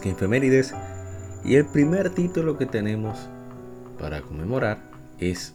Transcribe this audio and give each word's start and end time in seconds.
Las 0.00 0.14
efemérides 0.14 0.74
y 1.44 1.56
el 1.56 1.66
primer 1.66 2.10
título 2.10 2.56
que 2.56 2.66
tenemos 2.66 3.28
para 3.98 4.22
conmemorar 4.22 4.78
es 5.18 5.54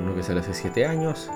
uno 0.00 0.14
que 0.14 0.22
sale 0.22 0.40
hace 0.40 0.52
7 0.52 0.86
años, 0.86 1.30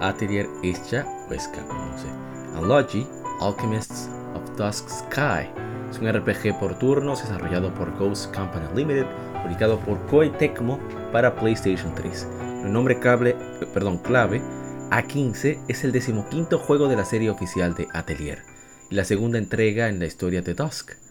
Atelier 0.00 0.46
Escha 0.62 1.06
Huesca, 1.30 1.62
no 1.62 2.58
Anlogy, 2.58 3.06
Alchemists 3.40 4.10
of 4.34 4.56
Dusk 4.56 4.88
Sky. 4.88 5.48
Es 5.90 5.98
un 5.98 6.12
RPG 6.12 6.58
por 6.60 6.78
turnos 6.78 7.22
desarrollado 7.22 7.74
por 7.74 7.96
Ghost 7.98 8.34
Company 8.34 8.66
Limited, 8.74 9.06
publicado 9.42 9.78
por 9.80 9.98
Koei 10.06 10.30
Tecmo 10.30 10.78
para 11.12 11.34
PlayStation 11.34 11.94
3. 11.94 12.28
El 12.64 12.72
nombre 12.72 12.98
clave, 12.98 13.34
perdón, 13.72 13.98
clave 13.98 14.42
A15 14.90 15.58
es 15.68 15.84
el 15.84 15.92
decimoquinto 15.92 16.58
juego 16.58 16.88
de 16.88 16.96
la 16.96 17.04
serie 17.04 17.30
oficial 17.30 17.74
de 17.74 17.88
Atelier 17.92 18.42
y 18.90 18.94
la 18.94 19.04
segunda 19.04 19.38
entrega 19.38 19.88
en 19.88 19.98
la 19.98 20.06
historia 20.06 20.42
de 20.42 20.52
Dusk. 20.54 21.01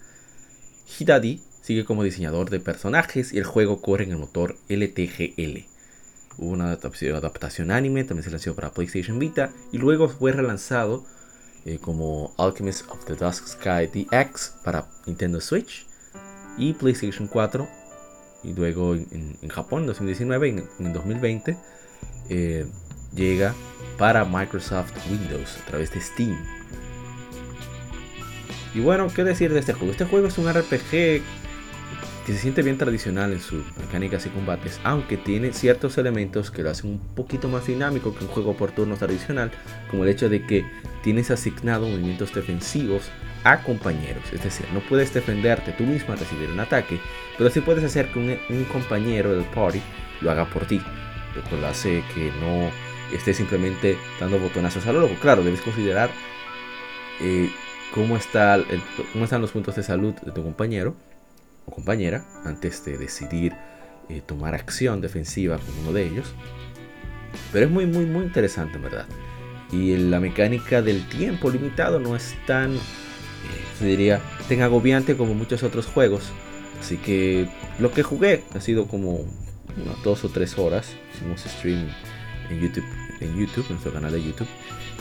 Hidadi 0.99 1.41
sigue 1.61 1.85
como 1.85 2.03
diseñador 2.03 2.49
de 2.49 2.59
personajes 2.59 3.33
y 3.33 3.37
el 3.37 3.43
juego 3.45 3.81
corre 3.81 4.03
en 4.03 4.11
el 4.11 4.17
motor 4.17 4.57
LTGL. 4.67 5.65
Hubo 6.37 6.49
una 6.51 6.71
adaptación, 6.71 7.71
anime, 7.71 8.03
también 8.03 8.23
se 8.23 8.31
lanzó 8.31 8.55
para 8.55 8.71
PlayStation 8.71 9.19
Vita 9.19 9.51
y 9.71 9.77
luego 9.77 10.09
fue 10.09 10.31
relanzado 10.31 11.05
eh, 11.65 11.77
como 11.79 12.33
Alchemist 12.37 12.89
of 12.89 13.05
the 13.05 13.15
Dusk 13.15 13.47
Sky 13.47 13.87
DX 13.87 14.55
para 14.63 14.87
Nintendo 15.05 15.39
Switch 15.39 15.85
y 16.57 16.73
PlayStation 16.73 17.27
4 17.27 17.67
y 18.43 18.53
luego 18.53 18.95
en, 18.95 19.37
Japón 19.49 19.81
en 19.81 19.87
2019 19.87 20.47
y 20.47 20.83
en, 20.83 20.93
2020 20.93 21.57
eh, 22.29 22.65
llega 23.13 23.53
para 23.97 24.25
Microsoft 24.25 24.93
Windows 25.09 25.57
a 25.61 25.65
través 25.67 25.91
de 25.91 26.01
Steam. 26.01 26.60
Y 28.73 28.79
bueno, 28.79 29.07
¿qué 29.13 29.23
decir 29.23 29.51
de 29.53 29.59
este 29.59 29.73
juego? 29.73 29.91
Este 29.91 30.05
juego 30.05 30.27
es 30.27 30.37
un 30.37 30.51
RPG 30.51 31.21
que 32.25 32.33
se 32.33 32.39
siente 32.39 32.61
bien 32.61 32.77
tradicional 32.77 33.33
en 33.33 33.41
sus 33.41 33.65
mecánicas 33.77 34.25
y 34.25 34.29
combates, 34.29 34.79
aunque 34.83 35.17
tiene 35.17 35.53
ciertos 35.53 35.97
elementos 35.97 36.51
que 36.51 36.61
lo 36.61 36.69
hacen 36.69 36.91
un 36.91 36.99
poquito 37.15 37.49
más 37.49 37.67
dinámico 37.67 38.15
que 38.15 38.23
un 38.23 38.29
juego 38.29 38.55
por 38.55 38.71
turnos 38.71 38.99
tradicional, 38.99 39.51
como 39.89 40.03
el 40.03 40.09
hecho 40.09 40.29
de 40.29 40.45
que 40.45 40.65
tienes 41.03 41.31
asignado 41.31 41.87
movimientos 41.87 42.33
defensivos 42.33 43.09
a 43.43 43.63
compañeros, 43.63 44.23
es 44.31 44.43
decir, 44.43 44.67
no 44.71 44.81
puedes 44.81 45.11
defenderte 45.13 45.71
tú 45.71 45.83
mismo 45.83 46.13
al 46.13 46.19
recibir 46.19 46.49
un 46.49 46.59
ataque, 46.59 46.99
pero 47.37 47.49
sí 47.49 47.59
puedes 47.61 47.83
hacer 47.83 48.11
que 48.11 48.19
un, 48.19 48.65
compañero 48.65 49.33
del 49.33 49.45
party 49.45 49.81
lo 50.21 50.29
haga 50.29 50.45
por 50.45 50.65
ti, 50.65 50.79
lo 51.35 51.41
cual 51.49 51.65
hace 51.65 52.03
que 52.13 52.31
no 52.39 52.69
estés 53.11 53.37
simplemente 53.37 53.97
dando 54.19 54.37
botonazos 54.37 54.85
a 54.85 54.93
lo 54.93 55.01
loco. 55.01 55.15
Claro, 55.19 55.43
debes 55.43 55.61
considerar 55.61 56.11
eh, 57.19 57.49
cómo, 57.93 58.17
está 58.17 58.59
cómo 59.13 59.25
están 59.25 59.41
los 59.41 59.51
puntos 59.51 59.75
de 59.75 59.83
salud 59.83 60.13
de 60.13 60.31
tu 60.31 60.43
compañero 60.43 60.95
o 61.65 61.71
compañera 61.71 62.25
antes 62.45 62.83
de 62.85 62.97
decidir 62.97 63.53
eh, 64.09 64.21
tomar 64.25 64.55
acción 64.55 65.01
defensiva 65.01 65.57
con 65.57 65.79
uno 65.79 65.93
de 65.93 66.07
ellos. 66.07 66.33
Pero 67.53 67.65
es 67.65 67.71
muy, 67.71 67.85
muy, 67.85 68.05
muy 68.05 68.25
interesante 68.25 68.77
en 68.77 68.83
verdad. 68.83 69.05
Y 69.71 69.95
la 69.95 70.19
mecánica 70.19 70.81
del 70.81 71.07
tiempo 71.07 71.49
limitado 71.49 71.99
no 71.99 72.15
es 72.15 72.35
tan, 72.45 72.75
eh, 72.75 72.79
diría, 73.79 74.19
tan 74.49 74.61
agobiante 74.61 75.15
como 75.15 75.33
muchos 75.33 75.63
otros 75.63 75.85
juegos. 75.85 76.31
Así 76.79 76.97
que 76.97 77.47
lo 77.79 77.91
que 77.91 78.03
jugué 78.03 78.43
ha 78.53 78.59
sido 78.59 78.87
como 78.87 79.19
unas 79.81 80.03
dos 80.03 80.25
o 80.25 80.29
tres 80.29 80.57
horas. 80.57 80.93
Hicimos 81.15 81.41
stream 81.41 81.87
en 82.49 82.59
YouTube, 82.59 82.85
en 83.21 83.37
YouTube, 83.37 83.65
en 83.67 83.73
nuestro 83.73 83.93
canal 83.93 84.11
de 84.11 84.23
YouTube. 84.23 84.47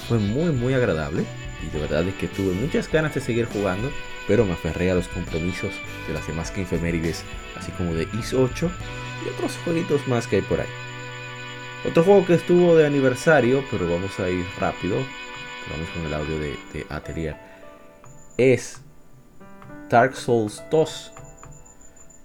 Fue 0.08 0.18
muy, 0.18 0.52
muy 0.52 0.74
agradable 0.74 1.24
y 1.62 1.70
de 1.70 1.80
verdad 1.80 2.06
es 2.06 2.14
que 2.14 2.28
tuve 2.28 2.52
muchas 2.54 2.90
ganas 2.90 3.14
de 3.14 3.20
seguir 3.20 3.46
jugando, 3.46 3.90
pero 4.26 4.44
me 4.44 4.52
aferré 4.52 4.90
a 4.90 4.94
los 4.94 5.08
compromisos 5.08 5.72
de 6.06 6.14
las 6.14 6.26
demás 6.26 6.50
que 6.50 6.62
efemérides, 6.62 7.24
así 7.56 7.70
como 7.72 7.94
de 7.94 8.08
Is 8.18 8.32
8 8.32 8.70
y 9.24 9.28
otros 9.28 9.58
jueguitos 9.64 10.06
más 10.08 10.26
que 10.26 10.36
hay 10.36 10.42
por 10.42 10.60
ahí. 10.60 10.68
Otro 11.88 12.04
juego 12.04 12.26
que 12.26 12.34
estuvo 12.34 12.76
de 12.76 12.86
aniversario, 12.86 13.64
pero 13.70 13.90
vamos 13.90 14.18
a 14.20 14.28
ir 14.28 14.44
rápido, 14.58 14.96
vamos 15.70 15.88
con 15.94 16.04
el 16.06 16.14
audio 16.14 16.38
de, 16.38 16.86
Atelier, 16.90 17.36
es 18.36 18.80
Dark 19.88 20.14
Souls 20.14 20.62
2, 20.70 21.12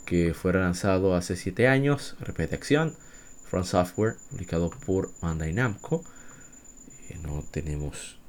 que 0.05 0.33
fue 0.33 0.53
lanzado 0.53 1.15
hace 1.15 1.35
7 1.35 1.67
años, 1.67 2.15
repete 2.19 2.55
acción, 2.55 2.95
From 3.49 3.63
Software, 3.63 4.15
publicado 4.29 4.69
por 4.85 5.11
Bandai 5.21 5.53
Namco. 5.53 6.03
Eh, 7.09 7.17
no 7.21 7.43
tenemos 7.51 8.19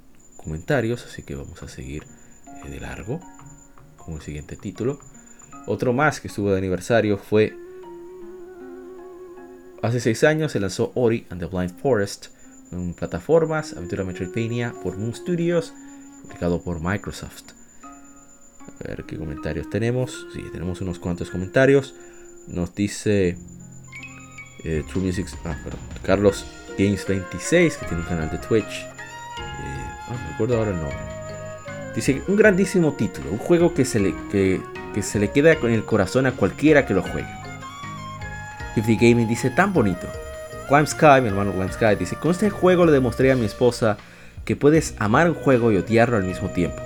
comentarios, 0.46 1.04
así 1.04 1.24
que 1.24 1.34
vamos 1.34 1.60
a 1.64 1.68
seguir 1.68 2.04
eh, 2.64 2.70
de 2.70 2.80
largo 2.80 3.20
con 3.96 4.14
el 4.14 4.22
siguiente 4.22 4.56
título. 4.56 5.00
Otro 5.66 5.92
más 5.92 6.20
que 6.20 6.28
estuvo 6.28 6.52
de 6.52 6.58
aniversario 6.58 7.18
fue 7.18 7.56
hace 9.82 9.98
6 9.98 10.24
años 10.24 10.52
se 10.52 10.60
lanzó 10.60 10.92
Ori 10.94 11.26
and 11.30 11.40
the 11.40 11.46
Blind 11.46 11.76
Forest 11.80 12.28
en 12.70 12.94
plataformas, 12.94 13.72
aventura 13.72 14.04
Metroidvania 14.04 14.72
por 14.84 14.96
Moon 14.96 15.14
Studios, 15.14 15.74
publicado 16.22 16.62
por 16.62 16.80
Microsoft. 16.80 17.52
A 18.84 18.88
ver 18.88 19.04
qué 19.04 19.16
comentarios 19.16 19.68
tenemos. 19.68 20.28
Sí, 20.32 20.44
tenemos 20.52 20.80
unos 20.80 21.00
cuantos 21.00 21.30
comentarios. 21.30 21.94
Nos 22.46 22.72
dice 22.74 23.36
eh, 24.64 24.84
True 24.88 25.04
Music, 25.04 25.26
ah, 25.44 25.56
Carlos 26.02 26.44
Games 26.78 27.04
26, 27.06 27.76
que 27.76 27.86
tiene 27.86 28.02
un 28.02 28.08
canal 28.08 28.30
de 28.30 28.38
Twitch. 28.38 28.95
No 30.08 30.14
ah, 30.14 30.28
recuerdo 30.30 30.58
ahora 30.58 30.70
el 30.70 30.76
nombre. 30.76 30.98
Dice, 31.94 32.22
un 32.28 32.36
grandísimo 32.36 32.92
título, 32.92 33.30
un 33.30 33.38
juego 33.38 33.74
que 33.74 33.84
se 33.84 33.98
le, 33.98 34.14
que, 34.30 34.60
se 35.02 35.18
le 35.18 35.30
queda 35.30 35.56
con 35.56 35.70
el 35.70 35.84
corazón 35.84 36.26
a 36.26 36.32
cualquiera 36.32 36.86
que 36.86 36.94
lo 36.94 37.02
juegue. 37.02 37.28
50 38.74 39.02
Gaming 39.02 39.26
dice, 39.26 39.50
tan 39.50 39.72
bonito. 39.72 40.06
Climb 40.68 40.86
Sky, 40.86 41.22
mi 41.22 41.28
hermano 41.28 41.52
Climb 41.52 41.72
Sky, 41.72 41.96
dice, 41.98 42.16
con 42.16 42.32
este 42.32 42.50
juego 42.50 42.84
le 42.84 42.92
demostré 42.92 43.32
a 43.32 43.36
mi 43.36 43.46
esposa 43.46 43.96
que 44.44 44.56
puedes 44.56 44.94
amar 44.98 45.28
un 45.30 45.34
juego 45.34 45.72
y 45.72 45.78
odiarlo 45.78 46.18
al 46.18 46.24
mismo 46.24 46.50
tiempo. 46.50 46.82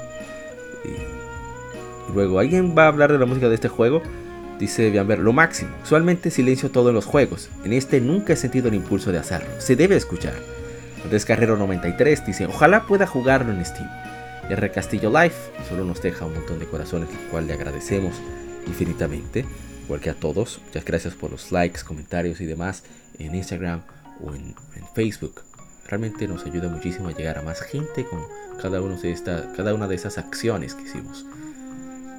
Y, 0.84 2.12
luego, 2.14 2.38
¿alguien 2.38 2.76
va 2.78 2.84
a 2.84 2.88
hablar 2.88 3.12
de 3.12 3.18
la 3.18 3.26
música 3.26 3.48
de 3.48 3.56
este 3.56 3.68
juego? 3.68 4.02
Dice 4.60 4.90
ver 4.90 5.18
lo 5.18 5.32
máximo. 5.32 5.70
Usualmente 5.82 6.30
silencio 6.30 6.70
todo 6.70 6.90
en 6.90 6.94
los 6.94 7.06
juegos. 7.06 7.50
En 7.64 7.72
este 7.72 8.00
nunca 8.00 8.34
he 8.34 8.36
sentido 8.36 8.68
el 8.68 8.74
impulso 8.74 9.10
de 9.10 9.18
hacerlo. 9.18 9.48
Se 9.58 9.74
debe 9.74 9.96
escuchar. 9.96 10.34
Descarrero 11.08 11.56
93 11.56 12.26
dice, 12.26 12.46
ojalá 12.46 12.86
pueda 12.86 13.06
jugarlo 13.06 13.52
en 13.52 13.64
Steam. 13.64 13.88
R 14.48 14.70
Castillo 14.70 15.10
Life 15.10 15.36
solo 15.68 15.84
nos 15.84 16.02
deja 16.02 16.26
un 16.26 16.34
montón 16.34 16.58
de 16.58 16.66
corazones, 16.66 17.08
lo 17.08 17.30
cual 17.30 17.46
le 17.46 17.54
agradecemos 17.54 18.14
infinitamente, 18.66 19.44
igual 19.84 20.00
que 20.00 20.10
a 20.10 20.14
todos. 20.14 20.60
Muchas 20.66 20.84
gracias 20.84 21.14
por 21.14 21.30
los 21.30 21.52
likes, 21.52 21.82
comentarios 21.84 22.40
y 22.40 22.46
demás 22.46 22.84
en 23.18 23.34
Instagram 23.34 23.82
o 24.20 24.34
en, 24.34 24.54
Facebook. 24.94 25.42
Realmente 25.86 26.28
nos 26.28 26.44
ayuda 26.44 26.68
muchísimo 26.68 27.08
a 27.08 27.12
llegar 27.12 27.38
a 27.38 27.42
más 27.42 27.60
gente 27.60 28.04
con 28.04 28.20
cada, 28.60 28.80
uno 28.80 28.96
de 28.96 29.12
esta, 29.12 29.52
cada 29.56 29.74
una 29.74 29.88
de 29.88 29.94
esas 29.94 30.18
acciones 30.18 30.74
que 30.74 30.82
hicimos. 30.82 31.24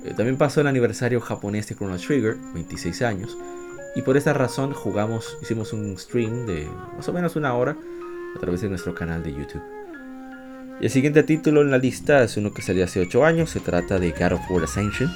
Eh, 0.05 0.13
también 0.15 0.37
pasó 0.37 0.61
el 0.61 0.67
aniversario 0.67 1.21
japonés 1.21 1.67
de 1.67 1.75
Chrono 1.75 1.97
Trigger, 1.97 2.37
26 2.53 3.01
años, 3.03 3.37
y 3.95 4.01
por 4.01 4.17
esta 4.17 4.33
razón 4.33 4.73
jugamos, 4.73 5.37
hicimos 5.41 5.73
un 5.73 5.97
stream 5.97 6.45
de 6.45 6.67
más 6.95 7.07
o 7.07 7.13
menos 7.13 7.35
una 7.35 7.53
hora 7.53 7.75
a 8.35 8.39
través 8.39 8.61
de 8.61 8.69
nuestro 8.69 8.93
canal 8.95 9.23
de 9.23 9.33
YouTube. 9.33 9.63
El 10.81 10.89
siguiente 10.89 11.21
título 11.23 11.61
en 11.61 11.69
la 11.69 11.77
lista 11.77 12.23
es 12.23 12.37
uno 12.37 12.53
que 12.53 12.63
salió 12.63 12.83
hace 12.83 13.01
8 13.01 13.23
años, 13.23 13.51
se 13.51 13.59
trata 13.59 13.99
de 13.99 14.11
God 14.11 14.33
of 14.33 14.49
War 14.49 14.63
Ascension, 14.63 15.11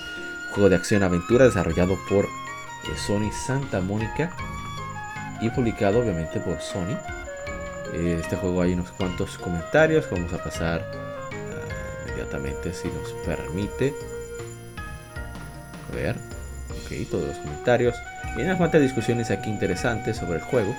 juego 0.51 0.69
de 0.69 0.75
acción-aventura 0.75 1.45
desarrollado 1.45 1.97
por 2.07 2.25
eh, 2.25 2.97
Sony 2.97 3.31
Santa 3.31 3.81
Mónica. 3.81 4.31
y 5.41 5.49
publicado 5.49 5.99
obviamente 5.99 6.39
por 6.39 6.61
Sony. 6.61 6.97
Eh, 7.93 8.19
este 8.21 8.35
juego 8.35 8.61
hay 8.61 8.73
unos 8.73 8.91
cuantos 8.91 9.37
comentarios 9.37 10.05
vamos 10.09 10.31
a 10.33 10.43
pasar 10.43 10.81
uh, 10.81 12.09
inmediatamente 12.09 12.73
si 12.73 12.87
nos 12.87 13.11
permite. 13.25 13.93
A 15.91 15.95
ver, 15.95 16.15
ok, 16.69 17.09
todos 17.09 17.27
los 17.27 17.37
comentarios. 17.37 17.95
Y 18.37 18.41
unas 18.41 18.57
cuantas 18.57 18.81
discusiones 18.81 19.31
aquí 19.31 19.49
interesantes 19.49 20.17
sobre 20.17 20.35
el 20.39 20.41
juego. 20.41 20.75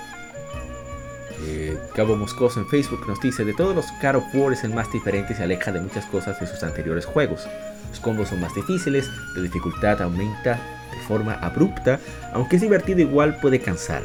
Eh, 1.41 1.77
Cabo 1.95 2.15
Moscoso 2.15 2.59
en 2.59 2.67
Facebook 2.67 3.07
nos 3.07 3.19
dice, 3.21 3.45
de 3.45 3.53
todos 3.53 3.75
los 3.75 3.85
of 3.85 4.23
War 4.33 4.53
es 4.53 4.63
el 4.63 4.73
más 4.73 4.91
diferente 4.91 5.33
y 5.33 5.35
se 5.35 5.43
aleja 5.43 5.71
de 5.71 5.81
muchas 5.81 6.05
cosas 6.05 6.39
de 6.39 6.47
sus 6.47 6.63
anteriores 6.63 7.05
juegos. 7.05 7.47
Los 7.89 7.99
combos 7.99 8.29
son 8.29 8.41
más 8.41 8.53
difíciles, 8.55 9.09
la 9.35 9.41
dificultad 9.41 10.01
aumenta 10.01 10.59
de 10.91 10.99
forma 11.07 11.33
abrupta, 11.33 11.99
aunque 12.33 12.55
es 12.55 12.61
divertido 12.61 13.01
igual 13.01 13.39
puede 13.39 13.59
cansar. 13.59 14.03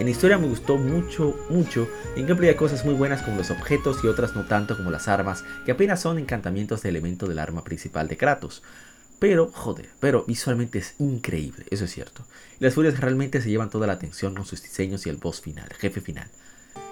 En 0.00 0.08
historia 0.08 0.38
me 0.38 0.48
gustó 0.48 0.76
mucho, 0.76 1.38
mucho, 1.48 1.88
en 2.16 2.26
gameplay 2.26 2.50
hay 2.50 2.56
cosas 2.56 2.84
muy 2.84 2.94
buenas 2.94 3.22
como 3.22 3.36
los 3.36 3.52
objetos 3.52 4.02
y 4.02 4.08
otras 4.08 4.34
no 4.34 4.44
tanto 4.44 4.76
como 4.76 4.90
las 4.90 5.06
armas, 5.06 5.44
que 5.64 5.70
apenas 5.70 6.00
son 6.00 6.18
encantamientos 6.18 6.82
de 6.82 6.88
elemento 6.88 7.26
del 7.26 7.38
arma 7.38 7.62
principal 7.62 8.08
de 8.08 8.16
Kratos. 8.16 8.62
Pero, 9.24 9.50
joder, 9.54 9.88
pero 10.00 10.22
visualmente 10.26 10.80
es 10.80 10.96
increíble, 10.98 11.64
eso 11.70 11.86
es 11.86 11.90
cierto. 11.90 12.26
Y 12.60 12.64
las 12.64 12.74
furias 12.74 13.00
realmente 13.00 13.40
se 13.40 13.48
llevan 13.48 13.70
toda 13.70 13.86
la 13.86 13.94
atención 13.94 14.34
con 14.34 14.44
sus 14.44 14.62
diseños 14.62 15.06
y 15.06 15.08
el 15.08 15.16
boss 15.16 15.40
final, 15.40 15.66
el 15.70 15.78
jefe 15.78 16.02
final. 16.02 16.28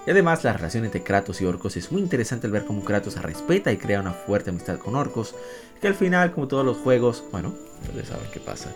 Y 0.07 0.09
además 0.09 0.43
la 0.43 0.53
relación 0.53 0.83
entre 0.83 1.03
Kratos 1.03 1.41
y 1.41 1.45
Orcos 1.45 1.77
es 1.77 1.91
muy 1.91 2.01
interesante 2.01 2.47
al 2.47 2.53
ver 2.53 2.65
cómo 2.65 2.83
Kratos 2.83 3.21
respeta 3.21 3.71
y 3.71 3.77
crea 3.77 4.01
una 4.01 4.13
fuerte 4.13 4.49
amistad 4.49 4.79
con 4.79 4.95
Orcos, 4.95 5.35
que 5.79 5.87
al 5.87 5.93
final, 5.93 6.31
como 6.31 6.47
todos 6.47 6.65
los 6.65 6.77
juegos, 6.77 7.23
bueno, 7.31 7.53
ustedes 7.83 8.07
saben 8.07 8.25
qué 8.33 8.39
pasa. 8.39 8.73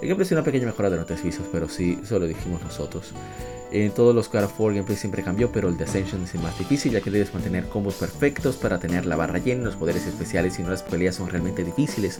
El 0.00 0.08
gameplay 0.08 0.26
es 0.26 0.32
una 0.32 0.44
pequeña 0.44 0.66
mejora 0.66 0.90
de 0.90 0.96
los 0.96 1.06
tres 1.06 1.20
pero 1.50 1.68
sí, 1.68 1.98
eso 2.02 2.18
lo 2.18 2.26
dijimos 2.26 2.62
nosotros. 2.62 3.12
En 3.70 3.90
todos 3.90 4.14
los 4.14 4.30
God 4.30 4.44
of 4.44 4.58
War 4.58 4.72
gameplay 4.72 4.96
siempre 4.96 5.22
cambió, 5.22 5.52
pero 5.52 5.68
el 5.68 5.76
de 5.76 5.84
Ascension 5.84 6.22
es 6.22 6.34
el 6.34 6.40
más 6.40 6.58
difícil 6.58 6.92
ya 6.92 7.02
que 7.02 7.10
debes 7.10 7.34
mantener 7.34 7.68
combos 7.68 7.96
perfectos 7.96 8.56
para 8.56 8.78
tener 8.78 9.04
la 9.04 9.16
barra 9.16 9.38
llena, 9.38 9.64
los 9.64 9.76
poderes 9.76 10.06
especiales 10.06 10.58
y 10.58 10.62
no 10.62 10.70
las 10.70 10.82
peleas 10.82 11.16
son 11.16 11.28
realmente 11.28 11.64
difíciles, 11.64 12.18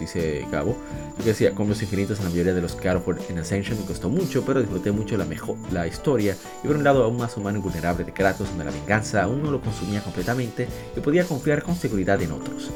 dice 0.00 0.44
Gabo. 0.50 0.76
Yo 1.18 1.24
decía, 1.26 1.54
combos 1.54 1.82
infinitos 1.82 2.18
en 2.18 2.24
la 2.24 2.30
mayoría 2.30 2.54
de 2.54 2.62
los 2.62 2.74
God 2.74 2.96
of 2.96 3.06
War 3.06 3.18
en 3.28 3.38
Ascension 3.38 3.78
me 3.78 3.84
costó 3.84 4.08
mucho, 4.08 4.42
pero 4.44 4.60
disfruté 4.60 4.90
mucho 4.90 5.16
la, 5.16 5.24
mejor, 5.24 5.56
la 5.70 5.86
historia 5.86 6.34
y 6.64 6.66
por 6.66 6.76
un 6.76 6.82
lado 6.82 7.04
aún 7.04 7.18
más 7.18 7.36
humano 7.36 7.58
y 7.58 7.62
vulnerable 7.62 8.04
de 8.04 8.12
Kratos, 8.12 8.48
donde 8.48 8.64
la 8.64 8.72
venganza 8.72 9.22
aún 9.22 9.42
no 9.42 9.52
lo 9.52 9.60
consumía 9.60 10.02
completamente 10.02 10.66
y 10.96 11.00
podía 11.00 11.24
confiar 11.24 11.62
con 11.62 11.76
seguridad 11.76 12.20
en 12.22 12.32
otros. 12.32 12.70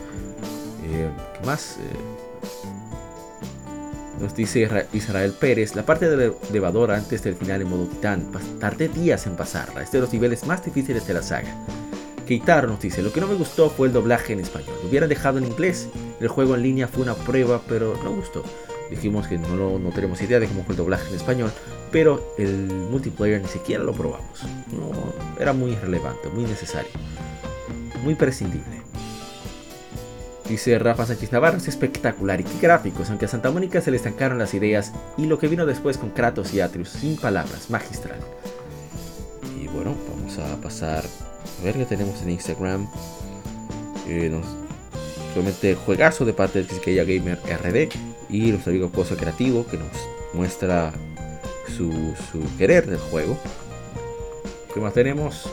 Eh, 0.85 1.09
¿Qué 1.41 1.47
más? 1.47 1.79
Eh, 1.79 2.12
nos 4.23 4.37
dice 4.37 4.69
Israel 4.93 5.35
Pérez, 5.39 5.75
la 5.75 5.85
parte 5.85 6.09
de 6.09 6.33
elevador 6.49 6.93
antes 6.93 7.25
del 7.25 7.35
final 7.35 7.61
en 7.61 7.69
modo 7.69 7.87
titán, 7.87 8.31
tardé 8.61 8.89
días 8.89 9.27
en 9.27 9.35
pasarla, 9.35 9.83
es 9.83 9.91
de 9.91 9.99
los 9.99 10.13
niveles 10.13 10.47
más 10.47 10.65
difíciles 10.65 11.07
de 11.09 11.15
la 11.15 11.23
saga. 11.23 11.53
Keitaro 12.25 12.69
nos 12.69 12.81
dice, 12.81 13.03
lo 13.03 13.13
que 13.13 13.21
no 13.21 13.27
me 13.27 13.35
gustó 13.35 13.69
fue 13.69 13.89
el 13.89 13.93
doblaje 13.93 14.33
en 14.33 14.39
español, 14.39 14.77
lo 14.81 14.89
hubieran 14.89 15.09
dejado 15.09 15.39
en 15.39 15.45
inglés, 15.45 15.89
el 16.21 16.29
juego 16.29 16.55
en 16.55 16.63
línea 16.63 16.87
fue 16.87 17.03
una 17.03 17.15
prueba, 17.15 17.61
pero 17.69 17.99
no 18.05 18.15
gustó. 18.15 18.45
Dijimos 18.91 19.27
que 19.27 19.39
no, 19.39 19.79
no 19.79 19.91
tenemos 19.91 20.23
idea 20.23 20.39
de 20.39 20.47
cómo 20.47 20.63
fue 20.63 20.75
el 20.75 20.79
doblaje 20.79 21.09
en 21.09 21.17
español, 21.17 21.51
pero 21.91 22.35
el 22.39 22.69
multiplayer 22.69 23.43
ni 23.43 23.49
siquiera 23.49 23.83
lo 23.83 23.93
probamos. 23.93 24.45
No, 24.71 24.93
era 25.41 25.53
muy 25.53 25.73
irrelevante, 25.73 26.29
muy 26.29 26.45
necesario, 26.45 26.93
muy 28.05 28.15
prescindible. 28.15 28.82
Dice 30.49 30.79
Rafa 30.79 31.07
Sánchez 31.07 31.33
Navarro, 31.33 31.59
es 31.59 31.69
espectacular 31.69 32.41
y 32.41 32.45
qué 32.45 32.59
gráficos, 32.61 33.09
aunque 33.11 33.27
a 33.27 33.29
Santa 33.29 33.51
Mónica 33.51 33.81
se 33.81 33.91
le 33.91 33.97
estancaron 33.97 34.39
las 34.39 34.55
ideas 34.55 34.93
y 35.17 35.27
lo 35.27 35.39
que 35.39 35.49
vino 35.49 35.67
después 35.67 35.99
con 35.99 36.11
Kratos 36.11 36.53
y 36.53 36.61
Atreus, 36.61 36.89
sin 36.89 37.17
palabras, 37.17 37.71
magistral. 37.71 38.19
Y 39.59 39.69
bueno, 39.69 39.95
vamos 40.11 40.39
a 40.39 40.57
pasar 40.61 41.05
a 41.05 41.65
ver 41.65 41.77
qué 41.77 41.85
tenemos 41.85 42.21
en 42.23 42.31
Instagram. 42.31 42.89
Eh, 44.09 44.29
nos, 44.31 44.45
solamente 45.33 45.77
juegazo 45.77 46.25
de 46.25 46.33
parte 46.33 46.61
de 46.61 46.67
Quisqueya 46.67 47.05
Gamer 47.05 47.39
RD 47.39 47.89
y 48.29 48.51
nuestro 48.51 48.73
amigo 48.73 48.91
Pozo 48.91 49.17
Creativo 49.17 49.65
que 49.67 49.79
nos 49.79 49.93
muestra 50.35 50.93
su, 51.77 52.15
su 52.31 52.57
querer 52.59 52.87
del 52.87 52.99
juego. 52.99 53.39
¿Qué 54.75 54.81
más 54.81 54.93
tenemos? 54.93 55.49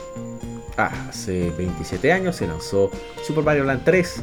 Ah, 0.76 0.90
hace 1.08 1.50
27 1.50 2.12
años 2.12 2.36
se 2.36 2.46
lanzó 2.46 2.90
Super 3.24 3.44
Mario 3.44 3.64
Land 3.64 3.84
3 3.84 4.22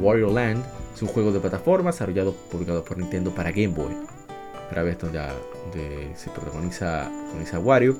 Wario 0.00 0.32
Land 0.32 0.64
es 0.94 1.02
un 1.02 1.08
juego 1.08 1.32
de 1.32 1.40
plataforma 1.40 1.90
desarrollado 1.90 2.32
publicado 2.50 2.84
por 2.84 2.98
Nintendo 2.98 3.34
para 3.34 3.50
Game 3.50 3.68
Boy. 3.68 3.94
Para 4.68 4.82
ver 4.82 4.98
donde, 4.98 6.12
se 6.16 6.30
protagoniza, 6.30 7.10
Wario. 7.62 7.96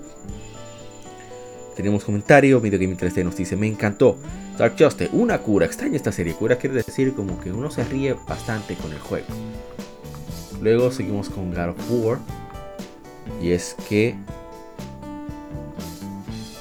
Tenemos 1.76 2.04
comentario, 2.04 2.60
Video 2.60 2.78
Game 2.78 2.96
3D 2.96 3.24
nos 3.24 3.36
dice, 3.36 3.56
me 3.56 3.66
encantó. 3.66 4.16
Dark 4.56 4.74
Justice, 4.78 5.10
una 5.12 5.38
cura, 5.38 5.66
extraña 5.66 5.96
esta 5.96 6.10
serie. 6.10 6.32
Cura 6.32 6.56
quiere 6.56 6.76
decir 6.76 7.14
como 7.14 7.38
que 7.38 7.52
uno 7.52 7.70
se 7.70 7.84
ríe 7.84 8.16
bastante 8.26 8.74
con 8.74 8.90
el 8.92 8.98
juego. 8.98 9.26
Luego 10.62 10.90
seguimos 10.90 11.28
con 11.28 11.50
God 11.50 11.68
of 11.68 11.90
War. 11.90 12.18
Y 13.42 13.50
es 13.50 13.76
que 13.88 14.14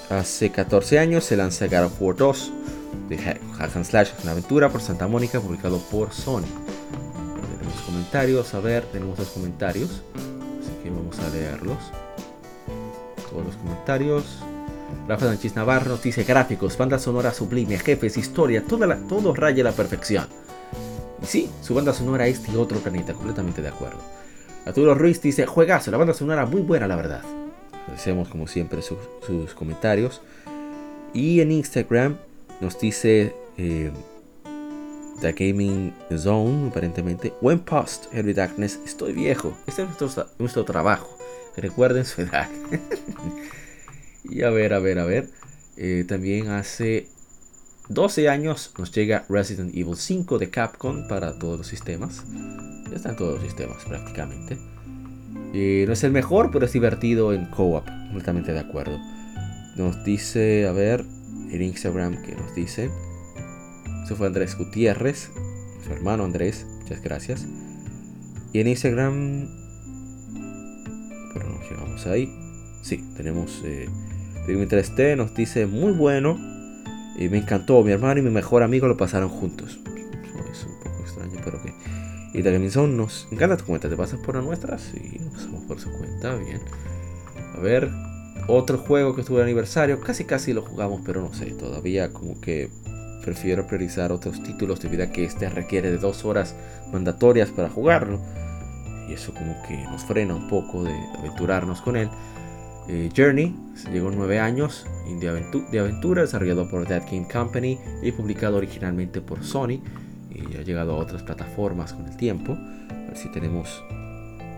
hace 0.10 0.52
14 0.52 1.00
años 1.00 1.24
se 1.24 1.38
lanza 1.38 1.68
God 1.68 1.86
of 1.86 2.02
War 2.02 2.16
2 2.18 2.52
de 3.10 3.18
Hack 3.18 3.75
and 3.75 3.86
Slash, 3.86 4.12
una 4.24 4.31
aventura 4.31 4.69
por 4.69 4.81
Santa 4.81 5.07
Mónica, 5.07 5.40
publicado 5.40 5.80
por 5.92 6.12
Sony. 6.12 6.44
Tenemos 7.57 7.81
comentarios, 7.86 8.54
a 8.54 8.60
ver, 8.60 8.84
tenemos 8.86 9.18
dos 9.18 9.30
comentarios, 9.30 10.02
así 10.60 10.72
que 10.84 10.90
vamos 10.90 11.19
a 11.19 11.30
leerlos. 11.30 11.78
Todos 13.30 13.46
los 13.46 13.56
comentarios. 13.56 14.24
Rafa 15.07 15.28
Sánchez 15.28 15.56
Navarro 15.56 15.92
nos 15.92 16.04
dice 16.04 16.24
gráficos, 16.24 16.78
banda 16.78 16.98
sonora 16.98 17.34
sublime, 17.34 17.78
jefes, 17.78 18.18
historia, 18.18 18.63
toda 18.66 18.98
todo 19.07 19.34
raya 19.34 19.63
la 19.63 19.72
perfección. 19.72 20.28
Y 21.22 21.25
sí, 21.25 21.50
su 21.62 21.74
banda 21.74 21.94
sonora 21.94 22.28
es 22.28 22.44
de 22.44 22.57
otro 22.57 22.80
planeta, 22.80 23.13
completamente 23.13 23.62
de 23.62 23.68
acuerdo. 23.68 24.00
Arturo 24.66 24.96
Ruiz 24.96 25.22
dice, 25.22 25.46
juegazo, 25.46 25.92
la 25.92 25.98
banda 25.98 26.13
sonora 26.13 26.46
muy 26.46 26.62
buena, 26.62 26.88
la 26.88 26.96
verdad. 26.96 27.22
Agradecemos 27.84 28.30
como 28.30 28.48
siempre 28.48 28.81
sus 28.81 29.54
comentarios. 29.54 30.22
Y 31.13 31.40
en 31.40 31.52
Instagram 31.52 32.18
nos 32.62 32.80
dice 32.80 33.36
eh, 33.57 33.92
The 35.22 35.34
Gaming 35.34 35.94
Zone, 36.18 36.69
aparentemente. 36.69 37.34
When 37.42 37.60
Post, 37.60 38.07
Henry 38.12 38.34
Darkness, 38.34 38.80
estoy 38.86 39.13
viejo. 39.13 39.57
Este 39.68 39.84
es 39.84 40.00
nuestro, 40.00 40.28
nuestro 40.40 40.66
trabajo. 40.66 41.18
Recuerden 41.56 42.06
su 42.06 42.22
edad. 42.22 42.50
y 44.24 44.44
a 44.44 44.50
ver, 44.50 44.74
a 44.74 44.80
ver, 44.80 45.00
a 45.00 45.06
ver. 45.06 45.30
Eh, 45.78 46.06
también 46.07 46.50
hace 46.50 47.07
12 47.90 48.30
años 48.30 48.74
nos 48.78 48.92
llega 48.92 49.26
Resident 49.30 49.76
Evil 49.76 49.95
5 49.95 50.38
de 50.40 50.50
Capcom 50.50 51.07
para 51.07 51.38
todos 51.38 51.57
los 51.59 51.68
sistemas. 51.68 52.24
Ya 52.90 52.95
están 52.95 53.16
todos 53.16 53.35
los 53.35 53.44
sistemas 53.44 53.83
prácticamente. 53.85 54.57
Eh, 55.54 55.85
no 55.88 55.94
es 55.94 56.04
el 56.04 56.12
mejor, 56.12 56.52
pero 56.52 56.66
es 56.66 56.74
divertido 56.74 57.33
en 57.33 57.45
co-op. 57.45 57.85
Completamente 57.85 58.52
de 58.52 58.59
acuerdo. 58.59 59.00
Nos 59.78 60.04
dice, 60.04 60.68
a 60.68 60.71
ver, 60.71 61.06
en 61.56 61.64
Instagram 61.64 62.21
que 62.21 62.35
nos 62.35 62.54
dice. 62.56 62.90
Eso 64.04 64.16
fue 64.16 64.28
Andrés 64.28 64.57
Gutiérrez, 64.57 65.31
su 65.83 65.92
hermano 65.92 66.24
Andrés, 66.24 66.66
muchas 66.81 67.02
gracias. 67.02 67.45
Y 68.54 68.59
en 68.59 68.68
Instagram, 68.68 69.47
pero 71.33 71.50
nos 71.50 71.69
llegamos 71.69 72.06
ahí. 72.07 72.31
Sí, 72.81 73.04
tenemos 73.18 73.62
eh, 73.66 73.90
3T, 74.47 75.18
nos 75.18 75.33
dice 75.33 75.66
muy 75.66 75.92
bueno. 75.92 76.38
Y 77.18 77.30
me 77.30 77.38
encantó, 77.38 77.83
mi 77.83 77.92
hermano 77.92 78.19
y 78.19 78.24
mi 78.24 78.30
mejor 78.30 78.62
amigo 78.64 78.88
lo 78.88 78.97
pasaron 78.97 79.30
juntos. 79.30 79.80
Eso 79.85 80.52
es 80.52 80.66
un 80.66 80.80
poco 80.83 81.02
extraño, 81.02 81.40
pero 81.44 81.62
que. 81.62 81.74
Y 82.38 82.44
también 82.44 82.69
son, 82.69 82.97
nos 82.97 83.28
encanta 83.31 83.57
tu 83.57 83.66
cuenta. 83.66 83.90
¿Te 83.90 83.95
pasas 83.95 84.19
por 84.19 84.35
la 84.35 84.42
nuestra? 84.42 84.78
Sí, 84.78 85.19
pasamos 85.33 85.64
por 85.64 85.80
su 85.80 85.90
cuenta, 85.92 86.35
bien. 86.35 86.59
A 87.56 87.59
ver, 87.59 87.90
otro 88.47 88.78
juego 88.78 89.16
que 89.16 89.21
estuvo 89.21 89.37
de 89.37 89.44
aniversario, 89.44 89.99
casi 89.99 90.25
casi 90.25 90.54
lo 90.54 90.61
jugamos, 90.61 91.02
pero 91.06 91.21
no 91.21 91.33
sé, 91.33 91.45
todavía 91.52 92.11
como 92.11 92.40
que 92.40 92.69
prefiero 93.23 93.66
priorizar 93.66 94.11
otros 94.11 94.44
títulos 94.44 94.80
debido 94.80 95.04
a 95.04 95.07
que 95.07 95.25
este 95.25 95.49
requiere 95.49 95.90
de 95.90 95.97
dos 95.97 96.25
horas 96.25 96.56
mandatorias 96.92 97.49
para 97.49 97.69
jugarlo. 97.69 98.19
Y 99.09 99.14
eso 99.14 99.33
como 99.33 99.56
que 99.68 99.75
nos 99.85 100.04
frena 100.06 100.35
un 100.35 100.47
poco 100.47 100.83
de 100.83 100.94
aventurarnos 101.19 101.81
con 101.81 101.95
él. 101.95 102.09
Eh, 102.87 103.09
Journey 103.16 103.56
llegó 103.92 104.11
nueve 104.11 104.40
años, 104.40 104.85
de, 105.19 105.44
de 105.71 105.80
aventura, 105.80 106.21
desarrollado 106.21 106.69
por 106.69 106.87
Dead 106.87 107.04
Game 107.04 107.28
Company 107.28 107.80
y 108.04 108.11
publicado 108.11 108.57
originalmente 108.57 109.21
por 109.21 109.44
Sony. 109.44 109.81
Y 110.30 110.57
ha 110.57 110.61
llegado 110.61 110.94
a 110.94 110.97
otras 110.97 111.23
plataformas 111.23 111.94
con 111.94 112.06
el 112.06 112.16
tiempo. 112.18 112.54
A 112.54 113.07
ver 113.07 113.18
si 113.18 113.30
tenemos... 113.31 113.83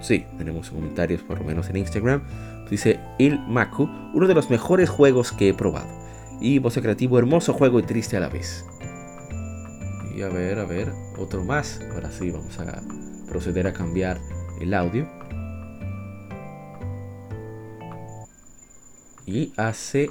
Sí, 0.02 0.26
tenemos 0.38 0.70
comentarios 0.70 1.22
por 1.22 1.40
lo 1.40 1.46
menos 1.46 1.70
en 1.70 1.78
Instagram. 1.78 2.22
Dice 2.70 3.00
Il 3.18 3.40
Maku, 3.40 3.90
uno 4.14 4.28
de 4.28 4.34
los 4.34 4.50
mejores 4.50 4.90
juegos 4.90 5.32
que 5.32 5.50
he 5.50 5.54
probado. 5.54 5.88
Y 6.40 6.60
voz 6.60 6.76
creativo, 6.76 7.18
hermoso 7.18 7.54
juego 7.54 7.80
y 7.80 7.84
triste 7.84 8.18
a 8.18 8.20
la 8.20 8.30
vez. 8.30 8.66
Y 10.16 10.22
a 10.22 10.30
ver, 10.30 10.60
a 10.60 10.66
ver, 10.66 10.92
otro 11.18 11.44
más. 11.44 11.80
Ahora 11.94 12.12
sí, 12.12 12.32
vamos 12.32 12.58
a 12.60 12.82
proceder 13.28 13.68
a 13.68 13.74
cambiar 13.74 14.20
el 14.60 14.74
audio. 14.74 15.08
Y 19.26 19.54
hace... 19.58 20.10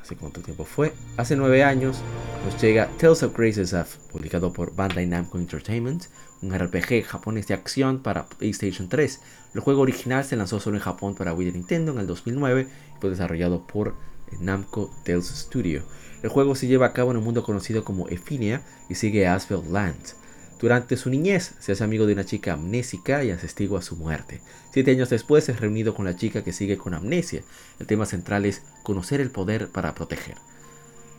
¿Hace 0.00 0.16
cuánto 0.16 0.40
tiempo 0.40 0.64
fue? 0.64 0.92
Hace 1.16 1.34
nueve 1.34 1.64
años 1.64 2.00
nos 2.44 2.62
llega 2.62 2.88
Tales 2.96 3.24
of 3.24 3.36
Graces 3.36 3.72
F, 3.72 3.98
publicado 4.12 4.52
por 4.52 4.72
Bandai 4.76 5.04
Namco 5.04 5.36
Entertainment, 5.36 6.04
un 6.42 6.56
RPG 6.56 7.04
japonés 7.04 7.48
de 7.48 7.54
acción 7.54 8.02
para 8.04 8.26
PlayStation 8.26 8.88
3. 8.88 9.20
El 9.54 9.60
juego 9.60 9.82
original 9.82 10.24
se 10.24 10.36
lanzó 10.36 10.60
solo 10.60 10.76
en 10.76 10.82
Japón 10.82 11.14
para 11.14 11.32
Wii 11.32 11.46
de 11.46 11.58
Nintendo 11.58 11.92
en 11.92 11.98
el 11.98 12.06
2009 12.06 12.68
y 12.96 13.00
fue 13.00 13.10
desarrollado 13.10 13.66
por 13.66 13.94
Namco 14.40 14.90
Tales 15.04 15.26
Studio. 15.26 15.82
El 16.22 16.30
juego 16.30 16.54
se 16.54 16.66
lleva 16.66 16.86
a 16.86 16.92
cabo 16.92 17.10
en 17.10 17.18
un 17.18 17.24
mundo 17.24 17.42
conocido 17.42 17.84
como 17.84 18.08
Efinia 18.08 18.62
y 18.88 18.94
sigue 18.96 19.26
a 19.26 19.34
Asphalt 19.34 19.68
Land. 19.68 20.14
Durante 20.58 20.96
su 20.96 21.10
niñez 21.10 21.54
se 21.58 21.72
hace 21.72 21.84
amigo 21.84 22.06
de 22.06 22.14
una 22.14 22.24
chica 22.24 22.54
amnésica 22.54 23.22
y 23.22 23.30
asestigo 23.30 23.76
a 23.76 23.82
su 23.82 23.96
muerte. 23.96 24.40
Siete 24.72 24.90
años 24.90 25.10
después 25.10 25.48
es 25.48 25.60
reunido 25.60 25.94
con 25.94 26.06
la 26.06 26.16
chica 26.16 26.42
que 26.42 26.52
sigue 26.52 26.78
con 26.78 26.94
amnesia. 26.94 27.42
El 27.78 27.86
tema 27.86 28.06
central 28.06 28.46
es 28.46 28.62
conocer 28.82 29.20
el 29.20 29.30
poder 29.30 29.68
para 29.68 29.94
proteger. 29.94 30.36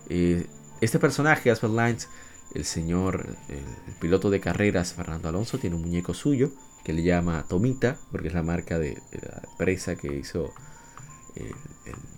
Eh, 0.09 0.47
este 0.81 0.97
personaje, 0.97 1.51
Asphalt 1.51 1.75
Lines, 1.75 2.09
el 2.55 2.65
señor, 2.65 3.35
el, 3.49 3.93
piloto 3.99 4.29
de 4.29 4.39
carreras 4.39 4.93
Fernando 4.93 5.29
Alonso, 5.29 5.59
tiene 5.59 5.75
un 5.75 5.83
muñeco 5.83 6.13
suyo 6.13 6.51
que 6.87 6.93
le 6.93 7.03
llama 7.03 7.43
Tomita, 7.49 7.97
porque 8.13 8.29
es 8.29 8.33
la 8.33 8.43
marca 8.43 8.79
de, 8.79 8.97
la 9.11 9.41
empresa 9.51 9.97
que 9.97 10.15
hizo 10.15 10.53
el, 11.35 11.53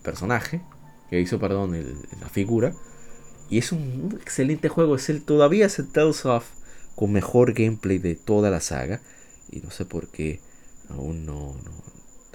personaje, 0.03 0.61
que 1.09 1.19
hizo, 1.19 1.39
perdón, 1.39 1.75
la 2.21 2.29
figura. 2.29 2.75
Y 3.49 3.57
es 3.57 3.71
un, 3.71 4.15
excelente 4.21 4.69
juego. 4.69 4.95
Es 4.95 5.09
el, 5.09 5.23
todavía 5.23 5.65
es 5.65 5.79
el 5.79 5.91
Tales 5.91 6.23
of 6.27 6.45
con 6.95 7.11
mejor 7.11 7.53
gameplay 7.53 7.97
de 7.97 8.13
toda 8.13 8.51
la 8.51 8.61
saga. 8.61 9.01
Y 9.49 9.61
no 9.61 9.71
sé 9.71 9.85
por 9.85 10.07
qué 10.09 10.39
aún 10.89 11.25
no, 11.25 11.55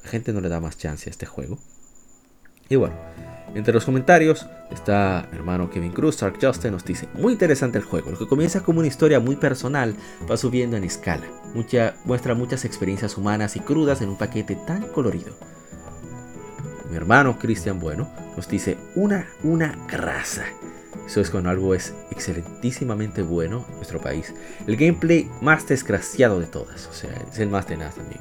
la 0.02 0.10
gente 0.10 0.32
no 0.32 0.40
le 0.40 0.48
da 0.48 0.58
más 0.58 0.76
chance 0.76 1.08
a 1.08 1.12
este 1.12 1.26
juego. 1.26 1.60
Y 2.68 2.76
bueno, 2.76 2.94
entre 3.54 3.74
los 3.74 3.84
comentarios 3.84 4.46
está 4.70 5.28
mi 5.30 5.38
hermano 5.38 5.70
Kevin 5.70 5.92
Cruz, 5.92 6.16
Stark 6.16 6.38
Justin, 6.40 6.72
nos 6.72 6.84
dice, 6.84 7.08
muy 7.14 7.34
interesante 7.34 7.78
el 7.78 7.84
juego, 7.84 8.10
lo 8.10 8.18
que 8.18 8.26
comienza 8.26 8.62
como 8.62 8.80
una 8.80 8.88
historia 8.88 9.20
muy 9.20 9.36
personal 9.36 9.94
va 10.28 10.36
subiendo 10.36 10.76
en 10.76 10.84
escala, 10.84 11.26
Mucha, 11.54 11.94
muestra 12.04 12.34
muchas 12.34 12.64
experiencias 12.64 13.16
humanas 13.16 13.54
y 13.54 13.60
crudas 13.60 14.02
en 14.02 14.08
un 14.08 14.18
paquete 14.18 14.56
tan 14.66 14.82
colorido. 14.88 15.32
Mi 16.90 16.96
hermano 16.96 17.38
Cristian 17.38 17.78
Bueno 17.78 18.10
nos 18.36 18.48
dice, 18.48 18.76
una, 18.96 19.28
una 19.44 19.76
grasa. 19.88 20.44
Eso 21.06 21.20
es 21.20 21.30
cuando 21.30 21.50
algo 21.50 21.74
es 21.74 21.94
excelentísimamente 22.10 23.22
bueno 23.22 23.64
en 23.68 23.76
nuestro 23.76 24.00
país. 24.00 24.34
El 24.66 24.76
gameplay 24.76 25.30
más 25.40 25.66
desgraciado 25.68 26.40
de 26.40 26.46
todas. 26.46 26.86
O 26.86 26.92
sea, 26.92 27.10
es 27.30 27.38
el 27.38 27.50
más 27.50 27.66
tenaz 27.66 27.96
también. 27.96 28.20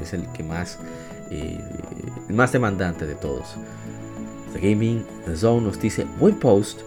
Es 0.00 0.12
el 0.12 0.26
que 0.32 0.42
más. 0.42 0.78
Eh, 1.30 1.60
el 2.28 2.34
más 2.34 2.52
demandante 2.52 3.06
de 3.06 3.14
todos. 3.14 3.56
The 4.54 4.60
Gaming 4.60 5.04
Zone 5.34 5.66
nos 5.66 5.78
dice 5.78 6.06
buen 6.18 6.38
post. 6.38 6.80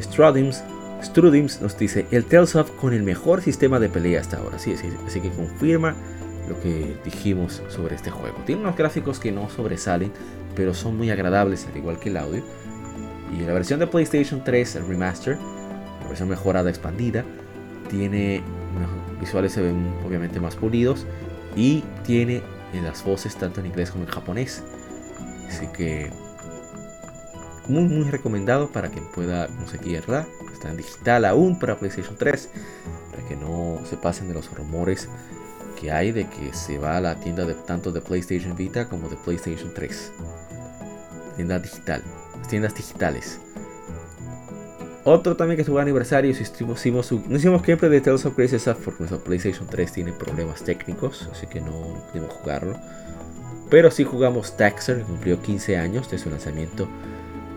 Strudims, 0.00 0.62
Strudims 1.02 1.60
nos 1.60 1.76
dice 1.76 2.06
el 2.12 2.24
Tales 2.24 2.54
of 2.54 2.70
con 2.72 2.92
el 2.92 3.02
mejor 3.02 3.42
sistema 3.42 3.80
de 3.80 3.88
pelea 3.88 4.20
hasta 4.20 4.36
ahora. 4.36 4.58
Sí, 4.58 4.76
sí, 4.76 4.88
así 5.06 5.20
que 5.20 5.30
confirma 5.30 5.96
lo 6.48 6.60
que 6.60 6.96
dijimos 7.04 7.62
sobre 7.68 7.96
este 7.96 8.10
juego. 8.10 8.38
Tiene 8.46 8.62
unos 8.62 8.76
gráficos 8.76 9.18
que 9.18 9.32
no 9.32 9.50
sobresalen, 9.50 10.12
pero 10.54 10.74
son 10.74 10.96
muy 10.96 11.10
agradables, 11.10 11.66
al 11.66 11.76
igual 11.76 11.98
que 11.98 12.10
el 12.10 12.18
audio. 12.18 12.42
Y 13.36 13.42
la 13.42 13.52
versión 13.52 13.80
de 13.80 13.86
PlayStation 13.86 14.44
3, 14.44 14.76
el 14.76 14.86
remaster, 14.86 15.36
la 16.02 16.08
versión 16.08 16.28
mejorada, 16.28 16.70
expandida, 16.70 17.24
tiene 17.88 18.42
visuales 19.20 19.52
se 19.52 19.62
ven 19.62 19.92
obviamente 20.06 20.38
más 20.40 20.54
pulidos 20.54 21.06
y 21.56 21.82
tiene 22.06 22.42
en 22.72 22.84
las 22.84 23.04
voces 23.04 23.34
tanto 23.36 23.60
en 23.60 23.66
inglés 23.66 23.90
como 23.90 24.04
en 24.04 24.10
japonés. 24.10 24.62
Así 25.48 25.66
que 25.68 26.10
muy 27.68 27.84
muy 27.84 28.10
recomendado 28.10 28.68
para 28.68 28.88
quien 28.88 29.04
pueda 29.06 29.46
conseguirla. 29.48 30.26
Está 30.52 30.70
en 30.70 30.76
digital 30.76 31.24
aún 31.24 31.58
para 31.58 31.78
PlayStation 31.78 32.16
3 32.16 32.50
para 33.10 33.28
que 33.28 33.36
no 33.36 33.80
se 33.88 33.96
pasen 33.96 34.28
de 34.28 34.34
los 34.34 34.52
rumores 34.52 35.08
que 35.80 35.92
hay 35.92 36.10
de 36.10 36.26
que 36.26 36.52
se 36.52 36.78
va 36.78 36.96
a 36.96 37.00
la 37.00 37.20
tienda 37.20 37.44
de 37.44 37.54
tanto 37.54 37.92
de 37.92 38.00
PlayStation 38.00 38.56
Vita 38.56 38.88
como 38.88 39.08
de 39.08 39.16
PlayStation 39.16 39.72
3. 39.72 40.12
Tienda 41.36 41.58
digital 41.60 42.02
tiendas 42.48 42.74
digitales. 42.74 43.40
Otro 45.04 45.36
también 45.36 45.56
que 45.56 45.64
su 45.64 45.78
aniversario, 45.78 46.30
hicimos, 46.30 46.80
hicimos, 46.80 47.12
no 47.12 47.36
hicimos 47.36 47.62
gameplay 47.62 47.90
de 47.90 48.00
Tales 48.00 48.26
of 48.26 48.36
Grace 48.36 48.58
porque 48.84 48.98
nuestro 49.00 49.20
PlayStation 49.20 49.66
3 49.66 49.92
tiene 49.92 50.12
problemas 50.12 50.62
técnicos, 50.62 51.28
así 51.32 51.46
que 51.46 51.60
no 51.60 52.04
pudimos 52.10 52.32
jugarlo. 52.34 52.78
Pero 53.70 53.90
sí 53.90 54.04
jugamos 54.04 54.56
Taxer, 54.56 54.98
que 54.98 55.04
cumplió 55.04 55.40
15 55.40 55.76
años 55.78 56.10
de 56.10 56.18
su 56.18 56.28
lanzamiento 56.28 56.88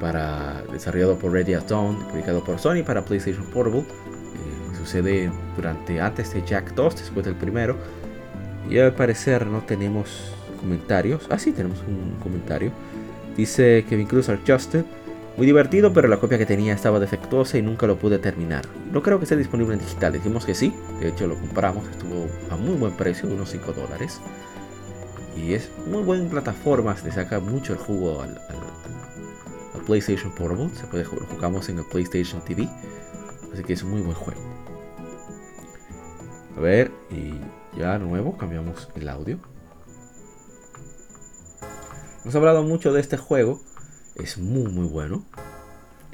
para 0.02 0.64
desarrollado 0.72 1.18
por 1.18 1.32
Ready 1.32 1.54
at 1.54 1.68
Dawn, 1.68 1.96
publicado 2.10 2.44
por 2.44 2.60
Sony 2.60 2.84
para 2.84 3.06
PlayStation 3.06 3.46
Portable. 3.46 3.82
Eh, 3.82 4.76
sucede 4.78 5.32
durante 5.56 6.02
antes 6.02 6.34
de 6.34 6.44
Jack 6.44 6.74
2, 6.74 6.96
después 6.98 7.24
del 7.26 7.36
primero. 7.36 7.78
Y 8.70 8.80
al 8.80 8.94
parecer 8.94 9.46
no 9.46 9.62
tenemos 9.62 10.34
comentarios. 10.60 11.28
Ah, 11.30 11.38
sí, 11.38 11.52
tenemos 11.52 11.80
un 11.88 12.18
comentario. 12.22 12.72
Dice 13.38 13.86
Kevin 13.88 14.08
Cruz 14.08 14.30
Justin. 14.46 14.86
Muy 15.38 15.46
divertido, 15.46 15.94
pero 15.94 16.08
la 16.08 16.18
copia 16.18 16.38
que 16.38 16.46
tenía 16.46 16.74
estaba 16.74 17.00
defectuosa 17.00 17.58
y 17.58 17.62
nunca 17.62 17.88
lo 17.88 17.98
pude 17.98 18.20
terminar. 18.20 18.66
No 18.92 19.02
creo 19.02 19.18
que 19.18 19.26
esté 19.26 19.38
disponible 19.38 19.74
en 19.74 19.80
digital. 19.80 20.14
Dijimos 20.14 20.46
que 20.46 20.54
sí. 20.54 20.74
De 21.00 21.10
hecho, 21.10 21.28
lo 21.28 21.36
compramos. 21.36 21.88
Estuvo 21.88 22.28
a 22.50 22.58
muy 22.58 22.76
buen 22.76 22.94
precio, 22.94 23.30
unos 23.30 23.50
5 23.52 23.72
dólares. 23.72 24.20
Y 25.38 25.54
es 25.54 25.70
muy 25.88 26.04
buena 26.04 26.30
plataforma. 26.30 26.98
Se 26.98 27.06
le 27.06 27.12
saca 27.14 27.40
mucho 27.40 27.74
el 27.74 27.80
jugo 27.80 28.22
al, 28.22 28.38
PlayStation 29.82 30.32
Portable. 30.32 30.70
Se 30.76 30.86
puede, 30.88 31.04
lo 31.04 31.26
jugamos 31.28 31.70
en 31.70 31.80
el 31.80 31.86
PlayStation 31.86 32.44
TV. 32.44 32.70
Así 33.54 33.64
que 33.64 33.74
es 33.74 33.84
un 33.84 33.92
muy 33.92 34.02
buen 34.02 34.16
juego. 34.16 34.42
A 36.58 36.60
ver, 36.60 36.92
y 37.10 37.34
ya 37.78 37.98
nuevo 37.98 38.38
cambiamos 38.38 38.90
el 38.96 39.10
audio. 39.10 39.40
Hemos 42.24 42.36
hablado 42.36 42.64
mucho 42.64 42.94
de 42.94 43.02
este 43.02 43.18
juego. 43.18 43.62
Es 44.16 44.38
muy 44.38 44.72
muy 44.72 44.88
bueno. 44.88 45.26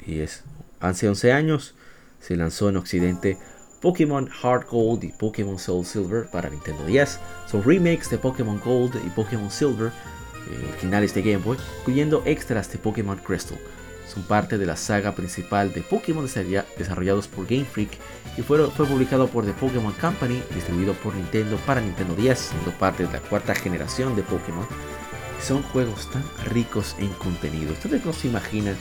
Y 0.06 0.20
es 0.20 0.44
hace 0.80 1.08
11 1.08 1.32
años 1.32 1.74
se 2.20 2.36
lanzó 2.36 2.68
en 2.68 2.76
Occidente 2.76 3.38
Pokémon 3.80 4.28
Heart 4.28 4.70
Gold 4.70 5.04
y 5.04 5.12
Pokémon 5.12 5.58
Soul 5.58 5.84
Silver 5.84 6.28
para 6.30 6.50
Nintendo 6.50 6.84
10. 6.84 7.20
Son 7.46 7.62
remakes 7.62 8.10
de 8.10 8.18
Pokémon 8.18 8.60
Gold 8.64 8.96
y 9.06 9.10
Pokémon 9.10 9.50
Silver, 9.50 9.92
originales 10.70 11.14
de 11.14 11.22
Game 11.22 11.44
Boy, 11.44 11.56
incluyendo 11.80 12.22
extras 12.24 12.70
de 12.72 12.78
Pokémon 12.78 13.18
Crystal. 13.18 13.58
Son 14.12 14.22
parte 14.22 14.56
de 14.56 14.64
la 14.64 14.76
saga 14.76 15.14
principal 15.14 15.72
de 15.72 15.82
Pokémon 15.82 16.24
desarrollados 16.24 17.28
por 17.28 17.46
Game 17.46 17.66
Freak 17.66 17.90
y 18.38 18.42
fue, 18.42 18.66
fue 18.70 18.86
publicado 18.86 19.28
por 19.28 19.44
The 19.44 19.52
Pokémon 19.52 19.92
Company, 19.92 20.42
distribuido 20.54 20.94
por 20.94 21.14
Nintendo 21.14 21.56
para 21.66 21.80
Nintendo 21.82 22.14
10, 22.14 22.38
siendo 22.38 22.70
parte 22.72 23.06
de 23.06 23.12
la 23.12 23.20
cuarta 23.20 23.54
generación 23.54 24.16
de 24.16 24.22
Pokémon 24.22 24.66
son 25.42 25.62
juegos 25.62 26.10
tan 26.10 26.24
ricos 26.46 26.96
en 26.98 27.08
contenido. 27.14 27.72
Ustedes 27.72 28.04
no 28.04 28.12
se 28.12 28.28
imaginan 28.28 28.76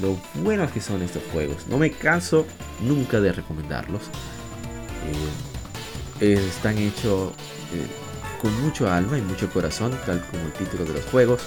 lo 0.00 0.16
buenos 0.42 0.70
que 0.70 0.80
son 0.80 1.02
estos 1.02 1.22
juegos. 1.32 1.66
No 1.68 1.78
me 1.78 1.90
canso 1.90 2.46
nunca 2.80 3.20
de 3.20 3.32
recomendarlos. 3.32 4.02
Eh, 6.20 6.34
están 6.34 6.78
hechos 6.78 7.32
eh, 7.74 7.86
con 8.40 8.58
mucho 8.62 8.90
alma 8.90 9.18
y 9.18 9.22
mucho 9.22 9.50
corazón, 9.50 9.92
tal 10.06 10.20
como 10.30 10.44
el 10.44 10.52
título 10.52 10.84
de 10.84 10.94
los 10.94 11.04
juegos. 11.06 11.42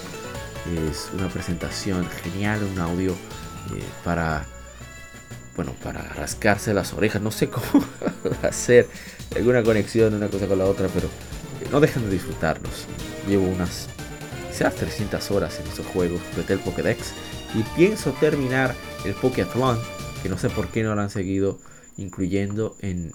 Es 0.88 1.10
una 1.12 1.28
presentación 1.28 2.08
genial, 2.22 2.62
un 2.62 2.78
audio 2.78 3.12
eh, 3.12 3.82
para, 4.04 4.46
bueno, 5.56 5.74
para 5.82 6.02
rascarse 6.02 6.72
las 6.72 6.92
orejas. 6.92 7.20
No 7.20 7.30
sé 7.30 7.48
cómo 7.50 7.84
hacer 8.42 8.88
alguna 9.36 9.62
conexión 9.62 10.14
una 10.14 10.28
cosa 10.28 10.46
con 10.46 10.58
la 10.58 10.64
otra, 10.64 10.88
pero 10.88 11.08
no 11.70 11.80
dejan 11.80 12.04
de 12.04 12.10
disfrutarlos. 12.10 12.86
Llevo 13.28 13.46
unas 13.46 13.88
quizás 14.50 14.74
300 14.76 15.30
horas 15.32 15.58
en 15.58 15.66
estos 15.66 15.86
juegos 15.86 16.20
de 16.36 16.54
el 16.54 16.60
Pokédex 16.60 17.12
y 17.54 17.62
pienso 17.76 18.12
terminar 18.12 18.74
el 19.04 19.14
Pokéathlon, 19.14 19.78
que 20.22 20.28
no 20.28 20.38
sé 20.38 20.48
por 20.48 20.68
qué 20.68 20.82
no 20.84 20.94
lo 20.94 21.00
han 21.00 21.10
seguido 21.10 21.58
incluyendo 21.96 22.76
en, 22.80 23.12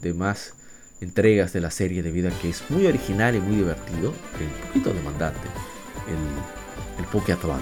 demás 0.00 0.54
entregas 1.02 1.52
de 1.52 1.60
la 1.60 1.70
serie 1.70 2.02
debido 2.02 2.28
a 2.28 2.32
que 2.38 2.50
es 2.50 2.62
muy 2.70 2.86
original 2.86 3.34
y 3.34 3.40
muy 3.40 3.56
divertido, 3.56 4.12
y 4.40 4.44
un 4.44 4.68
poquito 4.68 4.92
demandante, 4.92 5.48
el, 6.08 7.02
el 7.02 7.10
Pokéathlon. 7.10 7.60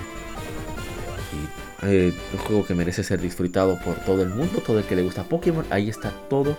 Y 1.33 1.87
eh, 1.87 2.13
un 2.33 2.39
juego 2.41 2.67
que 2.67 2.75
merece 2.75 3.03
ser 3.03 3.21
disfrutado 3.21 3.79
por 3.85 3.95
todo 4.05 4.23
el 4.23 4.29
mundo, 4.29 4.63
todo 4.65 4.79
el 4.79 4.85
que 4.85 4.97
le 4.97 5.03
gusta 5.03 5.25
Pokémon, 5.25 5.65
ahí 5.71 5.89
está 5.89 6.11
todo 6.29 6.57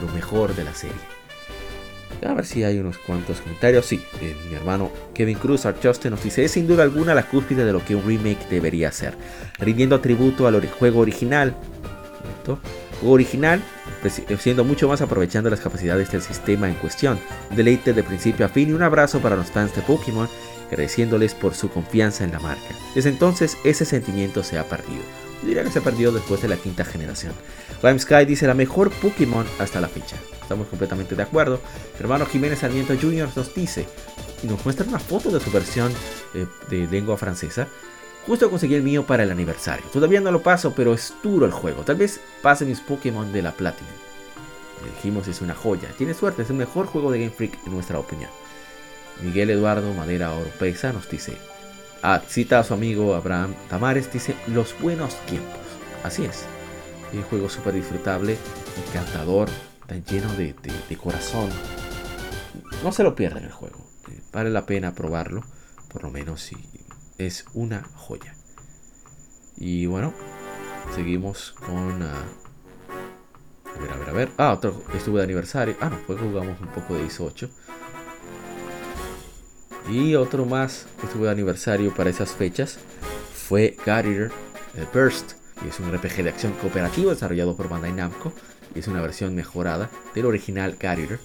lo 0.00 0.12
mejor 0.14 0.54
de 0.54 0.64
la 0.64 0.74
serie. 0.74 0.96
A 2.24 2.34
ver 2.34 2.46
si 2.46 2.62
hay 2.62 2.78
unos 2.78 2.98
cuantos 2.98 3.40
comentarios. 3.40 3.84
Sí, 3.84 4.00
eh, 4.20 4.36
mi 4.48 4.54
hermano 4.54 4.92
Kevin 5.12 5.36
Cruz, 5.38 5.66
Archoste, 5.66 6.08
nos 6.08 6.22
dice: 6.22 6.44
Es 6.44 6.52
sin 6.52 6.68
duda 6.68 6.84
alguna 6.84 7.14
la 7.14 7.28
cúspide 7.28 7.64
de 7.64 7.72
lo 7.72 7.84
que 7.84 7.96
un 7.96 8.06
remake 8.06 8.48
debería 8.48 8.92
ser, 8.92 9.16
rindiendo 9.58 10.00
tributo 10.00 10.46
al 10.46 10.64
juego 10.68 11.00
original. 11.00 11.56
Juego 13.00 13.14
original, 13.14 13.60
siendo 14.10 14.64
mucho 14.64 14.88
más 14.88 15.00
aprovechando 15.00 15.50
las 15.50 15.60
capacidades 15.60 16.10
del 16.10 16.22
sistema 16.22 16.68
en 16.68 16.74
cuestión. 16.74 17.18
deleite 17.54 17.92
de 17.92 18.02
principio 18.02 18.46
a 18.46 18.48
fin 18.48 18.70
y 18.70 18.72
un 18.72 18.82
abrazo 18.82 19.20
para 19.20 19.36
los 19.36 19.50
fans 19.50 19.74
de 19.74 19.82
Pokémon 19.82 20.28
agradeciéndoles 20.72 21.34
por 21.34 21.54
su 21.54 21.68
confianza 21.68 22.24
en 22.24 22.32
la 22.32 22.40
marca. 22.40 22.74
Desde 22.94 23.10
entonces 23.10 23.58
ese 23.64 23.84
sentimiento 23.84 24.42
se 24.42 24.58
ha 24.58 24.64
perdido. 24.64 25.02
Yo 25.42 25.48
diría 25.48 25.64
que 25.64 25.70
se 25.70 25.80
perdió 25.80 26.12
después 26.12 26.40
de 26.40 26.48
la 26.48 26.56
quinta 26.56 26.84
generación. 26.84 27.32
Rhyme 27.82 27.98
Sky 27.98 28.24
dice 28.24 28.46
la 28.46 28.54
mejor 28.54 28.90
Pokémon 28.90 29.44
hasta 29.58 29.80
la 29.80 29.88
fecha. 29.88 30.16
Estamos 30.40 30.68
completamente 30.68 31.14
de 31.14 31.22
acuerdo. 31.22 31.60
hermano 31.98 32.26
Jiménez 32.26 32.60
Sarmiento 32.60 32.94
Jr. 33.00 33.28
nos 33.36 33.54
dice 33.54 33.86
y 34.42 34.46
nos 34.46 34.64
muestra 34.64 34.86
una 34.86 34.98
foto 34.98 35.30
de 35.30 35.40
su 35.40 35.50
versión 35.50 35.92
eh, 36.34 36.46
de 36.70 36.86
lengua 36.86 37.16
francesa. 37.16 37.68
Justo 38.26 38.50
conseguí 38.50 38.74
el 38.74 38.82
mío 38.82 39.04
para 39.04 39.24
el 39.24 39.32
aniversario. 39.32 39.84
Todavía 39.92 40.20
no 40.20 40.30
lo 40.30 40.42
paso, 40.42 40.72
pero 40.76 40.94
es 40.94 41.12
duro 41.22 41.44
el 41.44 41.52
juego. 41.52 41.82
Tal 41.82 41.96
vez 41.96 42.20
pase 42.40 42.64
mis 42.64 42.80
Pokémon 42.80 43.32
de 43.32 43.42
la 43.42 43.52
Platinum. 43.52 43.92
Le 44.84 44.90
dijimos 44.90 45.26
es 45.28 45.40
una 45.40 45.54
joya. 45.54 45.88
Tiene 45.98 46.14
suerte, 46.14 46.42
es 46.42 46.50
el 46.50 46.56
mejor 46.56 46.86
juego 46.86 47.10
de 47.10 47.20
Game 47.20 47.32
Freak 47.32 47.58
en 47.66 47.72
nuestra 47.72 47.98
opinión. 47.98 48.30
Miguel 49.20 49.50
Eduardo 49.50 49.92
Madera 49.92 50.32
Oropesa 50.32 50.92
nos 50.92 51.08
dice, 51.08 51.36
ah, 52.02 52.22
cita 52.26 52.60
a 52.60 52.64
su 52.64 52.74
amigo 52.74 53.14
Abraham 53.14 53.54
Tamares, 53.68 54.12
dice, 54.12 54.36
los 54.48 54.78
buenos 54.80 55.14
tiempos. 55.26 55.58
Así 56.02 56.24
es. 56.24 56.44
Un 57.12 57.22
juego 57.22 57.48
súper 57.48 57.74
disfrutable, 57.74 58.38
encantador, 58.88 59.48
tan 59.86 60.04
lleno 60.04 60.32
de, 60.34 60.54
corazón. 60.96 61.50
No 62.82 62.92
se 62.92 63.02
lo 63.02 63.14
pierdan 63.14 63.44
el 63.44 63.52
juego. 63.52 63.78
Eh, 64.10 64.20
vale 64.32 64.50
la 64.50 64.64
pena 64.64 64.94
probarlo, 64.94 65.44
por 65.88 66.02
lo 66.04 66.10
menos 66.10 66.40
si 66.40 66.56
es 67.26 67.44
una 67.54 67.82
joya. 67.94 68.34
Y 69.56 69.86
bueno, 69.86 70.12
seguimos 70.94 71.52
con... 71.52 72.02
Ah, 72.02 72.24
a 73.74 73.80
ver, 73.80 73.90
a 73.90 73.96
ver, 73.96 74.08
a 74.08 74.12
ver. 74.12 74.30
Ah, 74.38 74.52
otro 74.52 74.82
estuvo 74.94 75.18
de 75.18 75.24
aniversario. 75.24 75.76
Ah, 75.80 75.88
no, 75.88 75.98
fue 75.98 76.16
jugamos 76.16 76.60
un 76.60 76.68
poco 76.68 76.94
de 76.94 77.06
ISO 77.06 77.24
8. 77.24 77.50
Y 79.90 80.14
otro 80.14 80.44
más 80.44 80.86
que 81.00 81.06
estuvo 81.06 81.24
de 81.24 81.30
aniversario 81.30 81.94
para 81.94 82.10
esas 82.10 82.32
fechas 82.32 82.78
fue 83.34 83.76
God 83.84 84.06
Eater 84.06 84.30
Burst, 84.94 85.32
que 85.60 85.68
es 85.68 85.80
un 85.80 85.92
RPG 85.92 86.22
de 86.22 86.30
acción 86.30 86.52
cooperativo 86.54 87.10
desarrollado 87.10 87.56
por 87.56 87.68
Bandai 87.68 87.92
Namco 87.92 88.32
es 88.74 88.88
una 88.88 89.00
versión 89.00 89.34
mejorada 89.34 89.90
del 90.14 90.26
original 90.26 90.76
Eater, 90.80 91.18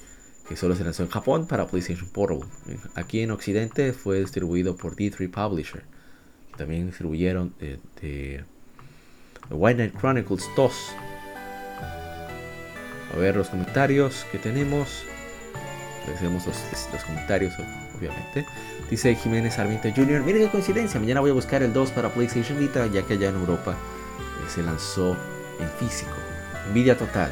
que 0.47 0.55
solo 0.55 0.75
se 0.75 0.83
lanzó 0.83 1.03
en 1.03 1.09
Japón 1.09 1.47
para 1.47 1.67
PlayStation 1.67 2.09
Portable. 2.09 2.45
Aquí 2.95 3.21
en 3.21 3.31
Occidente 3.31 3.93
fue 3.93 4.19
distribuido 4.19 4.75
por 4.75 4.95
D3 4.95 5.29
Publisher. 5.29 5.83
También 6.57 6.87
distribuyeron 6.87 7.53
de, 7.59 7.79
de 8.01 8.43
White 9.49 9.75
Knight 9.75 9.99
Chronicles 9.99 10.49
2. 10.55 10.73
A 13.13 13.17
ver 13.17 13.35
los 13.35 13.49
comentarios 13.49 14.25
que 14.31 14.37
tenemos. 14.37 15.03
Agradecemos 16.03 16.45
los, 16.45 17.03
comentarios 17.03 17.53
obviamente. 17.97 18.45
Dice 18.89 19.15
Jiménez 19.15 19.55
Sarmiento 19.55 19.89
Jr. 19.93 20.21
Miren 20.23 20.43
qué 20.43 20.49
coincidencia, 20.49 20.99
mañana 20.99 21.19
voy 21.19 21.31
a 21.31 21.33
buscar 21.33 21.63
el 21.63 21.73
2 21.73 21.91
para 21.91 22.09
PlayStation 22.13 22.57
Vita, 22.57 22.87
ya 22.87 23.03
que 23.03 23.13
allá 23.13 23.29
en 23.29 23.35
Europa 23.35 23.71
eh, 23.71 24.49
se 24.49 24.63
lanzó 24.63 25.17
en 25.59 25.69
físico. 25.79 26.15
Envidia 26.67 26.97
total. 26.97 27.31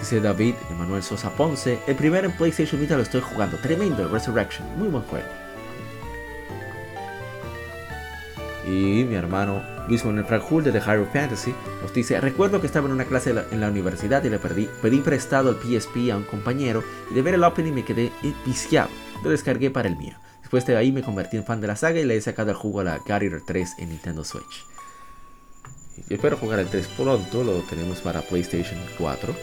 Dice 0.00 0.20
David 0.20 0.54
Emanuel 0.70 1.02
Sosa 1.02 1.30
Ponce. 1.30 1.78
El 1.86 1.96
primero 1.96 2.26
en 2.26 2.36
PlayStation 2.36 2.80
Vita 2.80 2.96
lo 2.96 3.02
estoy 3.02 3.20
jugando. 3.20 3.56
Tremendo, 3.58 4.08
Resurrection. 4.08 4.66
Muy 4.78 4.88
buen 4.88 5.02
juego. 5.04 5.26
Y 8.66 9.04
mi 9.04 9.14
hermano 9.14 9.62
Luis 9.88 10.04
Manuel 10.04 10.26
Franjul 10.26 10.64
de 10.64 10.72
The 10.72 10.80
Hyrule 10.80 11.06
Fantasy 11.12 11.54
nos 11.80 11.94
dice, 11.94 12.20
recuerdo 12.20 12.60
que 12.60 12.66
estaba 12.66 12.86
en 12.88 12.94
una 12.94 13.04
clase 13.04 13.32
en 13.50 13.60
la 13.60 13.68
universidad 13.68 14.24
y 14.24 14.30
le 14.30 14.38
perdí, 14.38 14.68
pedí 14.82 14.98
prestado 14.98 15.50
el 15.50 15.56
PSP 15.56 16.10
a 16.10 16.16
un 16.16 16.24
compañero 16.24 16.82
y 17.10 17.14
de 17.14 17.22
ver 17.22 17.34
el 17.34 17.44
opening 17.44 17.72
me 17.72 17.84
quedé 17.84 18.10
viciado. 18.44 18.90
Lo 19.22 19.30
descargué 19.30 19.70
para 19.70 19.88
el 19.88 19.96
mío. 19.96 20.14
Después 20.40 20.66
de 20.66 20.76
ahí 20.76 20.90
me 20.92 21.02
convertí 21.02 21.36
en 21.36 21.44
fan 21.44 21.60
de 21.60 21.68
la 21.68 21.76
saga 21.76 22.00
y 22.00 22.04
le 22.04 22.16
he 22.16 22.20
sacado 22.20 22.50
el 22.50 22.56
juego 22.56 22.80
a 22.80 22.84
la 22.84 22.98
Guardian 22.98 23.42
3 23.44 23.74
en 23.78 23.88
Nintendo 23.90 24.24
Switch. 24.24 24.64
Y 26.08 26.14
espero 26.14 26.36
jugar 26.36 26.58
el 26.58 26.68
3 26.68 26.86
pronto, 26.88 27.44
lo 27.44 27.60
tenemos 27.62 28.00
para 28.00 28.22
PlayStation 28.22 28.78
4. 28.98 29.34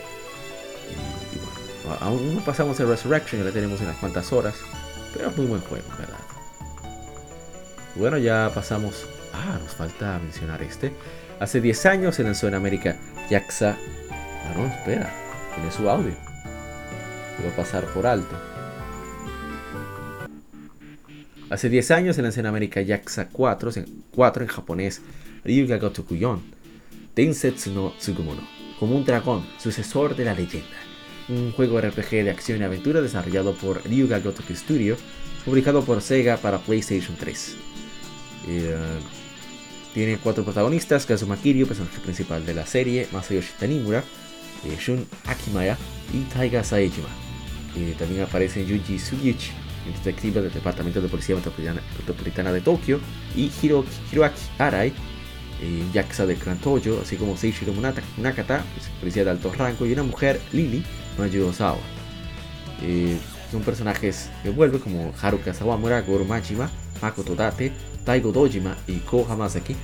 Y, 0.92 1.88
bueno, 1.88 2.00
aún 2.02 2.36
no 2.36 2.42
pasamos 2.44 2.80
el 2.80 2.88
Resurrection, 2.88 3.42
ya 3.42 3.46
lo 3.46 3.54
tenemos 3.54 3.80
en 3.80 3.88
unas 3.88 3.98
cuantas 3.98 4.32
horas, 4.34 4.56
pero 5.14 5.30
es 5.30 5.38
muy 5.38 5.46
buen 5.46 5.62
juego, 5.62 5.86
¿verdad? 5.98 6.20
Bueno, 7.96 8.18
ya 8.18 8.52
pasamos. 8.54 9.06
Ah, 9.34 9.60
nos 9.62 9.74
falta 9.74 10.20
mencionar 10.20 10.62
este. 10.62 10.92
Hace 11.40 11.62
10 11.62 11.86
años 11.86 12.16
se 12.16 12.24
lanzó 12.24 12.48
en 12.48 12.56
América 12.56 12.98
Yaxa. 13.30 13.78
Ah, 14.12 14.54
no, 14.56 14.66
espera, 14.66 15.12
tiene 15.56 15.72
su 15.72 15.90
audio. 15.90 16.14
Lo 17.38 17.44
voy 17.44 17.54
a 17.54 17.56
pasar 17.56 17.86
por 17.86 18.06
alto. 18.08 18.36
Hace 21.50 21.70
10 21.70 21.92
años 21.92 22.16
se 22.16 22.24
lanzó 22.24 22.40
en 22.40 22.48
América 22.48 22.82
4, 23.32 23.72
4 24.12 24.44
en 24.44 24.50
japonés, 24.50 25.02
Ryuga 25.44 25.78
Gotokuyon, 25.78 26.42
Densetsu 27.16 27.72
no 27.72 27.94
Tsugumono, 28.00 28.42
como 28.84 28.98
un 28.98 29.06
dragón, 29.06 29.46
sucesor 29.60 30.14
de 30.14 30.26
la 30.26 30.34
leyenda. 30.34 30.76
Un 31.30 31.54
juego 31.54 31.80
RPG 31.80 32.26
de 32.26 32.32
acción 32.32 32.60
y 32.60 32.64
aventura 32.66 33.00
desarrollado 33.00 33.54
por 33.54 33.82
Ryuga 33.86 34.20
Gotoku 34.20 34.54
Studio, 34.54 34.98
publicado 35.46 35.86
por 35.86 36.02
Sega 36.02 36.36
para 36.36 36.58
PlayStation 36.58 37.16
3. 37.16 37.56
Eh, 38.50 38.76
tiene 39.94 40.18
cuatro 40.18 40.44
protagonistas, 40.44 41.06
Kazuma 41.06 41.38
Kiryu, 41.38 41.66
personaje 41.66 41.98
principal 42.02 42.46
de 42.46 42.56
la 42.56 42.66
serie, 42.66 43.08
Masayoshi 43.14 43.54
Tanimura, 43.58 44.04
eh, 44.66 44.76
Shun 44.78 45.08
Akimaya 45.28 45.78
y 46.14 46.24
Taiga 46.34 46.62
Saejima. 46.62 47.08
Eh, 47.78 47.96
también 47.98 48.24
aparecen 48.24 48.66
Yuji 48.66 49.00
Sugiuchi, 49.00 49.52
el 49.88 49.94
detective 49.94 50.42
del 50.42 50.52
Departamento 50.52 51.00
de 51.00 51.08
Policía 51.08 51.38
Metropolitana, 51.38 52.52
de 52.52 52.60
Tokio, 52.60 53.00
y 53.34 53.50
Hiroaki 53.62 54.42
Arai, 54.58 54.92
eh, 55.62 55.84
Yakuza 55.94 56.26
de 56.26 56.36
Toyo, 56.36 57.00
así 57.02 57.16
como 57.16 57.38
Seishiro 57.38 57.74
Nakata, 58.18 58.64
policía 59.00 59.24
de 59.24 59.32
alto 59.32 59.52
rango, 59.52 59.86
y 59.86 59.94
una 59.94 60.04
mujer, 60.04 60.40
Lily 60.52 60.84
Mayu 61.18 61.48
Osawa. 61.48 61.80
Eh, 62.82 63.18
son 63.52 63.62
personajes 63.62 64.30
que 64.42 64.50
vuelven 64.50 64.82
como 64.82 65.14
Haruka 65.22 65.54
Sawamura, 65.54 66.02
Goro 66.02 66.26
Majima, 66.26 66.70
Makoto 67.02 67.36
Date, 67.36 67.72
Taigo 68.04 68.32
Dojima 68.32 68.78
y 68.88 68.98
Ko 68.98 69.26
Hamasaki. 69.30 69.76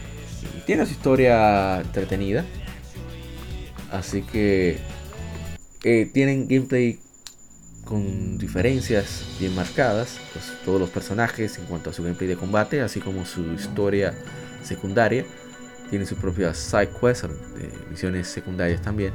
tiene 0.66 0.86
su 0.86 0.94
historia 0.94 1.82
entretenida, 1.82 2.46
así 3.92 4.22
que 4.24 4.80
eh, 5.84 6.10
tienen 6.14 6.48
gameplay 6.48 7.00
con 7.86 8.38
diferencias 8.38 9.26
bien 9.40 9.56
marcadas, 9.56 10.20
pues, 10.34 10.46
todos 10.64 10.80
los 10.80 10.90
personajes 10.90 11.58
en 11.58 11.66
cuanto 11.66 11.90
a 11.90 11.94
su 11.94 12.04
gameplay 12.04 12.28
de 12.28 12.36
combate, 12.36 12.82
así 12.82 13.00
como 13.00 13.26
su 13.26 13.54
historia 13.54 14.14
secundaria. 14.64 15.26
Tienen 15.90 16.08
sus 16.08 16.18
propias 16.18 16.58
side 16.58 16.90
quests, 16.90 17.28
misiones 17.90 18.28
secundarias 18.28 18.82
también. 18.82 19.14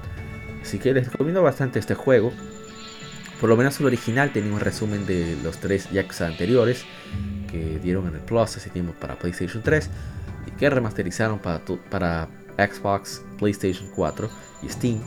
Así 0.62 0.78
que 0.78 0.92
les 0.92 1.10
recomiendo 1.10 1.42
bastante 1.42 1.78
este 1.78 1.94
juego. 1.94 2.32
Por 3.40 3.48
lo 3.48 3.56
menos 3.56 3.78
el 3.80 3.86
original 3.86 4.32
tenía 4.32 4.52
un 4.52 4.60
resumen 4.60 5.06
de 5.06 5.36
los 5.42 5.58
tres 5.58 5.90
Yakuza 5.90 6.26
anteriores 6.26 6.84
que 7.50 7.78
dieron 7.78 8.08
en 8.08 8.14
el 8.14 8.20
Plus 8.20 8.56
hace 8.56 8.70
tiempo 8.70 8.94
para 8.98 9.16
PlayStation 9.18 9.62
3 9.62 9.90
y 10.46 10.50
que 10.52 10.70
remasterizaron 10.70 11.38
para, 11.38 11.60
para 11.90 12.28
Xbox, 12.56 13.22
PlayStation 13.38 13.88
4 13.94 14.30
y 14.62 14.68
Steam. 14.68 15.00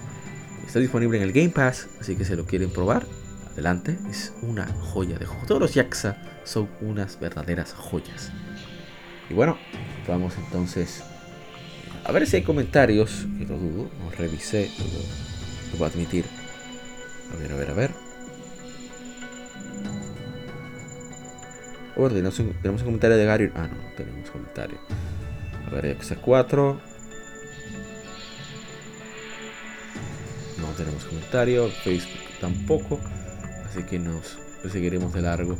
Está 0.65 0.80
disponible 0.80 1.17
en 1.17 1.23
el 1.23 1.32
Game 1.32 1.49
Pass, 1.49 1.88
así 1.99 2.15
que 2.15 2.25
si 2.25 2.36
lo 2.36 2.45
quieren 2.45 2.69
probar, 2.69 3.06
adelante. 3.53 3.97
Es 4.10 4.34
una 4.41 4.67
joya 4.67 5.17
de 5.17 5.25
juego. 5.25 5.45
Todos 5.47 5.62
los 5.62 5.73
Yakuza 5.73 6.17
son 6.43 6.69
unas 6.82 7.19
verdaderas 7.19 7.73
joyas. 7.73 8.32
Y 9.30 9.34
bueno, 9.34 9.58
vamos 10.08 10.34
entonces 10.38 11.03
a 12.08 12.12
ver 12.13 12.26
si 12.26 12.38
hay 12.38 12.43
comentarios. 12.43 13.28
Que 13.38 13.46
lo 13.46 13.58
dudo, 13.58 13.89
no 14.00 14.10
revisé, 14.17 14.72
lo, 15.72 15.78
voy 15.78 15.88
a 15.88 15.91
admitir. 15.91 16.26
A 17.34 17.38
ver, 17.38 17.52
a 17.52 17.56
ver, 17.56 17.70
a 17.70 17.74
ver. 17.74 17.91
Oh, 21.98 22.08
tenemos 22.10 22.39
un, 22.39 22.54
comentario 22.63 23.17
de 23.17 23.26
Gary. 23.26 23.52
Ah, 23.56 23.67
no, 23.67 23.78
tenemos 23.96 24.30
comentario. 24.30 24.78
A 25.65 25.70
ver, 25.70 25.88
Yakuza 25.88 26.15
4. 26.15 26.82
No 30.60 30.67
tenemos 30.78 31.04
comentario. 31.04 31.70
Facebook 31.70 32.22
tampoco. 32.39 33.00
Así 33.65 33.84
que 33.84 34.00
nos 34.00 34.38
seguiremos 34.72 35.13
de 35.13 35.22
largo 35.22 35.58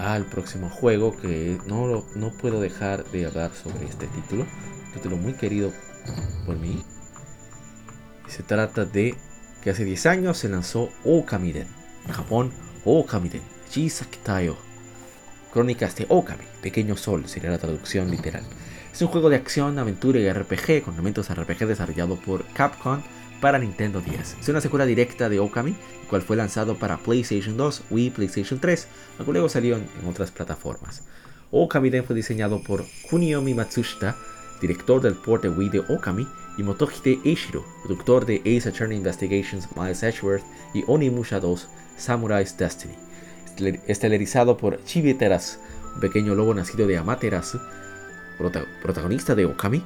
al 0.00 0.24
próximo 0.24 0.68
juego 0.70 1.16
que 1.16 1.58
no, 1.66 2.04
no 2.16 2.30
puedo 2.30 2.60
dejar 2.60 3.04
de 3.04 3.26
hablar 3.26 3.52
sobre 3.52 3.86
este 3.86 4.06
título. 4.08 4.46
Título 4.94 5.16
muy 5.16 5.34
querido 5.34 5.72
por 6.46 6.56
mí. 6.58 6.84
Se 8.28 8.42
trata 8.42 8.84
de 8.84 9.14
que 9.62 9.70
hace 9.70 9.84
10 9.84 10.06
años 10.06 10.38
se 10.38 10.48
lanzó 10.48 10.90
Okamiden. 11.04 11.68
En 12.06 12.12
Japón, 12.12 12.52
Okamiden. 12.84 13.42
Tayo. 14.24 14.56
Crónicas 15.52 15.94
de 15.96 16.06
Okami. 16.08 16.44
Pequeño 16.62 16.96
Sol 16.96 17.28
sería 17.28 17.50
la 17.50 17.58
traducción 17.58 18.10
literal. 18.10 18.42
Es 18.92 19.00
un 19.02 19.08
juego 19.08 19.30
de 19.30 19.36
acción, 19.36 19.78
aventura 19.78 20.18
y 20.18 20.32
RPG 20.32 20.82
con 20.82 20.94
elementos 20.94 21.32
RPG 21.32 21.66
desarrollado 21.66 22.16
por 22.16 22.44
Capcom 22.46 23.00
para 23.40 23.58
Nintendo 23.58 24.00
10. 24.00 24.38
Es 24.40 24.48
una 24.48 24.60
secuela 24.60 24.86
directa 24.86 25.28
de 25.28 25.38
Okami, 25.38 25.70
el 25.70 26.08
cual 26.08 26.22
fue 26.22 26.36
lanzado 26.36 26.76
para 26.76 26.98
PlayStation 26.98 27.56
2, 27.56 27.84
Wii, 27.90 28.10
PlayStation 28.10 28.60
3, 28.60 28.88
aunque 29.18 29.32
luego 29.32 29.48
salió 29.48 29.76
en, 29.76 29.88
otras 30.08 30.30
plataformas. 30.30 31.02
Okami 31.50 31.90
Den 31.90 32.04
fue 32.04 32.16
diseñado 32.16 32.62
por 32.62 32.84
Kuniomi 33.08 33.54
Matsushita, 33.54 34.16
director 34.60 35.00
del 35.00 35.14
port 35.14 35.42
de 35.42 35.48
Wii 35.48 35.68
de 35.68 35.80
Okami, 35.80 36.26
y 36.56 36.62
Motohide 36.62 37.20
Eishiro, 37.24 37.64
productor 37.82 38.26
de 38.26 38.40
Ace 38.40 38.68
Attorney 38.68 38.98
Investigations 38.98 39.68
Miles 39.76 40.02
Edgeworth 40.02 40.44
y 40.74 40.84
Onimusha 40.86 41.40
2 41.40 41.68
Samurai's 41.96 42.56
Destiny. 42.56 42.94
Estelarizado 43.86 44.56
por 44.56 44.82
Chibi 44.84 45.14
Terasu, 45.14 45.58
un 45.94 46.00
pequeño 46.00 46.34
lobo 46.34 46.54
nacido 46.54 46.86
de 46.86 46.98
Amaterasu, 46.98 47.60
protagonista 48.82 49.34
de 49.34 49.46
Okami, 49.46 49.82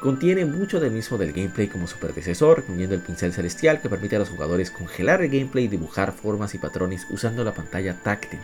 contiene 0.00 0.44
mucho 0.44 0.80
del 0.80 0.92
mismo 0.92 1.16
del 1.16 1.32
gameplay 1.32 1.68
como 1.68 1.86
su 1.86 1.98
predecesor, 1.98 2.58
incluyendo 2.60 2.94
el 2.94 3.00
pincel 3.00 3.32
celestial 3.32 3.80
que 3.80 3.88
permite 3.88 4.16
a 4.16 4.18
los 4.18 4.28
jugadores 4.28 4.70
congelar 4.70 5.22
el 5.22 5.30
gameplay 5.30 5.64
y 5.64 5.68
dibujar 5.68 6.12
formas 6.12 6.54
y 6.54 6.58
patrones 6.58 7.06
usando 7.10 7.44
la 7.44 7.54
pantalla 7.54 7.94
táctil. 8.02 8.40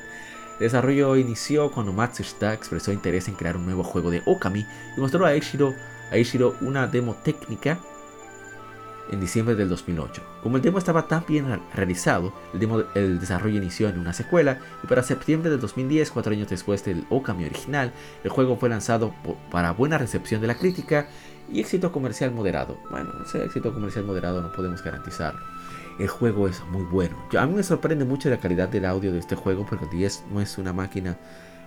El 0.61 0.67
desarrollo 0.67 1.17
inició 1.17 1.71
cuando 1.71 1.95
Matsushita 1.95 2.53
expresó 2.53 2.93
interés 2.93 3.29
en 3.29 3.35
crear 3.35 3.57
un 3.57 3.65
nuevo 3.65 3.83
juego 3.83 4.11
de 4.11 4.23
Okami 4.27 4.67
y 4.95 5.01
mostró 5.01 5.25
a 5.25 5.35
Ishiro, 5.35 5.75
una 6.61 6.87
demo 6.87 7.15
técnica 7.15 7.79
en 9.11 9.21
diciembre 9.21 9.55
del 9.55 9.71
2008. 9.71 10.23
Como 10.43 10.57
el 10.57 10.63
demo 10.63 10.77
estaba 10.77 11.09
tan 11.09 11.25
bien 11.27 11.47
realizado, 11.75 12.35
el, 12.53 12.85
el 12.95 13.19
desarrollo 13.19 13.57
inició 13.57 13.89
en 13.89 13.99
una 13.99 14.13
secuela 14.13 14.59
y 14.85 14.87
para 14.87 15.03
septiembre 15.03 15.49
del 15.49 15.61
2010, 15.61 16.11
cuatro 16.11 16.33
años 16.33 16.51
después 16.51 16.85
del 16.85 17.07
Okami 17.09 17.47
original, 17.47 17.95
el 18.23 18.31
juego 18.31 18.59
fue 18.59 18.69
lanzado 18.69 19.15
para 19.51 19.73
buena 19.73 19.97
recepción 19.97 20.43
de 20.43 20.47
la 20.47 20.57
crítica 20.57 21.09
y 21.51 21.61
éxito 21.61 21.91
comercial 21.91 22.33
moderado. 22.33 22.77
Bueno, 22.91 23.13
ese 23.25 23.43
éxito 23.47 23.73
comercial 23.73 24.05
moderado 24.05 24.43
no 24.43 24.53
podemos 24.53 24.85
garantizarlo. 24.85 25.41
El 26.01 26.09
juego 26.09 26.49
es 26.49 26.65
muy 26.65 26.83
bueno. 26.85 27.15
a 27.39 27.47
mí 27.47 27.53
me 27.53 27.63
sorprende 27.63 28.07
mucho 28.07 28.31
la 28.31 28.39
calidad 28.39 28.71
del 28.71 28.87
audio 28.87 29.13
de 29.13 29.19
este 29.19 29.37
juego 29.37 29.67
porque 29.69 29.85
el 29.85 29.91
10 29.91 30.25
no 30.33 30.41
es 30.41 30.57
una 30.57 30.73
máquina 30.73 31.19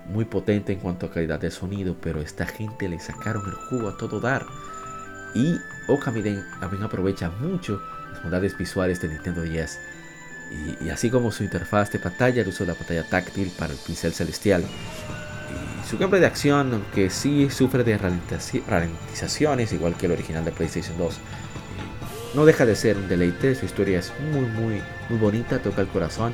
muy 0.07 0.25
potente 0.25 0.73
en 0.73 0.79
cuanto 0.79 1.05
a 1.05 1.11
calidad 1.11 1.39
de 1.39 1.51
sonido, 1.51 1.95
pero 2.01 2.19
esta 2.19 2.47
gente 2.47 2.89
le 2.89 2.99
sacaron 2.99 3.45
el 3.45 3.53
jugo 3.53 3.89
a 3.89 3.95
todo 3.95 4.19
dar. 4.19 4.43
Y 5.35 5.55
Okamiden 5.87 6.43
también 6.59 6.81
aprovecha 6.81 7.29
mucho 7.29 7.79
las 8.11 8.23
bondades 8.23 8.57
visuales 8.57 8.99
de 9.01 9.09
Nintendo 9.09 9.43
10. 9.43 9.79
Y, 10.81 10.89
así 10.89 11.11
como 11.11 11.31
su 11.31 11.43
interfaz 11.43 11.91
de 11.91 11.99
pantalla, 11.99 12.41
el 12.41 12.47
uso 12.47 12.65
de 12.65 12.71
la 12.71 12.77
pantalla 12.77 13.07
táctil 13.07 13.51
para 13.57 13.73
el 13.73 13.79
pincel 13.79 14.13
celestial. 14.13 14.63
Y 14.63 15.87
su 15.87 15.99
gameplay 15.99 16.21
de 16.21 16.27
acción, 16.27 16.73
aunque 16.73 17.11
sí 17.11 17.51
sufre 17.51 17.83
de 17.83 17.99
ralentizaciones, 17.99 19.73
igual 19.73 19.95
que 19.95 20.07
el 20.07 20.13
original 20.13 20.43
de 20.43 20.51
PlayStation 20.51 20.97
2, 20.97 21.19
no 22.33 22.45
deja 22.45 22.65
de 22.65 22.75
ser 22.75 22.97
un 22.97 23.07
deleite. 23.07 23.55
Su 23.55 23.65
historia 23.65 23.99
es 23.99 24.11
muy, 24.31 24.45
muy, 24.45 24.81
muy 25.09 25.19
bonita, 25.19 25.59
toca 25.59 25.81
el 25.81 25.87
corazón. 25.87 26.33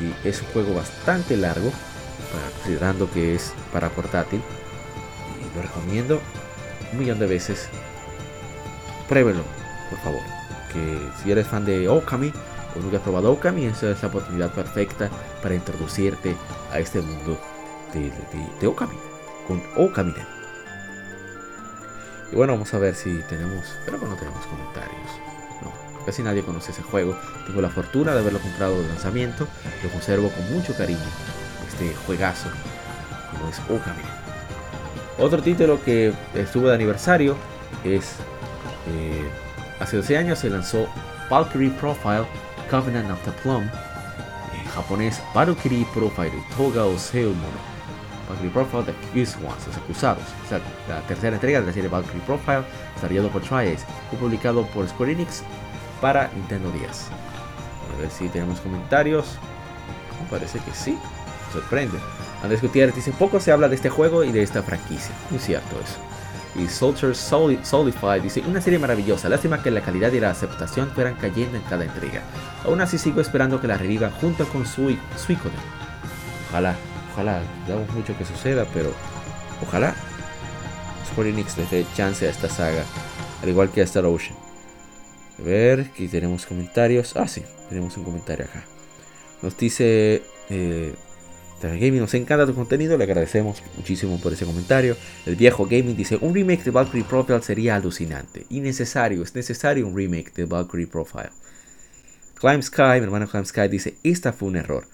Y 0.00 0.28
es 0.28 0.40
un 0.40 0.48
juego 0.48 0.74
bastante 0.74 1.36
largo, 1.36 1.70
considerando 2.54 3.10
que 3.10 3.34
es 3.34 3.52
para 3.72 3.90
portátil. 3.90 4.40
Y 5.40 5.56
lo 5.56 5.62
recomiendo 5.62 6.20
un 6.92 6.98
millón 6.98 7.18
de 7.18 7.26
veces 7.26 7.68
pruébelo, 9.08 9.42
por 9.90 9.98
favor. 10.00 10.22
Que 10.72 10.98
si 11.22 11.30
eres 11.30 11.46
fan 11.46 11.64
de 11.64 11.88
Okami 11.88 12.32
o 12.74 12.80
nunca 12.80 12.96
has 12.96 13.02
probado 13.02 13.32
Okami, 13.32 13.66
esa 13.66 13.90
es 13.90 14.02
la 14.02 14.08
oportunidad 14.08 14.52
perfecta 14.52 15.10
para 15.42 15.54
introducirte 15.54 16.34
a 16.72 16.78
este 16.78 17.02
mundo 17.02 17.38
de, 17.92 18.66
Okami, 18.66 18.94
con 19.46 19.62
Okami. 19.76 20.14
Y 22.32 22.34
bueno, 22.34 22.54
vamos 22.54 22.72
a 22.72 22.78
ver 22.78 22.94
si 22.94 23.18
tenemos, 23.28 23.76
pero 23.84 23.98
no 23.98 24.16
tenemos 24.16 24.46
comentarios. 24.46 25.10
No, 25.60 25.70
casi 26.06 26.22
nadie 26.22 26.42
conoce 26.42 26.72
ese 26.72 26.82
juego. 26.82 27.14
Tengo 27.46 27.60
la 27.60 27.68
fortuna 27.68 28.14
de 28.14 28.20
haberlo 28.20 28.40
comprado 28.40 28.80
de 28.80 28.88
lanzamiento. 28.88 29.46
Lo 29.82 29.90
conservo 29.90 30.30
con 30.30 30.50
mucho 30.50 30.74
cariño. 30.74 30.98
Este 31.68 31.94
juegazo, 32.06 32.48
como 33.32 33.50
es 33.50 33.58
Okami. 33.60 34.02
Otro 35.18 35.42
título 35.42 35.82
que 35.84 36.14
estuvo 36.34 36.68
de 36.68 36.74
aniversario 36.74 37.36
es 37.84 38.14
eh, 38.88 39.28
hace 39.78 39.98
12 39.98 40.16
años 40.16 40.38
se 40.38 40.48
lanzó 40.48 40.88
Valkyrie 41.30 41.70
Profile 41.70 42.26
Covenant 42.70 43.10
of 43.10 43.22
the 43.24 43.32
Plum, 43.42 43.62
en 43.62 44.64
japonés 44.70 45.22
Valkyrie 45.34 45.86
Profile 45.92 46.32
Toga 46.56 46.86
o 46.86 46.92
Mono. 46.92 47.71
Valkyrie 48.32 48.50
Profile 48.50 48.84
The 48.84 48.92
Accused 48.92 49.44
Ones, 49.44 49.66
los 49.66 49.76
acusados. 49.76 50.24
la 50.88 51.00
tercera 51.02 51.34
entrega 51.36 51.60
de 51.60 51.66
la 51.66 51.72
serie 51.72 51.88
Valkyrie 51.88 52.22
Profile, 52.22 52.62
desarrollado 52.94 53.28
por 53.28 53.42
Triace, 53.42 53.84
fue 54.10 54.18
publicado 54.18 54.66
por 54.68 54.88
Square 54.88 55.12
Enix 55.12 55.42
para 56.00 56.30
Nintendo 56.34 56.70
10. 56.70 56.82
A 56.88 58.00
ver 58.00 58.10
si 58.10 58.28
tenemos 58.28 58.60
comentarios. 58.60 59.38
Me 60.22 60.30
parece 60.30 60.58
que 60.60 60.72
sí. 60.72 60.98
sorprende. 61.52 61.98
Andrés 62.42 62.62
Gutiérrez 62.62 62.94
dice: 62.94 63.12
Poco 63.12 63.38
se 63.38 63.52
habla 63.52 63.68
de 63.68 63.76
este 63.76 63.90
juego 63.90 64.24
y 64.24 64.32
de 64.32 64.42
esta 64.42 64.62
franquicia. 64.62 65.14
Muy 65.30 65.38
cierto 65.38 65.76
eso 65.82 66.12
y 66.54 66.68
Soldier 66.68 67.14
Solidify 67.14 68.20
dice, 68.20 68.42
una 68.46 68.60
serie 68.60 68.78
maravillosa, 68.78 69.28
lástima 69.28 69.62
que 69.62 69.70
la 69.70 69.80
calidad 69.80 70.12
y 70.12 70.20
la 70.20 70.30
aceptación 70.30 70.90
fueran 70.90 71.14
cayendo 71.14 71.56
en 71.56 71.62
cada 71.62 71.84
entrega. 71.84 72.22
Aún 72.64 72.80
así 72.80 72.98
sigo 72.98 73.20
esperando 73.20 73.60
que 73.60 73.68
la 73.68 73.78
revivan 73.78 74.10
junto 74.10 74.46
con 74.46 74.66
su 74.66 74.94
Suicoden. 75.16 75.58
Ojalá, 76.50 76.76
ojalá, 77.12 77.42
damos 77.68 77.90
mucho 77.90 78.16
que 78.16 78.24
suceda, 78.24 78.66
pero 78.72 78.92
ojalá 79.62 79.94
Square 81.10 81.30
Enix 81.30 81.56
le 81.58 81.66
dé 81.66 81.86
chance 81.94 82.26
a 82.26 82.30
esta 82.30 82.48
saga, 82.48 82.84
al 83.42 83.48
igual 83.48 83.70
que 83.70 83.82
a 83.82 83.84
Star 83.84 84.06
Ocean. 84.06 84.36
A 85.38 85.42
ver, 85.42 85.80
aquí 85.92 86.08
tenemos 86.08 86.46
comentarios. 86.46 87.16
Ah, 87.16 87.26
sí, 87.26 87.42
tenemos 87.68 87.96
un 87.96 88.04
comentario 88.04 88.44
acá. 88.44 88.64
Nos 89.42 89.56
dice... 89.56 90.22
Eh, 90.50 90.94
Gaming 91.62 92.00
nos 92.00 92.14
encanta 92.14 92.44
tu 92.44 92.56
contenido, 92.56 92.98
le 92.98 93.04
agradecemos 93.04 93.62
muchísimo 93.76 94.18
por 94.20 94.32
ese 94.32 94.44
comentario. 94.44 94.96
El 95.24 95.36
viejo 95.36 95.64
Gaming 95.64 95.96
dice, 95.96 96.18
un 96.20 96.34
remake 96.34 96.64
de 96.64 96.72
Valkyrie 96.72 97.04
Profile 97.04 97.40
sería 97.40 97.76
alucinante. 97.76 98.46
Innecesario, 98.50 99.22
es 99.22 99.32
necesario 99.36 99.86
un 99.86 99.96
remake 99.96 100.32
de 100.34 100.44
Valkyrie 100.44 100.88
Profile. 100.88 101.30
Climb 102.34 102.62
Sky, 102.62 102.98
mi 102.98 103.04
hermano 103.04 103.28
Climb 103.28 103.46
Sky 103.46 103.68
dice, 103.68 103.94
esta 104.02 104.32
fue 104.32 104.48
un 104.48 104.56
error. 104.56 104.88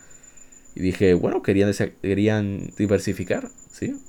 Y 0.78 0.80
dije, 0.80 1.14
bueno, 1.14 1.42
querían, 1.42 1.72
querían 2.00 2.70
diversificar, 2.76 3.48
¿sí? 3.72 4.00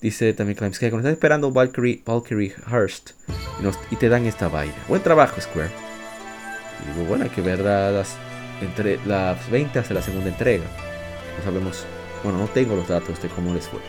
Dice 0.00 0.32
también 0.32 0.56
Climb 0.56 0.72
Sky, 0.72 0.88
cuando 0.88 1.00
estás 1.00 1.12
esperando 1.12 1.52
Valkyrie, 1.52 2.02
Valkyrie 2.06 2.54
Hearst 2.70 3.10
y, 3.90 3.96
te 3.96 4.08
dan 4.08 4.24
esta 4.24 4.48
vaina. 4.48 4.74
Buen 4.88 5.02
trabajo, 5.02 5.38
Square. 5.38 5.68
Digo, 6.94 7.06
bueno, 7.06 7.24
hay 7.24 7.30
que 7.30 7.42
ver 7.42 7.58
las 7.58 8.16
entre 8.62 8.98
las 9.04 9.50
ventas 9.50 9.86
de 9.86 9.96
la 9.96 10.00
segunda 10.00 10.30
entrega. 10.30 10.64
No 11.36 11.44
sabemos, 11.44 11.84
bueno, 12.24 12.38
no 12.38 12.46
tengo 12.46 12.74
los 12.74 12.88
datos 12.88 13.20
de 13.20 13.28
cómo 13.28 13.52
les 13.52 13.68
fue. 13.68 13.80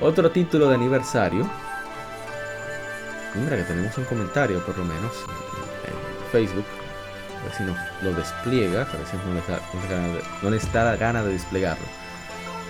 Otro 0.00 0.30
título 0.30 0.70
de 0.70 0.74
aniversario. 0.74 1.46
Mira 3.34 3.58
que 3.58 3.64
tenemos 3.64 3.98
un 3.98 4.04
comentario 4.04 4.64
por 4.64 4.78
lo 4.78 4.86
menos 4.86 5.12
en 5.84 6.32
Facebook. 6.32 6.64
Ver 7.44 7.52
si 7.56 7.62
nos 7.64 7.76
lo 8.02 8.12
despliega. 8.14 8.82
A 8.82 8.96
ver 8.96 9.06
si 9.10 9.16
no 9.26 9.34
les 10.50 10.72
da, 10.72 10.92
no 10.92 10.98
gana 10.98 11.22
de 11.22 11.32
desplegarlo. 11.32 11.84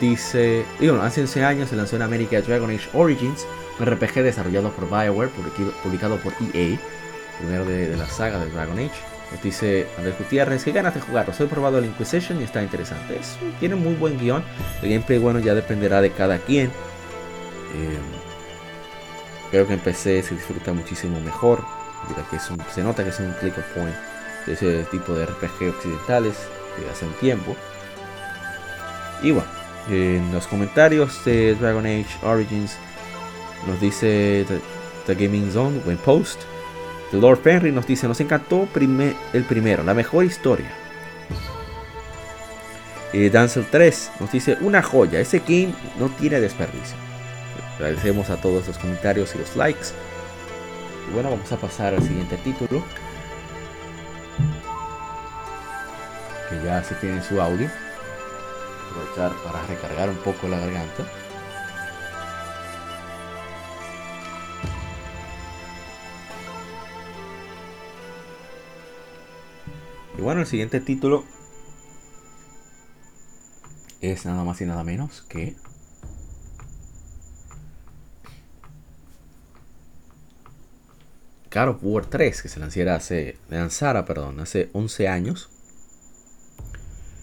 Dice, 0.00 0.66
y 0.78 0.88
bueno, 0.88 1.02
hace 1.02 1.22
11 1.22 1.44
años 1.44 1.70
se 1.70 1.76
lanzó 1.76 1.96
en 1.96 2.02
América 2.02 2.40
Dragon 2.42 2.70
Age 2.70 2.88
Origins, 2.92 3.46
un 3.78 3.86
RPG 3.86 4.22
desarrollado 4.22 4.70
por 4.70 4.90
Bioware, 4.90 5.30
publicado 5.82 6.18
por 6.18 6.34
EA, 6.52 6.78
primero 7.38 7.64
de 7.64 7.96
la 7.96 8.06
saga 8.06 8.38
de 8.38 8.50
Dragon 8.50 8.78
Age. 8.78 9.16
Nos 9.32 9.42
dice 9.42 9.86
Andrés 9.96 10.14
Gutiérrez, 10.18 10.64
qué 10.64 10.72
ganas 10.72 10.94
de 10.94 11.00
jugarlo. 11.00 11.32
Soy 11.32 11.46
probado 11.46 11.78
el 11.78 11.86
Inquisition 11.86 12.40
y 12.40 12.44
está 12.44 12.62
interesante. 12.62 13.18
tiene 13.58 13.74
muy 13.74 13.94
buen 13.94 14.18
guion. 14.18 14.44
El 14.82 14.90
gameplay, 14.90 15.18
bueno, 15.18 15.40
ya 15.40 15.54
dependerá 15.54 16.00
de 16.00 16.10
cada 16.10 16.38
quien. 16.38 16.66
Eh, 16.66 17.98
creo 19.50 19.66
que 19.66 19.74
en 19.74 19.80
PC 19.80 20.22
se 20.22 20.34
disfruta 20.34 20.72
muchísimo 20.72 21.20
mejor. 21.20 21.64
Que 22.30 22.38
se 22.72 22.82
nota 22.84 23.02
que 23.02 23.10
es 23.10 23.18
un 23.18 23.32
click 23.40 23.58
of 23.58 23.64
point 23.74 23.94
ese 24.46 24.84
tipo 24.84 25.14
de 25.14 25.26
RPG 25.26 25.68
occidentales 25.68 26.34
de 26.78 26.90
hace 26.90 27.06
un 27.06 27.12
tiempo. 27.14 27.56
Y 29.22 29.30
bueno, 29.30 29.48
en 29.88 30.32
los 30.32 30.46
comentarios 30.46 31.24
de 31.24 31.54
Dragon 31.54 31.86
Age 31.86 32.06
Origins 32.22 32.76
nos 33.66 33.80
dice 33.80 34.46
The, 35.06 35.14
Gaming 35.14 35.50
Zone, 35.50 35.80
buen 35.84 35.98
post. 35.98 36.40
Lord 37.12 37.40
Henry 37.44 37.72
nos 37.72 37.86
dice, 37.86 38.08
nos 38.08 38.20
encantó 38.20 38.68
el 39.32 39.44
primero, 39.44 39.84
la 39.84 39.94
mejor 39.94 40.24
historia. 40.24 40.70
Y 43.12 43.30
Dancel 43.30 43.66
3 43.70 44.10
nos 44.20 44.32
dice, 44.32 44.58
una 44.60 44.82
joya, 44.82 45.20
ese 45.20 45.38
game 45.38 45.72
no 45.98 46.08
tiene 46.10 46.40
desperdicio. 46.40 46.96
Agradecemos 47.76 48.28
a 48.30 48.36
todos 48.36 48.66
los 48.66 48.76
comentarios 48.78 49.34
y 49.34 49.38
los 49.38 49.56
likes. 49.56 49.88
Y 51.08 51.14
bueno, 51.14 51.30
vamos 51.30 51.50
a 51.52 51.56
pasar 51.56 51.94
al 51.94 52.02
siguiente 52.02 52.36
título. 52.38 52.82
Que 56.48 56.62
ya 56.64 56.82
se 56.82 56.94
tiene 56.96 57.22
su 57.22 57.40
audio. 57.40 57.68
Aprovechar 58.90 59.32
para 59.44 59.66
recargar 59.66 60.08
un 60.08 60.16
poco 60.16 60.48
la 60.48 60.58
garganta. 60.58 61.04
Y 70.18 70.22
bueno, 70.22 70.40
el 70.40 70.46
siguiente 70.46 70.80
título 70.80 71.24
es 74.00 74.24
nada 74.24 74.44
más 74.44 74.60
y 74.60 74.64
nada 74.64 74.84
menos 74.84 75.22
que 75.22 75.56
God 81.52 81.68
of 81.68 81.78
War 81.82 82.04
3, 82.04 82.42
que 82.42 82.48
se 82.48 82.60
lanzara 82.60 82.96
hace, 82.96 83.38
lanzara, 83.48 84.04
perdón, 84.04 84.40
hace 84.40 84.68
11 84.74 85.08
años. 85.08 85.48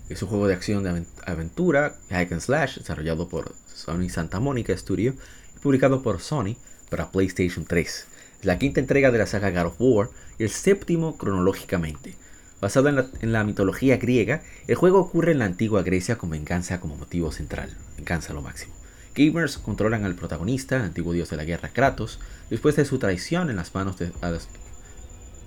Es 0.09 0.21
un 0.21 0.29
juego 0.29 0.47
de 0.47 0.53
acción 0.53 0.83
de 0.83 1.05
aventura, 1.25 1.95
hack 2.09 2.33
and 2.33 2.41
slash, 2.41 2.77
desarrollado 2.77 3.29
por 3.29 3.55
Sony 3.73 4.09
Santa 4.09 4.39
Monica 4.39 4.75
Studio 4.77 5.15
y 5.55 5.59
publicado 5.59 6.03
por 6.03 6.19
Sony 6.19 6.57
para 6.89 7.09
PlayStation 7.09 7.65
3. 7.65 8.07
Es 8.39 8.45
la 8.45 8.59
quinta 8.59 8.81
entrega 8.81 9.11
de 9.11 9.17
la 9.17 9.27
saga 9.27 9.51
God 9.51 9.67
of 9.67 9.75
War 9.79 10.09
y 10.37 10.43
el 10.43 10.49
séptimo 10.49 11.17
cronológicamente. 11.17 12.15
Basado 12.59 12.89
en 12.89 13.31
la, 13.31 13.43
mitología 13.43 13.97
griega, 13.97 14.41
el 14.67 14.75
juego 14.75 14.99
ocurre 14.99 15.31
en 15.31 15.39
la 15.39 15.45
antigua 15.45 15.83
Grecia 15.83 16.17
con 16.17 16.29
venganza 16.29 16.79
como 16.79 16.95
motivo 16.95 17.31
central. 17.31 17.75
Venganza 17.97 18.33
lo 18.33 18.41
máximo. 18.41 18.73
Gamers 19.15 19.57
controlan 19.57 20.05
al 20.05 20.15
protagonista, 20.15 20.77
el 20.77 20.83
antiguo 20.83 21.13
dios 21.13 21.29
de 21.29 21.37
la 21.37 21.45
guerra 21.45 21.69
Kratos, 21.69 22.19
después 22.49 22.75
de 22.75 22.85
su 22.85 22.99
traición 22.99 23.49
en 23.49 23.55
las 23.57 23.73
manos 23.73 23.97
de, 23.99 24.11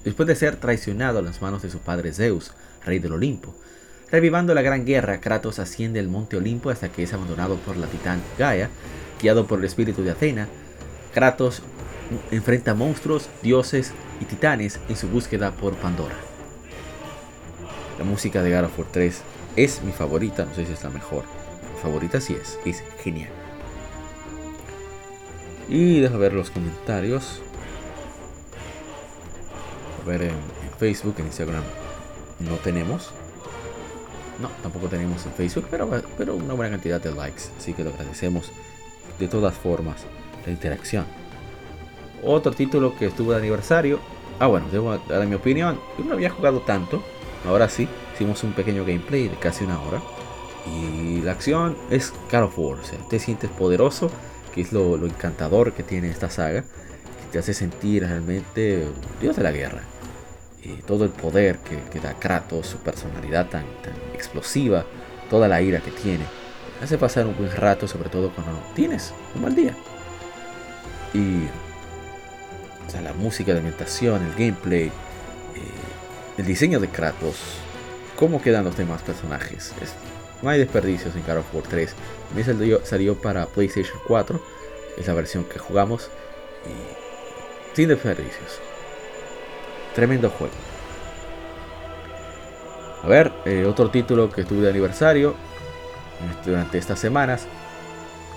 después 0.05 0.27
de 0.27 0.37
ser 0.37 0.57
traicionado 0.57 1.19
en 1.19 1.25
las 1.27 1.42
manos 1.42 1.62
de 1.62 1.71
su 1.71 1.79
padre 1.79 2.12
Zeus, 2.12 2.53
rey 2.85 2.99
del 2.99 3.12
Olimpo. 3.12 3.55
Revivando 4.11 4.55
la 4.55 4.62
gran 4.62 4.85
guerra, 4.85 5.21
Kratos 5.21 5.59
asciende 5.59 5.99
el 5.99 6.09
monte 6.09 6.37
Olimpo 6.37 6.71
hasta 6.71 6.90
que 6.90 7.03
es 7.03 7.12
abandonado 7.12 7.57
por 7.57 7.77
la 7.77 7.88
titán 7.88 8.23
Gaia, 8.38 8.71
guiado 9.21 9.47
por 9.47 9.59
el 9.59 9.64
espíritu 9.64 10.03
de 10.03 10.12
Athena. 10.12 10.49
Kratos 11.12 11.62
enfrenta 12.31 12.75
monstruos, 12.75 13.29
dioses 13.42 13.92
y 14.21 14.27
titanes 14.27 14.79
en 14.88 14.97
su 14.97 15.09
búsqueda 15.09 15.51
por 15.51 15.75
Pandora. 15.75 16.14
La 17.99 18.05
música 18.05 18.42
de 18.42 18.55
God 18.55 18.66
of 18.66 18.79
War 18.79 18.88
3 18.92 19.23
es 19.57 19.83
mi 19.83 19.92
favorita, 19.92 20.45
no 20.45 20.55
sé 20.55 20.66
si 20.66 20.73
es 20.73 20.85
la 20.85 20.90
mejor. 20.90 21.25
Mi 21.75 21.81
favorita 21.83 22.21
sí 22.21 22.37
es, 22.40 22.59
es 22.64 22.85
genial. 23.03 23.31
Y 25.69 26.01
deja 26.01 26.16
ver 26.16 26.33
los 26.33 26.51
comentarios. 26.51 27.40
A 30.03 30.09
ver 30.09 30.23
en, 30.23 30.35
Facebook, 30.79 31.16
en 31.19 31.27
Instagram 31.27 31.64
no 32.40 32.57
tenemos. 32.57 33.12
No, 34.40 34.49
tampoco 34.62 34.88
tenemos 34.88 35.25
en 35.27 35.33
Facebook, 35.33 35.66
pero, 35.70 35.88
pero 36.18 36.35
una 36.35 36.55
buena 36.55 36.72
cantidad 36.72 37.01
de 37.01 37.14
likes. 37.14 37.44
Así 37.59 37.72
que 37.72 37.85
lo 37.85 37.90
agradecemos 37.90 38.53
de 39.18 39.29
todas 39.29 39.55
formas 39.55 40.05
la 40.44 40.53
interacción. 40.53 41.07
Otro 42.22 42.53
título 42.53 42.96
que 42.96 43.07
estuvo 43.07 43.33
de 43.33 43.38
aniversario. 43.38 43.99
Ah, 44.38 44.46
bueno, 44.46 44.66
debo 44.70 44.96
dar 45.09 45.27
mi 45.27 45.35
opinión. 45.35 45.79
Yo 45.99 46.05
no 46.05 46.14
había 46.14 46.31
jugado 46.31 46.61
tanto. 46.61 47.03
Ahora 47.46 47.68
sí, 47.68 47.88
hicimos 48.14 48.42
un 48.44 48.53
pequeño 48.53 48.85
gameplay 48.85 49.29
de 49.29 49.37
casi 49.37 49.64
una 49.64 49.81
hora. 49.81 50.03
Y 50.66 51.22
la 51.22 51.33
acción 51.33 51.77
es 51.90 52.12
God 52.31 52.44
of 52.44 52.59
War. 52.59 52.79
O 52.79 53.09
te 53.09 53.18
sientes 53.18 53.51
poderoso 53.51 54.11
que 54.57 54.62
es 54.62 54.72
lo, 54.72 54.96
encantador 55.05 55.75
que 55.75 55.83
tiene 55.83 56.09
esta 56.09 56.31
saga, 56.31 56.62
que 56.62 57.33
te 57.33 57.38
hace 57.38 57.53
sentir 57.53 58.03
realmente 58.03 58.87
Dios 59.20 59.37
de 59.37 59.42
la 59.42 59.53
guerra. 59.53 59.83
Y 60.67 60.83
todo 60.83 61.05
el 61.05 61.11
poder 61.11 61.59
que, 61.59 62.01
da 62.01 62.15
Kratos, 62.15 62.67
su 62.67 62.79
personalidad 62.79 63.49
tan, 63.49 63.65
explosiva, 64.15 64.85
toda 65.31 65.47
la 65.47 65.63
ira 65.63 65.81
que 65.81 65.93
tiene, 65.93 66.25
hace 66.83 66.99
pasar 66.99 67.27
un 67.27 67.37
buen 67.37 67.55
rato, 67.55 67.87
sobre 67.87 68.09
todo 68.09 68.31
cuando 68.31 68.61
tienes 68.75 69.13
un 69.35 69.43
mal 69.43 69.55
día. 69.55 69.75
Y 71.15 71.47
la 73.03 73.13
música, 73.13 73.53
la 73.53 73.59
ambientación, 73.59 74.23
el 74.25 74.33
gameplay, 74.33 74.87
eh, 74.87 74.91
el 76.39 76.47
diseño 76.47 76.81
de 76.81 76.89
Kratos, 76.89 77.37
cómo 78.19 78.41
quedan 78.41 78.65
los 78.65 78.77
demás 78.77 79.03
personajes. 79.03 79.73
Es 79.83 79.95
no 80.43 80.51
hay 80.51 80.59
desperdicios 80.59 81.15
en 81.17 81.23
God 81.23 81.39
of 81.39 81.55
War 81.55 81.65
3. 81.65 81.95
A 82.39 82.45
salió, 82.45 82.85
salió 82.85 83.15
para 83.15 83.47
PlayStation 83.47 83.99
4. 84.07 84.41
Es 84.99 85.07
la 85.07 85.15
versión 85.15 85.45
que 85.45 85.59
jugamos. 85.59 86.11
Y 86.67 87.77
sin 87.77 87.89
desperdicios. 87.89 88.61
Tremendo 89.97 90.29
juego. 90.29 90.53
A 93.03 93.09
ver, 93.09 93.33
eh, 93.47 93.65
otro 93.65 93.89
título 93.89 94.31
que 94.31 94.43
estuvo 94.43 94.61
de 94.61 94.69
aniversario 94.69 95.35
durante 96.45 96.77
estas 96.77 96.99
semanas. 96.99 97.47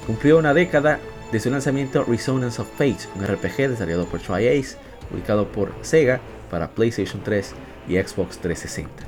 Cumplió 0.07 0.37
una 0.37 0.53
década 0.53 1.01
de 1.33 1.39
su 1.41 1.49
lanzamiento 1.49 2.05
Resonance 2.05 2.61
of 2.61 2.69
Fate, 2.77 3.09
un 3.13 3.27
RPG 3.27 3.71
desarrollado 3.71 4.05
por 4.05 4.21
Tri-Ace, 4.21 4.77
publicado 5.09 5.47
por 5.49 5.73
Sega 5.81 6.21
para 6.49 6.69
PlayStation 6.69 7.21
3 7.21 7.53
y 7.89 7.97
Xbox 7.97 8.37
360. 8.37 9.03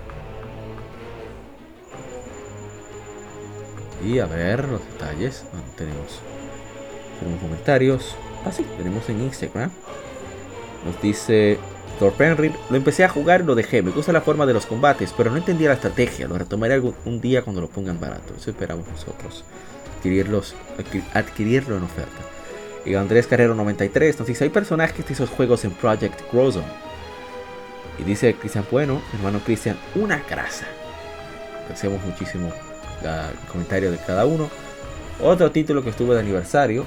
Y 4.05 4.19
a 4.19 4.25
ver 4.25 4.67
los 4.67 4.81
detalles. 4.91 5.45
tenemos, 5.77 6.19
tenemos 7.21 7.41
comentarios. 7.41 8.15
Ah, 8.45 8.51
sí, 8.51 8.65
tenemos 8.77 9.07
en 9.07 9.21
Instagram. 9.21 9.71
Nos 10.85 11.01
dice 11.01 11.57
Henry, 12.19 12.51
lo 12.69 12.75
empecé 12.75 13.03
a 13.03 13.09
jugar 13.09 13.41
y 13.41 13.43
lo 13.45 13.55
dejé. 13.55 13.81
Me 13.81 13.91
gusta 13.91 14.11
la 14.11 14.21
forma 14.21 14.45
de 14.45 14.53
los 14.53 14.65
combates, 14.65 15.13
pero 15.15 15.29
no 15.29 15.37
entendía 15.37 15.69
la 15.69 15.75
estrategia. 15.75 16.27
Lo 16.27 16.37
retomaré 16.37 16.73
algún, 16.73 16.95
un 17.05 17.21
día 17.21 17.43
cuando 17.43 17.61
lo 17.61 17.67
pongan 17.67 17.99
barato. 17.99 18.33
Eso 18.37 18.49
esperamos 18.49 18.87
nosotros. 18.87 19.43
Adquirirlos, 19.97 20.55
adquirirlo 21.13 21.77
en 21.77 21.83
oferta. 21.83 22.21
Y 22.85 22.95
Andrés 22.95 23.27
Carrero 23.27 23.53
93 23.53 24.17
nos 24.17 24.27
dice, 24.27 24.45
hay 24.45 24.49
personajes 24.49 25.05
de 25.05 25.13
esos 25.13 25.29
juegos 25.29 25.63
en 25.65 25.71
Project 25.71 26.19
Grozone. 26.31 26.65
Y 27.99 28.03
dice 28.03 28.33
Cristian 28.33 28.65
Bueno, 28.71 29.01
hermano 29.13 29.39
Cristian, 29.45 29.77
una 29.93 30.23
grasa. 30.27 30.65
Agradecemos 31.61 32.03
muchísimo 32.03 32.51
el 33.03 33.47
comentario 33.47 33.91
de 33.91 33.97
cada 33.97 34.25
uno. 34.25 34.49
Otro 35.21 35.51
título 35.51 35.83
que 35.83 35.91
estuvo 35.91 36.13
de 36.15 36.21
aniversario, 36.21 36.83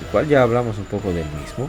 el 0.00 0.06
cual 0.12 0.28
ya 0.28 0.42
hablamos 0.42 0.78
un 0.78 0.84
poco 0.84 1.08
del 1.12 1.26
mismo. 1.40 1.68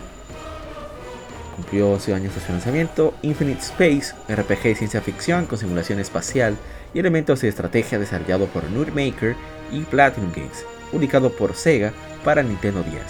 Cumplió 1.59 1.91
11 1.91 2.13
años 2.13 2.33
de 2.33 2.39
su 2.39 2.53
lanzamiento, 2.53 3.13
Infinite 3.21 3.59
Space, 3.59 4.15
RPG 4.29 4.63
de 4.63 4.75
ciencia 4.75 5.01
ficción 5.01 5.45
con 5.45 5.57
simulación 5.57 5.99
espacial 5.99 6.55
y 6.93 6.99
elementos 6.99 7.41
de 7.41 7.49
estrategia 7.49 7.99
desarrollado 7.99 8.45
por 8.45 8.63
Maker 8.69 9.35
y 9.69 9.81
Platinum 9.81 10.31
Games, 10.31 10.65
publicado 10.89 11.35
por 11.35 11.55
Sega 11.55 11.91
para 12.23 12.43
Nintendo 12.43 12.81
10. 12.81 13.03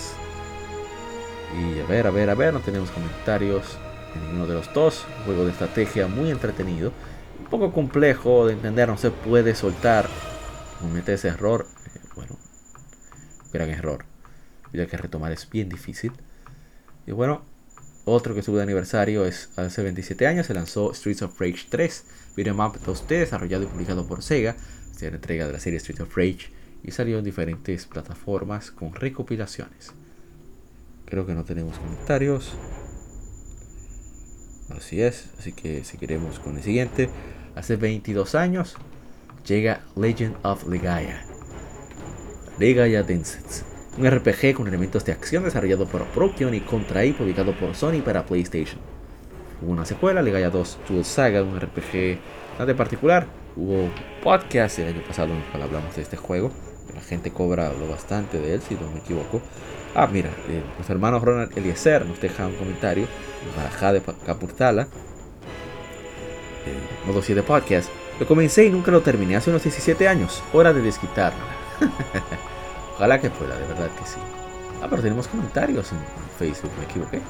Y 1.59 1.79
a 1.79 1.85
ver, 1.85 2.07
a 2.07 2.09
ver, 2.09 2.31
a 2.31 2.33
ver, 2.33 2.51
no 2.51 2.59
tenemos 2.59 2.89
comentarios 2.89 3.77
en 4.15 4.23
ninguno 4.23 4.47
de 4.47 4.55
los 4.55 4.73
dos. 4.73 5.05
juego 5.25 5.45
de 5.45 5.51
estrategia 5.51 6.07
muy 6.07 6.31
entretenido 6.31 6.91
poco 7.51 7.71
complejo 7.71 8.47
de 8.47 8.53
entender, 8.53 8.87
no 8.87 8.97
se 8.97 9.11
puede 9.11 9.53
soltar. 9.53 10.07
Comete 10.79 11.13
ese 11.13 11.27
error, 11.27 11.67
eh, 11.85 11.99
bueno, 12.15 12.35
gran 13.53 13.69
error. 13.69 14.05
Ya 14.73 14.87
que 14.87 14.97
retomar 14.97 15.31
es 15.31 15.47
bien 15.47 15.69
difícil. 15.69 16.13
Y 17.05 17.11
bueno, 17.11 17.43
otro 18.11 18.33
que 18.33 18.41
estuvo 18.41 18.57
de 18.57 18.63
aniversario 18.63 19.25
es 19.25 19.49
hace 19.55 19.83
27 19.83 20.27
años 20.27 20.47
se 20.47 20.53
lanzó 20.53 20.93
Streets 20.93 21.21
of 21.21 21.39
Rage 21.39 21.65
3, 21.69 22.03
Videomap 22.35 22.75
2D, 22.77 23.07
desarrollado 23.07 23.63
y 23.63 23.67
publicado 23.67 24.05
por 24.07 24.23
Sega. 24.23 24.55
La 25.01 25.07
entrega 25.07 25.47
de 25.47 25.53
la 25.53 25.59
serie 25.59 25.79
Streets 25.79 26.01
of 26.01 26.15
Rage 26.15 26.49
y 26.83 26.91
salió 26.91 27.19
en 27.19 27.23
diferentes 27.23 27.85
plataformas 27.85 28.71
con 28.71 28.93
recopilaciones. 28.93 29.93
Creo 31.05 31.25
que 31.25 31.33
no 31.33 31.43
tenemos 31.43 31.77
comentarios. 31.77 32.53
Así 34.69 35.01
es, 35.01 35.29
así 35.39 35.53
que 35.53 35.83
seguiremos 35.83 36.39
con 36.39 36.57
el 36.57 36.63
siguiente. 36.63 37.09
Hace 37.55 37.75
22 37.77 38.35
años 38.35 38.75
llega 39.45 39.81
Legend 39.95 40.35
of 40.43 40.67
Legaia. 40.67 41.25
Legaia 42.59 43.03
Densetsu, 43.03 43.63
un 43.97 44.09
RPG 44.09 44.53
con 44.53 44.67
elementos 44.67 45.03
de 45.05 45.11
acción 45.11 45.43
desarrollado 45.43 45.85
por 45.85 46.05
Procyon 46.05 46.53
y 46.53 46.61
Contra 46.61 47.05
y 47.05 47.13
publicado 47.13 47.53
por 47.53 47.75
Sony 47.75 48.01
para 48.03 48.25
PlayStation. 48.25 48.79
Hubo 49.61 49.71
una 49.71 49.85
secuela, 49.85 50.21
Legaia 50.21 50.49
2 50.49 50.79
Dual 50.87 51.05
Saga, 51.05 51.43
un 51.43 51.59
RPG 51.59 52.19
bastante 52.49 52.75
particular. 52.75 53.27
Hubo 53.55 53.89
podcast 54.23 54.79
el 54.79 54.89
año 54.89 55.03
pasado 55.05 55.33
en 55.33 55.37
el 55.37 55.45
cual 55.45 55.63
hablamos 55.63 55.95
de 55.95 56.01
este 56.01 56.17
juego. 56.17 56.51
La 56.93 57.01
gente 57.01 57.31
cobra 57.31 57.67
habló 57.67 57.87
bastante 57.87 58.39
de 58.39 58.55
él, 58.55 58.61
si 58.61 58.75
no 58.75 58.89
me 58.91 58.99
equivoco. 58.99 59.41
Ah, 59.95 60.07
mira, 60.07 60.29
eh, 60.47 60.63
los 60.77 60.89
hermanos 60.89 61.21
Ronald 61.21 61.57
Eliezer 61.57 62.05
nos 62.05 62.21
deja 62.21 62.47
un 62.47 62.55
comentario. 62.55 63.07
Barajá 63.57 63.93
de 63.93 64.01
Capurtala 64.25 64.87
modo 67.05 67.21
7 67.21 67.43
podcast. 67.43 67.89
Lo 68.19 68.27
comencé 68.27 68.65
y 68.65 68.69
nunca 68.69 68.91
lo 68.91 69.01
terminé 69.01 69.35
hace 69.35 69.49
unos 69.49 69.63
17 69.63 70.07
años. 70.07 70.43
Hora 70.53 70.73
de 70.73 70.81
desquitarlo. 70.81 71.43
Ojalá 72.99 73.21
que 73.21 73.29
pueda, 73.29 73.57
de 73.57 73.65
verdad 73.65 73.87
que 73.97 74.05
sí. 74.05 74.19
Ah, 74.83 74.87
pero 74.89 75.01
tenemos 75.01 75.29
comentarios 75.29 75.89
en 75.93 75.99
Facebook, 76.37 76.69
me 76.77 76.83
equivoqué. 76.83 77.21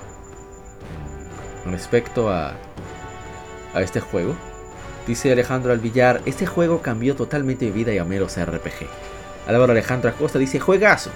Con 1.64 1.74
respecto 1.74 2.28
a, 2.28 2.56
a 3.76 3.82
este 3.82 4.00
juego, 4.00 4.34
dice 5.06 5.32
Alejandro 5.32 5.72
Alvillar, 5.72 6.24
este 6.26 6.48
juego 6.48 6.82
cambió 6.82 7.16
totalmente 7.16 7.66
mi 7.66 7.72
vida 7.72 7.94
y 7.94 8.00
amé 8.00 8.20
los 8.20 8.36
RPG. 8.44 8.88
Álvaro 9.48 9.74
Alejandro 9.74 10.10
Acosta 10.10 10.40
dice, 10.40 10.60
juegazo. 10.60 11.12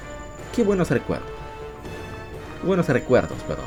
Qué 0.56 0.64
buenos 0.64 0.92
recuerdos. 0.92 1.32
Buenos 2.62 2.88
recuerdos, 2.88 3.40
perdón. 3.48 3.66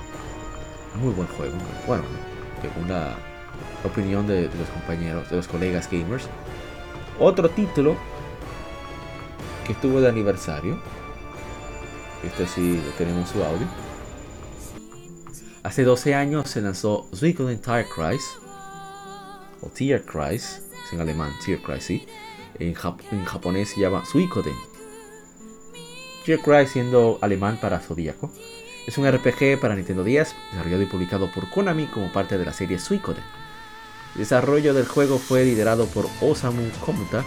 Muy 1.02 1.12
buen 1.14 1.26
juego. 1.26 1.56
Bueno, 1.88 2.04
una 2.84 3.16
opinión 3.84 4.28
de, 4.28 4.42
los 4.42 4.68
compañeros, 4.72 5.28
de 5.30 5.36
los 5.36 5.48
colegas 5.48 5.90
gamers. 5.90 6.28
Otro 7.18 7.48
título 7.50 7.96
que 9.66 9.72
estuvo 9.72 10.00
de 10.00 10.08
aniversario. 10.08 10.78
Este 12.24 12.46
sí 12.46 12.80
tenemos 12.96 13.28
su 13.30 13.42
audio. 13.42 13.66
Hace 15.62 15.82
12 15.82 16.14
años 16.14 16.48
se 16.48 16.60
lanzó 16.60 17.08
Suikoden 17.12 17.60
Tierkreis 17.60 18.38
o 19.60 19.68
Tierkreis, 19.68 20.62
en 20.92 21.00
alemán 21.00 21.32
Tierkreis, 21.44 21.84
sí. 21.84 22.06
En, 22.58 22.74
japonés 22.74 23.70
se 23.70 23.80
llama 23.80 24.04
Suikoden. 24.04 24.54
Tierkreis 26.24 26.70
siendo 26.70 27.18
alemán 27.20 27.58
para 27.60 27.80
Zodíaco. 27.80 28.30
Es 28.86 28.96
un 28.98 29.10
RPG 29.10 29.58
para 29.60 29.74
Nintendo 29.74 30.04
10, 30.04 30.34
desarrollado 30.52 30.82
y 30.82 30.86
publicado 30.86 31.30
por 31.32 31.50
Konami 31.50 31.86
como 31.86 32.12
parte 32.12 32.38
de 32.38 32.44
la 32.44 32.52
serie 32.52 32.78
Suikoden. 32.78 33.24
El 34.14 34.20
desarrollo 34.20 34.72
del 34.72 34.86
juego 34.86 35.18
fue 35.18 35.44
liderado 35.44 35.86
por 35.86 36.06
Osamu 36.20 36.70
Komuta, 36.84 37.24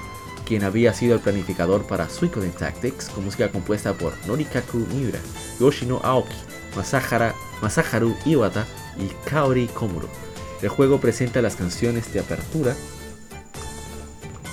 quien 0.49 0.63
había 0.63 0.95
sido 0.95 1.13
el 1.13 1.21
planificador 1.21 1.85
para 1.85 2.09
Suikoden 2.09 2.51
Tactics, 2.51 3.09
con 3.09 3.23
música 3.23 3.49
compuesta 3.49 3.93
por 3.93 4.13
Norikaku 4.25 4.79
Miura, 4.95 5.19
Yoshino 5.59 6.01
Aoki, 6.03 6.33
Masaharu 7.61 8.15
Iwata 8.25 8.65
y 8.97 9.29
Kaori 9.29 9.67
Komuro. 9.67 10.09
El 10.63 10.69
juego 10.69 10.99
presenta 10.99 11.43
las 11.43 11.55
canciones 11.55 12.11
de 12.11 12.21
apertura 12.21 12.75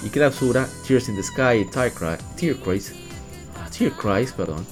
y 0.04 0.10
clausura 0.10 0.68
Tears 0.86 1.08
in 1.08 1.16
the 1.16 1.22
Sky 1.22 1.62
y 1.62 1.64
Tear 1.64 2.56
Cries, 2.62 2.92
Tear 3.78 3.92
perdón, 4.36 4.66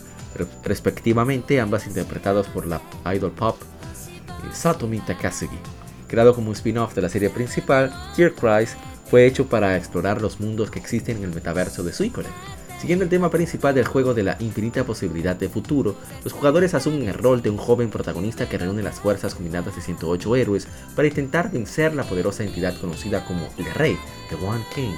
respectivamente, 0.62 1.58
ambas 1.58 1.86
interpretadas 1.86 2.48
por 2.48 2.66
la 2.66 2.82
idol 3.14 3.32
pop 3.32 3.56
eh, 3.62 4.50
Satomi 4.52 5.00
Takasugi. 5.00 5.58
Creado 6.06 6.34
como 6.34 6.52
spin-off 6.52 6.94
de 6.94 7.00
la 7.00 7.08
serie 7.08 7.30
principal, 7.30 7.90
Tear 8.14 8.34
Cries 8.34 8.76
fue 9.06 9.26
hecho 9.26 9.46
para 9.46 9.76
explorar 9.76 10.20
los 10.20 10.40
mundos 10.40 10.70
que 10.70 10.78
existen 10.78 11.18
en 11.18 11.24
el 11.24 11.34
metaverso 11.34 11.82
de 11.82 11.92
Suikoden. 11.92 12.32
Siguiendo 12.80 13.04
el 13.04 13.10
tema 13.10 13.30
principal 13.30 13.74
del 13.74 13.86
juego 13.86 14.12
de 14.12 14.24
la 14.24 14.36
infinita 14.40 14.84
posibilidad 14.84 15.34
de 15.34 15.48
futuro, 15.48 15.96
los 16.22 16.34
jugadores 16.34 16.74
asumen 16.74 17.08
el 17.08 17.14
rol 17.14 17.40
de 17.40 17.48
un 17.48 17.56
joven 17.56 17.88
protagonista 17.88 18.46
que 18.46 18.58
reúne 18.58 18.82
las 18.82 19.00
fuerzas 19.00 19.34
combinadas 19.34 19.74
de 19.74 19.80
108 19.80 20.36
héroes 20.36 20.68
para 20.94 21.08
intentar 21.08 21.50
vencer 21.50 21.94
la 21.94 22.04
poderosa 22.04 22.44
entidad 22.44 22.78
conocida 22.78 23.24
como 23.24 23.48
el 23.56 23.64
Rey, 23.72 23.96
The 24.28 24.34
One 24.34 24.64
King, 24.74 24.92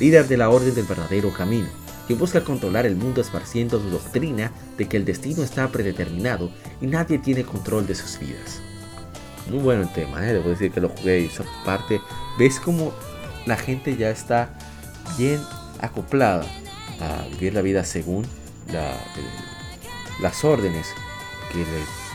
líder 0.00 0.28
de 0.28 0.36
la 0.36 0.50
Orden 0.50 0.74
del 0.74 0.84
Verdadero 0.84 1.32
Camino, 1.32 1.68
quien 2.06 2.18
busca 2.18 2.44
controlar 2.44 2.84
el 2.84 2.96
mundo 2.96 3.22
esparciendo 3.22 3.80
su 3.80 3.88
doctrina 3.88 4.52
de 4.76 4.86
que 4.86 4.98
el 4.98 5.06
destino 5.06 5.42
está 5.42 5.68
predeterminado 5.68 6.50
y 6.80 6.86
nadie 6.86 7.18
tiene 7.18 7.44
control 7.44 7.86
de 7.86 7.94
sus 7.94 8.18
vidas. 8.18 8.60
Muy 9.48 9.60
bueno 9.60 9.82
el 9.82 9.92
tema, 9.92 10.28
¿eh? 10.28 10.34
debo 10.34 10.50
decir 10.50 10.72
que 10.72 10.80
lo 10.80 10.90
jugué 10.90 11.20
y 11.20 11.26
esa 11.26 11.44
parte, 11.64 12.00
ves 12.38 12.60
como 12.60 12.92
la 13.46 13.56
gente 13.56 13.96
ya 13.96 14.10
está 14.10 14.50
bien 15.18 15.40
acoplada 15.80 16.44
a 17.00 17.26
vivir 17.28 17.54
la 17.54 17.62
vida 17.62 17.84
según 17.84 18.24
las 20.20 20.44
órdenes 20.44 20.86
que 21.52 21.58
le 21.58 21.64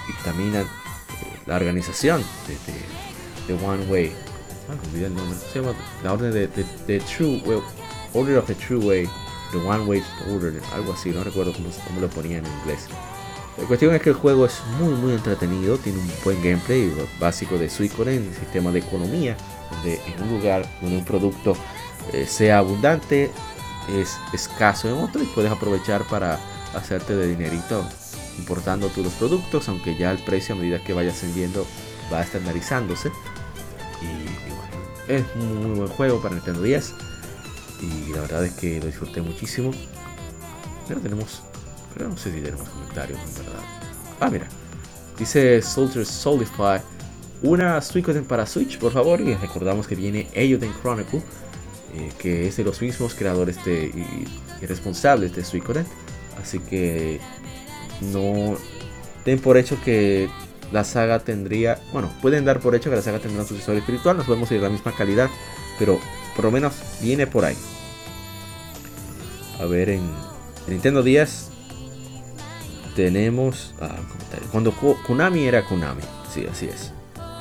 dictaminan 0.08 0.64
eh, 0.64 1.40
la 1.46 1.56
organización 1.56 2.24
de, 3.48 3.54
One 3.54 3.86
Way. 3.88 4.14
Ah, 4.70 4.96
el 4.96 5.16
nombre. 5.16 5.38
Se 5.52 5.60
llama 5.60 5.74
la 6.04 6.14
orden 6.14 6.32
de, 6.32 7.00
True 7.00 7.42
Way, 7.46 7.62
Order 8.14 8.38
of 8.38 8.48
the 8.48 8.56
True 8.56 8.86
Way, 8.86 9.10
The 9.52 9.58
One 9.58 9.86
Way 9.86 10.04
Order, 10.32 10.62
algo 10.74 10.94
así, 10.94 11.10
no 11.10 11.24
recuerdo 11.24 11.54
cómo, 11.54 11.70
cómo 11.88 12.02
lo 12.02 12.10
ponían 12.10 12.46
en 12.46 12.52
inglés. 12.60 12.88
La 13.58 13.66
cuestión 13.66 13.94
es 13.94 14.02
que 14.02 14.12
el 14.12 14.16
juego 14.16 14.46
es 14.46 14.62
muy 14.80 14.94
muy 14.94 15.14
entretenido, 15.14 15.78
tiene 15.78 16.00
un 16.00 16.12
buen 16.24 16.42
gameplay 16.42 16.92
básico 17.20 17.58
de 17.58 17.70
Suicoden, 17.70 18.34
sistema 18.40 18.72
de 18.72 18.80
economía, 18.80 19.36
donde 19.72 20.02
en 20.06 20.24
un 20.24 20.30
lugar 20.38 20.66
donde 20.82 20.98
un 20.98 21.06
producto 21.06 21.56
eh, 22.14 22.26
sea 22.28 22.60
abundante, 22.60 23.32
es 23.90 24.18
escaso 24.34 24.88
en 24.88 24.96
otro 24.96 25.22
y 25.24 25.26
puedes 25.28 25.52
aprovechar 25.52 26.04
para 26.04 26.40
hacerte 26.76 27.16
de 27.16 27.28
dinerito 27.28 27.84
importando 28.38 28.88
tus 28.88 29.04
los 29.04 29.14
productos, 29.14 29.68
aunque 29.68 29.98
ya 29.98 30.12
el 30.12 30.20
precio 30.20 30.56
a 30.56 30.58
medida 30.58 30.84
que 30.84 30.94
vayas 30.94 31.22
vendiendo 31.22 31.66
va 32.12 32.22
estandarizándose. 32.22 33.12
Y, 34.02 34.52
bueno, 34.54 34.88
es 35.08 35.24
un 35.36 35.68
muy 35.68 35.80
buen 35.80 35.90
juego 35.90 36.22
para 36.22 36.36
Nintendo 36.36 36.62
10 36.62 36.94
y 37.82 38.14
la 38.14 38.22
verdad 38.22 38.46
es 38.46 38.54
que 38.54 38.80
lo 38.80 38.86
disfruté 38.86 39.22
muchísimo. 39.22 39.72
Pero 40.88 41.02
tenemos 41.02 41.42
pero 41.94 42.10
no 42.10 42.18
sé 42.18 42.32
si 42.32 42.42
tenemos 42.42 42.68
comentarios, 42.70 43.20
en 43.20 43.46
verdad. 43.46 43.62
Ah, 44.20 44.30
mira. 44.30 44.48
Dice 45.18 45.62
Soldier 45.62 46.06
Solidify. 46.06 46.80
Una 47.42 47.82
Suicoden 47.82 48.26
para 48.26 48.46
Switch, 48.46 48.78
por 48.80 48.92
favor. 48.92 49.22
Y 49.22 49.34
recordamos 49.36 49.88
que 49.88 49.96
viene 49.96 50.28
Eiyuden 50.34 50.74
Chronicle. 50.82 51.22
Eh, 51.96 52.12
que 52.20 52.48
es 52.48 52.58
de 52.58 52.64
los 52.64 52.82
mismos 52.82 53.16
creadores 53.16 53.64
de, 53.66 53.86
y, 53.86 54.66
responsables 54.66 55.36
de 55.36 55.44
Suicoden. 55.44 55.86
Así 56.42 56.60
que 56.60 57.20
no 58.02 58.58
den 59.26 59.40
por 59.40 59.58
hecho 59.58 59.78
que 59.84 60.30
la 60.72 60.84
saga 60.84 61.20
tendría. 61.20 61.80
Bueno, 61.92 62.12
pueden 62.22 62.46
dar 62.46 62.60
por 62.60 62.76
hecho 62.76 62.90
que 62.90 62.96
la 62.96 63.02
saga 63.02 63.20
tendrá 63.20 63.42
un 63.42 63.48
sucesor 63.48 63.76
espiritual. 63.76 64.18
Nos 64.18 64.26
podemos 64.26 64.52
ir 64.52 64.60
a 64.60 64.64
la 64.64 64.70
misma 64.70 64.94
calidad. 64.96 65.30
Pero 65.80 66.00
por 66.36 66.46
lo 66.46 66.52
menos 66.52 66.74
viene 67.02 67.26
por 67.26 67.46
ahí. 67.46 67.58
A 69.60 69.66
ver, 69.66 69.90
en, 69.90 70.02
en 70.68 70.74
Nintendo 70.74 71.04
10 71.04 71.50
tenemos. 72.96 73.74
Ah, 73.80 73.96
cuando 74.52 74.74
Konami 74.74 75.48
era 75.48 75.66
Konami. 75.66 76.02
Sí, 76.34 76.46
así 76.46 76.68
es. 76.68 76.94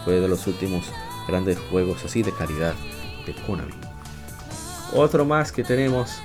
Fue 0.09 0.21
de 0.21 0.27
los 0.29 0.47
últimos 0.47 0.87
grandes 1.29 1.59
juegos 1.71 2.03
así 2.03 2.23
de 2.23 2.33
calidad 2.33 2.73
de 3.27 3.35
Konami. 3.47 3.75
Otro 4.95 5.27
más 5.27 5.53
que 5.53 5.63
tenemos. 5.63 6.23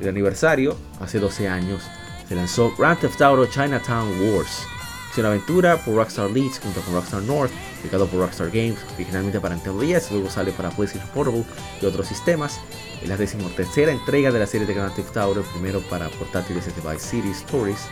El 0.00 0.10
aniversario, 0.10 0.76
hace 1.00 1.18
12 1.18 1.48
años, 1.48 1.82
se 2.28 2.36
lanzó 2.36 2.72
Grand 2.78 3.00
Theft 3.00 3.20
Auto 3.20 3.46
Chinatown 3.46 4.12
Wars. 4.20 4.62
Es 5.10 5.18
una 5.18 5.26
aventura 5.26 5.76
por 5.78 5.96
Rockstar 5.96 6.30
Leeds 6.30 6.60
junto 6.60 6.80
con 6.82 6.94
Rockstar 6.94 7.22
North, 7.22 7.50
publicado 7.78 8.06
por 8.06 8.20
Rockstar 8.20 8.46
Games, 8.46 8.78
originalmente 8.94 9.40
para 9.40 9.56
Nintendo 9.56 9.82
DS, 9.82 10.12
luego 10.12 10.30
sale 10.30 10.52
para 10.52 10.70
PlayStation 10.70 11.10
Portable 11.12 11.44
y 11.82 11.86
otros 11.86 12.06
sistemas. 12.06 12.60
Es 13.02 13.08
la 13.08 13.16
decimotercera 13.16 13.90
entrega 13.90 14.30
de 14.30 14.38
la 14.38 14.46
serie 14.46 14.68
de 14.68 14.74
Grand 14.74 14.94
Theft 14.94 15.16
Auto, 15.16 15.42
primero 15.52 15.80
para 15.90 16.08
portátiles 16.10 16.64
de 16.64 16.88
Vice 16.88 17.08
City 17.08 17.30
Stories, 17.30 17.88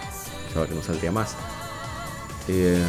que 0.55 0.75
no 0.77 0.81
saldría 0.81 1.11
más. 1.11 1.35
Eh, 2.47 2.81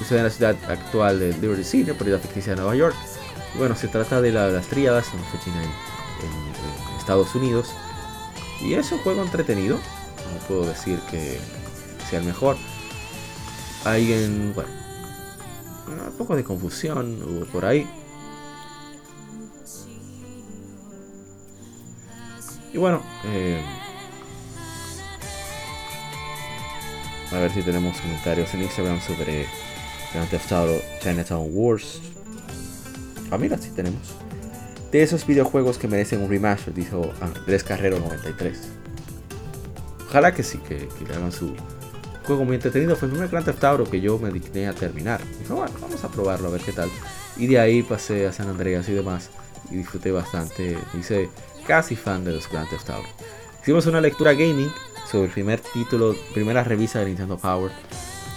sucede 0.00 0.18
en 0.18 0.24
la 0.24 0.30
ciudad 0.30 0.56
actual 0.68 1.20
de 1.20 1.32
Liberty 1.34 1.62
City, 1.62 1.92
la 2.06 2.18
ficticia 2.18 2.54
de 2.54 2.56
Nueva 2.56 2.74
York. 2.74 2.96
bueno, 3.56 3.76
se 3.76 3.86
trata 3.86 4.20
de 4.20 4.32
las 4.32 4.66
tríadas, 4.66 5.06
en, 5.12 5.20
en, 5.20 6.98
Estados 6.98 7.34
Unidos. 7.34 7.68
Y 8.60 8.74
es 8.74 8.90
un 8.92 8.98
juego 8.98 9.22
entretenido. 9.22 9.76
No 9.76 10.46
puedo 10.48 10.66
decir 10.66 10.98
que 11.10 11.38
sea 12.08 12.20
el 12.20 12.26
mejor. 12.26 12.56
Hay 13.84 14.12
en, 14.12 14.54
bueno, 14.54 14.70
un 16.06 16.16
poco 16.16 16.34
de 16.34 16.44
confusión 16.44 17.46
por 17.52 17.64
ahí. 17.64 17.86
Y 22.72 22.78
bueno, 22.78 23.02
eh, 23.26 23.62
A 27.32 27.38
ver 27.38 27.52
si 27.52 27.62
tenemos 27.62 28.00
comentarios 28.00 28.52
en 28.54 28.62
Instagram 28.62 29.00
sobre 29.00 29.46
Grand 30.12 30.28
Theft 30.28 30.52
Auto 30.52 30.82
Chinatown 31.02 31.48
Wars. 31.52 32.00
Ah, 33.30 33.38
mira, 33.38 33.56
sí 33.58 33.70
tenemos. 33.70 34.00
De 34.90 35.02
esos 35.02 35.24
videojuegos 35.24 35.78
que 35.78 35.86
merecen 35.86 36.20
un 36.20 36.28
remaster, 36.28 36.74
dijo 36.74 37.12
Andrés 37.20 37.62
Carrero 37.62 38.00
93. 38.00 38.58
Ojalá 40.08 40.34
que 40.34 40.42
sí, 40.42 40.58
que, 40.58 40.88
le 41.06 41.14
hagan 41.14 41.30
su 41.30 41.54
juego 42.26 42.44
muy 42.44 42.56
entretenido. 42.56 42.96
Fue 42.96 43.06
el 43.06 43.12
primer 43.12 43.30
Grand 43.30 43.46
Theft 43.46 43.62
Auto 43.62 43.84
que 43.88 44.00
yo 44.00 44.18
me 44.18 44.30
digné 44.30 44.66
a 44.66 44.72
terminar. 44.72 45.20
Dijo, 45.38 45.64
vamos 45.80 46.02
a 46.02 46.08
probarlo 46.08 46.48
a 46.48 46.50
ver 46.50 46.62
qué 46.62 46.72
tal. 46.72 46.90
Y 47.36 47.46
de 47.46 47.60
ahí 47.60 47.84
pasé 47.84 48.26
a 48.26 48.32
San 48.32 48.48
Andreas 48.48 48.88
y 48.88 48.92
demás. 48.92 49.30
Y 49.70 49.76
disfruté 49.76 50.10
bastante. 50.10 50.76
Hice 50.98 51.28
casi 51.68 51.94
fan 51.94 52.24
de 52.24 52.32
los 52.32 52.50
Grand 52.50 52.68
Theft 52.68 52.90
Auto. 52.90 53.08
Hicimos 53.62 53.86
una 53.86 54.00
lectura 54.00 54.32
gaming 54.32 54.72
sobre 55.08 55.26
el 55.26 55.30
primer 55.30 55.60
título, 55.60 56.16
primera 56.34 56.64
revista 56.64 56.98
de 56.98 57.06
Nintendo 57.06 57.38
Power 57.38 57.70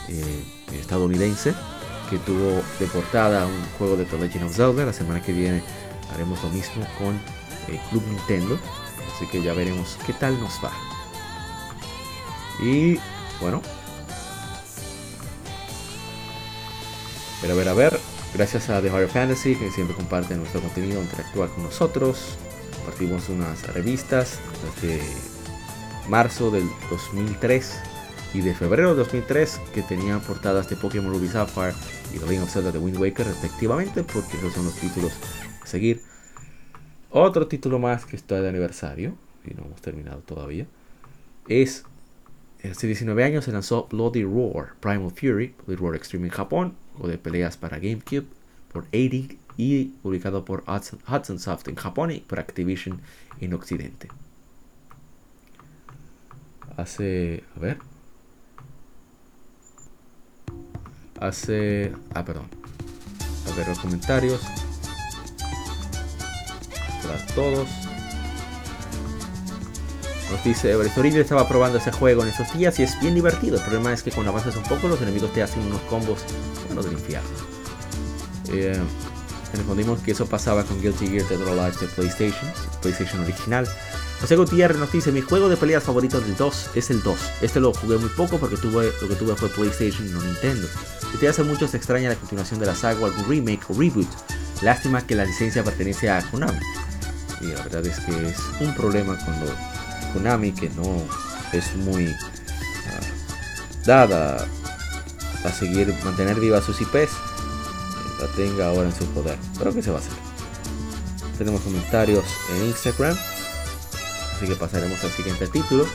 eh, 0.10 0.43
estadounidense, 0.80 1.54
que 2.10 2.18
tuvo 2.20 2.62
de 2.80 2.88
portada 2.88 3.45
un 3.45 3.64
juego 3.78 3.95
de 3.95 4.06
The 4.06 4.18
Legend 4.18 4.45
of 4.45 4.56
Zelda. 4.56 4.86
La 4.86 4.93
semana 4.93 5.22
que 5.22 5.34
viene 5.34 5.64
haremos 6.14 6.41
lo 6.43 6.49
mismo 6.49 6.86
con 6.97 7.16
eh, 7.68 7.80
Club 7.89 8.04
Nintendo, 8.08 8.60
así 9.16 9.26
que 9.28 9.41
ya 9.41 9.54
veremos 9.54 9.97
qué 10.06 10.14
tal 10.14 10.39
nos 10.39 10.54
va. 10.64 10.72
Y 12.62 12.99
bueno, 13.41 13.62
pero 17.41 17.54
a 17.54 17.58
ver, 17.58 17.70
a 17.70 17.74
ver, 17.74 17.99
gracias 18.34 18.70
a 18.70 18.82
The 18.82 18.89
Horror 18.89 19.10
Fantasy 19.10 19.56
que 19.56 19.72
siempre 19.72 19.95
comparte 19.95 20.36
nuestro 20.36 20.62
contenido, 20.62 21.01
interactúa 21.01 21.47
con 21.47 21.64
nosotros. 21.64 22.38
Compartimos 22.76 23.30
unas 23.30 23.64
revistas 23.74 24.39
desde 24.82 25.01
marzo 26.10 26.51
del 26.51 26.70
2003 26.89 27.93
y 28.34 28.41
de 28.41 28.53
febrero 28.55 28.89
de 28.89 28.95
2003 28.95 29.61
que 29.73 29.84
tenían 29.84 30.19
portadas 30.21 30.69
de 30.69 30.75
Pokémon 30.75 31.13
Ruby 31.13 31.27
Sapphire 31.27 31.73
y 32.13 32.17
The 32.17 32.25
Legend 32.25 32.43
of 32.43 32.51
Zelda 32.51 32.71
de 32.71 32.79
Wind 32.79 32.97
Waker 32.97 33.27
respectivamente 33.27 34.03
porque 34.03 34.38
esos 34.38 34.53
son 34.53 34.65
los 34.65 34.75
títulos 34.75 35.11
a 35.61 35.67
seguir. 35.67 36.01
Otro 37.11 37.47
título 37.47 37.77
más 37.77 38.05
que 38.05 38.15
está 38.15 38.41
de 38.41 38.49
aniversario, 38.49 39.15
y 39.45 39.53
no 39.53 39.65
hemos 39.65 39.81
terminado 39.81 40.21
todavía, 40.21 40.65
es 41.47 41.86
hace 42.63 42.88
19 42.88 43.23
años 43.23 43.45
se 43.45 43.51
lanzó 43.51 43.88
Bloody 43.91 44.23
Roar 44.23 44.75
Primal 44.79 45.11
Fury, 45.11 45.53
Bloody 45.65 45.75
Roar 45.79 45.95
Extreme 45.95 46.27
en 46.27 46.34
Japón, 46.34 46.75
o 46.97 47.07
de 47.07 47.17
peleas 47.19 47.57
para 47.57 47.77
GameCube 47.77 48.25
por 48.71 48.86
80 48.86 49.36
y 49.57 49.86
publicado 50.01 50.43
por 50.43 50.63
Hudson 50.67 51.39
Soft 51.39 51.67
en 51.67 51.75
Japón 51.75 52.11
y 52.11 52.21
por 52.21 52.39
Activision 52.39 52.99
en 53.39 53.53
Occidente. 53.53 54.07
Hace, 56.75 57.43
a 57.55 57.59
ver, 57.59 57.77
hace, 61.20 61.93
ah, 62.14 62.24
perdón, 62.24 62.47
a 63.51 63.55
ver 63.55 63.68
los 63.68 63.80
comentarios 63.80 64.41
para 67.03 67.26
todos. 67.36 67.68
Nos 70.32 70.43
dice, 70.43 70.76
Oribe 70.76 71.22
estaba 71.22 71.47
probando 71.47 71.78
ese 71.78 71.91
juego 71.91 72.24
en 72.24 72.30
esos 72.30 72.51
días 72.57 72.80
y 72.80 72.84
es 72.84 72.99
bien 72.99 73.14
divertido. 73.14 73.57
El 73.57 73.61
problema 73.61 73.93
es 73.93 74.01
que 74.01 74.11
cuando 74.11 74.32
avanzas 74.32 74.55
un 74.55 74.64
poco 74.64 74.88
los 74.88 75.01
enemigos 75.01 75.32
te 75.34 75.43
hacen 75.43 75.61
unos 75.61 75.82
combos, 75.82 76.22
bueno, 76.68 76.82
del 76.82 76.93
infierno. 76.93 77.30
Eh, 78.51 78.80
respondimos 79.53 79.99
que 79.99 80.11
eso 80.11 80.26
pasaba 80.26 80.64
con 80.64 80.82
Guilty 80.82 81.07
Gear 81.07 81.28
Dead 81.28 81.41
or 81.41 81.80
de 81.80 81.88
PlayStation, 81.88 82.51
PlayStation 82.82 83.22
original. 83.22 83.68
José 84.24 84.38
Gutiérrez 84.38 84.78
nos 84.78 84.89
dice, 84.89 85.11
mi 85.11 85.19
juego 85.19 85.49
de 85.49 85.57
peleas 85.57 85.84
favorito 85.84 86.21
del 86.21 86.38
2 86.38 86.69
es 86.76 86.89
el 86.89 87.03
2. 87.03 87.19
Este 87.41 87.59
lo 87.59 87.74
jugué 87.74 87.97
muy 87.97 88.07
poco 88.07 88.38
porque 88.38 88.55
tuve, 88.55 88.89
lo 89.01 89.09
que 89.09 89.15
tuve 89.15 89.36
fue 89.36 89.49
PlayStation 89.49 90.07
y 90.07 90.11
no 90.11 90.21
Nintendo. 90.21 90.65
te 91.19 91.28
hace 91.28 91.43
mucho 91.43 91.67
se 91.67 91.76
extraña 91.76 92.07
la 92.07 92.15
continuación 92.15 92.57
de 92.61 92.67
la 92.67 92.74
saga 92.74 93.01
o 93.01 93.05
algún 93.05 93.28
remake 93.28 93.65
o 93.67 93.74
reboot. 93.74 94.07
Lástima 94.61 95.05
que 95.05 95.15
la 95.15 95.26
licencia 95.26 95.61
pertenece 95.61 96.09
a 96.09 96.21
Konami. 96.21 96.57
Y 97.41 97.47
la 97.47 97.63
verdad 97.63 97.86
es 97.86 97.99
que 97.99 98.30
es 98.30 98.38
un 98.61 98.74
problema 98.74 99.17
cuando 99.26 99.53
Konami, 100.13 100.53
que 100.53 100.69
no 100.69 101.01
es 101.51 101.76
muy 101.76 102.07
ah, 102.07 103.01
dada 103.86 104.47
a 105.43 105.51
seguir, 105.51 105.93
mantener 106.05 106.39
viva 106.39 106.61
sus 106.61 106.80
IPs, 106.80 107.11
la 108.21 108.28
tenga 108.38 108.67
ahora 108.67 108.88
en 108.88 108.95
su 108.95 109.05
poder. 109.07 109.38
Pero 109.59 109.74
¿qué 109.74 109.84
se 109.84 109.91
va 109.91 109.97
a 109.97 109.99
hacer? 109.99 110.13
Tenemos 111.38 111.59
comentarios 111.59 112.24
en 112.55 112.67
Instagram. 112.67 113.17
Así 114.44 114.52
que 114.52 114.60
pasaremos 114.60 115.02
al 115.02 115.12
siguiente 115.12 115.48
título. 115.48 115.88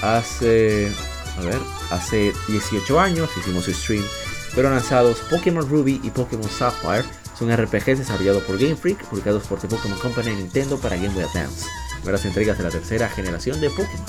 Hace. 0.00 0.90
A 1.36 1.42
ver. 1.42 1.58
Hace 1.90 2.32
18 2.48 2.98
años 2.98 3.28
hicimos 3.38 3.66
stream. 3.66 4.02
Fueron 4.54 4.72
lanzados 4.72 5.18
Pokémon 5.28 5.68
Ruby 5.68 6.00
y 6.02 6.08
Pokémon 6.08 6.48
Sapphire. 6.48 7.04
Son 7.38 7.54
RPGs 7.54 7.98
desarrollados 7.98 8.42
por 8.44 8.56
Game 8.58 8.76
Freak, 8.76 9.04
publicados 9.04 9.46
por 9.46 9.58
The 9.58 9.68
Pokémon 9.68 9.98
Company 9.98 10.34
Nintendo 10.34 10.78
para 10.78 10.96
Game 10.96 11.10
Boy 11.10 11.24
Advance. 11.24 11.66
Las 12.06 12.24
entregas 12.24 12.56
de 12.56 12.64
la 12.64 12.70
tercera 12.70 13.10
generación 13.10 13.60
de 13.60 13.68
Pokémon. 13.68 14.06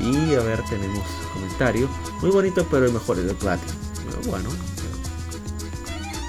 Y 0.00 0.34
a 0.36 0.40
ver, 0.40 0.62
tenemos 0.70 1.04
comentarios. 1.34 1.90
Muy 2.20 2.30
bonito, 2.30 2.64
pero 2.70 2.86
el 2.86 2.92
mejor 2.92 3.18
es 3.18 3.28
el 3.28 3.34
Platinum. 3.34 3.76
Bueno, 4.28 4.50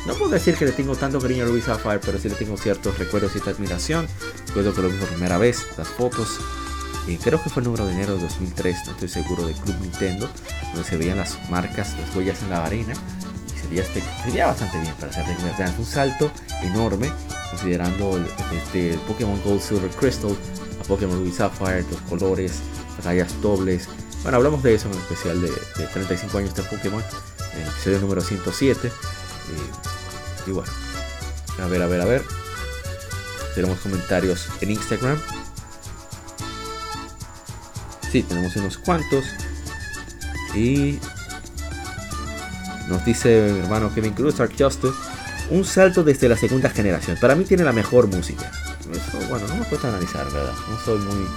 no 0.05 0.15
puedo 0.15 0.31
decir 0.31 0.55
que 0.55 0.65
le 0.65 0.73
tengo 0.73 0.95
tanto 0.95 1.19
cariño 1.19 1.43
a 1.43 1.47
Ruby 1.47 1.61
Sapphire, 1.61 1.99
pero 1.99 2.17
sí 2.17 2.27
le 2.27 2.35
tengo 2.35 2.57
ciertos 2.57 2.97
recuerdos 2.97 3.35
y 3.35 3.37
esta 3.37 3.51
admiración. 3.51 4.07
Recuerdo 4.47 4.73
que 4.73 4.81
lo 4.81 4.89
vi 4.89 4.97
por 4.97 5.07
primera 5.07 5.37
vez, 5.37 5.65
las 5.77 5.87
fotos. 5.87 6.39
Creo 7.21 7.41
que 7.41 7.49
fue 7.49 7.61
el 7.61 7.65
número 7.65 7.85
de 7.85 7.93
enero 7.93 8.15
de 8.15 8.23
2003, 8.23 8.77
no 8.85 8.91
estoy 8.93 9.09
seguro, 9.09 9.45
de 9.45 9.53
Club 9.53 9.75
Nintendo, 9.81 10.29
donde 10.73 10.89
se 10.89 10.97
veían 10.97 11.17
las 11.17 11.37
marcas, 11.49 11.95
las 11.99 12.15
huellas 12.15 12.41
en 12.43 12.49
la 12.49 12.65
arena. 12.65 12.93
Y 13.55 13.59
sería, 13.61 13.81
este, 13.81 14.01
sería 14.23 14.47
bastante 14.47 14.79
bien 14.79 14.93
para 14.95 15.11
hacer 15.11 15.25
un 15.77 15.85
salto 15.85 16.31
enorme, 16.61 17.11
considerando 17.49 18.17
el, 18.17 18.25
este, 18.57 18.97
Pokémon 19.07 19.39
Gold 19.43 19.61
Silver 19.61 19.91
Crystal 19.91 20.35
a 20.79 20.83
Pokémon 20.85 21.17
Ruby 21.19 21.31
Sapphire, 21.31 21.85
los 21.89 22.01
colores, 22.01 22.59
batallas 22.97 23.41
dobles. 23.41 23.87
Bueno, 24.21 24.37
hablamos 24.37 24.63
de 24.63 24.75
eso 24.75 24.87
en 24.87 24.93
el 24.95 24.99
especial 24.99 25.41
de, 25.41 25.49
35 25.93 26.37
años 26.37 26.55
de 26.55 26.63
Pokémon, 26.63 27.03
en 27.53 27.61
el 27.61 27.67
episodio 27.67 27.99
número 27.99 28.21
107. 28.21 28.91
Y 30.45 30.51
bueno, 30.51 30.71
a 31.61 31.67
ver, 31.67 31.81
a 31.81 31.87
ver, 31.87 32.01
a 32.01 32.05
ver. 32.05 32.23
Tenemos 33.55 33.79
comentarios 33.79 34.47
en 34.61 34.71
Instagram. 34.71 35.19
Sí, 38.11 38.23
tenemos 38.23 38.55
unos 38.55 38.77
cuantos. 38.77 39.25
Y 40.55 40.99
nos 42.87 43.03
dice 43.05 43.49
mi 43.53 43.59
hermano 43.59 43.93
Kevin 43.93 44.13
Cruz, 44.13 44.39
Ark 44.39 44.53
Justice, 44.57 44.93
un 45.49 45.65
salto 45.65 46.03
desde 46.03 46.29
la 46.29 46.37
segunda 46.37 46.69
generación. 46.69 47.17
Para 47.19 47.35
mí 47.35 47.43
tiene 47.45 47.63
la 47.63 47.71
mejor 47.71 48.07
música. 48.07 48.51
Eso, 48.91 49.17
bueno, 49.29 49.47
no 49.47 49.55
me 49.55 49.65
cuesta 49.65 49.87
analizar, 49.87 50.25
¿verdad? 50.31 50.53
No 50.69 50.79
soy 50.79 50.99
muy 50.99 51.27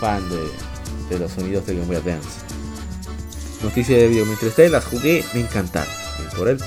fan 0.00 0.22
de, 0.30 1.18
los 1.18 1.32
sonidos 1.32 1.66
de 1.66 1.74
Game 1.74 1.86
Boy 1.86 1.96
Advance. 1.96 2.40
Nos 3.62 3.74
dice 3.74 4.08
mientras 4.08 4.70
las 4.70 4.84
jugué, 4.84 5.24
me 5.34 5.40
encantaron. 5.40 5.92
Por 6.36 6.48
él. 6.48 6.58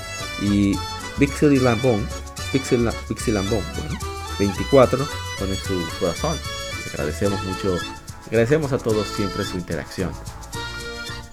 Y 0.41 0.77
Pixel 1.17 1.53
y 1.53 1.59
Lambón, 1.59 2.07
Pixel, 2.51 2.89
Pixel 3.07 3.33
Lambón, 3.33 3.63
bueno, 3.75 3.99
24 4.38 4.99
con 5.39 5.55
su 5.55 5.99
corazón. 5.99 6.38
agradecemos 6.93 7.43
mucho, 7.43 7.77
agradecemos 8.27 8.71
a 8.71 8.77
todos 8.77 9.07
siempre 9.07 9.43
su 9.43 9.57
interacción. 9.57 10.11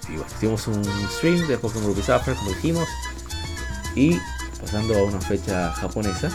Y 0.08 0.12
bueno, 0.16 0.26
hicimos 0.36 0.66
un 0.68 0.84
stream 1.10 1.46
de 1.46 1.58
Pokémon 1.58 1.88
Ruby 1.88 2.02
Sapphire, 2.02 2.36
como 2.36 2.50
dijimos, 2.50 2.88
y 3.94 4.18
pasando 4.60 4.98
a 4.98 5.02
una 5.02 5.20
fecha 5.20 5.72
japonesa. 5.72 6.30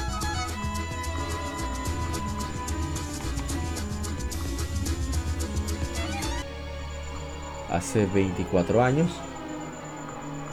Hace 7.71 8.05
24 8.07 8.83
años 8.83 9.11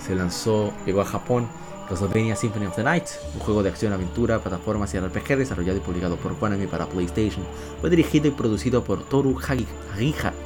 se 0.07 0.15
lanzó, 0.15 0.73
llegó 0.85 1.01
a 1.01 1.05
Japón 1.05 1.49
Castlevania 1.89 2.35
Symphony 2.35 2.67
of 2.67 2.75
the 2.75 2.83
Night, 2.83 3.05
un 3.35 3.41
juego 3.41 3.63
de 3.63 3.71
acción-aventura, 3.71 4.41
plataformas 4.41 4.93
y 4.95 4.99
RPG 4.99 5.37
desarrollado 5.37 5.79
y 5.79 5.81
publicado 5.81 6.17
por 6.17 6.37
Konami 6.37 6.67
para 6.67 6.87
PlayStation, 6.87 7.45
fue 7.81 7.91
dirigido 7.91 8.27
y 8.29 8.33
producido 8.33 8.83
por 8.83 9.05
Toru 9.05 9.39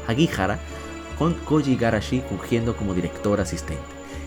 Hagihara, 0.07 0.59
con 1.19 1.35
Koji 1.35 1.77
Garashi 1.77 2.23
fungiendo 2.29 2.77
como 2.77 2.95
director 2.95 3.41
asistente. 3.41 3.83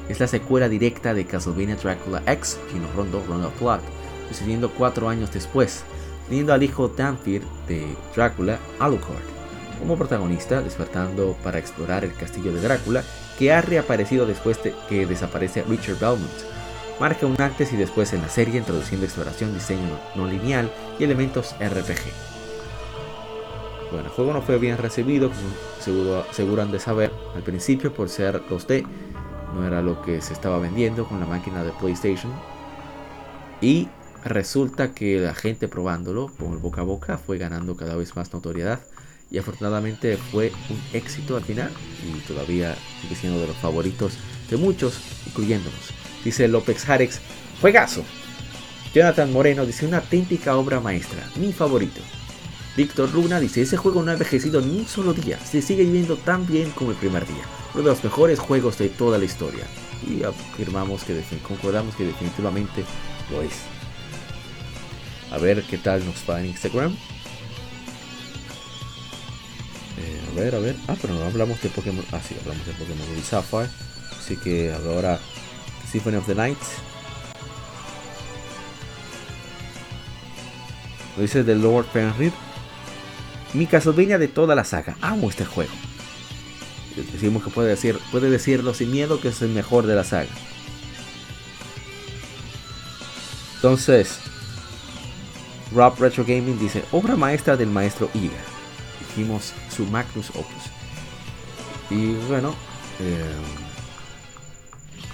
Es 0.10 0.20
la 0.20 0.28
secuela 0.28 0.68
directa 0.68 1.14
de 1.14 1.26
Castlevania 1.26 1.76
Dracula 1.76 2.24
X, 2.26 2.58
Kino 2.72 2.88
Rondo, 2.96 3.24
Rondo 3.28 3.48
of 3.48 3.60
Blood, 3.60 3.80
sucediendo 4.30 4.72
cuatro 4.72 5.08
años 5.08 5.32
después, 5.32 5.84
teniendo 6.28 6.54
al 6.54 6.64
hijo 6.64 6.88
Danfir 6.88 7.44
de 7.68 7.86
Drácula, 8.16 8.58
Alucard, 8.80 9.22
como 9.80 9.98
protagonista, 9.98 10.62
despertando 10.62 11.36
para 11.44 11.60
explorar 11.60 12.04
el 12.04 12.14
castillo 12.14 12.52
de 12.54 12.62
Drácula, 12.62 13.04
que 13.38 13.54
ha 13.54 13.62
reaparecido 13.62 14.26
después 14.26 14.62
de 14.64 14.74
que 14.90 15.06
desaparece 15.06 15.64
Richard 15.64 16.00
Belmont 16.00 16.53
marca 17.00 17.26
un 17.26 17.40
antes 17.42 17.74
y 17.74 17.78
después 17.78 18.14
en 18.14 18.22
la 18.22 18.30
serie 18.30 18.60
introduciendo 18.60 19.06
exploración, 19.06 19.54
diseño 19.54 20.00
no 20.16 20.28
lineal 20.28 20.72
y 21.00 21.04
elementos 21.04 21.56
RPG. 21.60 22.34
Bueno, 23.92 24.08
el 24.08 24.12
juego 24.16 24.34
no 24.34 24.42
fue 24.42 24.58
bien 24.58 24.78
recibido, 24.78 25.30
como 25.30 26.24
seguro, 26.32 26.62
han 26.62 26.72
de 26.72 26.80
saber, 26.80 27.12
al 27.36 27.44
principio 27.44 27.94
por 27.94 28.10
ser 28.10 28.42
2D, 28.50 28.86
no 29.54 29.68
era 29.68 29.84
lo 29.84 30.02
que 30.02 30.20
se 30.22 30.34
estaba 30.34 30.58
vendiendo 30.58 31.08
con 31.08 31.20
la 31.20 31.28
máquina 31.28 31.64
de 31.64 31.72
PlayStation. 31.74 32.32
Y 33.62 33.88
resulta 34.24 34.94
que 34.94 35.20
la 35.20 35.36
gente 35.36 35.68
probándolo, 35.68 36.32
el 36.40 36.58
boca 36.58 36.82
a 36.82 36.86
boca, 36.86 37.20
fue 37.20 37.38
ganando 37.38 37.76
cada 37.76 37.96
vez 37.96 38.16
más 38.16 38.34
notoriedad. 38.34 38.80
Y 39.30 39.38
afortunadamente 39.38 40.18
fue 40.18 40.52
un 40.70 40.82
éxito 40.94 41.38
al 41.38 41.44
final 41.44 41.72
y 42.04 42.20
todavía 42.22 42.76
sigue 43.02 43.16
siendo 43.16 43.40
de 43.40 43.48
los 43.48 43.58
favoritos 43.58 44.18
de 44.50 44.58
muchos, 44.58 45.00
incluyéndonos. 45.28 46.03
Dice 46.24 46.48
López 46.48 46.84
Jarex, 46.86 47.20
juegazo. 47.62 48.04
Jonathan 48.94 49.32
Moreno 49.32 49.66
dice 49.66 49.86
una 49.86 49.98
auténtica 49.98 50.56
obra 50.56 50.80
maestra, 50.80 51.28
mi 51.36 51.52
favorito. 51.52 52.02
Víctor 52.78 53.14
Luna 53.14 53.40
dice, 53.40 53.62
ese 53.62 53.78
juego 53.78 54.02
no 54.02 54.12
ha 54.12 54.14
envejecido 54.14 54.62
ni 54.62 54.80
un 54.80 54.88
solo 54.88 55.14
día, 55.14 55.40
se 55.40 55.62
sigue 55.62 55.84
viviendo 55.84 56.16
tan 56.18 56.46
bien 56.48 56.72
como 56.72 56.92
el 56.92 56.98
primer 56.98 57.28
día. 57.28 57.44
Uno 57.74 57.84
de 57.84 57.90
los 57.90 58.04
mejores 58.04 58.40
juegos 58.40 58.78
de 58.78 58.90
toda 58.90 59.18
la 59.18 59.26
historia. 59.26 59.64
Y 60.08 60.24
afirmamos 60.24 61.04
que 61.04 61.22
concordamos 61.48 61.96
que 61.96 62.06
definitivamente 62.06 62.84
lo 63.32 63.42
es. 63.42 63.54
A 65.32 65.38
ver 65.38 65.64
qué 65.64 65.78
tal 65.78 66.06
nos 66.06 66.18
va 66.30 66.40
en 66.40 66.48
Instagram. 66.48 66.96
Eh, 69.98 70.22
a 70.32 70.40
ver, 70.40 70.56
a 70.56 70.60
ver. 70.60 70.76
Ah, 70.88 70.96
pero 71.02 71.14
no 71.14 71.24
hablamos 71.24 71.62
de 71.62 71.70
Pokémon. 71.70 72.06
Ah, 72.12 72.20
sí, 72.28 72.36
hablamos 72.40 72.66
de 72.68 72.74
Pokémon 72.74 73.08
Sapphire. 73.24 73.70
Así 74.20 74.36
que 74.38 74.72
ahora 74.72 75.20
Symphony 75.94 76.18
of 76.18 76.26
the 76.26 76.34
Night. 76.34 76.58
Lo 81.16 81.22
dice 81.22 81.44
The 81.44 81.54
Lord 81.54 81.86
Fenrir. 81.94 82.34
Mi 83.54 83.68
Castlevania 83.68 84.18
de 84.18 84.28
toda 84.28 84.56
la 84.56 84.64
saga. 84.64 84.98
Amo 85.02 85.30
este 85.30 85.46
juego. 85.46 85.72
Decimos 86.96 87.44
que 87.44 87.52
puede, 87.52 87.70
decir, 87.70 88.00
puede 88.12 88.32
decirlo 88.32 88.74
sin 88.74 88.92
miedo 88.92 89.22
que 89.22 89.28
es 89.28 89.44
el 89.44 89.50
mejor 89.50 89.86
de 89.86 89.94
la 89.94 90.04
saga. 90.04 90.32
Entonces, 93.58 94.18
Rob 95.76 95.96
Retro 96.00 96.26
Gaming 96.26 96.58
dice, 96.58 96.84
obra 96.92 97.16
maestra 97.16 97.56
del 97.56 97.70
maestro 97.70 98.10
Iga. 98.16 98.34
Dijimos 99.10 99.54
su 99.70 99.86
Magnus 99.86 100.32
Opus. 100.32 100.72
Y 101.92 102.14
bueno, 102.28 102.56
eh, 103.00 103.24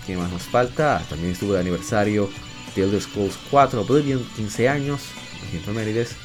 ¿qué 0.10 0.18
más 0.18 0.32
nos 0.32 0.44
falta? 0.44 1.04
También 1.08 1.34
estuvo 1.34 1.54
el 1.54 1.60
aniversario 1.60 2.30
de 2.76 2.84
Elder 2.84 3.00
Scrolls 3.00 3.38
4 3.52 3.82
Oblivion, 3.82 4.24
15 4.36 4.68
años, 4.68 5.02
Mérides. 5.72 6.16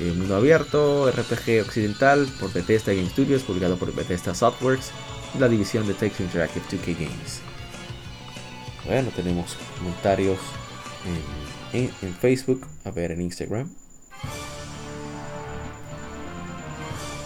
Eh, 0.00 0.12
mundo 0.16 0.34
abierto, 0.34 1.10
RPG 1.10 1.62
occidental 1.64 2.26
por 2.40 2.52
Bethesda 2.52 2.92
Game 2.92 3.08
Studios, 3.08 3.42
publicado 3.42 3.76
por 3.76 3.94
Bethesda 3.94 4.34
Softworks, 4.34 4.90
la 5.38 5.48
división 5.48 5.86
de 5.86 5.94
Take 5.94 6.22
Interactive 6.22 6.64
2K 6.70 6.94
Games. 6.94 7.40
Bueno, 8.84 9.10
tenemos 9.14 9.56
comentarios 9.78 10.38
en, 11.72 11.90
en 12.02 12.14
Facebook, 12.14 12.66
a 12.84 12.90
ver 12.90 13.12
en 13.12 13.20
Instagram. 13.20 13.68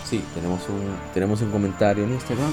Sí, 0.05 0.23
tenemos 0.35 0.69
un, 0.69 0.97
tenemos 1.15 1.41
un 1.41 1.51
comentario 1.51 2.05
en 2.05 2.13
Instagram. 2.13 2.53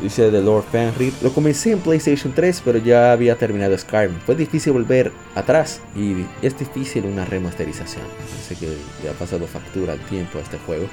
Dice 0.00 0.30
The 0.30 0.42
Lord 0.42 0.64
Fenrir. 0.70 1.12
Lo 1.22 1.32
comencé 1.32 1.72
en 1.72 1.78
PlayStation 1.78 2.32
3, 2.34 2.62
pero 2.64 2.78
ya 2.78 3.12
había 3.12 3.36
terminado 3.36 3.76
Skyrim. 3.76 4.18
Fue 4.26 4.34
difícil 4.34 4.72
volver 4.72 5.12
atrás 5.34 5.80
y 5.94 6.26
es 6.42 6.58
difícil 6.58 7.04
una 7.04 7.24
remasterización. 7.24 8.04
Parece 8.18 8.56
que 8.56 8.76
ya 9.04 9.12
ha 9.12 9.14
pasado 9.14 9.46
factura 9.46 9.94
el 9.94 10.00
tiempo 10.00 10.38
a 10.38 10.42
este 10.42 10.58
juego. 10.58 10.86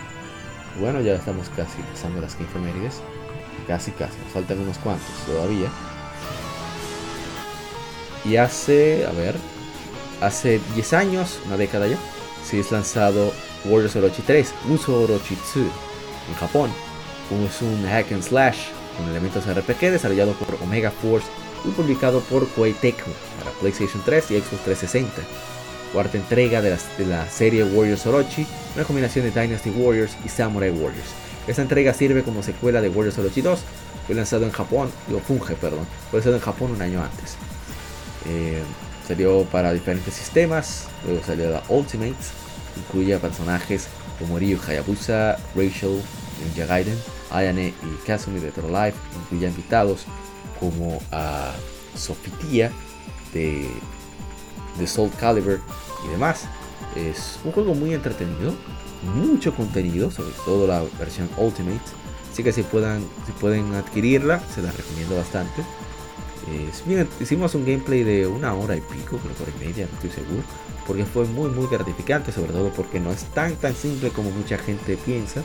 Bueno, 0.80 1.02
ya 1.02 1.16
estamos 1.16 1.50
casi 1.50 1.82
pasando 1.92 2.22
las 2.22 2.40
infemérides. 2.40 3.02
Casi, 3.68 3.92
casi. 3.92 4.18
Nos 4.24 4.34
faltan 4.34 4.60
unos 4.60 4.78
cuantos 4.78 5.08
todavía. 5.26 5.70
Y 8.26 8.36
hace, 8.36 9.06
a 9.06 9.12
ver, 9.12 9.36
hace 10.22 10.60
10 10.76 10.94
años, 10.94 11.40
una 11.48 11.58
década 11.58 11.88
ya, 11.88 11.98
se 12.46 12.60
es 12.60 12.72
lanzado 12.72 13.32
Warriors 13.66 13.96
Orochi 13.96 14.22
3, 14.22 14.54
Uso 14.70 15.02
Orochi 15.04 15.36
2 15.36 15.66
en 16.30 16.36
Japón. 16.36 16.70
Es 17.48 17.62
un 17.62 17.86
hack 17.88 18.12
and 18.12 18.24
slash 18.24 18.70
con 19.00 19.10
elementos 19.10 19.46
RPG 19.46 19.92
desarrollado 19.92 20.34
por 20.34 20.62
Omega 20.62 20.92
Force 20.92 21.28
y 21.66 21.70
publicado 21.70 22.20
por 22.22 22.48
Koei 22.50 22.74
Tecmo 22.74 23.14
para 23.38 23.52
PlayStation 23.60 24.02
3 24.04 24.32
y 24.32 24.40
Xbox 24.40 24.64
360. 24.64 25.22
Cuarta 25.94 26.18
entrega 26.18 26.62
de 26.62 26.78
la, 27.08 27.30
serie 27.30 27.64
Warriors 27.64 28.06
Orochi, 28.06 28.46
una 28.76 28.84
combinación 28.84 29.26
de 29.26 29.42
Dynasty 29.42 29.72
Warriors 29.72 30.16
y 30.24 30.30
Samurai 30.30 30.70
Warriors. 30.70 31.10
Esta 31.48 31.64
entrega 31.64 31.94
sirve 31.94 32.24
como 32.24 32.44
secuela 32.44 32.80
de 32.82 32.90
Warriors 32.90 33.18
Orochi 33.18 33.42
2, 33.42 33.60
fue 34.06 34.16
lanzado 34.16 34.46
en 34.46 34.52
Japón, 34.52 34.92
Funge, 35.28 35.56
perdón, 35.56 35.88
fue 36.12 36.20
lanzado 36.20 36.36
en 36.36 36.42
Japón 36.42 36.72
un 36.72 36.82
año 36.82 37.02
antes. 37.02 37.38
Eh, 38.28 38.62
salió 39.08 39.44
para 39.46 39.74
diferentes 39.74 40.14
sistemas, 40.14 40.88
luego 41.06 41.24
salió 41.26 41.50
la 41.50 41.64
Ultimate, 41.70 42.14
incluye 42.78 43.18
personajes 43.18 43.88
como 44.20 44.38
Ryu 44.38 44.60
Hayabusa, 44.68 45.38
Rachel, 45.56 46.02
Ninja 46.44 46.66
Gaiden, 46.68 46.98
Ayane 47.32 47.74
y 47.84 48.08
Kazumi 48.08 48.40
de 48.40 48.52
True 48.52 48.70
Life, 48.70 48.98
incluye 49.24 49.48
invitados 49.48 50.06
como 50.60 51.02
a 51.12 51.54
Sofitia 51.96 52.72
de, 53.34 53.70
de 54.78 54.88
Soul 54.88 55.12
Calibur 55.20 55.60
y 56.06 56.10
demás. 56.10 56.48
Es 56.96 57.40
un 57.44 57.52
juego 57.52 57.76
muy 57.76 57.94
entretenido, 57.94 58.54
mucho 59.16 59.54
contenido, 59.54 60.12
sobre 60.12 60.32
todo 60.46 60.68
la 60.68 60.84
versión 60.98 61.30
Ultimate. 61.38 61.80
Así 62.32 62.44
que 62.44 62.52
si, 62.52 62.64
puedan, 62.64 63.04
pueden 63.40 63.74
adquirirla, 63.76 64.42
se 64.54 64.62
la 64.62 64.72
recomiendo 64.72 65.16
bastante. 65.16 65.64
hicimos 67.20 67.54
un 67.56 67.66
gameplay 67.66 68.04
de 68.04 68.28
una 68.28 68.54
hora 68.54 68.76
y 68.76 68.82
pico, 68.82 69.18
creo 69.18 69.34
por 69.34 69.50
y 69.50 69.66
media, 69.66 69.88
no 69.90 69.96
estoy 69.96 70.12
seguro. 70.12 70.44
Porque 70.88 71.06
fue 71.06 71.26
muy 71.26 71.50
muy 71.52 71.68
gratificante, 71.68 72.32
sobre 72.32 72.52
todo 72.52 72.70
porque 72.70 73.00
no 73.00 73.12
es 73.12 73.24
tan 73.26 73.56
tan 73.56 73.76
simple 73.76 74.10
como 74.10 74.32
mucha 74.32 74.58
gente 74.58 74.98
piensa. 74.98 75.44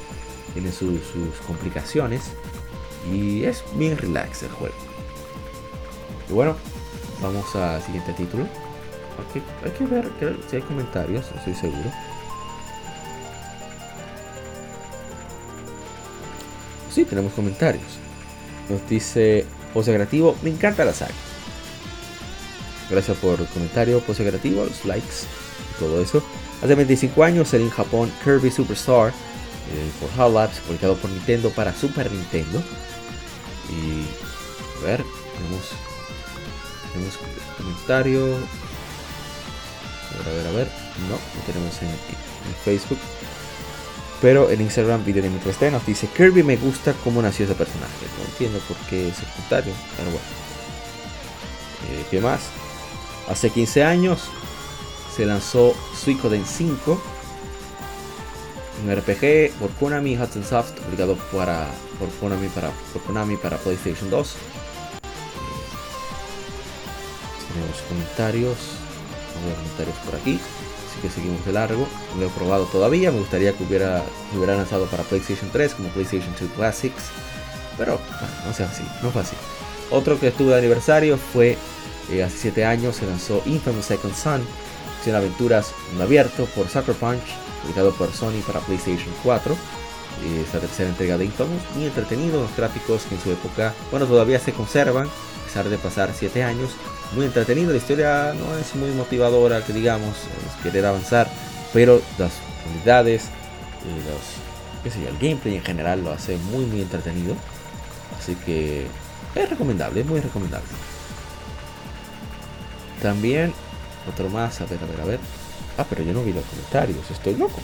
Tiene 0.55 0.72
sus, 0.72 1.00
complicaciones. 1.46 2.22
Y 3.12 3.44
es 3.44 3.62
bien 3.74 3.98
relax 3.98 4.42
el 4.44 4.50
juego. 4.50 4.74
Y 6.30 6.32
bueno, 6.32 6.57
vamos 7.20 7.55
al 7.55 7.82
siguiente 7.82 8.14
título. 8.14 8.46
Hay 9.64 9.70
que, 9.72 9.84
ver 9.84 10.11
si 10.48 10.57
hay 10.57 10.62
comentarios, 10.62 11.26
estoy 11.36 11.55
seguro. 11.55 11.90
Sí, 16.90 17.05
tenemos 17.05 17.32
comentarios. 17.34 17.98
Nos 18.68 18.88
dice 18.88 19.44
Pose 19.74 19.92
Creativo, 19.92 20.36
me 20.42 20.50
encanta 20.50 20.84
la 20.84 20.94
saga. 20.94 21.12
Gracias 22.90 23.16
por 23.18 23.40
el 23.40 23.46
comentario, 23.46 24.00
Pose 24.00 24.26
Creativo, 24.26 24.64
los 24.64 24.84
likes 24.84 25.26
todo 25.78 26.00
eso. 26.00 26.22
Hace 26.62 26.74
25 26.74 27.22
años 27.24 27.48
salió 27.48 27.66
en 27.66 27.72
Japón 27.72 28.12
Kirby 28.22 28.50
Superstar 28.50 29.12
por 30.00 30.10
HAL 30.20 30.34
Labs, 30.34 30.58
publicado 30.60 30.96
por 30.96 31.10
Nintendo 31.10 31.50
para 31.50 31.74
Super 31.74 32.10
Nintendo. 32.10 32.62
Y 33.70 34.82
a 34.82 34.86
ver, 34.86 35.04
tenemos, 35.36 35.70
tenemos 36.92 37.18
comentario. 37.56 38.36
A 40.10 40.18
ver, 40.18 40.28
a 40.28 40.32
ver, 40.32 40.46
a 40.46 40.50
ver. 40.50 40.68
No, 41.08 41.14
no 41.14 41.42
tenemos 41.46 41.82
en, 41.82 41.88
Facebook. 42.64 42.98
Pero 44.20 44.50
en 44.50 44.60
Instagram 44.60 45.04
Video 45.04 45.22
Game 45.22 45.38
3 45.42 45.72
nos 45.72 45.84
dice 45.84 46.06
Kirby 46.06 46.42
me 46.42 46.56
gusta 46.56 46.94
cómo 47.04 47.20
nació 47.20 47.46
ese 47.46 47.54
personaje. 47.54 48.06
No 48.18 48.24
entiendo 48.24 48.58
por 48.68 48.76
qué 48.88 49.08
es 49.08 49.16
secundario, 49.16 49.72
pero 49.96 50.10
bueno. 50.10 50.26
Eh, 51.90 52.04
¿Qué 52.10 52.20
más? 52.20 52.40
Hace 53.28 53.50
15 53.50 53.84
años 53.84 54.20
se 55.14 55.26
lanzó 55.26 55.74
Suicoden 55.94 56.44
5 56.46 57.13
un 58.83 58.95
RPG 58.95 59.53
por 59.59 59.70
Konami 59.72 60.16
Hudson 60.16 60.45
Soft, 60.45 60.72
publicado 60.72 61.16
para, 61.33 61.66
por, 61.99 62.09
Konami 62.20 62.49
para, 62.49 62.70
por 62.93 63.03
Konami 63.03 63.37
para 63.37 63.57
PlayStation 63.59 64.11
2. 64.11 64.35
Tenemos 67.53 67.79
comentarios, 67.89 68.57
comentarios 69.57 69.97
por 70.05 70.16
aquí, 70.16 70.41
así 70.89 71.01
que 71.01 71.11
seguimos 71.11 71.45
de 71.47 71.53
largo. 71.53 71.87
No 72.14 72.20
lo 72.20 72.27
he 72.27 72.31
probado 72.31 72.64
todavía, 72.64 73.12
me 73.12 73.20
gustaría 73.20 73.53
que 73.53 73.62
hubiera, 73.62 74.03
hubiera 74.35 74.57
lanzado 74.57 74.87
para 74.87 75.05
PlayStation 75.05 75.51
3 75.53 75.75
como 75.75 75.89
PlayStation 75.91 76.35
2 76.39 76.51
Classics, 76.57 77.05
pero 77.79 78.01
no 78.45 78.53
sea 78.53 78.66
así, 78.66 78.83
no 79.03 79.11
fue 79.11 79.22
así. 79.22 79.37
Otro 79.91 80.18
que 80.18 80.29
estuvo 80.29 80.51
de 80.51 80.59
aniversario 80.59 81.16
fue 81.16 81.57
eh, 82.11 82.22
hace 82.25 82.39
7 82.39 82.64
años, 82.64 82.97
se 82.97 83.07
lanzó 83.07 83.43
Infamous 83.47 83.85
Second 83.85 84.14
Son, 84.14 84.43
acción 84.97 85.14
aventuras 85.14 85.72
en 85.95 86.03
abierto 86.03 86.47
por 86.47 86.68
Sucker 86.68 86.95
Punch 86.95 87.43
publicado 87.64 87.92
por 87.94 88.12
Sony 88.12 88.42
para 88.46 88.60
PlayStation 88.60 89.12
4. 89.22 89.56
Esta 90.44 90.60
tercera 90.60 90.90
entrega 90.90 91.18
de 91.18 91.24
Infamous, 91.24 91.62
muy 91.74 91.86
entretenido, 91.86 92.40
los 92.42 92.56
gráficos 92.56 93.02
que 93.02 93.16
en 93.16 93.20
su 93.20 93.32
época, 93.32 93.74
bueno, 93.90 94.06
todavía 94.06 94.38
se 94.38 94.52
conservan, 94.52 95.08
a 95.08 95.44
pesar 95.44 95.68
de 95.68 95.76
pasar 95.76 96.12
7 96.16 96.44
años. 96.44 96.70
Muy 97.16 97.26
entretenido, 97.26 97.72
la 97.72 97.78
historia 97.78 98.32
no 98.34 98.56
es 98.56 98.74
muy 98.76 98.90
motivadora, 98.90 99.64
que 99.64 99.72
digamos, 99.72 100.14
es 100.16 100.62
querer 100.62 100.86
avanzar, 100.86 101.28
pero 101.72 102.00
las 102.18 102.32
unidades, 102.72 103.24
los, 103.84 104.82
qué 104.84 104.90
sé 104.90 105.02
yo, 105.02 105.08
el 105.08 105.18
gameplay 105.18 105.56
en 105.56 105.64
general 105.64 106.04
lo 106.04 106.12
hace 106.12 106.36
muy, 106.36 106.64
muy 106.64 106.82
entretenido. 106.82 107.34
Así 108.18 108.36
que 108.36 108.86
es 109.34 109.50
recomendable, 109.50 110.00
es 110.00 110.06
muy 110.06 110.20
recomendable. 110.20 110.68
También, 113.02 113.52
otro 114.10 114.28
más, 114.30 114.60
a 114.60 114.66
ver, 114.66 114.78
a 114.82 114.86
ver, 114.86 115.00
a 115.00 115.04
ver. 115.04 115.20
Ah, 115.77 115.85
pero 115.89 116.03
yo 116.03 116.12
no 116.12 116.22
vi 116.22 116.33
los 116.33 116.45
comentarios, 116.45 117.11
estoy 117.11 117.35
loco. 117.35 117.61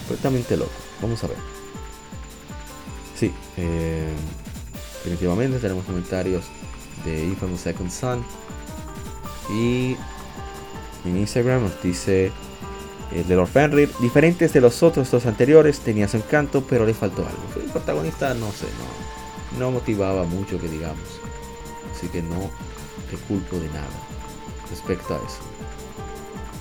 Completamente 0.00 0.56
loco. 0.56 0.72
Vamos 1.00 1.22
a 1.24 1.28
ver. 1.28 1.36
Sí, 3.14 3.32
eh, 3.56 4.12
definitivamente 5.04 5.58
tenemos 5.58 5.84
comentarios 5.84 6.44
de 7.04 7.24
Infamous 7.24 7.60
Second 7.60 7.90
Son. 7.90 8.24
Y 9.50 9.96
en 11.04 11.16
Instagram 11.16 11.62
nos 11.62 11.82
dice 11.82 12.32
el 13.12 13.18
eh, 13.20 13.24
de 13.24 13.36
Lord 13.36 13.48
Fenrir, 13.48 13.90
diferentes 14.00 14.52
de 14.52 14.60
los 14.60 14.82
otros 14.82 15.10
dos 15.10 15.26
anteriores, 15.26 15.80
tenía 15.80 16.08
su 16.08 16.16
encanto, 16.16 16.64
pero 16.68 16.84
le 16.84 16.94
faltó 16.94 17.22
algo. 17.22 17.42
El 17.56 17.70
protagonista, 17.70 18.34
no 18.34 18.50
sé, 18.50 18.66
no, 19.58 19.66
no 19.66 19.70
motivaba 19.70 20.24
mucho 20.24 20.60
que 20.60 20.68
digamos. 20.68 21.20
Así 21.94 22.08
que 22.08 22.22
no 22.22 22.50
te 23.10 23.16
culpo 23.28 23.58
de 23.58 23.68
nada 23.68 23.86
respecto 24.70 25.14
a 25.14 25.18
eso. 25.18 25.55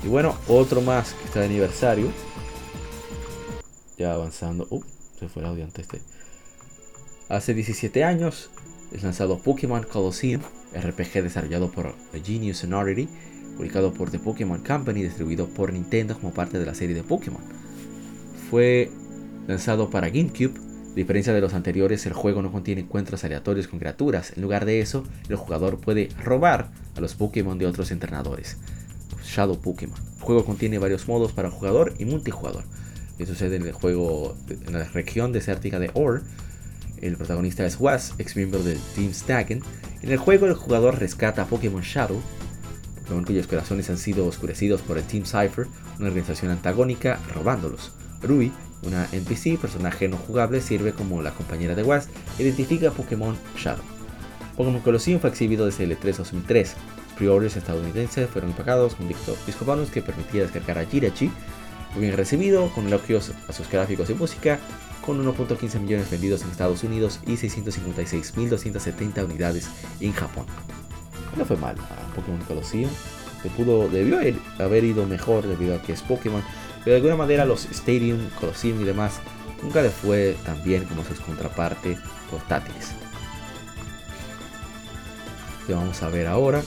Y 0.06 0.08
bueno, 0.08 0.36
otro 0.48 0.82
más 0.82 1.14
que 1.14 1.26
está 1.26 1.40
de 1.40 1.48
aniversario. 1.48 2.12
Ya 3.98 4.14
avanzando. 4.14 4.68
Uh, 4.70 4.84
se 5.20 5.28
fue 5.28 5.42
el 5.42 5.50
audio 5.50 5.64
antes 5.64 5.88
de. 5.88 6.00
Hace 7.28 7.56
17 7.56 8.04
años 8.04 8.52
es 8.92 9.02
lanzado 9.02 9.40
Pokémon 9.40 9.82
Colosseum, 9.82 10.44
RPG 10.76 11.24
desarrollado 11.24 11.72
por 11.72 11.96
Genius 12.24 12.58
Sonority, 12.58 13.10
publicado 13.58 13.94
por 13.94 14.12
The 14.12 14.20
Pokémon 14.20 14.62
Company, 14.62 15.02
distribuido 15.02 15.48
por 15.48 15.74
Nintendo 15.74 16.16
como 16.16 16.32
parte 16.32 16.60
de 16.60 16.68
la 16.68 16.76
serie 16.76 16.96
de 16.96 17.02
Pokémon. 17.02 17.42
Fue 18.52 18.92
lanzado 19.48 19.90
para 19.90 20.10
GameCube 20.10 20.54
A 20.92 20.96
diferencia 20.96 21.34
de 21.34 21.42
los 21.42 21.56
anteriores, 21.56 22.06
el 22.06 22.14
juego 22.14 22.44
no 22.44 22.52
contiene 22.52 22.82
encuentros 22.82 23.24
aleatorios 23.24 23.68
con 23.68 23.80
criaturas. 23.80 24.34
En 24.36 24.44
lugar 24.44 24.66
de 24.66 24.82
eso, 24.82 25.04
el 25.30 25.36
jugador 25.36 25.80
puede 25.80 26.10
robar 26.24 26.70
a 26.96 27.02
los 27.02 27.16
Pokémon 27.16 27.58
de 27.58 27.66
otros 27.66 27.90
entrenadores. 27.90 28.58
Shadow 29.26 29.60
Pokémon. 29.60 29.98
El 30.18 30.22
juego 30.22 30.46
contiene 30.46 30.80
varios 30.80 31.08
modos 31.08 31.32
para 31.32 31.52
jugador 31.52 31.94
y 32.00 32.06
multijugador. 32.06 32.64
Esto 33.18 33.34
sucede 33.34 33.56
en 33.56 33.66
el 33.66 33.72
juego 33.72 34.36
en 34.50 34.74
la 34.74 34.84
región 34.86 35.32
desértica 35.32 35.80
de 35.80 35.92
Or. 35.94 36.24
El 37.02 37.18
protagonista 37.18 37.66
es 37.66 37.80
Was, 37.80 38.14
ex 38.18 38.36
miembro 38.36 38.64
del 38.64 38.80
Team 38.96 39.14
Stacken. 39.14 39.62
En 40.02 40.12
el 40.12 40.18
juego, 40.18 40.48
el 40.48 40.54
jugador 40.54 41.00
rescata 41.00 41.44
a 41.44 41.46
Pokémon 41.46 41.82
Shadow, 41.82 42.22
Pokémon 43.04 43.24
cuyos 43.24 43.48
corazones 43.48 43.90
han 43.90 43.98
sido 43.98 44.26
oscurecidos 44.26 44.82
por 44.82 44.98
el 44.98 45.04
Team 45.04 45.26
Cypher, 45.26 45.68
una 46.00 46.08
organización 46.08 46.52
antagónica, 46.52 47.20
robándolos. 47.34 47.92
Rui, 48.22 48.52
una 48.84 49.08
NPC, 49.12 49.60
personaje 49.60 50.08
no 50.08 50.18
jugable, 50.18 50.62
sirve 50.62 50.94
como 50.94 51.22
la 51.22 51.32
compañera 51.32 51.76
de 51.76 51.84
Was, 51.84 52.08
identifica 52.40 52.90
a 52.90 52.92
Pokémon 52.92 53.38
Shadow. 53.58 53.84
Pokémon 54.58 54.82
Colosseum 54.82 55.20
fue 55.20 55.30
exhibido 55.30 55.66
desde 55.66 55.84
el 55.84 55.98
E3 55.98 56.18
2003. 56.18 56.76
Pre-orders 57.18 57.56
estadounidenses 57.56 58.30
fueron 58.30 58.52
impagados 58.52 58.96
con 58.96 59.08
disco 59.08 59.66
bonus 59.66 59.90
que 59.90 60.02
permitía 60.02 60.44
descargar 60.44 60.78
a 60.78 60.86
Jirachi. 60.86 61.32
Bien 61.98 62.16
recibido, 62.18 62.70
con 62.70 62.88
elogios 62.88 63.32
a 63.48 63.54
sus 63.54 63.70
gráficos 63.70 64.10
y 64.10 64.16
música, 64.16 64.60
con 65.06 65.24
1.15 65.24 65.80
millones 65.80 66.10
vendidos 66.10 66.42
en 66.42 66.50
Estados 66.50 66.84
Unidos 66.84 67.22
y 67.26 67.36
656.270 67.36 69.24
unidades 69.24 69.70
en 70.02 70.12
Japón. 70.12 70.46
No 71.38 71.46
fue 71.46 71.58
mal 71.58 71.76
a 71.80 72.16
Pokémon 72.16 72.42
Colosseum. 72.42 72.90
Se 73.42 73.50
pudo, 73.50 73.88
debió 73.88 74.20
haber 74.60 74.84
ido 74.84 75.06
mejor 75.06 75.48
debido 75.48 75.76
a 75.76 75.82
que 75.82 75.94
es 75.94 76.02
Pokémon, 76.02 76.44
pero 76.84 76.92
de 76.92 76.98
alguna 76.98 77.16
manera 77.16 77.46
los 77.46 77.66
Stadium, 77.66 78.30
Colosseum 78.40 78.82
y 78.82 78.84
demás 78.84 79.20
nunca 79.62 79.82
le 79.82 79.90
fue 79.90 80.36
tan 80.46 80.64
bien 80.64 80.86
como 80.86 81.04
sus 81.04 81.20
contrapartes 81.20 82.00
portátiles. 82.30 82.92
Que 85.66 85.74
vamos 85.74 86.02
a 86.04 86.10
ver 86.10 86.28
ahora. 86.28 86.62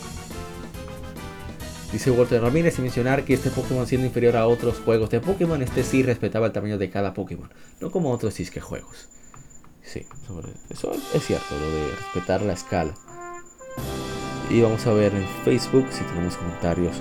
Dice 1.93 2.11
Walter 2.11 2.43
Ramírez 2.43 2.75
sin 2.75 2.85
mencionar 2.85 3.25
que 3.25 3.35
este 3.35 3.51
Pokémon 3.51 3.87
siendo 3.87 4.07
inferior 4.07 4.37
a 4.37 4.47
otros 4.47 4.79
juegos 4.81 5.09
de 5.11 5.21
Pokémon, 5.21 5.63
este 5.63 5.83
sí 5.83 6.03
respetaba 6.03 6.47
el 6.47 6.53
tamaño 6.53 6.77
de 6.77 6.91
cada 6.91 7.15
Pokémon, 7.15 7.51
no 7.81 7.91
como 7.91 8.13
otros 8.13 8.37
Disque 8.37 8.61
juegos. 8.61 9.09
Sí, 9.83 10.07
eso 10.69 10.93
es 11.15 11.27
cierto, 11.27 11.55
lo 11.59 11.71
de 11.71 11.91
respetar 11.97 12.43
la 12.43 12.53
escala. 12.53 12.95
Y 14.51 14.61
vamos 14.61 14.87
a 14.87 14.93
ver 14.93 15.15
en 15.15 15.27
Facebook 15.45 15.87
si 15.91 16.05
tenemos 16.05 16.37
comentarios 16.37 16.97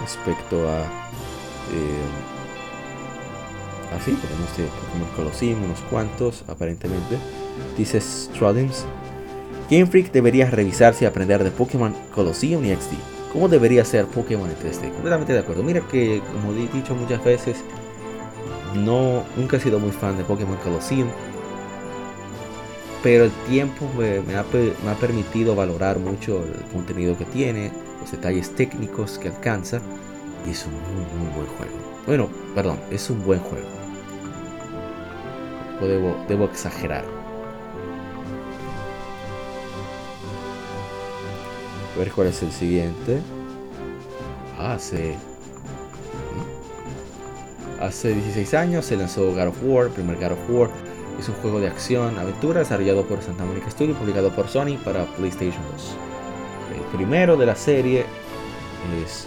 respecto 0.00 0.68
a. 0.68 0.80
Eh, 1.72 2.06
así, 3.96 4.12
tenemos 4.12 4.56
de 4.56 4.64
Pokémon 4.64 5.08
Colosseum, 5.16 5.64
unos 5.64 5.80
cuantos, 5.82 6.44
aparentemente. 6.48 7.18
Dice 7.76 8.00
Stradims. 8.00 8.84
Game 9.70 9.86
Freak 9.86 10.12
debería 10.12 10.48
revisarse 10.48 11.04
y 11.04 11.08
aprender 11.08 11.42
de 11.42 11.50
Pokémon 11.50 11.94
Colosseum 12.14 12.64
y 12.64 12.74
XD. 12.74 12.94
¿Cómo 13.32 13.48
debería 13.48 13.84
ser 13.84 14.06
Pokémon 14.06 14.48
en 14.48 14.56
3D? 14.56 14.92
Completamente 14.92 15.32
de 15.32 15.40
acuerdo. 15.40 15.62
Mira 15.62 15.80
que, 15.80 16.22
como 16.32 16.52
he 16.52 16.68
dicho 16.68 16.94
muchas 16.94 17.22
veces, 17.24 17.56
no, 18.74 19.24
nunca 19.36 19.56
he 19.56 19.60
sido 19.60 19.80
muy 19.80 19.90
fan 19.90 20.16
de 20.16 20.24
Pokémon 20.24 20.56
Colosseum. 20.58 21.08
Pero 23.02 23.24
el 23.24 23.30
tiempo 23.48 23.90
me, 23.98 24.36
ha, 24.36 24.94
permitido 24.94 25.54
valorar 25.54 25.98
mucho 25.98 26.44
el 26.44 26.72
contenido 26.72 27.18
que 27.18 27.24
tiene, 27.24 27.72
los 28.00 28.10
detalles 28.10 28.54
técnicos 28.54 29.18
que 29.18 29.28
alcanza. 29.28 29.80
Y 30.46 30.50
es 30.50 30.64
un 30.64 30.72
muy, 30.72 31.24
muy 31.24 31.34
buen 31.34 31.46
juego. 31.56 32.02
Bueno, 32.06 32.28
perdón, 32.54 32.78
es 32.90 33.10
un 33.10 33.24
buen 33.24 33.40
juego. 33.40 33.66
O 35.80 35.86
debo 36.28 36.44
exagerar. 36.44 37.15
A 41.96 41.98
ver 41.98 42.12
cuál 42.12 42.26
es 42.26 42.42
el 42.42 42.52
siguiente. 42.52 43.22
Hace. 44.58 45.14
Hace 47.80 48.14
16 48.14 48.52
años 48.52 48.84
se 48.84 48.98
lanzó 48.98 49.32
God 49.32 49.48
of 49.48 49.56
War, 49.62 49.88
primer 49.88 50.16
God 50.16 50.32
of 50.32 50.50
War. 50.50 50.70
Es 51.18 51.26
un 51.30 51.36
juego 51.36 51.58
de 51.58 51.68
acción, 51.68 52.18
aventura 52.18 52.60
desarrollado 52.60 53.06
por 53.06 53.22
Santa 53.22 53.46
Monica 53.46 53.70
Studio 53.70 53.92
y 53.92 53.94
publicado 53.94 54.30
por 54.34 54.46
Sony 54.46 54.76
para 54.84 55.06
PlayStation 55.16 55.62
2. 55.72 55.96
El 56.76 56.96
primero 56.96 57.38
de 57.38 57.46
la 57.46 57.56
serie 57.56 58.04
es 59.02 59.26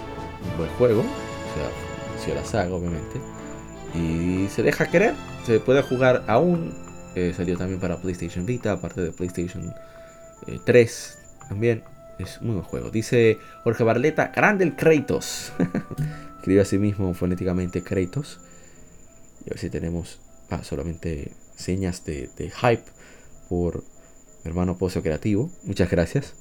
un 0.52 0.58
buen 0.58 0.70
juego, 0.78 1.00
o 1.00 1.56
sea, 1.56 2.24
si 2.24 2.32
la 2.32 2.46
saga 2.46 2.76
obviamente. 2.76 3.20
Y 3.96 4.48
se 4.50 4.62
deja 4.62 4.86
querer, 4.86 5.16
se 5.44 5.60
puede 5.60 5.82
jugar 5.82 6.24
aún. 6.28 6.76
Eh, 7.16 7.34
salió 7.36 7.58
también 7.58 7.80
para 7.80 7.98
PlayStation 7.98 8.46
Vita, 8.46 8.74
aparte 8.74 9.02
de 9.02 9.12
PlayStation 9.12 9.74
3 10.66 11.18
eh, 11.18 11.48
también. 11.50 11.84
Es 12.20 12.42
muy 12.42 12.56
buen 12.56 12.66
juego. 12.66 12.92
Dice 12.92 13.40
Jorge 13.64 13.84
Barleta, 13.84 14.32
grande 14.36 14.66
el 14.66 14.76
Kratos. 14.76 15.54
Escribe 16.38 16.62
así 16.62 16.78
mismo 16.78 17.14
fonéticamente 17.14 17.82
Kratos. 17.82 18.40
Y 19.46 19.50
a 19.50 19.52
ver 19.52 19.60
si 19.60 19.70
tenemos 19.70 20.20
ah, 20.50 20.62
solamente 20.64 21.32
señas 21.56 22.04
de, 22.04 22.30
de 22.38 22.52
hype 22.52 22.84
por 23.48 23.84
mi 24.44 24.50
hermano 24.50 24.78
Pozo 24.78 25.02
Creativo. 25.02 25.50
Muchas 25.64 25.90
gracias. 25.90 26.34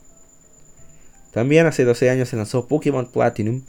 También 1.33 1.67
hace 1.67 1.85
12 1.85 2.11
años 2.11 2.29
se 2.29 2.37
lanzó 2.37 2.67
Pokémon 2.67 3.07
Platinum. 3.07 3.63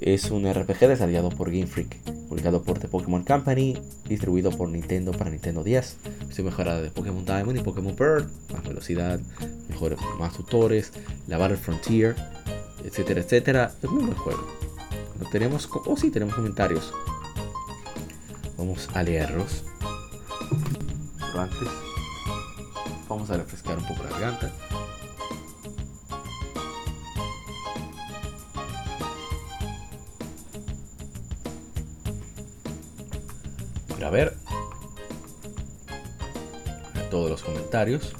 Es 0.00 0.30
un 0.30 0.48
RPG 0.48 0.78
desarrollado 0.86 1.28
por 1.30 1.50
Game 1.50 1.66
Freak, 1.66 1.96
publicado 2.28 2.62
por 2.62 2.78
The 2.78 2.86
Pokémon 2.86 3.24
Company, 3.24 3.76
distribuido 4.08 4.52
por 4.52 4.68
Nintendo 4.68 5.10
para 5.10 5.28
Nintendo 5.28 5.64
10. 5.64 5.96
Se 6.30 6.42
mejorada 6.44 6.80
de 6.80 6.90
Pokémon 6.90 7.24
Diamond 7.24 7.58
y 7.58 7.62
Pokémon 7.62 7.96
Pearl, 7.96 8.30
más 8.52 8.62
velocidad, 8.62 9.18
mejor, 9.68 9.96
más 10.20 10.34
tutores, 10.34 10.92
la 11.26 11.36
Battle 11.36 11.56
Frontier, 11.56 12.14
etcétera, 12.84 13.20
etcétera. 13.20 13.72
Es 13.82 13.88
un 13.88 14.06
buen 14.06 14.14
juego. 14.14 14.46
No 15.18 15.28
tenemos, 15.30 15.68
oh 15.72 15.96
sí, 15.96 16.12
tenemos 16.12 16.36
comentarios. 16.36 16.92
Vamos 18.56 18.88
a 18.94 19.02
leerlos. 19.02 19.64
Pero 21.18 21.40
antes, 21.40 21.68
vamos 23.08 23.30
a 23.30 23.36
refrescar 23.36 23.76
un 23.78 23.84
poco 23.84 24.04
la 24.04 24.10
garganta. 24.10 24.52
A 34.08 34.10
ver 34.10 34.34
todos 37.10 37.30
los 37.30 37.42
comentarios. 37.42 38.14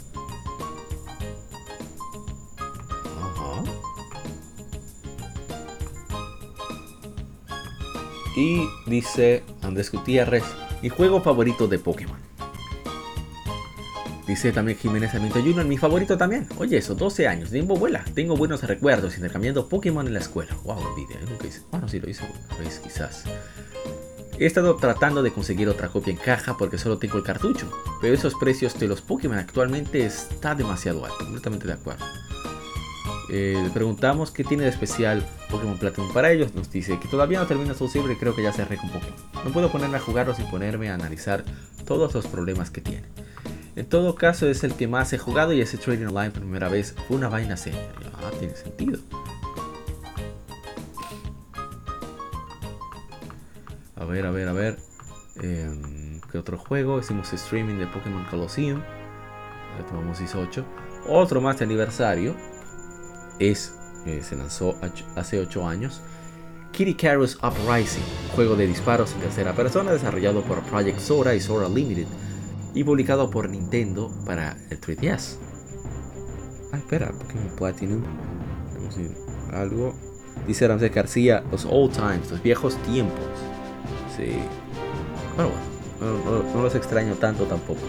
Y 8.37 8.69
dice 8.87 9.43
Andrés 9.63 9.91
Gutiérrez, 9.91 10.45
mi 10.81 10.91
juego 10.91 11.21
favorito 11.21 11.67
de 11.67 11.81
Pokémon. 11.81 12.19
Dice 14.29 14.53
también 14.53 14.79
Jiménez 14.79 15.11
Sarmiento 15.11 15.41
Jr., 15.41 15.65
mi 15.65 15.77
favorito 15.77 16.17
también. 16.17 16.47
Oye, 16.59 16.77
eso, 16.77 16.95
12 16.95 17.27
años, 17.27 17.51
tiempo 17.51 17.75
vuela. 17.75 18.05
Tengo 18.15 18.37
buenos 18.37 18.63
recuerdos 18.63 19.17
intercambiando 19.17 19.69
Pokémon 19.69 20.07
en 20.07 20.13
la 20.13 20.21
escuela. 20.21 20.55
Wow, 20.63 20.87
envidia, 20.91 21.17
nunca 21.29 21.49
hice. 21.49 21.63
Bueno, 21.73 21.89
sí 21.89 21.99
lo 21.99 22.09
hice 22.09 22.23
una 22.25 22.71
quizás. 22.81 23.25
He 24.41 24.47
estado 24.47 24.77
tratando 24.77 25.25
de 25.25 25.33
conseguir 25.33 25.69
otra 25.69 25.89
copia 25.89 26.13
en 26.13 26.17
caja 26.17 26.57
porque 26.57 26.79
solo 26.79 26.99
tengo 26.99 27.19
el 27.19 27.25
cartucho, 27.25 27.69
pero 28.01 28.15
esos 28.15 28.35
precios 28.37 28.79
de 28.79 28.87
los 28.87 29.01
Pokémon 29.01 29.37
actualmente 29.37 30.07
está 30.07 30.55
demasiado 30.55 31.05
alto, 31.05 31.19
completamente 31.19 31.67
de 31.67 31.73
acuerdo. 31.73 32.05
Eh, 33.31 33.61
le 33.61 33.71
preguntamos 33.71 34.31
qué 34.31 34.45
tiene 34.45 34.63
de 34.63 34.71
especial 34.71 35.27
Pokémon 35.51 35.77
Platinum 35.77 36.13
para 36.13 36.31
ellos. 36.31 36.55
Nos 36.55 36.71
dice 36.71 37.01
que 37.01 37.09
todavía 37.09 37.41
no 37.41 37.47
termina 37.47 37.75
su 37.75 37.89
Silver 37.89 38.13
y 38.13 38.17
creo 38.17 38.35
que 38.35 38.45
ya 38.45 38.53
cerré 38.53 38.77
con 38.77 38.91
Pokémon. 38.91 39.17
No 39.45 39.51
puedo 39.51 39.73
ponerme 39.73 39.97
a 39.97 40.01
jugarlo 40.01 40.33
sin 40.35 40.49
ponerme 40.49 40.89
a 40.89 40.95
analizar 40.95 41.45
todos 41.85 42.15
los 42.15 42.29
problemas 42.29 42.71
que 42.71 42.81
tiene. 42.81 43.05
En 43.75 43.87
todo 43.87 44.15
caso, 44.15 44.49
es 44.49 44.63
el 44.63 44.75
que 44.75 44.87
más 44.87 45.13
he 45.13 45.19
jugado 45.19 45.53
y 45.53 45.61
ese 45.61 45.79
Trading 45.79 46.07
Online 46.07 46.31
por 46.31 46.43
primera 46.43 46.69
vez 46.69 46.95
fue 47.07 47.17
una 47.17 47.29
vaina 47.29 47.57
seria. 47.57 47.89
Ah, 48.15 48.31
tiene 48.39 48.55
sentido. 48.55 48.99
Ver, 54.09 54.27
a 54.27 54.31
ver, 54.31 54.49
a 54.49 54.53
ver. 54.53 54.79
Eh, 55.43 56.21
¿Qué 56.31 56.39
otro 56.39 56.59
juego? 56.59 56.99
Hicimos 56.99 57.33
streaming 57.33 57.77
de 57.77 57.87
Pokémon 57.87 58.25
Colosseum. 58.25 58.83
tomamos 59.89 60.19
18. 60.19 60.65
Otro 61.09 61.41
más 61.41 61.59
de 61.59 61.65
aniversario. 61.65 62.35
Es. 63.39 63.75
Eh, 64.07 64.23
se 64.23 64.37
lanzó 64.37 64.77
hace 65.17 65.41
8 65.41 65.67
años. 65.67 66.01
Kitty 66.73 66.95
Carus 66.95 67.39
Uprising. 67.43 68.03
Juego 68.35 68.57
de 68.57 68.67
disparos 68.67 69.13
en 69.15 69.21
tercera 69.21 69.55
persona 69.55 69.93
desarrollado 69.93 70.43
por 70.43 70.63
Project 70.63 70.99
Sora 70.99 71.35
y 71.35 71.41
Sora 71.41 71.69
Limited. 71.69 72.07
Y 72.75 72.85
publicado 72.85 73.31
por 73.31 73.49
Nintendo 73.49 74.13
para 74.27 74.57
el 74.71 74.81
3DS. 74.81 75.37
Ah, 76.73 76.79
espera, 76.79 77.11
Pokémon 77.13 77.57
Platinum. 77.57 78.03
Vamos 78.75 78.97
a 78.97 79.01
ir 79.01 79.11
algo. 79.53 79.95
Dice 80.47 80.69
Ramsey 80.69 80.89
García, 80.91 81.43
los 81.51 81.65
old 81.65 81.93
times, 81.93 82.31
los 82.31 82.43
viejos 82.43 82.77
tiempos. 82.85 83.48
Pero 84.19 85.51
bueno, 86.23 86.45
no, 86.55 86.63
los 86.63 86.75
extraño 86.75 87.15
tanto 87.15 87.45
tampoco. 87.45 87.81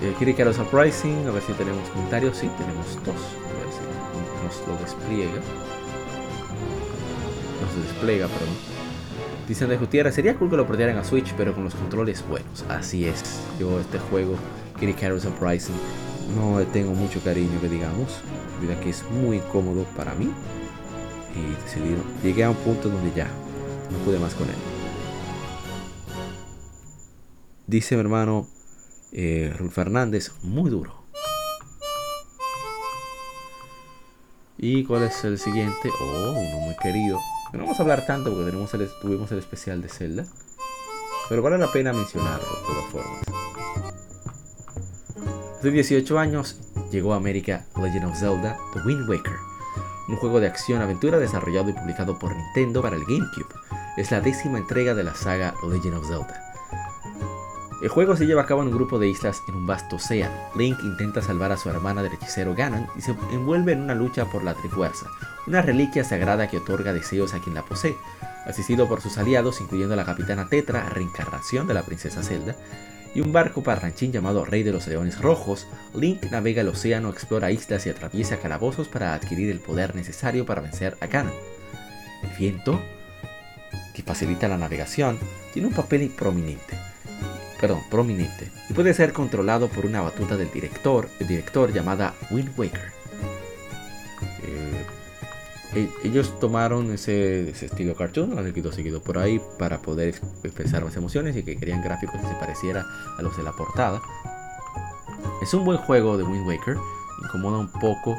Eh, 0.00 0.14
los 0.44 0.58
Uprising, 0.58 1.26
a 1.26 1.30
ver 1.30 1.42
si 1.42 1.52
tenemos 1.52 1.88
comentarios. 1.90 2.36
Sí, 2.36 2.50
tenemos 2.58 2.96
dos. 3.04 3.06
A 3.06 3.54
ver 3.58 3.68
si 3.72 3.80
nos 4.44 4.68
lo 4.68 4.76
despliega. 4.84 5.40
Nos 7.60 7.84
despliega, 7.84 8.28
perdón. 8.28 8.54
Dicen 9.48 9.68
de 9.70 9.78
Gutiérrez, 9.78 10.14
sería 10.14 10.36
cool 10.36 10.50
que 10.50 10.56
lo 10.56 10.66
perdieran 10.66 10.98
a 10.98 11.04
Switch, 11.04 11.32
pero 11.36 11.54
con 11.54 11.64
los 11.64 11.74
controles 11.74 12.22
buenos. 12.28 12.64
Así 12.68 13.06
es. 13.06 13.40
Yo 13.58 13.80
este 13.80 13.98
juego, 13.98 14.34
Kitty 14.78 14.92
Carol's 14.92 15.24
Uprising, 15.24 15.74
no 16.36 16.60
tengo 16.66 16.92
mucho 16.92 17.20
cariño 17.20 17.60
que 17.60 17.68
digamos. 17.68 18.20
Mira 18.60 18.78
que 18.80 18.90
es 18.90 19.02
muy 19.10 19.40
cómodo 19.52 19.84
para 19.96 20.14
mí. 20.14 20.30
Y 21.34 21.40
decidí, 21.64 21.96
llegué 22.22 22.44
a 22.44 22.50
un 22.50 22.56
punto 22.56 22.88
donde 22.88 23.10
ya 23.16 23.26
no 23.90 23.98
pude 24.04 24.18
más 24.18 24.34
con 24.34 24.48
él. 24.48 24.77
Dice 27.68 27.96
mi 27.96 28.00
hermano 28.00 28.48
eh, 29.12 29.54
Fernández, 29.70 30.32
muy 30.42 30.70
duro. 30.70 31.04
¿Y 34.56 34.84
cuál 34.84 35.02
es 35.02 35.22
el 35.24 35.38
siguiente? 35.38 35.90
Oh, 36.00 36.30
uno 36.30 36.60
muy 36.60 36.74
querido. 36.82 37.20
No 37.52 37.58
vamos 37.58 37.78
a 37.78 37.82
hablar 37.82 38.06
tanto 38.06 38.32
porque 38.32 38.50
tuvimos 39.02 39.32
el 39.32 39.38
especial 39.38 39.82
de 39.82 39.90
Zelda. 39.90 40.24
Pero 41.28 41.42
vale 41.42 41.58
la 41.58 41.70
pena 41.70 41.92
mencionarlo 41.92 42.46
de 42.46 42.66
todas 42.66 42.90
formas. 42.90 43.22
Hace 45.58 45.70
18 45.70 46.18
años 46.18 46.56
llegó 46.90 47.12
a 47.12 47.18
América 47.18 47.66
Legend 47.76 48.06
of 48.06 48.18
Zelda 48.18 48.56
The 48.72 48.80
Wind 48.86 49.06
Waker, 49.10 49.36
un 50.08 50.16
juego 50.16 50.40
de 50.40 50.46
acción-aventura 50.46 51.18
desarrollado 51.18 51.68
y 51.68 51.74
publicado 51.74 52.18
por 52.18 52.34
Nintendo 52.34 52.80
para 52.80 52.96
el 52.96 53.04
GameCube. 53.04 53.54
Es 53.98 54.10
la 54.10 54.22
décima 54.22 54.56
entrega 54.56 54.94
de 54.94 55.04
la 55.04 55.14
saga 55.14 55.54
Legend 55.68 55.96
of 55.96 56.06
Zelda. 56.08 56.47
El 57.80 57.90
juego 57.90 58.16
se 58.16 58.26
lleva 58.26 58.42
a 58.42 58.46
cabo 58.46 58.62
en 58.62 58.68
un 58.68 58.74
grupo 58.74 58.98
de 58.98 59.08
islas 59.08 59.44
en 59.46 59.54
un 59.54 59.64
vasto 59.64 59.96
océano. 59.96 60.34
Link 60.56 60.80
intenta 60.82 61.22
salvar 61.22 61.52
a 61.52 61.56
su 61.56 61.70
hermana 61.70 62.02
del 62.02 62.12
hechicero 62.12 62.52
Ganon 62.52 62.88
y 62.96 63.02
se 63.02 63.14
envuelve 63.30 63.72
en 63.72 63.82
una 63.82 63.94
lucha 63.94 64.24
por 64.24 64.42
la 64.42 64.54
Trifuerza, 64.54 65.06
una 65.46 65.62
reliquia 65.62 66.02
sagrada 66.02 66.48
que 66.48 66.56
otorga 66.56 66.92
deseos 66.92 67.34
a 67.34 67.38
quien 67.38 67.54
la 67.54 67.64
posee. 67.64 67.94
Asistido 68.46 68.88
por 68.88 69.00
sus 69.00 69.16
aliados, 69.16 69.60
incluyendo 69.60 69.94
a 69.94 69.96
la 69.96 70.04
capitana 70.04 70.48
Tetra, 70.48 70.88
reencarnación 70.88 71.68
de 71.68 71.74
la 71.74 71.84
princesa 71.84 72.24
Zelda, 72.24 72.56
y 73.14 73.20
un 73.20 73.32
barco 73.32 73.62
parranchín 73.62 74.10
llamado 74.10 74.44
Rey 74.44 74.64
de 74.64 74.72
los 74.72 74.88
Leones 74.88 75.20
Rojos, 75.20 75.68
Link 75.94 76.24
navega 76.32 76.62
el 76.62 76.68
océano, 76.68 77.10
explora 77.10 77.52
islas 77.52 77.86
y 77.86 77.90
atraviesa 77.90 78.38
calabozos 78.38 78.88
para 78.88 79.14
adquirir 79.14 79.50
el 79.50 79.60
poder 79.60 79.94
necesario 79.94 80.44
para 80.44 80.62
vencer 80.62 80.96
a 81.00 81.06
Ganon. 81.06 81.32
El 82.24 82.36
viento, 82.36 82.80
que 83.94 84.02
facilita 84.02 84.48
la 84.48 84.58
navegación, 84.58 85.16
tiene 85.52 85.68
un 85.68 85.74
papel 85.74 86.10
prominente 86.10 86.87
perdón, 87.60 87.82
prominente 87.90 88.50
y 88.68 88.72
puede 88.72 88.94
ser 88.94 89.12
controlado 89.12 89.68
por 89.68 89.86
una 89.86 90.00
batuta 90.00 90.36
del 90.36 90.50
director, 90.50 91.08
el 91.18 91.26
director 91.26 91.72
llamada 91.72 92.14
Wind 92.30 92.52
Waker. 92.56 92.92
Eh, 95.74 95.88
ellos 96.02 96.38
tomaron 96.40 96.92
ese, 96.92 97.50
estilo 97.50 97.94
cartoon, 97.94 98.30
lo 98.30 98.38
han 98.38 98.46
seguido, 98.46 98.72
seguido 98.72 99.02
por 99.02 99.18
ahí 99.18 99.40
para 99.58 99.78
poder 99.78 100.14
expresar 100.42 100.84
más 100.84 100.96
emociones 100.96 101.36
y 101.36 101.42
que 101.42 101.56
querían 101.56 101.82
gráficos 101.82 102.20
que 102.20 102.26
se 102.26 102.34
pareciera 102.34 102.86
a 103.18 103.22
los 103.22 103.36
de 103.36 103.42
la 103.42 103.52
portada. 103.52 104.00
Es 105.42 105.52
un 105.54 105.64
buen 105.64 105.78
juego 105.78 106.16
de 106.16 106.24
Wind 106.24 106.46
Waker, 106.46 106.76
incomoda 107.22 107.58
un 107.58 107.70
poco 107.70 108.16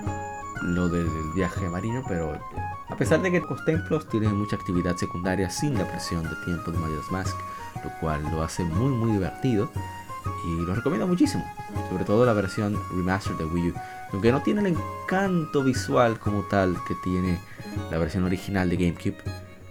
lo 0.62 0.90
del 0.90 1.08
viaje 1.36 1.68
marino, 1.70 2.04
pero 2.08 2.40
a 2.88 2.96
pesar 2.98 3.22
de 3.22 3.32
que 3.32 3.40
los 3.40 3.66
templos 3.66 4.08
tienen 4.10 4.36
mucha 4.36 4.56
actividad 4.56 4.96
secundaria 4.96 5.50
sin 5.50 5.78
la 5.78 5.88
presión 5.88 6.24
de 6.24 6.36
tiempo 6.46 6.72
de 6.72 6.78
Majora's 6.78 7.12
Mask, 7.12 7.36
lo 7.84 7.92
cual 8.00 8.24
lo 8.32 8.42
hace 8.44 8.64
muy 8.64 8.90
muy 8.90 9.12
divertido 9.14 9.70
y 10.46 10.66
lo 10.66 10.76
recomiendo 10.76 11.08
muchísimo, 11.08 11.46
sobre 11.90 12.06
todo 12.06 12.26
la 12.26 12.34
versión 12.34 12.78
remaster 12.92 13.36
de 13.38 13.46
Wii 13.46 13.70
U, 13.70 13.74
aunque 14.12 14.32
no 14.32 14.42
tiene 14.42 14.62
el 14.62 14.68
encanto 14.68 15.64
visual 15.64 16.20
como 16.20 16.44
tal 16.44 16.78
que 16.88 16.96
tiene 17.04 17.40
la 17.92 17.98
versión 17.98 18.24
original 18.24 18.70
de 18.70 18.78
GameCube, 18.78 19.18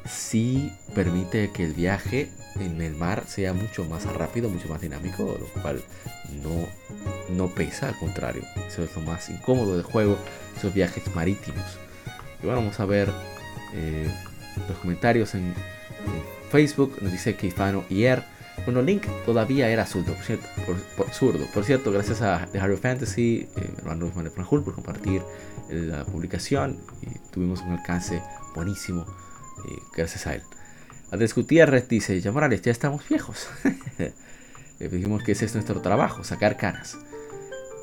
sí 0.04 0.72
permite 0.94 1.50
que 1.52 1.64
el 1.64 1.74
viaje 1.74 2.30
en 2.58 2.80
el 2.80 2.94
mar 2.96 3.24
sea 3.26 3.52
mucho 3.52 3.84
más 3.84 4.04
rápido, 4.04 4.48
mucho 4.48 4.68
más 4.68 4.80
dinámico, 4.80 5.36
lo 5.38 5.62
cual 5.62 5.82
no, 6.42 6.66
no 7.30 7.54
pesa, 7.54 7.88
al 7.88 7.98
contrario, 7.98 8.42
eso 8.66 8.82
es 8.82 8.94
lo 8.94 9.02
más 9.02 9.28
incómodo 9.28 9.74
del 9.74 9.84
juego, 9.84 10.18
esos 10.56 10.72
viajes 10.74 11.04
marítimos. 11.14 11.78
Y 12.42 12.46
bueno, 12.46 12.60
vamos 12.60 12.80
a 12.80 12.84
ver 12.84 13.12
eh, 13.74 14.10
los 14.68 14.78
comentarios 14.78 15.34
en 15.34 15.54
Facebook, 16.48 16.96
nos 17.00 17.12
dice 17.12 17.36
Keifano 17.36 17.84
Ier. 17.88 18.24
Bueno, 18.64 18.82
Link 18.82 19.06
todavía 19.24 19.68
era 19.68 19.86
zurdo, 19.86 20.14
por 20.14 20.24
cierto, 20.24 20.46
zurdo. 21.12 21.46
Por 21.54 21.64
cierto 21.64 21.92
gracias 21.92 22.22
a 22.22 22.48
The 22.50 22.58
Harry 22.58 22.76
Fantasy, 22.76 23.48
eh, 23.56 23.70
hermano 23.78 24.08
Ismael 24.08 24.30
Franjul, 24.30 24.64
por 24.64 24.74
compartir 24.74 25.22
eh, 25.70 25.74
la 25.74 26.04
publicación. 26.04 26.78
Tuvimos 27.30 27.60
un 27.62 27.72
alcance 27.72 28.22
buenísimo 28.54 29.06
eh, 29.68 29.78
gracias 29.96 30.26
a 30.26 30.34
él. 30.34 30.42
Andrés 31.10 31.34
Gutiérrez 31.34 31.88
dice, 31.88 32.20
ya 32.20 32.32
Morales, 32.32 32.62
ya 32.62 32.72
estamos 32.72 33.08
viejos. 33.08 33.48
Le 34.78 34.88
dijimos 34.88 35.22
que 35.22 35.32
ese 35.32 35.46
es 35.46 35.54
nuestro 35.54 35.80
trabajo, 35.80 36.22
sacar 36.24 36.56
canas. 36.56 36.98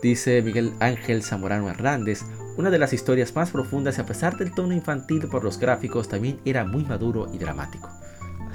Dice 0.01 0.41
Miguel 0.41 0.73
Ángel 0.79 1.23
Zamorano 1.23 1.69
Hernández, 1.69 2.23
una 2.57 2.69
de 2.69 2.77
las 2.77 2.93
historias 2.93 3.35
más 3.35 3.49
profundas 3.49 3.97
a 3.99 4.05
pesar 4.05 4.37
del 4.37 4.53
tono 4.53 4.73
infantil 4.73 5.27
por 5.27 5.43
los 5.43 5.59
gráficos, 5.59 6.07
también 6.07 6.39
era 6.45 6.63
muy 6.63 6.85
maduro 6.85 7.27
y 7.33 7.37
dramático. 7.37 7.89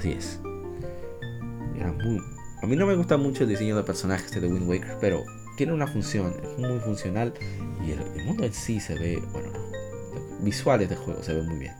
Así 0.01 0.13
es. 0.13 0.39
A 2.63 2.65
mí 2.65 2.75
no 2.75 2.87
me 2.87 2.95
gusta 2.95 3.17
mucho 3.17 3.43
el 3.43 3.49
diseño 3.49 3.77
de 3.77 3.83
personajes 3.83 4.31
de 4.31 4.47
Wind 4.47 4.67
Waker, 4.67 4.97
pero 4.99 5.23
tiene 5.57 5.73
una 5.73 5.85
función, 5.85 6.33
es 6.41 6.57
muy 6.57 6.79
funcional 6.79 7.35
y 7.85 7.91
el, 7.91 8.25
mundo 8.25 8.43
en 8.43 8.51
sí 8.51 8.79
se 8.79 8.95
ve, 8.95 9.21
bueno, 9.31 9.49
visuales 10.39 10.89
del 10.89 10.97
juego 10.97 11.21
se 11.21 11.35
ven 11.35 11.47
muy 11.47 11.59
bien. 11.59 11.75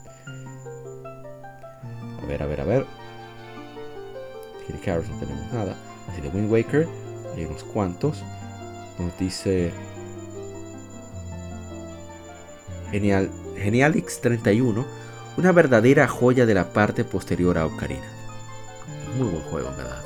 A 2.21 2.25
ver, 2.27 2.43
a 2.43 2.45
ver, 2.45 2.61
a 2.61 2.63
ver. 2.63 2.85
Kitty 4.67 4.77
Carrots 4.85 5.09
no 5.09 5.17
tenemos 5.17 5.51
nada. 5.51 5.75
Así 6.07 6.21
de 6.21 6.29
Wind 6.29 6.51
Waker, 6.51 6.87
hay 7.35 7.45
unos 7.45 7.63
cuantos. 7.63 8.21
Nos 8.99 9.17
dice 9.17 9.71
Genial, 12.91 13.31
Genialix 13.57 14.21
31 14.21 15.00
una 15.37 15.51
verdadera 15.51 16.07
joya 16.07 16.45
de 16.45 16.53
la 16.53 16.73
parte 16.73 17.03
posterior 17.03 17.57
a 17.57 17.65
Ocarina. 17.65 18.07
Muy 19.17 19.29
buen 19.29 19.43
juego, 19.43 19.69
verdad. 19.77 20.03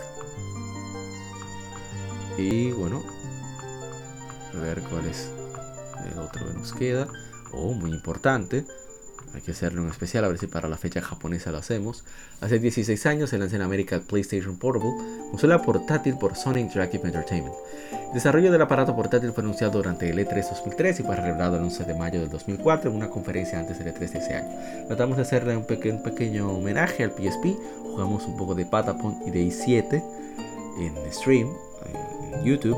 Y 2.37 2.71
bueno, 2.71 3.03
a 4.53 4.59
ver 4.59 4.81
cuál 4.81 5.05
es 5.05 5.31
el 6.11 6.19
otro 6.19 6.47
que 6.47 6.53
nos 6.53 6.73
queda. 6.73 7.07
Oh, 7.51 7.73
muy 7.73 7.91
importante. 7.91 8.65
Hay 9.35 9.41
que 9.41 9.51
hacerlo 9.51 9.83
en 9.83 9.89
especial, 9.89 10.23
a 10.23 10.29
ver 10.29 10.37
si 10.37 10.47
para 10.47 10.69
la 10.69 10.77
fecha 10.77 11.01
japonesa 11.01 11.51
lo 11.51 11.57
hacemos. 11.57 12.05
Hace 12.39 12.57
16 12.57 13.05
años 13.05 13.29
se 13.29 13.37
lanzó 13.37 13.57
en 13.57 13.63
América 13.63 13.97
el 13.97 14.01
PlayStation 14.01 14.55
Portable, 14.55 14.91
consola 15.29 15.61
portátil 15.61 16.17
por 16.17 16.37
Sony 16.37 16.59
Interactive 16.59 17.05
Entertainment. 17.05 17.53
El 18.07 18.13
desarrollo 18.13 18.49
del 18.49 18.61
aparato 18.61 18.95
portátil 18.95 19.33
fue 19.33 19.43
anunciado 19.43 19.73
durante 19.73 20.09
el 20.09 20.17
E3 20.17 20.49
2003 20.49 21.01
y 21.01 21.03
fue 21.03 21.17
revelado 21.17 21.57
el 21.57 21.63
11 21.63 21.83
de 21.83 21.93
mayo 21.95 22.21
del 22.21 22.29
2004 22.29 22.89
en 22.89 22.95
una 22.95 23.09
conferencia 23.09 23.59
antes 23.59 23.77
del 23.77 23.93
E3 23.93 24.09
de 24.09 24.19
ese 24.19 24.35
año. 24.35 24.49
Tratamos 24.87 25.17
de 25.17 25.23
hacerle 25.23 25.57
un, 25.57 25.65
pequeño 25.65 26.49
homenaje 26.49 27.03
al 27.03 27.11
PSP, 27.11 27.57
jugamos 27.83 28.25
un 28.25 28.37
poco 28.37 28.55
de 28.55 28.65
Patapon 28.65 29.19
y 29.25 29.31
de 29.31 29.43
i7 29.47 30.03
en 30.79 31.11
stream, 31.11 31.49
en 32.33 32.45
YouTube 32.45 32.77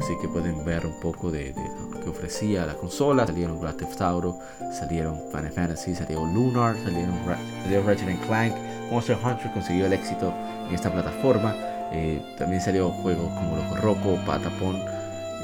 Así 0.00 0.16
que 0.20 0.28
pueden 0.28 0.64
ver 0.64 0.84
un 0.86 0.98
poco 1.00 1.30
de, 1.30 1.54
lo 1.54 1.85
ofrecía 2.08 2.66
la 2.66 2.74
consola. 2.74 3.26
Salieron 3.26 3.60
Grand 3.60 3.76
Theft 3.76 4.00
Auto, 4.00 4.38
salieron 4.72 5.20
Final 5.30 5.52
Fantasy, 5.52 5.94
salió 5.94 6.24
Lunar, 6.24 6.76
salieron, 6.82 7.14
salió 7.62 7.82
Ratchet 7.82 8.20
Clank. 8.26 8.54
Monster 8.90 9.16
Hunter 9.22 9.52
consiguió 9.52 9.86
el 9.86 9.92
éxito 9.92 10.32
en 10.68 10.74
esta 10.74 10.92
plataforma. 10.92 11.54
Eh, 11.92 12.20
también 12.38 12.60
salió 12.60 12.90
juegos 12.90 13.28
como 13.34 13.56
Loco 13.56 13.76
Roco, 13.76 14.18
Patapon, 14.26 14.76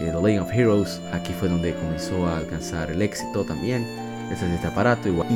eh, 0.00 0.10
The 0.12 0.22
Legend 0.22 0.40
of 0.40 0.52
Heroes. 0.52 1.00
Aquí 1.12 1.32
fue 1.32 1.48
donde 1.48 1.74
comenzó 1.74 2.26
a 2.26 2.38
alcanzar 2.38 2.90
el 2.90 3.02
éxito 3.02 3.44
también. 3.44 3.86
Ese 4.30 4.46
es 4.46 4.52
este 4.52 4.66
aparato, 4.66 5.08
igual 5.08 5.28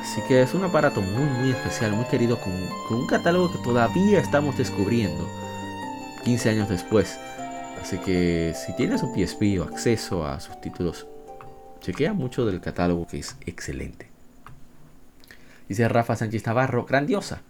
Así 0.00 0.22
que 0.26 0.42
es 0.42 0.54
un 0.54 0.64
aparato 0.64 1.02
muy 1.02 1.24
muy 1.40 1.50
especial, 1.50 1.92
muy 1.92 2.06
querido, 2.06 2.38
con, 2.40 2.52
con 2.88 2.98
un 3.00 3.06
catálogo 3.06 3.52
que 3.52 3.58
todavía 3.58 4.18
estamos 4.18 4.56
descubriendo 4.56 5.28
15 6.24 6.50
años 6.50 6.68
después. 6.68 7.18
Así 7.80 7.98
que 7.98 8.54
si 8.54 8.74
tienes 8.76 9.02
un 9.02 9.14
PSP 9.14 9.58
o 9.60 9.64
acceso 9.64 10.26
a 10.26 10.38
sus 10.40 10.60
títulos, 10.60 11.06
chequea 11.80 12.12
mucho 12.12 12.46
del 12.46 12.60
catálogo 12.60 13.06
que 13.06 13.18
es 13.18 13.36
excelente. 13.46 14.08
Dice 15.68 15.88
Rafa 15.88 16.16
Sánchez 16.16 16.44
Navarro, 16.46 16.84
grandiosa. 16.84 17.42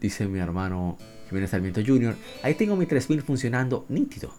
Dice 0.00 0.26
mi 0.26 0.40
hermano 0.40 0.98
Jiménez 1.28 1.50
Sarmiento 1.50 1.80
Jr., 1.86 2.16
ahí 2.42 2.54
tengo 2.54 2.76
mi 2.76 2.86
3000 2.86 3.22
funcionando 3.22 3.86
nítido. 3.88 4.34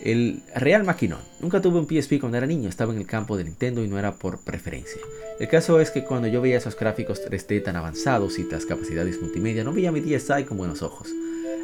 El 0.00 0.42
real 0.54 0.84
maquinón. 0.84 1.20
Nunca 1.40 1.62
tuve 1.62 1.78
un 1.78 1.86
PSP 1.86 2.20
cuando 2.20 2.36
era 2.36 2.46
niño, 2.46 2.68
estaba 2.68 2.92
en 2.92 2.98
el 2.98 3.06
campo 3.06 3.36
de 3.36 3.44
Nintendo 3.44 3.82
y 3.82 3.88
no 3.88 3.98
era 3.98 4.16
por 4.16 4.40
preferencia. 4.40 5.00
El 5.40 5.48
caso 5.48 5.80
es 5.80 5.90
que 5.90 6.04
cuando 6.04 6.28
yo 6.28 6.42
veía 6.42 6.58
esos 6.58 6.76
gráficos 6.76 7.22
3D 7.24 7.62
tan 7.62 7.76
avanzados 7.76 8.38
y 8.38 8.44
las 8.44 8.66
capacidades 8.66 9.22
multimedia, 9.22 9.64
no 9.64 9.72
veía 9.72 9.92
mi 9.92 10.00
DSi 10.00 10.44
con 10.44 10.58
buenos 10.58 10.82
ojos. 10.82 11.08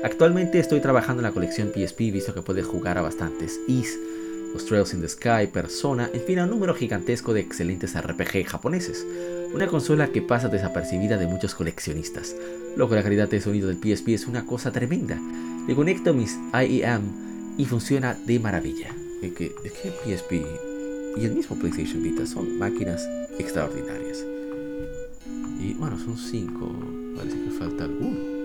Actualmente 0.04 0.58
estoy 0.58 0.80
trabajando 0.80 1.20
en 1.20 1.24
la 1.24 1.32
colección 1.32 1.72
PSP, 1.72 2.12
visto 2.12 2.34
que 2.34 2.42
puede 2.42 2.62
jugar 2.62 2.98
a 2.98 3.02
bastantes 3.02 3.60
Is, 3.68 3.98
los 4.52 4.66
Trails 4.66 4.92
in 4.94 5.00
the 5.00 5.08
Sky, 5.08 5.46
Persona, 5.52 6.10
en 6.12 6.20
fin, 6.22 6.38
a 6.38 6.44
un 6.44 6.50
número 6.50 6.74
gigantesco 6.74 7.32
de 7.32 7.40
excelentes 7.40 7.94
RPG 8.00 8.46
japoneses. 8.46 9.06
Una 9.54 9.66
consola 9.66 10.08
que 10.08 10.22
pasa 10.22 10.48
desapercibida 10.48 11.16
de 11.18 11.26
muchos 11.26 11.54
coleccionistas. 11.54 12.34
Luego 12.76 12.94
la 12.94 13.02
calidad 13.02 13.28
de 13.28 13.40
sonido 13.40 13.68
del 13.68 13.78
PSP 13.78 14.08
es 14.08 14.26
una 14.26 14.44
cosa 14.44 14.72
tremenda. 14.72 15.18
Le 15.66 15.74
conecto 15.74 16.14
mis 16.14 16.38
IEM 16.52 17.56
y 17.58 17.64
funciona 17.64 18.14
de 18.26 18.40
maravilla. 18.40 18.88
Es 19.22 19.32
que, 19.32 19.52
es 19.64 19.72
que 19.72 19.90
PSP 19.90 20.32
y 21.16 21.24
el 21.24 21.32
mismo 21.32 21.56
PlayStation 21.56 22.02
Vita 22.02 22.26
son 22.26 22.58
máquinas 22.58 23.06
extraordinarias. 23.38 24.24
Y 25.60 25.74
bueno, 25.74 25.98
son 25.98 26.16
cinco. 26.16 26.72
Parece 27.16 27.36
que 27.40 27.50
falta 27.50 27.84
alguno. 27.84 28.41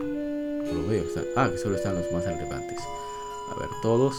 Lo 0.74 0.88
veo. 0.88 1.04
ah, 1.36 1.50
que 1.52 1.58
solo 1.58 1.76
están 1.76 1.96
los 1.96 2.12
más 2.12 2.26
relevantes. 2.26 2.80
A 3.52 3.60
ver, 3.60 3.70
todos. 3.82 4.16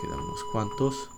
Quedan 0.00 0.20
unos 0.20 0.44
cuantos. 0.52 1.10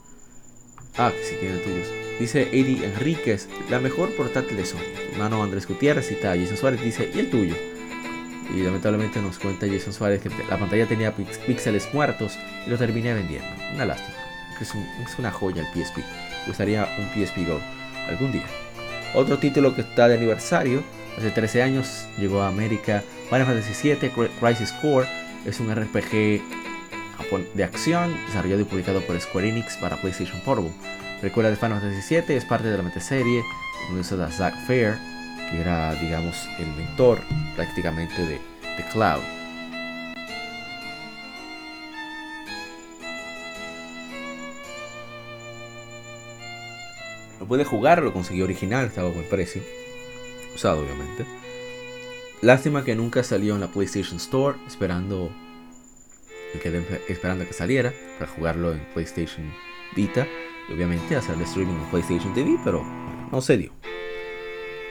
Ah, 0.97 1.13
que 1.15 1.25
sí 1.25 1.37
tienen 1.39 1.63
tuyos. 1.63 1.89
Dice 2.19 2.49
Eddie 2.53 2.85
Enríquez, 2.85 3.49
la 3.71 3.79
mejor 3.79 4.15
portátil 4.17 4.57
de 4.57 4.67
Sony. 4.67 4.79
Hermano 5.13 5.43
Andrés 5.43 5.67
Gutiérrez 5.67 6.11
y 6.11 6.17
Jason 6.17 6.57
Suárez 6.57 6.83
dice, 6.83 7.11
¿y 7.15 7.19
el 7.19 7.31
tuyo? 7.31 7.55
Y 8.55 8.63
lamentablemente 8.63 9.23
nos 9.23 9.39
cuenta 9.39 9.67
Jason 9.69 9.93
Suárez 9.93 10.21
que 10.21 10.31
la 10.49 10.59
pantalla 10.59 10.87
tenía 10.87 11.15
píxeles 11.15 11.93
muertos 11.95 12.37
y 12.67 12.71
lo 12.71 12.77
terminé 12.77 13.15
vendiendo. 13.15 13.49
Una 13.75 13.87
lástima. 13.87 14.17
Es, 14.61 14.75
es 14.75 15.19
una 15.19 15.31
joya 15.31 15.63
el 15.63 15.69
PSP. 15.69 15.99
Gustaría 16.47 16.89
un 16.99 17.07
PSP 17.09 17.47
Go 17.47 17.61
algún 18.09 18.33
día. 18.33 18.47
Otro 19.15 19.39
título 19.39 19.75
que 19.75 19.83
está 19.83 20.09
de 20.09 20.17
aniversario, 20.17 20.83
hace 21.17 21.31
13 21.31 21.63
años 21.63 22.07
llegó 22.19 22.43
a 22.43 22.49
América, 22.49 23.03
Final 23.31 23.47
Fantasy 23.47 23.95
VII 23.95 24.11
Crisis 24.41 24.73
Core, 24.83 25.07
es 25.47 25.61
un 25.61 25.73
RPG 25.73 26.43
de 27.55 27.63
acción 27.63 28.13
desarrollado 28.27 28.63
y 28.63 28.65
publicado 28.65 29.01
por 29.03 29.21
Square 29.21 29.49
Enix 29.49 29.77
para 29.77 29.97
PlayStation 30.01 30.41
Portable. 30.41 30.73
Recuerda 31.23 31.51
de 31.51 31.57
Final 31.57 31.81
Fantasy 31.81 32.17
VII, 32.17 32.35
es 32.35 32.45
parte 32.45 32.67
de 32.67 32.77
la 32.77 32.83
metaserie, 32.83 33.45
donde 33.89 34.25
a 34.25 34.31
Zack 34.33 34.67
Fair, 34.67 34.99
que 35.49 35.61
era, 35.61 35.95
digamos, 35.95 36.49
el 36.59 36.67
mentor 36.73 37.21
prácticamente 37.55 38.21
de, 38.21 38.41
de 38.77 38.85
Cloud. 38.93 39.23
Lo 47.39 47.47
puede 47.47 47.65
jugar, 47.65 48.03
lo 48.03 48.13
consiguió 48.13 48.43
original, 48.43 48.87
estaba 48.87 49.09
buen 49.11 49.29
precio. 49.29 49.63
Usado, 50.53 50.81
obviamente. 50.81 51.40
Lástima 52.43 52.85
que 52.85 52.95
nunca 52.95 53.23
salió 53.23 53.55
en 53.55 53.61
la 53.61 53.69
PlayStation 53.69 54.17
Store, 54.17 54.57
esperando 54.67 55.31
que, 56.63 56.83
esperando 57.09 57.47
que 57.47 57.53
saliera 57.53 57.93
para 58.19 58.31
jugarlo 58.31 58.73
en 58.73 58.81
PlayStation 58.95 59.53
Vita 59.95 60.27
y 60.69 60.73
obviamente 60.73 61.17
hacerle 61.17 61.45
streaming 61.45 61.75
en 61.75 61.91
PlayStation 61.91 62.33
TV, 62.33 62.59
pero 62.65 62.83
no 63.31 63.43
se 63.43 63.59
dio. 63.59 63.73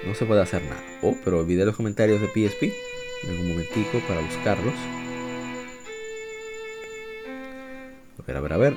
No 0.06 0.14
se 0.14 0.26
puede 0.26 0.42
hacer 0.42 0.62
nada. 0.64 0.82
Oh, 1.02 1.16
pero 1.26 1.40
olvidé 1.40 1.66
los 1.66 1.76
comentarios 1.76 2.22
de 2.22 2.28
PSP. 2.28 2.72
En 3.24 3.40
un 3.40 3.50
momentico 3.50 4.00
para 4.08 4.22
buscarlos. 4.22 4.74
A 8.20 8.22
ver, 8.28 8.38
a 8.38 8.42
ver, 8.42 8.54
a 8.54 8.58
ver. 8.58 8.74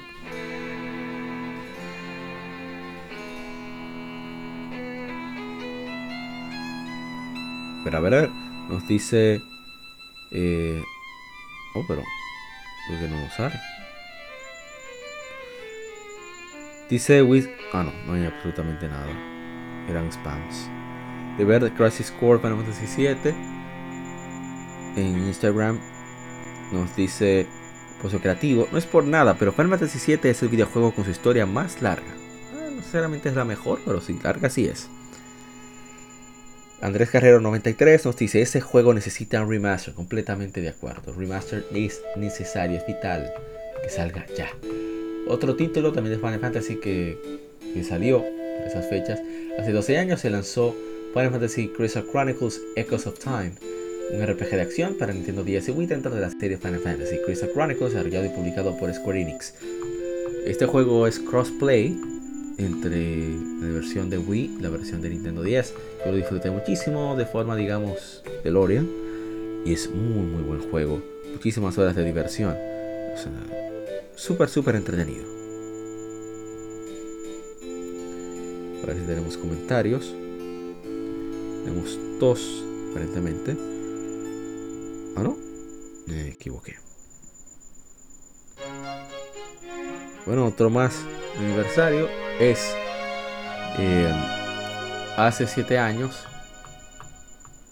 A 7.85 7.97
a 7.97 8.01
ver, 8.01 8.14
a 8.14 8.20
ver. 8.23 8.51
Nos 8.73 8.89
dice... 8.89 9.43
Eh, 10.31 10.83
oh, 11.75 11.85
pero 11.87 12.03
porque 12.89 13.07
no 13.07 13.20
lo 13.20 13.31
sale. 13.31 13.55
Dice 16.89 17.23
with. 17.23 17.47
Ah, 17.73 17.83
no, 17.83 17.93
no 18.07 18.14
hay 18.14 18.27
absolutamente 18.27 18.89
nada. 18.89 19.12
Eran 19.89 20.11
spams. 20.11 20.70
De 21.37 21.45
ver 21.45 21.70
Crisis 21.73 22.11
Core 22.11 22.39
Final 22.39 22.57
Fantasy 22.57 22.87
7 22.87 23.35
en 24.97 25.27
Instagram 25.27 25.79
nos 26.70 26.95
dice 26.97 27.47
Pozo 28.01 28.20
Creativo. 28.20 28.68
No 28.73 28.79
es 28.79 28.87
por 28.87 29.05
nada, 29.05 29.35
pero 29.39 29.53
Final 29.53 29.70
Fantasy 29.70 29.99
7 29.99 30.31
es 30.31 30.43
el 30.43 30.49
videojuego 30.49 30.93
con 30.93 31.05
su 31.05 31.11
historia 31.11 31.47
más 31.47 31.83
larga. 31.83 32.12
Ah, 32.55 32.68
no 32.70 32.77
necesariamente 32.77 33.29
es 33.29 33.37
la 33.37 33.45
mejor, 33.45 33.81
pero 33.85 34.01
sí, 34.01 34.18
larga 34.23 34.49
sí 34.51 34.66
es. 34.66 34.89
Andrés 36.83 37.11
Carrero 37.11 37.41
93 37.41 38.05
nos 38.07 38.16
dice, 38.16 38.43
ese 38.43 38.61
juego 38.61 38.93
necesita 38.93 39.41
un 39.41 39.49
remaster, 39.49 39.95
completamente 39.95 40.61
de 40.61 40.70
acuerdo. 40.70 41.12
Remaster 41.12 41.64
es 41.72 42.03
necesario, 42.16 42.76
es 42.76 42.85
vital 42.85 43.33
que 43.85 43.89
salga 43.89 44.26
ya. 44.37 44.51
Otro 45.28 45.55
título 45.55 45.93
también 45.93 46.16
de 46.16 46.20
Final 46.20 46.41
Fantasy 46.41 46.80
que, 46.80 47.16
salió 47.89 48.24
en 48.24 48.66
esas 48.66 48.89
fechas. 48.89 49.20
Hace 49.61 49.70
12 49.70 49.97
años 49.97 50.20
se 50.22 50.30
lanzó 50.30 50.74
Final 51.14 51.30
Fantasy 51.30 51.68
Crystal 51.68 52.05
Chronicles 52.11 52.61
Echoes 52.74 53.07
of 53.07 53.16
Time, 53.20 53.53
un 54.11 54.26
RPG 54.26 54.51
de 54.51 54.62
acción 54.62 54.97
para 54.99 55.12
Nintendo 55.12 55.45
DS 55.45 55.68
y 55.68 55.70
Wii 55.70 55.87
dentro 55.87 56.12
de 56.12 56.20
la 56.20 56.30
serie 56.30 56.59
Final 56.59 56.80
Fantasy 56.80 57.18
Crystal 57.24 57.51
Chronicles, 57.53 57.93
desarrollado 57.93 58.26
y 58.26 58.30
publicado 58.30 58.76
por 58.76 58.93
Square 58.93 59.20
Enix. 59.20 59.55
Este 60.47 60.66
juego 60.66 61.07
es 61.07 61.20
crossplay 61.20 61.97
entre 62.59 63.36
la 63.61 63.68
versión 63.72 64.11
de 64.11 64.18
Wii 64.18 64.57
y 64.59 64.62
la 64.62 64.68
versión 64.68 65.00
de 65.00 65.11
Nintendo 65.11 65.42
10. 65.42 65.74
Yo 66.05 66.11
lo 66.11 66.16
disfruté 66.16 66.50
muchísimo 66.50 67.16
de 67.16 67.26
forma, 67.26 67.57
digamos, 67.57 68.22
de 68.42 68.50
Lorian. 68.50 68.88
Y 69.64 69.72
es 69.72 69.90
muy, 69.90 70.26
muy 70.26 70.42
buen 70.42 70.61
juego. 70.70 71.03
Muchísimas 71.32 71.76
horas 71.78 71.96
de 71.96 72.05
diversión. 72.05 72.57
súper, 74.14 74.48
súper 74.48 74.76
entretenido. 74.76 75.24
A 78.82 78.86
ver 78.86 78.96
si 78.98 79.07
tenemos 79.07 79.36
comentarios. 79.36 80.14
Tenemos 81.64 81.98
dos, 82.18 82.64
aparentemente. 82.90 83.57
Ah, 85.16 85.22
no. 85.22 85.36
Me 86.07 86.28
equivoqué. 86.28 86.76
Bueno, 90.26 90.46
otro 90.46 90.70
más 90.70 91.05
aniversario 91.38 92.22
es 92.41 92.74
eh, 93.78 94.12
hace 95.16 95.47
7 95.47 95.78
años 95.78 96.26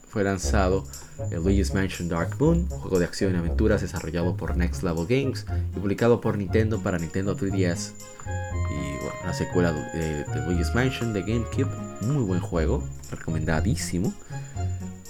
fue 0.09 0.25
lanzado 0.25 0.85
el 1.31 1.43
Luigi's 1.43 1.75
Mansion 1.75 2.09
Dark 2.09 2.37
Moon, 2.39 2.67
juego 2.69 2.99
de 2.99 3.05
acción 3.05 3.35
y 3.35 3.39
aventuras 3.39 3.83
desarrollado 3.83 4.37
por 4.37 4.57
Next 4.57 4.83
Level 4.83 5.07
Games 5.07 5.47
y 5.75 5.79
publicado 5.79 6.21
por 6.21 6.37
Nintendo 6.39 6.83
para 6.83 6.99
Nintendo 6.99 7.37
3DS. 7.37 7.93
Y 8.71 9.03
bueno, 9.03 9.19
la 9.25 9.35
secuela 9.35 9.73
de, 9.73 10.25
de 10.25 10.47
Luigi's 10.47 10.75
Mansion 10.75 11.13
de 11.13 11.21
GameCube, 11.21 11.71
muy 12.01 12.25
buen 12.25 12.41
juego, 12.41 12.83
recomendadísimo. 13.11 14.13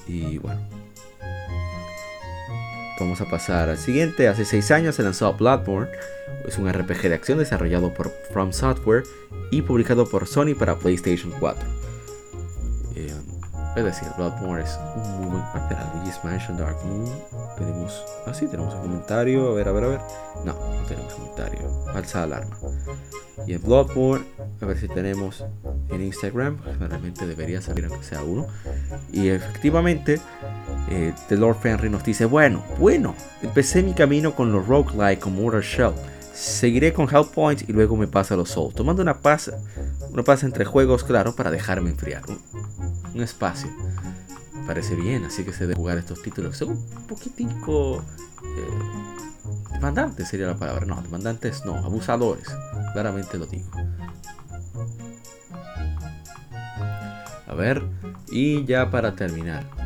Y 0.07 0.39
bueno, 0.39 0.61
vamos 3.01 3.21
a 3.21 3.25
pasar 3.25 3.69
al 3.69 3.79
siguiente. 3.79 4.29
Hace 4.29 4.45
6 4.45 4.71
años 4.71 4.95
se 4.95 5.03
lanzó 5.03 5.33
Bloodborne, 5.35 5.91
es 6.47 6.59
un 6.59 6.71
RPG 6.71 7.03
de 7.09 7.15
acción 7.15 7.39
desarrollado 7.39 7.93
por 7.93 8.13
From 8.33 8.53
Software 8.53 9.05
y 9.51 9.63
publicado 9.63 10.07
por 10.07 10.27
Sony 10.27 10.55
para 10.57 10.77
PlayStation 10.77 11.33
4. 11.41 11.65
Eh, 12.97 13.13
es 13.77 13.85
decir, 13.85 14.09
Bloodborne 14.17 14.63
es 14.63 14.79
un 14.97 15.19
muy 15.19 15.31
buen. 15.31 15.43
Espera, 15.43 15.93
Luigi's 15.95 16.23
Mansion 16.23 16.57
Dark 16.57 16.77
Moon. 16.85 17.11
Tenemos. 17.57 18.05
Ah, 18.27 18.35
sí, 18.35 18.47
tenemos 18.47 18.75
un 18.75 18.83
comentario. 18.83 19.51
A 19.51 19.55
ver, 19.55 19.69
a 19.69 19.73
ver, 19.73 19.85
a 19.85 19.89
ver. 19.89 20.01
No, 20.45 20.53
no 20.53 20.87
tenemos 20.87 21.15
comentario. 21.15 21.61
Falsa 21.93 22.25
alarma. 22.25 22.57
Y 23.47 23.55
en 23.55 23.63
Bloodborne, 23.63 24.27
a 24.61 24.67
ver 24.67 24.79
si 24.79 24.89
tenemos 24.89 25.45
en 25.89 26.03
Instagram. 26.03 26.59
Realmente 26.79 27.27
debería 27.27 27.63
salir 27.63 27.87
aunque 27.87 28.05
sea 28.05 28.23
uno. 28.23 28.47
Y 29.13 29.29
efectivamente, 29.29 30.21
eh, 30.91 31.15
The 31.29 31.37
Lord 31.37 31.57
Fenry 31.61 31.89
nos 31.89 32.05
dice: 32.05 32.25
Bueno, 32.25 32.63
bueno, 32.79 33.15
empecé 33.43 33.83
mi 33.83 33.95
camino 33.95 34.35
con 34.35 34.53
los 34.53 34.67
roguelike 34.67 35.21
con 35.21 35.35
Mortal 35.35 35.63
Shell 35.63 35.95
Seguiré 36.41 36.95
con 36.95 37.07
Health 37.07 37.33
Points 37.35 37.69
y 37.69 37.73
luego 37.73 37.97
me 37.97 38.07
pasa 38.07 38.33
a 38.33 38.37
los 38.39 38.49
Soul, 38.49 38.73
tomando 38.73 39.03
una 39.03 39.19
pasa, 39.19 39.59
una 40.11 40.23
pasa 40.23 40.47
entre 40.47 40.65
juegos, 40.65 41.05
claro, 41.05 41.35
para 41.35 41.51
dejarme 41.51 41.91
enfriar. 41.91 42.23
Un, 43.15 43.21
espacio. 43.21 43.69
parece 44.67 44.95
bien, 44.95 45.23
así 45.27 45.45
que 45.45 45.53
se 45.53 45.65
debe 45.65 45.75
jugar 45.75 45.99
estos 45.99 46.23
títulos. 46.23 46.59
Un 46.63 46.83
poquitico. 47.07 48.03
Eh, 48.43 49.73
demandantes 49.75 50.29
sería 50.29 50.47
la 50.47 50.57
palabra. 50.57 50.87
No, 50.87 51.03
demandantes 51.03 51.63
no, 51.67 51.77
abusadores. 51.77 52.49
Claramente 52.95 53.37
lo 53.37 53.45
digo. 53.45 53.69
A 57.47 57.55
ver, 57.55 57.83
y 58.31 58.65
ya 58.65 58.91
para 58.91 59.15
terminar. 59.15 59.80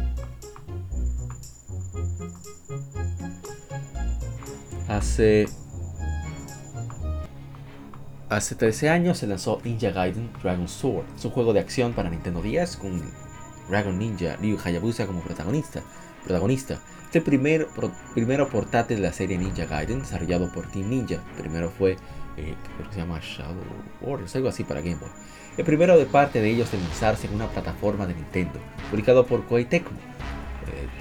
Hace 4.94 5.46
Hace 8.28 8.54
13 8.54 8.90
años 8.90 9.18
se 9.18 9.26
lanzó 9.26 9.60
Ninja 9.64 9.90
Gaiden 9.90 10.30
Dragon 10.40 10.68
Sword. 10.68 11.04
Es 11.16 11.24
un 11.24 11.32
juego 11.32 11.52
de 11.52 11.58
acción 11.58 11.94
para 11.94 12.10
Nintendo 12.10 12.40
DS 12.40 12.76
con 12.76 13.02
Dragon 13.68 13.98
Ninja 13.98 14.36
Ryu 14.36 14.56
Hayabusa 14.64 15.06
como 15.06 15.20
protagonista. 15.20 15.82
protagonista. 16.22 16.80
Es 17.10 17.16
el 17.16 17.22
primer, 17.22 17.66
primero 18.14 18.48
portátil 18.48 18.98
de 18.98 19.02
la 19.02 19.12
serie 19.12 19.36
Ninja 19.36 19.66
Gaiden 19.66 19.98
desarrollado 19.98 20.52
por 20.52 20.70
Team 20.70 20.88
Ninja. 20.88 21.20
Primero 21.38 21.70
fue, 21.70 21.96
eh, 22.36 22.54
creo 22.76 22.88
que 22.88 22.94
se 22.94 23.00
llama 23.00 23.18
Shadow 23.20 23.64
Warriors, 24.00 24.36
algo 24.36 24.48
así 24.48 24.62
para 24.62 24.80
Game 24.80 24.96
Boy. 24.96 25.10
El 25.56 25.64
primero 25.64 25.98
de 25.98 26.06
parte 26.06 26.40
de 26.40 26.50
ellos 26.50 26.72
en 26.72 26.80
lanzarse 26.84 27.26
en 27.26 27.34
una 27.34 27.48
plataforma 27.48 28.06
de 28.06 28.14
Nintendo, 28.14 28.60
publicado 28.90 29.26
por 29.26 29.44
Koei 29.46 29.64
Tecmo. 29.64 29.98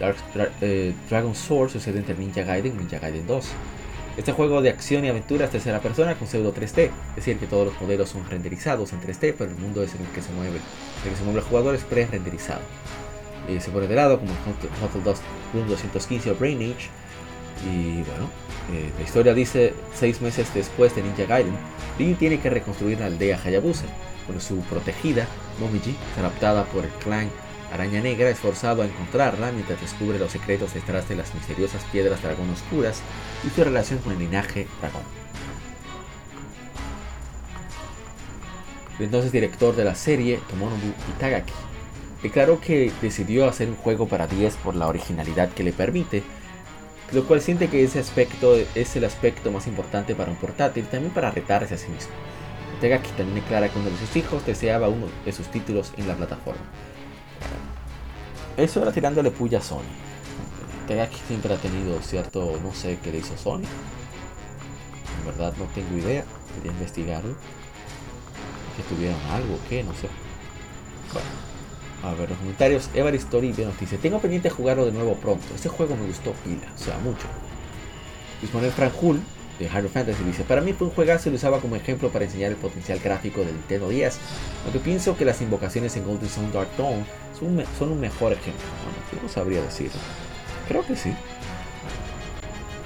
Eh, 0.02 0.14
eh, 0.62 0.96
Dragon 1.10 1.36
Sword 1.36 1.70
sucede 1.70 2.00
entre 2.00 2.16
Ninja 2.16 2.42
Gaiden 2.42 2.74
y 2.74 2.78
Ninja 2.80 2.98
Gaiden 2.98 3.28
2. 3.28 3.52
Este 4.16 4.32
juego 4.32 4.62
de 4.62 4.70
acción 4.70 5.04
y 5.04 5.10
aventura 5.10 5.46
es 5.46 5.52
tercera 5.52 5.80
persona 5.80 6.14
con 6.14 6.28
pseudo 6.28 6.54
3D, 6.54 6.92
es 7.10 7.16
decir, 7.16 7.40
que 7.40 7.48
todos 7.48 7.66
los 7.66 7.82
modelos 7.82 8.10
son 8.10 8.30
renderizados 8.30 8.94
en 8.94 9.02
3D, 9.02 9.34
pero 9.36 9.50
el 9.50 9.58
mundo 9.58 9.82
es 9.82 9.96
en 9.96 10.02
el 10.02 10.08
que 10.12 10.22
se 10.22 10.32
mueve, 10.34 10.60
el 11.04 11.10
que 11.10 11.16
se 11.16 11.24
mueve 11.24 11.40
el 11.40 11.46
jugador 11.46 11.74
es 11.74 11.84
pre-renderizado. 11.84 12.62
Eh, 13.50 13.60
se 13.60 13.72
pone 13.72 13.88
de 13.88 13.96
lado 13.96 14.20
como 14.20 14.32
Hotel 14.32 15.04
2 15.04 15.22
Room 15.54 15.68
215 15.68 16.32
o 16.32 16.36
Brain 16.36 16.58
Age. 16.60 16.90
Y 17.68 18.04
bueno, 18.04 18.30
eh, 18.72 18.92
la 18.98 19.04
historia 19.04 19.34
dice 19.34 19.74
seis 19.96 20.22
meses 20.22 20.54
después 20.54 20.96
de 20.96 21.02
Ninja 21.02 21.26
Gaiden, 21.26 21.56
Lin 21.98 22.16
tiene 22.16 22.40
que 22.40 22.52
reconstruir 22.52 23.00
la 23.00 23.08
aldea 23.08 23.40
Hayabusa, 23.44 23.86
con 24.28 24.40
su 24.40 24.58
protegida, 24.62 25.26
Momiji, 25.60 25.96
adaptada 26.20 26.66
por 26.66 26.86
el 26.86 26.92
clan 26.92 27.30
Araña 27.74 28.02
Negra 28.02 28.30
es 28.30 28.38
forzado 28.38 28.84
a 28.84 28.86
encontrarla 28.86 29.52
mientras 29.52 29.82
descubre 29.82 30.20
los 30.20 30.32
secretos 30.32 30.76
detrás 30.76 31.10
de 31.10 31.16
las 31.16 31.34
misteriosas 31.34 31.84
piedras 31.86 32.22
dragón 32.22 32.52
oscuras 32.52 33.02
y 33.44 33.50
su 33.50 33.64
relación 33.64 33.98
con 33.98 34.14
el 34.14 34.20
linaje 34.20 34.68
dragón. 34.80 35.02
El 39.00 39.06
entonces 39.06 39.32
director 39.32 39.76
de 39.76 39.86
la 39.86 39.96
serie, 39.96 40.40
Tomonobu 40.52 40.94
Itagaki, 41.16 41.54
declaró 42.22 42.62
que 42.62 42.92
decidió 43.02 43.48
hacer 43.48 43.70
un 43.70 43.76
juego 43.76 44.08
para 44.08 44.28
10 44.28 44.56
por 44.58 44.76
la 44.76 44.88
originalidad 44.88 45.50
que 45.50 45.64
le 45.64 45.74
permite, 45.74 46.22
lo 47.12 47.26
cual 47.26 47.42
siente 47.42 47.70
que 47.70 47.84
ese 47.84 47.98
aspecto 47.98 48.56
es 48.76 48.96
el 48.96 49.04
aspecto 49.04 49.52
más 49.52 49.66
importante 49.66 50.14
para 50.14 50.30
un 50.30 50.38
portátil, 50.38 50.86
también 50.86 51.12
para 51.12 51.32
retarse 51.32 51.74
a 51.74 51.78
sí 51.80 51.90
mismo. 51.90 52.14
Itagaki 52.78 53.10
también 53.18 53.42
declara 53.42 53.70
que 53.70 53.80
uno 53.80 53.90
de 53.90 53.98
sus 53.98 54.16
hijos 54.16 54.46
deseaba 54.46 54.90
uno 54.90 55.08
de 55.26 55.32
sus 55.32 55.48
títulos 55.48 55.92
en 55.98 56.08
la 56.08 56.16
plataforma. 56.16 56.62
Eso 58.58 58.82
era 58.82 58.92
tirándole 58.92 59.32
puya 59.32 59.60
a 59.60 59.62
Sony. 59.62 59.82
Tegaki 60.88 61.18
siempre 61.28 61.54
ha 61.54 61.58
tenido 61.58 62.00
cierto, 62.02 62.60
no 62.64 62.74
sé 62.74 63.00
qué 63.02 63.12
le 63.12 63.20
hizo 63.20 63.38
Sony. 63.38 63.64
En 65.20 65.26
verdad 65.26 65.54
no 65.58 65.66
tengo 65.74 65.98
idea. 65.98 66.26
Quería 66.56 66.72
investigarlo. 66.72 67.36
Que 68.78 68.84
tuvieron 68.84 69.20
algo, 69.32 69.58
¿qué? 69.70 69.84
No 69.84 69.94
sé. 69.94 70.10
Bueno. 71.12 71.54
A 72.04 72.14
ver, 72.20 72.30
los 72.30 72.38
comentarios. 72.38 72.90
Evar 72.94 73.16
Story 73.16 73.54
nos 73.58 73.80
dice: 73.80 73.98
Tengo 73.98 74.20
pendiente 74.20 74.50
jugarlo 74.50 74.86
de 74.86 74.92
nuevo 74.92 75.16
pronto. 75.16 75.46
Este 75.56 75.70
juego 75.70 75.96
me 75.96 76.06
gustó 76.06 76.34
pila, 76.44 76.68
o 76.76 76.78
sea, 76.78 76.98
mucho. 76.98 77.28
Luis 78.42 78.74
Frank 78.74 78.94
Hull 79.02 79.22
de 79.60 79.70
Hard 79.70 79.88
Fantasy 79.90 80.24
dice, 80.24 80.44
para 80.44 80.62
mí 80.62 80.74
fue 80.74 80.88
un 80.88 80.94
juegazo 80.94 81.30
y 81.30 81.32
lo 81.32 81.38
usaba 81.38 81.60
como 81.60 81.76
ejemplo 81.76 82.10
para 82.10 82.26
enseñar 82.26 82.52
el 82.52 82.58
potencial 82.58 83.00
gráfico 83.00 83.42
del 83.42 83.54
Nintendo 83.54 83.90
10, 83.90 84.20
aunque 84.66 84.80
pienso 84.80 85.16
que 85.16 85.26
las 85.26 85.42
invocaciones 85.42 85.96
en 85.96 86.06
Golden 86.06 86.30
Sun 86.30 86.52
Dark 86.52 86.70
Dawn 86.78 87.06
son 87.40 87.92
un, 87.92 88.00
mejor 88.00 88.32
ejemplo. 88.34 88.64
Bueno, 88.84 88.98
yo 89.12 89.22
no 89.22 89.30
sabría 89.30 89.62
decirlo. 89.62 90.00
Creo 90.68 90.86
que 90.86 90.96
sí. 90.96 91.14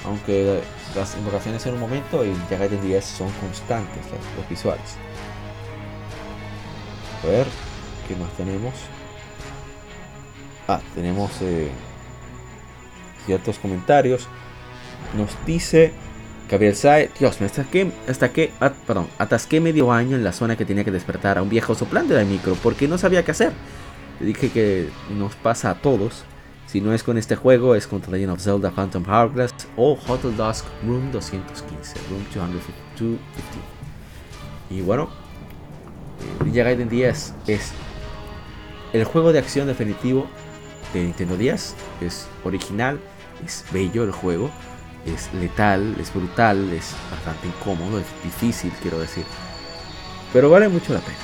Aunque 0.06 0.62
las 0.96 1.16
invocaciones 1.16 1.66
en 1.66 1.74
un 1.76 1.80
momento 1.80 2.26
y 2.26 2.34
ya 2.50 2.58
Gaiden 2.58 2.82
10 2.82 3.04
son 3.04 3.32
constantes, 3.34 4.04
los, 4.38 4.50
visuales. 4.50 4.96
A 7.24 7.28
ver, 7.28 7.48
¿qué 8.08 8.16
más 8.16 8.32
tenemos? 8.34 8.74
Ah, 10.68 10.82
tenemos 10.96 11.32
eh, 11.42 11.70
ciertos 13.26 13.60
comentarios. 13.60 14.28
Nos 15.16 15.30
dice 15.46 15.94
Gabriel 16.50 16.76
Sae, 16.76 17.10
Dios, 17.20 17.42
me 17.42 17.48
atasqué, 17.48 17.92
hasta 18.08 18.32
que, 18.32 18.52
perdón, 18.86 19.08
atasqué 19.18 19.60
medio 19.60 19.92
año 19.92 20.16
en 20.16 20.24
la 20.24 20.32
zona 20.32 20.56
que 20.56 20.66
tenía 20.66 20.86
que 20.86 20.92
despertar 20.92 21.38
a 21.38 21.42
un 21.42 21.50
viejo 21.50 21.76
soplante 21.76 22.14
de 22.14 22.24
micro 22.24 22.56
porque 22.64 22.88
no 22.88 22.98
sabía 22.98 23.24
qué 23.26 23.32
hacer. 23.32 23.52
Le 24.20 24.28
dije 24.28 24.50
que 24.50 24.90
nos 25.18 25.36
pasa 25.36 25.72
a 25.72 25.82
todos. 25.82 26.24
Si 26.66 26.82
no 26.82 26.94
es 26.94 27.04
con 27.04 27.18
este 27.18 27.36
juego, 27.36 27.76
es 27.76 27.88
con 27.88 28.02
The 28.02 28.12
Legend 28.12 28.32
of 28.32 28.42
Zelda 28.42 28.72
Phantom 28.72 29.04
Hourglass 29.08 29.54
o 29.76 29.98
Hotel 30.08 30.36
Dusk 30.36 30.66
Room 30.86 31.12
215, 31.12 32.00
Room 32.10 32.24
215. 32.34 33.20
Y 34.70 34.82
bueno, 34.82 35.10
eh, 36.20 36.44
Ninja 36.44 36.64
Gaiden 36.64 36.90
10 36.90 37.34
es 37.48 37.72
el 38.92 39.04
juego 39.06 39.32
de 39.32 39.40
acción 39.40 39.68
definitivo 39.68 40.28
de 40.94 41.04
Nintendo 41.04 41.38
10. 41.38 41.76
Es 42.02 42.28
original, 42.44 43.00
es 43.46 43.66
bello 43.72 44.04
el 44.04 44.12
juego 44.12 44.50
es 45.08 45.34
letal, 45.34 45.96
es 46.00 46.14
brutal, 46.14 46.72
es 46.74 46.94
bastante 47.12 47.48
incómodo, 47.48 48.00
es 48.00 48.06
difícil, 48.24 48.72
quiero 48.82 49.00
decir. 49.00 49.26
Pero 50.34 50.50
vale 50.50 50.68
mucho 50.68 50.94
la 50.94 51.00
pena. 51.00 51.18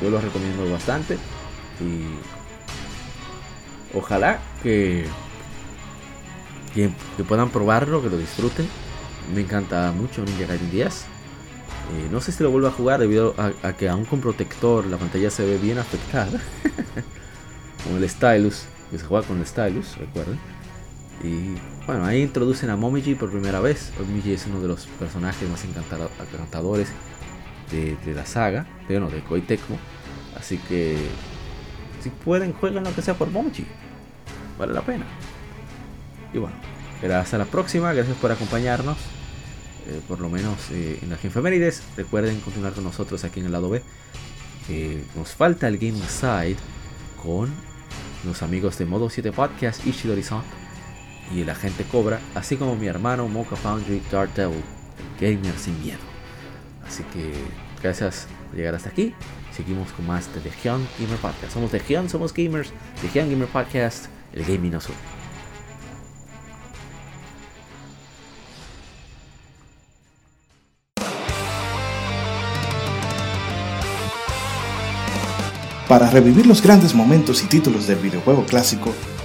Yo 0.00 0.10
lo 0.10 0.20
recomiendo 0.20 0.70
bastante. 0.70 1.14
Y 1.80 2.04
ojalá 3.96 4.38
que, 4.62 5.06
que, 6.74 6.90
puedan 7.24 7.50
probarlo, 7.50 8.02
que 8.02 8.10
lo 8.10 8.16
disfruten. 8.16 8.68
Me 9.34 9.40
encanta 9.40 9.92
mucho 9.92 10.24
Ninja 10.24 10.46
Gaiden 10.46 10.70
10. 10.70 10.94
Eh, 10.94 12.08
no 12.10 12.20
sé 12.20 12.32
si 12.32 12.42
lo 12.42 12.50
vuelvo 12.50 12.68
a 12.68 12.72
jugar 12.72 13.00
debido 13.00 13.34
a, 13.38 13.72
que 13.72 13.88
aún 13.88 14.04
con 14.04 14.20
protector 14.20 14.86
la 14.86 14.98
pantalla 14.98 15.30
se 15.30 15.44
ve 15.44 15.58
bien 15.58 15.78
afectada. 15.78 16.40
con 17.84 17.96
el 17.96 18.08
stylus, 18.08 18.64
que 18.90 18.98
se 18.98 19.04
juega 19.04 19.26
con 19.26 19.38
el 19.38 19.46
stylus, 19.46 19.96
recuerden. 19.96 20.38
Y 21.24 21.56
bueno, 21.88 22.04
ahí 22.04 22.20
introducen 22.20 22.68
a 22.68 22.76
Momiji 22.76 23.14
por 23.14 23.30
primera 23.30 23.60
vez. 23.60 23.94
Momiji 23.98 24.34
es 24.34 24.46
uno 24.46 24.60
de 24.60 24.68
los 24.68 24.84
personajes 24.98 25.48
más 25.48 25.64
encantadores 25.64 26.88
de, 27.70 28.14
la 28.14 28.26
saga, 28.26 28.66
de, 28.86 29.00
no, 29.00 29.08
de 29.08 29.22
Koei. 29.22 29.42
Así 30.36 30.58
que 30.58 30.98
si 32.02 32.10
pueden, 32.10 32.52
jueguen 32.52 32.84
lo 32.84 32.94
que 32.94 33.00
sea 33.00 33.14
por 33.14 33.30
Momiji. 33.30 33.64
Vale 34.58 34.74
la 34.74 34.82
pena. 34.82 35.06
Y 36.34 36.36
bueno, 36.36 36.56
hasta 37.18 37.38
la 37.38 37.46
próxima. 37.46 37.90
Gracias 37.94 38.18
por 38.18 38.32
acompañarnos. 38.32 38.98
Eh, 39.86 40.02
por 40.06 40.20
lo 40.20 40.28
menos 40.28 40.70
eh, 40.70 40.98
en 41.00 41.08
las 41.08 41.24
Infemérides. 41.24 41.82
Recuerden 41.96 42.38
continuar 42.40 42.74
con 42.74 42.84
nosotros 42.84 43.24
aquí 43.24 43.40
en 43.40 43.46
el 43.46 43.52
lado 43.52 43.70
B. 43.70 43.82
nos 45.16 45.30
falta 45.30 45.66
el 45.68 45.78
Game 45.78 46.06
Side 46.06 46.58
con 47.22 47.50
los 48.26 48.42
amigos 48.42 48.76
de 48.76 48.84
Modo 48.84 49.08
7 49.08 49.32
Podcast 49.32 49.86
y 49.86 49.92
Shidori-san 49.92 50.57
y 51.34 51.42
el 51.42 51.50
agente 51.50 51.84
Cobra, 51.84 52.20
así 52.34 52.56
como 52.56 52.76
mi 52.76 52.86
hermano 52.86 53.28
Mocha 53.28 53.56
Foundry 53.56 54.02
Dark 54.10 54.32
Devil, 54.34 54.62
gamer 55.20 55.58
sin 55.58 55.80
miedo. 55.82 55.98
Así 56.86 57.02
que 57.12 57.32
gracias 57.82 58.26
por 58.48 58.56
llegar 58.56 58.74
hasta 58.74 58.88
aquí. 58.88 59.14
Seguimos 59.54 59.92
con 59.92 60.06
más 60.06 60.32
de 60.34 60.40
Legion 60.40 60.86
Gamer 60.98 61.18
Podcast. 61.18 61.52
Somos 61.52 61.72
Legion, 61.72 62.08
somos 62.08 62.32
gamers. 62.32 62.72
Legion 63.02 63.30
Gamer 63.30 63.48
Podcast, 63.48 64.06
el 64.32 64.44
gaming 64.44 64.70
no 64.70 64.78
Para 75.88 76.10
revivir 76.10 76.46
los 76.46 76.62
grandes 76.62 76.94
momentos 76.94 77.42
y 77.42 77.46
títulos 77.46 77.86
del 77.86 77.98
videojuego 77.98 78.44
clásico, 78.44 78.92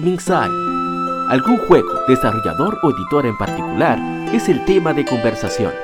Side. 0.00 1.28
Algún 1.28 1.58
juego, 1.58 2.06
desarrollador 2.08 2.78
o 2.82 2.90
editor 2.90 3.26
en 3.26 3.36
particular 3.36 3.98
es 4.32 4.48
el 4.48 4.64
tema 4.64 4.94
de 4.94 5.04
conversación. 5.04 5.74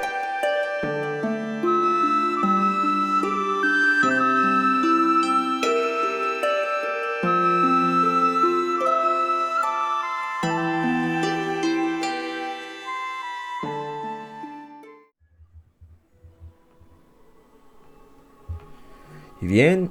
Y 19.43 19.47
bien, 19.47 19.91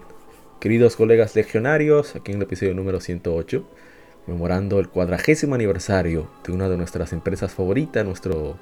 queridos 0.60 0.96
colegas 0.96 1.36
legionarios, 1.36 2.16
aquí 2.16 2.32
en 2.32 2.38
el 2.38 2.44
episodio 2.44 2.74
número 2.74 3.00
108 3.00 3.64
memorando 4.28 4.80
el 4.80 4.90
cuadragésimo 4.90 5.56
aniversario 5.56 6.28
de 6.46 6.52
una 6.54 6.70
de 6.70 6.78
nuestras 6.78 7.14
empresas 7.14 7.54
favoritas, 7.54 8.06
nuestro, 8.06 8.58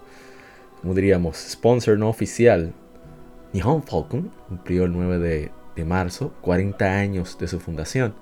como 0.81 0.93
diríamos, 0.93 1.37
sponsor 1.37 1.97
no 1.97 2.09
oficial, 2.09 2.73
Nihon 3.53 3.83
Falcon, 3.83 4.31
cumplió 4.47 4.85
el 4.85 4.91
9 4.91 5.19
de, 5.19 5.51
de 5.75 5.85
marzo, 5.85 6.33
40 6.41 6.85
años 6.85 7.37
de 7.37 7.47
su 7.47 7.59
fundación. 7.59 8.13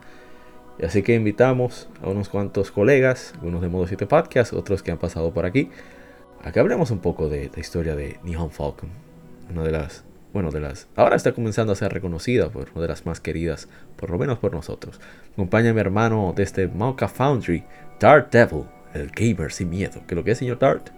Y 0.78 0.86
así 0.86 1.04
que 1.04 1.16
invitamos 1.16 1.90
a 2.02 2.10
unos 2.10 2.30
cuantos 2.30 2.72
colegas, 2.72 3.34
unos 3.42 3.62
de 3.62 3.70
Modo 3.70 3.88
7 3.88 4.08
Podcast, 4.08 4.54
otros 4.54 4.84
que 4.84 4.92
han 4.92 4.98
pasado 4.98 5.34
por 5.34 5.46
aquí, 5.46 5.70
a 6.44 6.52
que 6.52 6.60
hablemos 6.60 6.92
un 6.92 7.00
poco 7.00 7.30
de 7.30 7.52
la 7.54 7.60
historia 7.60 7.96
de 7.96 8.20
Nihon 8.24 8.52
Falcon, 8.52 8.90
una 9.52 9.64
de 9.64 9.72
las 9.72 10.04
bueno, 10.34 10.52
de 10.52 10.62
las, 10.62 10.88
ahora 10.96 11.16
está 11.16 11.34
comenzando 11.34 11.74
a 11.74 11.76
ser 11.76 11.92
reconocida 11.94 12.50
por 12.50 12.70
una 12.74 12.84
de 12.84 12.88
las 12.88 13.06
más 13.06 13.20
queridas, 13.20 13.68
por 13.98 14.10
lo 14.10 14.18
menos 14.18 14.40
por 14.40 14.54
nosotros. 14.54 15.00
Acompaña 15.34 15.74
mi 15.74 15.82
hermano 15.82 16.34
de 16.36 16.44
este 16.44 16.68
Mauka 16.68 17.08
Foundry, 17.08 17.64
Dart 18.00 18.32
Devil, 18.32 18.64
el 18.94 19.10
gamer 19.10 19.52
sin 19.52 19.70
miedo. 19.70 20.02
¿Qué 20.08 20.16
lo 20.16 20.24
que 20.24 20.32
es, 20.32 20.38
señor 20.38 20.60
Dart? 20.60 20.90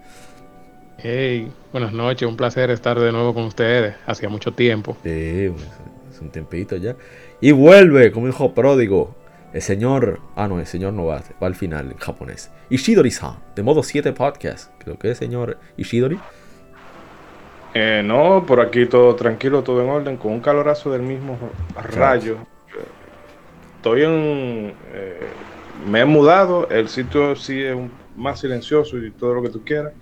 Hey, 0.98 1.50
buenas 1.72 1.92
noches, 1.92 2.28
un 2.28 2.36
placer 2.36 2.70
estar 2.70 2.98
de 2.98 3.10
nuevo 3.10 3.34
con 3.34 3.44
ustedes. 3.44 3.96
Hacía 4.06 4.28
mucho 4.28 4.52
tiempo. 4.52 4.96
Sí, 5.02 5.50
es 6.10 6.20
un 6.20 6.30
tiempito 6.30 6.76
ya. 6.76 6.96
Y 7.40 7.52
vuelve 7.52 8.12
como 8.12 8.28
hijo 8.28 8.54
pródigo. 8.54 9.16
El 9.52 9.62
señor, 9.62 10.20
ah 10.34 10.48
no, 10.48 10.58
el 10.58 10.66
señor 10.66 10.92
no 10.92 11.06
va, 11.06 11.22
va 11.42 11.46
al 11.46 11.54
final 11.54 11.92
en 11.92 11.98
japonés. 11.98 12.50
Ishidori-san, 12.70 13.38
de 13.54 13.62
modo 13.62 13.82
7 13.82 14.12
podcast. 14.12 14.72
Creo 14.78 14.98
que 14.98 15.10
es 15.10 15.18
señor 15.18 15.58
Ishidori. 15.76 16.18
Eh, 17.74 18.02
no, 18.04 18.46
por 18.46 18.60
aquí 18.60 18.86
todo 18.86 19.16
tranquilo, 19.16 19.64
todo 19.64 19.82
en 19.82 19.88
orden, 19.88 20.16
con 20.16 20.32
un 20.32 20.40
calorazo 20.40 20.92
del 20.92 21.02
mismo 21.02 21.36
rayo. 21.74 22.38
Estoy 23.76 24.04
en. 24.04 24.72
Eh, 24.92 25.20
me 25.90 26.00
he 26.00 26.04
mudado, 26.04 26.68
el 26.70 26.88
sitio 26.88 27.34
sí 27.34 27.60
es 27.60 27.76
más 28.16 28.40
silencioso 28.40 28.96
y 28.96 29.10
todo 29.10 29.34
lo 29.34 29.42
que 29.42 29.48
tú 29.48 29.64
quieras, 29.64 29.92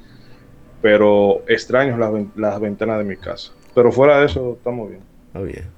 pero 0.82 1.42
extraño 1.48 1.96
las, 1.96 2.12
las 2.36 2.60
ventanas 2.60 2.98
de 2.98 3.04
mi 3.04 3.16
casa. 3.16 3.52
Pero 3.74 3.90
fuera 3.90 4.20
de 4.20 4.26
eso, 4.26 4.52
estamos 4.58 4.90
bien. 4.90 5.00
Está 5.28 5.40
bien. 5.40 5.70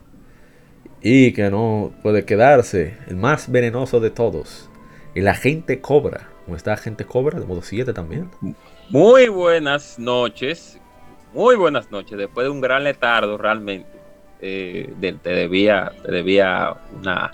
Y 1.01 1.33
que 1.33 1.49
no 1.49 1.93
puede 2.03 2.25
quedarse, 2.25 2.97
el 3.07 3.17
más 3.17 3.53
venenoso 3.53 4.01
de 4.01 4.11
todos, 4.11 4.69
el 5.15 5.29
agente 5.29 5.81
Cobra. 5.81 6.29
¿Cómo 6.45 6.57
está 6.57 6.73
agente 6.73 7.05
Cobra? 7.05 7.39
De 7.39 7.47
modo 7.47 7.63
7 7.63 7.93
también. 7.93 8.31
Muy 8.91 9.29
buenas 9.29 9.99
noches. 9.99 10.81
Muy 11.35 11.57
buenas 11.57 11.91
noches. 11.91 12.16
Después 12.16 12.45
de 12.45 12.51
un 12.51 12.61
gran 12.61 12.85
letardo, 12.85 13.37
realmente, 13.37 13.89
eh, 14.41 14.95
te 15.01 15.30
debía, 15.30 15.91
te 16.05 16.12
debía 16.12 16.76
una, 16.97 17.32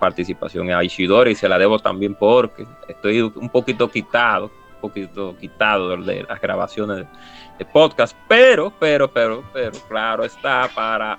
participación 0.00 0.70
a 0.70 0.82
Ishidori 0.82 1.32
y 1.32 1.34
se 1.34 1.46
la 1.46 1.58
debo 1.58 1.78
también 1.78 2.14
porque 2.14 2.66
estoy 2.88 3.20
un 3.20 3.50
poquito 3.50 3.90
quitado, 3.90 4.46
un 4.46 4.80
poquito 4.80 5.36
quitado 5.38 5.94
de 5.98 6.22
las 6.22 6.40
grabaciones 6.40 7.04
de, 7.58 7.64
podcast, 7.66 8.16
pero, 8.28 8.72
pero, 8.80 9.12
pero, 9.12 9.44
pero, 9.52 9.72
claro 9.88 10.24
está 10.24 10.68
para, 10.74 11.18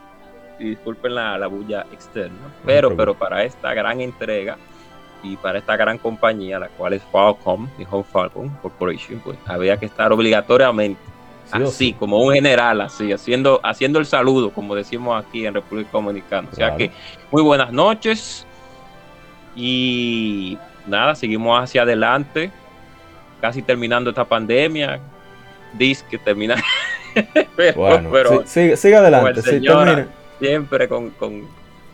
disculpen 0.57 1.13
la, 1.13 1.37
la 1.37 1.47
bulla 1.47 1.85
externa, 1.91 2.51
pero, 2.65 2.95
pero 2.95 3.13
para 3.13 3.43
esta 3.43 3.73
gran 3.73 4.01
entrega 4.01 4.57
y 5.21 5.37
para 5.37 5.59
esta 5.59 5.77
gran 5.77 5.99
compañía, 5.99 6.57
la 6.57 6.69
cual 6.69 6.93
es 6.93 7.03
Falcom, 7.11 7.69
Home 7.89 8.03
Falcon 8.03 8.49
Corporation, 8.61 9.21
pues 9.23 9.37
había 9.45 9.77
que 9.77 9.85
estar 9.85 10.11
obligatoriamente 10.11 11.14
así, 11.51 11.93
como 11.93 12.21
un 12.21 12.33
general, 12.33 12.81
así, 12.81 13.11
haciendo, 13.11 13.59
haciendo 13.63 13.99
el 13.99 14.05
saludo, 14.05 14.51
como 14.51 14.75
decimos 14.75 15.23
aquí 15.23 15.45
en 15.45 15.53
República 15.53 15.89
Dominicana. 15.93 16.47
O 16.51 16.55
sea 16.55 16.75
que, 16.75 16.91
muy 17.31 17.41
buenas 17.41 17.71
noches. 17.71 18.45
Y 19.55 20.57
nada, 20.85 21.15
seguimos 21.15 21.61
hacia 21.61 21.83
adelante, 21.83 22.51
casi 23.41 23.61
terminando 23.61 24.09
esta 24.09 24.25
pandemia. 24.25 24.99
Dice 25.73 26.05
que 26.09 26.17
termina. 26.17 26.55
bueno, 27.75 28.43
sigue, 28.45 28.95
adelante. 28.95 29.41
siempre 30.39 30.87
con, 30.87 31.11
con, 31.11 31.47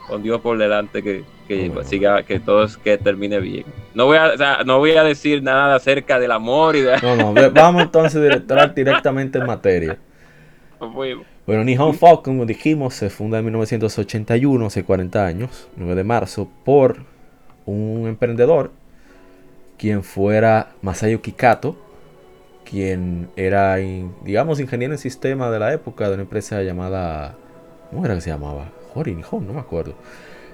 con 0.08 0.24
Dios 0.24 0.42
por 0.42 0.58
delante 0.58 1.02
que, 1.02 1.24
que 1.48 1.72
siga, 1.84 2.24
que 2.24 2.40
todo 2.40 2.68
que 2.84 2.98
termine 2.98 3.40
bien. 3.40 3.66
No 3.94 4.06
voy 4.06 4.18
a, 4.18 4.64
no 4.66 4.80
voy 4.80 4.92
a 4.92 5.04
decir 5.04 5.44
nada 5.44 5.76
acerca 5.76 6.20
del 6.20 6.32
amor 6.32 6.76
y 6.76 6.82
de... 6.82 6.98
No, 7.02 7.16
no, 7.16 7.52
vamos 7.52 7.84
entonces 7.84 8.32
a 8.32 8.36
entrar 8.36 8.74
directamente 8.74 9.40
en 9.40 9.46
materia. 9.46 9.98
Bueno, 11.46 11.64
Nihon 11.64 11.94
Falcon, 11.94 12.36
como 12.36 12.46
dijimos, 12.46 12.96
se 12.96 13.12
funda 13.12 13.38
en 13.38 13.46
1981, 13.46 14.66
hace 14.66 14.84
40 14.84 15.26
años, 15.26 15.70
9 15.76 15.96
de 15.96 16.04
marzo, 16.04 16.50
por 16.64 17.04
un 17.66 18.08
emprendedor, 18.08 18.72
quien 19.78 20.04
fuera 20.04 20.70
Masayuki 20.82 21.34
Kato, 21.34 21.78
quien 22.64 23.30
era, 23.36 23.76
digamos, 24.24 24.60
ingeniero 24.60 24.94
en 24.94 24.98
sistema 24.98 25.52
de 25.52 25.60
la 25.60 25.74
época 25.74 26.08
de 26.08 26.14
una 26.16 26.24
empresa 26.24 26.64
llamada... 26.64 27.36
¿Cómo 27.90 28.06
era 28.06 28.16
que 28.16 28.22
se 28.22 28.30
llamaba? 28.30 28.70
Hori 28.94 29.16
Nihon, 29.16 29.48
no 29.48 29.54
me 29.54 29.60
acuerdo. 29.60 29.96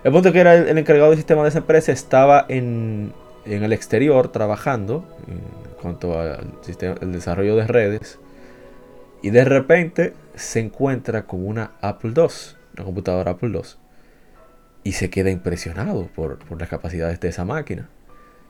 El 0.04 0.12
punto 0.12 0.32
que 0.32 0.40
era 0.40 0.54
el, 0.54 0.78
encargado 0.78 1.10
del 1.10 1.18
sistema 1.18 1.44
de 1.44 1.50
esa 1.50 1.60
empresa 1.60 1.92
estaba 1.92 2.46
en, 2.48 3.14
el 3.46 3.74
exterior 3.74 4.32
trabajando 4.32 5.06
en 5.28 5.42
cuanto 5.82 6.20
al 6.20 6.54
el 7.02 7.12
desarrollo 7.12 7.56
de 7.56 7.68
redes 7.68 8.20
y 9.22 9.32
de 9.32 9.46
repente 9.46 10.14
se 10.36 10.60
encuentra 10.60 11.26
con 11.26 11.46
una 11.46 11.72
Apple 11.82 12.14
II, 12.16 12.28
una 12.76 12.86
computadora 12.86 13.32
Apple 13.32 13.50
II 13.54 13.62
y 14.84 14.94
se 14.94 15.10
queda 15.10 15.30
impresionado 15.30 16.08
por, 16.16 16.40
las 16.60 16.70
capacidades 16.70 17.20
de 17.20 17.30
esa 17.30 17.44
máquina. 17.44 17.90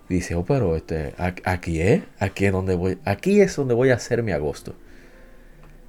dice, 0.09 0.35
oh, 0.35 0.45
pero 0.45 0.75
este, 0.75 1.15
aquí 1.17 1.81
es, 1.81 2.03
aquí 2.19 2.45
es 2.45 2.51
donde 2.51 2.75
voy, 2.75 2.99
aquí 3.05 3.41
es 3.41 3.55
donde 3.55 3.73
voy 3.73 3.89
a 3.89 3.95
hacer 3.95 4.21
mi 4.23 4.31
agosto. 4.31 4.75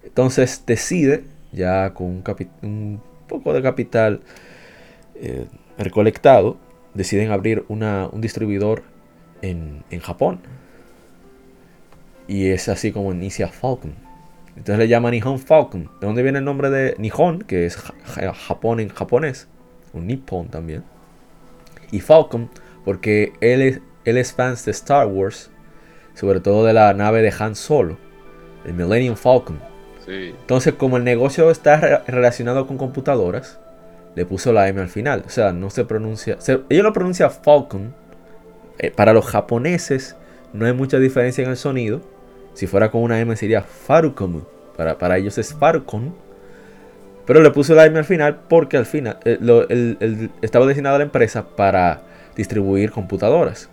Entonces 0.04 0.62
decide, 0.66 1.24
ya 1.52 1.92
con 1.92 2.06
un, 2.06 2.24
un 2.62 3.02
poco 3.28 3.52
de 3.52 3.62
capital 3.62 4.20
eh, 5.14 5.46
recolectado, 5.78 6.58
deciden 6.94 7.30
abrir 7.30 7.64
una, 7.68 8.08
un 8.10 8.20
distribuidor 8.20 8.82
en, 9.42 9.84
en, 9.90 10.00
Japón. 10.00 10.40
Y 12.26 12.48
es 12.48 12.68
así 12.68 12.92
como 12.92 13.12
inicia 13.12 13.48
Falcon. 13.48 13.94
Entonces 14.56 14.78
le 14.78 14.88
llaman 14.88 15.12
Nihon 15.12 15.38
Falcon. 15.38 15.84
¿De 16.00 16.06
dónde 16.06 16.22
viene 16.22 16.38
el 16.38 16.44
nombre 16.44 16.68
de 16.70 16.96
Nihon? 16.98 17.42
Que 17.42 17.64
es 17.64 17.76
Japón 17.76 18.80
en 18.80 18.88
japonés. 18.88 19.46
Un 19.92 20.08
Nippon 20.08 20.48
también. 20.48 20.82
Y 21.92 22.00
Falcon, 22.00 22.50
porque 22.84 23.32
él 23.40 23.62
es, 23.62 23.80
él 24.04 24.18
es 24.18 24.32
fan 24.32 24.56
de 24.62 24.70
Star 24.72 25.06
Wars. 25.06 25.50
Sobre 26.14 26.40
todo 26.40 26.64
de 26.64 26.72
la 26.72 26.92
nave 26.92 27.22
de 27.22 27.32
Han 27.38 27.54
Solo. 27.54 27.96
El 28.64 28.74
Millennium 28.74 29.14
Falcon. 29.14 29.60
Entonces, 30.08 30.74
como 30.74 30.96
el 30.96 31.04
negocio 31.04 31.50
está 31.50 32.02
relacionado 32.06 32.66
con 32.66 32.78
computadoras, 32.78 33.58
le 34.14 34.24
puso 34.24 34.52
la 34.52 34.68
M 34.68 34.80
al 34.80 34.88
final. 34.88 35.22
O 35.26 35.28
sea, 35.28 35.52
no 35.52 35.70
se 35.70 35.84
pronuncia. 35.84 36.38
ellos 36.68 36.84
lo 36.84 36.92
pronuncian 36.92 37.30
Falcon. 37.30 37.94
Eh, 38.78 38.90
para 38.90 39.12
los 39.12 39.26
japoneses 39.26 40.16
no 40.52 40.66
hay 40.66 40.72
mucha 40.72 40.98
diferencia 40.98 41.44
en 41.44 41.50
el 41.50 41.56
sonido. 41.56 42.00
Si 42.54 42.66
fuera 42.66 42.90
con 42.90 43.02
una 43.02 43.20
M 43.20 43.36
sería 43.36 43.62
Farucom. 43.62 44.42
Para, 44.76 44.98
para 44.98 45.18
ellos 45.18 45.36
es 45.38 45.54
Farucon. 45.54 46.14
Pero 47.26 47.42
le 47.42 47.50
puso 47.50 47.74
la 47.74 47.84
M 47.84 47.98
al 47.98 48.04
final 48.04 48.40
porque 48.48 48.78
al 48.78 48.86
final 48.86 49.18
eh, 49.24 50.28
estaba 50.40 50.66
destinado 50.66 50.96
a 50.96 50.98
la 50.98 51.04
empresa 51.04 51.46
para 51.54 52.00
distribuir 52.34 52.90
computadoras. 52.90 53.68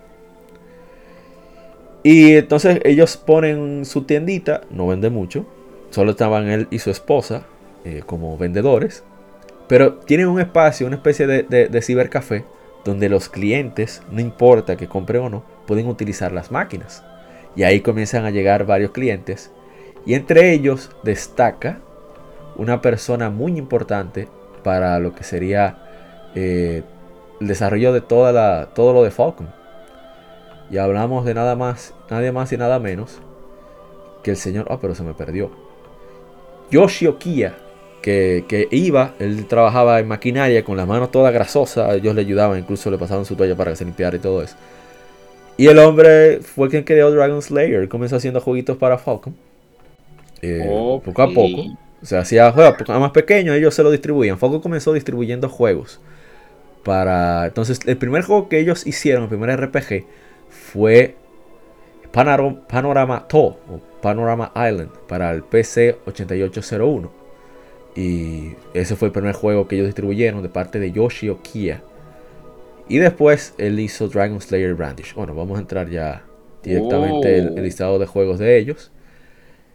Y 2.03 2.35
entonces 2.35 2.81
ellos 2.83 3.17
ponen 3.17 3.85
su 3.85 4.03
tiendita, 4.03 4.61
no 4.69 4.87
vende 4.87 5.09
mucho. 5.09 5.47
Solo 5.89 6.11
estaban 6.11 6.47
él 6.47 6.67
y 6.71 6.79
su 6.79 6.89
esposa 6.89 7.45
eh, 7.85 8.01
como 8.05 8.37
vendedores. 8.37 9.03
Pero 9.67 9.95
tienen 9.95 10.27
un 10.27 10.39
espacio, 10.39 10.87
una 10.87 10.97
especie 10.97 11.27
de, 11.27 11.81
cibercafé, 11.81 12.45
donde 12.83 13.09
los 13.09 13.29
clientes, 13.29 14.03
no 14.11 14.21
importa 14.21 14.75
que 14.75 14.87
compren 14.87 15.23
o 15.23 15.29
no, 15.29 15.43
pueden 15.65 15.87
utilizar 15.87 16.31
las 16.31 16.51
máquinas. 16.51 17.03
Y 17.55 17.63
ahí 17.63 17.81
comienzan 17.81 18.25
a 18.25 18.31
llegar 18.31 18.65
varios 18.65 18.91
clientes. 18.91 19.51
Y 20.05 20.13
entre 20.13 20.51
ellos 20.51 20.91
destaca 21.03 21.79
una 22.57 22.81
persona 22.81 23.29
muy 23.29 23.57
importante 23.57 24.27
para 24.63 24.99
lo 24.99 25.13
que 25.13 25.23
sería 25.23 25.77
eh, 26.35 26.83
el 27.39 27.47
desarrollo 27.47 27.91
de 27.91 28.01
toda 28.01 28.67
todo 28.73 28.93
lo 28.93 29.03
de 29.03 29.11
Falcon. 29.11 29.49
Y 30.69 30.77
hablamos 30.77 31.25
de 31.25 31.33
nada 31.33 31.55
más, 31.55 31.93
nadie 32.09 32.31
más 32.31 32.51
y 32.51 32.57
nada 32.57 32.79
menos 32.79 33.19
que 34.23 34.31
el 34.31 34.37
señor. 34.37 34.67
Ah, 34.69 34.79
pero 34.81 34.95
se 34.95 35.03
me 35.03 35.13
perdió. 35.13 35.64
Yoshi 36.71 37.07
Okiya, 37.07 37.55
que, 38.01 38.45
que 38.47 38.67
iba, 38.71 39.13
él 39.19 39.45
trabajaba 39.47 39.99
en 39.99 40.07
maquinaria 40.07 40.63
con 40.63 40.77
las 40.77 40.87
manos 40.87 41.11
todas 41.11 41.33
grasosas. 41.33 41.95
Ellos 41.95 42.15
le 42.15 42.21
ayudaban, 42.21 42.59
incluso 42.59 42.91
le 42.91 42.97
pasaban 42.97 43.25
su 43.25 43.35
toalla 43.35 43.55
para 43.55 43.71
que 43.71 43.77
se 43.77 43.85
limpiara 43.85 44.15
y 44.15 44.19
todo 44.19 44.41
eso. 44.41 44.55
Y 45.57 45.67
el 45.67 45.79
hombre 45.79 46.39
fue 46.41 46.69
quien 46.69 46.83
creó 46.83 47.11
Dragon 47.11 47.41
Slayer. 47.41 47.87
Comenzó 47.87 48.17
haciendo 48.17 48.41
jueguitos 48.41 48.77
para 48.77 48.97
Falcon. 48.97 49.35
Eh. 50.41 50.65
Poco 51.03 51.21
a 51.21 51.27
poco. 51.27 51.61
O 52.01 52.05
sea, 52.05 52.19
hacía 52.19 52.51
juegos 52.51 52.75
más 52.87 53.11
pequeños, 53.11 53.55
ellos 53.55 53.73
se 53.73 53.81
lo 53.81 53.89
distribuían. 53.89 54.37
Falcon 54.37 54.59
comenzó 54.61 54.93
distribuyendo 54.93 55.49
juegos. 55.49 55.99
Para. 56.83 57.47
Entonces, 57.47 57.79
el 57.85 57.97
primer 57.97 58.23
juego 58.23 58.49
que 58.49 58.59
ellos 58.59 58.85
hicieron, 58.85 59.23
el 59.23 59.29
primer 59.29 59.59
RPG, 59.59 60.05
fue 60.49 61.15
Panorama 62.11 63.27
To 63.27 63.39
o 63.39 63.81
Panorama 64.05 64.51
Island 64.53 64.91
para 65.07 65.31
el 65.31 65.41
PC 65.41 65.97
8801. 66.05 67.11
Y 67.95 68.51
ese 68.75 68.95
fue 68.95 69.07
el 69.07 69.11
primer 69.11 69.33
juego 69.33 69.67
que 69.67 69.77
ellos 69.77 69.87
distribuyeron 69.87 70.43
de 70.43 70.49
parte 70.49 70.79
de 70.79 70.91
Yoshi 70.91 71.29
Okiya. 71.29 71.81
Y 72.87 72.99
después 72.99 73.55
él 73.57 73.79
hizo 73.79 74.07
Dragon 74.07 74.39
Slayer 74.39 74.75
Brandish. 74.75 75.15
Bueno, 75.15 75.33
vamos 75.33 75.57
a 75.57 75.61
entrar 75.61 75.89
ya 75.89 76.23
directamente 76.61 77.39
el, 77.39 77.57
el 77.57 77.63
listado 77.63 77.97
de 77.97 78.05
juegos 78.05 78.37
de 78.37 78.59
ellos. 78.59 78.91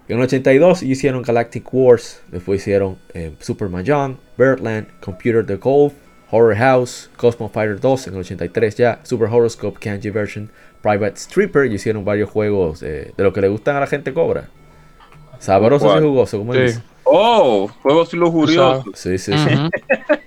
En 0.06 0.18
el 0.18 0.22
82 0.22 0.84
hicieron 0.84 1.22
Galactic 1.22 1.74
Wars, 1.74 2.22
después 2.28 2.60
hicieron 2.60 2.98
eh, 3.14 3.32
Super 3.40 3.68
Mahjong, 3.68 4.16
Birdland, 4.38 4.86
Computer 5.00 5.44
the 5.44 5.56
Golf, 5.56 5.94
Horror 6.30 6.54
House, 6.54 7.10
Cosmo 7.16 7.48
Fighter 7.48 7.80
2 7.80 8.06
en 8.06 8.14
el 8.14 8.20
83 8.20 8.76
ya, 8.76 9.00
Super 9.02 9.28
Horoscope, 9.28 9.80
Kanji 9.80 10.10
Version, 10.10 10.52
Private 10.82 11.16
Stripper 11.16 11.66
y 11.70 11.74
hicieron 11.74 12.04
varios 12.04 12.30
juegos 12.30 12.82
eh, 12.82 13.12
de 13.16 13.24
lo 13.24 13.32
que 13.32 13.40
le 13.40 13.48
gustan 13.48 13.76
a 13.76 13.80
la 13.80 13.86
gente 13.86 14.12
cobra. 14.14 14.48
Sabrosos 15.38 15.86
y 15.88 15.90
¿Cuál? 15.92 16.02
jugosos, 16.04 16.38
como 16.38 16.54
Sí. 16.54 16.60
dice. 16.60 16.82
Oh, 17.04 17.68
juegos 17.82 18.12
lujuriosos. 18.12 18.84
Sí, 18.94 19.18
sí, 19.18 19.32
sí. 19.32 19.48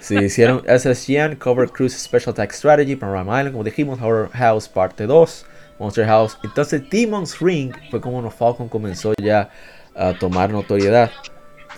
Sí, 0.00 0.16
hicieron 0.16 0.62
SSGN, 0.66 1.36
Cover 1.36 1.68
Cruise 1.68 1.92
Special 2.00 2.30
Attack 2.32 2.52
Strategy, 2.52 2.96
Panorama 2.96 3.38
Island, 3.40 3.52
como 3.52 3.64
dijimos, 3.64 4.00
Horror 4.00 4.30
House 4.32 4.68
Parte 4.68 5.06
2, 5.06 5.46
Monster 5.78 6.06
House. 6.06 6.38
Entonces, 6.42 6.88
Demon's 6.90 7.38
Ring 7.40 7.72
fue 7.90 8.00
como 8.00 8.18
uno 8.18 8.30
Falcon 8.30 8.68
comenzó 8.68 9.12
ya 9.22 9.50
a 9.94 10.14
tomar 10.14 10.50
notoriedad 10.50 11.10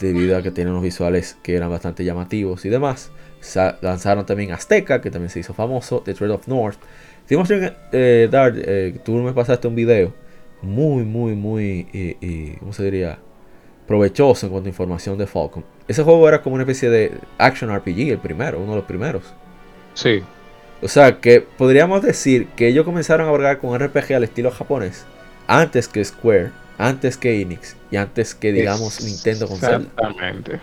debido 0.01 0.37
a 0.37 0.43
que 0.43 0.51
tiene 0.51 0.71
unos 0.71 0.83
visuales 0.85 1.37
que 1.43 1.57
eran 1.57 1.71
bastante 1.71 2.05
llamativos 2.05 2.65
y 2.65 2.69
demás. 2.69 3.11
Sa- 3.41 3.79
lanzaron 3.81 4.25
también 4.25 4.53
Azteca, 4.53 5.01
que 5.01 5.11
también 5.11 5.31
se 5.31 5.41
hizo 5.41 5.53
famoso, 5.53 6.01
The 6.05 6.15
Thread 6.15 6.31
of 6.31 6.47
North. 6.47 6.79
Demon's 7.33 7.49
Ring, 7.49 7.73
eh, 7.93 8.29
Dart, 8.31 8.57
eh, 8.59 8.99
tú 9.03 9.13
me 9.13 9.33
pasaste 9.33 9.67
un 9.67 9.75
video 9.75 10.13
muy, 10.61 11.03
muy, 11.03 11.35
muy, 11.35 11.87
eh, 11.95 12.19
eh, 12.21 12.57
¿cómo 12.61 12.75
se 12.75 12.85
diría? 12.85 13.19
provechoso 13.87 14.47
en 14.47 14.53
cuanto 14.53 14.69
a 14.69 14.71
información 14.71 15.17
de 15.17 15.27
Falcon. 15.27 15.65
Ese 15.89 16.03
juego 16.03 16.29
era 16.29 16.43
como 16.43 16.57
una 16.57 16.65
especie 16.65 16.91
de 16.91 17.13
action 17.39 17.75
RPG, 17.75 18.11
el 18.11 18.19
primero, 18.19 18.59
uno 18.59 18.73
de 18.73 18.77
los 18.77 18.85
primeros. 18.85 19.23
Sí. 19.95 20.23
O 20.83 20.89
sea, 20.89 21.21
que 21.21 21.41
podríamos 21.41 22.03
decir 22.03 22.49
que 22.49 22.69
ellos 22.69 22.85
comenzaron 22.85 23.27
a 23.27 23.33
bregar 23.33 23.59
con 23.59 23.79
RPG 23.79 24.13
al 24.13 24.25
estilo 24.25 24.51
japonés 24.51 25.07
antes 25.47 25.89
que 25.89 26.05
Square, 26.05 26.51
antes 26.77 27.17
que 27.17 27.41
Enix 27.41 27.77
y 27.91 27.97
antes 27.97 28.35
que, 28.35 28.53
digamos, 28.53 29.03
Nintendo 29.03 29.47
con. 29.47 29.57
Exactamente. 29.57 30.61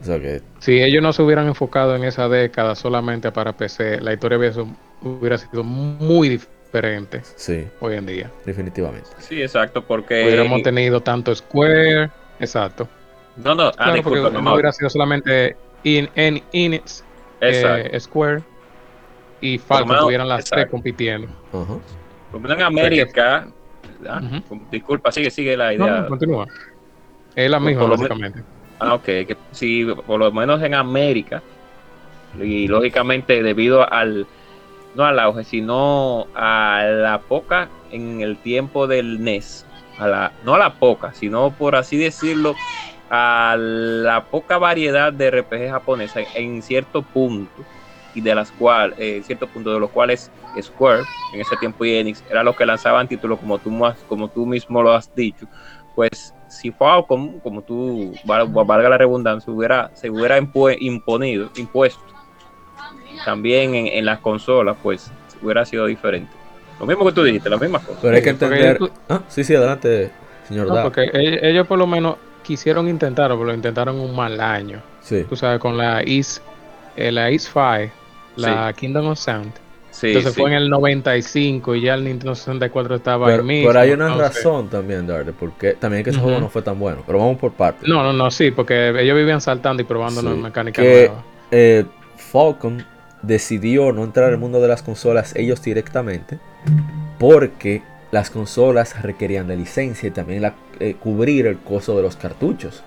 O 0.00 0.04
sea 0.04 0.20
que, 0.20 0.42
Si 0.58 0.82
ellos 0.82 1.02
no 1.02 1.12
se 1.12 1.22
hubieran 1.22 1.46
enfocado 1.46 1.94
en 1.94 2.02
esa 2.02 2.28
década 2.28 2.74
solamente 2.74 3.30
para 3.30 3.52
PC, 3.52 4.00
la 4.00 4.12
historia 4.12 4.38
hubiera 4.38 4.54
sido, 4.54 4.68
hubiera 5.04 5.38
sido 5.38 5.62
muy 5.62 6.28
diferente 6.28 7.20
sí, 7.36 7.66
hoy 7.80 7.94
en 7.96 8.06
día. 8.06 8.30
definitivamente. 8.44 9.08
Sí, 9.18 9.40
exacto, 9.42 9.82
porque. 9.84 10.24
Hubiéramos 10.24 10.62
tenido 10.62 11.00
tanto 11.00 11.34
Square, 11.34 12.10
exacto. 12.40 12.88
No, 13.36 13.54
no, 13.54 13.68
ah, 13.68 13.72
Claro, 13.76 14.02
porque 14.02 14.20
no 14.40 14.52
hubiera 14.54 14.72
sido 14.72 14.88
solamente 14.90 15.56
in, 15.82 16.08
en 16.14 16.42
Enix, 16.52 17.04
Exacto. 17.40 17.88
eh, 17.96 18.00
Square 18.00 18.42
y 19.40 19.58
Falcon 19.58 19.88
menos- 19.88 20.04
tuvieran 20.04 20.28
las 20.28 20.44
tres 20.44 20.66
compitiendo. 20.70 21.28
Por 21.50 21.68
lo 22.32 22.40
menos 22.40 22.56
en 22.58 22.62
América. 22.64 23.46
ah, 24.08 24.20
Ujú. 24.22 24.60
Disculpa, 24.70 25.12
sigue, 25.12 25.30
sigue 25.30 25.56
la 25.56 25.74
idea. 25.74 26.00
no, 26.02 26.08
continúa. 26.08 26.46
Es 27.34 27.50
la 27.50 27.60
misma, 27.60 27.84
básicamente. 27.86 28.42
Ah, 28.78 28.94
ok, 28.94 29.04
que 29.04 29.36
sí, 29.52 29.86
por 30.06 30.18
lo 30.18 30.30
menos 30.32 30.62
en 30.62 30.74
América, 30.74 31.42
y 32.40 32.66
lógicamente 32.68 33.42
debido 33.42 33.90
al, 33.92 34.26
no 34.94 35.04
al 35.04 35.18
auge, 35.18 35.44
sino 35.44 36.26
a 36.34 36.84
la 36.84 37.22
poca 37.28 37.70
en 37.90 38.20
el 38.20 38.38
tiempo 38.38 38.86
del 38.86 39.20
NES, 39.20 39.66
a 39.98 40.08
la, 40.08 40.32
no 40.44 40.54
a 40.54 40.58
la 40.58 40.74
poca, 40.74 41.12
sino 41.14 41.52
por 41.56 41.76
así 41.76 41.96
decirlo, 41.96 42.54
a 43.10 43.56
la 43.58 44.24
poca 44.24 44.58
variedad 44.58 45.12
de 45.12 45.26
RPG 45.28 45.70
japonesa 45.70 46.20
en 46.34 46.62
cierto 46.62 47.02
punto, 47.02 47.62
y 48.14 48.20
de 48.20 48.34
las 48.34 48.52
cuales, 48.52 48.96
eh, 48.98 49.22
cierto 49.24 49.48
punto 49.48 49.72
de 49.72 49.80
los 49.80 49.90
cuales 49.90 50.30
Square, 50.62 51.02
en 51.34 51.40
ese 51.40 51.56
tiempo 51.56 51.84
y 51.84 51.96
Enix, 51.96 52.22
era 52.30 52.44
los 52.44 52.54
que 52.56 52.64
lanzaban 52.64 53.08
títulos 53.08 53.40
como 53.40 53.58
tú, 53.58 53.76
como 54.06 54.28
tú 54.28 54.46
mismo 54.46 54.82
lo 54.82 54.92
has 54.92 55.12
dicho, 55.12 55.46
pues 55.96 56.32
si 56.46 56.70
Falcon, 56.70 57.40
como 57.40 57.62
tú, 57.62 58.12
val- 58.24 58.46
valga 58.48 58.88
la 58.88 58.98
redundancia, 58.98 59.52
hubiera, 59.52 59.90
se 59.94 60.10
hubiera 60.10 60.38
imponido, 60.38 61.50
impuesto 61.56 62.13
también 63.24 63.74
en, 63.74 63.86
en 63.88 64.04
las 64.04 64.18
consolas, 64.20 64.76
pues 64.82 65.10
hubiera 65.42 65.64
sido 65.64 65.86
diferente. 65.86 66.30
Lo 66.80 66.86
mismo 66.86 67.04
que 67.06 67.12
tú 67.12 67.22
dijiste, 67.22 67.48
las 67.50 67.60
mismas 67.60 67.82
cosas. 67.82 68.00
Pero 68.02 68.16
hay 68.16 68.22
que 68.22 68.30
entender. 68.30 68.78
tú- 68.78 68.90
Ah, 69.08 69.20
sí, 69.28 69.44
sí, 69.44 69.54
adelante, 69.54 70.10
señor 70.48 70.66
No, 70.68 70.74
Da. 70.74 70.82
porque 70.82 71.08
ellos, 71.42 71.66
por 71.66 71.78
lo 71.78 71.86
menos 71.86 72.16
quisieron 72.42 72.88
intentarlo, 72.88 73.36
pero 73.36 73.46
lo 73.48 73.54
intentaron 73.54 73.98
un 74.00 74.14
mal 74.14 74.40
año. 74.40 74.82
Sí, 75.00 75.24
Tú 75.28 75.36
sabes, 75.36 75.60
con 75.60 75.76
la 75.78 76.00
East, 76.02 76.42
eh, 76.96 77.12
la 77.12 77.30
East 77.30 77.50
5, 77.52 77.92
la 78.36 78.72
Kingdom 78.72 79.06
of 79.08 79.18
Sound. 79.18 79.52
Sí, 79.90 80.08
Entonces 80.08 80.34
sí. 80.34 80.40
fue 80.40 80.50
en 80.50 80.56
el 80.56 80.68
95 80.68 81.76
y 81.76 81.82
ya 81.82 81.94
el 81.94 82.02
Nintendo 82.04 82.34
64 82.34 82.96
estaba 82.96 83.26
pero, 83.26 83.42
ahí 83.42 83.46
mismo. 83.48 83.68
pero 83.68 83.80
hay 83.80 83.90
una 83.92 84.08
razón 84.16 84.68
también, 84.68 85.06
Darde, 85.06 85.32
porque 85.32 85.74
también 85.74 86.00
es 86.00 86.04
que 86.04 86.10
ese 86.10 86.18
juego 86.18 86.40
no 86.40 86.48
fue 86.48 86.62
tan 86.62 86.78
bueno. 86.80 87.04
Pero 87.06 87.18
vamos 87.20 87.38
por 87.38 87.52
partes. 87.52 87.88
No, 87.88 88.02
no, 88.02 88.12
no, 88.12 88.28
sí, 88.32 88.50
porque 88.50 88.88
ellos 88.88 89.16
vivían 89.16 89.40
saltando 89.40 89.82
y 89.82 89.86
probando 89.86 90.20
mecánicas 90.22 90.84
que- 90.84 91.06
nuevas. 91.08 91.24
eh, 91.52 91.84
Falcon 92.16 92.84
decidió 93.26 93.92
no 93.92 94.04
entrar 94.04 94.30
al 94.30 94.38
mundo 94.38 94.60
de 94.60 94.68
las 94.68 94.82
consolas 94.82 95.34
ellos 95.36 95.62
directamente 95.62 96.38
porque 97.18 97.82
las 98.10 98.30
consolas 98.30 99.02
requerían 99.02 99.48
de 99.48 99.56
licencia 99.56 100.08
y 100.08 100.12
también 100.12 100.42
la- 100.42 100.54
eh, 100.80 100.94
cubrir 100.98 101.46
el 101.46 101.58
costo 101.58 101.96
de 101.96 102.02
los 102.02 102.16
cartuchos. 102.16 102.82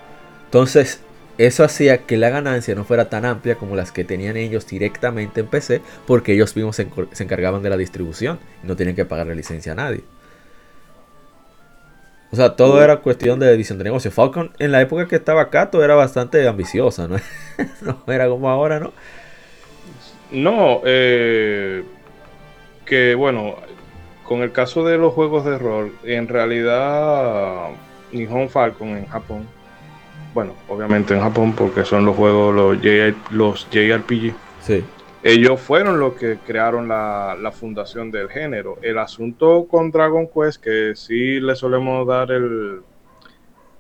Entonces, 0.45 1.01
eso 1.37 1.63
hacía 1.63 1.99
que 1.99 2.17
la 2.17 2.29
ganancia 2.29 2.73
no 2.75 2.83
fuera 2.83 3.09
tan 3.09 3.25
amplia 3.25 3.55
como 3.55 3.75
las 3.75 3.91
que 3.91 4.03
tenían 4.03 4.37
ellos 4.37 4.65
directamente 4.65 5.41
en 5.41 5.47
PC 5.47 5.81
porque 6.07 6.33
ellos 6.33 6.55
mismos 6.55 6.75
se, 6.75 6.87
encargaban 7.23 7.61
de 7.61 7.69
la 7.69 7.77
distribución 7.77 8.39
y 8.63 8.67
no 8.67 8.75
tenían 8.75 8.95
que 8.95 9.05
pagar 9.05 9.27
la 9.27 9.35
licencia 9.35 9.73
a 9.73 9.75
nadie. 9.75 10.03
O 12.31 12.35
sea, 12.35 12.55
todo 12.55 12.83
era 12.83 12.97
cuestión 12.97 13.39
de 13.39 13.51
edición 13.51 13.77
de 13.77 13.85
negocio. 13.85 14.11
Falcon 14.11 14.51
en 14.59 14.71
la 14.71 14.81
época 14.81 15.07
que 15.07 15.15
estaba 15.15 15.49
todo 15.49 15.83
era 15.83 15.95
bastante 15.95 16.45
ambiciosa, 16.47 17.07
¿no? 17.07 17.17
no 17.81 18.13
era 18.13 18.27
como 18.27 18.49
ahora, 18.49 18.79
¿no? 18.79 18.91
No, 20.31 20.81
eh, 20.85 21.83
que 22.85 23.15
bueno, 23.15 23.55
con 24.23 24.41
el 24.41 24.51
caso 24.51 24.83
de 24.85 24.97
los 24.97 25.13
juegos 25.13 25.45
de 25.45 25.57
rol, 25.57 25.93
en 26.03 26.27
realidad 26.27 27.69
Nihon 28.11 28.49
Falcon 28.49 28.89
en 28.89 29.05
Japón, 29.07 29.47
bueno, 30.33 30.53
obviamente 30.67 31.13
en 31.13 31.21
Japón 31.21 31.53
porque 31.53 31.85
son 31.85 32.05
los 32.05 32.15
juegos, 32.15 32.53
los, 32.53 32.77
J- 32.77 33.15
los 33.31 33.67
JRPG, 33.71 34.33
Sí. 34.61 34.83
ellos 35.23 35.61
fueron 35.61 35.99
los 35.99 36.13
que 36.15 36.37
crearon 36.45 36.87
la, 36.89 37.35
la, 37.39 37.51
fundación 37.51 38.11
del 38.11 38.27
género. 38.29 38.77
El 38.81 38.97
asunto 38.99 39.65
con 39.69 39.91
Dragon 39.91 40.27
Quest, 40.27 40.61
que 40.61 40.91
sí 40.95 41.39
le 41.39 41.55
solemos 41.55 42.05
dar 42.05 42.31
el, 42.31 42.81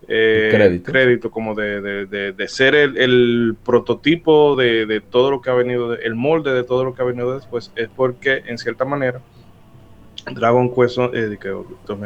eh, 0.07 0.81
crédito. 0.83 1.31
como 1.31 1.53
de, 1.53 1.81
de, 2.05 2.31
de, 2.31 2.47
ser 2.47 2.75
el, 2.75 2.97
el 2.97 3.55
prototipo 3.65 4.55
de, 4.55 5.01
todo 5.09 5.31
lo 5.31 5.41
que 5.41 5.49
ha 5.49 5.53
venido, 5.53 5.93
el 5.93 6.15
molde 6.15 6.53
de 6.53 6.63
todo 6.63 6.83
lo 6.85 6.95
que 6.95 7.01
ha 7.01 7.05
venido 7.05 7.33
después, 7.35 7.71
es 7.75 7.89
porque 7.93 8.43
en 8.45 8.57
cierta 8.57 8.85
manera 8.85 9.21
Dragon 10.33 10.73
Quest, 10.73 10.97
eh, 11.13 11.37
que, 11.39 11.55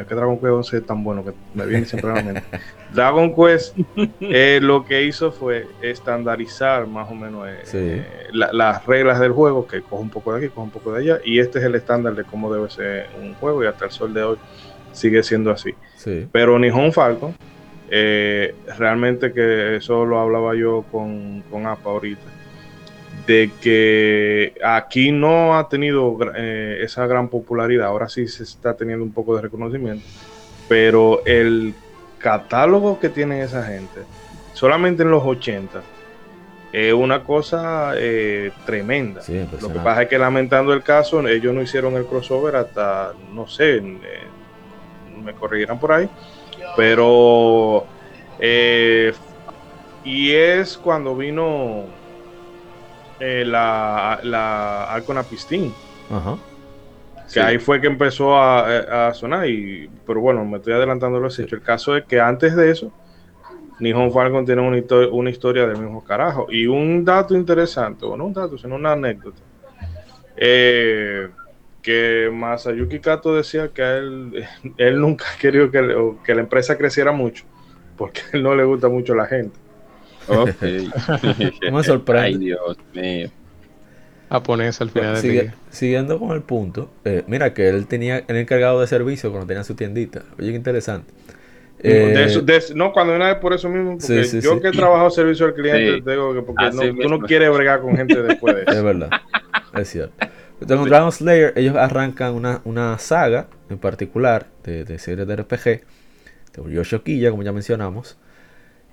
que 0.07 0.15
Dragon 0.15 0.37
Quest 0.37 0.51
11 0.51 0.77
es 0.77 0.85
tan 0.85 1.03
bueno 1.03 1.23
que 1.23 1.33
me 1.53 1.65
viene 1.65 1.85
siempre 1.85 2.11
a 2.11 2.15
la 2.15 2.23
mente. 2.23 2.43
Dragon 2.93 3.35
Quest 3.35 3.77
eh, 4.19 4.59
lo 4.61 4.85
que 4.85 5.03
hizo 5.03 5.31
fue 5.31 5.67
estandarizar 5.81 6.87
más 6.87 7.09
o 7.09 7.15
menos 7.15 7.47
las 8.31 8.85
reglas 8.85 9.19
del 9.19 9.31
juego, 9.31 9.67
que 9.67 9.81
coge 9.81 10.01
un 10.01 10.09
poco 10.09 10.33
de 10.33 10.39
aquí, 10.39 10.49
coge 10.49 10.65
un 10.65 10.71
poco 10.71 10.93
de 10.93 11.01
allá, 11.01 11.21
y 11.23 11.39
este 11.39 11.59
es 11.59 11.65
el 11.65 11.75
estándar 11.75 12.15
de 12.15 12.23
cómo 12.23 12.53
debe 12.53 12.69
ser 12.69 13.07
un 13.21 13.33
juego, 13.35 13.63
y 13.63 13.67
hasta 13.67 13.85
el 13.85 13.91
sol 13.91 14.13
de 14.13 14.23
hoy 14.23 14.37
sigue 14.91 15.23
siendo 15.23 15.51
así. 15.51 15.73
Pero 16.31 16.57
Nihon 16.59 16.91
Falcon, 16.91 17.35
realmente 18.77 19.33
que 19.33 19.75
eso 19.75 20.05
lo 20.05 20.19
hablaba 20.19 20.55
yo 20.55 20.85
con, 20.91 21.43
con 21.51 21.67
APA 21.67 21.89
ahorita 21.89 22.31
de 23.27 23.51
que 23.61 24.53
aquí 24.63 25.11
no 25.11 25.57
ha 25.57 25.69
tenido 25.69 26.17
eh, 26.35 26.79
esa 26.81 27.05
gran 27.07 27.29
popularidad, 27.29 27.87
ahora 27.87 28.09
sí 28.09 28.27
se 28.27 28.43
está 28.43 28.75
teniendo 28.75 29.03
un 29.03 29.11
poco 29.11 29.35
de 29.35 29.43
reconocimiento, 29.43 30.05
pero 30.67 31.23
el 31.25 31.73
catálogo 32.17 32.99
que 32.99 33.09
tiene 33.09 33.41
esa 33.43 33.63
gente, 33.63 34.01
solamente 34.53 35.03
en 35.03 35.11
los 35.11 35.23
80, 35.23 35.81
es 36.71 36.93
una 36.93 37.23
cosa 37.23 37.93
eh, 37.97 38.51
tremenda. 38.65 39.21
Lo 39.61 39.71
que 39.71 39.79
pasa 39.79 40.03
es 40.03 40.09
que 40.09 40.17
lamentando 40.17 40.73
el 40.73 40.83
caso, 40.83 41.25
ellos 41.27 41.53
no 41.53 41.61
hicieron 41.61 41.95
el 41.95 42.05
crossover 42.05 42.55
hasta, 42.55 43.13
no 43.33 43.47
sé, 43.47 43.77
eh, 43.77 43.81
me 45.23 45.33
corrigieran 45.33 45.79
por 45.79 45.91
ahí, 45.91 46.09
pero... 46.75 47.85
y 50.03 50.31
es 50.31 50.77
cuando 50.77 51.15
vino 51.15 51.85
eh, 53.23 53.45
la, 53.45 54.19
la 54.23 54.85
Arcona 54.85 55.21
Pistín. 55.21 55.71
Que 57.31 57.39
ahí 57.39 57.59
fue 57.59 57.79
que 57.79 57.85
empezó 57.85 58.35
a, 58.35 59.13
sonar. 59.13 59.47
Y, 59.47 59.89
pero 60.07 60.19
bueno, 60.19 60.43
me 60.43 60.57
estoy 60.57 60.73
adelantando 60.73 61.19
lo 61.19 61.27
hecho. 61.27 61.55
El 61.55 61.61
caso 61.61 61.95
es 61.95 62.05
que 62.05 62.19
antes 62.19 62.55
de 62.55 62.71
eso, 62.71 62.91
Nihon 63.79 64.11
Falcon 64.11 64.43
tiene 64.43 64.61
una, 64.61 64.81
una, 65.11 65.29
historia 65.29 65.67
del 65.67 65.77
mismo 65.77 66.03
carajo. 66.03 66.47
Y 66.49 66.65
un 66.65 67.05
dato 67.05 67.35
interesante, 67.35 68.05
o 68.05 68.17
no 68.17 68.25
un 68.25 68.33
dato, 68.33 68.57
sino 68.57 68.75
una 68.75 68.93
anécdota. 68.93 69.39
Eh, 70.35 71.29
que 71.81 72.29
Masayuki 72.31 72.99
Kato 72.99 73.35
decía 73.35 73.69
que 73.69 73.81
él, 73.81 74.45
él 74.77 74.99
nunca 74.99 75.25
quería 75.39 75.69
que, 75.69 76.13
que 76.23 76.35
la 76.35 76.41
empresa 76.41 76.77
creciera 76.77 77.11
mucho, 77.11 77.43
porque 77.97 78.21
a 78.21 78.23
él 78.37 78.43
no 78.43 78.55
le 78.55 78.63
gusta 78.63 78.89
mucho 78.89 79.15
la 79.15 79.25
gente. 79.25 79.57
Ok. 80.27 80.61
me 81.71 81.83
sorprende. 81.83 82.27
Ay, 82.27 82.37
Dios 82.37 82.77
mío. 82.93 83.29
Japonés 84.29 84.79
al 84.79 84.89
final 84.91 85.17
Sigue, 85.17 85.51
Siguiendo 85.69 86.17
con 86.17 86.31
el 86.31 86.41
punto, 86.41 86.89
eh, 87.03 87.23
mira 87.27 87.53
que 87.53 87.67
él 87.67 87.85
tenía 87.87 88.23
el 88.29 88.37
encargado 88.37 88.79
de 88.79 88.87
servicio 88.87 89.29
cuando 89.29 89.45
tenía 89.45 89.65
su 89.65 89.75
tiendita. 89.75 90.23
Oye, 90.39 90.51
qué 90.51 90.55
interesante. 90.55 91.11
Eh, 91.83 92.41
no, 92.75 92.93
cuando 92.93 93.15
una 93.15 93.27
vez 93.27 93.37
por 93.37 93.53
eso 93.53 93.67
mismo, 93.67 93.97
porque 93.97 94.39
yo 94.39 94.61
que 94.61 94.67
he 94.67 94.71
trabajado 94.71 95.09
servicio 95.09 95.47
al 95.47 95.53
cliente, 95.53 96.11
digo 96.11 96.33
que 96.33 96.41
porque 96.43 96.69
no, 96.71 97.01
tú 97.01 97.09
no 97.09 97.19
quieres 97.21 97.51
bregar 97.51 97.81
con 97.81 97.97
gente 97.97 98.21
después 98.21 98.55
de 98.55 98.61
eso. 98.61 98.71
Es 98.71 98.83
verdad, 98.83 99.09
es 99.75 99.89
cierto. 99.89 100.27
Entonces, 100.61 100.89
Dragon 100.89 101.11
Slayer, 101.11 101.53
ellos 101.55 101.75
arrancan 101.75 102.33
una, 102.33 102.61
una 102.63 102.97
saga 102.99 103.47
en 103.69 103.79
particular 103.79 104.47
de, 104.63 104.85
de 104.85 104.99
series 104.99 105.27
de 105.27 105.35
RPG, 105.35 105.63
de 105.63 106.73
Yoshokiya, 106.73 107.31
como 107.31 107.43
ya 107.43 107.51
mencionamos, 107.51 108.17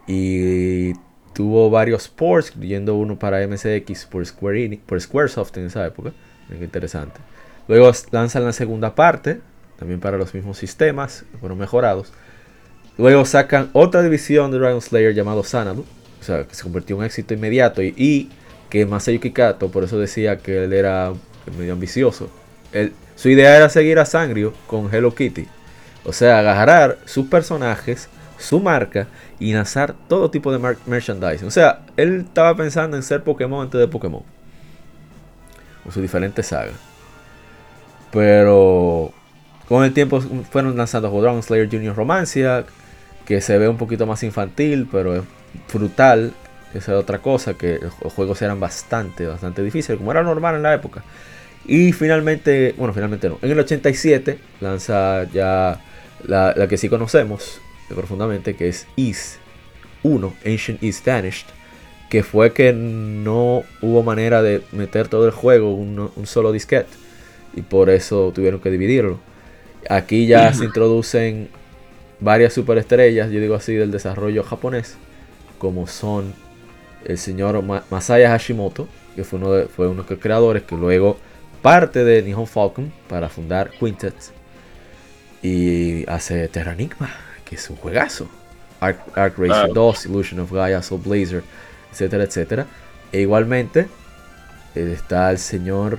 y 0.06 0.94
Tuvo 1.38 1.70
varios 1.70 2.08
ports, 2.08 2.50
incluyendo 2.50 2.96
uno 2.96 3.16
para 3.16 3.46
MSX 3.46 4.06
por, 4.06 4.26
Square 4.26 4.64
Enix, 4.64 4.82
por 4.84 5.00
Squaresoft 5.00 5.56
en 5.56 5.66
esa 5.66 5.86
época. 5.86 6.12
Muy 6.48 6.58
interesante. 6.64 7.20
Luego 7.68 7.92
lanzan 8.10 8.44
la 8.44 8.52
segunda 8.52 8.96
parte, 8.96 9.40
también 9.78 10.00
para 10.00 10.16
los 10.16 10.34
mismos 10.34 10.58
sistemas, 10.58 11.24
fueron 11.38 11.58
mejorados. 11.58 12.12
Luego 12.96 13.24
sacan 13.24 13.70
otra 13.72 14.02
división 14.02 14.50
de 14.50 14.58
Dragon 14.58 14.80
Slayer 14.80 15.14
llamado 15.14 15.44
Sanadu, 15.44 15.84
o 16.20 16.24
sea, 16.24 16.42
que 16.42 16.56
se 16.56 16.64
convirtió 16.64 16.96
en 16.96 17.00
un 17.00 17.06
éxito 17.06 17.34
inmediato 17.34 17.84
y, 17.84 17.94
y 17.96 18.30
que 18.68 18.84
Masayuki 18.84 19.30
Kato, 19.30 19.70
por 19.70 19.84
eso 19.84 19.96
decía 19.96 20.38
que 20.38 20.64
él 20.64 20.72
era 20.72 21.12
medio 21.50 21.72
ambicioso. 21.72 22.30
su 23.16 23.28
idea 23.28 23.56
era 23.56 23.68
seguir 23.68 23.98
a 23.98 24.04
Sangrio 24.04 24.52
con 24.66 24.92
Hello 24.92 25.14
Kitty, 25.14 25.46
o 26.04 26.12
sea, 26.12 26.38
agarrar 26.38 26.98
sus 27.04 27.26
personajes 27.26 28.08
su 28.38 28.60
marca 28.60 29.08
y 29.38 29.52
lanzar 29.52 29.94
todo 30.08 30.30
tipo 30.30 30.52
de 30.52 30.76
merchandising. 30.86 31.48
O 31.48 31.50
sea, 31.50 31.80
él 31.96 32.24
estaba 32.26 32.56
pensando 32.56 32.96
en 32.96 33.02
ser 33.02 33.22
Pokémon 33.22 33.62
antes 33.62 33.80
de 33.80 33.88
Pokémon. 33.88 34.22
Con 35.82 35.92
sus 35.92 36.00
diferentes 36.00 36.46
sagas. 36.46 36.74
Pero 38.10 39.12
con 39.68 39.84
el 39.84 39.92
tiempo 39.92 40.20
fueron 40.50 40.76
lanzando 40.76 41.10
Dragon 41.20 41.42
Slayer 41.42 41.68
Junior 41.68 41.94
Romancia, 41.94 42.64
que 43.26 43.40
se 43.40 43.58
ve 43.58 43.68
un 43.68 43.76
poquito 43.76 44.06
más 44.06 44.22
infantil, 44.22 44.88
pero 44.90 45.16
es 45.16 45.22
brutal. 45.72 46.32
Esa 46.74 46.92
es 46.92 46.98
otra 46.98 47.18
cosa, 47.18 47.54
que 47.54 47.80
los 48.02 48.12
juegos 48.12 48.40
eran 48.42 48.60
bastante, 48.60 49.26
bastante 49.26 49.62
difíciles, 49.62 49.98
como 49.98 50.10
era 50.10 50.22
normal 50.22 50.54
en 50.56 50.62
la 50.62 50.74
época. 50.74 51.02
Y 51.68 51.92
finalmente, 51.92 52.74
bueno, 52.78 52.94
finalmente 52.94 53.28
no. 53.28 53.38
En 53.42 53.50
el 53.50 53.58
87 53.58 54.38
lanza 54.60 55.30
ya 55.30 55.80
la, 56.24 56.54
la 56.56 56.66
que 56.66 56.78
sí 56.78 56.88
conocemos, 56.88 57.60
profundamente, 57.90 58.56
que 58.56 58.68
es 58.68 58.86
Is 58.96 59.38
1, 60.02 60.34
Ancient 60.46 60.82
Is 60.82 61.02
Vanished, 61.04 61.46
que 62.08 62.22
fue 62.22 62.54
que 62.54 62.72
no 62.72 63.64
hubo 63.82 64.02
manera 64.02 64.42
de 64.42 64.62
meter 64.72 65.08
todo 65.08 65.26
el 65.26 65.30
juego 65.30 65.74
un, 65.74 66.10
un 66.14 66.26
solo 66.26 66.52
disquete 66.52 66.88
y 67.54 67.60
por 67.60 67.90
eso 67.90 68.32
tuvieron 68.34 68.60
que 68.60 68.70
dividirlo. 68.70 69.18
Aquí 69.90 70.26
ya 70.26 70.52
se 70.54 70.64
introducen 70.64 71.50
varias 72.18 72.54
superestrellas, 72.54 73.30
yo 73.30 73.40
digo 73.40 73.54
así, 73.54 73.74
del 73.74 73.90
desarrollo 73.90 74.42
japonés, 74.42 74.96
como 75.58 75.86
son 75.86 76.32
el 77.04 77.18
señor 77.18 77.62
Masaya 77.90 78.30
Hashimoto, 78.30 78.88
que 79.14 79.24
fue 79.24 79.38
uno 79.38 79.52
de, 79.52 79.66
fue 79.66 79.86
uno 79.88 80.02
de 80.02 80.10
los 80.10 80.20
creadores, 80.20 80.62
que 80.62 80.76
luego 80.76 81.18
parte 81.62 82.04
de 82.04 82.22
Nihon 82.22 82.46
Falcon 82.46 82.92
para 83.08 83.28
fundar 83.28 83.70
Quintet 83.70 84.14
y 85.42 86.08
hace 86.08 86.48
Terranigma 86.48 87.10
que 87.48 87.56
es 87.56 87.70
un 87.70 87.76
juegazo. 87.76 88.28
Arc, 88.80 89.38
Racer 89.38 89.72
2, 89.72 90.06
Illusion 90.06 90.40
of 90.40 90.52
Gaia, 90.52 90.82
Soul 90.82 91.00
Blazer, 91.04 91.42
etcétera, 91.90 92.24
etcétera. 92.24 92.66
E 93.10 93.20
igualmente 93.20 93.88
eh, 94.74 94.92
está 94.94 95.30
el 95.30 95.38
señor 95.38 95.98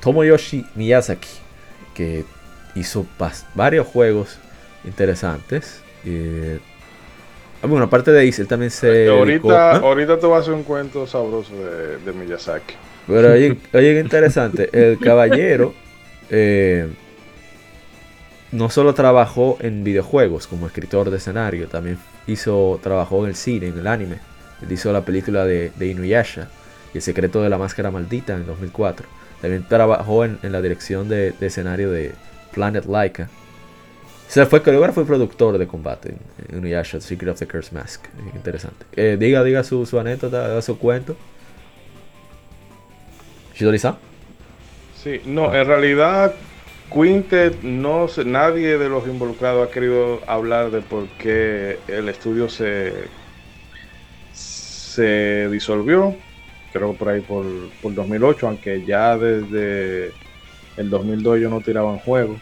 Tomoyoshi 0.00 0.66
Miyazaki, 0.74 1.28
que 1.94 2.24
hizo 2.74 3.06
varios 3.54 3.86
juegos 3.86 4.38
interesantes. 4.84 5.80
Eh, 6.04 6.60
bueno, 7.62 7.86
aparte 7.86 8.12
de 8.12 8.28
eso, 8.28 8.42
él 8.42 8.48
también 8.48 8.70
se. 8.70 9.08
Ahorita, 9.08 9.72
¿ah? 9.72 9.76
ahorita 9.78 10.18
te 10.18 10.26
voy 10.26 10.36
a 10.36 10.40
hacer 10.40 10.52
un 10.52 10.64
cuento 10.64 11.06
sabroso 11.06 11.52
de, 11.54 12.12
Miyazaki. 12.12 12.74
Pero 13.06 13.32
oye, 13.32 13.56
oye, 13.72 14.00
interesante. 14.00 14.68
El 14.72 14.98
caballero 14.98 15.74
eh, 16.30 16.88
no 18.52 18.70
solo 18.70 18.94
trabajó 18.94 19.56
en 19.60 19.82
videojuegos 19.82 20.46
como 20.46 20.66
escritor 20.66 21.10
de 21.10 21.16
escenario, 21.16 21.68
también 21.68 21.98
hizo, 22.26 22.78
trabajó 22.82 23.24
en 23.24 23.30
el 23.30 23.36
cine, 23.36 23.68
en 23.68 23.78
el 23.78 23.86
anime. 23.86 24.18
Él 24.62 24.70
hizo 24.70 24.92
la 24.92 25.04
película 25.04 25.44
de, 25.44 25.72
Inuyasha 25.80 26.48
y 26.94 26.98
El 26.98 27.02
secreto 27.02 27.42
de 27.42 27.48
la 27.48 27.58
máscara 27.58 27.90
maldita 27.90 28.34
en 28.34 28.46
2004. 28.46 29.06
También 29.40 29.66
trabajó 29.68 30.24
en, 30.24 30.38
la 30.42 30.62
dirección 30.62 31.08
de, 31.08 31.34
escenario 31.40 31.90
de 31.90 32.12
Planet 32.52 32.84
Laika. 32.86 33.28
O 34.28 34.32
sea, 34.32 34.46
fue 34.46 34.62
coreógrafo 34.62 35.02
y 35.02 35.04
productor 35.04 35.58
de 35.58 35.66
combate 35.66 36.14
en 36.48 36.58
Inuyasha, 36.58 37.00
Secret 37.00 37.32
of 37.32 37.38
the 37.38 37.46
Curse 37.46 37.74
Mask. 37.74 38.04
Interesante. 38.34 38.86
Eh, 38.94 39.16
diga, 39.18 39.42
diga 39.42 39.64
su, 39.64 39.84
su 39.84 39.98
anécdota, 39.98 40.62
su 40.62 40.78
cuento. 40.78 41.16
Sí, 45.02 45.20
no, 45.24 45.54
en 45.54 45.66
realidad 45.66 46.34
Quintet, 46.92 47.62
no 47.62 48.06
nadie 48.24 48.78
de 48.78 48.88
los 48.88 49.06
involucrados 49.06 49.66
ha 49.66 49.70
querido 49.70 50.20
hablar 50.26 50.70
de 50.70 50.80
por 50.82 51.06
qué 51.18 51.78
el 51.88 52.08
estudio 52.08 52.48
se, 52.48 52.92
se 54.32 55.48
disolvió, 55.48 56.14
creo 56.72 56.92
por 56.92 57.08
ahí 57.08 57.20
por, 57.20 57.46
por 57.80 57.94
2008, 57.94 58.46
aunque 58.46 58.84
ya 58.84 59.16
desde 59.16 60.12
el 60.76 60.90
2002 60.90 61.38
ellos 61.38 61.50
no 61.50 61.60
tiraban 61.60 61.98
juegos. 61.98 62.38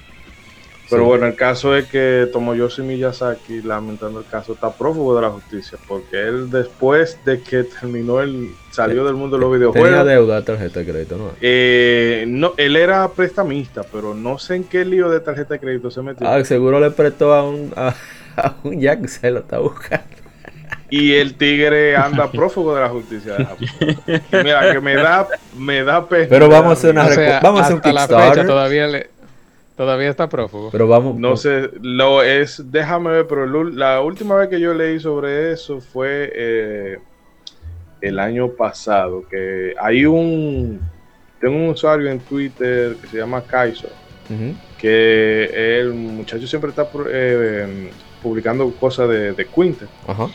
Pero 0.90 1.02
Sí. 1.02 1.08
bueno, 1.08 1.26
el 1.26 1.36
caso 1.36 1.76
es 1.76 1.86
que 1.86 2.28
Tomoyoshi 2.32 2.82
Miyazaki, 2.82 3.62
lamentando 3.62 4.18
el 4.18 4.26
caso, 4.26 4.52
está 4.54 4.70
prófugo 4.72 5.14
de 5.16 5.22
la 5.22 5.30
justicia, 5.30 5.78
porque 5.86 6.20
él 6.20 6.50
después 6.50 7.18
de 7.24 7.40
que 7.40 7.62
terminó 7.64 8.20
el, 8.20 8.50
salió 8.72 9.04
del 9.04 9.14
mundo 9.14 9.36
de 9.36 9.40
los 9.42 9.52
Tenía 9.52 9.68
videojuegos, 9.70 10.06
deuda 10.06 10.36
de 10.36 10.42
tarjeta 10.42 10.80
de 10.80 10.86
crédito, 10.86 11.16
¿no? 11.16 11.30
eh, 11.40 12.24
no, 12.26 12.54
él 12.56 12.76
era 12.76 13.08
prestamista, 13.08 13.82
pero 13.92 14.14
no 14.14 14.38
sé 14.38 14.56
en 14.56 14.64
qué 14.64 14.84
lío 14.84 15.08
de 15.08 15.20
tarjeta 15.20 15.54
de 15.54 15.60
crédito 15.60 15.90
se 15.90 16.02
metió. 16.02 16.26
Ah, 16.28 16.42
seguro 16.44 16.80
le 16.80 16.90
prestó 16.90 17.32
a 17.34 17.48
un, 17.48 17.72
a, 17.76 17.94
a 18.36 18.54
un 18.64 18.80
Jack, 18.80 19.06
se 19.06 19.30
lo 19.30 19.38
está 19.40 19.58
buscando. 19.58 20.04
Y 20.92 21.12
el 21.12 21.34
tigre 21.36 21.94
anda 21.94 22.32
prófugo 22.32 22.74
de 22.74 22.80
la 22.80 22.88
justicia. 22.88 23.36
mira, 24.32 24.72
que 24.72 24.80
me 24.80 24.94
da, 24.96 25.28
me 25.56 25.84
da 25.84 26.08
pena. 26.08 26.26
Pero 26.28 26.48
vamos 26.48 26.70
a 26.70 26.72
hacer 26.72 26.90
una 26.90 27.06
O 27.06 27.10
sea, 27.10 27.38
vamos 27.40 27.60
a 27.60 27.64
hacer 27.64 27.74
un 27.76 27.80
la 27.84 27.90
Kickstarter. 28.06 28.34
fecha 28.34 28.46
todavía, 28.48 28.86
le, 28.88 29.10
todavía 29.80 30.10
está 30.10 30.28
prófugo. 30.28 30.68
Pero 30.70 30.86
vamos. 30.86 31.18
No 31.18 31.38
sé, 31.38 31.70
lo 31.80 32.22
es, 32.22 32.70
déjame 32.70 33.12
ver, 33.12 33.26
pero 33.26 33.46
la 33.64 34.02
última 34.02 34.34
vez 34.36 34.50
que 34.50 34.60
yo 34.60 34.74
leí 34.74 35.00
sobre 35.00 35.52
eso 35.52 35.80
fue 35.80 36.30
eh, 36.34 36.98
el 38.02 38.18
año 38.18 38.48
pasado, 38.48 39.24
que 39.26 39.72
hay 39.80 40.04
un, 40.04 40.82
tengo 41.40 41.56
un 41.56 41.70
usuario 41.70 42.10
en 42.10 42.20
Twitter 42.20 42.94
que 43.00 43.06
se 43.06 43.16
llama 43.16 43.40
Kaiso, 43.40 43.88
Ujú. 44.28 44.54
que 44.76 45.78
el 45.80 45.94
muchacho 45.94 46.46
siempre 46.46 46.68
está 46.68 46.86
eh, 47.08 47.90
publicando 48.22 48.70
cosas 48.72 49.08
de, 49.08 49.32
de 49.32 49.46
Quintet. 49.46 49.88
Ajá. 50.06 50.26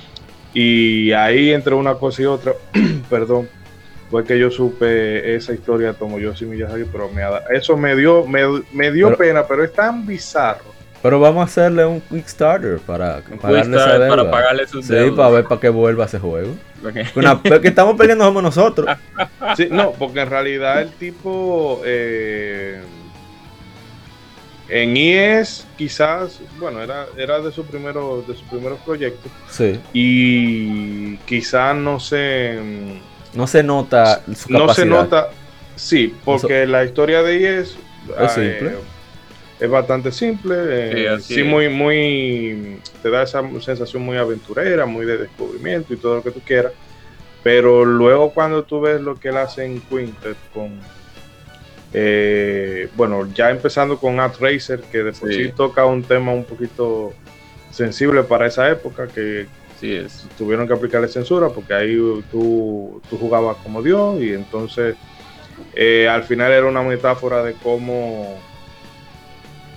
Y 0.55 1.11
ahí 1.11 1.51
entre 1.51 1.75
una 1.75 1.93
cosa 1.93 2.23
y 2.23 2.25
otra, 2.25 2.53
perdón, 3.11 3.47
fue 4.11 4.23
que 4.23 4.37
yo 4.39 4.51
supe 4.51 5.35
esa 5.35 5.53
historia 5.53 5.87
de 5.87 5.93
Tomoyoshi 5.95 6.45
Miyazaki, 6.45 6.85
pero 6.91 7.09
me, 7.09 7.23
ha- 7.23 7.43
eso 7.53 7.75
me 7.75 7.95
dio, 7.95 8.25
me, 8.25 8.41
me 8.73 8.91
dio 8.91 9.07
Pero- 9.07 9.17
pena, 9.17 9.47
pero 9.47 9.63
es 9.63 9.73
tan 9.73 10.05
bizarro. 10.05 10.73
Pero 11.01 11.19
vamos 11.19 11.41
a 11.41 11.43
hacerle 11.45 11.85
un 11.85 12.01
Kickstarter 12.01 12.79
para 12.79 13.21
Un 13.31 13.37
pagarle 13.37 13.77
esa 13.77 14.07
para 14.09 14.31
pagarle 14.31 14.67
sus 14.67 14.87
Sí, 14.87 14.93
deudas. 14.93 15.15
para 15.15 15.29
ver 15.29 15.43
para 15.45 15.61
que 15.61 15.69
vuelva 15.69 16.05
ese 16.05 16.17
juego. 16.17 16.55
Una, 17.15 17.39
que 17.61 17.67
estamos 17.67 17.95
perdiendo 17.95 18.25
somos 18.25 18.41
nosotros. 18.41 18.87
Sí, 19.55 19.67
no, 19.69 19.91
porque 19.91 20.21
en 20.21 20.29
realidad 20.31 20.81
el 20.81 20.89
tipo 20.91 21.81
eh, 21.85 22.81
en 24.67 24.97
IES 24.97 25.67
quizás, 25.77 26.39
bueno, 26.59 26.81
era, 26.81 27.05
era 27.17 27.39
de 27.39 27.51
sus 27.51 27.67
primeros, 27.67 28.27
de 28.27 28.33
sus 28.33 28.43
primeros 28.47 28.79
proyectos 28.79 29.31
Sí. 29.49 29.79
y 29.93 31.17
quizás 31.17 31.75
no 31.75 31.99
se 31.99 32.57
No 33.35 33.47
se 33.47 33.63
nota 33.63 34.21
su 34.35 34.49
capacidad. 34.49 34.65
no 34.65 34.73
se 34.73 34.85
nota, 34.85 35.29
sí, 35.75 36.15
porque 36.23 36.65
la 36.65 36.83
historia 36.85 37.21
de 37.21 37.39
IES 37.39 37.77
Es 38.21 38.31
simple. 38.31 38.75
es 39.59 39.69
bastante 39.69 40.11
simple, 40.11 40.55
eh, 40.57 41.19
Sí, 41.19 41.43
muy, 41.43 41.69
muy, 41.69 42.79
te 43.03 43.09
da 43.09 43.23
esa 43.23 43.41
sensación 43.61 44.03
muy 44.03 44.17
aventurera, 44.17 44.85
muy 44.85 45.05
de 45.05 45.17
descubrimiento 45.17 45.93
y 45.93 45.97
todo 45.97 46.15
lo 46.15 46.23
que 46.23 46.31
tú 46.31 46.39
quieras. 46.45 46.71
Pero 47.43 47.85
luego 47.85 48.31
cuando 48.31 48.63
tú 48.63 48.81
ves 48.81 48.99
lo 49.01 49.15
que 49.19 49.29
él 49.29 49.37
hace 49.37 49.65
en 49.65 49.79
Quintet 49.81 50.37
con, 50.53 50.79
eh, 51.93 52.89
bueno, 52.95 53.27
ya 53.33 53.49
empezando 53.51 53.97
con 53.97 54.19
At 54.19 54.35
Racer, 54.39 54.81
que 54.91 55.03
de 55.03 55.11
por 55.13 55.29
sí. 55.31 55.45
Sí. 55.45 55.51
toca 55.55 55.85
un 55.85 56.03
tema 56.03 56.31
un 56.31 56.43
poquito 56.43 57.13
sensible 57.71 58.23
para 58.23 58.47
esa 58.47 58.69
época, 58.69 59.07
que 59.07 59.45
Sí 59.79 59.93
es. 59.93 60.27
tuvieron 60.37 60.67
que 60.67 60.73
aplicarle 60.73 61.07
censura 61.07 61.49
porque 61.49 61.73
ahí 61.73 61.95
tú, 62.31 63.01
tú 63.09 63.17
jugabas 63.17 63.57
como 63.57 63.81
Dios 63.81 64.21
y 64.21 64.33
entonces 64.33 64.95
eh, 65.73 66.07
al 66.07 66.23
final 66.23 66.51
era 66.51 66.65
una 66.65 66.81
metáfora 66.81 67.43
de 67.43 67.53
cómo 67.55 68.39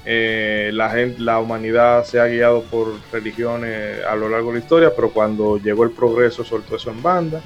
eh, 0.05 0.70
la 0.73 0.91
gente, 0.91 1.20
la 1.20 1.41
humanidad 1.41 2.05
se 2.05 2.20
ha 2.20 2.27
guiado 2.27 2.62
por 2.62 3.01
religiones 3.11 4.05
a 4.05 4.15
lo 4.15 4.29
largo 4.29 4.49
de 4.49 4.59
la 4.59 4.65
historia, 4.65 4.93
pero 4.95 5.11
cuando 5.11 5.59
llegó 5.59 5.85
el 5.85 5.91
progreso 5.91 6.45
soltó 6.45 6.77
eso 6.77 6.91
en 6.91 7.03
banda 7.03 7.43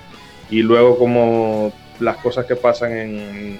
y 0.50 0.62
luego 0.62 0.98
como 0.98 1.72
las 1.98 2.18
cosas 2.18 2.44
que 2.44 2.56
pasan 2.56 2.92
en, 2.92 3.58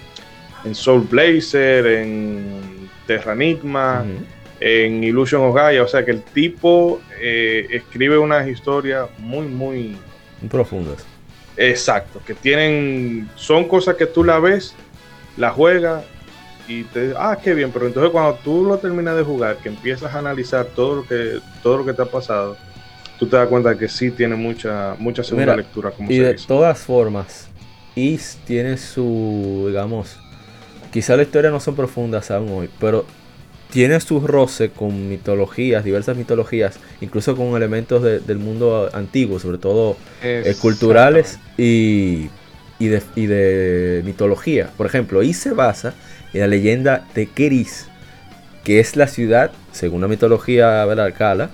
en 0.64 0.74
Soul 0.74 1.06
Blazer, 1.09 1.86
en 1.86 2.90
Terranigma, 3.06 4.05
Ujú. 4.05 4.41
En 4.64 5.02
Illusion 5.02 5.43
of 5.43 5.55
Gaia, 5.56 5.82
o 5.82 5.89
sea 5.89 6.05
que 6.05 6.12
el 6.12 6.22
tipo 6.22 7.01
eh, 7.20 7.66
escribe 7.70 8.16
unas 8.18 8.47
historias 8.47 9.09
muy, 9.18 9.47
muy 9.48 9.97
Profundas. 10.48 11.05
exacto, 11.56 12.20
que 12.26 12.34
tienen, 12.34 13.28
son 13.34 13.66
cosas 13.68 13.97
que 13.97 14.06
tú 14.06 14.22
la 14.24 14.39
ves, 14.39 14.74
la 15.36 15.51
juegas 15.51 16.05
y 16.68 16.84
te 16.84 17.12
ah, 17.16 17.36
qué 17.43 17.55
bien, 17.55 17.70
pero 17.72 17.86
entonces 17.89 18.12
cuando 18.12 18.34
tú 18.44 18.64
lo 18.64 18.78
terminas 18.78 19.16
de 19.16 19.24
jugar, 19.24 19.56
que 19.56 19.68
empiezas 19.68 20.14
a 20.14 20.18
analizar 20.20 20.66
todo 20.66 20.97
lo 20.97 21.06
que, 21.06 21.40
todo 21.62 21.78
lo 21.78 21.84
que 21.84 21.93
te 21.93 22.02
ha 22.02 22.06
pasado, 22.06 22.56
tú 23.18 23.26
te 23.26 23.36
das 23.36 23.48
cuenta 23.48 23.76
que 23.76 23.89
sí 23.89 24.10
tiene 24.12 24.36
mucha, 24.36 24.94
mucha 24.98 25.24
segunda 25.24 25.52
Mira, 25.55 25.56
lectura, 25.56 25.90
como 25.90 26.10
Y 26.10 26.16
se 26.16 26.22
de 26.22 26.32
dice. 26.34 26.47
todas 26.47 26.78
formas, 26.78 27.48
Is 27.97 28.39
tiene 28.47 28.76
su, 28.78 29.64
digamos, 29.66 30.18
quizá 30.93 31.16
la 31.16 31.22
historia 31.24 31.51
no 31.51 31.59
son 31.60 31.74
profundas 31.74 32.30
aún 32.30 32.48
hoy, 32.51 32.70
pero 32.78 33.05
tiene 33.73 33.99
su 34.01 34.20
roce 34.20 34.69
con 34.70 35.09
mitologías, 35.09 35.82
diversas 35.82 36.16
mitologías, 36.16 36.78
incluso 37.01 37.35
con 37.35 37.57
elementos 37.57 38.03
de- 38.03 38.20
del 38.20 38.39
mundo 38.39 38.90
antiguo, 38.93 39.39
sobre 39.39 39.57
todo 39.57 39.97
eh, 40.23 40.55
culturales 40.61 41.39
y, 41.57 42.28
y, 42.78 42.89
de, 42.89 43.03
y 43.16 43.27
de 43.27 44.03
mitología. 44.05 44.69
Por 44.77 44.85
ejemplo, 44.86 45.23
Is 45.23 45.39
se 45.39 45.53
basa 45.53 45.94
en 46.35 46.40
la 46.40 46.47
leyenda 46.49 47.07
de 47.15 47.27
Keris, 47.28 47.86
que 48.62 48.78
es 48.78 48.94
la 48.94 49.07
ciudad, 49.07 49.51
según 49.73 50.03
la 50.03 50.09
mitología 50.09 50.85
¿verdad? 50.85 51.15
Gala, 51.19 51.51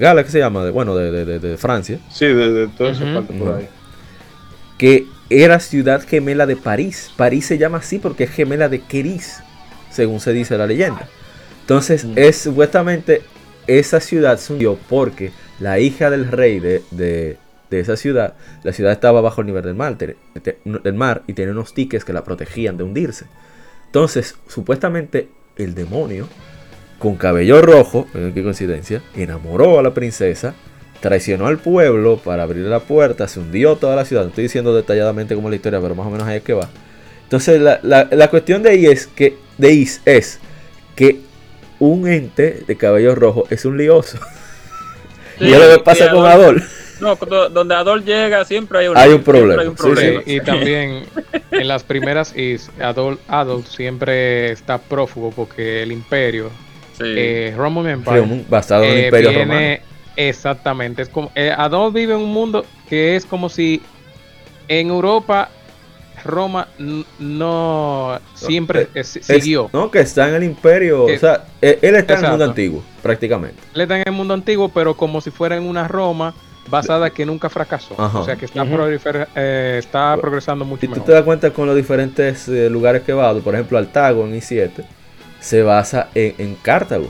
Gala, 0.00 0.24
¿qué 0.24 0.30
se 0.30 0.38
llama? 0.38 0.64
De- 0.64 0.70
bueno, 0.70 0.96
de- 0.96 1.10
de- 1.10 1.24
de- 1.26 1.38
de 1.38 1.56
Francia 1.58 1.98
Sí, 2.10 2.24
de, 2.24 2.52
de 2.52 2.68
todo 2.68 2.88
eso 2.88 3.04
Ujú. 3.04 3.14
parte 3.14 3.34
por 3.34 3.54
ahí. 3.54 3.68
que 4.78 5.04
era 5.28 5.60
ciudad 5.60 6.02
gemela 6.08 6.46
de 6.46 6.56
París. 6.56 7.10
París 7.18 7.44
se 7.44 7.58
llama 7.58 7.78
así 7.78 7.98
porque 7.98 8.24
es 8.24 8.30
gemela 8.30 8.70
de 8.70 8.80
Keris, 8.80 9.42
según 9.90 10.20
se 10.20 10.32
dice 10.32 10.56
la 10.58 10.66
leyenda. 10.66 11.08
Entonces, 11.62 12.06
es 12.16 12.36
supuestamente 12.38 13.22
esa 13.66 14.00
ciudad 14.00 14.38
se 14.38 14.52
hundió 14.54 14.78
porque 14.88 15.30
la 15.60 15.78
hija 15.78 16.08
del 16.10 16.30
rey 16.30 16.60
de, 16.60 16.82
de- 16.90 17.36
de 17.70 17.80
esa 17.80 17.98
ciudad, 17.98 18.32
la 18.62 18.72
ciudad 18.72 18.92
estaba 18.92 19.20
bajo 19.20 19.42
el 19.42 19.46
nivel 19.48 19.62
del 19.62 19.74
mar, 19.74 19.96
te- 19.98 20.16
te- 20.42 20.58
del 20.64 20.94
mar 20.94 21.22
y 21.26 21.34
tenía 21.34 21.52
unos 21.52 21.74
tiques 21.74 22.02
que 22.02 22.14
la 22.14 22.24
protegían 22.24 22.78
de 22.78 22.84
hundirse. 22.84 23.26
Entonces, 23.84 24.36
supuestamente 24.48 25.28
el 25.56 25.74
demonio, 25.74 26.28
con 26.98 27.16
cabello 27.16 27.60
rojo, 27.60 28.06
miren 28.14 28.32
qué 28.32 28.42
coincidencia, 28.42 29.02
enamoró 29.14 29.78
a 29.78 29.82
la 29.82 29.92
princesa, 29.92 30.54
traicionó 31.00 31.46
al 31.46 31.58
pueblo 31.58 32.16
para 32.16 32.44
abrirle 32.44 32.70
la 32.70 32.80
puerta, 32.80 33.28
se 33.28 33.38
hundió 33.40 33.76
toda 33.76 33.94
la 33.96 34.06
ciudad. 34.06 34.22
No 34.22 34.28
estoy 34.30 34.44
diciendo 34.44 34.74
detalladamente 34.74 35.34
cómo 35.34 35.48
es 35.48 35.50
la 35.50 35.56
historia, 35.56 35.80
pero 35.80 35.94
más 35.94 36.06
o 36.06 36.10
menos 36.10 36.26
ahí 36.26 36.38
es 36.38 36.42
que 36.42 36.54
va. 36.54 36.68
Entonces, 37.28 37.60
la, 37.60 37.78
la- 37.82 38.08
la 38.10 38.28
cuestión 38.30 38.62
de 38.62 38.70
ahí 38.70 38.86
es 38.86 39.06
que, 39.06 39.36
de 39.58 39.72
Is 39.72 40.00
es 40.06 40.40
que 40.96 41.20
un 41.78 42.08
ente 42.08 42.62
de 42.66 42.76
cabello 42.76 43.14
rojo 43.14 43.44
es 43.50 43.64
un 43.64 43.76
lioso. 43.76 44.18
y 45.38 45.52
es 45.52 45.58
lo 45.58 45.76
que 45.76 45.84
pasa 45.84 46.10
con 46.10 46.24
Adol- 46.24 46.30
Adol. 46.32 46.62
No, 47.00 47.14
donde 47.50 47.74
Adol 47.76 48.04
llega 48.04 48.44
siempre 48.44 48.78
hay 48.80 48.88
un, 48.88 48.96
Hay 48.96 49.12
un 49.12 49.22
problema. 49.22 49.62
hay 49.62 49.68
un 49.68 49.76
Sí, 49.76 49.82
Sí, 49.84 49.88
problema. 49.92 50.22
y 50.26 50.40
también 50.40 51.02
en 51.52 51.68
las 51.68 51.84
primeras 51.84 52.36
is 52.36 52.70
Adolf, 52.80 53.20
Adolf 53.28 53.68
siempre 53.68 54.50
está 54.50 54.78
prófugo 54.78 55.30
porque 55.30 55.82
el 55.84 55.92
imperio, 55.92 56.50
Sí. 56.98 57.04
eh, 57.06 57.54
Roman 57.56 57.86
Empire, 57.88 58.44
Basado 58.48 58.82
en 58.82 58.90
el 58.90 58.96
eh, 58.98 59.04
imperio 59.04 59.30
viene- 59.30 59.44
romano. 59.44 59.76
Exactamente, 60.16 61.02
es 61.02 61.08
como 61.08 61.30
eh, 61.36 61.52
Adolf 61.56 61.94
vive 61.94 62.14
en 62.14 62.18
un 62.20 62.32
mundo 62.32 62.64
que 62.88 63.14
es 63.14 63.24
como 63.24 63.48
si 63.48 63.80
en 64.66 64.88
Europa 64.88 65.50
Roma 66.24 66.68
no 67.18 68.18
siempre 68.34 68.82
eh, 68.94 69.00
Es- 69.00 69.18
siguió. 69.22 69.70
no, 69.72 69.90
que 69.90 70.00
está 70.00 70.28
en 70.28 70.34
el 70.36 70.44
imperio. 70.44 71.06
Que- 71.06 71.16
o 71.16 71.18
sea, 71.18 71.44
él, 71.60 71.78
él 71.82 71.94
está 71.96 72.14
en 72.18 72.24
el 72.24 72.30
mundo 72.30 72.44
antiguo, 72.44 72.82
prácticamente. 73.02 73.56
Le 73.74 73.86
dan 73.86 74.02
el 74.04 74.12
mundo 74.12 74.34
antiguo, 74.34 74.68
pero 74.68 74.94
como 74.96 75.20
si 75.20 75.30
fuera 75.30 75.56
en 75.56 75.62
una 75.64 75.86
Roma 75.88 76.34
basada 76.68 77.08
que 77.10 77.24
nunca 77.24 77.48
fracasó. 77.48 77.94
Ajá. 77.96 78.18
O 78.18 78.24
sea 78.24 78.36
que 78.36 78.44
está, 78.44 78.64
eh, 79.36 79.76
está 79.78 80.16
progresando 80.20 80.64
mucho 80.64 80.82
Si 80.82 80.86
tú 80.88 80.92
mejor. 80.92 81.06
te 81.06 81.12
das 81.12 81.22
cuenta 81.22 81.50
con 81.50 81.66
los 81.66 81.74
diferentes 81.76 82.46
eh, 82.48 82.68
lugares 82.68 83.02
que 83.02 83.12
va, 83.12 83.32
por 83.40 83.54
ejemplo, 83.54 83.78
Altago 83.78 84.24
en 84.26 84.34
I7, 84.34 84.84
se 85.40 85.62
basa 85.62 86.08
en, 86.14 86.34
en 86.38 86.54
Cartago. 86.56 87.08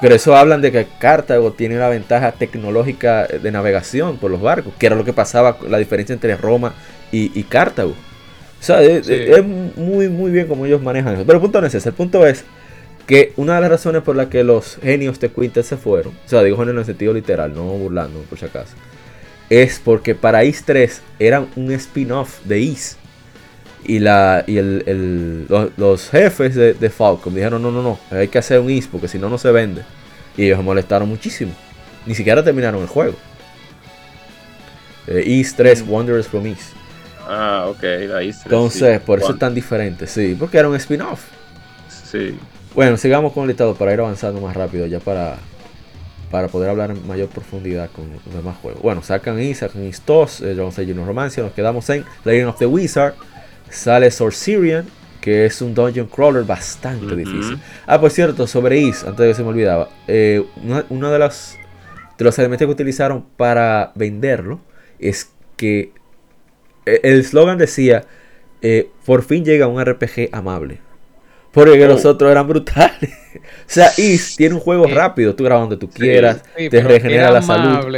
Pero 0.00 0.16
eso 0.16 0.34
hablan 0.34 0.60
de 0.60 0.72
que 0.72 0.88
Cartago 0.98 1.52
tiene 1.52 1.76
una 1.76 1.88
ventaja 1.88 2.32
tecnológica 2.32 3.28
de 3.28 3.52
navegación 3.52 4.16
por 4.16 4.32
los 4.32 4.40
barcos, 4.40 4.72
que 4.76 4.86
era 4.86 4.96
lo 4.96 5.04
que 5.04 5.12
pasaba, 5.12 5.58
la 5.68 5.78
diferencia 5.78 6.12
entre 6.12 6.36
Roma 6.36 6.74
y, 7.12 7.38
y 7.38 7.42
Cartago. 7.44 7.90
O 7.92 8.64
sea, 8.64 8.82
es, 8.82 9.06
Sí. 9.06 9.12
es 9.14 9.44
muy, 9.44 10.08
muy 10.08 10.30
bien 10.30 10.46
como 10.48 10.66
ellos 10.66 10.80
manejan 10.82 11.14
eso. 11.14 11.24
Pero 11.26 11.36
el 11.38 11.42
punto 11.42 11.60
no 11.60 11.66
es 11.66 11.74
ese. 11.74 11.90
El 11.90 11.94
punto 11.94 12.26
es 12.26 12.44
que 13.06 13.32
una 13.36 13.56
de 13.56 13.60
las 13.62 13.70
razones 13.70 14.02
por 14.02 14.16
las 14.16 14.28
que 14.28 14.42
los 14.44 14.76
genios 14.82 15.18
de 15.20 15.28
Quintet 15.30 15.64
se 15.64 15.76
fueron, 15.76 16.12
o 16.24 16.28
sea, 16.28 16.42
digo 16.42 16.56
genios 16.56 16.74
en 16.74 16.78
el 16.78 16.84
sentido 16.84 17.12
literal, 17.12 17.52
no 17.54 17.64
burlando 17.64 18.20
por 18.22 18.38
si 18.38 18.44
acaso, 18.44 18.74
es 19.50 19.80
porque 19.84 20.14
para 20.14 20.44
Is 20.44 20.62
3 20.64 21.02
eran 21.18 21.48
un 21.56 21.72
spin-off 21.72 22.40
de 22.44 22.60
Is. 22.60 22.96
Y, 23.84 23.98
la, 23.98 24.44
y 24.46 24.58
el, 24.58 24.84
el- 24.86 25.46
los, 25.48 25.70
los 25.76 26.08
jefes 26.10 26.54
de, 26.54 26.74
de 26.74 26.88
Falcom 26.90 27.34
dijeron, 27.34 27.60
no, 27.60 27.72
no, 27.72 27.82
no, 27.82 27.98
hay 28.12 28.28
que 28.28 28.38
hacer 28.38 28.60
un 28.60 28.70
Is 28.70 28.86
porque 28.86 29.08
si 29.08 29.18
no, 29.18 29.28
no 29.28 29.36
se 29.38 29.50
vende. 29.50 29.82
Y 30.36 30.44
ellos 30.46 30.62
molestaron 30.62 31.08
muchísimo. 31.08 31.52
Ni 32.06 32.14
siquiera 32.14 32.44
terminaron 32.44 32.80
el 32.82 32.86
juego. 32.86 33.16
Eh, 35.08 35.24
Is 35.26 35.54
3, 35.56 35.82
Wanderers 35.88 36.28
from 36.28 36.46
Is. 36.46 36.72
Ah, 37.28 37.66
ok, 37.68 37.82
la 37.82 38.22
Easter. 38.22 38.46
Entonces, 38.46 38.98
sí. 38.98 39.02
por 39.06 39.18
eso 39.20 39.32
es 39.32 39.38
tan 39.38 39.54
diferente, 39.54 40.06
sí, 40.06 40.36
porque 40.38 40.58
era 40.58 40.68
un 40.68 40.76
spin-off. 40.76 41.24
Sí. 41.88 42.36
Bueno, 42.74 42.96
sigamos 42.96 43.32
con 43.32 43.44
el 43.44 43.48
listado 43.48 43.74
para 43.74 43.92
ir 43.92 44.00
avanzando 44.00 44.40
más 44.40 44.56
rápido, 44.56 44.86
ya 44.86 44.98
para, 44.98 45.36
para 46.30 46.48
poder 46.48 46.70
hablar 46.70 46.90
en 46.90 47.06
mayor 47.06 47.28
profundidad 47.28 47.90
con 47.90 48.10
los 48.10 48.34
demás 48.34 48.56
juegos. 48.56 48.82
Bueno, 48.82 49.02
sacan 49.02 49.40
Is, 49.40 49.58
sacan 49.58 49.84
Is 49.84 50.02
2, 50.04 50.40
eh, 50.40 50.56
Age 50.60 50.86
Junior 50.86 51.06
Romancia, 51.06 51.42
nos 51.42 51.52
quedamos 51.52 51.88
en 51.90 52.04
Legend 52.24 52.48
of 52.48 52.58
the 52.58 52.66
Wizard, 52.66 53.14
sale 53.70 54.10
Sorcerian, 54.10 54.86
que 55.20 55.46
es 55.46 55.62
un 55.62 55.74
dungeon 55.74 56.06
crawler 56.06 56.44
bastante 56.44 57.14
difícil. 57.14 57.58
Ah, 57.86 58.00
por 58.00 58.10
cierto, 58.10 58.46
sobre 58.46 58.78
Is, 58.78 59.04
antes 59.04 59.18
de 59.18 59.28
que 59.28 59.34
se 59.34 59.42
me 59.42 59.50
olvidaba, 59.50 59.88
eh, 60.08 60.44
uno 60.88 61.10
de 61.10 61.18
los, 61.18 61.56
de 62.18 62.24
los 62.24 62.38
elementos 62.38 62.66
que 62.66 62.72
utilizaron 62.72 63.24
para 63.36 63.92
venderlo 63.94 64.60
es 64.98 65.30
que 65.56 65.92
el 66.84 67.20
eslogan 67.20 67.58
decía, 67.58 68.04
eh, 68.62 68.90
por 69.04 69.22
fin 69.22 69.44
llega 69.44 69.66
un 69.66 69.80
RPG 69.84 70.28
amable. 70.32 70.78
Porque 71.52 71.84
Oh. 71.84 71.88
los 71.88 72.04
otros 72.06 72.30
eran 72.30 72.48
brutales. 72.48 73.10
o 73.34 73.40
sea, 73.66 73.90
Is 73.98 74.36
tiene 74.36 74.54
un 74.54 74.60
juego 74.60 74.86
Sí. 74.86 74.92
rápido, 74.94 75.34
tú 75.34 75.44
grabas 75.44 75.64
donde 75.68 75.76
tú 75.76 75.90
quieras, 75.90 76.42
Sí, 76.56 76.68
te 76.70 76.80
regenera 76.82 77.22
era 77.24 77.30
la 77.30 77.42
salud. 77.42 77.88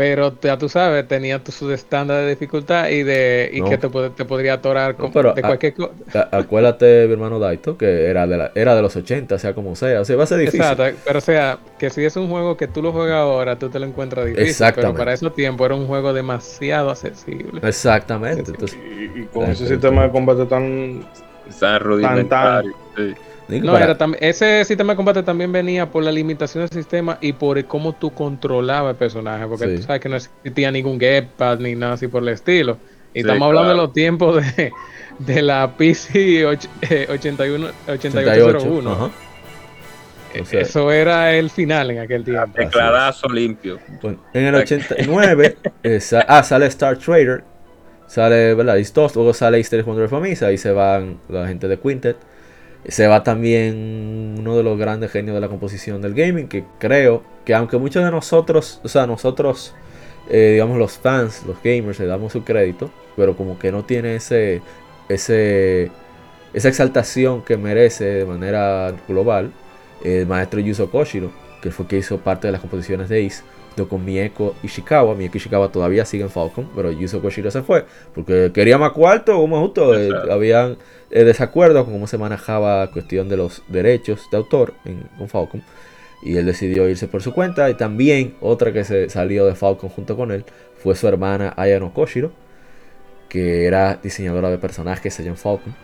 Pero 0.00 0.32
ya 0.40 0.56
tú 0.56 0.66
sabes, 0.70 1.06
tenía 1.06 1.44
tu, 1.44 1.52
su 1.52 1.70
estándar 1.70 2.22
de 2.22 2.30
dificultad 2.30 2.88
y 2.88 3.02
de 3.02 3.50
y 3.52 3.60
No. 3.60 3.68
que 3.68 3.76
te, 3.76 3.88
te 4.16 4.24
podría 4.24 4.54
atorar 4.54 4.96
con, 4.96 5.12
pero, 5.12 5.34
de 5.34 5.42
cualquier 5.42 5.74
cosa. 5.74 5.92
Acuérdate, 6.32 7.04
mi 7.06 7.12
hermano 7.12 7.38
Daito, 7.38 7.76
que 7.76 8.06
era 8.06 8.26
de, 8.26 8.38
la- 8.38 8.50
era 8.54 8.74
de 8.74 8.80
los 8.80 8.96
80, 8.96 9.38
sea 9.38 9.52
como 9.52 9.76
sea. 9.76 10.00
O 10.00 10.06
sea, 10.06 10.16
va 10.16 10.24
a 10.24 10.26
ser 10.26 10.38
difícil. 10.38 10.62
Exacto, 10.62 10.84
pero 11.04 11.18
o 11.18 11.20
sea, 11.20 11.58
que 11.78 11.90
si 11.90 12.02
es 12.02 12.16
un 12.16 12.30
juego 12.30 12.56
que 12.56 12.66
tú 12.66 12.80
lo 12.80 12.92
juegas 12.92 13.18
ahora, 13.18 13.58
tú 13.58 13.68
te 13.68 13.78
lo 13.78 13.84
encuentras 13.84 14.24
difícil. 14.24 14.48
Exactamente. 14.48 14.92
Pero 14.94 14.98
para 14.98 15.12
esos 15.12 15.34
tiempos 15.34 15.66
era 15.66 15.74
un 15.74 15.86
juego 15.86 16.14
demasiado 16.14 16.88
accesible. 16.88 17.60
Exactamente. 17.62 18.52
Entonces, 18.52 18.78
Y, 18.82 19.20
y 19.20 19.24
con 19.26 19.50
ese 19.50 19.66
sistema 19.68 20.04
de 20.04 20.10
combate 20.12 20.46
tan. 20.46 21.04
Está 21.46 21.78
rudimentario. 21.78 22.72
sí. 22.96 23.14
Digo, 23.50 23.66
No, 23.66 23.72
para- 23.72 23.84
era 23.86 23.98
tam- 23.98 24.16
ese 24.20 24.64
sistema 24.64 24.92
de 24.92 24.96
combate 24.96 25.22
también 25.22 25.50
venía 25.52 25.90
por 25.90 26.02
la 26.04 26.12
limitación 26.12 26.62
del 26.66 26.70
sistema 26.70 27.18
y 27.20 27.32
por 27.32 27.62
cómo 27.66 27.92
tú 27.94 28.10
controlabas 28.12 28.92
el 28.92 28.96
personaje, 28.96 29.46
porque 29.46 29.66
Sí. 29.68 29.76
tú 29.76 29.82
sabes 29.82 30.00
que 30.00 30.08
no 30.08 30.16
existía 30.16 30.70
ningún 30.70 30.98
gamepad 30.98 31.58
ni 31.58 31.74
nada 31.74 31.94
así 31.94 32.08
por 32.08 32.22
el 32.22 32.28
estilo. 32.30 32.78
Y 33.12 33.20
Sí, 33.20 33.26
estamos 33.26 33.46
hablando 33.48 33.70
de 33.70 33.76
los 33.76 33.92
tiempos 33.92 34.36
de, 34.56 34.72
de 35.18 35.42
la 35.42 35.76
PC 35.76 36.46
och- 36.46 36.68
eh, 36.88 37.06
81, 37.10 37.68
8801. 37.88 38.92
ajá. 38.92 39.10
O 40.40 40.44
sea, 40.44 40.60
Eso 40.60 40.92
era 40.92 41.34
el 41.34 41.50
final 41.50 41.90
en 41.90 41.98
aquel 41.98 42.22
tiempo. 42.22 42.52
Tecladazo 42.54 43.28
limpio. 43.28 43.80
Bueno, 44.00 44.20
en 44.32 44.44
el 44.44 44.54
89 44.54 45.56
eh, 45.82 45.98
sa- 46.00 46.24
ah, 46.28 46.42
sale 46.44 46.66
Star 46.66 46.96
Trader, 46.98 47.42
sale 48.06 48.54
¿verdad? 48.54 48.76
Is 48.76 48.92
2, 48.94 49.16
luego 49.16 49.34
sale 49.34 49.58
Easter 49.58 49.82
Wonder 49.82 50.04
of 50.04 50.10
Famisa, 50.12 50.46
ahí 50.46 50.56
se 50.56 50.70
van 50.70 51.18
la 51.28 51.48
gente 51.48 51.66
de 51.66 51.78
Quintet. 51.80 52.16
Se 52.88 53.06
va 53.06 53.22
también 53.22 54.36
uno 54.38 54.56
de 54.56 54.62
los 54.62 54.78
grandes 54.78 55.10
genios 55.10 55.34
de 55.34 55.40
la 55.40 55.48
composición 55.48 56.00
del 56.00 56.14
gaming, 56.14 56.48
que 56.48 56.64
creo 56.78 57.22
que 57.44 57.54
aunque 57.54 57.76
muchos 57.76 58.04
de 58.04 58.10
nosotros, 58.10 58.80
o 58.82 58.88
sea, 58.88 59.06
nosotros, 59.06 59.74
eh, 60.28 60.52
digamos 60.52 60.78
los 60.78 60.92
fans, 60.98 61.44
los 61.46 61.62
gamers, 61.62 61.98
le 62.00 62.06
damos 62.06 62.32
su 62.32 62.42
crédito, 62.42 62.90
pero 63.16 63.36
como 63.36 63.58
que 63.58 63.70
no 63.70 63.84
tiene 63.84 64.16
ese, 64.16 64.62
ese, 65.08 65.90
esa 66.54 66.68
exaltación 66.68 67.42
que 67.42 67.56
merece 67.56 68.04
de 68.04 68.24
manera 68.24 68.94
global, 69.06 69.52
el 70.02 70.26
maestro 70.26 70.60
Yuzo 70.60 70.90
Koshiro, 70.90 71.30
que 71.60 71.70
fue 71.70 71.86
que 71.86 71.98
hizo 71.98 72.18
parte 72.18 72.48
de 72.48 72.52
las 72.52 72.62
composiciones 72.62 73.08
de 73.08 73.26
Ace, 73.26 73.42
con 73.88 74.04
Mieko 74.04 74.54
Ishikawa. 74.62 75.14
Mieko 75.14 75.36
Ishikawa 75.36 75.70
todavía 75.72 76.04
sigue 76.04 76.24
en 76.24 76.30
Falcon, 76.30 76.68
pero 76.74 76.90
Yuzo 76.92 77.20
Koshiro 77.20 77.50
se 77.50 77.62
fue 77.62 77.84
porque 78.14 78.50
quería 78.52 78.78
más 78.78 78.92
cuarto, 78.92 79.36
como 79.36 79.60
justo. 79.60 79.98
eh, 79.98 80.10
habían 80.30 80.76
eh, 81.10 81.24
desacuerdos 81.24 81.84
con 81.84 81.94
cómo 81.94 82.06
se 82.06 82.18
manejaba 82.18 82.80
la 82.80 82.90
cuestión 82.90 83.28
de 83.28 83.36
los 83.36 83.62
derechos 83.68 84.28
de 84.30 84.36
autor 84.36 84.74
en, 84.84 85.04
con 85.18 85.28
Falcon. 85.28 85.62
Y 86.22 86.36
él 86.36 86.44
decidió 86.44 86.88
irse 86.88 87.08
por 87.08 87.22
su 87.22 87.32
cuenta. 87.32 87.70
Y 87.70 87.74
también 87.74 88.34
otra 88.40 88.72
que 88.72 88.84
se 88.84 89.08
salió 89.08 89.46
de 89.46 89.54
Falcon 89.54 89.88
junto 89.88 90.16
con 90.16 90.30
él 90.32 90.44
fue 90.76 90.94
su 90.94 91.08
hermana 91.08 91.54
Ayano 91.56 91.94
Koshiro, 91.94 92.32
que 93.28 93.64
era 93.66 93.98
diseñadora 94.02 94.50
de 94.50 94.58
personajes 94.58 95.18
allá 95.18 95.30
en 95.30 95.36
Falcon. 95.36 95.74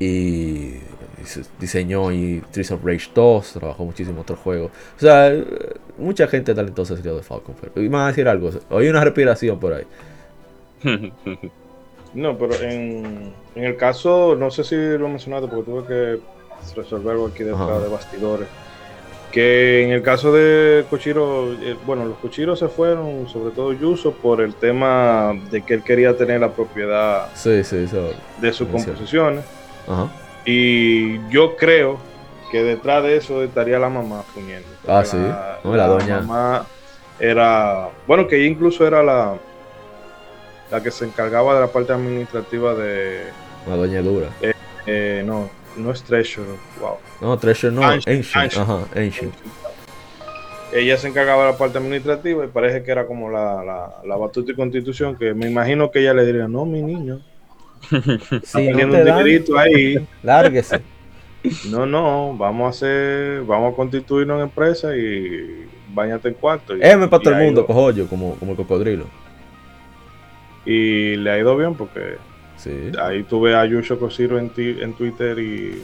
Y 0.00 0.74
diseñó 1.58 2.10
y 2.12 2.40
Streets 2.48 2.70
of 2.72 2.84
Rage 2.84 3.10
2, 3.14 3.52
trabajó 3.54 3.84
muchísimo 3.84 4.22
otros 4.22 4.38
juegos. 4.38 4.70
O 4.96 5.00
sea, 5.00 5.32
mucha 5.98 6.26
gente 6.26 6.54
talentosa 6.54 6.96
salió 6.96 7.16
de 7.16 7.22
Falcon. 7.22 7.54
Pero, 7.60 7.72
y 7.84 7.88
me 7.88 7.96
van 7.96 8.04
a 8.04 8.08
decir 8.08 8.26
algo, 8.28 8.50
oí 8.70 8.88
una 8.88 9.04
respiración 9.04 9.58
por 9.60 9.74
ahí. 9.74 9.84
No, 12.12 12.36
pero 12.36 12.54
en, 12.56 13.32
en 13.54 13.64
el 13.64 13.76
caso, 13.76 14.34
no 14.34 14.50
sé 14.50 14.64
si 14.64 14.74
lo 14.74 15.08
mencionaste 15.08 15.46
porque 15.46 15.70
tuve 15.70 15.86
que 15.86 16.20
resolver 16.74 17.12
algo 17.12 17.28
aquí 17.28 17.44
detrás 17.44 17.60
Ajá. 17.70 17.78
de 17.78 17.88
bastidores. 17.88 18.48
Que 19.30 19.84
en 19.84 19.92
el 19.92 20.02
caso 20.02 20.32
de 20.32 20.84
Cochiro, 20.90 21.52
eh, 21.52 21.76
bueno, 21.86 22.04
los 22.04 22.18
Cochiros 22.18 22.58
se 22.58 22.66
fueron, 22.66 23.28
sobre 23.28 23.54
todo 23.54 23.72
Yuso, 23.72 24.10
por 24.10 24.40
el 24.40 24.54
tema 24.56 25.34
de 25.52 25.62
que 25.62 25.74
él 25.74 25.84
quería 25.84 26.16
tener 26.16 26.40
la 26.40 26.50
propiedad 26.50 27.28
Sí, 27.36 27.62
sí, 27.62 27.76
eso. 27.76 28.08
de 28.40 28.52
sus 28.52 28.66
composiciones. 28.66 29.44
Ajá. 29.86 30.08
Y 30.44 31.28
yo 31.28 31.56
creo 31.56 31.98
que 32.50 32.62
detrás 32.62 33.02
de 33.02 33.16
eso 33.16 33.42
estaría 33.42 33.78
la 33.78 33.88
mamá 33.88 34.24
poniendo. 34.34 34.66
Ah, 34.88 35.04
sí. 35.04 35.16
No, 35.64 35.76
la 35.76 35.86
doña. 35.86 36.20
mamá 36.20 36.66
era, 37.18 37.88
bueno, 38.06 38.26
que 38.26 38.36
ella 38.36 38.46
incluso 38.46 38.86
era 38.86 39.02
la, 39.02 39.34
la 40.70 40.82
que 40.82 40.90
se 40.90 41.04
encargaba 41.04 41.54
de 41.54 41.60
la 41.60 41.66
parte 41.68 41.92
administrativa 41.92 42.74
de, 42.74 43.24
Una 43.66 43.76
doña 43.76 44.02
dura. 44.02 44.28
eh, 44.86 45.22
no, 45.24 45.50
no 45.76 45.90
es 45.92 46.02
Treasure, 46.02 46.46
wow. 46.80 46.96
No, 47.20 47.38
Treasure 47.38 47.72
no, 47.72 47.82
Ancient, 47.82 48.08
Ancient. 48.16 48.36
Ancient. 48.44 48.68
Ajá, 48.68 48.78
Ancient. 48.96 49.34
Ella 50.72 50.96
se 50.96 51.08
encargaba 51.08 51.44
de 51.46 51.52
la 51.52 51.58
parte 51.58 51.78
administrativa 51.78 52.44
y 52.44 52.48
parece 52.48 52.82
que 52.84 52.92
era 52.92 53.04
como 53.06 53.28
la, 53.28 53.62
la, 53.64 53.94
la 54.04 54.16
batuta 54.16 54.52
y 54.52 54.54
constitución, 54.54 55.16
que 55.16 55.34
me 55.34 55.48
imagino 55.50 55.90
que 55.90 55.98
ella 56.00 56.14
le 56.14 56.24
diría, 56.24 56.46
no, 56.48 56.64
mi 56.64 56.80
niño, 56.80 57.20
Si 58.44 58.68
no 58.68 58.76
te 58.78 58.84
un 58.84 58.90
dan, 59.04 59.58
ahí. 59.58 60.06
lárguese. 60.22 60.80
No, 61.70 61.86
no, 61.86 62.36
vamos 62.36 62.66
a 62.66 62.68
hacer, 62.68 63.42
vamos 63.44 63.72
a 63.72 63.76
constituirnos 63.76 64.36
en 64.36 64.42
empresa 64.42 64.94
y 64.94 65.66
bañate 65.94 66.28
en 66.28 66.34
cuarto. 66.34 66.76
Y, 66.76 66.80
M 66.82 67.08
para 67.08 67.22
todo 67.22 67.34
el 67.34 67.42
mundo, 67.46 67.64
cojollo, 67.66 68.06
como, 68.08 68.34
como 68.34 68.50
el 68.52 68.56
cocodrilo. 68.58 69.06
Y 70.66 71.16
le 71.16 71.30
ha 71.30 71.38
ido 71.38 71.56
bien 71.56 71.74
porque 71.74 72.16
Sí. 72.58 72.92
ahí 73.02 73.22
tuve 73.22 73.54
a 73.56 73.64
Yusho 73.64 73.98
Koshiro 73.98 74.38
en, 74.38 74.50
ti- 74.50 74.76
en 74.80 74.92
Twitter 74.92 75.38
y... 75.38 75.82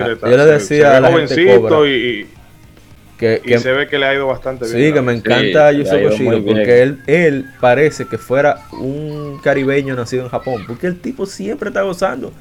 Ah, 0.00 0.14
yo 0.22 0.28
le 0.36 0.46
decía 0.46 0.90
se 0.92 0.96
a 0.96 1.00
la 1.00 1.08
gente 1.10 1.34
jovencito 1.34 1.68
cobra. 1.68 1.88
y, 1.90 2.26
Que, 3.18 3.40
y 3.42 3.48
que- 3.48 3.58
se 3.58 3.72
ve 3.72 3.86
que 3.88 3.98
le 3.98 4.06
ha 4.06 4.14
ido 4.14 4.26
bastante 4.26 4.66
bien. 4.66 4.88
sí, 4.88 4.92
que 4.92 5.00
me 5.00 5.12
Sí, 5.14 5.18
encanta 5.18 5.66
ha 5.68 5.72
ido 5.72 5.84
Koshiro 6.10 6.44
porque 6.44 6.82
él, 6.82 7.00
él 7.06 7.46
parece 7.60 8.06
que 8.06 8.18
fuera 8.18 8.60
un 8.72 9.40
caribeño 9.42 9.94
nacido 9.94 10.24
en 10.24 10.28
Japón. 10.28 10.64
Porque 10.66 10.86
el 10.86 11.00
tipo 11.00 11.24
siempre 11.24 11.68
está 11.70 11.82
gozando. 11.82 12.32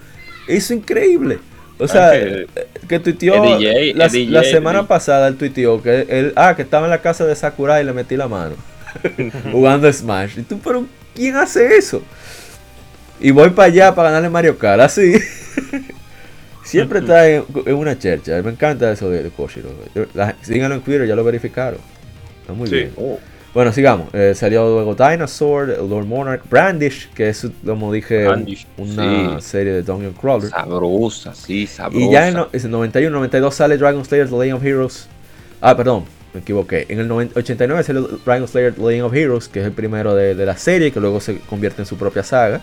Eso 0.47 0.73
es 0.73 0.79
increíble. 0.79 1.39
O 1.77 1.87
sea, 1.87 2.11
que- 2.11 2.47
eh, 2.55 2.67
que 2.87 2.99
tuiteó 2.99 3.41
DJ, 3.41 3.93
la, 3.95 4.07
DJ, 4.09 4.31
la 4.31 4.43
semana 4.43 4.79
DJ. 4.79 4.87
pasada, 4.87 5.27
él 5.27 5.35
tuiteó 5.37 5.81
que 5.81 6.05
él, 6.09 6.33
ah, 6.35 6.53
que 6.55 6.61
estaba 6.61 6.85
en 6.85 6.91
la 6.91 7.01
casa 7.01 7.25
de 7.25 7.35
Sakurai 7.35 7.81
y 7.81 7.85
le 7.85 7.93
metí 7.93 8.15
la 8.17 8.27
mano 8.27 8.55
jugando 9.51 9.91
Smash. 9.91 10.39
Y 10.39 10.41
tú, 10.43 10.59
pero 10.63 10.85
¿quién 11.13 11.35
hace 11.35 11.75
eso? 11.77 12.01
Y 13.19 13.31
voy 13.31 13.49
para 13.51 13.67
allá 13.67 13.95
para 13.95 14.09
ganarle 14.09 14.29
Mario 14.29 14.57
Kart, 14.57 14.81
así. 14.81 15.13
Siempre 16.65 16.99
está 16.99 17.29
en, 17.29 17.45
en 17.65 17.75
una 17.75 17.97
chercha. 17.97 18.41
Me 18.41 18.51
encanta 18.51 18.91
eso 18.91 19.09
de, 19.09 19.23
de 19.23 19.29
Koshiro. 19.29 19.69
La- 20.13 20.35
síganlo 20.41 20.75
en 20.75 20.81
Twitter, 20.81 21.07
ya 21.07 21.15
lo 21.15 21.23
verificaron. 21.23 21.79
Está 22.41 22.53
muy 22.53 22.67
Sí. 22.67 22.75
bien. 22.75 22.91
Bueno, 23.53 23.71
sigamos. 23.71 24.13
Eh, 24.13 24.33
salió 24.35 24.67
luego 24.69 24.95
Dinosaur, 24.95 25.69
Lord 25.87 26.05
Monarch, 26.05 26.41
Brandish, 26.49 27.09
que 27.13 27.29
es, 27.29 27.47
como 27.65 27.93
dije, 27.93 28.25
Brandish, 28.27 28.67
una 28.77 29.39
sí. 29.39 29.47
serie 29.47 29.71
de 29.71 29.81
Dungeon 29.81 30.11
Crawler. 30.13 30.49
Sabrosa, 30.49 31.33
sí, 31.33 31.65
sabrosa. 31.65 32.05
Y 32.05 32.11
ya 32.11 32.27
en 32.27 32.35
el 32.51 32.69
91, 32.71 33.15
92 33.15 33.55
sale 33.55 33.77
Dragon 33.77 34.03
Slayer 34.03 34.27
The 34.27 34.35
Legend 34.37 34.53
of 34.57 34.63
Heroes. 34.65 35.07
Ah, 35.61 35.77
perdón, 35.77 36.03
me 36.33 36.41
equivoqué. 36.41 36.85
En 36.89 36.99
el 36.99 37.07
90 37.07 37.39
89 37.39 37.83
sale 37.83 38.01
Dragon 38.25 38.47
Slayer 38.47 38.73
The 38.73 38.81
Legend 38.81 39.03
of 39.05 39.13
Heroes, 39.13 39.47
que 39.47 39.61
es 39.61 39.65
el 39.65 39.71
primero 39.71 40.13
de, 40.15 40.35
de 40.35 40.45
la 40.45 40.57
serie, 40.57 40.91
que 40.91 40.99
luego 40.99 41.21
se 41.21 41.37
convierte 41.39 41.81
en 41.81 41.85
su 41.85 41.95
propia 41.95 42.23
saga. 42.23 42.59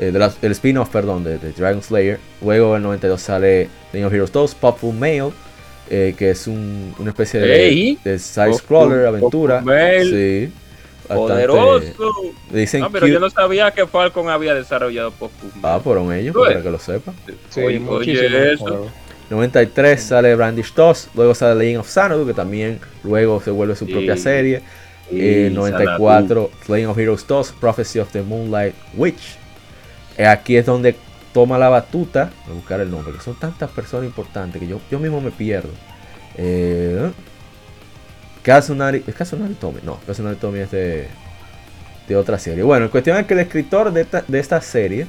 Eh, 0.00 0.10
de 0.10 0.18
la- 0.18 0.32
el 0.42 0.52
spin-off, 0.52 0.88
perdón, 0.90 1.22
de, 1.24 1.38
de 1.38 1.52
Dragon 1.52 1.82
Slayer. 1.82 2.18
Luego 2.42 2.70
en 2.70 2.76
el 2.78 2.82
92 2.82 3.20
sale 3.20 3.68
Legend 3.92 4.06
of 4.06 4.12
Heroes 4.12 4.32
2, 4.32 4.54
Popful 4.56 4.94
Mail, 4.94 5.26
eh, 5.88 6.14
que 6.18 6.30
es 6.30 6.46
un- 6.48 6.94
una 6.98 7.10
especie 7.10 7.38
de, 7.40 7.96
side-scroller, 8.18 8.98
Popful- 9.04 9.08
aventura. 9.08 9.54
Popful 9.60 9.72
Mail. 9.74 10.10
Sí. 10.48 10.52
bastante- 11.06 11.46
Poderoso. 11.46 12.14
Dicen 12.50 12.80
No, 12.80 12.90
pero 12.90 13.04
que- 13.06 13.12
yo 13.12 13.20
no 13.20 13.28
sabía 13.28 13.70
que 13.72 13.86
Falcon 13.86 14.30
había 14.30 14.54
desarrollado 14.54 15.10
Pokémon. 15.12 15.52
Ah, 15.62 15.78
fueron 15.84 16.10
ellos, 16.14 16.34
Pues. 16.34 16.52
para 16.52 16.62
que 16.62 16.70
lo 16.70 16.78
sepan. 16.78 17.14
Sí, 17.50 17.60
Oye, 17.60 17.78
muchísimo. 17.78 18.26
oye, 18.26 18.52
eso. 18.54 18.64
juego. 18.64 18.90
93 19.28 20.02
sale 20.02 20.34
Brandish 20.34 20.72
2, 20.74 21.08
luego 21.14 21.34
sale 21.34 21.56
Legend 21.56 21.80
of 21.80 21.88
Xanadu, 21.90 22.26
que 22.26 22.32
también 22.34 22.78
luego 23.02 23.40
se 23.42 23.50
vuelve 23.50 23.76
su 23.76 23.84
Sí. 23.84 23.92
propia 23.92 24.16
serie. 24.16 24.62
Y 25.10 25.20
Eh, 25.20 25.50
94, 25.52 26.50
Legend 26.68 26.90
of 26.90 26.98
Heroes 26.98 27.26
2, 27.26 27.52
Prophecy 27.60 27.98
of 27.98 28.10
the 28.10 28.22
Moonlight 28.22 28.74
Witch. 28.96 29.36
Eh, 30.16 30.26
aquí 30.26 30.56
es 30.56 30.66
donde 30.66 30.96
toma 31.32 31.58
la 31.58 31.68
batuta, 31.68 32.30
voy 32.44 32.52
a 32.52 32.56
buscar 32.56 32.80
el 32.80 32.90
nombre, 32.90 33.12
que 33.12 33.20
son 33.20 33.34
tantas 33.34 33.70
personas 33.70 34.06
importantes 34.06 34.60
que 34.60 34.68
yo, 34.68 34.80
yo 34.90 34.98
mismo 34.98 35.20
me 35.20 35.30
pierdo. 35.30 35.70
Eh, 36.36 37.10
Kazunari, 38.42 39.02
¿es 39.06 39.14
Kazunari 39.14 39.54
Tomy? 39.54 39.80
No, 39.82 39.98
Kazunari 40.06 40.36
Tomy 40.36 40.60
es 40.60 40.70
de, 40.70 41.08
de 42.06 42.16
otra 42.16 42.38
serie. 42.38 42.62
Bueno, 42.62 42.86
la 42.86 42.90
cuestión 42.90 43.16
es 43.18 43.26
que 43.26 43.34
el 43.34 43.40
escritor 43.40 43.92
de 43.92 44.02
esta, 44.02 44.24
de 44.28 44.38
esta 44.38 44.60
serie 44.60 45.06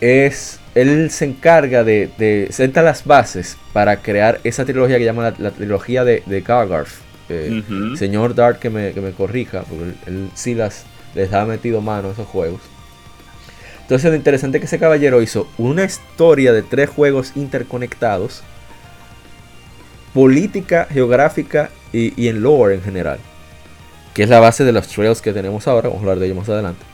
es, 0.00 0.60
él 0.74 1.10
se 1.10 1.24
encarga 1.24 1.82
de, 1.82 2.10
de 2.18 2.48
senta 2.50 2.82
las 2.82 3.04
bases 3.04 3.56
para 3.72 3.96
crear 3.96 4.40
esa 4.44 4.64
trilogía 4.64 4.98
que 4.98 5.04
llama 5.04 5.30
la, 5.30 5.34
la 5.38 5.50
trilogía 5.50 6.04
de, 6.04 6.22
de 6.26 6.40
Gargarth. 6.42 6.92
Eh. 7.28 7.62
Señor 7.96 8.34
Dart 8.34 8.58
que 8.58 8.70
me, 8.70 8.92
que 8.92 9.00
me 9.00 9.12
corrija, 9.12 9.62
porque 9.62 9.84
él, 9.84 9.96
él 10.06 10.30
sí 10.34 10.54
las, 10.54 10.84
les 11.14 11.32
ha 11.32 11.44
metido 11.44 11.80
mano 11.80 12.08
a 12.08 12.12
esos 12.12 12.26
juegos. 12.26 12.60
Entonces 13.90 14.08
lo 14.08 14.16
interesante 14.16 14.58
es 14.58 14.60
que 14.60 14.66
ese 14.66 14.78
caballero 14.78 15.20
hizo 15.20 15.48
una 15.58 15.82
historia 15.82 16.52
de 16.52 16.62
tres 16.62 16.88
juegos 16.88 17.32
interconectados, 17.34 18.44
política, 20.14 20.86
geográfica 20.88 21.70
y, 21.92 22.28
en 22.28 22.40
lore 22.40 22.76
en 22.76 22.82
general. 22.82 23.18
Que 24.14 24.22
es 24.22 24.28
la 24.28 24.38
base 24.38 24.62
de 24.62 24.70
los 24.70 24.86
trails 24.86 25.20
que 25.20 25.32
tenemos 25.32 25.66
ahora, 25.66 25.88
vamos 25.88 25.98
a 25.98 26.02
hablar 26.02 26.20
de 26.20 26.26
ello 26.26 26.36
más 26.36 26.48
adelante. 26.48 26.84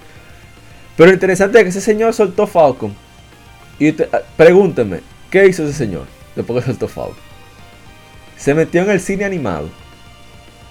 Pero 0.96 1.08
lo 1.08 1.12
interesante 1.12 1.58
es 1.58 1.64
que 1.64 1.68
ese 1.68 1.82
señor 1.82 2.14
soltó 2.14 2.46
Falcon. 2.46 2.96
Y 3.78 3.90
ah, 3.90 4.22
pregúntenme, 4.34 5.00
¿qué 5.30 5.46
hizo 5.46 5.64
ese 5.64 5.74
señor 5.74 6.06
después 6.34 6.64
que 6.64 6.70
soltó 6.70 6.88
Falcon? 6.88 7.18
Se 8.38 8.54
metió 8.54 8.80
en 8.80 8.90
el 8.90 9.00
cine 9.00 9.26
animado. 9.26 9.68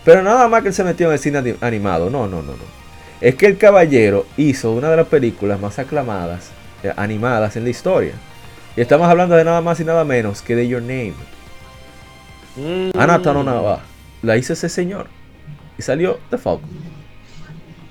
Pero 0.03 0.23
nada 0.23 0.47
más 0.47 0.63
que 0.63 0.69
él 0.69 0.73
se 0.73 0.83
metió 0.83 1.05
en 1.05 1.13
el 1.13 1.19
cine 1.19 1.37
ani- 1.37 1.55
animado. 1.61 2.09
No, 2.09 2.25
no, 2.25 2.41
no, 2.41 2.53
no. 2.53 2.84
Es 3.25 3.33
que 3.33 3.47
el 3.47 3.57
caballero 3.57 4.27
hizo 4.37 4.71
una 4.71 4.91
de 4.91 4.97
las 4.97 5.07
películas 5.07 5.59
más 5.59 5.79
aclamadas, 5.79 6.51
eh, 6.83 6.93
animadas 6.95 7.55
en 7.55 7.63
la 7.63 7.71
historia. 7.71 8.13
Y 8.77 8.81
estamos 8.81 9.07
hablando 9.07 9.35
de 9.35 9.43
nada 9.43 9.61
más 9.61 9.79
y 9.79 9.83
nada 9.83 10.03
menos 10.03 10.43
que 10.43 10.55
de 10.55 10.67
Your 10.67 10.83
Name. 10.83 11.15
Mm. 12.55 12.91
Anata 12.95 13.33
no 13.33 13.43
Nava. 13.43 13.79
La 14.21 14.37
hizo 14.37 14.53
ese 14.53 14.69
señor. 14.69 15.07
Y 15.75 15.81
salió 15.81 16.19
de 16.29 16.37
Falcon. 16.37 16.69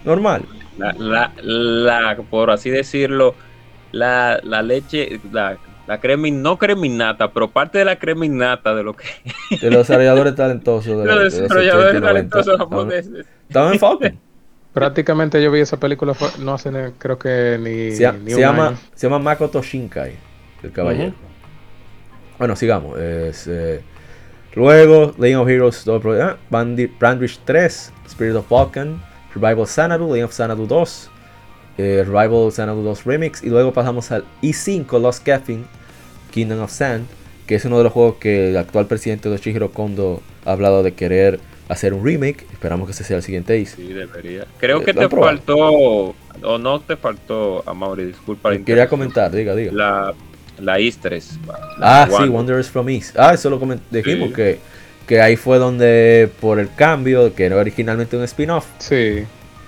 Normal. 0.04 0.44
La, 0.78 0.92
la, 0.92 1.32
la, 1.42 2.16
por 2.30 2.52
así 2.52 2.70
decirlo, 2.70 3.34
la, 3.90 4.38
la 4.44 4.62
leche, 4.62 5.18
la, 5.32 5.58
la 5.88 5.98
cremi, 5.98 6.30
no 6.30 6.58
creminata, 6.58 7.32
pero 7.32 7.50
parte 7.50 7.78
de 7.78 7.86
la 7.86 7.98
creminata 7.98 8.72
de 8.72 8.84
lo 8.84 8.94
que 8.94 9.06
De 9.60 9.68
los 9.68 9.88
desarrolladores 9.88 10.36
talentosos 10.36 10.96
de, 10.96 11.04
los 11.06 11.06
de 11.06 11.24
los 11.24 11.34
80 11.34 11.38
y 11.38 11.42
desarrolladores 11.42 11.94
90. 11.94 12.06
talentosos 12.06 12.56
japoneses. 12.56 13.26
Estaban 13.48 13.72
en 13.72 13.78
Falcon. 13.80 14.23
Prácticamente 14.74 15.40
yo 15.42 15.50
vi 15.52 15.60
esa 15.60 15.78
película 15.78 16.14
fue- 16.14 16.30
no 16.40 16.54
hace 16.54 16.70
creo 16.98 17.18
que 17.18 17.56
ni, 17.60 17.92
Se, 17.96 18.12
ni 18.12 18.30
se 18.30 18.34
un 18.34 18.40
llama, 18.40 18.68
año. 18.68 18.76
se 18.94 19.06
llama 19.06 19.20
Makoto 19.20 19.62
Shinkai, 19.62 20.12
el 20.64 20.72
caballero. 20.72 21.12
Bueno, 22.38 22.56
sigamos. 22.56 22.98
Es, 22.98 23.46
eh, 23.46 23.80
luego, 24.56 25.14
Legend 25.16 25.42
of 25.42 25.48
Heroes 25.48 25.84
2, 25.84 26.02
ah, 26.20 26.36
Brandwish 26.50 27.38
3, 27.44 27.92
Spirit 28.08 28.34
of 28.34 28.48
Vulcan, 28.48 29.00
Revival 29.34 29.66
Xanadu, 29.66 30.08
Legend 30.08 30.24
of 30.24 30.32
Xanadu 30.34 30.66
2, 30.66 31.10
eh, 31.78 32.02
Revival 32.04 32.50
Xanadu 32.50 32.82
2 32.82 33.04
Remix, 33.04 33.42
y 33.44 33.50
luego 33.50 33.72
pasamos 33.72 34.10
al 34.10 34.24
i5 34.42 34.98
Lost 35.00 35.24
Caffeine, 35.24 35.64
Kingdom 36.32 36.60
of 36.62 36.72
Sand, 36.72 37.06
que 37.46 37.54
es 37.54 37.64
uno 37.64 37.78
de 37.78 37.84
los 37.84 37.92
juegos 37.92 38.16
que 38.16 38.50
el 38.50 38.56
actual 38.56 38.86
presidente 38.86 39.28
de 39.28 39.36
Shigeru 39.36 39.70
Kondo 39.70 40.20
ha 40.44 40.50
hablado 40.52 40.82
de 40.82 40.94
querer 40.94 41.38
hacer 41.68 41.94
un 41.94 42.04
remake. 42.04 42.46
Esperamos 42.52 42.86
que 42.86 42.92
ese 42.92 43.04
sea 43.04 43.16
el 43.16 43.22
siguiente 43.22 43.58
IC. 43.58 43.68
Sí, 43.68 43.92
debería. 43.92 44.46
Creo 44.58 44.80
Eh, 44.80 44.84
que 44.84 44.94
te 44.94 45.08
probado. 45.08 45.36
faltó, 45.36 46.14
o 46.42 46.58
no 46.58 46.80
te 46.80 46.96
faltó, 46.96 47.62
a 47.66 47.74
Mauri, 47.74 48.04
disculpa. 48.06 48.50
la 48.50 48.58
Quería 48.58 48.88
comentar, 48.88 49.30
diga, 49.30 49.54
diga. 49.54 49.72
La, 49.72 50.14
la 50.60 50.80
Istres. 50.80 51.38
Ah, 51.80 52.06
la 52.10 52.16
sí, 52.16 52.22
One. 52.24 52.28
Wanderers 52.30 52.68
from 52.68 52.88
East. 52.88 53.16
Ah, 53.18 53.34
eso 53.34 53.50
lo 53.50 53.58
dijimos 53.90 54.28
Sí. 54.28 54.34
que, 54.34 54.58
que 55.06 55.20
ahí 55.20 55.36
fue 55.36 55.58
donde, 55.58 56.30
por 56.40 56.58
el 56.58 56.68
cambio, 56.74 57.34
que 57.34 57.44
era 57.46 57.56
originalmente 57.56 58.16
un 58.16 58.24
spin-off, 58.24 58.66
Sí, 58.78 59.24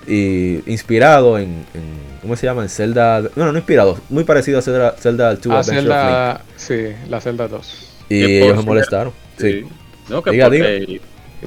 y 0.07 0.61
inspirado 0.71 1.37
en, 1.37 1.65
en- 1.73 2.07
¿Cómo 2.21 2.35
se 2.35 2.45
llama? 2.47 2.63
En 2.63 2.69
Zelda. 2.69 3.21
Bueno, 3.35 3.51
no 3.53 3.57
inspirado, 3.57 3.99
muy 4.09 4.23
parecido 4.25 4.59
a 4.59 4.61
Zelda, 4.61 4.95
Zelda 4.99 5.35
2 5.35 5.45
ah, 5.53 5.59
Adventure 5.59 5.59
of 5.59 5.67
Link. 5.69 5.77
Zelda, 5.77 6.41
sí, 6.57 7.09
la 7.09 7.21
Zelda 7.21 7.47
2. 7.47 7.93
Y 8.09 8.23
ellos 8.23 8.59
se 8.59 8.65
molestaron. 8.65 9.13
Sí. 9.37 9.51
Sí. 9.61 9.65
No, 10.09 10.21
que 10.23 10.31
Diga, 10.31 10.45
por- 10.47 10.53
diga. 10.53 11.01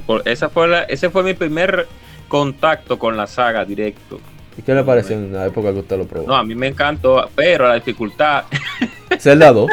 Por- 0.06 0.22
esa 0.28 0.48
fue 0.48 0.68
la, 0.68 0.82
ese 0.84 1.10
fue 1.10 1.22
mi 1.22 1.34
primer 1.34 1.86
contacto 2.28 2.98
con 2.98 3.16
la 3.16 3.26
saga 3.26 3.64
directo. 3.64 4.20
¿Y 4.56 4.62
qué 4.62 4.74
le 4.74 4.84
pareció 4.84 5.16
en 5.16 5.32
la 5.32 5.46
época 5.46 5.72
que 5.72 5.78
usted 5.80 5.96
lo 5.98 6.06
probó? 6.06 6.26
No, 6.26 6.34
a 6.36 6.44
mí 6.44 6.54
me 6.54 6.68
encantó, 6.68 7.28
pero 7.34 7.66
la 7.68 7.74
dificultad. 7.74 8.44
Zelda 9.18 9.52
2. 9.52 9.70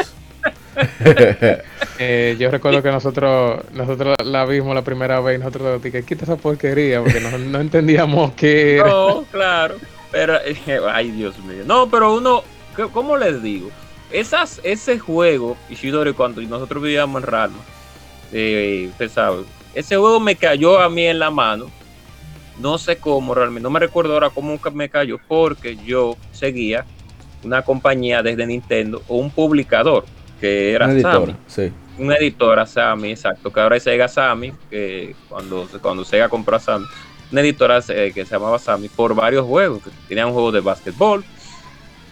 Eh, 2.00 2.36
yo 2.38 2.48
recuerdo 2.52 2.80
que 2.80 2.92
nosotros 2.92 3.60
nosotros 3.72 4.14
la 4.24 4.44
vimos 4.46 4.72
la 4.72 4.82
primera 4.82 5.20
vez 5.20 5.36
y 5.36 5.38
nosotros 5.40 5.82
dije, 5.82 6.04
quita 6.04 6.22
esa 6.24 6.36
porquería 6.36 7.00
porque 7.02 7.18
no, 7.20 7.36
no 7.36 7.60
entendíamos 7.60 8.32
qué 8.34 8.76
era. 8.76 8.86
No, 8.86 9.24
claro. 9.32 9.74
Pero, 10.12 10.36
eh, 10.44 10.80
ay, 10.92 11.10
Dios 11.10 11.36
mío. 11.40 11.64
No, 11.66 11.88
pero 11.90 12.14
uno, 12.14 12.44
¿qué- 12.76 12.86
¿cómo 12.92 13.16
les 13.16 13.42
digo? 13.42 13.68
Esas, 14.12 14.60
ese 14.62 14.98
juego, 15.00 15.56
Ishidori, 15.68 16.12
cuando 16.12 16.40
nosotros 16.42 16.80
vivíamos 16.82 17.20
en 17.22 17.26
Ralma, 17.28 17.58
eh, 18.32 18.86
usted 18.90 19.10
sabe, 19.10 19.38
ese 19.78 19.96
juego 19.96 20.18
me 20.20 20.36
cayó 20.36 20.80
a 20.80 20.88
mí 20.88 21.04
en 21.04 21.18
la 21.18 21.30
mano. 21.30 21.66
No 22.58 22.76
sé 22.78 22.96
cómo 22.98 23.34
realmente, 23.34 23.62
no 23.62 23.70
me 23.70 23.78
recuerdo 23.78 24.14
ahora 24.14 24.30
cómo 24.30 24.58
me 24.72 24.88
cayó, 24.88 25.18
porque 25.28 25.76
yo 25.76 26.16
seguía 26.32 26.84
una 27.44 27.62
compañía 27.62 28.20
desde 28.22 28.44
Nintendo 28.46 29.00
o 29.06 29.16
un 29.16 29.30
publicador 29.30 30.04
que 30.40 30.72
era 30.72 30.86
Una 30.86 30.94
editora. 30.94 31.36
Sí. 31.46 31.72
una 31.98 32.16
editora 32.16 32.66
Sami, 32.66 33.10
exacto, 33.12 33.52
que 33.52 33.60
ahora 33.60 33.76
es 33.76 33.82
Sega 33.84 34.08
Sami, 34.08 34.52
que 34.70 35.14
cuando, 35.28 35.68
cuando 35.80 36.04
Sega 36.04 36.28
compró 36.28 36.56
a 36.56 36.60
Sami, 36.60 36.84
una 37.30 37.40
editora 37.42 37.80
eh, 37.88 38.10
que 38.14 38.24
se 38.24 38.32
llamaba 38.32 38.58
Sami 38.58 38.88
por 38.88 39.14
varios 39.14 39.46
juegos, 39.46 39.82
que 39.82 39.90
tenían 40.08 40.32
juegos 40.32 40.52
de 40.54 40.60
básquetbol, 40.60 41.24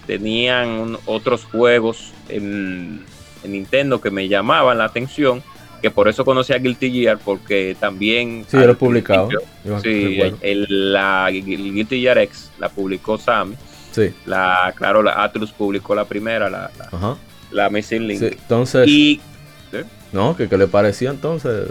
tenían 0.06 0.68
un- 0.68 0.98
otros 1.06 1.44
juegos 1.44 2.12
en, 2.28 3.04
en 3.42 3.52
Nintendo 3.52 4.00
que 4.00 4.10
me 4.10 4.28
llamaban 4.28 4.78
la 4.78 4.84
atención, 4.84 5.42
que 5.80 5.90
por 5.90 6.08
eso 6.08 6.24
conocí 6.24 6.52
a 6.52 6.58
Guilty 6.58 6.90
Gear, 6.90 7.18
porque 7.24 7.76
también... 7.78 8.44
Sí, 8.48 8.56
yo 8.56 8.66
lo 8.66 8.72
he 8.72 8.76
publicado. 8.76 9.28
Yo 9.64 9.80
Sí, 9.80 10.18
el, 10.40 10.92
la 10.92 11.28
el 11.28 11.44
Guilty 11.74 12.00
Gear 12.00 12.18
X 12.18 12.50
la 12.58 12.68
publicó 12.68 13.18
Sami, 13.18 13.54
Sí. 13.92 14.12
la, 14.26 14.74
claro, 14.76 15.02
la 15.02 15.22
Atlus 15.22 15.52
publicó 15.52 15.94
la 15.94 16.04
primera, 16.04 16.50
la, 16.50 16.70
la, 16.78 16.84
Ajá. 16.92 17.16
la 17.50 17.70
Missing 17.70 18.06
Link. 18.06 18.20
Sí, 18.20 18.26
Entonces, 18.32 18.86
Y 18.88 19.20
no, 20.12 20.36
que, 20.36 20.48
que 20.48 20.56
le 20.58 20.66
pareció 20.66 21.10
entonces. 21.10 21.70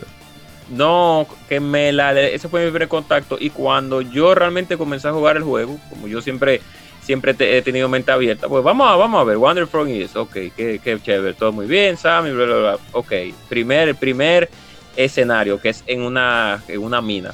No, 0.70 1.28
que 1.48 1.60
me 1.60 1.92
la 1.92 2.20
ese 2.20 2.50
fue 2.50 2.66
mi 2.66 2.72
primer 2.72 2.88
contacto 2.88 3.38
y 3.40 3.52
cuando 3.52 4.02
yo 4.02 4.34
realmente 4.34 4.78
comencé 4.78 5.08
a 5.08 5.12
jugar 5.14 5.38
el 5.38 5.44
juego, 5.44 5.78
como 5.90 6.08
yo 6.08 6.22
siempre 6.22 6.62
siempre 7.06 7.34
te- 7.34 7.58
he 7.58 7.62
tenido 7.62 7.88
mente 7.88 8.12
abierta, 8.12 8.48
pues 8.50 8.64
vamos 8.64 8.88
a 8.90 8.96
vamos 8.96 9.22
a 9.22 9.24
ver 9.24 9.38
Wonder 9.38 9.68
eso, 9.88 10.24
ok, 10.24 10.34
qué, 10.56 10.80
qué 10.84 11.00
chévere, 11.02 11.34
todo 11.36 11.52
muy 11.52 11.68
bien, 11.68 11.98
Sammy, 11.98 12.32
bla, 12.32 12.46
bla, 12.46 12.56
bla. 12.58 12.78
ok, 12.94 13.12
primer 13.48 13.90
el 13.90 13.96
primer 13.96 14.50
escenario 14.96 15.60
que 15.62 15.70
es 15.70 15.84
en 15.88 16.02
una 16.02 16.64
en 16.68 16.82
una 16.82 17.02
mina. 17.02 17.34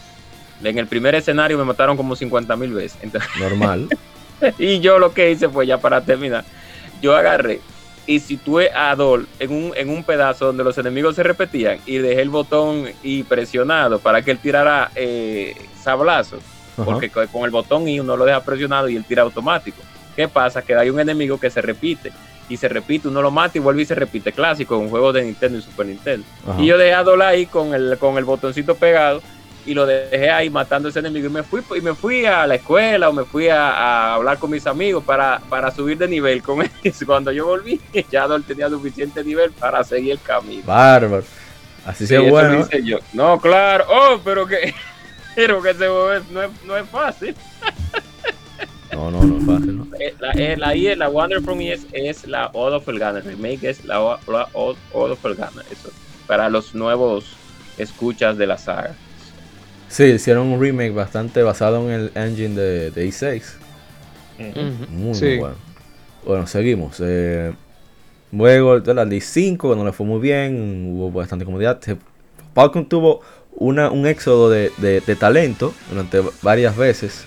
En 0.64 0.78
el 0.78 0.86
primer 0.88 1.16
escenario 1.16 1.58
me 1.58 1.64
mataron 1.64 1.98
como 1.98 2.16
50 2.16 2.56
mil 2.56 2.72
veces. 2.74 2.98
Entonces, 3.02 3.30
Normal. 3.40 3.88
y 4.60 4.80
yo 4.80 5.00
lo 5.00 5.12
que 5.14 5.32
hice 5.32 5.50
fue 5.50 5.66
ya 5.66 5.80
para 5.80 6.02
terminar, 6.02 6.44
yo 7.02 7.16
agarré 7.16 7.62
y 8.06 8.20
situé 8.20 8.72
a 8.72 8.92
Adol 8.92 9.28
en 9.40 9.52
un, 9.52 9.74
en 9.76 9.90
un 9.90 10.04
pedazo 10.04 10.48
donde 10.48 10.64
los 10.64 10.78
enemigos 10.78 11.16
se 11.16 11.24
repetían 11.24 11.80
y 11.86 11.98
dejé 11.98 12.22
el 12.22 12.30
botón 12.30 12.90
y 13.04 13.24
presionado 13.24 14.00
para 14.00 14.22
que 14.22 14.32
él 14.32 14.40
tirara 14.40 14.92
eh, 14.96 15.56
sablazos, 15.82 16.42
Ajá. 16.82 16.92
porque 16.92 17.10
co- 17.10 17.28
con 17.28 17.44
el 17.44 17.52
botón 17.52 17.88
y 17.88 18.00
uno 18.00 18.16
lo 18.18 18.26
deja 18.26 18.42
presionado 18.44 18.90
y 18.90 18.96
él 18.96 19.06
tira 19.06 19.24
automático. 19.24 19.82
¿Qué 20.16 20.28
pasa? 20.28 20.62
Que 20.62 20.76
hay 20.76 20.90
un 20.90 21.00
enemigo 21.00 21.40
que 21.40 21.50
se 21.50 21.62
repite 21.62 22.12
y 22.50 22.58
se 22.58 22.68
repite, 22.68 23.08
uno 23.08 23.22
lo 23.22 23.32
mata 23.32 23.58
y 23.58 23.62
vuelve 23.62 23.84
y 23.84 23.86
se 23.86 23.96
repite, 23.96 24.34
clásico, 24.34 24.78
un 24.78 24.90
juego 24.90 25.14
de 25.14 25.24
Nintendo 25.24 25.58
y 25.58 25.62
Super 25.62 25.86
Nintendo. 25.86 26.26
Ajá. 26.48 26.62
Y 26.62 26.66
yo 26.66 26.78
dejé 26.78 26.94
a 26.94 27.00
Adol 27.00 27.22
ahí 27.22 27.46
con 27.46 27.74
el, 27.74 27.98
con 27.98 28.18
el 28.18 28.26
botoncito 28.26 28.76
pegado 28.76 29.22
y 29.66 29.74
lo 29.76 29.86
dejé 29.86 30.30
ahí 30.32 30.50
matando 30.50 30.88
a 30.88 30.90
ese 30.90 31.00
enemigo 31.00 31.28
y 31.28 31.30
me 31.30 31.44
fui 31.44 31.62
y 31.78 31.82
me 31.82 31.94
fui 31.94 32.26
a 32.26 32.46
la 32.48 32.56
escuela 32.56 33.10
o 33.10 33.14
me 33.14 33.24
fui 33.26 33.48
a, 33.48 33.70
a 33.72 34.14
hablar 34.16 34.38
con 34.40 34.50
mis 34.52 34.66
amigos 34.68 35.04
para, 35.04 35.40
para 35.50 35.70
subir 35.72 35.98
de 35.98 36.08
nivel 36.08 36.42
con 36.44 36.62
él. 36.84 36.94
Cuando 37.06 37.32
yo 37.32 37.46
volví, 37.46 37.80
ya 38.12 38.24
Adol 38.24 38.44
tenía 38.44 38.68
suficiente 38.70 39.24
nivel 39.24 39.52
para 39.52 39.84
seguir 39.84 40.14
el 40.14 40.20
camino. 40.22 40.64
Bárbaro. 40.66 41.24
Así 41.86 42.06
Sí, 42.06 42.08
sea 42.08 42.22
bueno. 42.22 42.68
yo. 42.84 42.98
No, 43.14 43.40
claro. 43.40 43.86
Oh, 43.90 44.20
pero 44.26 44.46
que 44.46 44.74
Pero 45.36 45.62
que 45.62 45.70
es- 45.72 45.78
no, 45.80 46.14
es, 46.14 46.24
no 46.66 46.78
es 46.78 46.90
fácil. 46.90 47.36
No, 48.94 49.10
no, 49.10 49.24
no 49.24 49.38
es 49.38 49.46
fácil, 49.46 49.78
¿no? 49.78 49.88
Eh, 50.00 50.14
La, 50.20 50.32
eh, 50.32 50.58
la, 50.58 50.76
I- 50.76 50.96
la 50.96 51.08
Wonder 51.08 51.42
from 51.42 51.62
es, 51.62 51.86
es 51.94 52.28
la 52.28 52.48
Odd 52.54 52.74
of 52.76 52.88
Elgana. 52.90 53.20
El 53.20 53.26
remake 53.26 53.64
es 53.70 53.86
la, 53.86 54.02
O- 54.02 54.20
la 54.30 54.48
Odd, 54.54 54.76
Odd 54.94 55.12
of 55.12 55.26
Elgana. 55.26 55.64
Eso. 55.72 55.90
Para 56.28 56.50
los 56.50 56.76
nuevos 56.76 57.26
escuchas 57.78 58.38
de 58.38 58.48
la 58.48 58.58
saga. 58.58 58.94
Sí, 59.88 60.04
hicieron 60.04 60.48
un 60.48 60.62
remake 60.62 60.92
bastante 60.94 61.42
basado 61.42 61.90
en 61.90 61.92
el 61.92 62.12
engine 62.16 62.56
de, 62.56 62.92
de 62.92 63.06
i6. 63.08 63.44
Ujú. 64.40 64.92
Muy, 64.92 65.16
Sí. 65.16 65.26
muy 65.26 65.38
bueno. 65.40 65.56
Bueno, 66.26 66.48
seguimos. 66.48 66.98
Eh, 67.04 67.54
luego 68.32 68.80
de 68.80 68.94
la 68.94 69.06
D5, 69.06 69.76
no 69.76 69.86
le 69.86 69.92
fue 69.94 70.06
muy 70.06 70.20
bien, 70.20 70.92
hubo 70.96 71.12
bastante 71.12 71.46
comodidad. 71.46 71.80
Se- 71.82 71.98
Falcon 72.54 72.86
tuvo 72.88 73.22
una, 73.54 73.92
un 73.92 74.08
éxodo 74.08 74.50
de, 74.50 74.72
de- 74.78 75.02
talento 75.16 75.74
durante 75.90 76.22
varias 76.42 76.76
veces. 76.78 77.26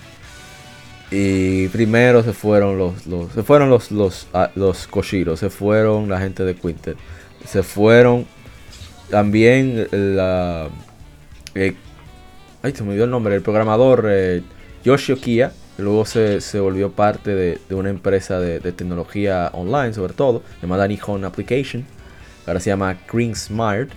Y 1.11 1.69
primero 1.69 2.23
se 2.23 2.33
fueron 2.33 2.79
los, 2.79 3.07
los 3.07 3.31
se 3.33 3.43
fueron 3.43 3.71
los 3.71 3.93
los, 3.93 4.27
ah, 4.33 4.51
los 4.57 4.87
Koshiro, 4.89 5.37
se 5.37 5.51
fueron 5.51 6.09
la 6.09 6.19
gente 6.19 6.45
de 6.45 6.57
Quintet, 6.57 6.97
se 7.47 7.63
fueron 7.63 8.27
también 9.11 9.87
la 9.93 10.69
eh, 11.55 11.75
ay 12.63 12.73
olvidó 12.91 13.05
el 13.05 13.11
nombre, 13.11 13.35
el 13.37 13.43
programador 13.43 14.07
eh, 14.09 14.43
que 14.83 14.91
luego 15.79 16.05
se, 16.05 16.41
se 16.41 16.59
volvió 16.59 16.91
parte 16.91 17.35
de, 17.35 17.61
de 17.69 17.75
una 17.75 17.91
empresa 17.91 18.41
de, 18.41 18.59
de 18.59 18.73
tecnología 18.73 19.51
online 19.53 19.93
sobre 19.93 20.15
todo, 20.15 20.43
llamada 20.63 20.89
Nihon 20.89 21.25
Application, 21.25 21.85
ahora 22.47 22.59
se 22.61 22.71
llama 22.71 22.97
Green 23.13 23.37
Smart. 23.37 23.91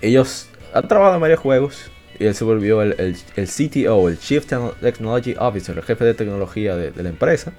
Ellos 0.00 0.48
han 0.76 0.88
trabajado 0.88 1.16
en 1.16 1.20
varios 1.20 1.40
juegos 1.40 1.90
y 2.18 2.24
él 2.26 2.34
se 2.34 2.44
volvió 2.44 2.82
el, 2.82 2.94
el- 2.98 3.16
el 3.36 3.46
CTO, 3.48 4.08
el 4.08 4.18
Chief 4.18 4.44
Techno- 4.46 4.72
Technology 4.80 5.34
Officer, 5.38 5.76
el 5.76 5.84
jefe 5.84 6.04
de 6.04 6.14
tecnología 6.14 6.74
de, 6.76 6.90
de 6.90 7.02
la 7.02 7.08
empresa. 7.10 7.52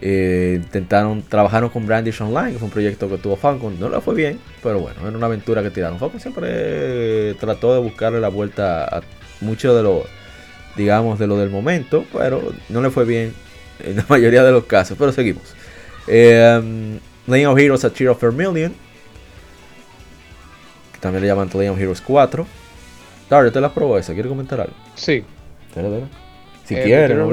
Eh, 0.00 0.60
intentaron, 0.62 1.22
trabajaron 1.22 1.70
con 1.70 1.84
Brandish 1.86 2.20
Online, 2.22 2.52
que 2.52 2.58
fue 2.58 2.66
un 2.66 2.72
proyecto 2.72 3.08
que 3.08 3.18
tuvo 3.18 3.36
Falcon. 3.36 3.80
No 3.80 3.88
le 3.88 4.00
fue 4.00 4.14
bien, 4.14 4.38
pero 4.62 4.78
bueno, 4.78 5.00
era 5.06 5.16
una 5.16 5.26
aventura 5.26 5.62
que 5.62 5.70
tiraron. 5.70 5.98
Falcon 5.98 6.20
siempre 6.20 6.48
eh, 6.52 7.34
trató 7.40 7.74
de 7.74 7.80
buscarle 7.80 8.20
la 8.20 8.28
vuelta 8.28 8.84
a 8.84 9.02
mucho 9.40 9.74
de 9.74 9.82
lo, 9.82 10.04
digamos, 10.76 11.18
de 11.18 11.26
lo 11.26 11.36
del 11.36 11.50
momento, 11.50 12.04
pero 12.12 12.52
no 12.68 12.80
le 12.80 12.90
fue 12.90 13.04
bien 13.04 13.32
en 13.80 13.96
la 13.96 14.04
mayoría 14.08 14.44
de 14.44 14.52
los 14.52 14.64
casos. 14.66 14.96
Pero 14.98 15.10
seguimos. 15.12 15.42
Eh, 16.06 16.60
um, 16.60 16.98
Legend 17.26 17.52
of 17.52 17.58
Heroes 17.58 17.84
A 17.84 17.90
Tear 17.90 18.10
of 18.10 18.22
Vermilion, 18.22 18.72
que 20.98 21.02
también 21.02 21.22
le 21.22 21.28
llaman 21.28 21.48
Legend 21.48 21.70
of 21.70 21.80
Heroes 21.80 22.00
4. 22.00 22.46
Dario, 23.30 23.52
¿te 23.52 23.60
la 23.60 23.68
probó 23.72 23.98
esa? 23.98 24.12
¿Quieres 24.14 24.28
comentar 24.30 24.60
algo? 24.60 24.72
Sí. 24.94 25.22
Dale, 25.74 25.90
dale. 25.90 26.04
Si 26.64 26.74
Eh, 26.74 26.82
quieres, 26.82 27.16
no. 27.16 27.30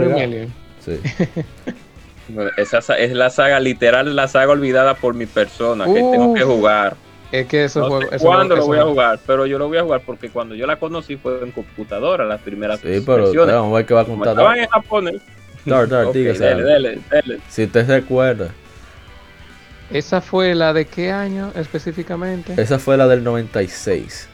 Sí. 0.84 1.00
Bueno, 2.28 2.50
Esa 2.58 2.82
sa- 2.82 2.98
es 2.98 3.12
la 3.14 3.30
saga, 3.30 3.60
literal, 3.60 4.16
la 4.16 4.28
saga 4.28 4.52
olvidada 4.52 4.96
por 4.96 5.14
mi 5.14 5.28
persona, 5.28 5.86
que 5.86 5.94
tengo 5.94 6.34
que 6.34 6.42
jugar. 6.42 6.96
Es 7.32 7.46
que 7.46 7.66
eso 7.66 7.82
No 7.82 7.88
juego. 7.88 8.10
sé 8.10 8.16
eso 8.16 8.26
cuándo 8.26 8.56
lo 8.56 8.66
voy 8.66 8.80
a 8.80 8.84
jugar, 8.84 9.20
pero 9.28 9.46
yo 9.46 9.60
lo 9.60 9.68
voy 9.68 9.78
a 9.78 9.84
jugar 9.84 10.02
porque 10.04 10.30
cuando 10.30 10.56
yo 10.56 10.66
la 10.66 10.78
conocí 10.78 11.18
fue 11.18 11.40
en 11.44 11.52
computadora, 11.52 12.26
las 12.26 12.42
primeras 12.42 12.80
Sí, 12.80 13.04
pero 13.06 13.32
vamos 13.32 13.74
a 13.74 13.76
ver 13.76 13.86
qué 13.86 13.94
va 13.94 14.02
a 14.02 14.06
contar. 14.06 14.30
estaban 14.30 14.58
en 14.58 14.68
japonés. 14.68 15.22
Dar, 15.66 15.88
Dar, 15.88 16.06
Ok, 16.06 16.14
dígase 16.16 16.44
dele, 16.46 17.00
dele. 17.12 17.40
Si 17.48 17.64
usted 17.66 17.86
se 17.86 17.94
¿Esa 19.96 20.20
fue 20.20 20.56
la 20.56 20.74
de 20.74 20.86
qué 20.86 21.10
año 21.10 21.54
específicamente? 21.56 22.62
esa 22.62 22.80
fue 22.80 22.98
la 22.98 23.08
del 23.08 23.24
96. 23.24 24.28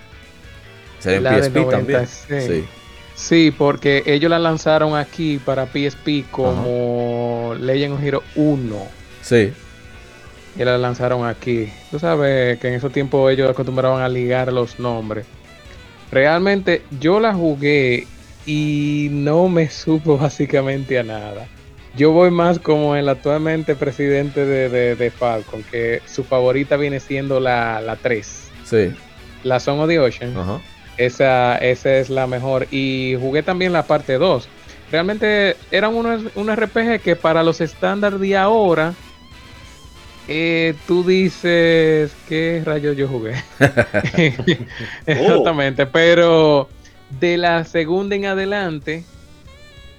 Sería 0.97 1.17
en 1.17 1.23
La 1.23 1.31
del 1.33 1.43
PSP 1.43 1.69
también. 1.69 1.99
96. 1.99 2.47
Sí. 2.47 2.65
Sí, 3.13 3.53
porque 3.55 4.01
ellos 4.07 4.31
la 4.31 4.39
lanzaron 4.39 4.95
aquí 4.95 5.38
para 5.38 5.67
PSP 5.67 6.25
como 6.31 7.53
Legend 7.59 7.93
of 7.93 8.03
Hero 8.03 8.23
1. 8.35 8.75
Sí. 9.21 9.53
Y 10.57 10.63
la 10.63 10.79
lanzaron 10.79 11.27
aquí. 11.27 11.71
Tú 11.91 11.99
sabes 11.99 12.57
que 12.57 12.69
en 12.69 12.73
esos 12.73 12.91
tiempos 12.91 13.31
ellos 13.31 13.47
acostumbraban 13.47 14.01
a 14.01 14.09
ligar 14.09 14.51
los 14.51 14.79
nombres. 14.79 15.27
Realmente 16.11 16.81
yo 16.99 17.19
la 17.19 17.35
jugué 17.35 18.07
y 18.47 19.09
no 19.11 19.47
me 19.47 19.69
supo 19.69 20.17
básicamente 20.17 20.97
a 20.97 21.03
nada. 21.03 21.47
Yo 21.95 22.11
voy 22.11 22.31
más 22.31 22.59
como 22.59 22.95
el 22.95 23.09
actualmente 23.09 23.76
presidente 23.76 24.45
de, 24.45 24.69
de, 24.69 24.95
de 24.95 25.11
Falcon, 25.11 25.63
que 25.63 26.01
su 26.05 26.23
favorita 26.23 26.77
viene 26.77 26.99
siendo 26.99 27.39
la, 27.39 27.81
la 27.81 27.97
3. 27.97 28.49
Sí. 28.63 28.93
La 29.43 29.59
Song 29.59 29.80
of 29.80 29.89
the 29.89 29.99
Ocean. 29.99 30.35
Ajá. 30.38 30.61
Esa, 30.97 31.57
esa 31.57 31.97
es 31.97 32.09
la 32.09 32.27
mejor. 32.27 32.68
Y 32.72 33.18
jugué 33.19 33.43
también 33.43 33.73
la 33.73 33.84
parte 33.84 34.18
2. 34.18 34.47
Realmente 34.91 35.55
era 35.72 35.89
un, 35.89 36.30
un 36.35 36.55
RPG 36.55 37.01
que 37.01 37.15
para 37.15 37.43
los 37.43 37.61
estándares 37.61 38.19
de 38.19 38.38
ahora, 38.38 38.93
eh, 40.27 40.76
tú 40.88 41.03
dices, 41.03 42.13
¿qué 42.27 42.61
rayos 42.65 42.95
yo 42.95 43.07
jugué? 43.07 43.35
Exactamente, 45.05 45.85
pero 45.85 46.69
de 47.19 47.38
la 47.38 47.63
segunda 47.65 48.15
en 48.15 48.26
adelante, 48.26 49.03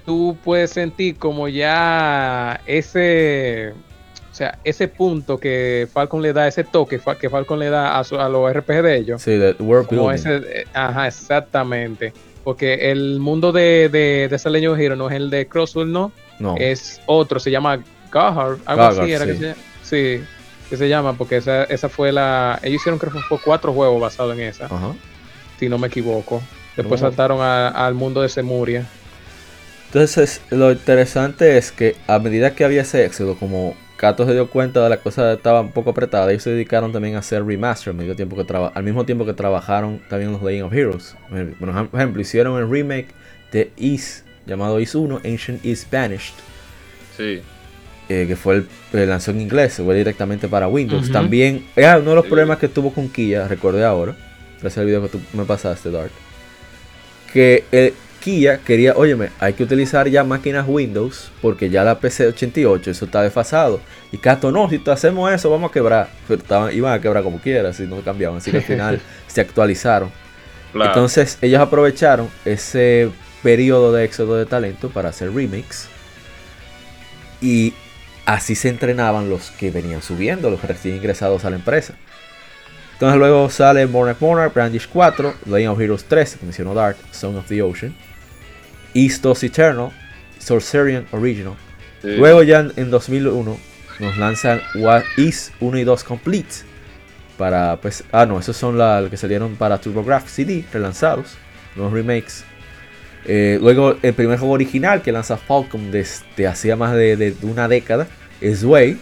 tú 0.05 0.37
puedes 0.45 0.71
sentir 0.71 1.17
como 1.17 1.49
ya 1.49 2.61
ese, 2.67 3.73
o 4.31 4.35
sea, 4.35 4.59
ese 4.65 4.89
punto 4.89 5.39
que 5.39 5.89
Falcon 5.93 6.23
le 6.23 6.33
da, 6.33 6.49
ese 6.49 6.65
toque 6.65 7.01
que 7.21 7.31
Falcon 7.31 7.59
le 7.59 7.71
da 7.71 7.99
a, 7.99 8.05
su- 8.05 8.19
a 8.19 8.29
los 8.29 8.53
RPG 8.53 8.83
de 8.83 8.97
ellos. 8.97 9.23
Sí, 9.23 9.39
World 9.61 9.89
Building. 9.91 10.11
ese, 10.15 10.67
ajá, 10.75 11.07
exactamente. 11.07 12.13
Porque 12.45 12.91
el 12.91 13.21
mundo 13.21 13.53
de, 13.53 13.89
de, 13.89 14.27
de 14.29 14.39
Seleño 14.39 14.77
Hero 14.77 14.97
no 14.97 15.09
es 15.09 15.15
el 15.17 15.31
de 15.31 15.47
Crosswell, 15.47 15.93
no. 15.93 16.11
No. 16.41 16.57
Es 16.59 17.01
otro, 17.07 17.39
se 17.39 17.51
llama 17.53 17.79
Gahar. 18.11 18.57
Algo 18.67 18.83
así 18.83 19.13
era 19.13 19.25
que 19.27 19.33
sí. 19.35 19.39
se 19.39 19.45
llama. 19.47 19.57
Sí, 19.83 20.25
que 20.71 20.77
se 20.77 20.89
llama, 20.89 21.13
porque 21.13 21.37
esa, 21.37 21.65
esa 21.65 21.89
fue 21.89 22.11
la. 22.11 22.59
Ellos 22.63 22.81
hicieron, 22.81 22.99
creo 22.99 23.13
que 23.13 23.21
fue 23.21 23.39
cuatro 23.45 23.73
juegos 23.73 24.01
basados 24.01 24.35
en 24.35 24.41
esa, 24.41 24.65
Ajá. 24.65 24.93
si 25.61 25.69
no 25.69 25.79
me 25.79 25.87
equivoco. 25.87 26.43
Después 26.77 27.01
saltaron 27.01 27.41
a- 27.43 27.69
al 27.69 27.95
mundo 27.95 28.23
de 28.23 28.29
Semuria. 28.29 28.87
Entonces, 29.93 30.41
lo 30.51 30.73
interesante 30.73 31.59
es 31.59 31.71
que 31.71 31.97
a 32.07 32.19
medida 32.19 32.55
que 32.55 32.65
había 32.65 32.81
ese 32.81 33.05
éxodo, 33.05 33.37
como 33.37 33.77
Kato 33.99 34.25
se 34.27 34.33
dio 34.33 34.49
cuenta 34.49 34.83
de 34.83 34.89
la 34.89 34.97
cosa 34.97 35.35
estaba 35.35 35.61
un 35.61 35.71
poco 35.73 35.91
apretada, 35.91 36.31
ellos 36.31 36.45
se 36.45 36.51
dedicaron 36.51 36.93
también 36.93 37.15
a 37.17 37.19
hacer 37.19 37.45
remaster 37.45 37.91
al 37.91 37.97
mismo 37.99 38.15
tiempo 38.17 38.35
que, 38.37 38.45
traba- 38.45 38.73
al 38.75 38.83
mismo 38.85 39.05
tiempo 39.05 39.27
que 39.27 39.35
trabajaron 39.35 40.01
también 40.09 40.33
los 40.33 40.43
Legend 40.43 40.65
of 40.65 40.73
Heroes. 40.73 41.15
Por 41.29 41.69
ejem- 41.69 41.89
por 41.89 42.01
ejemplo, 42.01 42.23
hicieron 42.23 42.59
el 42.59 42.71
remake 42.71 43.09
de 43.53 43.71
Is, 43.77 44.25
llamado 44.47 44.81
Is 44.81 44.95
1, 44.95 45.21
Ancient 45.27 45.63
Is 45.63 45.87
Banished, 45.91 46.35
Sí. 47.19 47.43
eh, 48.09 48.25
que 48.27 48.35
fue 48.35 48.55
el, 48.57 48.67
eh, 48.95 49.05
lanzó 49.07 49.31
en 49.33 49.43
inglés, 49.43 49.75
se 49.75 49.85
fue 49.85 49.95
directamente 49.95 50.49
para 50.49 50.69
Windows. 50.69 51.13
También, 51.13 51.67
era 51.77 51.99
uno 51.99 52.11
de 52.11 52.17
los 52.17 52.25
Sí. 52.25 52.31
problemas 52.31 52.59
que 52.59 52.69
tuvo 52.69 52.95
con 52.95 53.11
Kia, 53.11 53.47
recordé 53.47 53.85
ahora, 53.85 54.17
gracias 54.59 54.79
al 54.79 54.87
video 54.87 55.03
que 55.03 55.09
tú 55.11 55.21
me 55.35 55.45
pasaste, 55.45 55.91
Dark, 55.91 56.11
que 57.33 57.65
eh, 57.73 57.93
Kia 58.23 58.59
quería, 58.59 58.95
óyeme, 58.95 59.31
hay 59.41 59.53
que 59.55 59.65
utilizar 59.65 60.09
ya 60.09 60.23
máquinas 60.23 60.65
Windows, 60.69 61.33
porque 61.43 61.69
ya 61.69 61.83
la 61.83 61.99
PC 61.99 62.29
88, 62.29 62.93
eso 62.93 63.05
está 63.07 63.21
desfasado. 63.23 63.81
Y 64.13 64.19
Cato, 64.19 64.53
no, 64.53 64.71
si 64.71 64.81
hacemos 64.87 65.33
eso, 65.33 65.51
vamos 65.51 65.71
a 65.71 65.73
quebrar. 65.73 66.09
Pero 66.29 66.41
estaban, 66.41 66.73
iban 66.73 66.93
a 66.93 67.01
quebrar 67.01 67.25
como 67.25 67.39
quiera, 67.39 67.73
si 67.73 67.83
no 67.83 68.01
cambiaban. 68.01 68.39
Así 68.39 68.53
que 68.53 68.59
al 68.59 68.63
final 68.63 69.01
se 69.27 69.41
actualizaron. 69.41 70.11
Claro. 70.73 70.91
Entonces 70.91 71.37
ellos 71.43 71.61
aprovecharon 71.61 72.29
ese 72.45 73.11
periodo 73.43 73.93
de 73.93 74.05
éxodo 74.05 74.37
de 74.37 74.47
talento 74.47 74.89
para 74.91 75.09
hacer 75.09 75.35
remakes. 75.35 75.89
Y 77.41 77.75
así 78.25 78.55
se 78.55 78.69
entrenaban 78.69 79.29
los 79.29 79.51
que 79.51 79.73
venían 79.73 80.01
subiendo, 80.01 80.49
los 80.49 80.63
recién 80.63 80.95
ingresados 80.95 81.45
a 81.45 81.51
la 81.51 81.57
empresa. 81.57 81.95
Entonces 82.93 83.19
luego 83.19 83.51
sale 83.51 83.85
Monarch 83.89 84.21
Monarch, 84.21 84.55
Brandish 84.55 84.89
4, 84.89 85.35
Legend 85.47 85.73
of 85.73 85.81
Heroes 85.81 86.05
3, 86.05 86.37
que 86.37 86.45
mencionó 86.47 86.73
Dark, 86.73 86.97
Song 87.11 87.37
of 87.37 87.49
the 87.49 87.61
Ocean, 87.61 87.93
East 88.95 89.25
of 89.27 89.43
Eternal, 89.43 89.91
Sorcerian 90.39 91.07
Original. 91.13 91.55
Sí. 92.03 92.09
Luego 92.17 92.43
ya 92.43 92.61
en, 92.61 92.73
en 92.77 92.91
2001 92.91 93.59
nos 94.01 94.17
lanzan 94.19 94.61
What 94.77 95.03
Is 95.17 95.53
1 95.61 95.79
y 95.79 95.85
2 95.85 96.05
Complete. 96.05 96.55
Para 97.39 97.77
pues, 97.77 98.05
ah 98.13 98.27
no, 98.27 98.39
esos 98.39 98.57
son 98.57 98.77
los 98.79 99.11
que 99.11 99.17
salieron 99.17 99.57
para 99.57 99.79
TurboGrafx 99.79 100.31
CD, 100.31 100.65
relanzados, 100.73 101.37
nuevos 101.77 101.93
remakes. 101.93 102.45
Eh, 103.25 103.59
luego 103.61 103.97
el 104.03 104.15
primer 104.15 104.39
juego 104.39 104.55
original 104.55 105.01
que 105.01 105.13
lanza 105.13 105.37
Falcom 105.37 105.91
desde 105.91 106.47
hacía 106.47 106.75
más 106.75 106.93
de, 106.95 107.17
de 107.17 107.37
una 107.43 107.69
década 107.69 108.09
es 108.41 108.65
Way, 108.65 108.99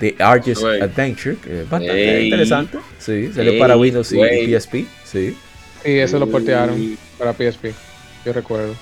de 0.00 0.16
Argus. 0.18 0.62
Adventure, 0.64 1.36
que 1.36 1.62
es 1.62 1.70
bastante 1.70 2.18
Ey. 2.18 2.24
interesante. 2.24 2.78
Sí, 2.98 3.30
salió 3.32 3.52
Ey, 3.52 3.58
para 3.60 3.76
Windows 3.76 4.12
y-. 4.12 4.56
PSP. 4.56 4.74
Sí. 5.04 5.36
Y 5.84 5.98
eso 5.98 6.18
lo 6.18 6.28
portearon 6.28 6.96
para 7.18 7.32
PSP. 7.32 7.66
Yo 8.24 8.32
recuerdo. 8.32 8.74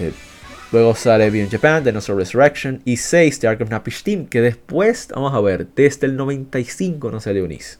Luego 0.70 0.94
sale 0.94 1.30
Beyond 1.30 1.50
Japan, 1.50 1.82
Dinosaur 1.84 2.18
Resurrection 2.18 2.82
y 2.84 2.98
6 2.98 3.40
de 3.40 3.48
Ark 3.48 3.62
of 3.62 3.70
Napish 3.70 4.02
Team, 4.02 4.26
que 4.26 4.40
después, 4.42 5.08
vamos 5.14 5.32
a 5.34 5.40
ver, 5.40 5.66
desde 5.74 6.06
el 6.06 6.16
95 6.16 7.10
no 7.10 7.20
salió 7.20 7.44
Unis. 7.44 7.78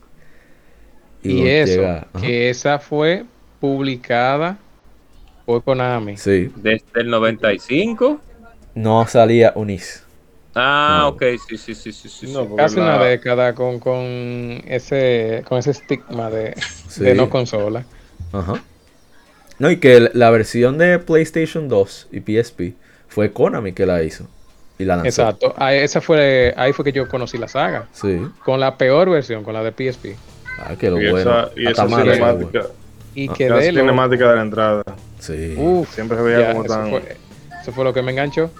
Y 1.23 1.33
luego 1.43 1.47
eso, 1.49 1.81
llega- 1.81 2.07
ajá. 2.13 2.21
que 2.27 2.49
esa 2.51 2.79
fue 2.79 3.25
publicada 3.61 4.57
Fue 5.45 5.63
Konami. 5.63 6.17
Sí. 6.19 6.51
Desde 6.57 6.85
el 6.95 7.09
95. 7.11 8.21
No 8.75 9.07
salía 9.07 9.53
Unis. 9.55 10.05
Ah, 10.55 10.99
No. 11.03 11.09
ok, 11.09 11.23
sí, 11.49 11.57
sí, 11.57 11.75
sí, 11.75 11.91
sí, 11.93 12.09
sí. 12.09 12.33
No, 12.33 12.55
Casi 12.57 12.77
la- 12.77 12.83
una 12.83 12.99
década 13.05 13.55
con, 13.55 13.79
con 13.81 14.03
ese 14.67 15.43
con 15.49 15.59
ese 15.59 15.71
estigma 15.73 16.31
de, 16.31 16.55
Sí. 16.89 17.03
de 17.05 17.15
no 17.15 17.31
consola. 17.31 17.85
Ajá. 18.33 18.63
No, 19.59 19.71
y 19.71 19.79
que 19.79 20.01
la- 20.01 20.11
la 20.15 20.31
versión 20.31 20.79
de 20.79 20.99
PlayStation 20.99 21.69
2 21.69 22.09
y 22.13 22.21
PSP 22.21 22.75
fue 23.09 23.33
Konami 23.33 23.73
que 23.73 23.87
la 23.87 24.03
hizo. 24.03 24.27
Y 24.79 24.85
la 24.85 24.95
lanzó. 24.97 25.09
Exacto. 25.09 25.55
Ahí, 25.57 25.79
esa 25.79 26.01
fue, 26.01 26.55
ahí 26.57 26.73
fue 26.73 26.85
que 26.85 26.93
yo 26.93 27.09
conocí 27.09 27.37
la 27.39 27.49
saga. 27.49 27.87
Sí. 27.93 28.21
Con 28.45 28.61
la 28.61 28.77
peor 28.77 29.11
versión, 29.11 29.43
con 29.43 29.55
la 29.55 29.63
de 29.65 29.73
PSP. 29.73 30.15
Ah, 30.61 30.75
que 30.79 30.91
lo 30.91 31.01
y 31.03 31.11
bueno. 31.11 31.19
esa, 31.47 31.51
y 31.57 31.67
Hasta 31.67 31.85
esa 31.87 31.97
cinemática, 32.03 32.63
Y 33.15 33.29
Ah, 33.29 33.33
esa 33.37 33.49
loco. 33.49 33.63
cinemática 33.63 34.31
de 34.31 34.37
la 34.37 34.43
entrada. 34.43 34.83
Sí. 35.19 35.55
Uf, 35.59 35.93
Siempre 35.93 36.17
se 36.17 36.23
veía 36.23 36.41
ya, 36.41 36.53
como 36.53 36.65
eso, 36.65 36.75
tan. 36.75 36.91
fue, 36.91 37.17
eso 37.63 37.73
fue 37.73 37.85
lo 37.85 37.93
que 37.93 38.03
me 38.03 38.13
enganchó. 38.13 38.51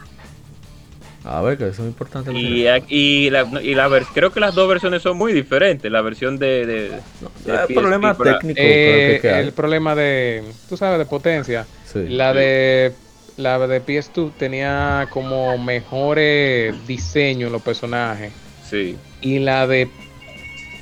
A 1.31 1.43
ver, 1.43 1.59
que 1.59 1.69
eso 1.69 1.83
es 1.83 1.89
importante. 1.89 2.33
lo 2.33 2.39
Y, 2.39 2.67
y 2.89 3.31
la, 3.31 3.43
y 3.63 3.75
la 3.75 3.89
creo 4.15 4.33
que 4.33 4.41
las 4.41 4.55
dos 4.55 4.69
versiones 4.69 5.03
son 5.03 5.19
muy 5.19 5.33
diferentes. 5.33 5.91
La 5.93 6.01
versión 6.01 6.39
de, 6.39 6.67
de, 6.67 6.91
No, 7.21 7.31
de 7.45 7.53
el 7.53 7.59
PSP, 7.67 7.75
problema 7.75 8.15
técnico 8.17 8.55
creo 8.55 8.57
Eh, 8.57 9.19
que 9.21 9.39
el 9.41 9.53
problema 9.53 9.95
de, 9.95 10.43
tú 10.69 10.77
sabes, 10.77 10.99
de 10.99 11.05
potencia. 11.05 11.67
Sí. 11.85 12.09
La 12.09 12.33
de 12.33 12.95
la 13.37 13.59
de 13.67 13.85
PS2 13.85 14.33
tenía 14.39 15.07
como 15.11 15.57
mejores 15.59 16.75
diseños 16.87 17.49
en 17.49 17.53
los 17.53 17.63
personajes. 17.63 18.33
Sí. 18.69 18.97
Y 19.21 19.39
la 19.39 19.67
de 19.67 19.89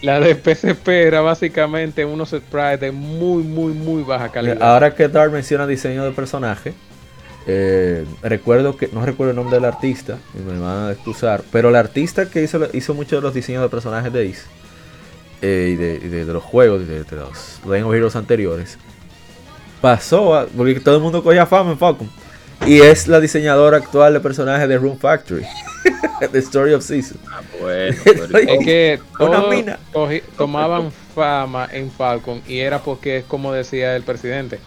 la 0.03 0.21
de 0.21 0.35
PSP 0.35 0.89
era 0.89 1.21
básicamente 1.23 2.05
unos 2.05 2.31
sprites 2.31 2.81
de 2.81 2.93
muy, 2.93 3.43
muy, 3.43 3.73
muy 3.73 4.03
baja 4.03 4.31
calidad. 4.31 4.63
Ahora 4.63 4.95
que 4.95 5.09
Dar 5.09 5.31
menciona 5.31 5.67
diseño 5.67 6.05
de 6.05 6.13
personaje, 6.13 6.75
eh, 7.47 8.05
recuerdo 8.23 8.77
que, 8.77 8.89
no 8.93 9.05
recuerdo 9.07 9.31
el 9.31 9.37
nombre 9.37 9.57
del 9.57 9.65
artista, 9.65 10.19
y 10.35 10.39
me 10.43 10.59
van 10.59 10.89
a 10.89 10.93
excusar, 10.93 11.43
pero 11.53 11.69
el 11.69 11.77
artista 11.77 12.29
que 12.29 12.43
hizo, 12.43 12.61
hizo 12.73 12.95
muchos 12.95 13.19
de 13.19 13.23
los 13.23 13.35
diseños 13.35 13.63
de 13.63 13.69
personajes 13.69 14.13
de 14.13 14.29
Ace, 14.31 14.43
eh, 15.43 15.71
y, 15.73 15.77
de, 15.77 15.95
y 16.03 16.09
de- 16.09 16.25
de 16.25 16.33
los 16.33 16.43
juegos, 16.43 16.87
de, 16.87 17.05
de 17.05 17.17
los 17.17 17.61
Legend 17.67 17.87
of 17.87 17.95
Heroes 17.95 18.17
anteriores, 18.17 18.79
pasó 19.81 20.35
a, 20.35 20.47
porque 20.47 20.81
todo 20.81 20.97
el 20.97 21.03
mundo 21.03 21.23
cogía 21.23 21.47
fama 21.47 21.73
en 21.73 21.79
Falcon, 21.79 22.11
y 22.67 22.81
es 22.81 23.07
la 23.07 23.21
diseñadora 23.21 23.77
actual 23.77 24.15
de 24.15 24.21
personajes 24.21 24.69
de 24.69 24.79
Room 24.79 24.99
Factory, 24.99 25.45
The 26.33 26.39
Story 26.39 26.73
of 26.73 26.83
Season. 26.83 27.19
Ah, 27.31 27.43
bueno. 27.61 27.97
pero- 28.05 28.39
Es 28.39 28.65
que 28.65 29.01
todos 29.19 30.11
tomaban 30.37 30.91
fama 31.15 31.69
en 31.71 31.91
Falcon 31.91 32.43
y 32.49 32.59
era 32.59 32.81
porque 32.83 33.19
es 33.19 33.25
como 33.25 33.53
decía 33.53 33.95
el 33.95 34.03
presidente. 34.03 34.59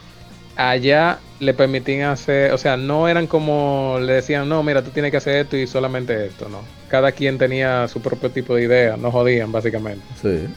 Allá 0.59 1.19
le 1.39 1.53
permitían 1.53 2.09
hacer, 2.09 2.51
o 2.51 2.57
sea, 2.57 2.75
no 2.75 3.07
eran 3.07 3.27
como 3.27 3.97
le 4.01 4.11
decían, 4.11 4.49
no, 4.49 4.61
mira, 4.61 4.83
tú 4.83 4.89
tienes 4.89 5.09
que 5.09 5.15
hacer 5.15 5.37
esto 5.37 5.55
y 5.55 5.65
solamente 5.67 6.25
esto, 6.25 6.49
no. 6.49 6.63
Cada 6.89 7.13
quien 7.13 7.37
tenía 7.37 7.87
su 7.87 8.01
propio 8.01 8.29
tipo 8.29 8.55
de 8.55 8.63
idea, 8.63 8.97
no 8.97 9.09
jodían 9.09 9.53
básicamente. 9.53 10.03
Sí. 10.21 10.47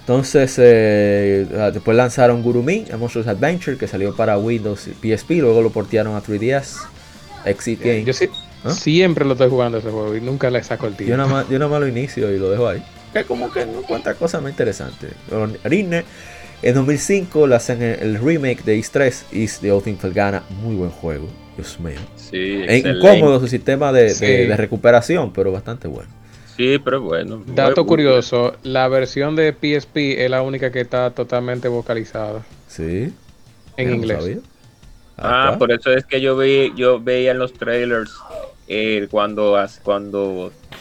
Entonces, 0.00 0.56
eh, 0.58 1.46
ah, 1.56 1.70
después 1.70 1.96
lanzaron 1.96 2.42
Gurumi, 2.42 2.84
a 2.92 2.96
Monsters 2.96 3.28
Adventure, 3.28 3.76
que 3.76 3.86
salió 3.86 4.14
para 4.14 4.38
Windows 4.38 4.88
y 4.88 4.92
PSP, 4.94 5.30
luego 5.40 5.62
lo 5.62 5.70
portearon 5.70 6.16
a 6.16 6.20
3DS, 6.20 6.78
Exit 7.44 7.80
Game. 7.80 8.02
Yo 8.02 8.12
sí, 8.12 8.28
¿Ah? 8.64 8.72
siempre 8.72 9.24
lo 9.24 9.32
estoy 9.34 9.50
jugando 9.50 9.78
ese 9.78 9.90
juego 9.90 10.16
y 10.16 10.20
nunca 10.20 10.50
le 10.50 10.64
saco 10.64 10.86
el 10.88 10.94
Yo 10.94 10.98
tiempo. 10.98 11.16
nada 11.18 11.28
más, 11.28 11.48
yo 11.48 11.60
nada 11.60 11.70
más 11.70 11.78
lo 11.80 11.86
inicio 11.86 12.32
y 12.32 12.40
lo 12.40 12.50
dejo 12.50 12.66
ahí. 12.66 12.82
Que 13.12 13.22
como 13.22 13.52
que 13.52 13.64
no 13.66 13.82
cuenta 13.82 14.14
cosas 14.14 14.42
más 14.42 14.50
interesantes. 14.50 15.12
Orine, 15.64 16.04
en 16.62 16.74
2005 16.74 17.46
le 17.46 17.54
hacen 17.54 17.82
el, 17.82 17.98
el 18.00 18.18
remake 18.18 18.62
de 18.64 18.76
Is 18.76 18.90
3, 18.90 19.26
Is 19.32 19.60
the 19.60 19.68
in 19.86 19.98
Felgana, 19.98 20.42
muy 20.62 20.74
buen 20.74 20.90
juego, 20.90 21.28
Dios 21.56 21.78
mío. 21.80 21.98
Sí, 22.16 22.64
incómodo 22.84 23.40
su 23.40 23.48
sistema 23.48 23.92
de, 23.92 24.04
de- 24.04 24.10
Sí. 24.10 24.26
de 24.26 24.56
recuperación, 24.56 25.32
pero 25.32 25.52
bastante 25.52 25.88
bueno. 25.88 26.10
Sí, 26.56 26.78
pero 26.82 27.02
bueno. 27.02 27.42
Dato 27.46 27.82
Muy- 27.82 27.88
curioso, 27.88 28.56
la 28.62 28.88
versión 28.88 29.36
de 29.36 29.52
PSP 29.52 30.24
es 30.24 30.30
la 30.30 30.40
única 30.42 30.72
que 30.72 30.80
está 30.80 31.10
totalmente 31.10 31.68
vocalizada 31.68 32.44
Sí. 32.68 33.12
en 33.76 33.94
inglés. 33.94 34.20
sabía. 34.22 34.38
Ah, 35.18 35.56
por 35.58 35.72
eso 35.72 35.92
es 35.92 36.04
que 36.04 36.20
yo 36.20 36.36
vi, 36.36 36.72
yo 36.76 37.00
veía 37.00 37.30
en 37.32 37.38
los 37.38 37.52
trailers 37.54 38.12
eh, 38.68 39.06
cuando, 39.10 39.56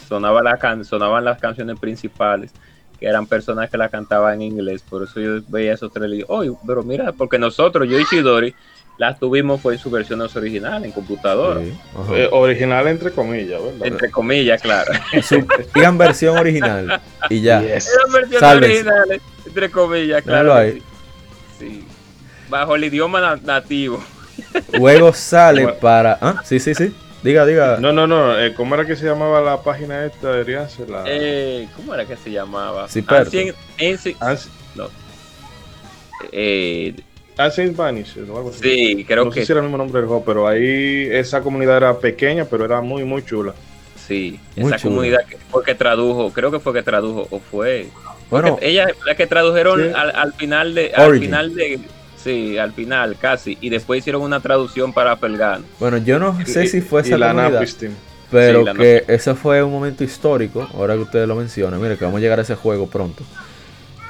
sonaba 0.10 0.42
la 0.42 0.58
can, 0.58 0.84
sonaban 0.84 1.24
las 1.24 1.40
canciones 1.40 1.80
principales, 1.80 2.52
que 3.00 3.06
eran 3.08 3.26
personas 3.28 3.70
que 3.70 3.78
la 3.78 3.90
cantaban 3.90 4.36
en 4.36 4.42
inglés. 4.54 4.82
Por 4.90 5.04
eso 5.04 5.20
yo 5.20 5.42
veía 5.48 5.74
esos 5.74 5.92
trailers 5.92 6.22
y 6.22 6.26
"Oye, 6.28 6.52
pero 6.66 6.84
mira, 6.84 7.12
porque 7.12 7.38
nosotros, 7.38 7.88
yo 7.90 8.00
y 8.00 8.04
Shidori, 8.10 8.56
las 8.98 9.20
tuvimos 9.20 9.60
fue 9.60 9.74
en 9.74 9.80
su 9.80 9.90
versiones 9.92 10.34
original, 10.38 10.86
en 10.86 10.92
computadora. 10.94 11.60
Sí. 11.60 11.74
Eh, 12.14 12.30
original 12.32 12.88
entre 12.88 13.12
comillas, 13.12 13.62
¿verdad? 13.62 13.88
Entre 13.88 14.10
comillas, 14.10 14.62
claro. 14.62 14.94
Digan 15.74 15.98
versión 15.98 16.38
original 16.38 17.02
y 17.30 17.42
ya. 17.42 17.62
Yes. 17.62 17.90
Eran 17.94 18.16
originales, 18.24 19.22
entre 19.46 19.70
comillas, 19.70 20.24
claro. 20.24 20.54
ahí. 20.54 20.82
Sí. 21.60 21.68
Sí. 21.68 21.88
Bajo 22.50 22.76
el 22.76 22.86
idioma 22.86 23.20
na- 23.20 23.40
nativo. 23.44 24.02
Luego 24.74 25.12
sale 25.14 25.64
Bueno. 25.64 25.80
para. 25.80 26.18
Ah, 26.22 26.42
sí, 26.46 26.60
sí, 26.60 26.74
sí. 26.76 26.94
Diga, 27.26 27.44
diga. 27.46 27.78
No, 27.80 27.92
no, 27.92 28.06
no. 28.06 28.40
eh, 28.40 28.54
¿Cómo 28.54 28.76
era 28.76 28.86
que 28.86 28.96
se 28.96 29.04
llamaba 29.06 29.42
la 29.42 29.62
página 29.64 30.06
esta? 30.06 30.32
Deberían 30.32 30.70
ser 30.70 30.90
la. 30.92 31.04
Eh, 31.08 31.68
¿Cómo 31.76 31.96
era 31.96 32.06
que 32.06 32.16
se 32.16 32.30
llamaba? 32.30 32.88
Ciperto. 32.88 33.32
Ancient- 33.32 33.56
Ancient- 33.80 34.18
Ans- 34.20 34.48
no. 34.76 34.90
Eh, 36.32 36.94
Ancient 37.38 37.76
Vanishes 37.76 38.30
o 38.30 38.38
algo 38.38 38.50
así. 38.52 38.60
sí, 38.62 39.06
creo 39.06 39.26
no 39.26 39.32
que 39.32 39.42
sé 39.42 39.48
si 39.48 39.52
era 39.52 39.60
el 39.60 39.66
mismo 39.66 39.78
nombre 39.78 40.00
del 40.00 40.08
juego, 40.08 40.24
pero 40.24 40.48
ahí 40.48 41.08
esa 41.12 41.42
comunidad 41.42 41.78
era 41.78 41.98
pequeña, 42.00 42.46
pero 42.46 42.64
era 42.64 42.80
muy, 42.82 43.04
muy 43.04 43.26
chula. 43.26 43.54
sí. 44.08 44.40
Muy 44.56 44.72
esa 44.72 44.82
comunidad 44.88 45.26
que 45.26 45.38
fue 45.50 45.64
que 45.64 45.74
tradujo, 45.76 46.32
creo 46.32 46.52
que 46.52 46.60
fue 46.60 46.74
que 46.74 46.84
tradujo, 46.84 47.28
o 47.32 47.40
fue. 47.40 47.88
Bueno, 48.30 48.58
ella, 48.62 48.88
la 49.06 49.16
que 49.16 49.28
tradujeron 49.28 49.82
Sí. 49.82 49.92
al, 49.96 50.16
al 50.16 50.34
final 50.34 50.74
de. 50.76 50.92
Al 50.96 51.20
final 51.20 51.56
de. 51.56 51.80
Sí, 52.26 52.58
al 52.58 52.74
final 52.74 53.16
casi. 53.22 53.58
Y 53.62 53.70
después 53.70 54.00
hicieron 54.00 54.22
una 54.24 54.40
traducción 54.42 54.92
para 54.92 55.16
Pelgano. 55.16 55.64
bueno, 55.80 55.98
yo 56.00 56.20
no 56.20 56.36
sé 56.46 56.66
Y- 56.66 56.68
si 56.68 56.82
fue 56.82 57.02
y 57.04 57.06
esa 57.06 57.18
la 57.18 57.28
comunidad, 57.34 57.64
pero 58.32 58.60
Sí, 58.60 58.66
la 58.66 58.74
que 58.74 59.04
ese 59.08 59.36
fue 59.36 59.62
un 59.64 59.72
momento 59.72 60.04
histórico. 60.04 60.68
Ahora 60.74 60.96
que 60.96 61.02
ustedes 61.02 61.28
lo 61.28 61.36
mencionan, 61.36 61.80
mire 61.82 61.96
que 61.98 62.04
vamos 62.04 62.18
a 62.18 62.22
llegar 62.22 62.40
a 62.40 62.42
ese 62.42 62.56
juego 62.56 62.88
pronto. 62.88 63.24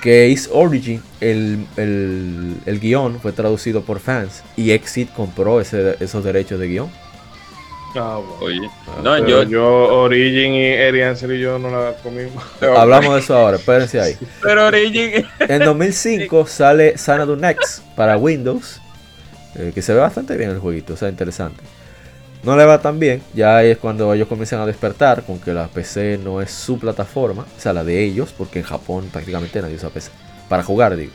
Que 0.02 0.30
Is 0.30 0.50
Origin, 0.54 1.02
el, 1.20 1.66
el, 1.78 2.56
el 2.66 2.80
guion 2.80 3.20
fue 3.20 3.32
traducido 3.34 3.82
por 3.82 4.00
fans 4.00 4.44
y 4.56 4.72
Exit 4.72 5.12
compró 5.14 5.60
ese, 5.60 5.98
esos 6.00 6.24
derechos 6.24 6.60
de 6.60 6.68
guion. 6.68 6.90
Ah, 7.96 8.20
bueno. 8.20 8.38
Oye. 8.42 8.70
Ah, 8.88 9.02
No, 9.04 9.28
yo, 9.28 9.44
yo, 9.44 9.66
Origin 9.66 10.54
y 10.54 10.66
Eri 10.66 11.02
Ansel 11.02 11.34
y 11.34 11.40
yo 11.40 11.58
no 11.58 11.70
la 11.70 11.94
comimos. 12.04 12.44
Hablamos 12.62 13.14
de 13.14 13.20
eso 13.22 13.36
ahora, 13.36 13.58
espérense 13.58 14.00
ahí. 14.00 14.18
Pero 14.42 14.68
Origin. 14.68 15.26
En 15.40 15.60
2005 15.64 16.46
sale 16.48 16.98
Xanadu 16.98 17.36
Next 17.36 17.82
para 17.96 18.18
Windows, 18.18 18.82
eh, 19.56 19.72
que 19.74 19.82
se 19.82 19.94
ve 19.94 20.00
bastante 20.00 20.36
bien 20.38 20.50
el 20.52 20.60
jueguito, 20.60 20.94
o 20.94 20.98
sea, 20.98 21.10
interesante. 21.10 21.64
No 22.44 22.56
le 22.56 22.66
va 22.66 22.80
tan 22.80 23.00
bien, 23.00 23.24
ya 23.34 23.64
es 23.64 23.78
cuando 23.80 24.14
ellos 24.14 24.28
comienzan 24.28 24.60
a 24.60 24.68
despertar 24.68 25.24
con 25.24 25.40
que 25.40 25.52
la 25.52 25.68
PC 25.68 26.20
no 26.24 26.42
es 26.42 26.52
su 26.52 26.78
plataforma, 26.78 27.44
o 27.44 27.60
sea, 27.60 27.74
la 27.74 27.84
de 27.84 28.04
ellos, 28.04 28.34
porque 28.38 28.60
en 28.60 28.66
Japón 28.66 29.10
prácticamente 29.12 29.62
nadie 29.62 29.76
usa 29.76 29.90
PC, 29.90 30.12
para 30.48 30.62
jugar, 30.62 30.96
digo. 30.96 31.12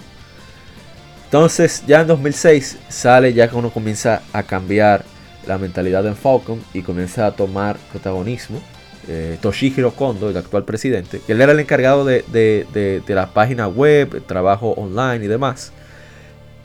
Entonces, 1.27 1.85
ya 1.87 2.01
en 2.01 2.09
2006 2.09 2.79
sale 2.89 3.33
ya 3.33 3.49
que 3.49 3.55
uno 3.55 3.71
comienza 3.71 4.23
a 4.33 4.43
cambiar 4.43 5.05
la 5.47 5.59
mentalidad 5.59 6.07
en 6.07 6.17
Falcon 6.17 6.61
y 6.75 6.83
comienza 6.83 7.27
a 7.27 7.33
tomar 7.33 7.77
protagonismo. 7.91 8.61
Eh, 9.09 9.39
Toshihiro 9.41 9.93
Kondo, 9.93 10.29
el 10.31 10.37
actual 10.37 10.65
presidente, 10.65 11.21
que 11.27 11.33
él 11.33 11.41
era 11.41 11.53
el 11.53 11.61
encargado 11.61 12.05
de, 12.05 12.25
de- 12.31 12.67
de- 12.75 13.15
la 13.15 13.33
página 13.33 13.67
web, 13.67 14.15
el 14.15 14.23
trabajo 14.23 14.71
online 14.73 15.25
y 15.25 15.29
demás. 15.29 15.73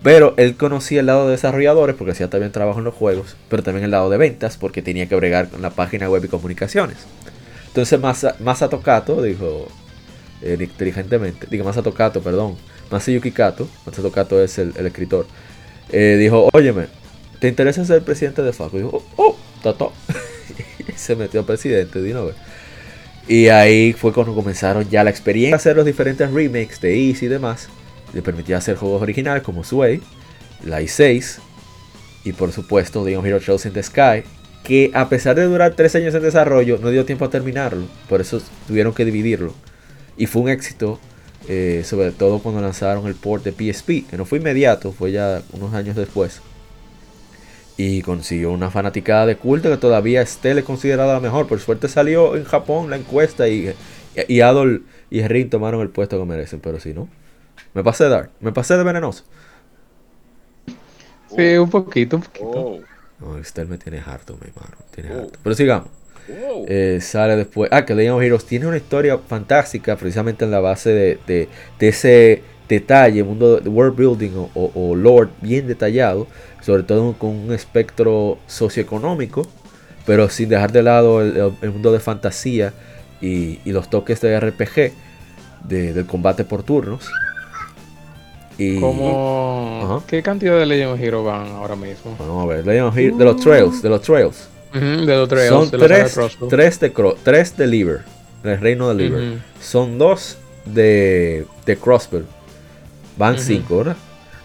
Pero 0.04 0.36
él 0.38 0.56
conocía 0.56 1.00
el 1.00 1.08
lado 1.08 1.26
de 1.26 1.32
desarrolladores 1.32 1.96
porque 1.96 2.12
hacía 2.12 2.30
también 2.30 2.52
trabajo 2.52 2.80
en 2.80 2.86
los 2.86 2.94
juegos, 2.94 3.36
pero 3.50 3.64
también 3.64 3.86
el 3.86 3.92
lado 3.92 4.10
de 4.10 4.18
ventas 4.18 4.58
porque 4.58 4.82
tenía 4.84 5.08
que 5.08 5.16
bregar 5.16 5.50
con 5.50 5.62
la 5.62 5.72
página 5.72 6.10
web 6.10 6.24
y 6.26 6.28
comunicaciones. 6.28 6.98
Entonces 7.68 8.00
Masa, 8.00 8.36
Masato 8.40 8.82
Kato 8.82 9.22
dijo 9.24 9.68
eh, 10.44 10.58
inteligentemente, 10.60 11.48
digo 11.50 11.64
Masato 11.66 11.94
Kato, 11.94 12.22
perdón, 12.22 12.56
Masayuki 12.92 13.32
Kato, 13.32 13.68
Masato 13.86 14.12
Kato 14.12 14.44
es 14.44 14.60
el, 14.60 14.74
el 14.78 14.86
escritor, 14.86 15.26
eh, 15.92 16.18
dijo, 16.20 16.50
óyeme, 16.54 16.86
¿te 17.40 17.48
interesa 17.48 17.86
ser 17.86 18.04
presidente 18.04 18.42
de 18.42 18.54
Falcon? 18.54 18.82
Y 18.82 18.84
oh, 18.84 19.04
oh, 19.18 19.36
y 20.88 20.92
se 20.94 21.16
metió 21.16 21.46
presidente 21.46 22.02
de 22.02 22.12
una 22.12 22.22
vez. 22.22 22.36
Y 23.28 23.48
ahí 23.48 23.94
fue 23.94 24.14
cuando 24.14 24.36
comenzaron 24.36 24.88
ya 24.90 25.04
la 25.04 25.10
experiencia 25.10 25.56
hacer 25.56 25.76
los 25.76 25.86
diferentes 25.86 26.32
remakes 26.32 26.80
de 26.80 27.10
Easy 27.10 27.26
y 27.26 27.30
demás. 27.30 27.70
Le 28.14 28.22
permitía 28.22 28.58
hacer 28.58 28.76
juegos 28.76 29.02
originales 29.02 29.42
como 29.42 29.64
Sway, 29.64 30.02
la 30.64 30.82
i6 30.82 31.40
y 32.24 32.34
por 32.34 32.52
supuesto 32.52 33.04
Leon 33.04 33.26
Hero 33.26 33.40
Trails 33.40 33.66
in 33.66 33.74
the 33.74 33.82
Sky. 33.82 34.24
Que 34.64 34.92
a 34.94 35.10
pesar 35.10 35.36
de 35.36 35.44
durar 35.44 35.76
tres 35.76 35.96
años 35.96 36.14
en 36.16 36.24
desarrollo, 36.24 36.80
no 36.80 36.90
dio 36.90 37.06
tiempo 37.06 37.26
a 37.26 37.30
terminarlo. 37.30 37.86
Por 38.10 38.22
eso 38.22 38.42
tuvieron 38.68 38.94
que 38.94 39.06
dividirlo. 39.06 39.54
Y 40.18 40.26
fue 40.28 40.42
un 40.44 40.50
éxito, 40.50 41.00
eh, 41.48 41.84
sobre 41.86 42.12
todo 42.12 42.40
cuando 42.40 42.62
lanzaron 42.62 43.06
el 43.06 43.16
port 43.16 43.44
de 43.44 43.52
PSP, 43.52 44.08
que 44.10 44.18
no 44.18 44.26
fue 44.26 44.40
inmediato, 44.40 44.92
fue 44.92 45.12
ya 45.12 45.44
unos 45.54 45.74
años 45.74 45.96
después. 45.96 46.42
Y 47.78 48.02
consiguió 48.04 48.52
una 48.52 48.72
fanaticada 48.72 49.26
de 49.26 49.36
culto 49.36 49.70
que 49.70 49.78
todavía 49.78 50.22
esté 50.22 50.54
le 50.54 50.64
considerada 50.64 51.14
la 51.16 51.20
mejor. 51.20 51.48
Por 51.48 51.60
suerte 51.60 51.88
salió 51.90 52.36
en 52.38 52.46
Japón 52.46 52.90
la 52.90 52.96
encuesta 52.96 53.48
y, 53.50 53.74
y 54.28 54.42
Adol 54.42 54.86
y 55.10 55.22
Rin 55.28 55.50
tomaron 55.50 55.82
el 55.82 55.90
puesto 55.90 56.18
que 56.18 56.26
merecen. 56.26 56.62
Pero 56.62 56.80
si 56.80 56.94
no, 56.94 57.10
me 57.74 57.84
pasé 57.84 58.06
de 58.06 58.12
Dark, 58.12 58.30
me 58.40 58.54
pasé 58.54 58.78
de 58.78 58.84
venenoso. 58.84 59.26
Sí, 61.36 61.58
un 61.58 61.70
poquito, 61.70 62.18
un 62.18 62.22
poquito. 62.24 62.48
Oh, 62.52 62.80
No, 63.20 63.38
Esther 63.38 63.68
me 63.68 63.78
tiene 63.78 64.00
harto, 64.06 64.38
mi 64.42 64.48
hermano. 64.50 64.76
Tiene 64.94 65.12
Oh. 65.14 65.20
harto. 65.22 65.40
Pero 65.44 65.56
sigamos. 65.56 65.90
oh. 66.30 66.66
Eh, 66.68 67.00
sale 67.02 67.36
después. 67.36 67.70
Ah, 67.74 67.86
que 67.86 67.96
Legend 67.96 68.16
of 68.16 68.22
Heroes 68.22 68.46
tiene 68.46 68.68
una 68.68 68.78
historia 68.78 69.18
fantástica, 69.18 69.96
precisamente 69.96 70.46
en 70.46 70.52
la 70.52 70.60
base 70.60 70.90
de, 70.92 71.20
de- 71.28 71.50
de 71.80 71.88
ese 71.88 72.42
detalle, 72.68 73.24
mundo 73.24 73.60
de 73.60 73.70
world 73.70 73.96
building 73.96 74.32
o, 74.36 74.50
o- 74.56 74.72
o 74.92 74.96
lore 74.96 75.30
bien 75.42 75.68
detallado, 75.68 76.28
sobre 76.66 76.84
todo 76.84 77.14
con 77.14 77.30
un 77.32 77.54
espectro 77.54 78.38
socioeconómico, 78.48 79.48
pero 80.06 80.30
sin 80.30 80.50
dejar 80.50 80.72
de 80.72 80.84
lado 80.84 81.22
el, 81.22 81.54
el 81.62 81.72
mundo 81.72 81.92
de 81.92 82.00
fantasía 82.00 82.74
y, 83.22 83.60
y 83.66 83.72
los 83.72 83.90
toques 83.90 84.20
de 84.22 84.40
RPG, 84.40 84.94
de- 85.68 85.94
del 85.94 86.06
combate 86.06 86.44
por 86.44 86.64
turnos. 86.64 87.06
Y. 88.58 88.78
Ajá. 89.84 90.02
¿Qué 90.08 90.24
cantidad 90.24 90.58
de 90.58 90.66
Legend 90.66 90.94
of 90.94 91.00
Hero 91.02 91.24
van 91.24 91.48
ahora 91.48 91.76
mismo? 91.76 92.16
Vamos 92.18 92.44
a 92.46 92.48
ver, 92.48 92.66
Legend 92.66 92.88
of 92.88 92.96
Heroes- 92.98 93.18
de 93.18 93.26
los 93.26 93.36
trails, 93.42 93.82
de 93.82 93.90
los 93.90 94.02
trails. 94.02 94.48
De 94.74 95.06
los 95.06 95.30
Trails, 95.30 95.50
Son 95.50 95.72
de 95.72 95.78
tres, 95.78 96.14
Crossbow. 96.14 96.50
tres, 96.50 96.80
de, 96.82 96.94
tres 97.24 97.56
de 97.56 97.66
Liver, 97.68 98.02
del 98.44 98.60
reino 98.60 98.90
de 98.90 98.96
Liver. 98.96 99.38
Son 99.62 99.98
dos 99.98 100.38
de, 100.66 101.46
de 101.66 101.78
Crossbell, 101.78 102.26
van 103.18 103.40
cinco, 103.40 103.78
¿verdad? 103.78 103.96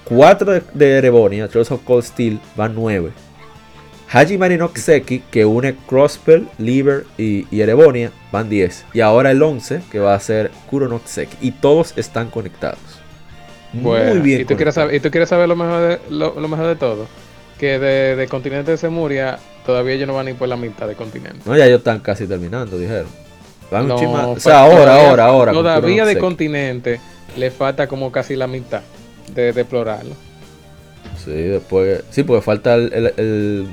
Cuatro 0.05 0.53
de, 0.53 0.63
de 0.75 0.99
Erebonia, 0.99 1.49
Trails 1.49 1.71
of 1.71 1.83
Cold 1.85 2.05
Steel, 2.05 2.41
van 2.57 2.75
nueve. 2.75 3.11
Hajimari 4.13 4.57
no 4.57 4.73
Kiseki, 4.73 5.21
que 5.31 5.45
une 5.45 5.77
Crossbell, 5.87 6.49
Liver 6.59 7.05
y, 7.17 7.47
y 7.55 7.61
Erebonia, 7.61 8.11
van 8.33 8.49
10. 8.49 8.87
Y 8.93 9.01
ahora 9.03 9.31
el 9.31 9.41
11, 9.41 9.83
que 9.91 10.01
va 10.01 10.15
a 10.15 10.21
ser 10.21 10.51
Kuro 10.69 10.89
no 10.89 11.01
Kiseki. 11.01 11.37
Y 11.41 11.53
todos 11.53 11.93
están 11.97 12.29
conectados. 12.29 12.81
Bueno, 13.73 14.15
Muy 14.15 14.19
bien. 14.21 14.41
¿y 14.41 14.45
tú, 14.45 14.57
quieres 14.57 14.75
saber, 14.75 14.97
¿Y 14.97 15.01
tú 15.01 15.13
quieres 15.13 15.29
saber 15.29 15.49
lo 15.49 15.55
mejor 15.55 15.81
de, 15.83 16.01
lo, 16.11 16.35
lo 16.41 16.49
mejor 16.49 16.67
de 16.67 16.75
todo? 16.75 17.07
Que 17.57 17.79
de, 17.79 18.17
de 18.17 18.27
continente 18.27 18.73
de 18.73 18.79
Semuria 18.79 19.39
todavía 19.65 19.95
ellos 19.95 20.09
no 20.09 20.15
van 20.15 20.27
ni 20.27 20.33
por 20.33 20.49
la 20.49 20.57
mitad 20.57 20.89
de 20.89 20.97
continente. 20.97 21.39
No, 21.45 21.57
ya 21.57 21.67
ellos 21.67 21.79
están 21.79 22.01
casi 22.01 22.27
terminando, 22.27 22.77
dijeron. 22.79 23.07
Van 23.71 23.87
No, 23.87 23.95
un 23.95 24.01
chin 24.01 24.13
más- 24.13 24.27
O 24.27 24.41
sea, 24.41 24.63
ahora, 24.63 24.77
todavía- 24.87 25.09
ahora, 25.09 25.25
ahora. 25.27 25.53
no 25.53 25.59
Todavía 25.59 26.05
de 26.05 26.19
continente 26.19 26.99
le 27.37 27.53
falta 27.53 27.87
como 27.87 28.11
casi 28.11 28.35
la 28.35 28.49
mitad 28.49 28.83
de, 29.35 29.53
de 29.53 29.61
explorarlo. 29.61 30.15
Sí, 31.25 31.33
después. 31.33 32.03
Sí, 32.11 32.23
porque 32.23 32.43
falta 32.43 32.75
el- 32.75 32.93
el- 32.93 33.15
el 33.17 33.67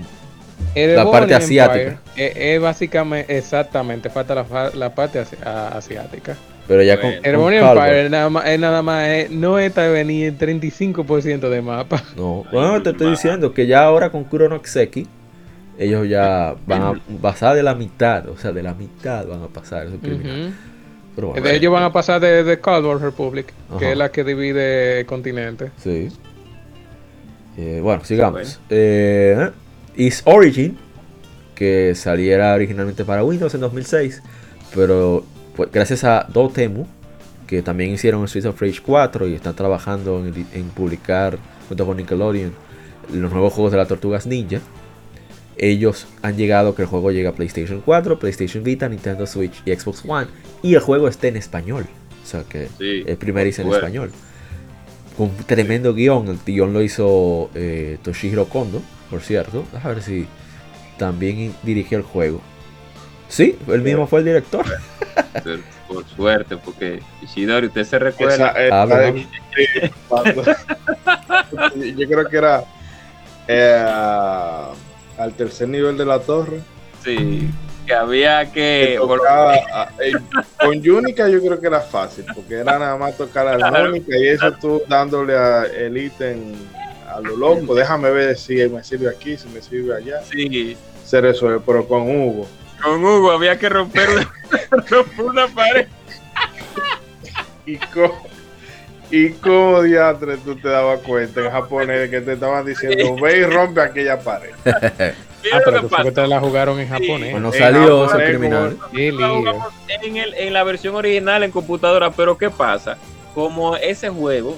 Erebonian 0.75 1.11
parte 1.11 1.35
asiática. 1.35 1.81
Empire 1.81 1.97
Es, 2.15 2.35
es 2.35 2.61
básicamente, 2.61 3.38
exactamente, 3.38 4.09
falta 4.09 4.35
la, 4.35 4.71
la 4.73 4.93
parte 4.95 5.19
asi- 5.19 5.38
a- 5.43 5.69
asiática. 5.69 6.35
Pero 6.67 6.84
ya 6.84 6.99
con. 6.99 7.11
Caldor. 7.61 7.77
Empire 7.85 8.05
es 8.05 8.11
nada 8.11 8.29
más, 8.29 8.45
es 8.47 8.59
nada 8.59 8.81
más 8.81 9.07
es- 9.07 9.31
no 9.31 9.57
está 9.59 9.88
venir 9.88 10.27
el 10.27 10.38
35% 10.38 11.49
de 11.49 11.61
mapa. 11.61 12.03
No, 12.17 12.43
bueno, 12.51 12.81
te 12.84 12.89
estoy 12.89 13.11
diciendo 13.11 13.53
que 13.53 13.67
ya 13.67 13.84
ahora 13.85 14.09
con 14.09 14.23
Kuro 14.25 14.49
no 14.49 14.61
Kiseki, 14.61 15.07
ellos 15.79 16.09
ya 16.09 16.55
van 16.65 16.81
a 16.81 16.93
pasar 17.21 17.55
de 17.55 17.63
la 17.63 17.73
mitad, 17.75 18.27
o 18.27 18.38
sea, 18.38 18.51
de 18.51 18.63
la 18.63 18.73
mitad 18.73 19.25
van 19.27 19.43
a 19.43 19.47
pasar. 19.47 19.85
Eso 19.88 19.95
es. 20.03 20.53
Pero 21.18 21.30
bueno, 21.30 21.49
Ellos 21.49 21.73
van 21.73 21.84
a 21.84 21.91
pasar 21.91 22.22
de, 22.22 22.44
de 22.44 22.61
Caldor 22.61 23.02
Republic, 23.02 23.52
Ajá. 23.72 23.80
que 23.80 23.91
es 23.91 23.98
la 23.98 24.11
que 24.11 24.23
divide 24.23 24.99
el 25.02 25.06
continente. 25.07 25.72
sí. 25.84 26.10
Eh, 27.57 27.80
bueno, 27.81 28.03
sigamos. 28.06 28.60
Eh, 28.69 29.49
Is 29.95 30.22
Origin, 30.26 30.77
que 31.56 31.95
saliera 31.95 32.53
originalmente 32.53 33.03
para 33.03 33.23
Windows 33.23 33.52
en 33.56 33.61
2006, 33.61 34.22
pero 34.76 35.26
pues, 35.56 35.72
gracias 35.72 36.03
a 36.03 36.27
Dotemu, 36.31 36.85
que 37.48 37.64
también 37.64 37.89
hicieron 37.91 38.27
Streets 38.27 38.45
of 38.45 38.61
Rage 38.61 38.80
4 38.85 39.27
y 39.27 39.34
están 39.34 39.56
trabajando 39.56 40.23
en, 40.23 40.45
en 40.53 40.65
publicar 40.69 41.39
junto 41.68 41.84
con 41.88 41.98
Nickelodeon 41.98 42.53
los 43.11 43.31
nuevos 43.31 43.53
juegos 43.53 43.72
de 43.72 43.80
las 43.80 43.88
Tortugas 43.88 44.27
Ninja. 44.27 44.60
Ellos 45.57 46.07
han 46.21 46.38
llegado 46.38 46.75
que 46.75 46.84
el 46.84 46.88
juego 46.88 47.11
llega 47.11 47.31
a 47.31 47.34
PlayStation 47.34 47.81
4, 47.84 48.19
PlayStation 48.19 48.63
Vita, 48.63 48.88
Nintendo 48.88 49.25
Switch 49.25 49.61
y 49.65 49.73
Xbox 49.75 50.03
One. 50.07 50.27
Y 50.61 50.75
el 50.75 50.81
juego 50.81 51.07
está 51.07 51.27
en 51.27 51.38
español. 51.38 51.85
O 52.23 52.27
sea 52.27 52.43
que 52.43 52.67
Sí, 52.77 53.03
el 53.07 53.17
primerizo 53.17 53.61
en 53.61 53.67
bueno. 53.69 53.79
español. 53.85 54.11
Con 55.17 55.29
un 55.29 55.35
tremendo 55.45 55.93
guion. 55.93 56.27
El 56.27 56.39
guion 56.45 56.73
lo 56.73 56.81
hizo 56.84 57.49
eh, 57.55 57.97
Toshihiro 58.03 58.45
Kondo, 58.49 58.81
por 59.09 59.21
cierto. 59.21 59.63
A 59.84 59.88
ver 59.88 60.01
si 60.03 60.27
también 60.99 61.55
dirigió 61.63 61.97
el 61.97 62.03
juego. 62.03 62.39
Sí, 63.29 63.57
él 63.67 63.81
mismo 63.81 64.05
fue 64.07 64.19
el 64.19 64.25
director. 64.25 64.63
Por- 65.88 66.05
suerte, 66.15 66.57
porque 66.57 66.99
Ishidori, 67.23 67.67
usted 67.67 67.84
se 67.85 67.97
recuerda. 67.97 68.49
Esa- 68.49 68.85
esa 68.85 69.05
Ah, 70.11 70.34
Yo 71.75 72.07
creo 72.07 72.27
que 72.29 72.38
era 72.38 72.63
eh, 73.47 73.85
al 75.18 75.34
tercer 75.34 75.69
nivel 75.69 75.98
de 75.98 76.06
la 76.06 76.19
torre. 76.19 76.60
Sí, 77.03 77.49
que 77.85 77.94
había 77.94 78.45
que. 78.52 78.89
que 78.94 78.98
tocaba, 78.99 79.53
a- 79.53 79.89
eh, 80.03 80.11
con 80.60 80.81
Yunica 80.81 81.27
yo 81.30 81.39
creo 81.41 81.60
que 81.60 81.68
era 81.68 81.80
fácil, 81.81 82.26
porque 82.35 82.56
era 82.56 82.77
nada 82.77 82.98
más 82.98 83.15
tocar 83.18 83.45
la 83.45 83.56
Claro. 83.57 83.76
armónica 83.77 84.18
y 84.18 84.27
eso 84.27 84.52
tú 84.60 84.81
dándole 84.88 85.35
a 85.38 85.64
el 85.64 85.98
ítem 85.98 86.53
a 87.10 87.22
lo 87.22 87.38
loco. 87.38 87.73
Déjame 87.76 88.11
ver 88.11 88.38
si 88.38 88.56
me 88.68 88.84
sirve 88.84 89.10
aquí, 89.10 89.38
si 89.38 89.48
me 89.49 89.61
sirve 89.61 89.95
allá. 89.95 90.22
Sí, 90.23 90.76
Se 91.06 91.22
resuelve, 91.22 91.61
pero 91.65 91.88
con 91.88 92.02
Hugo. 92.03 92.48
con 92.84 93.03
Hugo 93.03 93.31
había 93.31 93.57
que 93.57 93.69
romper 93.69 94.10
una, 94.10 94.34
romper 94.89 95.26
una 95.26 95.48
pared. 95.48 95.88
Y 97.65 97.77
cómo, 97.77 98.26
y 99.09 99.29
cómo 99.31 99.81
diantre 99.84 100.38
tú 100.38 100.55
te 100.55 100.67
dabas 100.69 100.99
cuenta 101.01 101.41
en 101.41 101.51
japonés 101.51 101.99
de 102.01 102.09
que 102.09 102.21
te 102.21 102.34
estaban 102.34 102.65
diciendo 102.65 103.15
ve 103.21 103.38
y 103.39 103.43
rompe 103.45 103.81
aquella 103.81 104.19
pared. 104.19 104.51
Ah, 105.53 105.59
pero 105.63 105.88
pasa. 105.88 106.03
ustedes 106.09 106.27
la 106.27 106.41
jugaron 106.41 106.77
en 106.77 106.89
japonés. 106.89 107.31
Bueno, 107.31 107.53
en 107.53 107.59
salió 107.59 108.05
ese 108.05 108.17
criminal. 108.25 108.75
En, 108.91 110.17
el- 110.17 110.34
en 110.34 110.51
la 110.51 110.63
versión 110.65 110.95
original 110.95 111.41
en 111.43 111.51
computadora, 111.51 112.11
pero 112.11 112.38
¿qué 112.38 112.49
pasa? 112.49 112.97
Como 113.34 113.77
ese 113.77 114.09
juego 114.09 114.57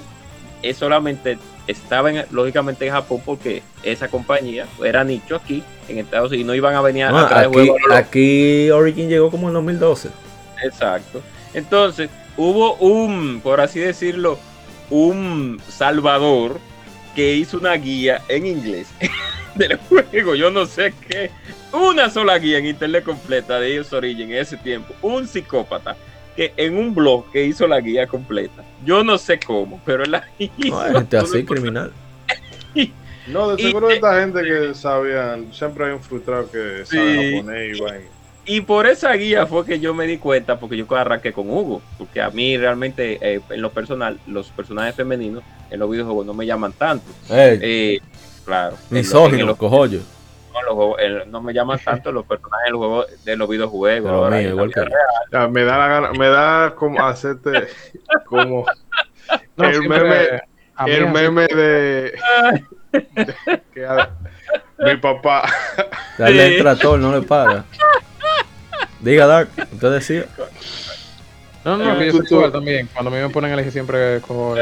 es 0.62 0.76
solamente 0.78 1.38
estaba 1.68 2.10
en- 2.10 2.24
lógicamente 2.32 2.86
en 2.86 2.92
Japón 2.92 3.22
porque 3.24 3.62
esa 3.84 4.08
compañía 4.08 4.66
era 4.84 5.04
nicho 5.04 5.36
aquí 5.36 5.62
en 5.88 5.98
Estados 5.98 6.30
Unidos 6.32 6.42
y 6.44 6.46
no 6.46 6.54
iban 6.56 6.74
a 6.74 6.80
venir 6.80 7.04
a 7.04 7.10
Ah, 7.10 7.28
traer 7.28 7.46
aquí, 7.46 7.54
juegos 7.54 7.78
aquí 7.94 8.70
Origin 8.70 9.08
llegó 9.08 9.30
como 9.30 9.46
en 9.48 9.54
2012. 9.54 10.08
Exacto. 10.64 11.20
Entonces, 11.54 12.10
hubo 12.40 12.74
un, 12.76 13.40
por 13.42 13.60
así 13.60 13.80
decirlo, 13.80 14.38
un 14.88 15.60
salvador 15.68 16.58
que 17.14 17.34
hizo 17.34 17.58
una 17.58 17.74
guía 17.74 18.22
en 18.28 18.46
inglés 18.46 18.88
del 19.54 19.76
juego. 19.76 20.34
Yo 20.34 20.50
no 20.50 20.64
sé 20.66 20.92
qué. 21.06 21.30
Una 21.72 22.08
sola 22.10 22.38
guía 22.38 22.58
en 22.58 22.66
internet 22.66 23.04
completa 23.04 23.60
de 23.60 23.72
ellos 23.72 23.92
Origin 23.92 24.32
en 24.32 24.38
ese 24.38 24.56
tiempo. 24.56 24.94
Un 25.02 25.28
psicópata 25.28 25.96
que 26.36 26.52
en 26.56 26.76
un 26.78 26.94
blog 26.94 27.30
que 27.30 27.44
hizo 27.44 27.66
la 27.66 27.80
guía 27.80 28.06
completa. 28.06 28.64
Yo 28.84 29.04
no 29.04 29.18
sé 29.18 29.38
cómo, 29.38 29.80
pero 29.84 30.04
él 30.04 30.12
la 30.12 30.24
hizo. 30.38 30.54
No, 30.88 30.98
gente 30.98 31.16
así, 31.18 31.44
criminal. 31.44 31.92
No, 33.26 33.54
de 33.54 33.62
Y- 33.62 33.66
seguro 33.66 33.90
esta 33.90 34.18
gente 34.20 34.42
que 34.42 34.74
sabían, 34.74 35.52
siempre 35.52 35.86
hay 35.86 35.92
un 35.92 36.00
frustrado 36.00 36.50
que 36.50 36.84
sabe 36.86 37.30
Sí. 37.30 37.36
japonés 37.36 37.76
y 37.76 37.80
vaina. 37.80 38.04
Y 38.52 38.62
por 38.62 38.86
esa 38.88 39.12
guía 39.12 39.46
fue 39.46 39.64
que 39.64 39.78
yo 39.78 39.94
me 39.94 40.06
di 40.08 40.18
cuenta, 40.18 40.58
porque 40.58 40.76
yo 40.76 40.84
arranqué 40.96 41.32
con 41.32 41.48
Hugo, 41.48 41.80
porque 41.98 42.20
a 42.20 42.30
mí 42.30 42.56
realmente, 42.56 43.16
eh, 43.22 43.40
en 43.48 43.62
lo 43.62 43.70
personal, 43.70 44.18
los 44.26 44.48
personajes 44.48 44.94
femeninos 44.96 45.44
en 45.70 45.78
los 45.78 45.88
videojuegos 45.88 46.26
no 46.26 46.34
me 46.34 46.46
llaman 46.46 46.72
tanto. 46.72 47.04
Ey, 47.28 47.58
Eh, 47.62 47.98
claro. 48.44 48.76
misógino, 48.90 49.46
los- 49.46 49.56
cojollo. 49.56 50.00
no, 50.52 50.62
los 50.62 50.74
juegos- 50.74 51.00
en- 51.00 51.30
no 51.30 51.40
me 51.40 51.52
llaman 51.52 51.78
tanto 51.84 52.10
los 52.10 52.26
personajes 52.26 52.64
de 52.66 52.70
los, 52.72 52.78
juegos, 52.78 53.06
de 53.24 53.36
los 53.36 53.48
videojuegos. 53.48 54.30
No, 54.30 54.40
igual 54.40 54.72
que-. 54.74 54.88
Ya, 55.32 55.46
me 55.46 55.62
da 55.64 55.78
la 55.78 55.86
gana, 55.86 56.10
me 56.12 56.28
da 56.28 56.74
como 56.74 57.06
hacerte 57.06 57.68
como 58.26 58.64
No, 59.56 59.64
el 59.68 59.88
meme, 59.88 60.40
el 60.86 61.06
meme 61.08 61.46
de, 61.46 62.14
de- 62.92 63.62
que 63.72 63.86
a- 63.86 64.10
mi 64.78 64.96
papá. 64.96 65.44
Darle 66.18 66.48
Sí. 66.48 66.54
el 66.54 66.62
trator, 66.62 66.98
no 66.98 67.12
le 67.16 67.22
paga. 67.24 67.64
Diga 69.00 69.26
Dark, 69.26 69.48
usted 69.72 69.90
decía. 69.92 70.26
No, 71.64 71.76
no, 71.76 71.98
que 71.98 72.06
yo 72.06 72.12
soy 72.12 72.26
tú- 72.26 72.34
igual 72.36 72.52
también. 72.52 72.88
Cuando 72.92 73.10
a 73.10 73.14
mí 73.14 73.20
me 73.20 73.28
ponen 73.30 73.50
a 73.50 73.54
elegir 73.54 73.72
siempre 73.72 74.20
cojo. 74.20 74.54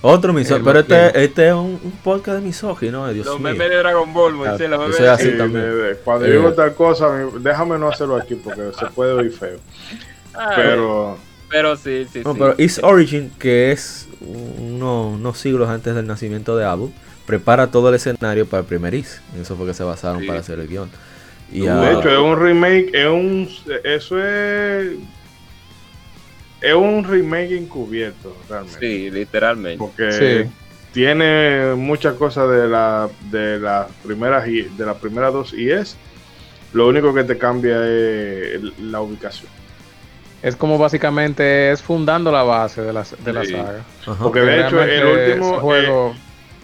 Otro 0.00 0.32
misógino. 0.32 0.64
Pero 0.64 0.78
este, 0.80 1.24
este 1.24 1.48
es 1.48 1.54
un, 1.54 1.80
un 1.82 1.92
podcast 2.04 2.38
de 2.38 2.44
misógino, 2.46 3.08
eh, 3.10 3.14
Dios 3.14 3.26
los 3.26 3.40
mío. 3.40 3.48
memes 3.52 3.68
de 3.68 3.76
Dragon 3.78 4.12
Ball, 4.14 4.32
Moisés, 4.34 4.70
los 4.70 4.78
memes 4.78 5.00
así 5.00 5.32
Sí, 5.32 5.36
también. 5.36 5.64
de- 5.64 5.74
de- 5.74 5.94
cuando 5.96 6.24
Eh. 6.26 6.30
digo 6.30 6.52
tal 6.52 6.72
cosa, 6.74 7.08
mi- 7.10 7.42
déjame 7.42 7.78
no 7.78 7.88
hacerlo 7.88 8.16
aquí 8.16 8.36
porque 8.36 8.70
se 8.78 8.86
puede 8.86 9.12
oír 9.12 9.32
feo. 9.32 9.58
Ay, 10.34 10.52
Pero 10.56 11.18
pero 11.50 11.76
sí, 11.76 12.06
sí, 12.12 12.20
No, 12.24 12.34
sí. 12.34 12.38
pero 12.38 12.54
Is 12.58 12.78
Origin, 12.82 13.32
que 13.38 13.72
es 13.72 14.06
uno- 14.20 15.08
unos 15.08 15.38
siglos 15.38 15.68
antes 15.68 15.94
del 15.94 16.06
nacimiento 16.06 16.56
de 16.56 16.64
Apple, 16.64 16.90
prepara 17.26 17.66
todo 17.70 17.88
el 17.88 17.96
escenario 17.96 18.46
para 18.46 18.60
el 18.60 18.66
primer 18.66 18.94
Is. 18.94 19.20
Eso 19.40 19.56
fue 19.56 19.66
que 19.66 19.74
se 19.74 19.82
basaron 19.82 20.24
para 20.26 20.38
hacer 20.40 20.60
el 20.60 20.68
guion. 20.68 20.90
Y 21.50 21.60
de 21.60 21.92
hecho, 21.92 22.10
es 22.10 22.18
un 22.18 22.38
remake, 22.38 22.90
es 22.92 23.06
un, 23.06 23.48
eso 23.84 24.22
es 24.22 24.98
es 26.60 26.74
un 26.74 27.04
remake 27.04 27.56
encubierto, 27.56 28.36
realmente. 28.48 28.80
Sí, 28.80 29.10
literalmente. 29.10 29.78
Porque 29.78 30.48
tiene 30.92 31.74
muchas 31.76 32.14
cosas 32.14 32.50
de 32.50 32.68
la 32.68 33.08
de 33.30 33.58
las 33.60 33.90
primeras 34.04 34.44
de 34.44 34.86
las 34.86 34.96
primeras 34.96 35.32
dos 35.32 35.52
y 35.52 35.70
es 35.70 35.96
lo 36.72 36.88
único 36.88 37.14
que 37.14 37.24
te 37.24 37.38
cambia 37.38 37.76
es 37.86 38.60
la 38.80 39.00
ubicación. 39.00 39.50
Es 40.42 40.54
como 40.54 40.78
básicamente 40.78 41.72
es 41.72 41.82
fundando 41.82 42.30
la 42.30 42.42
base 42.42 42.82
de 42.82 42.92
la, 42.92 43.04
de 43.24 43.32
la 43.32 43.44
saga. 43.44 43.84
Porque 44.22 44.40
de 44.40 44.66
hecho 44.66 44.82
el 44.82 45.06
último 45.06 45.60
juego 45.60 46.14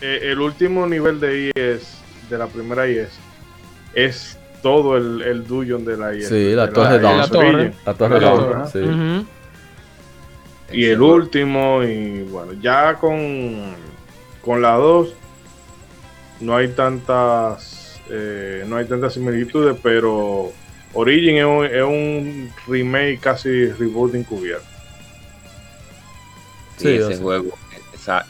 eh, 0.01 0.20
eh, 0.23 0.32
el 0.32 0.40
último 0.40 0.86
nivel 0.86 1.20
de 1.20 1.52
IES 1.55 1.98
de 2.31 2.39
la 2.39 2.47
primera 2.47 2.89
IES 2.89 3.11
es 3.94 4.39
todo 4.65 4.97
el, 4.97 5.20
el 5.20 5.47
dungeon 5.47 5.85
de 5.85 5.97
la. 5.99 6.15
Sí, 6.15 6.55
la, 6.55 6.70
torre 6.70 6.95
de 6.95 7.03
La 7.03 7.28
torre, 7.28 7.74
la 7.85 7.95
torre, 7.95 8.70
sí. 8.73 9.27
Y 10.73 10.86
el 10.86 11.03
último, 11.03 11.82
y 11.82 12.23
bueno, 12.23 12.55
ya 12.55 12.95
con, 12.95 13.74
con 14.41 14.62
la 14.62 14.73
2 14.73 15.15
no 16.41 16.57
hay 16.57 16.69
tantas 16.69 18.01
eh, 18.09 18.65
no 18.66 18.77
hay 18.77 18.86
tantas 18.86 19.12
similitudes, 19.12 19.77
pero 19.82 20.51
Origin 20.95 21.36
es 21.36 21.45
un, 21.45 21.66
es 21.66 21.82
un 21.82 22.51
remake 22.66 23.19
casi 23.20 23.66
reboot 23.66 24.15
encubierto. 24.15 24.66
Sí, 26.78 26.89
ese 26.89 27.19
juego 27.19 27.57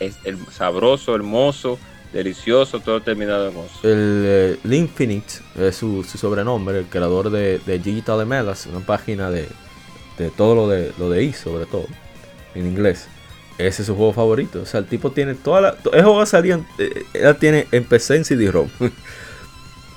es, 0.01 0.17
el 0.25 0.37
sabroso, 0.51 1.15
hermoso, 1.15 1.79
delicioso, 2.15 2.81
todo 2.81 3.03
terminado 3.03 3.49
hermoso. 3.49 3.75
El 3.83 4.59
uh, 4.65 4.73
Infinite 4.73 5.35
es 5.59 5.77
su, 5.77 6.05
sobrenombre, 6.05 6.79
el 6.79 6.87
creador 6.87 7.31
de, 7.31 7.59
Digital 7.79 8.25
Melas, 8.25 8.67
una 8.67 8.81
página 8.81 9.31
de, 9.31 9.49
de 10.17 10.31
todo 10.31 10.55
lo 10.55 10.69
de 10.69 10.93
lo 10.99 11.11
de 11.11 11.25
I 11.25 11.33
sobre 11.33 11.67
todo 11.67 11.87
en 12.55 12.67
inglés. 12.67 13.09
Ese 13.59 13.83
es 13.83 13.87
su 13.87 13.95
juego 13.95 14.13
favorito. 14.13 14.63
O 14.63 14.67
sea, 14.67 14.81
el 14.81 14.87
tipo 14.87 15.13
tiene 15.13 15.35
toda 15.35 15.61
la. 15.61 15.77
El 15.93 16.03
juego 16.03 16.25
salía. 16.27 16.61
Eh, 16.79 17.05
él 17.15 17.37
tiene 17.37 17.67
en 17.71 17.85
PC 17.85 18.17
en 18.17 18.25
CD-ROM. 18.25 18.69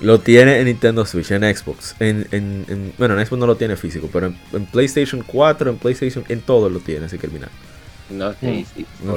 lo 0.02 0.20
tiene 0.20 0.60
en 0.60 0.66
Nintendo 0.66 1.06
Switch, 1.06 1.32
en 1.32 1.44
Xbox. 1.44 1.96
En, 2.00 2.28
en, 2.32 2.94
bueno, 2.98 3.20
en 3.20 3.26
Xbox 3.26 3.40
no 3.40 3.48
lo 3.48 3.58
tiene 3.58 3.76
físico, 3.76 4.10
pero 4.14 4.34
en, 4.54 4.66
PlayStation 4.68 5.24
4, 5.26 5.72
en 5.72 5.78
PlayStation, 5.78 6.24
en 6.30 6.42
todo 6.42 6.70
lo 6.70 6.80
tiene, 6.80 7.06
así 7.08 7.18
que 7.18 7.28
el 7.28 7.34
No, 8.12 8.34
sí, 8.34 8.66
sí. 8.76 8.86
Mm. 9.04 9.08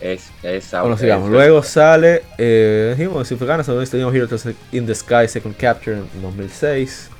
Es, 0.00 0.30
bueno, 0.72 0.96
sigamos. 0.96 1.28
Luego 1.28 1.62
sale. 1.62 2.22
Eh, 2.38 2.94
dijimos, 2.96 3.26
si 3.26 3.36
fue 3.36 3.46
ganas, 3.46 3.68
Heroes 3.68 4.46
in 4.72 4.86
the 4.86 4.94
Sky 4.94 5.26
Second 5.26 5.56
Capture 5.56 5.96
en 5.98 6.22
2006. 6.22 7.10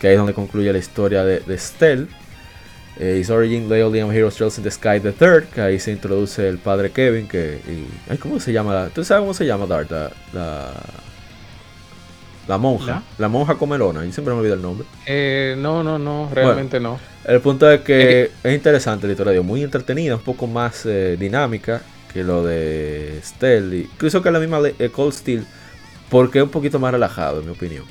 Que 0.00 0.08
ahí 0.08 0.14
es 0.14 0.18
donde 0.18 0.34
concluye 0.34 0.72
la 0.72 0.78
historia 0.78 1.24
de, 1.24 1.40
de 1.40 1.58
Stell. 1.58 2.08
Eh, 2.98 3.18
His 3.20 3.30
Origin, 3.30 3.68
Leolian 3.68 4.10
Heroes 4.12 4.34
Trails 4.34 4.58
in 4.58 4.64
the 4.64 4.70
Sky 4.70 5.00
the 5.00 5.12
Third, 5.12 5.44
que 5.46 5.60
ahí 5.60 5.78
se 5.78 5.92
introduce 5.92 6.46
el 6.46 6.58
padre 6.58 6.90
Kevin, 6.90 7.26
que... 7.26 7.58
ay, 8.08 8.18
¿Cómo 8.18 8.38
se 8.38 8.52
llama? 8.52 8.90
¿Tú 8.94 9.02
sabes 9.02 9.22
cómo 9.22 9.32
se 9.32 9.46
llama 9.46 9.66
Dart? 9.66 9.90
La, 9.90 10.10
la, 10.32 10.72
monja. 12.48 13.02
¿La? 13.18 13.28
monja 13.28 13.54
comelona, 13.54 14.04
yo 14.04 14.12
siempre 14.12 14.34
me 14.34 14.40
olvido 14.40 14.54
el 14.54 14.62
nombre. 14.62 14.86
Eh, 15.06 15.54
no, 15.58 15.82
no, 15.82 15.98
no, 15.98 16.28
realmente 16.32 16.80
no. 16.80 16.98
El 17.24 17.40
punto 17.40 17.70
es 17.70 17.80
que 17.82 18.30
es 18.42 18.54
interesante 18.54 19.06
la 19.06 19.12
historia, 19.12 19.40
muy 19.42 19.62
entretenida, 19.62 20.16
un 20.16 20.22
poco 20.22 20.46
más 20.46 20.84
eh, 20.86 21.16
dinámica 21.18 21.82
que 22.12 22.22
lo 22.22 22.44
de 22.44 23.20
Stell, 23.22 23.72
incluso 23.74 24.22
que 24.22 24.30
la 24.30 24.38
misma 24.38 24.60
Cold 24.92 25.14
Steel, 25.14 25.46
porque 26.10 26.38
es 26.38 26.44
un 26.44 26.50
poquito 26.50 26.78
más 26.78 26.92
relajado, 26.92 27.40
en 27.40 27.46
mi 27.46 27.52
opinión. 27.52 27.84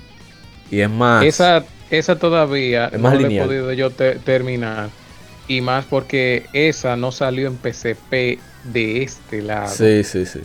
Y 0.69 0.81
es 0.81 0.89
más... 0.89 1.25
Esa 1.25 1.65
esa 1.91 2.17
todavía 2.17 2.89
no 2.97 3.11
he 3.11 3.43
podido 3.43 3.71
yo 3.73 3.91
terminar. 3.91 4.89
Y 5.47 5.59
más 5.59 5.83
porque 5.85 6.45
esa 6.53 6.95
no 6.95 7.11
salió 7.11 7.47
en 7.47 7.57
PCP 7.57 8.39
de 8.63 9.03
este 9.03 9.41
lado. 9.41 9.67
Sí, 9.67 10.03
sí, 10.05 10.25
sí. 10.25 10.39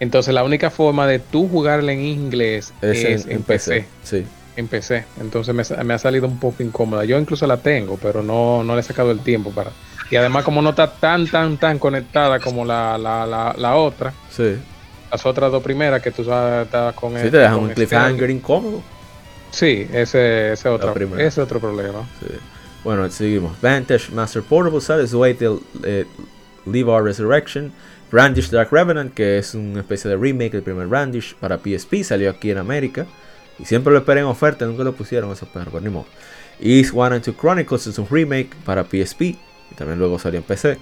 Entonces 0.00 0.32
la 0.32 0.42
única 0.42 0.70
forma 0.70 1.06
de 1.06 1.18
tú 1.18 1.48
jugarla 1.48 1.92
en 1.92 2.00
inglés 2.00 2.72
es, 2.80 3.26
en, 3.26 3.42
PC. 3.42 3.84
Sí. 4.02 4.24
En 4.56 4.66
PC. 4.66 5.04
Entonces 5.20 5.54
me, 5.54 5.94
ha 5.94 5.98
salido 5.98 6.26
un 6.26 6.40
poco 6.40 6.62
incómoda. 6.62 7.04
Yo 7.04 7.18
incluso 7.18 7.46
la 7.46 7.58
tengo, 7.58 7.98
pero 8.00 8.22
no, 8.22 8.64
no 8.64 8.74
le 8.74 8.80
he 8.80 8.82
sacado 8.82 9.10
el 9.10 9.20
tiempo 9.20 9.50
para. 9.50 9.70
Y 10.10 10.16
además, 10.16 10.44
como 10.44 10.60
no 10.62 10.70
está 10.70 10.90
tan, 10.90 11.26
tan, 11.28 11.58
tan 11.58 11.78
conectada 11.78 12.40
como 12.40 12.64
la, 12.64 12.98
la, 12.98 13.26
la, 13.26 13.54
la 13.56 13.76
otra. 13.76 14.12
Sí. 14.30 14.56
Las 15.10 15.24
otras 15.26 15.52
dos 15.52 15.62
primeras 15.62 16.02
que 16.02 16.10
tú 16.10 16.24
sabes, 16.24 16.66
estabas 16.66 16.94
con 16.94 17.12
Sí, 17.16 17.30
te 17.30 17.38
dejan 17.38 17.58
un 17.58 17.68
cliffhanger 17.70 18.30
incómodo. 18.30 18.82
Sí, 19.50 19.86
ese, 19.92 20.52
ese, 20.52 20.68
otro, 20.68 20.94
ese 21.18 21.40
otro 21.40 21.60
problema. 21.60 22.08
Bueno, 22.84 23.08
seguimos. 23.10 23.60
Vantage 23.60 24.10
Master 24.12 24.42
Portable. 24.42 24.80
Wait 25.12 25.38
till 25.38 25.60
eh, 25.84 26.06
Leave 26.66 26.88
Our 26.88 27.04
Resurrection. 27.04 27.72
Brandish 28.10 28.50
Dark 28.50 28.68
Revenant, 28.72 29.14
que 29.14 29.38
es 29.38 29.54
una 29.54 29.80
especie 29.80 30.10
de 30.10 30.16
remake 30.16 30.52
del 30.52 30.62
primer 30.62 30.86
Brandish 30.86 31.34
para 31.36 31.58
PSP, 31.58 32.02
salió 32.02 32.30
aquí 32.30 32.50
en 32.50 32.58
América. 32.58 33.06
Y 33.58 33.64
siempre 33.64 33.92
lo 33.92 33.98
esperé 33.98 34.20
en 34.20 34.26
oferta, 34.26 34.64
nunca 34.64 34.84
lo 34.84 34.94
pusieron 34.94 35.30
esos 35.32 35.48
perros, 35.48 35.68
pero 35.72 35.84
ni 35.84 35.90
modo. 35.90 36.06
East 36.60 36.92
One 36.94 37.16
and 37.16 37.24
Two 37.24 37.34
Chronicles 37.34 37.86
es 37.86 37.98
un 37.98 38.08
remake 38.08 38.54
para 38.64 38.84
PSP, 38.84 39.22
y 39.22 39.74
también 39.76 39.98
luego 39.98 40.18
salió 40.18 40.38
en 40.38 40.44
PC. 40.44 40.78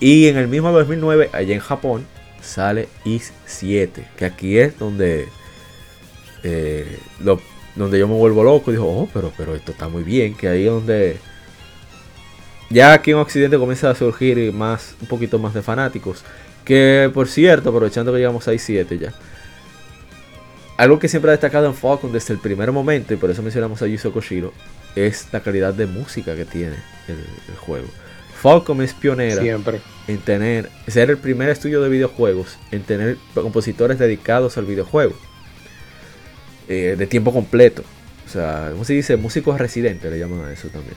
Y 0.00 0.28
en 0.28 0.36
el 0.36 0.48
mismo 0.48 0.70
2009, 0.72 1.30
allá 1.32 1.54
en 1.54 1.60
Japón, 1.60 2.06
sale 2.42 2.88
East 3.04 3.32
7, 3.46 4.06
que 4.16 4.24
aquí 4.24 4.58
es 4.58 4.78
donde 4.78 5.28
eh, 6.42 6.98
donde 7.74 7.98
yo 7.98 8.06
me 8.06 8.14
vuelvo 8.14 8.44
loco 8.44 8.70
y 8.70 8.74
digo, 8.74 8.86
oh, 8.86 9.08
pero, 9.12 9.32
pero 9.36 9.54
esto 9.54 9.72
está 9.72 9.88
muy 9.88 10.04
bien, 10.04 10.34
que 10.34 10.48
ahí 10.48 10.66
es 10.66 10.70
donde 10.70 11.16
ya 12.70 12.92
aquí 12.92 13.10
en 13.10 13.16
Occidente 13.16 13.58
comienza 13.58 13.90
a 13.90 13.94
surgir 13.94 14.52
más, 14.52 14.94
un 15.00 15.08
poquito 15.08 15.38
más 15.38 15.54
de 15.54 15.62
fanáticos. 15.62 16.24
Que 16.64 17.10
por 17.12 17.28
cierto, 17.28 17.70
aprovechando 17.70 18.12
que 18.12 18.18
llegamos 18.18 18.48
a 18.48 18.52
i7 18.52 18.98
ya. 18.98 19.12
Algo 20.76 20.98
que 20.98 21.08
siempre 21.08 21.30
ha 21.30 21.32
destacado 21.32 21.66
en 21.66 21.74
Falcon 21.74 22.12
desde 22.12 22.34
el 22.34 22.40
primer 22.40 22.72
momento, 22.72 23.14
y 23.14 23.16
por 23.16 23.30
eso 23.30 23.42
mencionamos 23.42 23.80
a 23.82 23.86
Yuzo 23.86 24.12
Koshiro, 24.12 24.52
es 24.96 25.28
la 25.32 25.40
calidad 25.40 25.72
de 25.72 25.86
música 25.86 26.34
que 26.34 26.44
tiene 26.44 26.76
el, 27.06 27.56
juego. 27.58 27.86
Falcon 28.40 28.82
es 28.82 28.92
pionera 28.92 29.40
siempre. 29.40 29.80
en 30.08 30.18
tener, 30.18 30.70
ser 30.88 31.10
el 31.10 31.18
primer 31.18 31.48
estudio 31.48 31.80
de 31.80 31.88
videojuegos 31.88 32.58
en 32.72 32.82
tener 32.82 33.16
compositores 33.34 33.98
dedicados 33.98 34.58
al 34.58 34.64
videojuego. 34.64 35.14
Eh, 36.68 36.96
de 36.98 37.06
tiempo 37.06 37.32
completo. 37.32 37.82
O 38.26 38.28
sea, 38.28 38.70
¿cómo 38.72 38.84
se 38.84 38.94
dice? 38.94 39.16
Músicos 39.16 39.58
residentes 39.58 40.10
le 40.10 40.18
llaman 40.18 40.46
a 40.46 40.52
eso 40.52 40.68
también. 40.68 40.96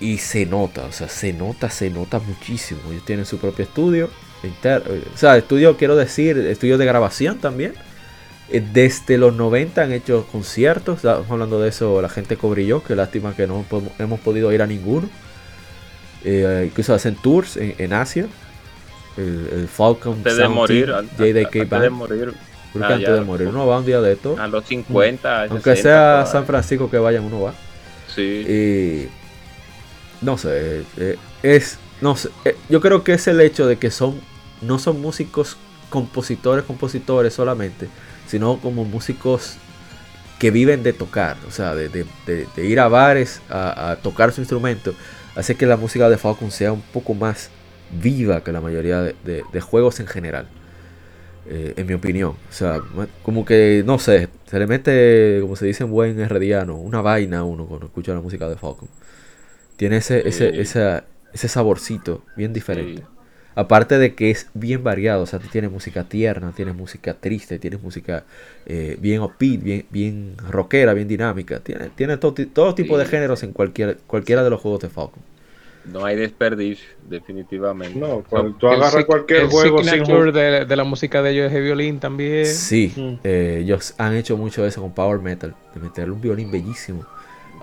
Y 0.00 0.18
se 0.18 0.46
nota, 0.46 0.84
o 0.84 0.92
sea, 0.92 1.08
se 1.08 1.32
nota, 1.32 1.70
se 1.70 1.90
nota 1.90 2.20
muchísimo. 2.20 2.80
Ellos 2.90 3.04
tienen 3.04 3.26
su 3.26 3.38
propio 3.38 3.64
estudio. 3.64 4.08
Eh, 4.42 5.02
o 5.14 5.18
sea, 5.18 5.36
estudio, 5.36 5.76
quiero 5.76 5.96
decir, 5.96 6.38
estudio 6.38 6.78
de 6.78 6.86
grabación 6.86 7.38
también. 7.38 7.74
Eh, 8.50 8.64
desde 8.72 9.18
los 9.18 9.34
90 9.34 9.82
han 9.82 9.92
hecho 9.92 10.26
conciertos. 10.30 10.98
Estamos 10.98 11.30
hablando 11.30 11.60
de 11.60 11.68
eso, 11.68 12.00
la 12.00 12.08
gente 12.08 12.36
cobrilló. 12.36 12.82
Que 12.82 12.96
lástima 12.96 13.34
que 13.34 13.46
no 13.46 13.64
hemos 13.98 14.20
podido 14.20 14.52
ir 14.52 14.62
a 14.62 14.66
ninguno. 14.66 15.08
incluso 16.24 16.94
hacen 16.94 17.16
tours 17.16 17.56
en, 17.56 17.92
Asia. 17.92 18.26
El, 19.16 19.66
Falcon 19.66 20.22
de 20.22 20.48
morir, 20.48 20.94
JDK 21.18 21.68
de 21.68 21.90
morir 21.90 22.34
porque 22.72 22.92
ah, 22.92 22.96
antes 22.96 23.12
de 23.12 23.20
morir 23.22 23.48
uno 23.48 23.66
va 23.66 23.78
un 23.78 23.86
día 23.86 24.00
de 24.00 24.12
esto. 24.12 24.36
A 24.38 24.46
los 24.46 24.64
50. 24.64 25.44
Aunque 25.44 25.76
sea 25.76 26.26
San 26.26 26.44
Francisco 26.44 26.90
que 26.90 26.98
vayan, 26.98 27.24
uno 27.24 27.42
va. 27.42 27.54
Sí. 28.14 28.22
Y. 28.22 29.08
No 30.24 30.36
sé. 30.36 30.82
Eh, 30.96 31.16
es. 31.42 31.78
No 32.00 32.16
sé. 32.16 32.30
Eh, 32.44 32.56
yo 32.68 32.80
creo 32.80 33.04
que 33.04 33.14
es 33.14 33.26
el 33.28 33.40
hecho 33.40 33.66
de 33.66 33.76
que 33.76 33.90
son. 33.90 34.20
No 34.60 34.78
son 34.78 35.00
músicos 35.00 35.56
compositores, 35.90 36.64
compositores 36.64 37.34
solamente. 37.34 37.88
Sino 38.26 38.58
como 38.58 38.84
músicos 38.84 39.56
que 40.38 40.50
viven 40.50 40.82
de 40.82 40.92
tocar. 40.92 41.36
O 41.46 41.50
sea, 41.50 41.74
de, 41.74 42.06
ir 42.56 42.80
a 42.80 42.88
bares 42.88 43.40
a, 43.48 43.96
tocar 44.02 44.32
su 44.32 44.40
instrumento. 44.40 44.94
Hace 45.34 45.54
que 45.54 45.66
la 45.66 45.76
música 45.76 46.08
de 46.08 46.18
Falcon 46.18 46.50
sea 46.50 46.72
un 46.72 46.82
poco 46.82 47.14
más 47.14 47.50
viva 48.02 48.42
que 48.42 48.52
la 48.52 48.60
mayoría 48.60 49.02
de 49.02 49.60
juegos 49.60 50.00
en 50.00 50.06
general. 50.06 50.48
Eh, 51.50 51.72
en 51.76 51.86
mi 51.86 51.94
opinión. 51.94 52.32
O 52.50 52.52
sea, 52.52 52.82
como 53.22 53.46
que, 53.46 53.82
no 53.86 53.98
sé, 53.98 54.28
se 54.44 54.58
le 54.58 54.66
mete, 54.66 55.38
como 55.40 55.56
se 55.56 55.64
dice 55.64 55.84
en 55.84 55.90
buen 55.90 56.20
herediano, 56.20 56.76
una 56.76 57.00
vaina 57.00 57.38
a 57.38 57.44
uno 57.44 57.64
cuando 57.64 57.86
escucha 57.86 58.12
la 58.12 58.20
música 58.20 58.46
de 58.50 58.56
Falcon. 58.56 58.88
Tiene 59.76 59.96
ese, 59.96 60.28
ese, 60.28 61.02
ese 61.32 61.48
saborcito 61.48 62.22
bien 62.36 62.52
diferente. 62.52 63.02
Aparte 63.54 63.98
de 63.98 64.14
que 64.14 64.30
es 64.30 64.48
bien 64.54 64.84
variado, 64.84 65.22
o 65.22 65.26
sea, 65.26 65.40
tiene 65.40 65.68
música 65.68 66.04
tierna, 66.04 66.52
tiene 66.54 66.72
música 66.72 67.14
triste, 67.14 67.58
tiene 67.58 67.76
música 67.76 68.24
eh, 68.66 68.96
bien 69.00 69.20
upbeat, 69.20 69.60
bien, 69.62 69.86
bien 69.90 70.36
rockera, 70.48 70.94
bien 70.94 71.08
dinámica. 71.08 71.58
Tiene, 71.58 71.88
tiene 71.90 72.16
todo, 72.18 72.34
todo 72.52 72.74
tipo 72.76 72.96
de 72.96 73.04
géneros 73.06 73.42
en 73.42 73.52
cualquier, 73.52 73.98
cualquiera 74.06 74.44
de 74.44 74.50
los 74.50 74.60
juegos 74.60 74.80
de 74.82 74.88
Falcon. 74.90 75.22
no 75.92 76.04
hay 76.04 76.16
desperdicio, 76.16 76.86
definitivamente. 77.08 77.98
No, 77.98 78.22
cuando 78.28 78.52
tú 78.58 78.68
agarras 78.68 79.04
cualquier 79.06 79.40
el 79.42 79.46
juego 79.48 79.82
sin 79.82 79.90
signature 79.90 80.32
de, 80.32 80.64
de 80.66 80.76
la 80.76 80.84
música 80.84 81.22
de 81.22 81.30
ellos 81.30 81.46
es 81.50 81.56
el 81.56 81.62
violín 81.64 81.98
también. 81.98 82.46
Sí, 82.46 82.92
Mm. 82.94 83.14
eh, 83.24 83.58
ellos 83.62 83.94
han 83.98 84.14
hecho 84.14 84.36
mucho 84.36 84.64
eso 84.66 84.82
con 84.82 84.92
Power 84.92 85.18
Metal, 85.20 85.54
de 85.74 85.80
meterle 85.80 86.12
un 86.12 86.20
violín 86.20 86.50
bellísimo 86.52 87.04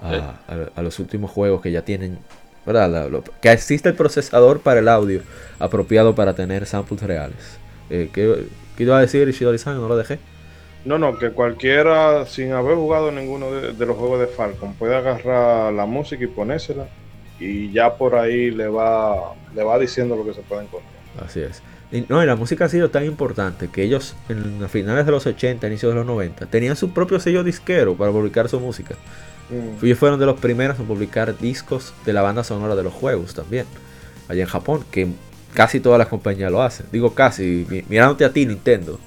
a, 0.01 0.09
Sí. 0.09 0.15
a- 0.53 0.79
a 0.79 0.81
los 0.81 0.99
últimos 0.99 1.31
juegos 1.31 1.61
que 1.61 1.71
ya 1.71 1.83
tienen, 1.83 2.17
¿verdad? 2.65 2.89
La- 2.89 3.07
lo- 3.07 3.23
que 3.41 3.51
existe 3.51 3.89
el 3.89 3.95
procesador 3.95 4.59
para 4.61 4.79
el 4.79 4.87
audio 4.87 5.21
apropiado 5.59 6.15
para 6.15 6.33
tener 6.33 6.65
samples 6.65 7.01
reales. 7.01 7.57
Eh, 7.89 8.09
¿qué, 8.13 8.45
qué 8.77 8.83
iba 8.83 8.97
a 8.97 9.01
decir 9.01 9.27
Ishidori-san? 9.27 9.75
No 9.77 9.87
lo 9.87 9.95
dejé. 9.97 10.19
No, 10.83 10.99
no, 10.99 11.17
que 11.17 11.31
cualquiera 11.31 12.25
sin 12.27 12.51
haber 12.51 12.75
jugado 12.75 13.11
ninguno 13.11 13.49
de, 13.51 13.73
de 13.73 13.85
los 13.85 13.97
juegos 13.97 14.19
de 14.19 14.27
Falcon 14.27 14.73
puede 14.75 14.95
agarrar 14.95 15.73
la 15.73 15.85
música 15.87 16.23
y 16.23 16.27
ponérsela 16.27 16.87
y 17.39 17.71
ya 17.71 17.95
por 17.97 18.15
ahí 18.15 18.51
le 18.51 18.67
va 18.67 19.33
le 19.53 19.63
va 19.63 19.79
diciendo 19.79 20.15
lo 20.15 20.23
que 20.25 20.33
se 20.33 20.41
puede 20.41 20.63
encontrar. 20.63 20.93
Así 21.25 21.39
es. 21.41 21.63
Y, 21.91 22.05
no, 22.09 22.21
y 22.21 22.25
la 22.25 22.35
música 22.35 22.65
ha 22.65 22.69
sido 22.69 22.89
tan 22.89 23.05
importante 23.05 23.69
que 23.69 23.83
ellos 23.83 24.15
en 24.29 24.59
los 24.59 24.69
finales 24.71 25.05
de 25.05 25.11
los 25.11 25.25
80, 25.25 25.65
inicios 25.67 25.91
de 25.91 25.95
los 25.97 26.05
90, 26.05 26.45
tenían 26.47 26.75
su 26.75 26.93
propio 26.93 27.19
sello 27.19 27.43
disquero 27.43 27.95
para 27.95 28.11
publicar 28.11 28.47
su 28.49 28.59
música. 28.59 28.95
Mm. 29.49 29.85
Ellos 29.85 29.99
fueron 29.99 30.19
de 30.19 30.25
los 30.25 30.39
primeros 30.39 30.79
en 30.79 30.85
publicar 30.85 31.37
discos 31.37 31.93
de 32.05 32.13
la 32.13 32.21
banda 32.21 32.43
sonora 32.43 32.75
de 32.75 32.83
los 32.83 32.93
juegos 32.93 33.33
también. 33.33 33.65
Allá 34.27 34.41
en 34.41 34.47
Japón, 34.49 34.83
que 34.91 35.07
casi 35.53 35.79
todas 35.79 35.99
las 35.99 36.07
compañías 36.07 36.51
lo 36.51 36.61
hacen. 36.63 36.87
Digo 36.91 37.13
casi, 37.13 37.65
mi- 37.69 37.83
mirándote 37.87 38.25
a 38.25 38.31
ti, 38.33 38.45
Nintendo. 38.45 38.99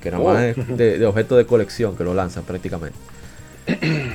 Que 0.00 0.10
nada 0.10 0.22
más 0.24 0.42
es 0.42 0.76
de, 0.76 0.98
de 0.98 1.06
objeto 1.06 1.36
de 1.36 1.44
colección 1.46 1.96
que 1.96 2.04
lo 2.04 2.14
lanzan 2.14 2.44
prácticamente. 2.44 2.98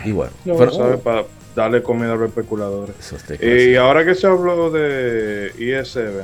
Y 0.05 0.11
bueno, 0.11 0.31
No, 0.45 0.55
fueron- 0.55 0.75
¿sabes? 0.75 0.99
Para 1.01 1.25
darle 1.55 1.83
comida 1.83 2.13
a 2.13 2.15
los 2.15 2.29
especuladores. 2.29 2.95
Y 3.41 3.75
ahora 3.75 4.03
que 4.05 4.15
se 4.15 4.25
habló 4.27 4.71
de 4.71 5.51
ES7, 5.57 6.23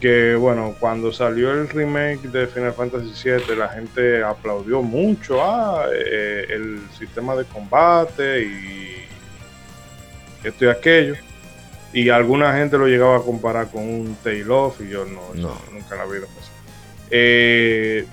que 0.00 0.34
bueno, 0.36 0.74
cuando 0.78 1.12
salió 1.12 1.50
el 1.52 1.68
remake 1.68 2.22
de 2.28 2.46
Final 2.46 2.72
Fantasy 2.72 3.12
VII, 3.30 3.56
la 3.56 3.68
gente 3.68 4.22
aplaudió 4.22 4.80
mucho 4.82 5.42
ah, 5.42 5.86
eh, 5.92 6.46
el 6.50 6.80
sistema 6.96 7.34
de 7.34 7.44
combate 7.44 8.42
y 8.44 9.04
esto 10.44 10.64
y 10.66 10.68
aquello. 10.68 11.14
Y 11.92 12.10
alguna 12.10 12.54
gente 12.54 12.76
lo 12.78 12.86
llegaba 12.86 13.16
a 13.16 13.22
comparar 13.22 13.68
con 13.70 13.82
un 13.82 14.16
Tail 14.22 14.50
Off 14.50 14.80
y 14.80 14.88
yo 14.90 15.04
no, 15.04 15.20
eso 15.34 15.48
No. 15.48 15.72
nunca 15.72 15.96
la 15.96 16.04
así. 16.04 16.50
Eh, 17.10 18.06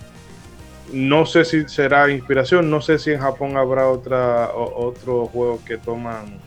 no 0.93 1.25
sé 1.25 1.43
si 1.45 1.67
será 1.67 2.09
inspiración, 2.09 2.69
no 2.69 2.79
sé 2.81 2.97
si 2.99 3.11
en 3.11 3.19
Japón 3.19 3.57
habrá 3.57 3.87
otra 3.89 4.49
o- 4.55 4.87
otro 4.87 5.25
juego 5.27 5.59
que 5.65 5.77
toman 5.77 6.39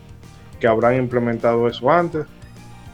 que 0.59 0.67
habrán 0.67 0.97
implementado 0.97 1.69
eso 1.69 1.89
antes, 1.91 2.25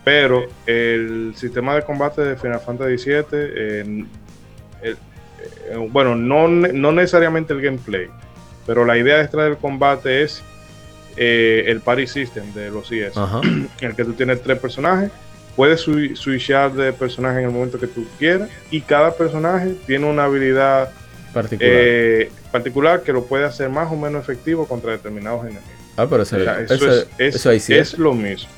pero 0.05 0.44
el 0.66 1.32
sistema 1.36 1.74
de 1.74 1.82
combate 1.82 2.20
de 2.22 2.36
Final 2.36 2.60
Fantasy 2.60 2.97
VII, 3.10 3.24
eh, 3.32 4.05
el- 4.82 4.93
eh, 4.93 4.97
bueno, 5.90 6.14
no, 6.14 6.47
no 6.48 6.93
necesariamente 6.93 7.52
el 7.55 7.60
gameplay, 7.62 8.09
pero 8.66 8.85
la 8.85 8.97
idea 8.98 9.20
extra 9.20 9.44
del 9.44 9.56
combate 9.56 10.22
es 10.22 10.43
eh, 11.16 11.64
el 11.68 11.81
party 11.81 12.06
system 12.06 12.52
de 12.55 12.70
los 12.70 12.90
IS, 12.90 13.16
Ajá. 13.16 13.40
en 13.44 13.68
el 13.81 13.94
que 13.94 14.05
tú 14.05 14.14
tienes 14.14 14.43
tres 14.43 14.59
personajes, 14.59 15.10
puedes 15.55 15.86
swi- 15.86 16.16
switchar 16.16 16.72
de 16.72 16.93
personaje 16.93 17.39
en 17.39 17.44
el 17.47 17.51
momento 17.52 17.78
que 17.78 17.86
tú 17.86 18.05
quieras, 18.18 18.48
y 18.70 18.81
cada 18.81 19.12
personaje 19.14 19.74
tiene 19.86 20.06
una 20.10 20.24
habilidad 20.24 20.90
Particular. 21.32 21.72
eh, 21.72 22.31
particular 22.51 23.02
que 23.02 23.12
lo 23.12 23.24
puede 23.24 23.44
hacer 23.44 23.68
más 23.68 23.90
o 23.93 23.97
menos 23.97 24.22
efectivo 24.22 24.66
contra 24.66 24.90
determinados 24.93 25.43
enemigos. 25.43 25.64
ah, 25.97 26.06
pero 26.10 26.24
ese- 26.24 26.36
O 26.36 26.43
sea, 26.44 26.60
eso, 26.60 26.74
eso, 26.74 26.90
es, 26.90 27.06
es- 27.18 27.35
eso 27.36 27.51
ahí 27.51 27.60
sí 27.60 27.74
es 27.74 27.97
lo 27.97 28.12
mismo. 28.12 28.48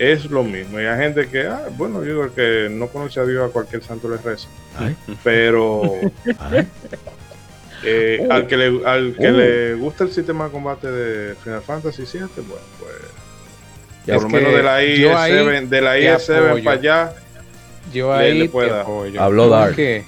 Es 0.00 0.24
lo 0.30 0.42
mismo. 0.42 0.80
Y 0.80 0.86
hay 0.86 0.98
gente 0.98 1.28
que, 1.28 1.42
ah, 1.46 1.68
bueno, 1.76 2.02
yo 2.02 2.08
digo 2.10 2.24
el 2.24 2.30
que 2.30 2.68
no 2.70 2.88
conoce 2.88 3.20
a 3.20 3.24
Dios 3.26 3.48
a 3.48 3.52
cualquier 3.52 3.82
santo 3.84 4.08
le 4.08 4.16
reza. 4.16 4.48
Ay, 4.78 4.96
Pero 5.22 5.82
ay. 6.38 6.66
eh, 7.84 8.18
Uh. 8.26 8.32
al 8.32 8.46
que, 8.46 8.56
le, 8.56 8.86
al 8.86 9.14
que 9.14 9.30
Uh. 9.30 9.36
le 9.36 9.74
gusta 9.74 10.04
el 10.04 10.10
sistema 10.12 10.46
de 10.46 10.50
combate 10.50 10.90
de 10.90 11.34
Final 11.36 11.60
Fantasy 11.62 12.02
VII, 12.02 12.20
bueno, 12.48 12.64
pues 12.78 12.92
Ya, 14.06 14.14
por 14.14 14.16
Es 14.16 14.22
lo 14.22 14.28
menos 14.30 14.54
de 14.54 14.62
la 14.62 14.82
yo 14.84 15.18
ahí 15.18 15.32
IS7, 15.32 15.68
de 15.68 15.80
la 15.82 15.92
te 15.92 16.00
IS7 16.14 16.46
apoyo. 16.48 16.64
para 16.64 16.76
allá, 16.78 17.12
Yo 17.92 18.16
Le- 18.16 18.22
ahí 18.24 18.38
le 18.38 18.48
dar. 18.68 18.80
apoyo. 18.80 19.20
Habló 19.22 19.42
¿Por 19.48 19.50
Dark. 19.58 19.76
qué? 19.76 20.04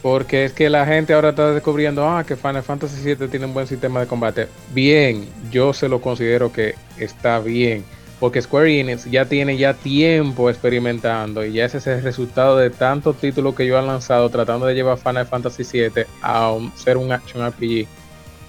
Porque 0.00 0.44
es 0.46 0.52
que 0.52 0.70
la 0.70 0.86
gente 0.86 1.12
ahora 1.12 1.30
está 1.30 1.52
descubriendo 1.52 2.08
ah, 2.08 2.24
que 2.24 2.36
Final 2.36 2.62
Fantasy 2.62 3.02
VII 3.14 3.28
tiene 3.28 3.44
un 3.46 3.52
buen 3.52 3.66
sistema 3.66 4.00
de 4.00 4.06
combate. 4.06 4.48
Bien, 4.72 5.28
yo 5.50 5.72
se 5.74 5.88
lo 5.90 6.00
considero 6.00 6.50
que 6.52 6.74
está 6.98 7.38
bien. 7.40 7.84
Porque 8.20 8.42
Square 8.42 8.80
Enix 8.80 9.04
ya 9.10 9.26
tiene 9.26 9.56
ya 9.56 9.74
tiempo 9.74 10.50
experimentando 10.50 11.44
y 11.44 11.52
ya 11.52 11.66
ese 11.66 11.78
es 11.78 11.86
el 11.86 12.02
resultado 12.02 12.56
de 12.56 12.70
tantos 12.70 13.16
títulos 13.18 13.54
que 13.54 13.64
yo 13.66 13.78
han 13.78 13.86
lanzado 13.86 14.28
tratando 14.28 14.66
de 14.66 14.74
llevar 14.74 14.98
Final 14.98 15.26
Fantasy 15.26 15.62
VII 15.62 16.04
a 16.20 16.50
un- 16.50 16.72
ser 16.76 16.96
un 16.96 17.12
action 17.12 17.42
RPG. 17.46 17.86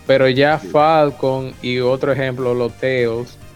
Pero 0.07 0.27
ya 0.27 0.57
Falcon 0.57 1.53
y 1.61 1.77
otro 1.79 2.11
ejemplo, 2.11 2.55
los 2.55 2.71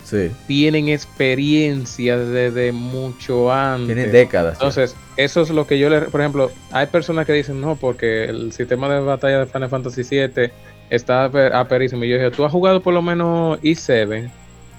Sí, 0.03 0.30
tienen 0.48 0.90
experiencia 0.90 2.18
desde 2.18 2.72
mucho 2.73 3.52
antes. 3.52 3.88
tiene 3.95 4.07
décadas. 4.07 4.60
ya. 4.60 4.65
Entonces, 4.65 4.95
eso 5.18 5.41
es 5.41 5.49
lo 5.49 5.65
que 5.65 5.80
yo 5.80 5.90
le. 5.90 6.02
Por 6.02 6.22
ejemplo, 6.22 6.52
hay 6.72 6.88
personas 6.88 7.26
que 7.26 7.34
dicen 7.34 7.60
no, 7.61 7.76
porque 7.77 8.26
el 8.26 8.52
sistema 8.52 8.88
de 8.94 8.99
batalla 8.99 9.40
de 9.40 9.45
Final 9.48 9.69
Fantasy 9.69 10.03
VII 10.03 10.52
está 10.90 11.31
aper- 11.31 11.53
aperísimo. 11.53 12.03
Y 12.03 12.10
yo 12.10 12.18
dije, 12.18 12.31
¿tú 12.31 12.44
has 12.45 12.52
jugado 12.52 12.81
por 12.81 12.94
lo 12.94 13.02
menos 13.02 13.60
E7? 13.61 14.30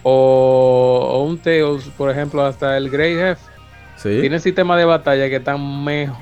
O, 0.04 1.08
o 1.12 1.24
un 1.24 1.38
Tales, 1.38 1.84
por 1.96 2.10
ejemplo, 2.10 2.44
hasta 2.44 2.76
el 2.76 2.90
Grey 2.90 3.14
F. 3.18 3.40
sí. 3.96 4.20
Tienen 4.20 4.38
sistemas 4.40 4.78
de 4.78 4.84
batalla 4.84 5.28
que 5.28 5.36
están 5.36 5.82
mejor. 5.84 6.16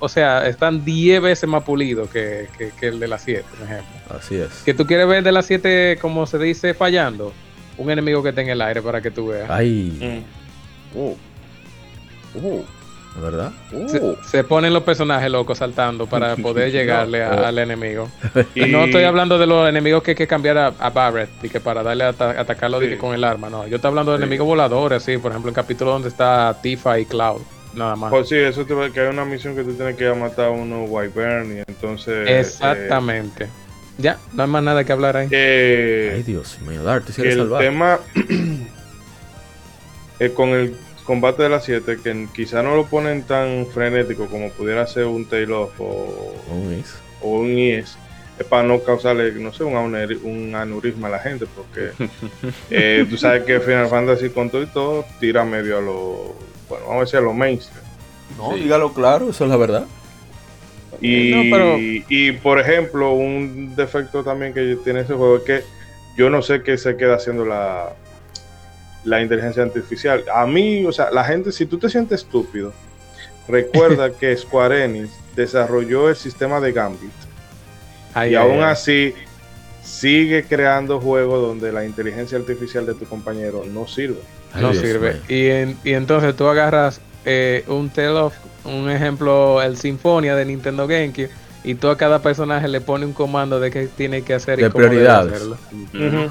O 0.00 0.08
sea, 0.08 0.46
están 0.46 0.84
10 0.84 1.20
veces 1.20 1.48
más 1.48 1.62
pulidos 1.64 2.08
que, 2.10 2.48
que- 2.56 2.70
que 2.78 2.86
el 2.88 2.98
de 3.00 3.08
la 3.08 3.18
7, 3.18 3.44
por 3.58 3.66
ejemplo. 3.66 4.16
Así 4.16 4.36
es. 4.36 4.62
Que 4.64 4.72
tú 4.72 4.86
quieres 4.86 5.06
ver 5.08 5.22
de 5.24 5.32
la 5.32 5.42
7, 5.42 5.98
como 6.00 6.24
se 6.26 6.38
dice, 6.38 6.72
fallando. 6.72 7.32
Un 7.76 7.90
enemigo 7.90 8.22
que 8.22 8.30
esté 8.30 8.40
en 8.42 8.48
el 8.48 8.62
aire 8.62 8.80
para 8.80 9.00
que 9.02 9.10
tú 9.10 9.26
veas. 9.28 9.50
Ay, 9.50 9.96
mm, 10.00 10.98
Uh, 10.98 11.16
uh, 12.34 12.64
¿la 12.64 12.77
¿verdad? 13.20 13.52
Se, 13.88 13.98
uh. 13.98 14.16
se 14.24 14.44
ponen 14.44 14.72
los 14.72 14.82
personajes 14.84 15.30
locos 15.30 15.58
saltando 15.58 16.06
para 16.06 16.36
poder 16.36 16.70
llegarle 16.70 17.24
a- 17.24 17.30
Oh. 17.30 17.44
al 17.46 17.58
enemigo. 17.58 18.08
y 18.54 18.66
No 18.66 18.84
estoy 18.84 19.04
hablando 19.04 19.38
de 19.38 19.46
los 19.46 19.68
enemigos 19.68 20.02
que 20.02 20.12
hay 20.12 20.16
que 20.16 20.26
cambiar 20.26 20.58
a, 20.58 20.66
a 20.78 20.90
Barret 20.90 21.28
y 21.42 21.48
que 21.48 21.60
para 21.60 21.82
darle 21.82 22.04
a 22.04 22.08
ata- 22.10 22.40
atacarlo 22.40 22.80
Sí. 22.80 22.96
con 22.96 23.14
el 23.14 23.24
arma. 23.24 23.50
No, 23.50 23.66
yo 23.66 23.76
estoy 23.76 23.88
hablando 23.88 24.12
de 24.12 24.18
Sí. 24.18 24.22
enemigos 24.22 24.46
voladores, 24.46 25.02
sí, 25.02 25.18
por 25.18 25.32
ejemplo, 25.32 25.48
en 25.50 25.52
el 25.52 25.56
capítulo 25.56 25.90
donde 25.92 26.08
está 26.08 26.56
Tifa 26.62 26.98
y 26.98 27.06
Cloud. 27.06 27.40
Nada 27.74 27.96
más. 27.96 28.10
Pues 28.10 28.28
sí, 28.28 28.36
eso 28.36 28.64
te 28.64 28.74
va 28.74 28.88
que 28.90 29.00
hay 29.00 29.08
una 29.08 29.24
misión 29.24 29.54
que 29.54 29.62
tú 29.62 29.72
tienes 29.74 29.96
que 29.96 30.04
ir 30.04 30.10
a 30.10 30.14
matar 30.14 30.46
a 30.46 30.50
unos 30.50 30.88
Wyvern 30.88 31.58
y 31.58 31.60
entonces. 31.66 32.28
Exactamente. 32.28 33.48
ya, 33.98 34.18
no 34.32 34.44
hay 34.44 34.48
más 34.48 34.62
nada 34.62 34.84
que 34.84 34.92
hablar 34.92 35.16
ahí. 35.16 35.28
eh, 35.30 36.12
Ay, 36.16 36.22
Dios 36.22 36.58
mío, 36.66 36.82
Dart, 36.82 37.06
el 37.18 37.36
salvaje. 37.36 37.64
tema 37.64 37.98
eh, 40.20 40.30
con 40.30 40.50
el 40.50 40.74
combate 41.08 41.42
de 41.42 41.48
las 41.48 41.64
7, 41.64 41.96
que 42.04 42.28
quizá 42.34 42.62
no 42.62 42.76
lo 42.76 42.84
ponen 42.84 43.22
tan 43.22 43.66
frenético 43.66 44.26
como 44.26 44.50
pudiera 44.50 44.86
ser 44.86 45.06
un 45.06 45.24
Tail 45.24 45.50
Off 45.52 45.72
o, 45.80 46.34
Un 46.52 46.74
is. 46.78 46.94
o 47.22 47.30
un 47.40 47.58
IS, 47.58 47.96
es 48.38 48.44
para 48.46 48.62
no 48.62 48.78
causarle, 48.80 49.32
no 49.32 49.50
sé, 49.54 49.64
un, 49.64 49.72
aneurisma- 49.74 50.22
un 50.24 50.54
aneurisma 50.54 51.08
a 51.08 51.12
la 51.12 51.18
gente, 51.18 51.46
porque 51.56 51.92
eh, 52.70 53.06
tú 53.08 53.16
sabes 53.16 53.44
que 53.44 53.58
Final 53.58 53.88
Fantasy 53.88 54.28
con 54.28 54.50
todo 54.50 54.62
y 54.62 54.66
todo 54.66 55.06
tira 55.18 55.44
medio 55.46 55.78
a 55.78 55.80
lo, 55.80 56.34
bueno, 56.68 56.84
vamos 56.86 56.96
a 56.96 57.00
decir 57.06 57.18
a 57.20 57.22
lo 57.22 57.32
mainstream. 57.32 57.84
No, 58.36 58.52
Sí. 58.52 58.60
dígalo 58.64 58.92
claro, 58.92 59.30
eso 59.30 59.44
es 59.44 59.50
la 59.50 59.56
verdad. 59.56 59.86
Y, 61.00 61.30
No, 61.30 61.42
pero- 61.56 61.76
y 61.78 62.32
por 62.32 62.60
ejemplo, 62.60 63.12
un 63.12 63.74
defecto 63.74 64.22
también 64.22 64.52
que 64.52 64.76
tiene 64.84 65.00
ese 65.00 65.14
juego 65.14 65.38
es 65.38 65.42
que 65.44 65.62
yo 66.18 66.28
no 66.28 66.42
sé 66.42 66.62
qué 66.62 66.76
se 66.76 66.96
queda 66.98 67.14
haciendo 67.16 67.44
la, 67.46 67.94
la 69.08 69.20
inteligencia 69.22 69.62
artificial. 69.62 70.24
A 70.34 70.46
mí, 70.46 70.84
o 70.84 70.92
sea, 70.92 71.10
la 71.10 71.24
gente, 71.24 71.50
si 71.52 71.66
tú 71.66 71.78
te 71.78 71.88
sientes 71.88 72.20
estúpido, 72.22 72.72
recuerda 73.48 74.10
que 74.18 74.36
Square 74.36 74.84
Enix 74.84 75.10
desarrolló 75.34 76.08
el 76.08 76.16
sistema 76.16 76.60
de 76.60 76.72
Gambit 76.72 77.10
Ay, 78.14 78.32
y 78.32 78.34
ay, 78.34 78.42
aún 78.42 78.56
ay. 78.62 78.70
así 78.72 79.14
sigue 79.82 80.44
creando 80.44 81.00
juegos 81.00 81.40
donde 81.40 81.72
la 81.72 81.84
inteligencia 81.84 82.36
artificial 82.38 82.84
de 82.86 82.94
tu 82.94 83.04
compañero 83.06 83.64
no 83.72 83.86
sirve. 83.86 84.18
Ay, 84.52 84.62
no 84.62 84.70
Dios 84.72 84.82
sirve. 84.82 85.20
Y, 85.28 85.46
en- 85.48 85.76
y 85.84 85.92
entonces 85.92 86.34
tú 86.36 86.46
agarras 86.46 87.00
eh, 87.24 87.64
un 87.68 87.88
Tale 87.90 88.08
of, 88.10 88.34
un 88.64 88.90
ejemplo, 88.90 89.62
el 89.62 89.76
Sinfonia 89.76 90.34
de 90.36 90.44
Nintendo 90.44 90.86
GameCube, 90.86 91.30
y 91.64 91.74
tú 91.74 91.88
a 91.88 91.96
cada 91.96 92.20
personaje 92.22 92.68
le 92.68 92.80
pones 92.80 93.06
un 93.08 93.12
comando 93.12 93.60
de 93.60 93.70
qué 93.70 93.86
tiene 93.88 94.22
que 94.22 94.34
hacer 94.34 94.58
y 94.58 94.62
De 94.64 94.70
cómo 94.70 94.82
debe 94.84 94.96
prioridades. 94.96 95.32
hacerlo. 95.34 95.58
Ujú. 95.94 96.30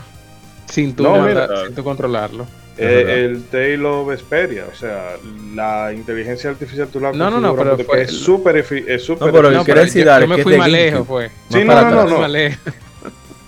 Sin 0.69 0.95
tú, 0.95 1.03
No, 1.03 1.21
mira. 1.21 1.47
sin 1.65 1.75
tú 1.75 1.83
controlarlo. 1.83 2.45
Eh, 2.77 3.25
el 3.25 3.45
Tale 3.45 3.83
of 3.85 4.07
Vesperia, 4.07 4.65
o 4.71 4.75
sea, 4.75 5.15
la 5.55 5.91
inteligencia 5.93 6.49
artificial 6.49 6.87
tú 6.87 6.99
la 6.99 7.11
No, 7.11 7.31
no, 7.31 7.39
no, 7.39 7.55
pero 7.55 7.77
fue- 7.79 8.03
es 8.03 8.11
súper 8.11 8.57
es 8.57 9.03
súper 9.03 9.27
No, 9.27 9.33
pero 9.33 9.49
que 9.49 9.65
quiere 9.65 9.89
yo, 9.89 10.19
yo 10.19 10.27
me 10.27 10.43
fui 10.43 10.57
más 10.57 10.69
lejos, 10.69 11.07
fue. 11.07 11.29
Sí, 11.49 11.61
no, 11.63 11.67
para 11.67 11.89
no, 11.89 12.05
no. 12.05 12.27
lejos. 12.27 12.59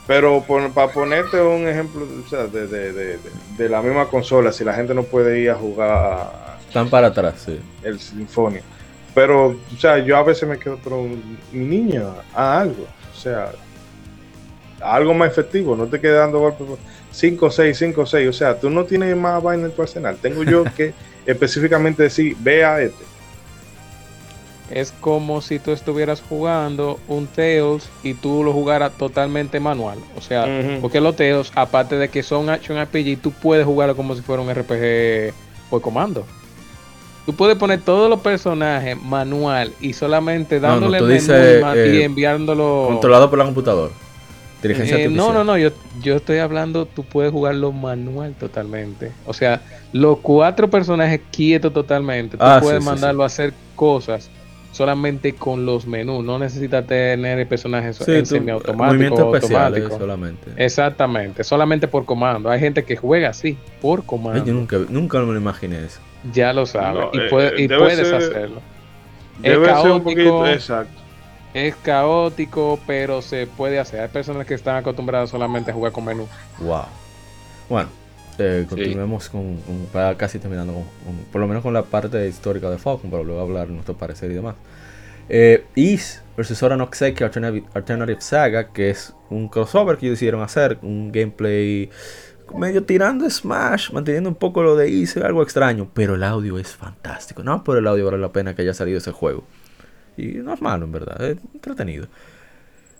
Pero 0.07 0.43
para 0.73 0.91
ponerte 0.91 1.39
un 1.39 1.67
ejemplo 1.67 2.07
o 2.25 2.27
sea, 2.27 2.47
de, 2.47 2.65
de, 2.65 2.93
de, 2.93 3.19
de, 3.55 3.69
la 3.69 3.79
misma 3.83 4.07
consola, 4.07 4.51
si 4.51 4.63
la 4.63 4.73
gente 4.73 4.95
no 4.95 5.03
puede 5.03 5.39
ir 5.39 5.51
a 5.51 5.55
jugar. 5.55 6.57
Están 6.67 6.89
para 6.89 7.07
atrás, 7.07 7.43
sí. 7.45 7.59
El 7.83 7.99
Sinfonia. 7.99 8.63
Pero, 9.13 9.49
o 9.49 9.77
sea, 9.77 9.99
yo 9.99 10.17
a 10.17 10.23
veces 10.23 10.49
me 10.49 10.57
quedo, 10.57 10.79
pero 10.83 11.03
mi 11.51 11.65
niño, 11.65 12.15
a 12.33 12.59
algo. 12.59 12.87
O 13.13 13.15
sea, 13.15 13.51
algo 14.81 15.13
más 15.13 15.29
efectivo, 15.29 15.75
no 15.75 15.85
te 15.85 15.99
quedes 15.99 16.17
dando 16.17 16.39
golpes. 16.39 16.65
5, 17.11 17.51
6, 17.51 17.77
5, 17.77 18.05
6. 18.05 18.29
O 18.29 18.33
sea, 18.33 18.59
tú 18.59 18.69
no 18.69 18.85
tienes 18.85 19.15
más 19.15 19.41
vaina 19.41 19.65
en 19.65 19.71
tu 19.71 19.81
arsenal. 19.81 20.17
Tengo 20.21 20.43
yo 20.43 20.63
que 20.75 20.93
específicamente 21.25 22.03
decir, 22.03 22.35
vea 22.39 22.81
este. 22.81 23.03
Es 24.71 24.93
como 24.99 25.41
si 25.41 25.57
tú 25.57 25.71
estuvieras 25.71 26.21
jugando 26.21 26.99
un 27.07 27.25
Tales 27.25 27.89
y 28.03 28.13
tú 28.13 28.43
lo 28.43 28.53
jugaras 28.53 28.91
totalmente 28.97 29.59
manual. 29.59 29.97
O 30.15 30.21
sea, 30.21 30.45
porque 30.79 31.01
los 31.01 31.15
Tales, 31.15 31.51
aparte 31.55 31.95
de 31.95 32.09
que 32.09 32.21
son 32.21 32.49
action 32.49 32.79
RPG, 32.79 33.19
tú 33.19 33.31
puedes 33.31 33.65
jugarlo 33.65 33.95
como 33.95 34.15
si 34.15 34.21
fuera 34.21 34.43
un 34.43 34.53
RPG 34.53 35.33
por 35.71 35.81
comando. 35.81 36.23
Tú 37.25 37.35
puedes 37.35 37.57
poner 37.57 37.81
todos 37.81 38.09
los 38.09 38.21
personajes 38.21 38.99
manual 39.01 39.73
y 39.81 39.93
solamente 39.93 40.59
dándole 40.59 41.01
menú 41.01 41.13
y 41.13 41.31
eh, 41.31 42.03
enviándolo. 42.03 42.85
Controlado 42.87 43.29
por 43.29 43.39
la 43.39 43.45
computadora. 43.45 43.91
Eh, 44.61 45.07
no, 45.09 45.31
no, 45.31 45.43
no, 45.43 45.57
yo, 45.57 45.69
yo 46.01 46.17
estoy 46.17 46.39
hablando, 46.39 46.85
tú 46.85 47.03
puedes 47.03 47.31
jugarlo 47.31 47.71
manual 47.71 48.33
totalmente. 48.33 49.11
O 49.25 49.33
sea, 49.33 49.61
los 49.93 50.19
cuatro 50.19 50.69
personajes 50.69 51.21
quietos 51.31 51.73
totalmente. 51.73 52.37
Tú 52.37 52.43
ah, 52.43 52.59
puedes 52.61 52.83
mandarlo 52.83 53.23
a 53.23 53.27
hacer 53.27 53.53
cosas 53.75 54.29
solamente 54.73 55.33
con 55.33 55.65
los 55.65 55.87
menús. 55.87 56.25
No 56.25 56.37
necesitas 56.37 56.85
tener 56.85 57.39
el 57.39 57.47
personaje 57.47 57.91
en 58.07 58.25
semiautomático 58.25 59.33
automático. 59.33 59.97
solamente. 59.97 60.51
Exactamente, 60.57 61.43
solamente 61.43 61.87
por 61.87 62.05
comando. 62.05 62.49
Hay 62.49 62.59
gente 62.59 62.83
que 62.83 62.97
juega 62.97 63.29
así, 63.29 63.57
por 63.81 64.03
comando. 64.05 64.43
yo 64.45 64.53
nunca, 64.53 64.77
nunca 64.89 65.19
me 65.19 65.33
lo 65.33 65.37
imaginé 65.37 65.85
eso. 65.85 65.99
Ya 66.33 66.51
lo 66.51 66.65
sabes. 66.65 67.05
y, 67.13 67.19
eh, 67.19 67.69
puedes 67.69 68.11
hacerlo. 68.11 68.61
Es 69.41 69.57
caótico. 69.57 70.45
exacto 70.47 71.08
es 71.53 71.75
caótico, 71.77 72.79
pero 72.85 73.21
se 73.21 73.47
puede 73.47 73.79
hacer. 73.79 74.01
Hay 74.01 74.07
personas 74.09 74.45
que 74.45 74.53
están 74.53 74.77
acostumbradas 74.77 75.29
solamente 75.29 75.71
a 75.71 75.73
jugar 75.73 75.91
con 75.91 76.05
menú. 76.05 76.27
Wow. 76.59 76.85
Bueno, 77.69 77.89
eh, 78.37 78.65
continuemos 78.67 79.29
con, 79.29 79.57
para 79.91 80.15
casi 80.15 80.39
terminando 80.39 80.73
con, 80.73 80.83
por 81.31 81.41
lo 81.41 81.47
menos 81.47 81.63
con 81.63 81.73
la 81.73 81.83
parte 81.83 82.27
histórica 82.27 82.69
de 82.69 82.77
Falcon, 82.77 83.09
pero 83.09 83.23
luego 83.23 83.41
hablar 83.41 83.67
de 83.67 83.73
nuestro 83.73 83.95
parecer 83.95 84.31
y 84.31 84.35
demás. 84.35 84.55
Eh, 85.27 85.65
Is 85.75 86.23
vs. 86.37 86.63
Oranoxeki 86.63 87.23
Alternative, 87.23 87.67
Alternative 87.73 88.21
Saga, 88.21 88.69
que 88.69 88.89
es 88.89 89.13
un 89.29 89.47
crossover 89.47 89.97
que 89.97 90.09
decidieron 90.09 90.41
hacer, 90.41 90.79
un 90.81 91.11
gameplay 91.11 91.89
medio 92.55 92.83
tirando 92.83 93.29
Smash, 93.29 93.91
manteniendo 93.91 94.29
un 94.29 94.35
poco 94.35 94.63
lo 94.63 94.75
de 94.75 94.89
Is, 94.89 95.17
algo 95.17 95.43
extraño, 95.43 95.91
pero 95.93 96.15
el 96.15 96.23
audio 96.23 96.57
es 96.57 96.75
fantástico. 96.75 97.43
No 97.43 97.63
por 97.63 97.77
el 97.77 97.85
audio 97.85 98.05
vale 98.05 98.17
la 98.17 98.31
pena 98.31 98.55
que 98.55 98.63
haya 98.63 98.73
salido 98.73 98.97
ese 98.97 99.11
juego. 99.11 99.43
Y 100.19 100.39
no 100.39 100.53
es 100.53 100.61
malo, 100.61 100.85
en 100.85 100.91
verdad, 100.91 101.21
es 101.23 101.37
entretenido. 101.53 102.07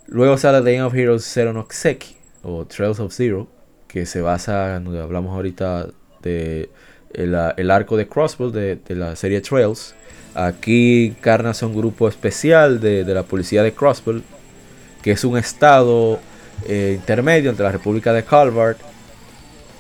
Luego 0.08 0.38
sale 0.38 0.76
End 0.76 0.86
of 0.86 0.96
Heroes 0.96 1.24
Zero 1.26 1.52
no 1.52 1.68
Xeki, 1.70 2.16
o 2.44 2.66
Trails 2.66 3.00
of 3.00 3.14
Zero, 3.14 3.48
que 3.88 4.06
se 4.06 4.22
basa, 4.22 4.76
hablamos 4.76 5.36
ahorita 5.36 5.88
de 6.22 6.70
el, 7.14 7.72
arco 7.72 7.98
de 7.98 8.08
Crossbow 8.08 8.52
de, 8.52 8.80
la 8.90 9.16
serie 9.16 9.42
Trails. 9.42 9.96
Aquí 10.34 11.16
carnas 11.22 11.62
un 11.64 11.76
grupo 11.76 12.08
especial 12.08 12.80
de, 12.80 13.04
la 13.04 13.24
policía 13.24 13.64
de 13.64 13.74
Crossbow, 13.74 14.22
que 15.02 15.12
es 15.12 15.24
un 15.24 15.38
estado 15.38 16.20
eh, 16.68 16.94
intermedio 16.96 17.50
entre 17.50 17.66
la 17.66 17.72
República 17.72 18.14
de 18.14 18.24
Calvard 18.24 18.78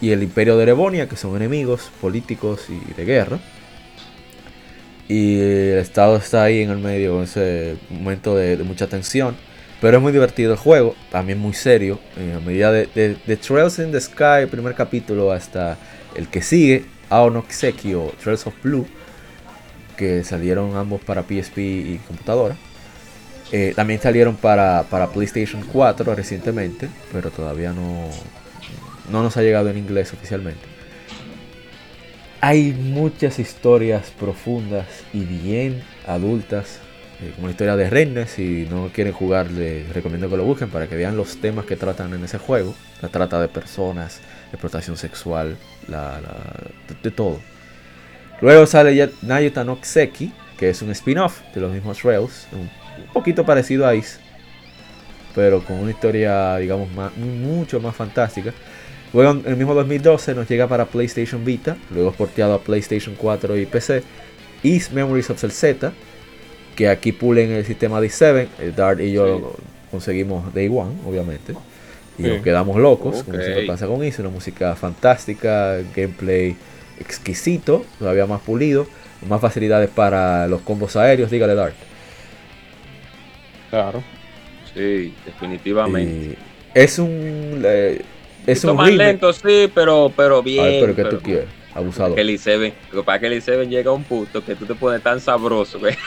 y 0.01 0.11
el 0.11 0.23
Imperio 0.23 0.57
de 0.57 0.63
Erebonia, 0.63 1.07
que 1.07 1.15
son 1.15 1.35
enemigos 1.35 1.89
políticos 2.01 2.67
y 2.69 2.93
de 2.93 3.05
guerra. 3.05 3.39
Y 5.09 5.39
el 5.39 5.79
estado 5.79 6.17
está 6.17 6.43
ahí 6.43 6.61
en 6.61 6.69
el 6.69 6.77
medio, 6.77 7.17
en 7.17 7.23
ese 7.23 7.77
momento 7.89 8.35
de, 8.35 8.55
mucha 8.57 8.85
tensión. 8.85 9.35
Pero 9.81 9.97
es 9.97 10.03
muy 10.03 10.11
divertido 10.11 10.51
el 10.51 10.57
juego, 10.59 10.95
también 11.11 11.39
muy 11.39 11.53
serio. 11.53 11.99
Eh, 12.15 12.35
a 12.37 12.39
medida 12.39 12.71
de, 12.71 13.39
Trails 13.41 13.79
in 13.79 13.91
the 13.91 13.99
Sky, 13.99 14.43
el 14.43 14.49
primer 14.49 14.75
capítulo, 14.75 15.31
hasta 15.31 15.77
el 16.15 16.27
que 16.27 16.43
sigue, 16.43 16.85
Aonoxeki 17.09 17.95
o 17.95 18.13
Trails 18.21 18.45
of 18.45 18.53
Blue, 18.61 18.85
que 19.97 20.23
salieron 20.23 20.75
ambos 20.75 21.01
para 21.01 21.23
PSP 21.23 21.57
y 21.57 22.01
computadora. 22.07 22.55
Eh, 23.51 23.73
también 23.75 23.99
salieron 23.99 24.35
para, 24.35 24.83
para, 24.91 25.07
PlayStation 25.07 25.63
4 25.73 26.13
recientemente, 26.13 26.87
pero 27.11 27.31
todavía 27.31 27.73
no, 27.73 28.09
no 29.11 29.23
nos 29.23 29.35
ha 29.37 29.41
llegado 29.41 29.69
en 29.71 29.77
inglés 29.79 30.13
oficialmente. 30.13 30.78
Hay 32.41 32.71
muchas 32.71 33.37
historias 33.37 34.11
profundas 34.17 34.85
y 35.11 35.25
bien 35.25 35.83
adultas, 36.07 36.79
eh, 37.21 37.33
como 37.35 37.47
la 37.47 37.51
historia 37.51 37.75
de 37.75 37.89
Rennes. 37.89 38.29
Si 38.31 38.65
no 38.69 38.89
quieren 38.93 39.11
jugar, 39.11 39.51
les 39.51 39.91
recomiendo 39.93 40.29
que 40.29 40.37
lo 40.37 40.45
busquen 40.45 40.69
para 40.69 40.87
que 40.87 40.95
vean 40.95 41.17
los 41.17 41.41
temas 41.41 41.65
que 41.65 41.75
tratan 41.75 42.13
en 42.13 42.23
ese 42.23 42.37
juego: 42.37 42.73
la 43.01 43.09
trata 43.09 43.41
de 43.41 43.49
personas, 43.49 44.21
explotación 44.53 44.95
sexual, 44.95 45.57
la, 45.89 46.21
de, 47.03 47.11
todo. 47.11 47.41
Luego 48.39 48.65
sale 48.65 49.09
Nayuta 49.21 49.65
no 49.65 49.77
que 50.57 50.69
es 50.69 50.81
un 50.81 50.91
spin-off 50.91 51.41
de 51.53 51.59
los 51.59 51.73
mismos 51.73 52.03
Rails, 52.03 52.47
un, 52.53 52.69
poquito 53.11 53.45
parecido 53.45 53.85
a 53.85 53.95
Ice, 53.95 54.17
pero 55.35 55.61
con 55.61 55.77
una 55.77 55.91
historia, 55.91 56.55
digamos, 56.55 56.87
mucho 57.17 57.81
más 57.81 57.95
fantástica. 57.97 58.53
Luego 59.13 59.31
en 59.31 59.43
el 59.45 59.57
mismo 59.57 59.73
2012 59.73 60.35
nos 60.35 60.47
llega 60.47 60.67
para 60.67 60.85
PlayStation 60.85 61.43
Vita, 61.43 61.77
luego 61.91 62.11
porteado 62.11 62.53
a 62.53 62.59
PlayStation 62.59 63.15
4 63.15 63.57
y 63.57 63.65
PC, 63.65 64.03
Is 64.61 64.91
Memories 64.91 65.29
of 65.31 65.41
Z, 65.41 65.93
que 66.75 66.89
aquí 66.89 67.11
pulen 67.11 67.51
el 67.51 67.65
sistema 67.65 67.99
D7, 67.99 68.47
el 68.59 68.75
Dart 68.75 68.99
y 68.99 69.11
yo 69.11 69.55
conseguimos 69.89 70.53
Day 70.53 70.67
One, 70.67 70.95
obviamente, 71.07 71.53
y 72.19 72.23
nos 72.23 72.43
quedamos 72.43 72.77
locos, 72.77 73.23
como 73.23 73.39
se 73.39 73.63
pasa 73.65 73.87
con 73.87 74.03
Is, 74.03 74.19
una 74.19 74.29
música 74.29 74.75
fantástica, 74.75 75.77
gameplay 75.95 76.55
exquisito, 76.99 77.85
todavía 77.97 78.27
más 78.27 78.41
pulido, 78.41 78.87
más 79.27 79.41
facilidades 79.41 79.89
para 79.89 80.47
los 80.47 80.61
combos 80.61 80.95
aéreos, 80.95 81.31
dígale 81.31 81.55
Dart. 81.55 81.75
Claro, 83.71 84.03
sí, 84.73 85.13
definitivamente. 85.25 86.37
es 86.75 86.99
un... 86.99 87.63
Eh, 87.65 88.01
es 88.51 88.63
un 88.63 88.75
más 88.75 88.91
lento, 88.91 89.31
sí, 89.33 89.69
pero, 89.73 90.11
pero 90.15 90.41
bien. 90.41 90.65
Ay, 90.65 90.81
pero 90.81 90.95
¿qué 90.95 91.05
tú 91.05 91.19
quieres? 91.19 91.47
Abusado. 91.73 92.15
Que 92.15 92.21
el 92.21 92.29
i7, 92.29 92.73
para 93.05 93.19
que 93.19 93.27
el 93.27 93.41
i7 93.41 93.67
llega 93.67 93.91
a 93.91 93.93
un 93.93 94.03
punto 94.03 94.43
que 94.43 94.55
tú 94.55 94.65
te 94.65 94.75
pones 94.75 95.01
tan 95.01 95.19
sabroso, 95.19 95.79
¿ves? 95.79 95.97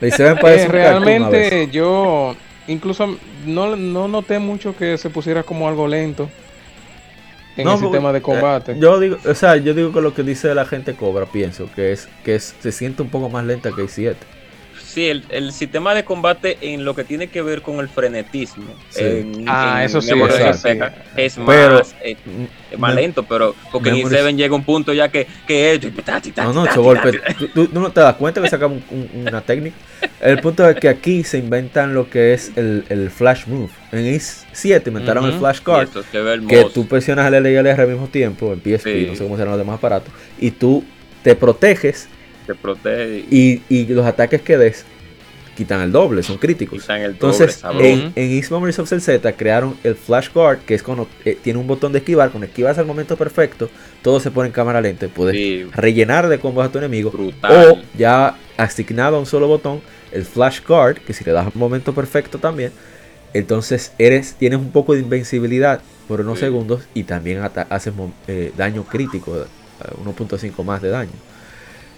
El 0.00 0.10
i7 0.12 0.40
parece 0.40 0.64
eh, 0.64 0.68
Realmente 0.68 1.68
yo 1.70 2.34
incluso 2.66 3.16
no, 3.46 3.76
no 3.76 4.08
noté 4.08 4.38
mucho 4.38 4.76
que 4.76 4.98
se 4.98 5.10
pusiera 5.10 5.42
como 5.42 5.68
algo 5.68 5.86
lento 5.88 6.28
en 7.56 7.68
el 7.68 7.78
sistema 7.78 8.12
de 8.12 8.18
eh, 8.18 8.22
combate. 8.22 8.78
yo 8.78 8.98
digo, 9.00 9.16
o 9.24 9.34
sea, 9.34 9.56
yo 9.56 9.74
digo 9.74 9.92
que 9.92 10.00
lo 10.00 10.14
que 10.14 10.22
dice 10.22 10.54
la 10.54 10.64
gente 10.64 10.94
Cobra, 10.94 11.26
pienso 11.26 11.68
que 11.74 11.92
es 11.92 12.08
que 12.24 12.38
se 12.38 12.72
siente 12.72 13.02
un 13.02 13.10
poco 13.10 13.28
más 13.28 13.44
lenta 13.44 13.70
que 13.72 13.82
el 13.82 13.88
i7. 13.88 14.16
Sí, 14.92 15.06
el, 15.06 15.52
sistema 15.52 15.94
de 15.94 16.04
combate 16.04 16.58
en 16.62 16.84
lo 16.84 16.96
que 16.96 17.04
tiene 17.04 17.28
que 17.28 17.42
ver 17.42 17.62
con 17.62 17.78
el 17.78 17.88
frenetismo. 17.88 18.74
ah, 19.46 19.84
eso 19.84 20.00
sí, 20.00 20.10
es 20.10 21.38
más, 21.38 21.94
eh, 22.02 22.16
más 22.76 22.94
lento, 22.96 23.22
pero 23.22 23.54
porque 23.70 23.90
en 23.90 24.08
Seven 24.08 24.36
llega 24.36 24.52
un 24.52 24.64
punto 24.64 24.92
ya 24.92 25.08
que, 25.08 25.28
que 25.46 25.74
es. 25.74 25.80
No, 26.38 26.52
no, 26.52 26.82
golpes. 26.82 27.20
¿tú, 27.54 27.68
no 27.72 27.92
te 27.92 28.00
das 28.00 28.16
cuenta 28.16 28.42
que 28.42 28.48
sacamos 28.48 28.82
una 29.14 29.40
técnica. 29.42 29.76
El 30.20 30.40
punto 30.40 30.68
es 30.68 30.74
que 30.74 30.88
aquí 30.88 31.22
se 31.22 31.38
inventan 31.38 31.94
lo 31.94 32.10
que 32.10 32.34
es 32.34 32.50
el, 32.56 33.12
flash 33.14 33.46
move. 33.46 33.70
En 33.92 34.04
Is 34.04 34.44
7 34.50 34.90
inventaron 34.90 35.24
el 35.24 35.38
flash 35.38 35.60
card. 35.60 35.88
Que, 36.48 36.66
tú 36.74 36.88
presionas 36.88 37.28
el 37.28 37.34
L 37.34 37.52
y 37.52 37.54
el 37.54 37.66
R 37.66 37.80
al 37.80 37.88
mismo 37.88 38.08
tiempo, 38.08 38.52
en 38.52 38.58
PSP, 38.58 39.08
no 39.08 39.14
sé 39.14 39.22
cómo 39.22 39.36
serán 39.36 39.52
los 39.52 39.58
demás 39.58 39.76
aparatos. 39.76 40.12
Y 40.40 40.50
tú 40.50 40.82
te 41.22 41.36
proteges 41.36 42.08
protege. 42.54 43.24
Y, 43.30 43.86
los 43.86 44.06
ataques 44.06 44.42
que 44.42 44.56
des 44.56 44.84
quitan 45.56 45.82
el 45.82 45.92
doble, 45.92 46.22
son 46.22 46.38
críticos. 46.38 46.88
Entonces, 46.88 47.62
en, 47.78 48.12
en 48.14 48.32
X 48.38 48.50
Memories 48.50 48.78
of 48.78 48.88
Z 48.88 49.32
crearon 49.32 49.76
el 49.84 49.94
Flash 49.94 50.30
Guard, 50.32 50.60
que 50.60 50.74
es 50.74 50.82
cuando 50.82 51.06
eh, 51.24 51.36
tiene 51.42 51.58
un 51.58 51.66
botón 51.66 51.92
de 51.92 51.98
esquivar, 51.98 52.30
cuando 52.30 52.46
esquivas 52.46 52.78
al 52.78 52.86
momento 52.86 53.16
perfecto, 53.16 53.68
todo 54.02 54.20
se 54.20 54.30
pone 54.30 54.46
en 54.46 54.52
cámara 54.52 54.80
lenta. 54.80 55.06
Puedes 55.08 55.70
rellenar 55.72 56.28
de 56.28 56.38
combos 56.38 56.64
a 56.64 56.72
tu 56.72 56.78
enemigo. 56.78 57.12
O 57.42 57.78
ya 57.98 58.36
asignado 58.56 59.16
a 59.16 59.20
un 59.20 59.26
solo 59.26 59.48
botón, 59.48 59.80
el 60.12 60.24
Flash 60.24 60.60
Guard, 60.66 60.98
que 60.98 61.12
si 61.12 61.24
le 61.24 61.32
das 61.32 61.46
un 61.54 61.58
momento 61.58 61.94
perfecto 61.94 62.38
también, 62.38 62.72
entonces 63.32 63.92
eres, 63.98 64.34
tienes 64.34 64.58
un 64.58 64.72
poco 64.72 64.94
de 64.94 65.00
invencibilidad 65.00 65.80
por 66.08 66.20
unos 66.20 66.40
segundos 66.40 66.82
y 66.94 67.04
también 67.04 67.40
haces 67.68 67.94
eh, 68.26 68.52
daño 68.56 68.84
crítico, 68.84 69.46
1.5 70.04 70.64
más 70.64 70.82
de 70.82 70.88
daño. 70.88 71.12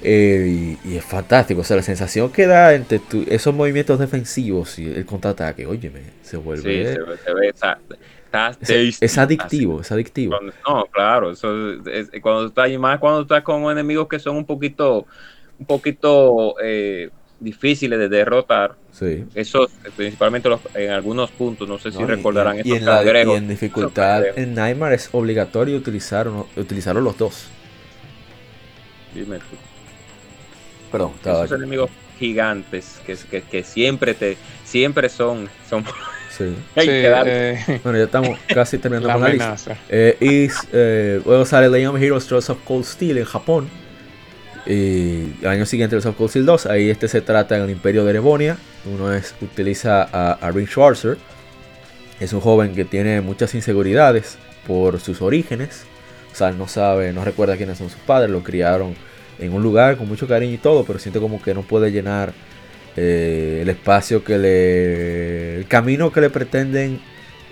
Eh, 0.04 0.76
y, 0.84 0.88
y 0.92 0.96
es 0.96 1.04
fantástico. 1.04 1.60
O 1.60 1.64
sea, 1.64 1.76
la 1.76 1.82
sensación 1.82 2.30
que 2.32 2.46
da 2.46 2.74
entre 2.74 2.98
tu- 2.98 3.24
esos 3.28 3.54
movimientos 3.54 3.98
defensivos 3.98 4.78
y 4.78 4.86
el 4.92 5.06
contraataque, 5.06 5.66
óyeme, 5.66 6.00
se 6.22 6.36
vuelve. 6.36 6.62
Sí, 6.88 6.92
se, 6.92 7.00
ve- 7.02 7.16
se 7.24 7.34
ve 7.34 7.48
esa- 7.48 7.78
está 8.24 8.48
es, 8.50 8.58
tasty, 8.58 9.04
es 9.04 9.18
adictivo, 9.18 9.74
así. 9.74 9.80
es 9.82 9.92
adictivo. 9.92 10.36
Cuando- 10.36 10.52
no, 10.68 10.84
claro, 10.86 11.30
eso 11.30 11.72
es, 11.74 12.08
es- 12.12 12.20
cuando 12.22 12.46
estás 12.46 12.68
y 12.70 12.78
más 12.78 12.98
cuando 12.98 13.22
estás 13.22 13.42
con 13.42 13.70
enemigos 13.70 14.08
que 14.08 14.18
son 14.18 14.36
un 14.36 14.44
poquito, 14.44 15.06
un 15.58 15.66
poquito 15.66 16.54
eh, 16.62 17.10
difíciles 17.38 17.98
de 17.98 18.08
derrotar. 18.08 18.74
Sí. 18.92 19.24
Esos, 19.34 19.70
principalmente 19.96 20.48
los, 20.48 20.60
en 20.74 20.90
algunos 20.90 21.30
puntos, 21.30 21.68
no 21.68 21.78
sé 21.78 21.92
si 21.92 22.00
y- 22.02 22.04
recordarán 22.04 22.56
y, 22.64 22.72
en 22.72 22.84
la- 22.84 23.04
y 23.04 23.30
en 23.30 23.48
dificultad, 23.48 24.24
en 24.36 24.54
Nightmare 24.54 24.94
es 24.96 25.08
obligatorio 25.12 25.76
utilizar, 25.76 26.26
uno- 26.28 26.48
utilizarlo 26.56 27.00
los 27.00 27.16
dos. 27.18 27.46
Dime 29.14 29.36
tú. 29.38 29.56
Perdón, 30.92 31.12
estaba 31.16 31.46
Esos 31.46 31.58
enemigos 31.58 31.90
gigantes 32.18 33.00
que, 33.06 33.16
que, 33.30 33.42
que 33.42 33.64
siempre 33.64 34.14
te 34.14 34.36
siempre 34.64 35.08
son, 35.08 35.48
son 35.68 35.84
sí. 36.28 36.54
hay 36.76 36.92
Sí, 36.92 37.00
que 37.00 37.08
darle. 37.08 37.52
eh, 37.52 37.80
Bueno, 37.82 37.98
ya 37.98 38.04
estamos 38.04 38.38
casi 38.48 38.78
terminando 38.78 39.08
la 39.08 39.14
con 39.14 39.22
la 39.22 39.28
lista. 39.28 39.56
Eh, 39.88 40.16
y 40.20 40.48
eh, 40.72 41.20
luego 41.24 41.44
sale 41.46 41.68
Legend 41.68 41.96
of 41.96 42.02
Heroes 42.02 42.26
Trails 42.26 42.50
of 42.50 42.58
Cold 42.64 42.84
Steel 42.84 43.18
en 43.18 43.24
Japón. 43.24 43.68
Y 44.66 45.32
el 45.42 45.46
año 45.48 45.66
siguiente 45.66 45.90
Trails 45.96 46.06
of 46.06 46.16
Cold 46.16 46.30
Steel 46.30 46.46
2. 46.46 46.66
Ahí 46.66 46.90
este 46.90 47.08
se 47.08 47.20
trata 47.20 47.56
en 47.56 47.62
el 47.62 47.70
Imperio 47.70 48.04
de 48.04 48.10
Erebonia. 48.10 48.56
Uno 48.84 49.12
es, 49.12 49.34
utiliza 49.40 50.02
a, 50.04 50.32
a 50.34 50.50
Ring 50.52 50.68
Schwarzer. 50.68 51.18
Es 52.20 52.32
un 52.32 52.40
joven 52.40 52.74
que 52.74 52.84
tiene 52.84 53.20
muchas 53.20 53.54
inseguridades 53.54 54.38
por 54.66 55.00
sus 55.00 55.20
orígenes. 55.22 55.84
O 56.32 56.34
sea, 56.36 56.52
no 56.52 56.68
sabe, 56.68 57.12
no 57.12 57.24
recuerda 57.24 57.56
quiénes 57.56 57.78
son 57.78 57.90
sus 57.90 57.98
padres. 58.00 58.30
Lo 58.30 58.42
criaron 58.44 58.94
en 59.44 59.52
un 59.52 59.62
lugar 59.62 59.96
con 59.96 60.08
mucho 60.08 60.26
cariño 60.26 60.54
y 60.54 60.58
todo. 60.58 60.84
Pero 60.84 60.98
siente 60.98 61.20
como 61.20 61.42
que 61.42 61.54
no 61.54 61.62
puede 61.62 61.90
llenar 61.90 62.32
eh, 62.96 63.60
el 63.62 63.68
espacio 63.68 64.24
que 64.24 64.38
le... 64.38 65.56
El 65.56 65.66
camino 65.66 66.12
que 66.12 66.20
le 66.20 66.30
pretenden, 66.30 67.00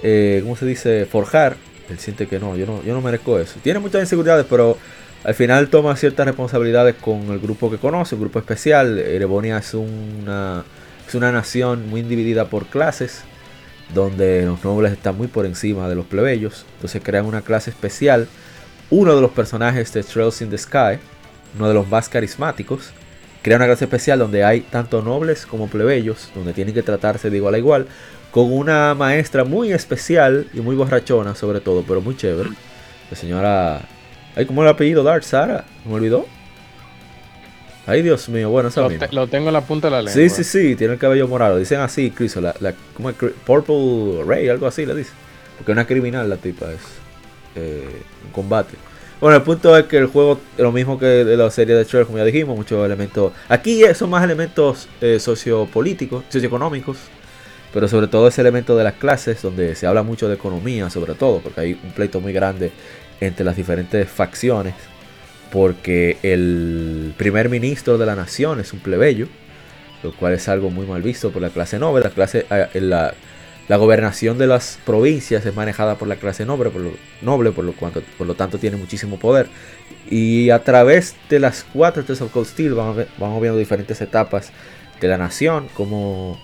eh, 0.03 0.41
¿cómo 0.43 0.57
se 0.57 0.67
dice? 0.67 1.07
Forjar. 1.07 1.57
Él 1.89 1.99
siente 1.99 2.27
que 2.27 2.39
no, 2.39 2.57
yo 2.57 2.67
no, 2.67 2.83
yo 2.85 2.95
no 2.95 3.01
merezco 3.01 3.39
eso. 3.39 3.59
Tiene 3.63 3.81
muchas 3.81 4.03
inseguridades, 4.03 4.47
pero 4.49 4.79
al 5.25 5.35
final 5.35 5.69
toma 5.69 5.97
ciertas 5.97 6.27
responsabilidades 6.27 6.95
con 6.95 7.31
el 7.31 7.41
grupo 7.41 7.71
que 7.71 7.79
conoce, 7.79 8.15
un 8.15 8.23
grupo 8.23 8.39
especial. 8.39 8.99
Erebonia 8.99 9.59
es 9.59 9.75
una, 9.75 10.65
es 11.07 11.15
una 11.15 11.33
nación 11.33 11.89
muy 11.91 12.03
dividida 12.03 12.47
por 12.47 12.67
clases, 12.67 13.23
donde 13.93 14.47
los 14.47 14.65
nobles 14.65 14.93
están 14.93 15.17
muy 15.17 15.27
por 15.27 15.47
encima 15.47 15.89
de 15.89 15.95
los 15.95 16.07
plebeyos. 16.07 16.65
Entonces 16.77 17.03
crean 17.05 17.27
una 17.27 17.43
clase 17.43 17.71
especial. 17.71 18.29
Uno 18.89 19.15
de 19.15 19.21
los 19.21 19.33
personajes 19.33 19.93
de 19.93 20.03
Trails 20.03 20.41
in 20.43 20.51
the 20.51 20.59
Sky, 20.59 20.99
uno 21.57 21.69
de 21.69 21.75
los 21.75 21.89
más 21.89 22.09
carismáticos, 22.09 22.91
crea 23.43 23.57
una 23.57 23.67
clase 23.67 23.85
especial 23.85 24.19
donde 24.19 24.45
hay 24.45 24.61
tanto 24.61 25.03
nobles 25.03 25.47
como 25.47 25.69
plebeyos, 25.69 26.31
donde 26.35 26.53
tienen 26.53 26.75
que 26.75 26.83
tratarse 26.83 27.31
de 27.31 27.37
igual 27.37 27.55
a 27.55 27.59
igual, 27.59 27.87
con 28.31 28.53
una 28.53 28.95
maestra 28.95 29.45
muy 29.45 29.73
especial 29.73 30.47
y 30.55 30.61
muy 30.61 30.77
borrachona 30.77 31.35
sobre 31.35 31.61
todo, 31.61 31.83
pero 31.87 32.01
muy 32.01 32.17
chévere. 32.17 32.51
La 33.11 33.17
señora... 33.17 33.81
Ay, 34.37 34.47
¿cómo 34.47 34.63
el 34.63 34.69
apellido? 34.69 35.03
Dark 35.03 35.25
Sara, 35.25 35.65
¿me 35.85 35.95
olvidó? 35.95 36.25
Ay, 37.87 38.03
Dios 38.03 38.29
mío, 38.29 38.51
bueno, 38.51 38.69
esa 38.69 38.83
Lo, 38.83 38.91
misma. 38.91 39.09
te- 39.09 39.15
lo 39.17 39.27
tengo 39.27 39.49
en 39.49 39.55
la 39.55 39.63
punta 39.63 39.89
de 39.89 39.93
la 39.93 40.03
lengua. 40.03 40.13
Sí, 40.15 40.29
sí, 40.29 40.45
sí, 40.45 40.77
tiene 40.77 40.93
el 40.93 40.99
cabello 41.01 41.27
morado. 41.27 41.59
Dicen 41.59 41.81
así, 41.81 42.11
Chris, 42.13 42.37
la, 42.37 42.55
la, 42.61 42.75
¿cómo 42.95 43.11
es? 43.11 43.17
Purple 43.17 44.23
Ray, 44.25 44.49
algo 44.49 44.67
así 44.69 44.87
le 44.87 44.95
dice. 44.95 45.11
Porque 45.57 45.73
es 45.73 45.77
una 45.77 45.87
criminal 45.87 46.29
la 46.31 46.37
tipa, 46.37 46.67
es 46.71 46.81
eh, 47.57 48.03
un 48.27 48.31
combate. 48.33 48.77
Bueno, 49.21 49.37
el 49.37 49.43
punto 49.43 49.77
es 49.77 49.85
que 49.85 49.99
el 49.99 50.07
juego 50.07 50.41
lo 50.57 50.73
mismo 50.73 50.99
que 50.99 51.05
de 51.05 51.37
la 51.37 51.51
serie 51.51 51.75
de 51.75 51.85
Trailer, 51.85 52.07
como 52.07 52.17
ya 52.17 52.25
dijimos, 52.25 52.57
muchos 52.57 52.85
elementos. 52.87 53.35
Aquí 53.51 53.83
son 53.95 54.09
más 54.09 54.25
elementos 54.25 54.89
eh, 55.03 55.21
sociopolíticos, 55.21 56.25
socioeconómicos, 56.31 56.97
pero 57.71 57.87
sobre 57.87 58.07
todo 58.07 58.29
ese 58.29 58.41
elemento 58.41 58.79
de 58.79 58.85
las 58.85 58.95
clases, 58.95 59.43
donde 59.43 59.75
se 59.75 59.87
habla 59.87 60.03
mucho 60.03 60.27
de 60.27 60.37
economía, 60.37 60.89
sobre 60.89 61.13
todo, 61.13 61.41
porque 61.41 61.61
hay 61.61 61.73
un 61.85 61.91
pleito 61.93 62.19
muy 62.23 62.33
grande 62.33 62.73
entre 63.21 63.45
las 63.45 63.57
diferentes 63.57 64.09
facciones, 64.09 64.75
porque 65.53 66.17
el 66.23 67.13
primer 67.19 67.51
ministro 67.51 67.99
de 67.99 68.07
la 68.07 68.17
nación 68.17 68.59
es 68.59 68.73
un 68.73 68.79
plebeyo, 68.79 69.27
lo 70.03 70.13
cual 70.13 70.33
es 70.33 70.49
algo 70.49 70.71
muy 70.71 70.87
mal 70.87 71.03
visto 71.03 71.31
por 71.31 71.43
la 71.43 71.51
clase 71.51 71.79
noble. 71.79 72.03
La, 72.05 72.11
clase, 72.11 72.47
eh, 72.51 72.81
la, 72.81 73.13
la 73.71 73.77
gobernación 73.77 74.37
de 74.37 74.49
las 74.49 74.81
provincias 74.85 75.47
es 75.47 75.55
manejada 75.55 75.95
por 75.95 76.09
la 76.09 76.17
clase 76.17 76.45
noble, 76.45 76.71
por 76.71 76.83
lo, 76.83 76.91
noble, 77.23 77.53
por 77.53 77.65
lo, 77.65 77.73
cuanto, 77.73 78.03
por 78.19 78.27
lo 78.27 78.35
tanto 78.35 78.59
tiene 78.59 78.77
muchísimo 78.77 79.17
poder. 79.17 79.47
Y 80.11 80.51
a 80.51 80.65
través 80.65 81.15
de 81.29 81.39
las 81.39 81.65
cuatro 81.73 82.03
Tales 82.03 82.21
of 82.21 82.33
Cold 82.33 82.49
Steel 82.49 82.75
vamos, 82.75 83.07
vamos 83.17 83.41
viendo 83.41 83.57
diferentes 83.57 84.01
etapas 84.01 84.51
de 85.01 85.07
la 85.07 85.19
nación, 85.19 85.69
como 85.75 86.37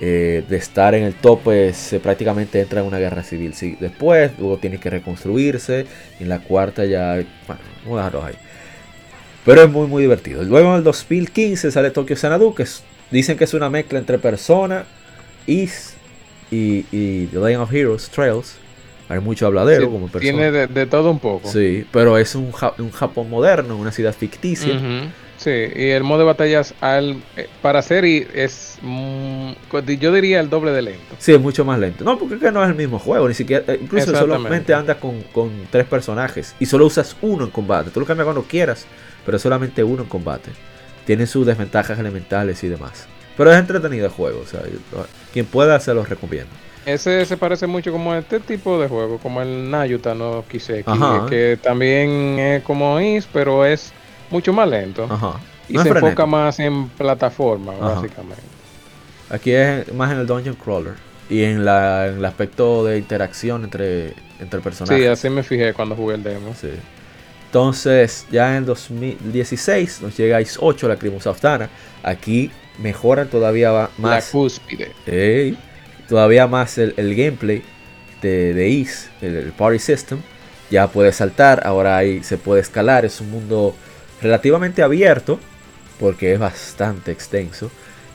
eh, 0.00 0.44
de 0.48 0.56
estar 0.56 0.94
en 0.94 1.02
el 1.02 1.14
tope 1.14 1.72
se 1.72 1.98
prácticamente 1.98 2.60
entra 2.60 2.80
en 2.80 2.86
una 2.86 3.00
guerra 3.00 3.24
civil. 3.24 3.54
Sí, 3.54 3.76
después, 3.80 4.30
luego 4.38 4.58
tiene 4.58 4.78
que 4.78 4.88
reconstruirse, 4.88 5.84
y 6.20 6.22
en 6.22 6.28
la 6.28 6.38
cuarta 6.38 6.84
ya, 6.84 7.14
bueno, 7.48 7.62
vamos 7.82 7.98
a 8.00 8.04
dejarlo 8.04 8.24
ahí. 8.24 8.34
Pero 9.44 9.64
es 9.64 9.68
muy 9.68 9.88
muy 9.88 10.02
divertido. 10.02 10.44
Luego 10.44 10.70
en 10.70 10.76
el 10.76 10.84
2015 10.84 11.72
sale 11.72 11.90
Tokyo 11.90 12.14
Xanadu, 12.14 12.54
que 12.54 12.66
dicen 13.10 13.36
que 13.36 13.42
es 13.42 13.54
una 13.54 13.68
mezcla 13.68 13.98
entre 13.98 14.16
Persona 14.18 14.84
Is 15.44 15.97
y, 16.50 16.84
y 16.92 17.26
The 17.26 17.38
Legend 17.38 17.62
of 17.62 17.72
Heroes 17.72 18.08
Trails. 18.10 18.56
Hay 19.10 19.20
mucho 19.20 19.46
habladero 19.46 19.86
Sí, 19.86 19.90
como 19.90 20.08
Persona. 20.08 20.20
Tiene 20.32 20.50
de, 20.50 20.66
de 20.66 20.86
todo 20.86 21.10
un 21.10 21.18
poco. 21.18 21.50
Sí, 21.50 21.86
pero 21.90 22.18
es 22.18 22.34
un, 22.34 22.52
Ja- 22.52 22.74
un 22.78 22.90
Japón 22.90 23.30
moderno, 23.30 23.76
una 23.76 23.90
ciudad 23.90 24.14
ficticia. 24.14 24.78
Sí, 25.38 25.50
y 25.50 25.90
el 25.90 26.02
modo 26.02 26.18
de 26.18 26.24
batallas 26.24 26.74
al, 26.80 27.22
eh, 27.36 27.48
para 27.62 27.78
hacer 27.78 28.04
y 28.04 28.26
es, 28.34 28.76
mm, 28.82 29.50
yo 30.00 30.12
diría 30.12 30.40
el 30.40 30.50
doble 30.50 30.72
de 30.72 30.82
lento. 30.82 31.14
Sí, 31.18 31.32
es 31.32 31.40
mucho 31.40 31.64
más 31.64 31.78
lento. 31.78 32.02
No, 32.04 32.18
porque 32.18 32.34
es 32.34 32.40
que 32.40 32.50
no 32.50 32.62
es 32.64 32.68
el 32.70 32.74
mismo 32.74 32.98
juego, 32.98 33.28
ni 33.28 33.34
siquiera. 33.34 33.64
eh, 33.72 33.78
Incluso 33.80 34.06
solamente 34.26 34.74
andas 34.74 34.96
con, 34.96 35.22
con 35.32 35.50
tres 35.70 35.86
personajes 35.86 36.54
y 36.58 36.66
solo 36.66 36.86
usas 36.86 37.16
uno 37.22 37.44
en 37.44 37.50
combate. 37.50 37.90
Tú 37.90 38.00
lo 38.00 38.06
cambias 38.06 38.24
cuando 38.24 38.42
quieras, 38.42 38.84
pero 39.24 39.38
solamente 39.38 39.82
uno 39.84 40.02
en 40.02 40.08
combate. 40.08 40.50
Tiene 41.06 41.26
sus 41.26 41.46
desventajas 41.46 41.98
elementales 41.98 42.62
y 42.64 42.68
demás. 42.68 43.06
Pero 43.38 43.52
es 43.52 43.58
entretenido 43.58 44.04
el 44.06 44.12
juego, 44.12 44.40
o 44.40 44.46
sea, 44.46 44.60
quien 45.32 45.46
pueda 45.46 45.80
se 45.80 45.94
los 45.94 46.08
recomiendo. 46.08 46.50
Ese 46.84 47.24
se 47.24 47.36
parece 47.36 47.66
mucho 47.66 47.92
como 47.92 48.12
a 48.12 48.18
este 48.18 48.40
tipo 48.40 48.80
de 48.80 48.88
juego, 48.88 49.18
como 49.18 49.40
el 49.40 49.70
Nayuta 49.70 50.14
no 50.14 50.44
Kiseki, 50.48 50.90
Ajá. 50.90 51.26
que 51.28 51.58
también 51.62 52.38
es 52.38 52.62
como 52.64 53.00
Is, 53.00 53.28
pero 53.32 53.64
es 53.64 53.92
mucho 54.30 54.52
más 54.52 54.68
lento. 54.68 55.04
Ajá. 55.08 55.34
Y 55.68 55.74
No 55.74 55.82
se 55.82 55.90
enfoca 55.90 56.26
más 56.26 56.58
en 56.60 56.88
plataforma, 56.88 57.72
Ajá. 57.74 57.94
básicamente. 57.94 58.42
Aquí 59.30 59.52
es 59.52 59.92
más 59.92 60.10
en 60.12 60.18
el 60.18 60.26
Dungeon 60.26 60.56
Crawler 60.56 60.94
y 61.30 61.42
en, 61.44 61.64
la, 61.64 62.08
en 62.08 62.18
el 62.18 62.24
aspecto 62.24 62.84
de 62.84 62.98
interacción 62.98 63.64
entre, 63.64 64.14
entre 64.40 64.60
personajes. 64.60 65.00
Sí, 65.00 65.06
así 65.06 65.30
me 65.30 65.42
fijé 65.42 65.74
cuando 65.74 65.94
jugué 65.94 66.14
el 66.14 66.22
demo. 66.22 66.54
Sí. 66.58 66.70
Entonces, 67.46 68.26
ya 68.30 68.56
en 68.56 68.64
2016 68.66 70.00
nos 70.02 70.16
llega 70.16 70.40
Ice 70.40 70.58
8, 70.60 70.88
la 70.88 70.96
Crimus 70.96 71.26
Aftana. 71.26 71.68
Aquí 72.02 72.50
mejoran 72.78 73.28
todavía 73.28 73.70
va- 73.70 73.90
La 73.98 74.02
más, 74.02 74.30
cúspide. 74.30 74.92
Todavía 76.08 76.46
más 76.46 76.78
el, 76.78 76.94
el 76.96 77.14
gameplay 77.14 77.62
de, 78.22 78.54
de 78.54 78.68
Is, 78.68 79.10
el, 79.20 79.36
el 79.36 79.52
Party 79.52 79.78
System. 79.78 80.20
Ya 80.70 80.86
puede 80.88 81.12
saltar, 81.12 81.62
ahora 81.66 81.96
ahí 81.96 82.22
se 82.22 82.38
puede 82.38 82.60
escalar. 82.60 83.04
Es 83.04 83.20
un 83.20 83.30
mundo 83.30 83.74
relativamente 84.22 84.82
abierto, 84.82 85.38
porque 86.00 86.32
es 86.32 86.38
bastante 86.38 87.10
extenso. 87.12 87.70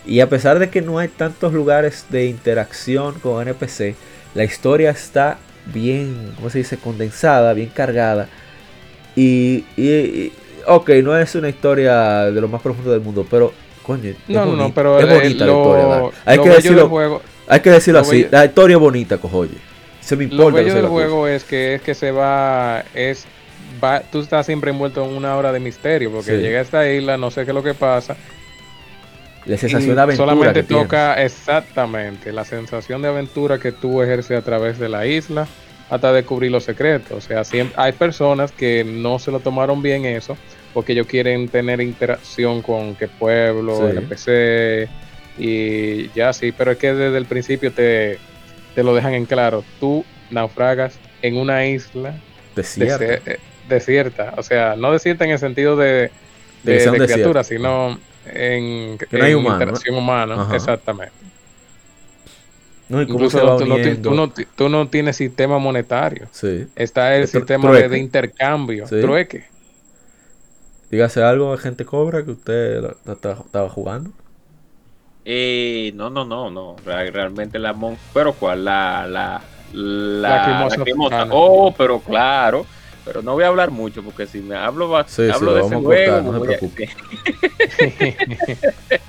Y 0.06 0.20
a 0.20 0.30
pesar 0.30 0.60
de 0.60 0.70
que 0.70 0.82
no 0.82 1.00
hay 1.00 1.08
tantos 1.08 1.54
lugares 1.54 2.06
de 2.10 2.26
interacción 2.26 3.20
con 3.20 3.42
NPC, 3.48 3.96
la 4.36 4.44
historia 4.44 4.90
está 4.92 5.38
bien, 5.74 6.34
¿cómo 6.36 6.50
se 6.50 6.60
dice? 6.60 6.78
Condensada, 6.78 7.54
bien 7.54 7.70
cargada. 7.70 8.28
Y, 9.16 9.66
y- 9.78 9.84
y- 9.90 10.34
ok, 10.68 10.90
no 11.04 11.18
es 11.18 11.36
una 11.36 11.50
historia 11.50 12.26
de 12.26 12.42
lo 12.42 12.48
más 12.48 12.62
profundo 12.62 12.92
del 12.92 13.02
mundo, 13.02 13.26
pero 13.30 13.54
coño, 13.84 14.10
es 14.10 14.16
No, 14.28 14.46
no, 14.46 14.74
pero 14.74 14.98
es 15.00 15.06
el- 15.06 15.14
bonita 15.14 15.46
la 15.46 15.52
lo- 15.52 15.60
historia. 15.62 15.86
Dar. 15.86 16.04
Hay 16.26 16.38
lo 16.38 16.44
que 16.44 16.50
decirlo, 16.50 16.90
juego, 16.90 17.22
hay 17.48 17.60
que 17.60 17.70
decirlo 17.70 18.00
lo 18.00 18.06
así, 18.08 18.16
bello- 18.24 18.30
la 18.32 18.46
historia 18.46 18.76
es 18.76 18.80
bonita, 18.82 19.18
cojoye. 19.18 19.58
Se 20.02 20.16
me 20.16 20.26
Lo 20.26 20.32
importa 20.34 20.58
que 20.58 20.64
bello 20.64 20.76
del 20.76 20.84
la 20.84 20.90
cosa. 20.90 21.02
juego 21.06 21.28
es 21.28 21.44
que 21.44 21.76
es 21.76 21.82
que 21.82 21.94
se 21.94 22.12
va, 22.12 22.84
es 22.94 23.26
va, 23.84 24.02
tú 24.02 24.22
estás 24.22 24.46
siempre 24.46 24.72
envuelto 24.72 25.04
en 25.04 25.16
una 25.16 25.36
hora 25.38 25.52
de 25.52 25.60
misterio, 25.60 26.12
porque 26.12 26.32
Sí. 26.32 26.38
llega 26.38 26.60
a 26.60 26.62
esta 26.62 26.90
isla, 26.90 27.18
no 27.18 27.32
sé 27.32 27.44
qué 27.46 27.52
es 27.52 27.56
lo 27.56 27.64
que 27.64 27.74
pasa. 27.74 28.16
La 29.46 29.58
sensación 29.58 29.96
de 29.96 30.02
aventura 30.02 30.32
solamente 30.32 30.62
que 30.62 30.68
tienes. 30.68 30.86
toca 30.86 31.22
exactamente 31.22 32.32
la 32.32 32.46
sensación 32.46 33.02
de 33.02 33.10
aventura 33.10 33.58
que 33.60 33.74
tú 33.74 34.02
ejerces 34.02 34.38
a 34.38 34.42
través 34.42 34.80
de 34.80 34.88
la 34.88 35.06
isla 35.06 35.48
hasta 35.90 36.14
descubrir 36.14 36.50
los 36.50 36.64
secretos. 36.64 37.18
O 37.18 37.22
sea, 37.28 37.44
siempre, 37.44 37.76
hay 37.78 37.92
personas 37.92 38.54
que 38.54 38.86
no 38.86 39.20
se 39.20 39.32
lo 39.32 39.42
tomaron 39.42 39.82
bien 39.82 40.06
eso, 40.06 40.38
porque 40.74 40.94
ellos 40.94 41.08
quieren 41.08 41.48
tener 41.50 41.80
interacción 41.82 42.62
con 42.62 42.96
qué 42.96 43.08
pueblo, 43.08 43.78
Sí. 43.78 43.98
NPC 43.98 44.90
y 45.38 46.10
ya 46.14 46.32
sí, 46.34 46.52
pero 46.52 46.72
es 46.72 46.78
que 46.78 46.94
desde 46.94 47.18
el 47.18 47.26
principio 47.26 47.72
te, 47.72 48.20
te 48.76 48.84
lo 48.84 48.94
dejan 48.96 49.14
en 49.14 49.26
claro. 49.26 49.64
Tú 49.80 50.04
naufragas 50.32 50.98
en 51.22 51.38
una 51.38 51.66
isla 51.66 52.16
Desierto. 52.56 53.04
dese- 53.06 53.22
eh, 53.26 53.40
desierta, 53.70 54.34
o 54.38 54.44
sea, 54.44 54.76
no 54.76 54.92
desierta 54.92 55.26
en 55.26 55.32
el 55.32 55.40
sentido 55.40 55.76
de, 55.76 56.12
que 56.66 56.78
criaturas, 57.06 57.48
sino 57.48 58.00
en, 58.26 58.98
Que 58.98 59.18
no 59.18 59.24
hay 59.26 59.32
en 59.32 59.38
humano, 59.38 59.58
¿no? 59.58 59.64
interacción 59.64 59.96
humana. 59.96 60.36
Ajá. 60.42 60.56
Exactamente. 60.56 61.14
No, 62.90 63.02
y 63.02 63.06
Incluso 63.06 63.40
tú 63.40 63.46
no, 63.66 63.78
tú, 64.02 64.12
no, 64.14 64.30
ti- 64.30 64.46
tú 64.56 64.70
no 64.70 64.88
tienes 64.88 65.16
sistema 65.16 65.58
monetario. 65.58 66.28
Sí. 66.32 66.68
Está 66.76 67.16
el 67.16 67.28
sistema 67.28 67.72
de, 67.72 67.98
intercambio, 67.98 68.86
Sí. 68.88 69.00
trueque. 69.02 69.46
Dígase 70.94 71.24
algo 71.24 71.54
de 71.54 71.58
gente 71.58 71.86
cobra 71.86 72.24
que 72.24 72.30
usted 72.30 72.80
la- 72.80 72.96
la- 73.06 73.18
la- 73.24 73.32
estaba 73.44 73.68
jugando. 73.68 74.12
Eh, 75.26 75.92
no, 75.96 76.12
no, 76.12 76.24
no, 76.24 76.52
no. 76.52 76.76
Re- 76.86 77.10
Realmente 77.10 77.58
la 77.58 77.74
mon... 77.74 77.98
Pero 78.14 78.34
cuál, 78.34 78.64
la, 78.66 79.08
la, 79.08 79.42
la, 79.74 80.66
africana. 80.68 81.30
Oh, 81.32 81.74
pero 81.76 82.00
claro. 82.00 82.68
Pero 83.06 83.24
no 83.24 83.34
voy 83.34 83.44
a 83.44 83.48
hablar 83.48 83.72
mucho 83.72 84.04
porque 84.04 84.28
si 84.28 84.40
me 84.42 84.56
hablo, 84.56 84.88
va- 84.88 85.08
Sí, 85.08 85.26
sí, 85.26 85.32
hablo 85.34 85.48
lo 85.50 85.56
de 85.56 85.62
ese 85.62 85.74
vamos 85.74 85.92
a 85.92 85.96
cortar, 85.96 86.22
juego. 86.22 86.32
no 86.32 86.40
se 86.40 86.46
preocupe. 86.46 86.90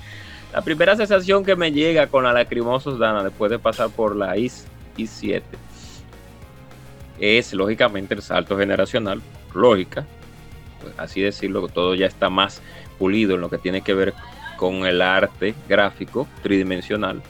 la 0.54 0.62
primera 0.62 0.96
sensación 0.96 1.44
que 1.44 1.56
me 1.56 1.70
llega 1.70 2.06
con 2.06 2.24
la 2.24 2.32
lacrimosos 2.32 2.98
Dana 2.98 3.22
después 3.22 3.50
de 3.50 3.58
pasar 3.58 3.90
por 3.90 4.16
la 4.16 4.38
IS, 4.38 4.66
I7 4.96 5.42
es 7.20 7.52
lógicamente 7.52 8.14
el 8.14 8.22
salto 8.22 8.56
generacional. 8.56 9.20
Lógica, 9.54 10.06
así 10.96 11.20
decirlo, 11.20 11.66
todo 11.68 11.94
ya 11.94 12.06
está 12.06 12.30
más 12.30 12.62
pulido 12.98 13.34
en 13.34 13.40
lo 13.40 13.50
que 13.50 13.58
tiene 13.58 13.82
que 13.82 13.94
ver 13.94 14.14
con 14.56 14.86
el 14.86 15.02
arte 15.02 15.54
gráfico 15.68 16.26
tridimensional. 16.42 17.22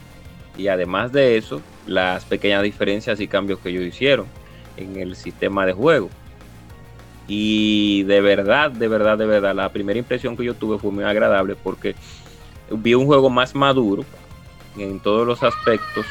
Y 0.57 0.67
además 0.67 1.11
de 1.11 1.37
eso, 1.37 1.61
las 1.85 2.23
pequeñas 2.25 2.63
diferencias 2.63 3.19
y 3.19 3.27
cambios 3.27 3.59
que 3.59 3.69
ellos 3.69 3.83
hicieron 3.83 4.27
en 4.77 4.97
el 4.97 5.15
sistema 5.15 5.65
de 5.65 5.73
juego. 5.73 6.09
Y 7.27 8.03
de 8.03 8.21
verdad, 8.21 8.71
de 8.71 8.87
verdad, 8.87 9.17
de 9.17 9.25
verdad, 9.25 9.55
la 9.55 9.69
primera 9.69 9.97
impresión 9.97 10.37
que 10.37 10.43
yo 10.43 10.53
tuve 10.53 10.77
fue 10.77 10.91
muy 10.91 11.03
agradable 11.03 11.55
porque 11.55 11.95
vi 12.69 12.93
un 12.93 13.05
juego 13.05 13.29
más 13.29 13.55
maduro 13.55 14.05
en 14.77 14.99
todos 14.99 15.25
los 15.25 15.41
aspectos 15.43 16.05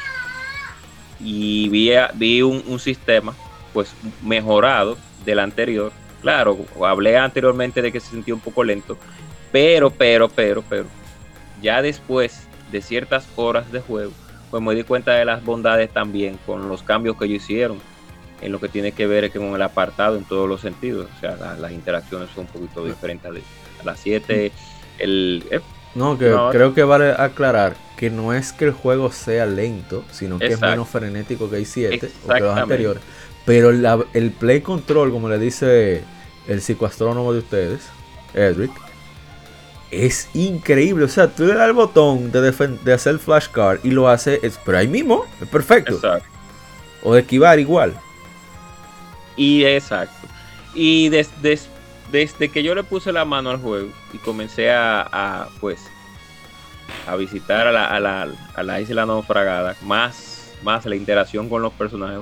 y 1.21 1.69
vi, 1.69 1.93
vi 2.15 2.43
un, 2.43 2.63
un 2.67 2.79
sistema 2.79 3.35
pues 3.73 3.95
mejorado 4.23 4.97
del 5.25 5.39
anterior. 5.39 5.93
Claro, 6.25 6.57
hablé 6.83 7.19
anteriormente 7.19 7.83
de 7.83 7.93
que 7.93 8.01
se 8.01 8.09
sentía 8.09 8.33
un 8.33 8.41
poco 8.41 8.65
lento, 8.65 8.97
pero, 9.53 9.91
pero, 9.91 10.31
pero, 10.31 10.65
pero, 10.67 10.87
ya 11.61 11.83
después 11.83 12.49
de 12.73 12.81
ciertas 12.81 13.29
horas 13.37 13.71
de 13.71 13.81
juego, 13.81 14.11
pues 14.51 14.63
me 14.63 14.75
di 14.75 14.85
cuenta 14.85 15.13
de 15.13 15.27
las 15.27 15.45
bondades 15.45 15.91
también 15.91 16.39
con 16.47 16.67
los 16.67 16.83
cambios 16.83 17.19
que 17.19 17.27
ellos 17.27 17.43
hicieron 17.43 17.79
en 18.41 18.53
lo 18.53 18.59
que 18.59 18.71
tiene 18.71 18.93
que 18.93 19.07
ver 19.07 19.31
con 19.33 19.55
el 19.55 19.61
apartado 19.61 20.17
en 20.17 20.25
todos 20.25 20.49
los 20.49 20.63
sentidos. 20.63 21.11
O 21.15 21.21
sea, 21.21 21.37
la- 21.37 21.57
las 21.57 21.73
interacciones 21.73 22.31
son 22.35 22.45
un 22.45 22.53
poquito 22.53 22.87
diferentes 22.87 23.31
a, 23.31 23.85
las 23.85 24.01
7. 24.01 24.51
El, 24.99 25.45
eh, 25.51 25.61
No, 25.95 26.17
que 26.19 26.31
No, 26.31 26.49
creo 26.49 26.73
que 26.73 26.85
vale 26.85 27.13
aclarar 27.13 27.77
que 27.99 28.09
no 28.09 28.33
es 28.33 28.53
que 28.55 28.65
el 28.65 28.73
juego 28.73 29.13
sea 29.13 29.45
lento, 29.45 30.05
sino 30.11 30.39
que 30.39 30.47
Exacto. 30.47 30.67
es 30.67 30.71
menos 30.73 30.89
frenético 30.89 31.51
que 31.51 31.57
hay 31.57 31.65
7 31.67 32.11
o 32.27 32.33
que 32.33 32.41
los 32.41 32.57
anteriores. 32.57 33.03
Pero 33.45 33.73
la- 33.73 34.05
el 34.15 34.31
play 34.31 34.61
control, 34.63 35.11
como 35.11 35.29
le 35.29 35.39
dice 35.39 36.03
el 36.49 36.61
psicoastrónomo 36.63 37.33
de 37.33 37.41
ustedes, 37.41 37.83
Edric, 38.33 38.71
es 39.91 40.29
increíble. 40.35 41.05
O 41.05 41.09
sea, 41.09 41.29
tú 41.29 41.45
le 41.45 41.55
das 41.55 41.67
el 41.69 41.75
botón 41.75 42.33
de, 42.33 42.93
hacer 42.93 43.19
flashcard 43.19 43.81
y 43.85 43.91
lo 43.91 44.09
hace, 44.09 44.41
es- 44.43 44.59
pero 44.65 44.79
ahí 44.79 44.89
mismo, 44.89 45.25
es 45.41 45.49
perfecto. 45.49 45.95
exacto. 45.95 46.27
O 47.03 47.15
de 47.15 47.21
esquivar 47.21 47.59
igual. 47.59 47.95
Y 49.37 49.65
exacto. 49.65 50.15
Y 50.75 51.09
des- 51.11 51.31
des- 51.43 51.69
desde 52.11 52.49
que 52.49 52.63
yo 52.63 52.75
le 52.75 52.83
puse 52.83 53.13
la 53.13 53.25
mano 53.25 53.51
al 53.51 53.59
juego 53.59 53.89
y 54.13 54.19
comencé 54.19 54.71
a, 54.71 55.03
a, 55.13 55.49
pues 55.61 55.81
a 57.07 57.17
visitar 57.17 57.67
a 57.67 57.73
la, 57.73 57.87
a 57.87 58.01
la, 58.01 58.29
a 58.55 58.63
la 58.63 58.81
isla 58.81 59.05
naufragada, 59.07 59.77
más, 59.83 60.53
más 60.63 60.85
la 60.87 60.97
interacción 60.97 61.49
con 61.49 61.63
los 61.63 61.73
personajes, 61.73 62.21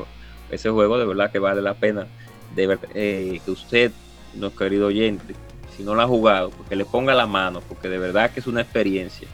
ese 0.53 0.71
juego 0.71 0.99
de 0.99 1.07
verdad 1.07 1.33
que 1.33 1.39
vale 1.41 1.63
la 1.63 1.75
pena 1.75 2.07
de 2.55 2.67
ver, 2.67 2.79
eh, 2.95 3.41
que 3.45 3.51
usted, 3.51 3.93
nuestro 4.35 4.59
querido 4.67 4.87
oyente, 4.89 5.35
si 5.77 5.83
no 5.83 5.95
lo 5.95 6.03
ha 6.03 6.07
jugado, 6.07 6.51
porque 6.51 6.77
le 6.77 6.85
ponga 6.85 7.15
la 7.15 7.27
mano, 7.27 7.61
porque 7.69 7.89
de 7.89 7.99
verdad 7.99 8.31
que 8.33 8.41
es 8.41 8.47
una 8.47 8.61
experiencia. 8.61 9.29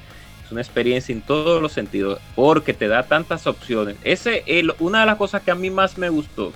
Es 0.45 0.53
una 0.53 0.63
experiencia 0.63 1.13
en 1.13 1.23
todos 1.23 1.61
los 1.61 1.73
sentidos, 1.73 2.21
porque 2.35 2.73
te 2.73 2.89
da 2.89 3.03
tantas 3.07 3.47
opciones. 3.47 3.97
Ese, 4.03 4.45
el, 4.47 4.73
una 4.79 5.01
de 5.01 5.07
las 5.07 5.17
cosas 5.17 5.43
que 5.43 5.51
a 5.51 5.55
mí 5.57 5.71
más 5.71 5.99
me 5.99 6.09
gustó 6.09 6.53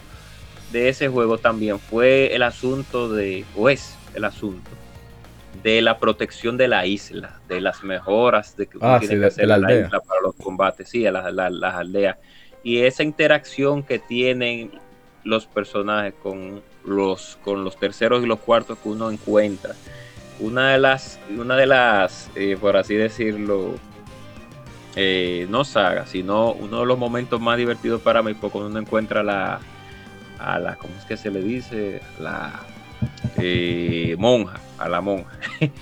de 0.72 0.88
ese 0.88 1.08
juego 1.08 1.38
también 1.38 1.78
fue 1.80 2.34
el 2.34 2.42
asunto 2.42 3.08
de, 3.10 3.44
o 3.54 3.68
es 3.68 3.98
el 4.14 4.24
asunto, 4.24 4.70
de 5.62 5.82
la 5.82 5.98
protección 5.98 6.56
de 6.56 6.68
la 6.68 6.86
isla, 6.86 7.40
de 7.46 7.60
las 7.60 7.82
mejoras 7.82 8.56
de 8.56 8.66
que 8.66 8.78
Ah, 8.80 8.98
tiene 8.98 9.14
sí, 9.14 9.20
que 9.20 9.20
de- 9.20 9.26
hacer 9.26 9.48
la 9.48 9.56
isla 9.74 10.00
para 10.00 10.20
los 10.22 10.34
combates, 10.36 10.88
sí, 10.88 11.06
a 11.06 11.12
las, 11.12 11.32
la- 11.34 11.50
las 11.50 11.74
aldeas. 11.74 12.16
Y 12.62 12.82
esa 12.82 13.02
interacción 13.02 13.82
que 13.82 13.98
tienen 13.98 14.70
los 15.24 15.46
personajes 15.46 16.14
con 16.22 16.62
los, 16.84 17.38
con 17.44 17.64
los 17.64 17.76
terceros 17.76 18.22
y 18.22 18.26
los 18.26 18.40
cuartos 18.40 18.78
que 18.78 18.88
uno 18.88 19.10
encuentra. 19.10 19.74
Una 20.40 20.70
de 20.70 20.78
las, 20.78 21.18
una 21.36 21.56
de 21.56 21.66
las, 21.66 22.30
eh, 22.34 22.56
por 22.60 22.76
así 22.76 22.94
decirlo, 22.94 23.74
eh, 24.96 25.46
no 25.48 25.64
saga, 25.64 26.06
sino 26.06 26.52
uno 26.52 26.80
de 26.80 26.86
los 26.86 26.98
momentos 26.98 27.40
más 27.40 27.56
divertidos 27.56 28.00
para 28.02 28.22
mí 28.22 28.34
fue 28.34 28.50
cuando 28.50 28.70
uno 28.70 28.78
encuentra 28.80 29.22
la, 29.22 29.60
a 30.38 30.58
la, 30.58 30.76
¿cómo 30.76 30.94
es 30.98 31.04
que 31.04 31.16
se 31.16 31.30
le 31.30 31.40
dice? 31.42 32.00
La 32.18 32.60
eh, 33.36 34.16
monja, 34.18 34.60
a 34.78 34.88
la 34.88 35.00
monja. 35.00 35.30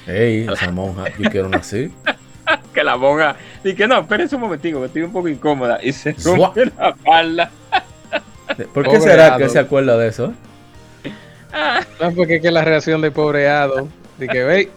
Ey, 0.06 0.46
esa 0.52 0.70
monja, 0.70 1.04
yo 1.18 1.30
quiero 1.30 1.50
así. 1.54 1.90
que 2.74 2.84
la 2.84 2.96
monja, 2.96 3.36
y 3.64 3.74
que 3.74 3.86
no, 3.86 4.00
espérense 4.00 4.34
un 4.36 4.42
momentico, 4.42 4.80
que 4.80 4.86
estoy 4.86 5.02
un 5.02 5.12
poco 5.12 5.28
incómoda, 5.28 5.78
y 5.82 5.92
se 5.92 6.12
rompe 6.24 6.70
la 6.76 6.88
espalda. 6.90 7.50
¿Por 8.74 8.84
qué 8.84 8.90
Pobre 8.90 9.00
será 9.00 9.36
que 9.36 9.48
se 9.48 9.58
acuerda 9.58 9.96
de 9.96 10.08
eso? 10.08 10.32
No, 12.00 12.12
porque 12.14 12.36
es 12.36 12.42
que 12.42 12.50
la 12.50 12.62
reacción 12.64 13.00
de 13.00 13.10
pobre 13.10 13.48
Ado, 13.48 13.88
de 14.18 14.28
que 14.28 14.44
ve, 14.44 14.70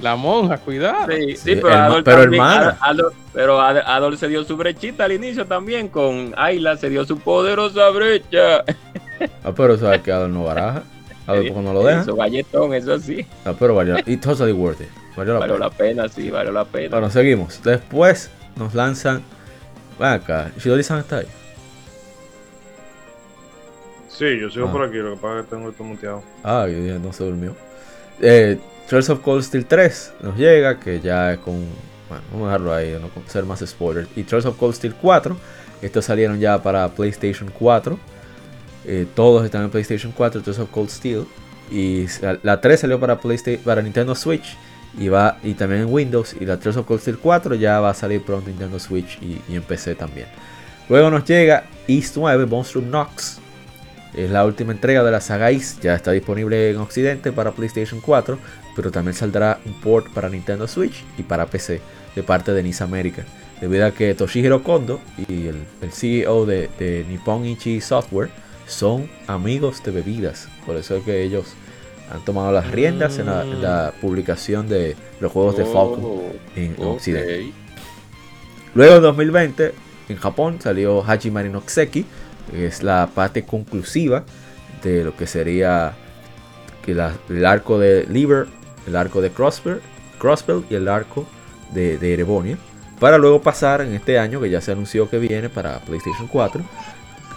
la 0.00 0.16
monja, 0.16 0.58
cuidado. 0.58 1.06
Sí, 1.10 1.36
sí, 1.36 1.54
Sí, 1.54 1.56
pero 1.56 1.74
Adol 1.74 2.04
pero 2.04 2.22
también- 2.22 2.42
hermana. 2.42 2.78
Adol- 2.80 3.12
pero 3.32 3.60
Ad- 3.60 3.82
Adol 3.86 4.16
se 4.18 4.28
dio 4.28 4.44
su 4.44 4.56
brechita 4.56 5.04
al 5.04 5.12
inicio 5.12 5.46
también, 5.46 5.88
con 5.88 6.32
Ayla 6.36 6.76
se 6.76 6.88
dio 6.90 7.04
su 7.04 7.18
poderosa 7.18 7.88
brecha. 7.90 8.64
Ah, 9.44 9.52
pero 9.56 9.76
sabes 9.76 10.00
que 10.02 10.12
Adol 10.12 10.32
no 10.32 10.44
baraja. 10.44 10.82
Adol 11.26 11.46
porque 11.48 11.60
no 11.60 11.72
lo 11.72 11.84
deja. 11.84 12.00
Eso, 12.02 12.16
galletón, 12.16 12.74
eso 12.74 12.98
sí. 12.98 13.26
Ah, 13.44 13.54
pero 13.58 13.74
valió. 13.74 13.96
Y 14.06 14.16
totally 14.16 14.52
worth 14.52 14.80
it. 14.80 14.88
Valió 15.16 15.34
la 15.34 15.40
Valió 15.40 15.54
pena. 15.56 15.66
la 15.68 15.70
pena, 15.74 16.08
sí, 16.08 16.30
valió 16.30 16.52
la 16.52 16.64
pena. 16.64 16.88
Bueno, 16.90 17.10
seguimos. 17.10 17.62
Después 17.62 18.30
nos 18.56 18.74
lanzan. 18.74 19.22
Ven 19.98 20.08
acá, 20.08 20.50
Shidori-san 20.58 20.98
está 21.00 21.18
ahí. 21.18 21.26
Sí, 24.08 24.38
yo 24.40 24.50
sigo 24.50 24.68
Ah. 24.68 24.72
por 24.72 24.82
aquí, 24.84 24.96
lo 24.98 25.14
que 25.14 25.20
pasa 25.20 25.38
es 25.40 25.44
que 25.46 25.50
tengo 25.56 25.70
esto 25.70 25.84
muteado. 25.84 26.22
Ah, 26.42 26.66
yo 26.68 26.74
dije, 26.78 26.98
no 26.98 27.12
se 27.12 27.24
durmió. 27.24 27.56
Eh, 28.20 28.58
Trails 28.88 29.08
of 29.10 29.20
Cold 29.20 29.42
Steel 29.42 29.64
3 29.66 30.12
nos 30.22 30.36
llega, 30.36 30.78
que 30.78 31.00
ya 31.00 31.32
es 31.32 31.38
con. 31.38 31.54
Bueno, 32.08 32.24
vamos 32.30 32.44
a 32.44 32.46
dejarlo 32.48 32.74
ahí, 32.74 32.98
no 33.00 33.08
con- 33.08 33.26
ser 33.28 33.44
más 33.44 33.60
spoilers. 33.66 34.08
Y 34.16 34.22
Trails 34.24 34.44
of 34.44 34.56
Cold 34.58 34.74
Steel 34.74 34.94
4, 35.00 35.36
estos 35.80 36.04
salieron 36.04 36.38
ya 36.38 36.62
para 36.62 36.88
PlayStation 36.88 37.50
4. 37.58 37.98
Eh, 38.84 39.06
todos 39.14 39.44
están 39.44 39.62
en 39.62 39.70
PlayStation 39.70 40.12
4, 40.12 40.42
Trails 40.42 40.58
of 40.58 40.68
Cold 40.70 40.90
Steel. 40.90 41.26
Y 41.70 42.06
la 42.42 42.60
3 42.60 42.80
salió 42.80 43.00
para, 43.00 43.18
PlayStation, 43.18 43.62
para 43.64 43.80
Nintendo 43.80 44.14
Switch. 44.14 44.56
Y, 44.98 45.08
va, 45.08 45.38
y 45.42 45.54
también 45.54 45.82
en 45.82 45.92
Windows. 45.92 46.36
Y 46.38 46.44
la 46.44 46.58
Trails 46.58 46.76
of 46.76 46.86
Cold 46.86 47.00
Steel 47.00 47.18
4 47.18 47.54
ya 47.54 47.80
va 47.80 47.90
a 47.90 47.94
salir 47.94 48.22
pronto 48.22 48.50
en 48.50 48.56
Nintendo 48.56 48.78
Switch 48.78 49.18
y, 49.22 49.40
en 49.54 49.62
PC 49.62 49.94
también. 49.94 50.26
Luego 50.88 51.10
nos 51.10 51.24
llega 51.24 51.64
East 51.88 52.16
9, 52.16 52.46
Monstrum 52.46 52.90
Nox. 52.90 53.38
Es 54.14 54.30
la 54.30 54.44
última 54.44 54.72
entrega 54.72 55.02
de 55.02 55.10
la 55.10 55.20
saga 55.20 55.50
East. 55.50 55.82
Ya 55.82 55.94
está 55.94 56.12
disponible 56.12 56.70
en 56.70 56.76
Occidente 56.76 57.32
para 57.32 57.52
PlayStation 57.52 58.00
4. 58.00 58.38
Pero 58.76 58.90
también 58.90 59.14
saldrá 59.14 59.58
un 59.64 59.74
port 59.80 60.12
para 60.12 60.28
Nintendo 60.28 60.66
Switch 60.68 61.04
y 61.18 61.22
para 61.22 61.46
PC 61.46 61.80
de 62.14 62.22
parte 62.22 62.52
de 62.52 62.62
NIS 62.62 62.80
America. 62.80 63.24
Debido 63.60 63.86
a 63.86 63.92
que 63.92 64.14
Toshihiro 64.14 64.62
Kondo 64.62 65.00
y 65.28 65.46
el, 65.46 65.64
el 65.80 65.92
CEO 65.92 66.46
de, 66.46 66.68
de 66.78 67.06
Nippon 67.08 67.46
Ichi 67.46 67.80
Software 67.80 68.30
son 68.66 69.08
amigos 69.26 69.82
de 69.84 69.92
bebidas. 69.92 70.48
Por 70.66 70.76
eso 70.76 70.96
es 70.96 71.04
que 71.04 71.22
ellos 71.22 71.54
han 72.12 72.24
tomado 72.24 72.52
las 72.52 72.70
riendas 72.70 73.18
en, 73.18 73.26
la, 73.26 73.42
en 73.42 73.62
la 73.62 73.92
publicación 74.00 74.68
de 74.68 74.96
los 75.20 75.32
juegos 75.32 75.56
de 75.56 75.64
Falcon 75.64 76.00
Oh, 76.02 76.22
en. 76.56 76.74
Occidente. 76.78 77.52
Luego 78.74 78.96
en 78.96 79.02
2020, 79.02 79.74
en 80.08 80.16
Japón 80.16 80.58
salió 80.60 81.02
Hajimari 81.02 81.48
no 81.48 81.60
Kuseki, 81.60 82.04
que 82.50 82.66
es 82.66 82.82
la 82.82 83.08
parte 83.14 83.44
conclusiva 83.44 84.24
de 84.82 85.04
lo 85.04 85.16
que 85.16 85.26
sería 85.26 85.92
que 86.84 86.94
la- 86.94 87.14
el 87.28 87.44
arco 87.46 87.78
de 87.78 88.04
Liver, 88.08 88.46
el 88.86 88.96
arco 88.96 89.20
de 89.20 89.30
Crossbell, 89.30 89.80
Crossbell 90.18 90.64
y 90.70 90.74
el 90.74 90.88
arco 90.88 91.26
de, 91.72 91.98
de 91.98 92.14
Erebonia. 92.14 92.56
Para 92.98 93.18
luego 93.18 93.40
pasar 93.42 93.80
en 93.80 93.94
este 93.94 94.18
año, 94.18 94.40
que 94.40 94.50
ya 94.50 94.60
se 94.60 94.72
anunció 94.72 95.08
que 95.08 95.18
viene 95.18 95.48
para 95.48 95.78
PlayStation 95.80 96.26
4, 96.28 96.62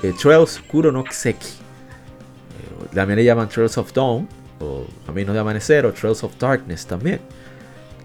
eh, 0.04 0.14
Trails 0.22 0.62
Kuro 0.68 0.92
no 0.92 1.04
Kuseki. 1.04 1.46
Eh, 1.48 2.88
También 2.96 3.18
le 3.18 3.24
llaman 3.26 3.50
Trails 3.50 3.78
of 3.78 3.92
Dawn, 3.94 4.28
o 4.60 4.86
Camino 5.06 5.34
de 5.34 5.40
Amanecer 5.40 5.86
o 5.86 5.94
Trails 5.94 6.24
of 6.24 6.38
Darkness 6.38 6.86
también. 6.86 7.20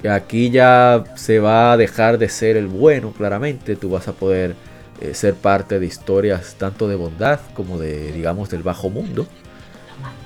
Aquí 0.09 0.51
ya 0.51 1.05
se 1.15 1.41
va 1.41 1.73
a 1.73 1.77
dejar 1.77 2.19
de 2.19 2.29
ser 2.29 2.57
el 2.57 2.67
bueno, 2.67 3.13
claramente. 3.13 3.77
Tú 3.77 3.91
vas 3.91 4.09
a 4.09 4.13
poder 4.13 4.55
eh, 5.01 5.15
ser 5.15 5.35
parte 5.35 5.79
de 5.79 5.87
historias 5.87 6.55
tanto 6.59 6.89
de 6.89 6.95
bondad 6.95 7.41
como 7.55 7.79
de, 7.79 8.13
digamos, 8.13 8.49
del 8.49 8.63
bajo 8.63 8.89
mundo. 8.89 9.27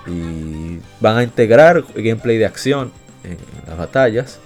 Y 0.06 0.78
van 1.01 1.16
a 1.16 1.22
integrar 1.22 1.84
gameplay 1.94 2.38
de 2.38 2.46
acción 2.46 2.92
en 3.24 3.38
las 3.66 3.78
batallas. 3.78 4.38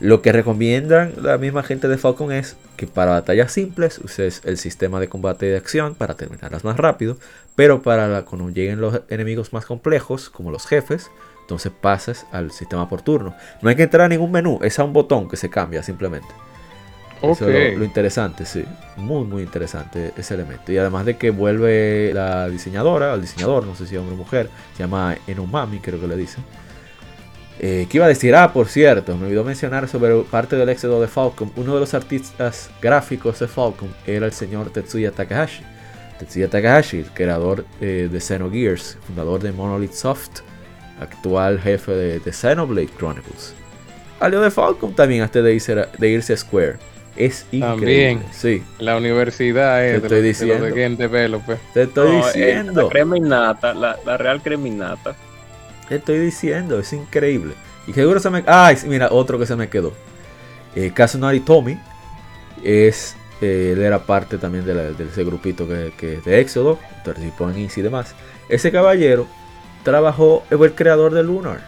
Lo 0.00 0.22
que 0.22 0.32
recomiendan 0.32 1.12
la 1.20 1.36
misma 1.36 1.62
gente 1.62 1.86
de 1.86 1.98
Falcon 1.98 2.32
es 2.32 2.56
que 2.76 2.86
para 2.86 3.10
batallas 3.10 3.52
simples 3.52 3.98
uses 4.02 4.40
el 4.44 4.56
sistema 4.56 4.98
de 4.98 5.08
combate 5.08 5.44
de 5.44 5.58
acción 5.58 5.94
para 5.94 6.14
terminarlas 6.14 6.64
más 6.64 6.78
rápido, 6.78 7.18
pero 7.60 7.82
para 7.82 8.22
cuando 8.22 8.48
lleguen 8.48 8.80
los 8.80 9.02
enemigos 9.10 9.52
más 9.52 9.66
complejos, 9.66 10.30
como 10.30 10.50
los 10.50 10.66
jefes, 10.66 11.10
entonces 11.42 11.70
pasas 11.78 12.24
al 12.32 12.52
sistema 12.52 12.88
por 12.88 13.02
turno. 13.02 13.34
No 13.60 13.68
hay 13.68 13.76
que 13.76 13.82
entrar 13.82 14.06
a 14.06 14.08
ningún 14.08 14.32
menú, 14.32 14.60
es 14.62 14.78
a 14.78 14.84
un 14.84 14.94
botón 14.94 15.28
que 15.28 15.36
se 15.36 15.50
cambia 15.50 15.82
simplemente. 15.82 16.28
Eso 17.20 17.50
es 17.50 17.76
lo, 17.76 17.84
interesante, 17.84 18.46
sí. 18.46 18.64
Muy, 18.96 19.24
muy 19.24 19.42
interesante 19.42 20.14
ese 20.16 20.32
elemento. 20.32 20.72
Y 20.72 20.78
además 20.78 21.04
de 21.04 21.18
que 21.18 21.28
vuelve 21.28 22.12
la 22.14 22.48
diseñadora, 22.48 23.12
el 23.12 23.20
diseñador, 23.20 23.66
no 23.66 23.74
sé 23.74 23.86
si 23.86 23.94
hombre 23.98 24.14
o 24.14 24.16
mujer, 24.16 24.48
se 24.74 24.82
llama 24.82 25.18
Enomami, 25.26 25.80
creo 25.80 26.00
que 26.00 26.06
le 26.06 26.16
dicen 26.16 26.42
eh, 27.58 27.86
¿Qué 27.90 27.98
iba 27.98 28.06
a 28.06 28.08
decir? 28.08 28.34
Ah, 28.34 28.54
por 28.54 28.68
cierto, 28.68 29.18
me 29.18 29.26
olvidó 29.26 29.44
mencionar 29.44 29.86
sobre 29.86 30.18
parte 30.22 30.56
del 30.56 30.70
éxodo 30.70 30.98
de 30.98 31.08
Falcon. 31.08 31.52
Uno 31.56 31.74
de 31.74 31.80
los 31.80 31.92
artistas 31.92 32.70
gráficos 32.80 33.38
de 33.38 33.48
Falcon 33.48 33.94
era 34.06 34.24
el 34.24 34.32
señor 34.32 34.70
Tetsuya 34.70 35.12
Takahashi. 35.12 35.62
Tetsuya 36.20 36.48
Takahashi, 36.48 36.98
el 36.98 37.10
creador 37.10 37.64
eh, 37.80 38.08
de 38.10 38.20
Xenogears, 38.20 38.96
fundador 39.06 39.40
de 39.40 39.50
Monolith 39.50 39.92
Soft, 39.92 40.42
actual 41.00 41.60
jefe 41.60 41.92
de, 41.92 42.32
Xenoblade 42.32 42.90
Chronicles. 42.96 43.54
Algo 44.20 44.40
de 44.40 44.50
Falcon 44.50 44.94
también 44.94 45.22
antes 45.22 45.42
de 45.42 45.54
irse, 45.54 45.74
de 45.74 46.08
irse 46.08 46.34
a 46.34 46.36
Square. 46.36 46.76
Es 47.16 47.46
increíble. 47.50 47.68
También. 47.68 48.22
Sí. 48.30 48.62
La 48.78 48.96
universidad 48.96 49.84
es 49.84 50.00
Te 50.00 50.06
estoy 50.06 50.22
diciendo. 50.22 50.66
Te 51.74 51.82
estoy 51.82 52.16
diciendo. 52.16 52.82
La 52.84 52.88
crema 52.88 53.16
innata, 53.18 53.74
la, 53.74 53.98
la 54.04 54.16
real 54.16 54.40
crema 54.40 54.68
innata 54.68 55.16
estoy 55.96 56.18
diciendo, 56.18 56.78
es 56.78 56.92
increíble. 56.92 57.54
Y 57.86 57.92
seguro 57.92 58.20
se 58.20 58.30
me. 58.30 58.44
Ay, 58.46 58.76
mira, 58.86 59.08
otro 59.10 59.38
que 59.38 59.46
se 59.46 59.56
me 59.56 59.68
quedó. 59.68 59.92
Eh, 60.74 60.92
Kazunari 60.94 61.40
Tomi. 61.40 61.78
Es, 62.62 63.16
eh, 63.40 63.72
él 63.72 63.82
era 63.82 64.00
parte 64.00 64.38
también 64.38 64.64
de, 64.64 64.94
ese 65.04 65.24
grupito 65.24 65.66
que, 65.66 65.92
que, 65.96 66.18
de 66.18 66.40
Éxodo. 66.40 66.78
Participó 67.04 67.50
en 67.50 67.58
Easy 67.58 67.80
y 67.80 67.82
demás. 67.82 68.14
Ese 68.48 68.70
caballero 68.70 69.26
trabajó, 69.82 70.44
fue 70.48 70.68
el 70.68 70.74
creador 70.74 71.14
de 71.14 71.22
Lunar. 71.22 71.60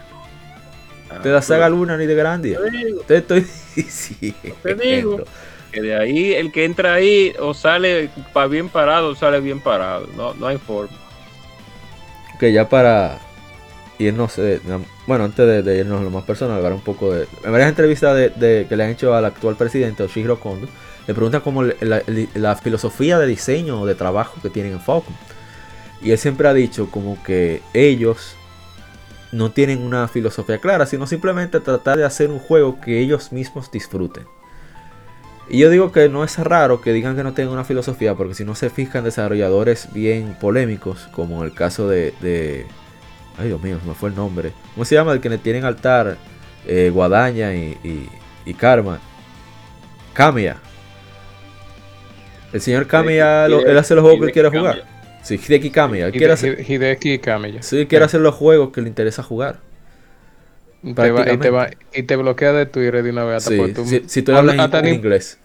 de 1.23 1.31
la 1.31 1.41
saga 1.41 1.69
Lunar 1.69 2.01
y 2.01 2.05
de 2.05 2.15
Grandia. 2.15 2.59
Te 3.07 3.17
estoy 3.17 3.41
diciendo. 3.75 4.55
Te 4.61 4.75
digo. 4.75 5.23
Que 5.71 5.81
de 5.81 5.95
ahí, 5.95 6.33
el 6.33 6.51
que 6.51 6.65
entra 6.65 6.93
ahí 6.93 7.33
o 7.39 7.55
sale 7.55 8.11
pa 8.31 8.45
bien 8.45 8.69
parado 8.69 9.09
o 9.09 9.15
sale 9.15 9.39
bien 9.39 9.59
parado. 9.59 10.07
No, 10.15 10.35
no 10.35 10.45
hay 10.45 10.57
forma. 10.57 10.95
Que 12.39 12.53
ya 12.53 12.69
para 12.69 13.19
no 14.11 14.27
sé 14.27 14.59
bueno, 15.05 15.25
antes 15.25 15.65
de, 15.65 15.77
irnos 15.77 16.01
a 16.01 16.03
lo 16.03 16.09
más 16.09 16.23
personal, 16.23 16.57
hablar 16.57 16.73
un 16.73 16.81
poco 16.81 17.13
de. 17.13 17.27
En 17.43 17.51
varias 17.51 17.69
entrevistas 17.69 18.15
de, 18.15 18.65
que 18.67 18.75
le 18.75 18.83
han 18.83 18.91
hecho 18.91 19.13
al 19.13 19.25
actual 19.25 19.55
presidente, 19.55 20.03
Oshiro 20.03 20.39
Kondo, 20.39 20.67
le 21.07 21.13
preguntan 21.13 21.41
como 21.41 21.63
la, 21.63 22.55
filosofía 22.55 23.19
de 23.19 23.27
diseño 23.27 23.81
o 23.81 23.85
de 23.85 23.95
trabajo 23.95 24.39
que 24.41 24.49
tienen 24.49 24.73
en 24.73 24.81
Falcon. 24.81 25.15
Y 26.01 26.11
él 26.11 26.17
siempre 26.17 26.47
ha 26.47 26.53
dicho 26.53 26.89
como 26.89 27.21
que 27.23 27.61
ellos 27.73 28.35
no 29.31 29.51
tienen 29.51 29.81
una 29.81 30.07
filosofía 30.07 30.59
clara, 30.59 30.85
sino 30.85 31.07
simplemente 31.07 31.59
tratar 31.59 31.97
de 31.97 32.05
hacer 32.05 32.29
un 32.29 32.39
juego 32.39 32.79
que 32.81 32.99
ellos 32.99 33.31
mismos 33.31 33.71
disfruten. 33.71 34.25
Y 35.49 35.59
yo 35.59 35.69
digo 35.69 35.91
que 35.91 36.07
no 36.07 36.23
es 36.23 36.37
raro 36.37 36.81
que 36.81 36.93
digan 36.93 37.15
que 37.15 37.23
no 37.23 37.33
tengan 37.33 37.53
una 37.53 37.65
filosofía, 37.65 38.15
porque 38.15 38.33
si 38.33 38.45
no 38.45 38.55
se 38.55 38.69
fijan 38.69 39.03
desarrolladores 39.03 39.91
bien 39.91 40.37
polémicos, 40.39 41.07
como 41.13 41.43
el 41.43 41.53
caso 41.53 41.87
de 41.89 42.13
Ay, 43.37 43.47
Dios 43.47 43.61
mío, 43.61 43.79
se 43.81 43.87
me 43.87 43.95
fue 43.95 44.09
el 44.09 44.15
nombre. 44.15 44.53
¿Cómo 44.73 44.85
se 44.85 44.95
llama 44.95 45.13
el 45.13 45.21
que 45.21 45.29
le 45.29 45.37
tienen 45.37 45.65
altar? 45.65 46.17
Eh, 46.65 46.91
Guadaña 46.93 47.53
y, 47.53 48.09
y, 48.45 48.53
Karma. 48.53 48.99
Kamiya. 50.13 50.57
El 52.53 52.61
señor 52.61 52.87
Kamiya, 52.87 53.47
él 53.47 53.77
hace 53.77 53.95
los 53.95 54.03
juegos 54.03 54.19
que 54.19 54.25
él 54.27 54.31
quiere 54.31 54.49
jugar. 54.49 54.83
Sí, 55.23 55.39
Hideki 55.43 55.71
Kamiya. 55.71 56.09
Hide, 56.09 56.17
quiere 56.17 56.33
hacer, 56.33 56.69
Hideki 56.69 57.19
Kamiya. 57.19 57.63
Sí, 57.63 57.87
quiere 57.87 58.05
hacer 58.05 58.21
los 58.21 58.35
juegos 58.35 58.71
que 58.71 58.81
le 58.81 58.89
interesa 58.89 59.23
jugar. 59.23 59.59
y, 60.83 60.93
te 60.93 61.49
va, 61.49 61.69
y 61.93 62.03
te 62.03 62.15
bloquea 62.15 62.51
de 62.51 62.65
Twitter 62.65 63.01
de 63.01 63.09
una 63.09 63.23
vez. 63.23 63.43
Sí, 63.43 63.57
si, 63.85 64.03
si, 64.05 64.21
tú 64.21 64.35
hablas 64.35 64.55
en, 64.55 64.85
en 64.85 64.93
inglés. 64.93 65.39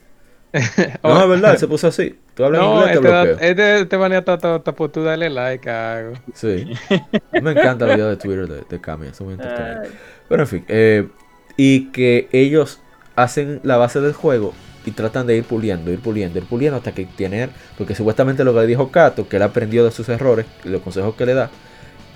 no, 1.03 1.23
es 1.23 1.29
verdad, 1.29 1.57
se 1.57 1.69
puso 1.69 1.87
así. 1.89 2.19
Tú 2.35 2.45
hablas 2.45 2.61
no, 2.61 2.81
inglés, 2.81 2.93
te 2.93 2.99
bloqueo. 2.99 3.39
Este, 3.39 3.81
este 3.81 3.97
banea 3.97 4.19
hasta 4.19 4.61
por 4.61 4.91
tú 4.91 5.05
darle 5.05 5.31
like 5.31 5.71
hago. 5.71 6.15
Sí. 6.35 6.67
Me 7.41 7.53
encanta 7.53 7.87
el 7.87 7.95
video 7.95 8.09
de 8.09 8.17
Twitter 8.17 8.49
de, 8.49 8.63
de 8.69 8.81
Kami, 8.81 9.07
muy 9.21 9.35
entretenido. 9.35 9.83
Pero 10.29 10.43
en 10.43 10.49
fin, 10.49 10.65
eh, 10.69 11.09
y 11.57 11.91
que 11.93 12.29
ellos 12.33 12.81
hacen 13.15 13.61
la 13.63 13.77
base 13.77 14.01
del 14.01 14.13
juego 14.13 14.53
y 14.89 14.93
tratan 14.93 15.27
de 15.27 15.37
ir 15.37 15.45
puliendo, 15.45 15.93
ir 15.93 16.01
puliendo, 16.01 16.39
ir 16.39 16.47
puliendo 16.47 16.79
hasta 16.79 16.93
que 16.93 17.05
tienen, 17.05 17.51
porque 17.77 17.95
supuestamente 17.95 18.43
lo 18.43 18.55
que 18.55 18.67
dijo 18.67 18.91
Kato, 18.91 19.29
que 19.29 19.37
él 19.37 19.43
aprendió 19.43 19.85
de 19.85 19.91
sus 19.91 20.09
errores, 20.09 20.47
los 20.65 20.81
consejos 20.81 21.15
que 21.15 21.27
le 21.27 21.35
da, 21.35 21.51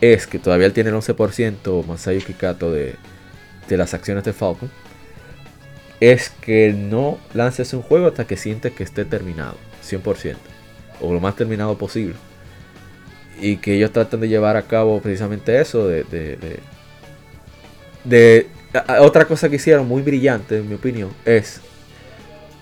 es 0.00 0.26
que 0.26 0.38
todavía 0.38 0.66
él 0.66 0.72
tiene 0.72 0.90
el 0.90 0.96
11% 0.96 1.86
Masayuki 1.86 2.32
Kato 2.32 2.72
de, 2.72 2.96
de 3.68 3.76
las 3.76 3.94
acciones 3.94 4.24
de 4.24 4.32
Falcon 4.32 4.70
es 6.00 6.30
que 6.30 6.72
no 6.72 7.18
lances 7.32 7.72
un 7.74 7.82
juego 7.82 8.08
hasta 8.08 8.26
que 8.26 8.36
sientes 8.36 8.72
que 8.72 8.82
esté 8.82 9.04
terminado, 9.04 9.56
100%, 9.84 10.34
o 11.00 11.12
lo 11.12 11.20
más 11.20 11.36
terminado 11.36 11.78
posible. 11.78 12.14
Y 13.40 13.58
que 13.58 13.74
ellos 13.74 13.92
tratan 13.92 14.20
de 14.20 14.28
llevar 14.28 14.56
a 14.56 14.62
cabo 14.62 15.00
precisamente 15.00 15.60
eso, 15.60 15.86
de... 15.86 16.04
de, 18.04 18.48
otra 18.98 19.26
cosa 19.26 19.48
que 19.48 19.56
hicieron 19.56 19.86
muy 19.86 20.02
brillante, 20.02 20.56
en 20.58 20.68
mi 20.68 20.74
opinión, 20.74 21.10
es 21.24 21.60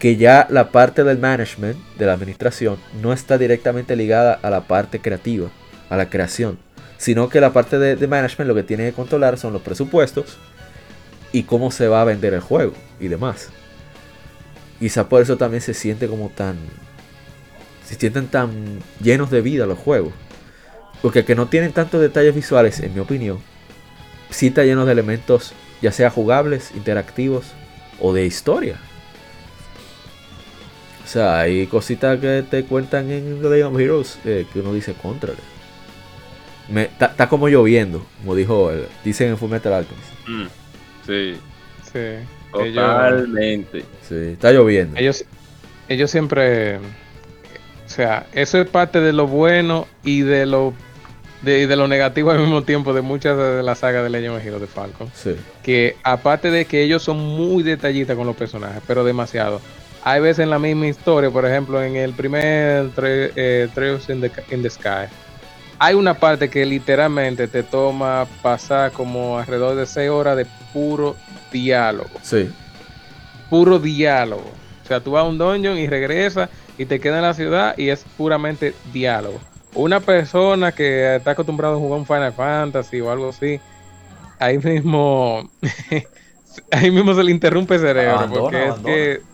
que 0.00 0.16
ya 0.16 0.46
la 0.48 0.72
parte 0.72 1.04
del 1.04 1.18
management, 1.18 1.76
de 1.98 2.06
la 2.06 2.14
administración, 2.14 2.78
no 3.02 3.12
está 3.12 3.36
directamente 3.36 3.94
ligada 3.96 4.32
a 4.32 4.48
la 4.48 4.62
parte 4.62 5.00
creativa, 5.00 5.50
a 5.90 5.96
la 5.98 6.08
creación, 6.08 6.58
sino 6.96 7.28
que 7.28 7.40
la 7.40 7.52
parte 7.52 7.78
de, 7.78 8.06
management 8.08 8.48
lo 8.48 8.54
que 8.54 8.62
tiene 8.62 8.86
que 8.86 8.94
controlar 8.94 9.38
son 9.38 9.52
los 9.52 9.60
presupuestos, 9.60 10.38
y 11.32 11.42
cómo 11.42 11.70
se 11.70 11.86
va 11.86 12.00
a 12.00 12.04
vender 12.04 12.32
el 12.32 12.40
juego 12.40 12.72
y 12.98 13.08
demás. 13.08 13.50
Quizá 14.78 15.06
por 15.06 15.20
eso 15.20 15.36
también 15.36 15.60
se 15.60 15.74
siente 15.74 16.08
como 16.08 16.30
tan. 16.30 16.56
Se 17.86 17.94
sienten 17.94 18.26
tan 18.26 18.80
llenos 19.00 19.30
de 19.30 19.42
vida 19.42 19.66
los 19.66 19.78
juegos. 19.78 20.12
Porque 21.02 21.24
que 21.24 21.34
no 21.34 21.46
tienen 21.46 21.72
tantos 21.72 22.00
detalles 22.00 22.34
visuales, 22.34 22.80
en 22.80 22.94
mi 22.94 23.00
opinión, 23.00 23.38
sí 24.30 24.48
está 24.48 24.64
lleno 24.64 24.86
de 24.86 24.92
elementos, 24.92 25.52
ya 25.82 25.92
sea 25.92 26.10
jugables, 26.10 26.72
interactivos 26.74 27.52
o 28.00 28.12
de 28.12 28.26
historia. 28.26 28.80
O 31.10 31.12
sea, 31.12 31.40
hay 31.40 31.66
cositas 31.66 32.20
que 32.20 32.44
te 32.48 32.62
cuentan 32.62 33.10
en 33.10 33.42
The 33.42 33.48
Game 33.48 33.64
of 33.64 33.80
Heroes 33.80 34.18
eh, 34.24 34.46
que 34.52 34.60
uno 34.60 34.72
dice 34.72 34.94
contra. 34.94 35.32
Está 36.72 37.28
como 37.28 37.48
lloviendo, 37.48 38.06
como 38.20 38.36
dijo, 38.36 38.70
dicen 39.02 39.30
en 39.30 39.36
Fullmetal 39.36 39.72
Alchemist. 39.72 40.28
Mm. 40.28 40.46
Sí. 41.04 41.34
Sí. 41.92 42.24
Totalmente. 42.52 43.84
sí, 44.08 44.14
está 44.34 44.52
lloviendo. 44.52 45.00
Ellos, 45.00 45.24
ellos 45.88 46.12
siempre. 46.12 46.76
O 46.76 47.88
sea, 47.88 48.28
eso 48.32 48.60
es 48.60 48.68
parte 48.68 49.00
de 49.00 49.12
lo 49.12 49.26
bueno 49.26 49.88
y 50.04 50.20
de 50.20 50.46
lo 50.46 50.74
de, 51.42 51.66
de, 51.66 51.74
lo 51.74 51.88
negativo 51.88 52.30
al 52.30 52.38
mismo 52.38 52.62
tiempo 52.62 52.94
de 52.94 53.00
muchas 53.00 53.36
de 53.36 53.64
las 53.64 53.80
sagas 53.80 54.04
de 54.04 54.10
Legend 54.10 54.36
of 54.36 54.46
Heroes 54.46 54.60
de 54.60 54.68
Falcon. 54.68 55.10
Sí. 55.12 55.34
Que 55.64 55.96
aparte 56.04 56.52
de 56.52 56.66
que 56.66 56.84
ellos 56.84 57.02
son 57.02 57.18
muy 57.18 57.64
detallistas 57.64 58.16
con 58.16 58.28
los 58.28 58.36
personajes, 58.36 58.80
pero 58.86 59.02
demasiado. 59.02 59.60
Hay 60.02 60.20
veces 60.20 60.40
en 60.44 60.50
la 60.50 60.58
misma 60.58 60.86
historia, 60.86 61.30
por 61.30 61.44
ejemplo, 61.44 61.82
en 61.82 61.96
el 61.96 62.12
primer 62.12 62.90
eh, 63.02 63.68
Trails 63.74 64.08
in 64.08 64.20
the, 64.20 64.32
in 64.50 64.62
the 64.62 64.70
Sky, 64.70 65.06
hay 65.78 65.94
una 65.94 66.14
parte 66.14 66.48
que 66.50 66.64
literalmente 66.66 67.48
te 67.48 67.62
toma 67.62 68.26
pasar 68.42 68.92
como 68.92 69.38
alrededor 69.38 69.76
de 69.76 69.86
6 69.86 70.10
horas 70.10 70.36
de 70.36 70.46
puro 70.72 71.16
diálogo. 71.50 72.10
Sí. 72.22 72.50
Puro 73.48 73.78
diálogo. 73.78 74.50
O 74.84 74.86
sea, 74.86 75.00
tú 75.00 75.12
vas 75.12 75.24
a 75.24 75.28
un 75.28 75.38
dungeon 75.38 75.78
y 75.78 75.86
regresas 75.86 76.50
y 76.76 76.84
te 76.84 77.00
quedas 77.00 77.16
en 77.16 77.22
la 77.22 77.34
ciudad 77.34 77.78
y 77.78 77.88
es 77.88 78.04
puramente 78.16 78.74
diálogo. 78.92 79.40
Una 79.74 80.00
persona 80.00 80.72
que 80.72 81.16
está 81.16 81.32
acostumbrado 81.32 81.76
a 81.76 81.78
jugar 81.78 82.00
un 82.00 82.06
Final 82.06 82.32
Fantasy 82.32 83.00
o 83.00 83.10
algo 83.10 83.30
así, 83.30 83.60
ahí 84.38 84.58
mismo, 84.58 85.48
ahí 86.72 86.90
mismo 86.90 87.14
se 87.14 87.22
le 87.22 87.30
interrumpe 87.30 87.76
el 87.76 87.80
cerebro 87.80 88.28
porque 88.30 88.68
es 88.68 88.74
que 88.84 89.29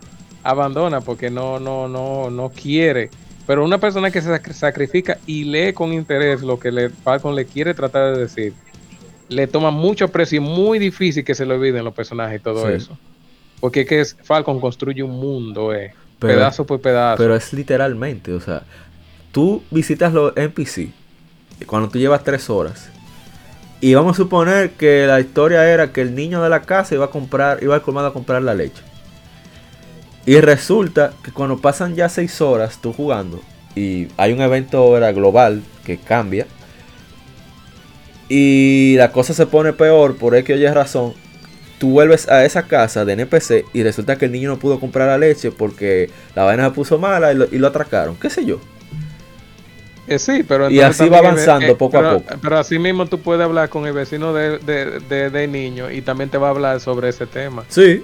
abandona 0.49 1.01
porque 1.01 1.29
no, 1.29 1.59
no, 1.59 1.87
no, 1.87 2.29
no 2.29 2.49
quiere. 2.49 3.09
Pero 3.45 3.63
una 3.63 3.77
persona 3.77 4.11
que 4.11 4.21
se 4.21 4.53
sacrifica 4.53 5.17
y 5.25 5.45
lee 5.45 5.73
con 5.73 5.93
interés 5.93 6.41
lo 6.41 6.59
que 6.59 6.71
le, 6.71 6.89
Falcon 6.89 7.33
le 7.35 7.45
quiere 7.45 7.73
tratar 7.73 8.13
de 8.15 8.21
decir, 8.21 8.53
le 9.29 9.47
toma 9.47 9.71
mucho 9.71 10.07
precio 10.09 10.37
y 10.37 10.39
muy 10.41 10.79
difícil 10.79 11.23
que 11.23 11.33
se 11.35 11.45
le 11.45 11.53
olviden 11.53 11.83
los 11.85 11.93
personajes 11.93 12.39
y 12.39 12.43
todo 12.43 12.67
Sí. 12.67 12.73
eso. 12.73 12.97
Porque 13.59 13.81
es 13.81 13.87
que 13.87 13.99
es- 14.01 14.17
Falcon 14.23 14.59
construye 14.59 15.01
un 15.03 15.11
mundo, 15.19 15.73
eh. 15.73 15.93
Pero- 16.19 16.33
pedazo 16.35 16.65
por 16.65 16.81
pedazo. 16.81 17.17
Pero 17.21 17.35
es 17.35 17.53
literalmente, 17.53 18.33
o 18.33 18.41
sea, 18.41 18.63
tú 19.31 19.63
visitas 19.71 20.11
los 20.13 20.35
NPC 20.35 20.91
cuando 21.65 21.89
tú 21.89 21.99
llevas 21.99 22.23
tres 22.23 22.49
horas. 22.49 22.89
Y 23.79 23.93
vamos 23.93 24.13
a 24.13 24.17
suponer 24.17 24.71
que 24.71 25.05
la 25.05 25.19
historia 25.19 25.71
era 25.71 25.91
que 25.93 26.01
el 26.01 26.15
niño 26.15 26.41
de 26.41 26.49
la 26.49 26.61
casa 26.63 26.95
iba 26.95 27.05
a 27.05 27.09
comprar, 27.11 27.61
iba 27.61 27.75
al 27.75 27.81
colmado 27.83 28.07
a 28.07 28.13
comprar 28.13 28.41
la 28.41 28.55
leche. 28.55 28.81
Y 30.27 30.39
resulta 30.41 31.13
que 31.23 31.31
cuando 31.31 31.57
pasan 31.57 31.95
ya 31.95 32.07
seis 32.09 32.39
horas 32.41 32.77
tú 32.81 32.93
jugando 32.93 33.41
y 33.75 34.07
hay 34.17 34.33
un 34.33 34.41
evento 34.41 34.77
ahora 34.77 35.11
global 35.13 35.63
que 35.85 35.97
cambia 35.97 36.45
y 38.29 38.95
la 38.97 39.11
cosa 39.11 39.33
se 39.33 39.45
pone 39.45 39.73
peor 39.73 40.17
por 40.17 40.35
X 40.35 40.55
o 40.55 40.59
Y 40.59 40.67
razón, 40.67 41.13
tú 41.79 41.91
vuelves 41.91 42.27
a 42.27 42.43
esa 42.43 42.63
casa 42.63 43.05
de 43.05 43.13
NPC 43.13 43.65
y 43.73 43.83
resulta 43.83 44.17
que 44.17 44.25
el 44.25 44.31
niño 44.33 44.49
no 44.49 44.59
pudo 44.59 44.79
comprar 44.79 45.07
la 45.07 45.17
leche 45.17 45.51
porque 45.51 46.09
la 46.35 46.43
vaina 46.43 46.65
se 46.65 46.71
puso 46.71 46.97
mala 46.97 47.31
y 47.31 47.35
lo, 47.35 47.45
y 47.45 47.57
lo 47.57 47.67
atracaron, 47.67 48.15
qué 48.17 48.29
sé 48.29 48.45
yo. 48.45 48.59
Eh, 50.09 50.19
sí, 50.19 50.43
pero 50.47 50.69
Y 50.69 50.79
así 50.81 51.07
va 51.09 51.19
avanzando 51.19 51.77
poco 51.77 51.97
a 51.97 52.01
pero- 52.01 52.19
poco. 52.21 52.35
Pero 52.41 52.57
así 52.57 52.79
mismo 52.79 53.05
tú 53.07 53.19
puedes 53.19 53.43
hablar 53.43 53.69
con 53.69 53.85
el 53.85 53.93
vecino 53.93 54.33
de, 54.33 54.57
de, 54.59 54.99
de- 55.01 55.29
de 55.29 55.47
niño 55.47 55.91
y 55.91 56.01
también 56.01 56.29
te 56.29 56.37
va 56.37 56.47
a 56.47 56.51
hablar 56.51 56.79
sobre 56.79 57.09
ese 57.09 57.25
tema. 57.27 57.63
Sí. 57.69 58.03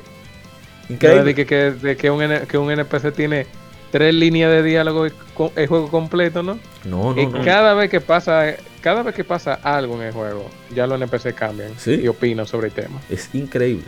Increíble. 0.89 1.23
de 1.23 1.35
que, 1.35 1.45
que, 1.45 1.55
de 1.71 1.97
que, 1.97 2.09
un, 2.11 2.21
N- 2.23 2.41
que 2.47 2.57
un 2.57 2.69
NPC 2.71 3.13
tiene 3.13 3.45
tres 3.91 4.13
líneas 4.13 4.51
de 4.51 4.63
diálogo 4.63 5.05
el 5.05 5.67
juego 5.67 5.89
completo, 5.89 6.41
¿no? 6.43 6.59
No, 6.83 7.13
no, 7.13 7.21
y 7.21 7.25
no. 7.27 7.43
cada 7.43 7.73
vez 7.73 7.89
que 7.89 8.01
pasa 8.01 8.55
cada 8.81 9.01
vez 9.03 9.15
que 9.15 9.23
pasa 9.23 9.53
algo 9.63 9.95
en 9.95 10.07
el 10.07 10.11
juego, 10.13 10.49
ya 10.75 10.85
los 10.87 10.99
NPC 11.01 11.33
cambian 11.33 11.71
Sí. 11.77 12.01
y 12.03 12.07
opinan 12.09 12.45
sobre 12.45 12.67
el 12.67 12.73
tema. 12.73 12.99
Es 13.09 13.29
increíble. 13.33 13.85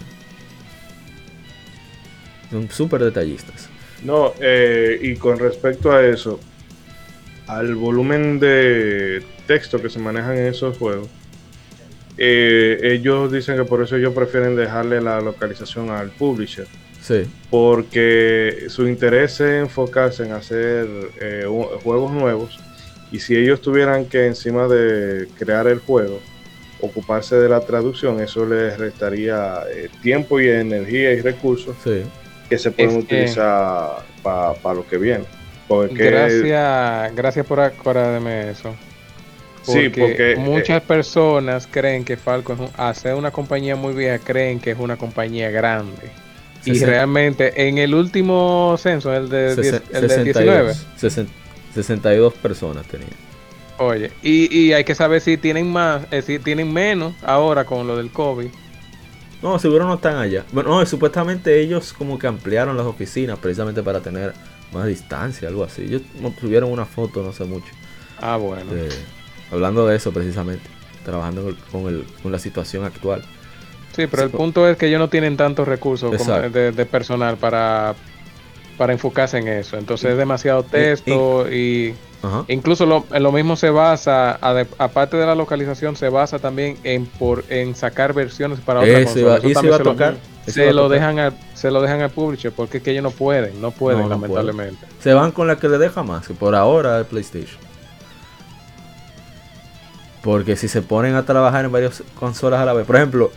Son 2.51 2.69
súper 2.69 3.03
detallistas. 3.03 3.69
No, 4.03 4.33
eh, 4.39 4.99
y 5.01 5.15
con 5.15 5.39
respecto 5.39 5.91
a 5.91 6.05
eso, 6.05 6.39
al 7.47 7.75
volumen 7.75 8.39
de 8.39 9.23
texto 9.47 9.81
que 9.81 9.89
se 9.89 9.99
manejan 9.99 10.37
en 10.37 10.47
esos 10.47 10.77
juegos, 10.77 11.09
eh, 12.17 12.79
ellos 12.83 13.31
dicen 13.31 13.57
que 13.57 13.65
por 13.65 13.81
eso 13.83 13.97
ellos 13.97 14.13
prefieren 14.13 14.55
dejarle 14.55 15.01
la 15.01 15.19
localización 15.21 15.89
al 15.89 16.09
publisher, 16.11 16.67
Sí. 17.05 17.27
porque 17.51 18.65
su 18.69 18.87
interés 18.87 19.39
es 19.39 19.61
enfocarse 19.61 20.23
en 20.23 20.31
hacer 20.31 20.87
eh, 21.21 21.45
juegos 21.83 22.11
nuevos, 22.11 22.57
y 23.11 23.19
si 23.19 23.35
ellos 23.35 23.61
tuvieran 23.61 24.05
que 24.05 24.25
encima 24.25 24.67
de 24.67 25.27
crear 25.37 25.67
el 25.67 25.79
juego, 25.79 26.19
ocuparse 26.81 27.35
de 27.35 27.47
la 27.47 27.61
traducción, 27.61 28.19
eso 28.21 28.45
les 28.45 28.77
restaría 28.77 29.59
eh, 29.71 29.89
tiempo 30.01 30.39
y 30.39 30.49
energía 30.49 31.11
y 31.13 31.21
recursos 31.21 31.75
Sí. 31.83 32.01
que 32.49 32.57
se 32.57 32.71
pueden 32.71 32.91
Es 32.97 33.03
utilizar 33.03 33.97
para 34.23 34.73
lo 34.73 34.85
que 34.87 34.97
viene. 34.97 35.25
Porque 35.67 36.09
Gracias, 36.09 37.15
gracias 37.15 37.45
por 37.45 37.59
acordarme 37.59 38.49
eso. 38.51 38.75
Sí, 39.63 39.89
porque, 39.89 40.33
eh, 40.33 40.35
muchas 40.37 40.81
personas 40.83 41.67
creen 41.67 42.03
que 42.03 42.17
Falcon, 42.17 42.55
es 42.55 42.61
un- 42.61 42.69
al 42.77 42.95
ser 42.95 43.15
una 43.15 43.31
compañía 43.31 43.75
muy 43.75 43.93
vieja, 43.95 44.19
creen 44.23 44.59
que 44.59 44.71
es 44.71 44.77
una 44.79 44.95
compañía 44.97 45.49
grande. 45.49 46.11
Y 46.65 46.79
realmente 46.83 47.67
en 47.67 47.77
el 47.77 47.93
último 47.93 48.75
censo, 48.79 49.13
el 49.13 49.29
de, 49.29 49.51
el 49.51 49.55
de 49.57 50.23
19, 50.23 50.73
62. 50.73 50.85
Sesen- 51.01 51.27
62 51.73 52.33
personas 52.35 52.85
tenía. 52.87 53.07
oye, 53.77 54.11
y, 54.23 54.55
y 54.57 54.73
hay 54.73 54.83
que 54.83 54.95
saber 54.95 55.21
si 55.21 55.37
tienen 55.37 55.71
más, 55.71 56.03
eh, 56.11 56.21
si 56.21 56.39
tienen 56.39 56.71
menos 56.71 57.13
ahora 57.23 57.65
con 57.65 57.85
lo 57.87 57.97
del 57.97 58.09
COVID. 58.11 58.47
No, 59.41 59.59
seguro 59.59 59.85
no 59.85 59.95
están 59.95 60.15
allá. 60.17 60.43
Bueno, 60.51 60.69
no, 60.69 60.85
supuestamente 60.85 61.59
ellos 61.61 61.93
como 61.93 62.17
que 62.17 62.25
ampliaron 62.27 62.77
las 62.77 62.85
oficinas 62.85 63.37
precisamente 63.37 63.83
para 63.83 63.99
tener 63.99 64.33
más 64.73 64.87
distancia, 64.87 65.47
algo 65.49 65.63
así. 65.63 65.83
Ellos 65.83 66.01
subieron 66.39 66.71
una 66.71 66.85
foto 66.85 67.21
no 67.21 67.31
sé 67.33 67.43
mucho. 67.45 67.67
Ah, 68.19 68.37
bueno. 68.37 68.73
de- 68.73 68.89
hablando 69.51 69.85
de 69.85 69.97
eso 69.97 70.11
precisamente. 70.11 70.63
Trabajando 71.03 71.55
con, 71.71 71.87
el- 71.87 72.05
con 72.23 72.31
la 72.31 72.39
situación 72.39 72.85
actual. 72.85 73.23
Sí, 73.95 74.07
pero 74.07 74.23
el 74.23 74.29
punto 74.29 74.67
es 74.67 74.77
que 74.77 74.87
ellos 74.87 74.99
no 74.99 75.07
tienen 75.09 75.37
tantos 75.37 75.67
recursos 75.67 76.11
como 76.17 76.33
de, 76.49 76.71
de 76.71 76.85
personal 76.85 77.37
para, 77.37 77.95
para 78.77 78.91
enfocarse 78.93 79.37
en 79.37 79.47
eso. 79.47 79.77
Entonces 79.77 80.11
es 80.11 80.17
demasiado 80.17 80.63
texto 80.63 81.49
y, 81.51 81.93
Ajá. 82.21 82.43
incluso 82.49 82.85
lo, 82.85 83.05
lo 83.17 83.31
mismo 83.31 83.55
se 83.55 83.69
basa, 83.69 84.37
aparte 84.77 85.15
de 85.15 85.25
la 85.25 85.35
localización, 85.35 85.95
se 85.95 86.09
basa 86.09 86.39
también 86.39 86.77
en 86.83 87.05
por 87.05 87.43
en 87.49 87.73
sacar 87.75 88.13
versiones 88.13 88.59
para 88.59 88.81
otras 88.81 89.13
consolas. 89.13 89.41
Se 89.41 89.83
lo- 89.83 89.93
Se 90.47 90.73
lo, 90.73 90.89
dejan 90.89 91.19
al, 91.19 91.33
se 91.55 91.71
lo 91.71 91.81
dejan 91.81 92.01
al 92.01 92.09
publisher 92.11 92.51
porque 92.51 92.77
es 92.77 92.83
que 92.83 92.91
ellos 92.91 93.01
no 93.03 93.11
pueden, 93.11 93.59
no 93.61 93.71
pueden 93.71 94.01
No, 94.01 94.09
no 94.09 94.09
lamentablemente. 94.15 94.85
Se 95.01 95.13
van 95.13 95.31
con 95.31 95.47
la 95.47 95.55
que 95.57 95.67
le 95.69 95.77
deja 95.79 96.03
más, 96.03 96.27
que 96.27 96.33
por 96.35 96.53
ahora 96.53 96.99
es 96.99 97.07
PlayStation. 97.07 97.57
Porque 100.21 100.55
si 100.55 100.67
se 100.67 100.81
ponen 100.81 101.15
a 101.15 101.23
trabajar 101.25 101.65
en 101.65 101.71
varias 101.71 102.03
consolas 102.19 102.59
a 102.59 102.65
la 102.65 102.73
vez, 102.73 102.85
por 102.85 102.95
ejemplo, 102.95 103.31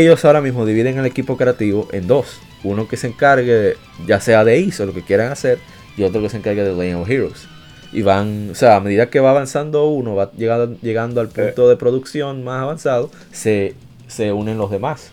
ellos 0.00 0.24
ahora 0.24 0.40
mismo 0.40 0.64
dividen 0.66 0.98
el 0.98 1.06
equipo 1.06 1.36
creativo 1.36 1.88
en 1.92 2.06
dos. 2.06 2.40
Uno 2.64 2.86
que 2.88 2.96
se 2.96 3.08
encargue, 3.08 3.76
ya 4.06 4.20
sea 4.20 4.44
de 4.44 4.58
ISO, 4.58 4.86
lo 4.86 4.94
que 4.94 5.02
quieran 5.02 5.32
hacer, 5.32 5.58
y 5.96 6.04
otro 6.04 6.22
que 6.22 6.28
se 6.28 6.36
encargue 6.36 6.62
de 6.62 6.74
Legend 6.74 7.02
of 7.02 7.10
Heroes. 7.10 7.48
Y 7.92 8.02
van, 8.02 8.50
o 8.52 8.54
sea, 8.54 8.76
a 8.76 8.80
medida 8.80 9.10
que 9.10 9.20
va 9.20 9.30
avanzando 9.30 9.86
uno, 9.88 10.14
va 10.14 10.30
llegando, 10.32 10.78
llegando 10.80 11.20
al 11.20 11.28
punto 11.28 11.68
de 11.68 11.76
producción 11.76 12.44
más 12.44 12.62
avanzado, 12.62 13.10
se, 13.32 13.74
se 14.06 14.32
unen 14.32 14.58
los 14.58 14.70
demás. 14.70 15.10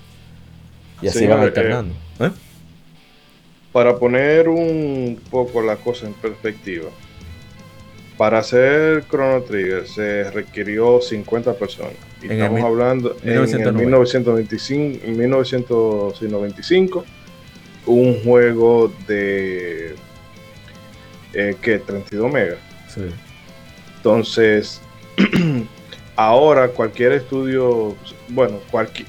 Y 1.01 1.08
así 1.08 1.19
Señor, 1.19 1.35
van 1.35 1.43
eh, 1.43 1.48
alternando. 1.48 1.95
¿Eh? 2.19 2.32
para 3.72 3.98
poner 3.98 4.49
un 4.49 5.19
poco 5.30 5.61
la 5.61 5.75
cosa 5.77 6.08
en 6.08 6.14
perspectiva, 6.14 6.90
para 8.19 8.39
hacer 8.39 9.06
Chrono 9.09 9.41
Trigger 9.43 9.88
se 9.88 10.30
requirió 10.30 10.99
50 10.99 11.53
personas. 11.53 11.93
Y 12.22 12.25
En 12.25 12.33
estamos 12.33 12.61
hablando 12.64 13.15
en 13.23 13.30
el 13.30 13.39
1990. 13.48 13.72
1925, 13.72 15.06
en 15.06 15.17
1995, 15.17 17.06
un 17.85 18.22
juego 18.22 18.91
de 19.07 19.95
eh, 21.31 21.56
¿qué? 21.61 21.80
32 21.80 22.30
megas. 22.30 22.57
Sí. 22.93 23.03
Entonces, 23.95 24.81
ahora 26.17 26.67
cualquier 26.67 27.14
estudio, 27.14 27.95
bueno, 28.27 28.59
cualquier 28.69 29.07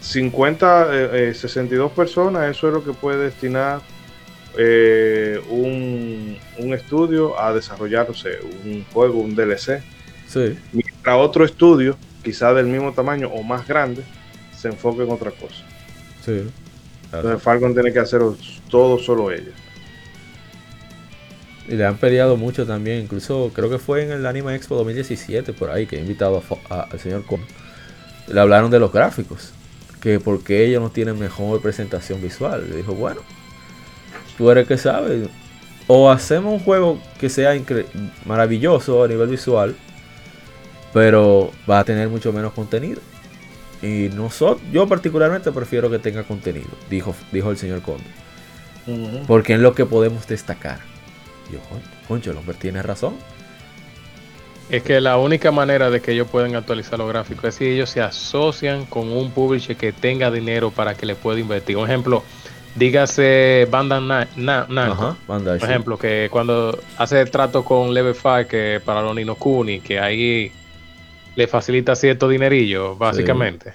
50, 0.00 0.88
eh, 0.90 1.28
eh, 1.28 1.34
62 1.34 1.92
personas, 1.92 2.50
eso 2.50 2.66
es 2.66 2.74
lo 2.74 2.82
que 2.82 2.94
puede 2.94 3.26
destinar 3.26 3.80
eh, 4.56 5.40
un, 5.50 6.36
un 6.58 6.74
estudio 6.74 7.38
a 7.40 7.52
desarrollar, 7.52 8.08
no 8.08 8.14
sé, 8.14 8.38
un 8.64 8.84
juego, 8.92 9.20
un 9.20 9.34
DLC. 9.34 9.82
Sí. 10.26 10.56
Mientras 10.72 11.16
otro 11.16 11.44
estudio, 11.44 11.96
quizá 12.22 12.52
del 12.54 12.66
mismo 12.66 12.92
tamaño 12.92 13.28
o 13.28 13.42
más 13.42 13.66
grande, 13.66 14.02
se 14.56 14.68
enfoque 14.68 15.02
en 15.02 15.10
otra 15.10 15.30
cosa. 15.30 15.64
Sí. 16.24 16.42
Claro. 17.10 17.28
Entonces 17.28 17.42
Falcon 17.42 17.74
tiene 17.74 17.92
que 17.92 17.98
hacer 18.00 18.20
todo 18.68 18.98
solo 18.98 19.30
ella. 19.30 19.52
Y 21.68 21.74
le 21.74 21.84
han 21.84 21.96
peleado 21.98 22.36
mucho 22.36 22.66
también, 22.66 23.02
incluso 23.02 23.50
creo 23.54 23.68
que 23.68 23.78
fue 23.78 24.02
en 24.02 24.10
el 24.10 24.26
Anime 24.26 24.54
Expo 24.54 24.74
2017 24.76 25.52
por 25.52 25.70
ahí 25.70 25.86
que 25.86 25.96
he 25.96 26.00
invitado 26.00 26.38
a 26.38 26.42
Fo- 26.42 26.58
a- 26.70 26.82
al 26.90 26.98
señor 26.98 27.24
Com. 27.26 27.40
Le 28.26 28.40
hablaron 28.40 28.70
de 28.70 28.78
los 28.78 28.90
gráficos, 28.92 29.52
que 30.00 30.18
porque 30.18 30.64
ellos 30.66 30.82
no 30.82 30.90
tienen 30.90 31.18
mejor 31.18 31.60
presentación 31.60 32.22
visual. 32.22 32.66
Le 32.70 32.76
dijo, 32.76 32.94
bueno, 32.94 33.20
tú 34.38 34.50
eres 34.50 34.66
que 34.66 34.78
sabes. 34.78 35.28
O 35.86 36.10
hacemos 36.10 36.52
un 36.54 36.60
juego 36.60 36.98
que 37.18 37.28
sea 37.28 37.54
maravilloso 38.24 39.04
a 39.04 39.08
nivel 39.08 39.28
visual, 39.28 39.74
pero 40.92 41.50
va 41.68 41.80
a 41.80 41.84
tener 41.84 42.08
mucho 42.08 42.32
menos 42.32 42.52
contenido. 42.52 43.00
Y 43.82 44.08
nosotros, 44.14 44.60
yo 44.72 44.86
particularmente 44.88 45.52
prefiero 45.52 45.90
que 45.90 45.98
tenga 45.98 46.24
contenido, 46.24 46.68
dijo, 46.90 47.14
dijo 47.32 47.50
el 47.50 47.56
señor 47.56 47.82
Conde. 47.82 48.04
Porque 49.26 49.54
es 49.54 49.60
lo 49.60 49.74
que 49.74 49.84
podemos 49.84 50.26
destacar. 50.26 50.78
Yo, 51.52 51.58
"Con- 51.68 51.82
concho, 52.08 52.30
el 52.30 52.38
hombre 52.38 52.54
tiene 52.58 52.82
razón. 52.82 53.14
Es 54.70 54.82
que 54.82 55.00
la 55.00 55.16
única 55.16 55.50
manera 55.50 55.90
de 55.90 56.00
que 56.00 56.12
ellos 56.12 56.26
puedan 56.30 56.54
actualizar 56.54 56.98
los 56.98 57.08
gráficos 57.08 57.44
es 57.44 57.54
si 57.54 57.66
ellos 57.66 57.88
se 57.88 58.02
asocian 58.02 58.84
con 58.84 59.10
un 59.10 59.30
publisher 59.30 59.76
que 59.76 59.92
tenga 59.92 60.30
dinero 60.30 60.70
para 60.70 60.94
que 60.94 61.06
le 61.06 61.14
pueda 61.14 61.38
invertir. 61.40 61.76
Un 61.78 61.84
ejemplo, 61.86 62.22
dígase 62.78 63.66
Bandai 63.70 64.00
Na- 64.00 64.28
Na- 64.36 64.66
Namco. 64.68 65.16
Bandai, 65.26 65.58
Por 65.58 65.66
sí. 65.66 65.72
ejemplo, 65.72 65.98
que 65.98 66.28
cuando 66.30 66.78
hace 66.96 67.20
el 67.20 67.30
trato 67.30 67.64
con 67.64 67.92
Level 67.92 68.14
5 68.14 68.48
que 68.48 68.80
para 68.84 69.02
los 69.02 69.14
Nino 69.14 69.34
Kuni, 69.34 69.80
que 69.80 69.98
ahí 69.98 70.52
le 71.36 71.46
facilita 71.46 71.94
cierto 71.94 72.28
dinerillo, 72.28 72.96
básicamente. 72.96 73.72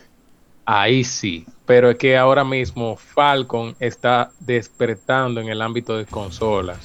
Ahí 0.66 1.04
sí. 1.04 1.46
Pero 1.66 1.90
es 1.90 1.98
que 1.98 2.18
ahora 2.18 2.44
mismo 2.44 2.96
Falcon 2.98 3.76
está 3.80 4.32
despertando 4.40 5.40
en 5.42 5.48
el 5.50 5.62
ámbito 5.62 5.98
de 5.98 6.06
consolas. 6.06 6.80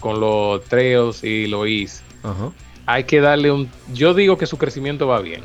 Con 0.00 0.20
los 0.20 0.62
Trails 0.64 1.24
y 1.24 1.46
los 1.46 1.66
Is. 1.68 2.02
Ajá. 2.22 2.50
Hay 2.86 3.04
que 3.04 3.20
darle 3.20 3.50
un. 3.50 3.68
Yo 3.92 4.14
digo 4.14 4.38
que 4.38 4.46
su 4.46 4.56
crecimiento 4.56 5.06
va 5.08 5.20
bien. 5.20 5.42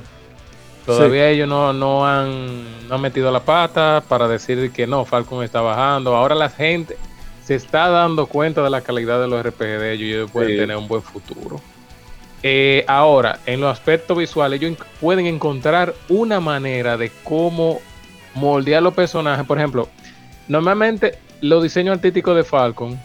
Todavía 0.86 1.30
ellos 1.30 1.48
no, 1.48 1.72
no, 1.74 2.06
han, 2.06 2.88
no 2.90 2.96
han 2.96 3.02
metido 3.02 3.32
la 3.32 3.40
pata 3.40 4.04
para 4.08 4.28
decir 4.28 4.72
que 4.72 4.86
no, 4.86 5.06
Falcon 5.06 5.44
está 5.44 5.62
bajando. 5.62 6.16
Ahora 6.16 6.36
la 6.36 6.50
gente 6.50 6.98
se 7.44 7.56
está 7.56 7.90
dando 7.90 8.26
cuenta 8.28 8.62
de 8.64 8.70
la 8.70 8.82
calidad 8.82 9.22
de 9.22 9.28
los 9.28 9.42
RPG 9.46 9.60
de 9.80 9.94
ellos 9.94 10.06
y 10.08 10.14
ellos 10.14 10.32
pueden 10.32 10.52
Sí. 10.52 10.58
tener 10.58 10.76
un 10.78 10.88
buen 10.88 11.02
futuro. 11.02 11.62
Eh, 12.42 12.84
ahora, 12.88 13.40
en 13.46 13.62
los 13.62 13.72
aspectos 13.72 14.18
visuales, 14.18 14.60
ellos 14.62 14.78
en- 14.78 14.86
pueden 15.00 15.26
encontrar 15.28 15.94
una 16.10 16.42
manera 16.42 16.98
de 16.98 17.10
cómo 17.24 17.80
moldear 18.36 18.84
los 18.84 18.94
personajes. 18.94 19.46
Por 19.46 19.58
ejemplo, 19.58 19.88
normalmente 20.50 21.18
los 21.40 21.64
diseños 21.64 21.96
artísticos 21.96 22.36
de 22.36 22.44
Falcon 22.44 23.00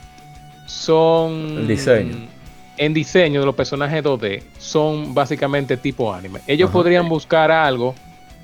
son. 0.66 1.58
El 1.58 1.68
diseño. 1.68 2.16
En 2.78 2.94
diseño 2.94 3.40
de 3.40 3.47
los 3.47 3.55
personajes 3.55 4.02
2D 4.02 4.42
son 4.58 5.15
básicamente 5.15 5.76
tipo 5.76 6.12
anime. 6.12 6.40
Ellos 6.47 6.68
Ajá. 6.68 6.78
podrían 6.78 7.08
buscar 7.08 7.50
algo 7.50 7.94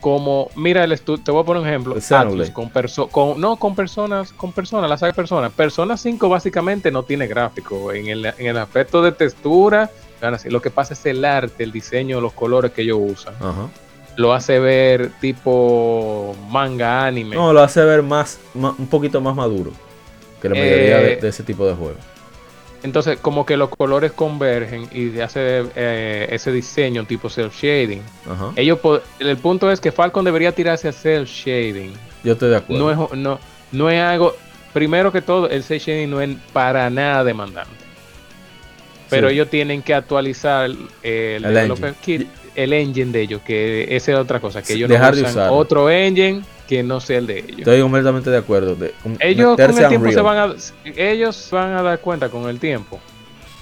como, 0.00 0.50
mira, 0.54 0.84
el 0.84 1.00
te 1.00 1.30
voy 1.30 1.42
a 1.42 1.44
poner 1.46 1.62
un 1.62 1.68
ejemplo. 1.68 1.96
Atlus, 2.10 2.50
con 2.50 2.70
con, 3.10 3.40
no 3.40 3.56
con 3.56 3.74
personas, 3.74 4.32
con 4.34 4.52
personas, 4.52 4.90
la 4.90 4.98
saga 4.98 5.12
de 5.12 5.16
personas. 5.16 5.50
Persona 5.52 5.96
5 5.96 6.28
básicamente 6.28 6.90
no 6.90 7.04
tiene 7.04 7.26
gráfico. 7.26 7.90
En 7.90 8.08
el, 8.08 8.26
en 8.26 8.46
el 8.46 8.58
aspecto 8.58 9.00
de 9.00 9.12
textura, 9.12 9.90
lo 10.50 10.60
que 10.60 10.70
pasa 10.70 10.94
es 10.94 11.06
el 11.06 11.24
arte, 11.24 11.64
el 11.64 11.72
diseño, 11.72 12.20
los 12.20 12.32
colores 12.32 12.72
que 12.72 12.82
ellos 12.82 12.98
usan. 13.00 13.34
Ajá. 13.36 13.68
Lo 14.16 14.32
hace 14.32 14.58
ver 14.58 15.10
tipo 15.20 16.36
manga, 16.50 17.06
anime. 17.06 17.34
No, 17.34 17.52
lo 17.52 17.62
hace 17.62 17.82
ver 17.82 18.02
más, 18.02 18.38
un 18.54 18.86
poquito 18.88 19.20
más 19.20 19.34
maduro 19.34 19.72
que 20.42 20.48
la 20.50 20.54
mayoría 20.54 20.98
de, 20.98 21.12
Eh, 21.14 21.16
de 21.16 21.28
ese 21.28 21.42
tipo 21.42 21.66
de 21.66 21.74
juegos. 21.74 22.13
Entonces, 22.84 23.18
como 23.18 23.44
que 23.46 23.56
los 23.56 23.70
colores 23.70 24.12
convergen 24.12 24.88
y 24.92 25.18
hace 25.20 25.64
eh, 25.74 26.28
ese 26.30 26.52
diseño 26.52 27.04
tipo 27.06 27.28
cel 27.30 27.48
shading. 27.50 28.02
Ajá. 28.30 28.52
Ellos 28.56 28.78
el 29.20 29.36
punto 29.38 29.72
es 29.72 29.80
que 29.80 29.90
Falcon 29.90 30.24
debería 30.24 30.52
tirarse 30.52 30.86
a 30.88 30.92
cel 30.92 31.24
shading. 31.24 31.92
Yo 32.22 32.34
estoy 32.34 32.50
de 32.50 32.56
acuerdo. 32.56 32.94
No 32.94 33.06
es, 33.06 33.12
no, 33.18 33.40
no 33.72 33.90
es 33.90 34.00
algo. 34.02 34.36
Primero 34.74 35.10
que 35.10 35.22
todo, 35.22 35.48
el 35.48 35.62
cel 35.64 35.78
shading 35.80 36.10
no 36.10 36.20
es 36.20 36.36
para 36.52 36.90
nada 36.90 37.24
demandante. 37.24 37.70
Pero 39.08 39.28
Sí. 39.28 39.34
ellos 39.34 39.48
tienen 39.48 39.82
que 39.82 39.94
actualizar 39.94 40.66
el, 40.66 40.76
El 41.02 41.42
developer 41.42 41.88
engine. 41.88 42.18
kit, 42.18 42.28
el 42.54 42.72
engine 42.74 43.12
de 43.12 43.20
ellos, 43.22 43.40
que 43.46 43.96
esa 43.96 44.12
es 44.12 44.18
otra 44.18 44.40
cosa, 44.40 44.62
que 44.62 44.74
ellos 44.74 44.90
dejar 44.90 45.10
no 45.12 45.16
de 45.16 45.22
usan 45.22 45.32
usarlo. 45.32 45.56
otro 45.56 45.90
engine 45.90 46.42
que 46.68 46.82
no 46.82 47.00
sea 47.00 47.18
el 47.18 47.26
de 47.26 47.38
ellos. 47.40 47.58
Estoy 47.58 47.80
completamente 47.82 48.30
de 48.30 48.38
acuerdo. 48.38 48.74
De, 48.74 48.94
un- 49.04 49.16
ellos 49.20 49.56
con 49.56 49.78
el 49.84 49.88
tiempo 49.88 50.06
se 50.14 50.20
van 50.22 50.38
a 50.38 50.54
ellos 50.96 51.48
van 51.50 51.72
a 51.74 51.82
dar 51.82 52.00
cuenta 52.00 52.28
con 52.28 52.48
el 52.48 52.58
tiempo 52.58 53.00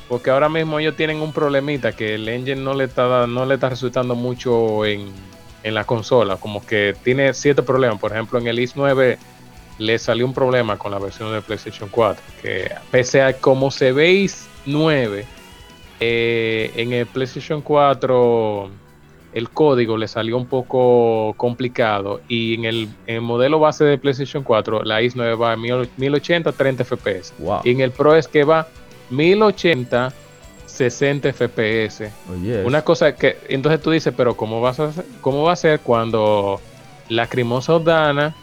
porque 0.09 0.31
ahora 0.31 0.49
mismo 0.49 0.79
ellos 0.79 0.95
tienen 0.97 1.19
un 1.23 1.33
problemita 1.33 1.93
que 1.93 2.17
el 2.17 2.29
engine 2.29 2.61
no 2.61 2.75
le 2.75 2.85
está 2.85 3.27
no 3.27 3.47
le 3.47 3.55
está 3.55 3.69
resultando 3.71 4.15
mucho 4.15 4.85
en, 4.85 5.09
en 5.63 5.75
la 5.75 5.85
consola 5.85 6.37
como 6.37 6.65
que 6.67 6.95
tiene 7.03 7.33
ciertos 7.35 7.65
problemas 7.65 7.99
por 7.99 8.13
ejemplo 8.13 8.39
en 8.39 8.47
el 8.47 8.59
X9 8.59 9.17
le 9.79 9.99
salió 9.99 10.27
un 10.27 10.35
problema 10.35 10.77
con 10.77 10.91
la 10.93 10.99
versión 10.99 11.33
de 11.33 11.41
PlayStation 11.41 11.89
4 11.91 12.23
que 12.43 12.71
pese 12.91 13.23
a 13.23 13.33
como 13.39 13.71
se 13.71 13.93
ve 13.93 14.13
X9 14.25 15.25
eh, 16.01 16.73
en 16.77 16.93
el 16.93 17.07
PlayStation 17.07 17.63
4 17.63 18.71
el 19.33 19.49
código 19.51 19.97
le 19.97 20.09
salió 20.09 20.37
un 20.37 20.47
poco 20.47 21.35
complicado 21.37 22.21
y 22.29 22.55
en 22.55 22.65
el, 22.67 22.89
en 23.07 23.17
el 23.17 23.21
modelo 23.23 23.59
base 23.59 23.85
de 23.85 23.99
PlayStation 23.99 24.43
4 24.43 24.83
la 24.85 25.01
X9 25.01 25.41
va 25.41 25.53
a 25.53 25.57
1000 25.57 25.89
1080 25.97 26.51
a 26.51 26.53
30 26.53 26.85
FPS 26.85 27.33
Wow. 27.39 27.61
y 27.65 27.71
en 27.71 27.81
el 27.81 27.91
Pro 27.93 28.15
es 28.15 28.29
que 28.29 28.45
va 28.45 28.69
1080 29.11 30.13
60 30.67 31.33
FPS 31.33 32.11
una 32.65 32.83
cosa 32.83 33.15
que 33.15 33.37
entonces 33.49 33.81
tú 33.83 33.91
dices 33.91 34.13
pero 34.17 34.37
cómo 34.37 34.61
vas 34.61 34.81
a 34.81 34.91
cómo 35.21 35.45
va 35.45 35.53
a 35.53 35.57
ser 35.57 35.81
cuando 35.81 36.61
la 37.09 37.27
Crimosa 37.27 37.79
Dana 37.79 38.35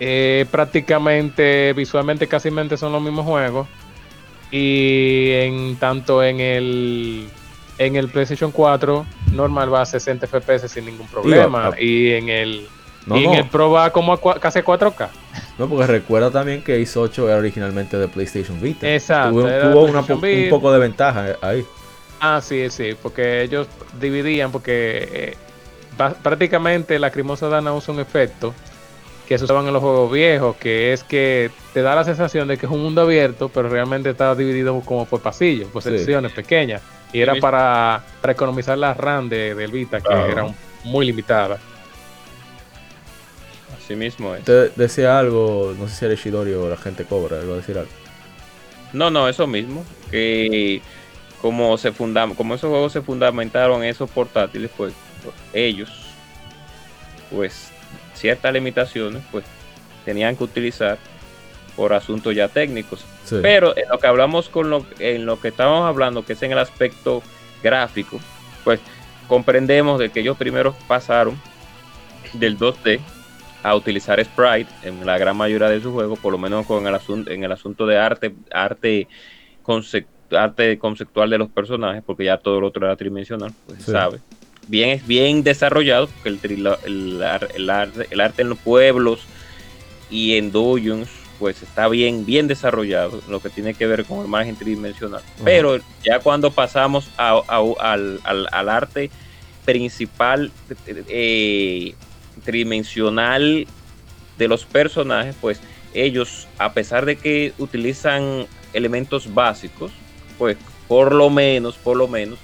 eh, 0.00 0.46
prácticamente 0.50 1.72
visualmente 1.72 2.26
casi 2.26 2.50
son 2.76 2.92
los 2.92 3.02
mismos 3.02 3.24
juegos 3.26 3.68
y 4.50 5.30
en 5.32 5.76
tanto 5.76 6.22
en 6.22 6.40
el 6.40 7.28
en 7.78 7.96
el 7.96 8.08
PlayStation 8.08 8.50
4 8.52 9.04
normal 9.32 9.72
va 9.72 9.82
a 9.82 9.86
60 9.86 10.26
FPS 10.26 10.68
sin 10.68 10.86
ningún 10.86 11.08
problema 11.08 11.72
y 11.78 12.12
en 12.12 12.28
el 12.28 12.68
no, 13.06 13.16
y 13.16 13.24
en 13.24 13.32
no, 13.32 13.38
el 13.38 13.48
Pro 13.48 13.70
va 13.70 13.90
como 13.90 14.12
a 14.14 14.20
cua- 14.20 14.38
casi 14.40 14.60
a 14.60 14.64
4K. 14.64 15.08
no, 15.58 15.68
porque 15.68 15.86
recuerda 15.86 16.30
también 16.30 16.62
que 16.62 16.80
Ace 16.80 16.98
8 16.98 17.28
era 17.28 17.36
originalmente 17.38 17.98
de 17.98 18.08
PlayStation 18.08 18.58
Vita. 18.60 18.88
Exacto, 18.90 19.30
Tuvo, 19.30 19.84
una 19.84 20.00
un 20.00 20.48
poco 20.48 20.72
de 20.72 20.78
ventaja 20.78 21.36
ahí. 21.42 21.64
Ah, 22.20 22.40
sí, 22.42 22.70
sí, 22.70 22.94
porque 23.02 23.42
ellos 23.42 23.66
dividían 24.00 24.50
porque 24.52 25.08
eh, 25.12 25.36
prácticamente 26.22 26.98
la 26.98 27.10
Crimosa 27.10 27.48
Dana 27.48 27.72
usa 27.74 27.92
un 27.92 28.00
efecto 28.00 28.54
que 29.28 29.38
se 29.38 29.44
usaban 29.44 29.66
en 29.66 29.72
los 29.72 29.82
juegos 29.82 30.12
viejos, 30.12 30.56
que 30.56 30.92
es 30.92 31.02
que 31.02 31.50
te 31.72 31.82
da 31.82 31.94
la 31.94 32.04
sensación 32.04 32.46
de 32.48 32.56
que 32.58 32.66
es 32.66 32.72
un 32.72 32.82
mundo 32.82 33.00
abierto, 33.02 33.48
pero 33.48 33.68
realmente 33.68 34.10
está 34.10 34.34
dividido 34.34 34.78
como 34.80 35.06
por 35.06 35.20
pasillos, 35.20 35.68
por 35.70 35.82
Sí. 35.82 35.90
secciones 35.90 36.32
pequeñas. 36.32 36.82
Y 37.14 37.20
era 37.20 37.36
para, 37.36 38.04
para 38.20 38.32
economizar 38.34 38.76
la 38.76 38.92
RAM 38.92 39.28
de, 39.30 39.54
del 39.54 39.70
Vita, 39.70 40.00
que 40.00 40.12
Ajá. 40.12 40.26
era 40.26 40.44
un- 40.44 40.54
muy 40.84 41.06
limitada. 41.06 41.58
Así 43.78 43.94
mismo 43.96 44.34
es. 44.34 44.40
Usted 44.40 44.72
decía 44.76 45.18
algo, 45.18 45.74
no 45.78 45.88
sé 45.88 45.94
si 45.94 46.04
era 46.04 46.14
Ishidori 46.14 46.52
o 46.54 46.68
la 46.68 46.76
gente 46.76 47.04
cobra, 47.04 47.42
iba 47.42 47.54
a 47.54 47.56
decir 47.58 47.78
algo. 47.78 47.90
No, 48.92 49.10
no, 49.10 49.28
eso 49.28 49.46
mismo. 49.46 49.84
Que 50.10 50.80
como 51.40 51.76
se 51.76 51.92
fundam 51.92 52.34
como 52.34 52.54
esos 52.54 52.70
juegos 52.70 52.92
se 52.92 53.02
fundamentaron 53.02 53.82
en 53.82 53.90
esos 53.90 54.08
portátiles, 54.10 54.70
pues 54.76 54.94
ellos, 55.52 55.90
pues 57.30 57.68
ciertas 58.14 58.52
limitaciones, 58.52 59.22
pues 59.30 59.44
tenían 60.04 60.36
que 60.36 60.44
utilizar 60.44 60.98
por 61.76 61.92
asuntos 61.92 62.34
ya 62.34 62.48
técnicos. 62.48 63.04
Sí. 63.24 63.36
Pero 63.42 63.76
en 63.76 63.88
lo 63.88 63.98
que 63.98 64.06
hablamos 64.06 64.48
con 64.48 64.70
lo, 64.70 64.86
en 64.98 65.26
lo 65.26 65.40
que 65.40 65.48
estábamos 65.48 65.86
hablando, 65.88 66.24
que 66.24 66.34
es 66.34 66.42
en 66.42 66.52
el 66.52 66.58
aspecto 66.58 67.22
gráfico, 67.62 68.20
pues 68.64 68.80
comprendemos 69.28 69.98
de 69.98 70.10
que 70.10 70.20
ellos 70.20 70.36
primero 70.36 70.74
pasaron 70.86 71.40
del 72.34 72.58
2D 72.58 73.00
a 73.62 73.74
utilizar 73.74 74.22
sprite 74.22 74.70
en 74.82 75.04
la 75.06 75.16
gran 75.18 75.36
mayoría 75.36 75.68
de 75.68 75.80
sus 75.80 75.92
juegos, 75.92 76.18
por 76.18 76.32
lo 76.32 76.38
menos 76.38 76.66
con 76.66 76.86
el 76.86 76.94
asunto, 76.94 77.30
en 77.30 77.44
el 77.44 77.52
asunto 77.52 77.86
de 77.86 77.96
arte, 77.96 78.34
arte, 78.52 79.08
concep- 79.62 80.06
arte 80.30 80.78
conceptual 80.78 81.30
de 81.30 81.38
los 81.38 81.48
personajes, 81.48 82.02
porque 82.04 82.24
ya 82.24 82.36
todo 82.36 82.60
lo 82.60 82.66
otro 82.68 82.84
era 82.86 82.96
tridimensional, 82.96 83.52
pues 83.66 83.82
Sí. 83.84 83.92
sabe. 83.92 84.18
Bien, 84.66 84.90
es 84.90 85.06
bien 85.06 85.42
desarrollado, 85.42 86.08
porque 86.08 86.28
el, 86.30 86.66
el, 86.84 87.22
el 87.54 87.70
arte, 87.70 88.06
el 88.10 88.20
arte 88.20 88.42
en 88.42 88.48
los 88.50 88.58
pueblos 88.58 89.20
y 90.10 90.36
en 90.36 90.52
dungeons, 90.52 91.08
pues 91.44 91.62
está 91.62 91.88
bien, 91.88 92.24
bien 92.24 92.48
desarrollado, 92.48 93.20
lo 93.28 93.38
que 93.38 93.50
tiene 93.50 93.74
que 93.74 93.86
ver 93.86 94.06
con 94.06 94.20
el 94.20 94.28
margen 94.28 94.56
tridimensional. 94.56 95.20
Pero 95.44 95.76
ya 96.02 96.20
cuando 96.20 96.50
pasamos 96.50 97.10
a- 97.18 97.42
a- 97.46 97.92
al, 97.92 98.18
al- 98.24 98.48
al 98.50 98.68
arte 98.70 99.10
principal 99.66 100.50
eh, 100.86 101.94
tridimensional 102.46 103.66
de 104.38 104.48
los 104.48 104.64
personajes, 104.64 105.36
pues 105.38 105.60
ellos, 105.92 106.48
a 106.56 106.72
pesar 106.72 107.04
de 107.04 107.16
que 107.16 107.52
utilizan 107.58 108.46
elementos 108.72 109.34
básicos, 109.34 109.92
pues 110.38 110.56
por 110.88 111.14
lo 111.14 111.28
menos, 111.28 111.76
por 111.76 111.98
lo 111.98 112.08
menos, 112.08 112.38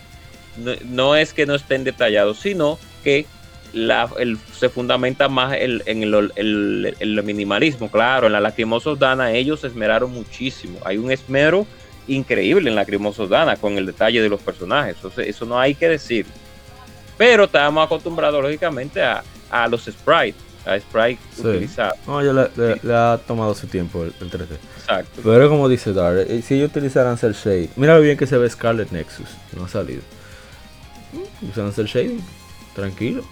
no, 0.58 0.72
no 0.90 1.16
es 1.16 1.32
que 1.32 1.46
no 1.46 1.54
estén 1.54 1.84
detallados, 1.84 2.38
sino 2.40 2.78
que 3.02 3.24
la, 3.72 4.08
el- 4.18 4.38
se 4.58 4.68
fundamenta 4.68 5.28
más 5.28 5.54
el- 5.56 5.82
en 5.86 6.02
el, 6.02 6.32
el- 6.36 6.96
el 6.98 7.22
minimalismo. 7.22 7.90
Claro, 7.90 8.26
en 8.26 8.32
la 8.32 8.40
Lacrimosa 8.40 8.94
Dana 8.96 9.32
ellos 9.32 9.60
se 9.60 9.68
esmeraron 9.68 10.10
muchísimo. 10.12 10.78
Hay 10.84 10.98
un 10.98 11.10
esmero 11.12 11.66
increíble 12.08 12.68
en 12.70 12.76
Lacrimosa 12.76 13.26
Dana 13.26 13.56
con 13.56 13.78
el 13.78 13.86
detalle 13.86 14.20
de 14.22 14.28
los 14.28 14.40
personajes. 14.40 14.96
Eso, 14.98 15.12
eso 15.20 15.44
no 15.46 15.58
hay 15.58 15.74
que 15.74 15.88
decir. 15.88 16.26
Pero 17.16 17.44
estábamos 17.44 17.84
acostumbrados, 17.86 18.42
lógicamente, 18.42 19.02
a, 19.02 19.22
a 19.50 19.68
los 19.68 19.84
sprites, 19.84 20.40
a 20.66 20.78
sprites 20.80 21.20
Sí. 21.36 21.42
utilizados. 21.46 21.94
No, 22.06 22.24
yo 22.24 22.32
le, 22.32 22.48
le- 22.56 22.80
le 22.82 22.94
ha 22.94 23.20
tomado 23.26 23.54
su 23.54 23.66
tiempo 23.66 24.02
el, 24.04 24.12
el 24.20 24.30
3D. 24.30 24.56
Exacto. 24.78 25.20
Pero 25.22 25.48
como 25.50 25.68
dice 25.68 25.92
Dar, 25.92 26.16
eh, 26.16 26.42
si 26.42 26.54
ellos 26.54 26.70
utilizaran 26.70 27.18
Cell 27.18 27.32
Shade, 27.34 27.68
mira 27.76 27.94
lo 27.96 28.00
bien 28.00 28.16
que 28.16 28.26
se 28.26 28.38
ve 28.38 28.48
Scarlet 28.48 28.90
Nexus, 28.90 29.28
no 29.56 29.66
ha 29.66 29.68
salido. 29.68 30.00
Usan 31.48 31.72
Cell 31.72 31.86
Shading, 31.86 32.20
tranquilo, 32.74 33.24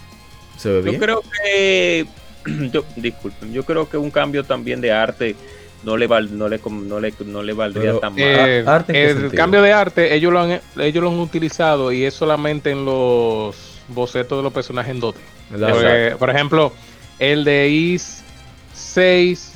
se 0.59 0.81
ve 0.81 0.93
Yo 0.93 0.99
creo 0.99 1.23
que, 1.23 2.07
yo, 2.73 2.85
disculpen, 2.97 3.53
yo 3.53 3.65
creo 3.65 3.89
que 3.89 3.97
un 3.97 4.11
cambio 4.11 4.45
también 4.45 4.81
de 4.81 4.93
arte 4.93 5.35
no 5.85 5.97
le 5.97 6.07
val- 6.07 6.37
no 6.37 6.49
le 6.49 6.61
no 6.69 7.01
le, 7.01 7.15
no 7.25 7.43
le 7.43 7.53
valdría 7.53 7.85
Pero, 7.85 7.99
tan 8.01 8.13
mal. 8.13 8.21
Eh, 8.23 8.65
¿arte 8.67 8.93
en 8.93 8.95
qué 8.95 9.11
el 9.11 9.17
sentido? 9.21 9.37
cambio 9.41 9.63
de 9.63 9.73
arte, 9.73 10.15
ellos 10.15 10.33
lo, 10.33 10.41
han, 10.41 10.61
ellos 10.79 11.03
lo 11.03 11.09
han 11.11 11.19
utilizado 11.21 11.93
y 11.93 12.05
es 12.05 12.15
solamente 12.15 12.71
en 12.71 12.85
los 12.85 13.81
bocetos 13.89 14.39
de 14.39 14.43
los 14.43 14.53
personajes 14.53 14.95
en 14.95 15.01
2D. 15.01 15.15
¿Verdad? 15.51 15.71
Porque, 15.73 16.17
por 16.19 16.31
ejemplo, 16.31 16.73
el 17.19 17.45
de 17.45 17.69
Is 17.69 18.23
6 18.75 19.55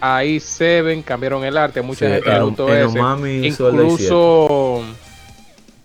a 0.00 0.24
Is 0.24 0.44
7 0.44 1.02
cambiaron 1.04 1.44
el 1.44 1.56
arte. 1.56 1.80
Mucha 1.82 2.06
Sí, 2.06 2.12
ese. 2.90 2.98
Hizo 3.46 3.68
el 3.70 3.76
de 3.76 3.82
Incluso 3.84 4.84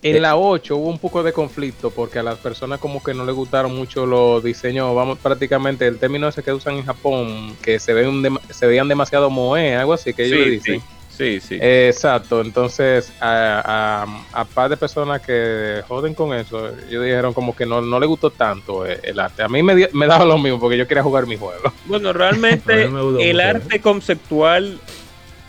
En 0.04 0.22
la 0.22 0.38
8 0.38 0.78
hubo 0.78 0.90
un 0.90 1.00
poco 1.00 1.24
de 1.24 1.34
conflicto 1.34 1.90
porque 1.90 2.20
a 2.20 2.24
las 2.24 2.38
personas 2.38 2.80
como 2.80 3.02
que 3.02 3.14
no 3.16 3.26
les 3.26 3.34
gustaron 3.36 3.76
mucho 3.76 4.06
los 4.06 4.44
diseños, 4.44 4.94
vamos, 4.96 5.18
prácticamente 5.20 5.88
el 5.88 5.98
término 5.98 6.28
ese 6.28 6.44
que 6.44 6.54
usan 6.54 6.76
en 6.76 6.86
Japón, 6.86 7.58
que 7.64 7.80
se, 7.80 7.94
ven 7.94 8.22
dem- 8.24 8.40
se 8.50 8.68
veían 8.68 8.88
demasiado 8.88 9.30
moe, 9.30 9.76
algo 9.76 9.94
así 9.94 10.14
que 10.14 10.26
ellos 10.26 10.40
le 10.40 10.52
dicen. 10.52 10.80
sí, 11.10 11.40
sí, 11.40 11.40
sí. 11.48 11.58
Eh, 11.60 11.90
exacto, 11.92 12.42
entonces 12.42 13.12
a, 13.20 14.04
a, 14.34 14.40
a 14.42 14.46
par 14.46 14.70
de 14.70 14.78
personas 14.78 15.20
que 15.22 15.82
joden 15.88 16.14
con 16.14 16.32
eso, 16.36 16.68
ellos 16.68 17.04
dijeron 17.04 17.34
como 17.34 17.56
que 17.56 17.66
no, 17.66 17.82
no 17.82 18.00
les 18.00 18.08
gustó 18.08 18.30
tanto 18.30 18.86
eh, 18.86 19.00
el 19.04 19.20
arte. 19.20 19.42
A 19.42 19.48
mí 19.50 19.64
me, 19.64 19.90
me 19.94 20.06
daba 20.06 20.26
lo 20.26 20.38
mismo 20.38 20.60
porque 20.60 20.78
yo 20.78 20.88
quería 20.88 21.02
jugar 21.02 21.26
mi 21.26 21.38
juego. 21.38 21.74
Bueno, 21.86 22.14
realmente 22.14 22.84
el 22.86 22.92
mucho, 22.92 23.42
arte 23.48 23.82
conceptual 23.82 24.80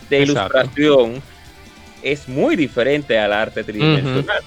de 0.09 0.23
Exacto. 0.23 0.57
ilustración 0.57 1.21
es 2.03 2.27
muy 2.27 2.55
diferente 2.55 3.17
al 3.17 3.33
arte 3.33 3.63
tridimensional. 3.63 4.39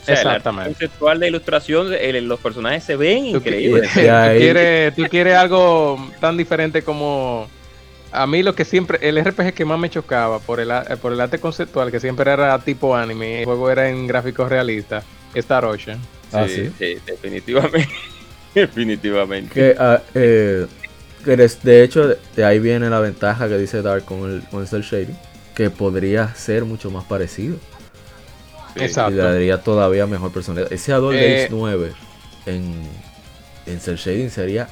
O 0.00 0.04
sea, 0.04 0.20
el 0.22 0.28
arte 0.28 0.50
conceptual 0.50 1.20
de 1.20 1.28
ilustración, 1.28 1.92
el- 1.92 2.26
los 2.26 2.40
personajes 2.40 2.82
se 2.84 2.96
ven 2.96 3.32
Tú, 3.32 3.38
increíbles. 3.38 3.90
tú 3.94 4.00
quieres, 4.00 4.94
tú 4.94 5.02
quieres 5.10 5.34
algo 5.36 6.10
tan 6.20 6.36
diferente 6.36 6.82
como 6.82 7.48
a 8.12 8.26
mí 8.26 8.42
lo 8.42 8.54
que 8.54 8.64
siempre 8.64 8.98
el 9.02 9.22
RPG 9.22 9.52
que 9.52 9.64
más 9.64 9.78
me 9.78 9.88
chocaba 9.90 10.40
por 10.40 10.58
el 10.58 10.68
por 11.00 11.12
el 11.12 11.20
arte 11.20 11.38
conceptual 11.38 11.90
que 11.92 12.00
siempre 12.00 12.30
era 12.32 12.58
tipo 12.58 12.96
anime, 12.96 13.40
el 13.40 13.44
juego 13.44 13.70
era 13.70 13.88
en 13.88 14.06
gráficos 14.06 14.48
realistas, 14.48 15.04
Star 15.34 15.64
Ocean. 15.64 15.98
Ah, 16.32 16.46
sí, 16.48 16.70
definitivamente. 17.06 17.88
definitivamente. 18.54 19.52
Que, 19.52 19.76
ah, 19.78 20.00
eh, 20.14 20.66
que 21.24 21.36
de 21.36 21.82
hecho, 21.84 22.08
de, 22.08 22.16
de 22.36 22.44
ahí 22.44 22.58
viene 22.58 22.88
la 22.88 23.00
ventaja 23.00 23.48
que 23.48 23.58
dice 23.58 23.82
Dark 23.82 24.04
con 24.04 24.30
el, 24.30 24.42
con 24.50 24.62
el 24.62 24.66
cel 24.68 24.82
shading, 24.82 25.16
que 25.54 25.70
podría 25.70 26.34
ser 26.34 26.64
mucho 26.64 26.90
más 26.90 27.04
parecido. 27.04 27.56
Exacto. 28.76 29.12
Y 29.12 29.16
le 29.16 29.22
daría 29.22 29.62
todavía 29.62 30.06
mejor 30.06 30.32
personalidad. 30.32 30.72
Ese 30.72 30.92
Adol 30.92 31.16
Eh, 31.16 31.38
Days 31.38 31.50
9 31.50 31.92
en, 32.46 32.74
en 33.66 33.80
cel 33.80 33.96
shading 33.96 34.30
sería 34.30 34.68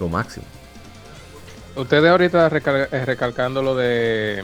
lo 0.00 0.08
máximo. 0.08 0.44
Ustedes 1.76 2.10
ahorita 2.10 2.50
recal- 2.50 2.88
eh, 2.90 3.04
recalcando 3.04 3.62
lo 3.62 3.76
de 3.76 4.42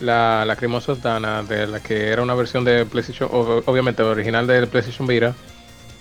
la 0.00 0.44
Lacrimosa 0.44 0.94
Dana, 0.96 1.42
de 1.42 1.66
la 1.66 1.80
que 1.80 2.08
era 2.08 2.22
una 2.22 2.34
versión 2.34 2.64
de 2.64 2.84
PlayStation, 2.86 3.28
obviamente 3.32 4.02
original 4.02 4.46
del 4.46 4.66
PlayStation 4.66 5.06
Vita, 5.06 5.34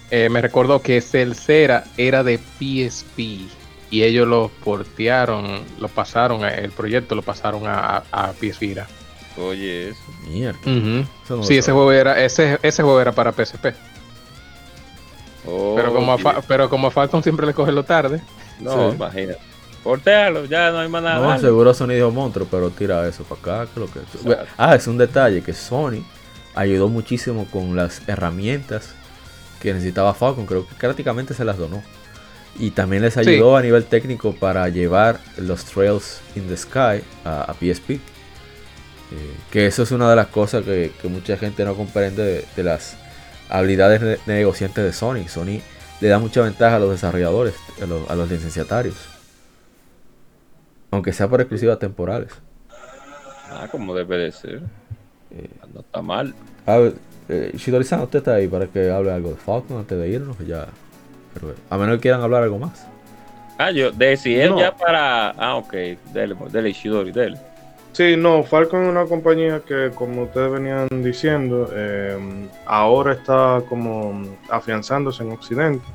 eh, 0.10 0.30
me 0.30 0.42
recordó 0.42 0.82
que 0.82 1.00
Celcera 1.02 1.84
era 1.98 2.24
de 2.24 2.38
PSP 2.40 3.48
y 3.92 4.04
ellos 4.04 4.28
lo 4.28 4.50
portearon, 4.64 5.62
lo 5.80 5.88
pasaron, 5.88 6.44
el 6.46 6.72
proyecto 6.72 7.16
lo 7.16 7.22
pasaron 7.22 7.66
a, 7.68 8.04
a, 8.12 8.30
a 8.30 8.32
PS 8.34 8.60
Vita. 8.60 8.88
Oye, 9.38 9.90
eso. 9.90 10.02
Mierda. 10.28 10.60
Eso 11.24 11.38
no 11.38 11.44
Sí, 11.44 11.58
ese 11.58 11.72
juego 11.72 11.92
era, 11.92 12.22
ese, 12.24 12.60
ese 12.62 12.84
juego 12.84 13.00
era 13.02 13.12
para 13.12 13.32
PSP. 13.32 13.68
Oh, 15.48 15.74
pero, 15.76 15.94
como 15.94 16.14
a 16.14 16.42
pero 16.48 16.70
como 16.70 16.88
a 16.88 16.92
Falcon 16.92 17.24
siempre 17.24 17.48
le 17.48 17.54
coge 17.54 17.72
lo 17.72 17.84
tarde. 17.84 18.22
No, 18.60 18.90
Sí. 18.90 18.96
imagínate. 18.96 19.40
Portealo, 19.84 20.44
ya 20.46 20.72
no 20.72 20.80
hay 20.80 20.90
más 20.90 21.02
nada. 21.02 21.20
No, 21.20 21.30
dale. 21.30 21.42
seguro 21.42 21.74
Sony 21.74 21.90
dijo 21.94 22.12
monstruo, 22.12 22.46
pero 22.52 22.70
tira 22.70 23.08
eso 23.08 23.24
para 23.24 23.62
acá. 23.64 23.72
Que 23.74 23.80
lo 23.80 23.88
que... 23.88 24.00
Exacto. 24.00 24.46
Ah, 24.58 24.76
es 24.76 24.86
un 24.88 24.98
detalle 24.98 25.42
que 25.42 25.54
Sony 25.54 26.04
ayudó 26.54 26.90
muchísimo 26.90 27.46
con 27.50 27.76
las 27.78 28.02
herramientas 28.08 28.94
que 29.62 29.74
necesitaba 29.74 30.14
Falcon. 30.14 30.46
Creo 30.46 30.68
que 30.68 30.76
prácticamente 30.76 31.34
se 31.34 31.46
las 31.46 31.58
donó. 31.58 31.82
Y 32.60 32.72
también 32.72 33.02
les 33.04 33.16
ayudó 33.18 33.56
a 33.56 33.62
nivel 33.62 33.86
técnico 33.86 34.34
para 34.36 34.68
llevar 34.70 35.20
los 35.38 35.64
Trails 35.66 36.20
in 36.36 36.48
the 36.50 36.58
Sky 36.58 37.02
a, 37.24 37.44
a 37.48 37.54
PSP. 37.54 37.92
Eh, 37.92 38.00
que 39.50 39.66
eso 39.66 39.84
es 39.84 39.92
una 39.92 40.10
de 40.10 40.16
las 40.18 40.28
cosas 40.28 40.64
que, 40.66 40.92
que 41.02 41.08
mucha 41.08 41.38
gente 41.38 41.64
no 41.66 41.74
comprende 41.76 42.22
de, 42.24 42.46
de 42.56 42.64
las 42.64 42.98
habilidades 43.50 44.02
ne- 44.02 44.18
negociantes 44.28 44.84
de 44.84 44.92
Sony. 44.94 45.28
Sony 45.30 45.62
le 46.02 46.08
da 46.10 46.20
mucha 46.20 46.42
ventaja 46.42 46.76
a 46.76 46.80
los 46.80 46.92
desarrolladores, 46.92 47.56
a 47.82 47.86
los, 47.86 48.10
a 48.10 48.16
los 48.16 48.30
licenciatarios. 48.30 48.96
Aunque 50.92 51.14
sea 51.14 51.28
por 51.28 51.40
exclusivas 51.42 51.80
temporales. 51.80 52.32
Ah, 53.52 53.68
como 53.72 53.96
debe 53.96 54.18
de 54.18 54.32
ser. 54.32 54.62
Eh, 55.32 55.48
No 55.74 55.80
está 55.82 56.02
mal. 56.02 56.34
A 56.66 56.78
ver, 56.78 56.94
eh, 57.30 57.52
Shidori-san, 57.56 58.02
usted 58.02 58.20
está 58.20 58.36
ahí 58.36 58.48
para 58.48 58.68
que 58.68 58.90
hable 58.92 59.12
algo 59.12 59.30
de 59.32 59.36
Falcon 59.38 59.78
antes 59.80 59.98
de 59.98 60.10
irnos. 60.10 60.38
Ya. 60.46 60.68
Pero, 61.40 61.56
a 61.70 61.78
menos 61.78 61.96
que 61.98 62.02
quieran 62.04 62.22
hablar 62.22 62.44
algo 62.44 62.60
más. 62.60 62.86
Ah, 63.58 63.72
yo, 63.72 63.92
de 63.92 64.16
si 64.16 64.40
él 64.40 64.52
No. 64.52 64.60
ya 64.60 64.76
para. 64.76 65.32
Ah, 65.32 65.56
ok. 65.56 65.74
Dele, 66.14 66.36
dele, 66.50 66.70
Ishidori, 66.70 67.12
dele. 67.12 67.38
Sí, 67.92 68.16
no, 68.16 68.44
Falcon 68.44 68.84
es 68.84 68.90
una 68.90 69.06
compañía 69.06 69.62
que, 69.68 69.92
como 69.94 70.24
ustedes 70.24 70.52
venían 70.52 70.88
diciendo, 71.04 71.70
eh, 71.74 72.18
ahora 72.66 73.14
está 73.14 73.62
como 73.68 74.24
afianzándose 74.50 75.24
en 75.24 75.32
Occidente. 75.32 75.86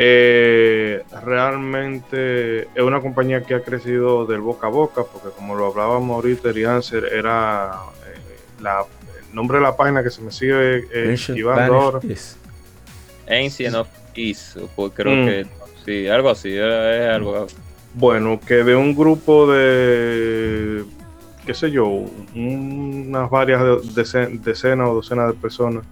Eh, 0.00 1.02
realmente 1.24 2.62
es 2.62 2.82
una 2.82 3.00
compañía 3.00 3.42
que 3.42 3.54
ha 3.54 3.62
crecido 3.62 4.26
del 4.26 4.40
boca 4.40 4.68
a 4.68 4.70
boca, 4.70 5.02
porque 5.04 5.28
como 5.36 5.56
lo 5.56 5.66
hablábamos 5.66 6.14
ahorita, 6.14 6.50
Answer 6.70 7.04
era 7.04 7.72
eh, 8.06 8.18
la, 8.60 8.84
el 9.28 9.34
nombre 9.34 9.58
de 9.58 9.64
la 9.64 9.76
página 9.76 10.02
que 10.02 10.10
se 10.10 10.22
me 10.22 10.30
sigue 10.30 10.84
eh, 10.92 11.16
ahora. 11.44 12.00
Ancient 13.28 13.74
of 13.74 13.88
Ease. 14.18 14.60
Pues 14.74 14.92
creo 14.94 15.14
Mm. 15.14 15.26
que. 15.26 15.46
Sí, 15.84 16.08
algo 16.08 16.30
así. 16.30 16.50
Es 16.54 17.08
algo. 17.10 17.46
Bueno, 17.94 18.38
que 18.46 18.56
de 18.64 18.76
un 18.76 18.94
grupo 18.94 19.50
de, 19.50 20.84
qué 21.46 21.54
sé 21.54 21.70
yo, 21.70 21.86
unas 22.34 23.30
varias 23.30 23.60
dece- 23.94 24.38
decenas 24.40 24.88
o 24.90 24.94
docenas 24.96 25.28
de 25.28 25.34
personas 25.40 25.84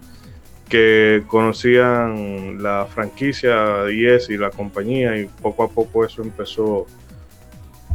que 0.69 1.23
conocían 1.27 2.61
la 2.61 2.85
franquicia 2.93 3.89
Yes 3.89 4.29
y 4.29 4.37
la 4.37 4.51
compañía 4.51 5.17
y 5.17 5.25
poco 5.41 5.63
a 5.63 5.69
poco 5.69 6.05
eso 6.05 6.21
empezó 6.21 6.85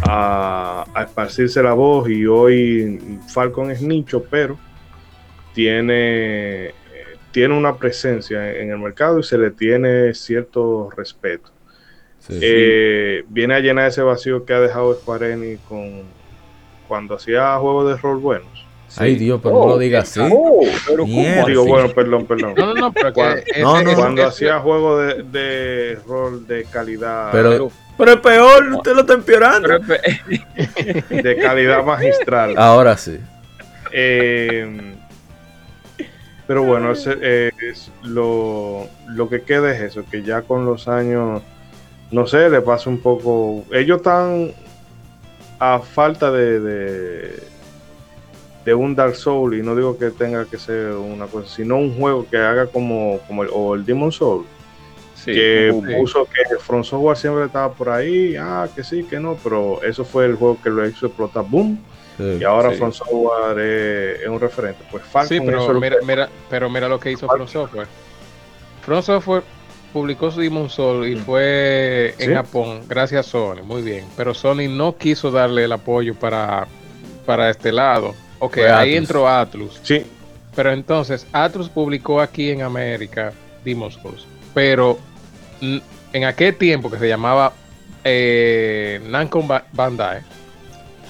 a, 0.05 0.85
a 0.95 1.03
esparcirse 1.05 1.63
la 1.63 1.75
voz 1.75 2.09
y 2.11 2.27
hoy 2.27 3.19
Falcon 3.29 3.71
es 3.71 3.83
nicho, 3.83 4.25
pero 4.29 4.59
tiene, 5.55 6.73
tiene 7.33 7.57
una 7.57 7.77
presencia 7.77 8.53
en 8.57 8.71
el 8.71 8.79
mercado 8.79 9.19
y 9.19 9.23
se 9.25 9.37
le 9.39 9.51
tiene 9.51 10.15
cierto 10.15 10.91
respeto. 10.97 11.51
Sí. 12.21 12.39
Eh, 12.41 13.25
viene 13.29 13.55
a 13.55 13.61
llenar 13.61 13.89
ese 13.89 14.03
vacío 14.03 14.45
que 14.45 14.55
ha 14.55 14.61
dejado 14.61 14.95
Square 14.95 15.33
Enix 15.33 15.61
con 15.69 16.03
cuando 16.87 17.15
hacía 17.17 17.57
juegos 17.57 17.89
de 17.89 18.01
rol 18.01 18.19
buenos. 18.19 18.49
Ay, 18.99 19.15
Dios, 19.17 19.41
pero 19.43 19.59
no 19.59 19.67
lo 19.69 19.79
digas 19.79 20.11
así. 20.11 20.21
Oh, 20.31 20.61
pero 20.87 21.07
Mierda. 21.07 21.35
¿cómo 21.37 21.47
Digo, 21.49 21.63
sí. 21.65 21.69
bueno, 21.71 21.89
perdón, 21.95 22.27
perdón. 22.27 22.55
No, 22.57 22.67
no, 22.67 22.75
no, 22.75 22.93
pero 22.93 23.13
Cuando- 23.15 23.37
ese- 23.39 23.63
no, 23.63 23.73
no, 23.83 23.91
ese- 23.91 23.95
Cuando 24.01 24.21
ese- 24.21 24.29
hacía 24.29 24.59
juegos 24.61 25.07
de, 25.07 25.23
de 25.41 25.99
rol 26.07 26.47
de 26.47 26.65
calidad, 26.67 27.31
Pero, 27.33 27.73
pero 27.97 28.13
es 28.13 28.21
peor, 28.21 28.73
usted 28.75 28.93
lo 28.93 29.01
está 29.01 29.15
empeorando. 29.15 29.69
pero- 29.87 30.03
de 31.23 31.37
calidad 31.39 31.83
magistral. 31.85 32.55
Ahora 32.59 32.99
sí. 32.99 33.19
Eh, 33.93 34.95
pero 36.47 36.65
bueno, 36.65 36.93
ese, 36.93 37.17
eh, 37.21 37.51
es 37.61 37.91
lo, 38.03 38.87
lo 39.09 39.29
que 39.29 39.43
queda 39.43 39.75
es 39.75 39.81
eso, 39.83 40.05
que 40.11 40.23
ya 40.23 40.43
con 40.43 40.65
los 40.65 40.89
años, 40.89 41.43
no 42.11 42.27
sé, 42.27 42.51
le 42.51 42.61
pasa 42.61 42.91
un 42.91 42.99
poco. 42.99 43.65
Ellos 43.73 43.99
están 43.99 44.53
a 45.59 45.79
falta 45.79 46.31
de, 46.33 46.61
de, 46.61 47.43
de 48.65 48.75
un 48.75 48.95
Dark 48.95 49.15
Soul, 49.15 49.55
y 49.57 49.63
no 49.63 49.77
digo 49.77 49.97
que 49.97 50.11
tenga 50.11 50.45
que 50.45 50.59
ser 50.59 50.93
una 50.93 51.27
cosa, 51.27 51.49
sino 51.49 51.77
un 51.79 51.97
juego 51.97 52.27
que 52.29 52.37
haga 52.37 52.67
como, 52.67 53.21
como 53.27 53.45
el, 53.45 53.51
o 53.53 53.75
el 53.75 53.85
Demon 53.85 54.13
Soul, 54.13 54.45
Sí, 55.15 55.33
que 55.33 55.73
puso 56.01 56.25
que 56.25 56.57
From 56.59 56.83
Software 56.83 57.17
siempre 57.17 57.45
estaba 57.45 57.73
por 57.73 57.91
ahí, 57.91 58.35
ah, 58.35 58.69
que 58.75 58.83
sí, 58.83 59.05
que 59.05 59.21
no, 59.21 59.37
pero 59.41 59.81
eso 59.85 60.05
fue 60.05 60.25
el 60.27 60.35
juego 60.35 60.59
que 60.61 60.69
lo 60.69 60.85
hizo 60.85 61.07
explotar, 61.07 61.45
boom. 61.49 61.79
Sí. 62.19 62.39
Y 62.41 62.45
ahora 62.45 62.71
Sí. 62.71 62.77
From 62.77 62.93
Software 62.93 63.59
es, 63.59 64.21
es 64.23 64.29
un 64.29 64.41
referente. 64.41 64.85
Pues 64.91 65.03
Falcon 65.05 65.29
Sí, 65.39 65.43
pero 65.45 65.73
es 65.73 65.81
mira, 65.81 65.97
que- 65.99 66.07
mira, 66.07 66.29
pero 66.51 66.69
mira 66.71 66.89
lo 66.89 67.01
que 67.01 67.13
hizo 67.13 67.27
From 67.29 67.49
Software. 67.49 67.87
From 68.85 69.03
Software 69.03 69.43
publicó 69.93 70.31
su 70.31 70.41
Demon 70.41 70.69
Soul 70.71 71.07
y 71.09 71.17
fue 71.17 72.15
en. 72.19 72.35
Japón 72.35 72.83
gracias 72.89 73.27
a 73.27 73.31
Sony, 73.31 73.63
muy 73.63 73.83
bien. 73.83 74.05
Pero 74.17 74.35
Sony 74.35 74.69
no 74.69 74.97
quiso 74.97 75.31
darle 75.31 75.65
el 75.65 75.73
apoyo 75.73 76.15
para, 76.15 76.67
para 77.27 77.51
este 77.51 77.73
lado. 77.73 78.15
Ok, 78.39 78.55
Fue 78.55 78.71
ahí 78.71 78.91
Atlus. 78.93 78.97
entró 78.99 79.29
Atlus. 79.29 79.81
Sí, 79.83 80.05
Pero 80.57 80.73
entonces, 80.73 81.27
Atlus 81.33 81.69
publicó 81.69 82.21
aquí 82.21 82.51
en 82.51 82.63
América 82.63 83.33
Demon 83.65 83.91
Souls. 83.93 84.27
Pero 84.53 84.99
mm, 85.61 85.79
en 86.13 86.25
aquel 86.25 86.57
tiempo 86.57 86.91
que 86.91 86.99
se 86.99 87.09
llamaba 87.09 87.53
eh, 88.05 89.01
Namco 89.07 89.45
Bandai, 89.73 90.21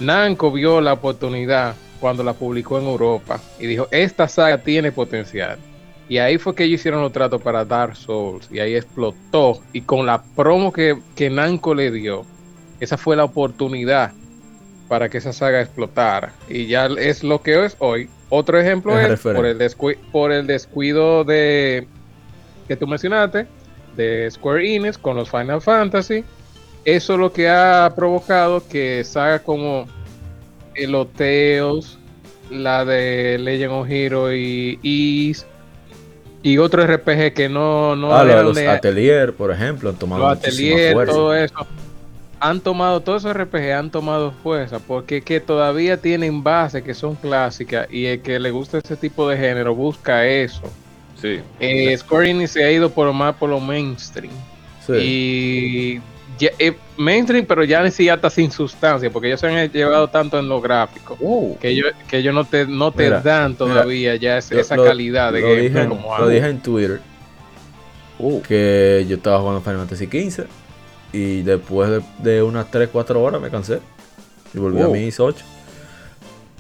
Namco 0.05 0.51
vio 0.51 0.81
la 0.81 0.95
oportunidad 0.95 1.75
cuando 2.01 2.25
la 2.25 2.33
publicó 2.33 2.79
en 2.79 2.87
Europa 2.87 3.41
y 3.59 3.67
dijo, 3.67 3.89
esta 3.91 4.29
saga 4.29 4.59
tiene 4.59 4.93
potencial. 4.93 5.59
Y 6.09 6.19
ahí 6.19 6.37
fue 6.37 6.55
que 6.55 6.65
ellos 6.65 6.81
hicieron 6.81 7.01
los 7.01 7.13
tratos 7.13 7.41
para 7.41 7.65
Dark 7.65 7.97
Souls 7.97 8.49
y 8.51 8.59
ahí 8.59 8.75
explotó. 8.75 9.61
Y 9.73 9.83
con 9.83 10.05
la 10.05 10.23
promo 10.23 10.73
que, 10.73 10.99
que 11.15 11.31
Namco 11.31 11.75
le 11.75 11.91
dio, 11.91 12.27
esa 12.81 12.99
fue 12.99 13.17
la 13.17 13.25
oportunidad 13.25 14.13
para 14.89 15.09
que 15.09 15.19
esa 15.19 15.33
saga 15.33 15.63
explotara. 15.63 16.35
Y 16.49 16.67
ya 16.67 16.87
es 16.87 17.25
lo 17.25 17.41
que 17.41 17.65
es 17.65 17.77
hoy, 17.79 18.11
Otro 18.29 18.61
ejemplo 18.61 18.99
Es 18.99 19.21
por, 19.21 19.47
el 19.47 19.57
por 20.11 20.33
el 20.33 20.47
descuido 20.47 21.25
de 21.25 21.87
que 22.69 22.77
tú 22.77 22.87
mencionaste 22.87 23.47
de 23.97 24.31
Square 24.31 24.75
Enix 24.75 24.99
con 24.99 25.17
los 25.17 25.31
Final 25.31 25.63
Fantasy. 25.63 26.25
Eso 26.85 27.13
es 27.15 27.19
lo 27.19 27.33
que 27.33 27.49
ha 27.49 27.93
provocado 27.95 28.67
que 28.67 29.05
saga 29.05 29.39
como 29.39 29.87
el 30.75 30.95
Oteos, 30.95 31.99
la 32.51 32.85
de 32.85 33.39
Legend 33.39 33.73
of 33.73 33.89
Hero 33.89 34.35
y 34.35 34.79
Is 34.83 35.47
y 36.43 36.59
otro 36.59 36.85
RPG 36.85 37.35
que 37.35 37.49
no, 37.49 37.95
no 37.95 38.13
ah, 38.15 38.25
los 38.25 38.57
de- 38.57 38.69
Atelier, 38.69 39.33
por 39.33 39.53
ejemplo, 39.53 39.91
han 39.91 39.97
tomado 39.97 40.23
los 40.29 40.39
atelier, 40.39 40.93
fuerza. 40.95 41.13
todo 41.13 41.35
eso. 41.35 41.55
Han 42.41 42.61
tomado, 42.61 43.01
todos 43.01 43.25
esos 43.25 43.37
RPG 43.37 43.71
han 43.73 43.91
tomado 43.93 44.33
fuerza 44.43 44.81
porque 44.81 45.23
que 45.23 45.39
todavía 45.39 45.99
tienen 45.99 46.43
bases 46.43 46.83
que 46.83 46.95
son 46.95 47.15
clásicas 47.15 47.87
y 47.93 48.07
el 48.07 48.21
que 48.23 48.41
le 48.41 48.51
gusta 48.51 48.79
ese 48.79 48.97
tipo 48.97 49.29
de 49.29 49.37
género 49.37 49.77
busca 49.77 50.27
eso. 50.27 50.63
Sí. 51.21 51.39
Eh, 51.61 51.97
Square 51.97 52.31
Enix 52.31 52.51
se 52.51 52.65
ha 52.65 52.73
ido 52.73 52.91
por 52.91 53.13
más 53.13 53.37
por 53.37 53.49
lo 53.49 53.61
mainstream. 53.61 54.35
Sí. 54.85 54.93
Y 54.95 56.01
ya- 56.39 56.51
eh, 56.59 56.75
mainstream, 56.97 57.47
pero 57.47 57.65
ya 57.65 57.89
siquiera 57.91 58.15
está 58.17 58.31
sin 58.31 58.51
sustancia 58.51 59.11
porque 59.11 59.29
ellos 59.29 59.41
se 59.41 59.47
han 59.49 59.71
llevado 59.71 60.09
tanto 60.09 60.39
en 60.39 60.49
lo 60.49 60.61
gráfico. 60.61 61.17
Que 61.61 61.69
ellos, 61.71 61.93
que 62.09 62.19
ellos 62.19 62.35
no 62.35 62.45
te, 62.45 62.67
no 62.67 62.93
te 62.93 63.05
Mira, 63.05 63.21
dan 63.21 63.55
todavía 63.55 64.17
ya 64.17 64.39
Lo- 64.51 64.61
esa 64.61 64.77
lo- 64.77 64.85
calidad 64.85 65.33
de 65.33 65.41
lo 65.41 65.47
gameplay 65.49 65.69
dije, 65.71 65.89
como 65.89 66.19
lo 66.19 66.29
dije 66.29 66.47
en 66.49 66.61
Twitter 66.61 67.01
que 68.47 69.05
yo 69.09 69.17
estaba 69.17 69.41
jugando 69.41 69.61
Final 69.63 69.79
Fantasy 69.79 70.07
XV 70.07 70.45
y 71.13 71.43
después 71.43 71.91
de, 71.91 72.03
de 72.33 72.43
unas 72.43 72.71
3, 72.71 72.89
4 72.93 73.21
horas 73.21 73.41
me 73.41 73.51
cansé 73.51 73.81
y 74.55 74.59
volví 74.59 74.81
a 74.81 74.87
Oh. 74.89 74.93
mis 74.93 75.19
8 75.19 75.45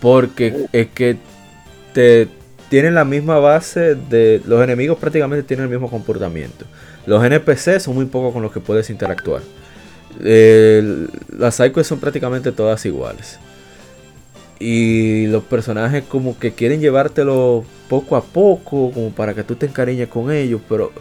porque 0.00 0.66
es 0.72 0.88
que 0.88 1.16
te 1.94 2.28
tienen 2.68 2.94
la 2.94 3.04
misma 3.04 3.38
base 3.38 3.94
de 3.94 4.40
los 4.46 4.62
enemigos 4.64 4.98
prácticamente 4.98 5.42
tienen 5.44 5.64
el 5.64 5.70
mismo 5.70 5.88
comportamiento. 5.90 6.64
Los 7.06 7.22
NPC 7.24 7.78
son 7.78 7.94
muy 7.94 8.06
pocos 8.06 8.32
con 8.32 8.42
los 8.42 8.50
que 8.50 8.60
puedes 8.60 8.88
interactuar 8.90 9.42
Las 10.20 11.54
sidequests 11.56 11.88
son 11.88 12.00
prácticamente 12.00 12.52
todas 12.52 12.84
iguales 12.86 13.38
y 14.62 15.26
los 15.26 15.42
personajes 15.42 16.04
como 16.08 16.38
que 16.38 16.52
quieren 16.52 16.80
llevártelo 16.80 17.64
poco 17.88 18.14
a 18.16 18.22
poco, 18.22 18.92
como 18.92 19.10
para 19.10 19.34
que 19.34 19.42
tú 19.42 19.56
te 19.56 19.66
encariñes 19.66 20.08
con 20.08 20.30
ellos, 20.30 20.60
pero 20.68 20.92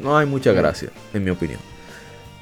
no 0.00 0.16
hay 0.16 0.24
mucha 0.24 0.52
gracia, 0.52 0.88
en 1.12 1.24
mi 1.24 1.30
opinión. 1.30 1.58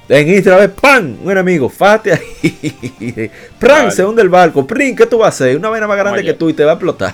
En 0.07 0.25
vez, 0.27 0.69
¡pam! 0.79 1.17
Un 1.23 1.31
enemigo, 1.31 1.67
fate 1.67 2.13
ahí. 2.13 3.31
¡Pran! 3.59 3.79
Vale. 3.85 3.91
Se 3.91 4.05
hunde 4.05 4.21
el 4.21 4.29
barco. 4.29 4.65
¡Prin! 4.65 4.95
¿Qué 4.95 5.05
tú 5.05 5.17
vas 5.17 5.25
a 5.25 5.29
hacer? 5.45 5.57
Una 5.57 5.69
vaina 5.69 5.87
más 5.87 5.97
grande 5.97 6.23
que 6.23 6.33
tú 6.33 6.47
y 6.49 6.53
te 6.53 6.63
va 6.63 6.71
a 6.71 6.75
explotar. 6.75 7.13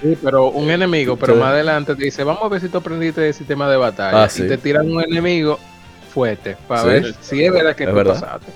Sí, 0.00 0.16
pero 0.22 0.50
un 0.50 0.70
enemigo, 0.70 1.16
pero 1.16 1.34
Sí. 1.34 1.40
más 1.40 1.50
adelante 1.50 1.94
te 1.94 2.04
dice, 2.04 2.24
vamos 2.24 2.42
a 2.44 2.48
ver 2.48 2.60
si 2.60 2.68
tú 2.68 2.78
aprendiste 2.78 3.26
el 3.28 3.34
sistema 3.34 3.68
de 3.68 3.76
batalla. 3.76 4.24
Ah, 4.24 4.28
sí. 4.28 4.44
Y 4.44 4.48
te 4.48 4.56
tiran 4.56 4.90
un 4.90 5.02
enemigo 5.02 5.58
fuerte 6.12 6.56
para 6.68 6.82
Sí. 6.82 6.88
ver 6.88 7.14
si 7.20 7.44
es 7.44 7.52
verdad 7.52 7.74
que 7.76 7.84
Es 7.84 7.90
tú 7.90 7.94
verdad. 7.96 8.14
pasaste. 8.20 8.52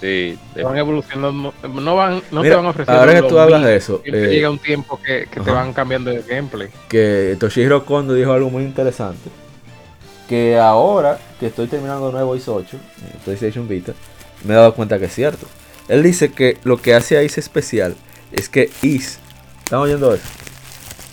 Sí. 0.00 0.38
Te 0.54 0.62
van 0.62 0.76
evolucionando, 0.76 1.54
no, 1.72 1.96
van, 1.96 2.22
no 2.30 2.42
te 2.42 2.54
van 2.54 2.66
ofreciendo. 2.66 3.00
ahora 3.00 3.14
que 3.22 3.28
tú 3.28 3.38
hablas 3.38 3.60
mismo. 3.60 3.68
de 3.70 3.76
eso, 3.76 4.02
eh, 4.04 4.28
llega 4.30 4.50
un 4.50 4.58
tiempo 4.58 5.00
que, 5.00 5.26
que 5.30 5.40
te 5.40 5.50
van 5.50 5.72
cambiando 5.72 6.10
el 6.10 6.22
gameplay. 6.24 6.68
que 6.88 7.36
Toshihiro 7.40 7.86
Kondo 7.86 8.12
dijo 8.14 8.32
algo 8.32 8.50
muy 8.50 8.64
interesante. 8.64 9.30
Que 10.28 10.58
ahora 10.58 11.18
que 11.38 11.46
estoy 11.46 11.66
terminando 11.68 12.06
de 12.08 12.12
nuevo 12.14 12.34
Is 12.36 12.48
8, 12.48 12.76
en 13.12 13.18
PlayStation 13.20 13.68
Vita, 13.68 13.92
me 14.44 14.52
he 14.54 14.56
dado 14.56 14.74
cuenta 14.74 14.98
que 14.98 15.04
es 15.06 15.14
cierto. 15.14 15.46
Él 15.88 16.02
dice 16.02 16.32
que 16.32 16.58
lo 16.64 16.78
que 16.78 16.94
hace 16.94 17.16
a 17.16 17.22
Is 17.22 17.38
especial 17.38 17.94
es 18.32 18.48
que 18.48 18.70
Is, 18.82 19.18
¿están 19.62 19.80
oyendo 19.80 20.12
eso? 20.14 20.24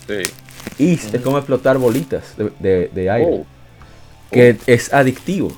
Sí. 0.08 0.84
Is 0.84 1.12
es 1.14 1.20
como 1.20 1.38
explotar 1.38 1.78
bolitas 1.78 2.36
de, 2.36 2.50
de- 2.58 2.90
de 2.92 3.10
aire, 3.10 3.28
Oh. 3.30 3.46
Que 4.32 4.56
es 4.66 4.92
adictivo. 4.92 5.52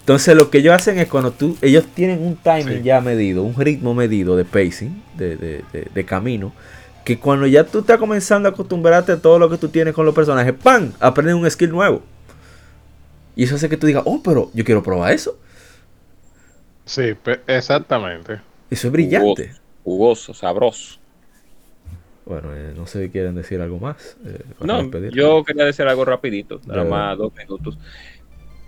Entonces 0.00 0.36
lo 0.36 0.50
que 0.50 0.58
ellos 0.58 0.74
hacen 0.74 0.98
es 0.98 1.08
cuando 1.08 1.32
tú, 1.32 1.56
ellos 1.62 1.84
tienen 1.94 2.22
un 2.24 2.36
timing 2.36 2.78
Sí. 2.78 2.82
ya 2.84 3.00
medido, 3.00 3.42
un 3.42 3.56
ritmo 3.56 3.92
medido 3.92 4.36
de 4.36 4.44
pacing, 4.44 5.02
de, 5.16 5.36
de- 5.36 5.64
de- 5.72 5.88
de 5.92 6.04
camino, 6.04 6.52
que 7.04 7.18
cuando 7.18 7.46
ya 7.46 7.64
tú 7.64 7.80
estás 7.80 7.98
comenzando 7.98 8.48
a 8.48 8.52
acostumbrarte 8.52 9.12
a 9.12 9.20
todo 9.20 9.38
lo 9.38 9.50
que 9.50 9.58
tú 9.58 9.68
tienes 9.68 9.94
con 9.94 10.06
los 10.06 10.14
personajes, 10.14 10.54
¡pam! 10.62 10.92
Aprendes 11.00 11.34
un 11.34 11.50
skill 11.50 11.70
nuevo. 11.70 12.02
Y 13.34 13.44
eso 13.44 13.56
hace 13.56 13.68
que 13.68 13.76
tú 13.76 13.86
digas, 13.86 14.02
oh, 14.06 14.22
pero 14.22 14.50
yo 14.54 14.64
quiero 14.64 14.82
probar 14.82 15.12
eso. 15.12 15.36
Sí, 16.84 17.14
exactamente. 17.48 18.40
Eso 18.70 18.86
es 18.86 18.92
brillante. 18.92 19.52
Jugoso, 19.84 20.32
sabroso. 20.34 20.98
Bueno, 22.26 22.48
eh, 22.54 22.72
no 22.76 22.86
sé 22.86 23.04
si 23.04 23.10
quieren 23.10 23.34
decir 23.36 23.60
algo 23.60 23.78
más. 23.78 24.16
eh, 24.26 24.42
No, 24.60 24.78
despedir. 24.82 25.12
yo 25.12 25.44
quería 25.44 25.64
decir 25.64 25.86
algo 25.86 26.04
rapidito, 26.04 26.60
nada 26.66 26.78
Dale. 26.80 26.90
más 26.90 27.18
dos 27.18 27.32
minutos. 27.34 27.78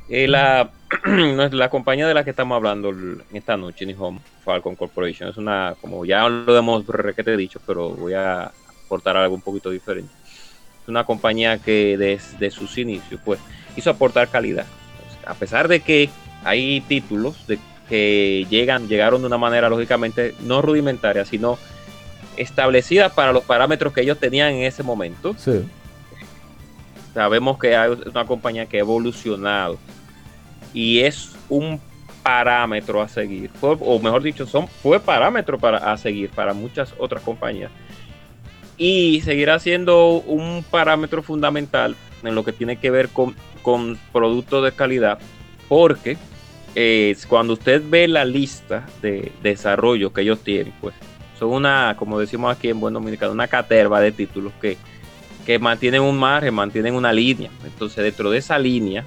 Eh, 0.09 0.27
la, 0.29 0.71
la 1.53 1.69
compañía 1.69 2.07
de 2.09 2.15
la 2.15 2.25
que 2.25 2.31
estamos 2.31 2.57
hablando 2.57 2.95
esta 3.33 3.57
noche, 3.57 3.95
Home 3.99 4.21
Falcon 4.45 4.77
Corporation, 4.77 5.29
es 5.29 5.37
una, 5.37 5.75
como 5.81 6.05
ya 6.07 6.29
lo 6.29 6.57
hemos 6.57 6.87
requete 6.87 7.37
dicho, 7.37 7.61
pero 7.67 7.91
voy 7.91 8.15
a 8.15 8.51
aportar 8.87 9.17
algo 9.17 9.35
un 9.35 9.43
poquito 9.43 9.71
diferente. 9.71 10.13
Es 10.83 10.89
una 10.89 11.05
compañía 11.05 11.59
que 11.59 11.99
desde 11.99 12.51
sus 12.51 12.79
inicios, 12.79 13.21
pues, 13.25 13.41
hizo 13.77 13.91
aportar 13.91 14.29
calidad. 14.29 14.67
A 15.27 15.35
pesar 15.35 15.69
de 15.69 15.81
que 15.81 16.09
hay 16.45 16.81
títulos 16.83 17.47
de, 17.47 17.59
que 17.89 18.47
llegan, 18.49 18.89
llegaron 18.89 19.21
de 19.21 19.27
una 19.27 19.37
manera 19.37 19.69
lógicamente 19.69 20.35
no 20.45 20.63
rudimentaria, 20.63 21.25
sino 21.27 21.59
establecida 22.39 23.09
para 23.11 23.33
los 23.33 23.45
parámetros 23.45 23.93
que 23.93 24.01
ellos 24.03 24.19
tenían 24.19 24.53
en 24.55 24.63
ese 24.63 24.83
momento. 24.83 25.35
Sí, 25.37 25.65
sabemos 27.15 27.59
que 27.59 27.77
hay 27.77 27.91
una 28.07 28.25
compañía 28.27 28.67
que 28.67 28.77
ha 28.77 28.81
evolucionado 28.81 29.79
y 30.73 31.01
es 31.01 31.33
un 31.49 31.81
parámetro 32.23 33.01
a 33.01 33.09
seguir, 33.09 33.51
Fue- 33.61 33.77
o 33.81 33.99
mejor 33.99 34.23
dicho, 34.23 34.47
son, 34.47 34.69
fue 34.69 35.01
parámetro 35.01 35.59
para, 35.59 35.79
a 35.79 35.97
seguir 35.97 36.31
para 36.31 36.53
muchas 36.53 36.95
otras 36.99 37.23
compañías. 37.23 37.71
Y 38.77 39.21
seguirá 39.23 39.59
siendo 39.59 40.09
un 40.27 40.65
parámetro 40.71 41.23
fundamental 41.23 41.97
en 42.23 42.35
lo 42.35 42.45
que 42.45 42.53
tiene 42.53 42.77
que 42.77 42.91
ver 42.91 43.09
con, 43.09 43.35
con 43.63 43.99
productos 44.13 44.63
de 44.65 44.73
calidad, 44.73 45.19
porque 45.69 46.17
eh, 46.75 47.17
cuando 47.29 47.55
usted 47.55 47.83
ve 47.89 48.07
la 48.07 48.25
lista 48.25 48.87
de 49.03 49.33
desarrollo 49.43 50.13
que 50.13 50.21
ellos 50.21 50.41
tienen, 50.45 50.73
pues 50.81 50.95
son 51.39 51.51
una, 51.51 51.95
como 51.99 52.19
decimos 52.19 52.55
aquí 52.57 52.69
en 52.69 52.81
buen 52.81 52.95
dominicano, 52.95 53.33
una 53.33 53.49
caterva 53.49 54.01
de 54.01 54.13
títulos 54.13 54.53
que 54.61 54.77
que 55.47 55.59
mantienen 55.59 56.03
un 56.03 56.19
margen, 56.19 56.53
mantienen 56.53 56.95
una 56.95 57.11
línea. 57.11 57.51
Entonces, 57.65 58.05
dentro 58.05 58.31
de 58.31 58.37
esa 58.37 58.59
línea, 58.59 59.03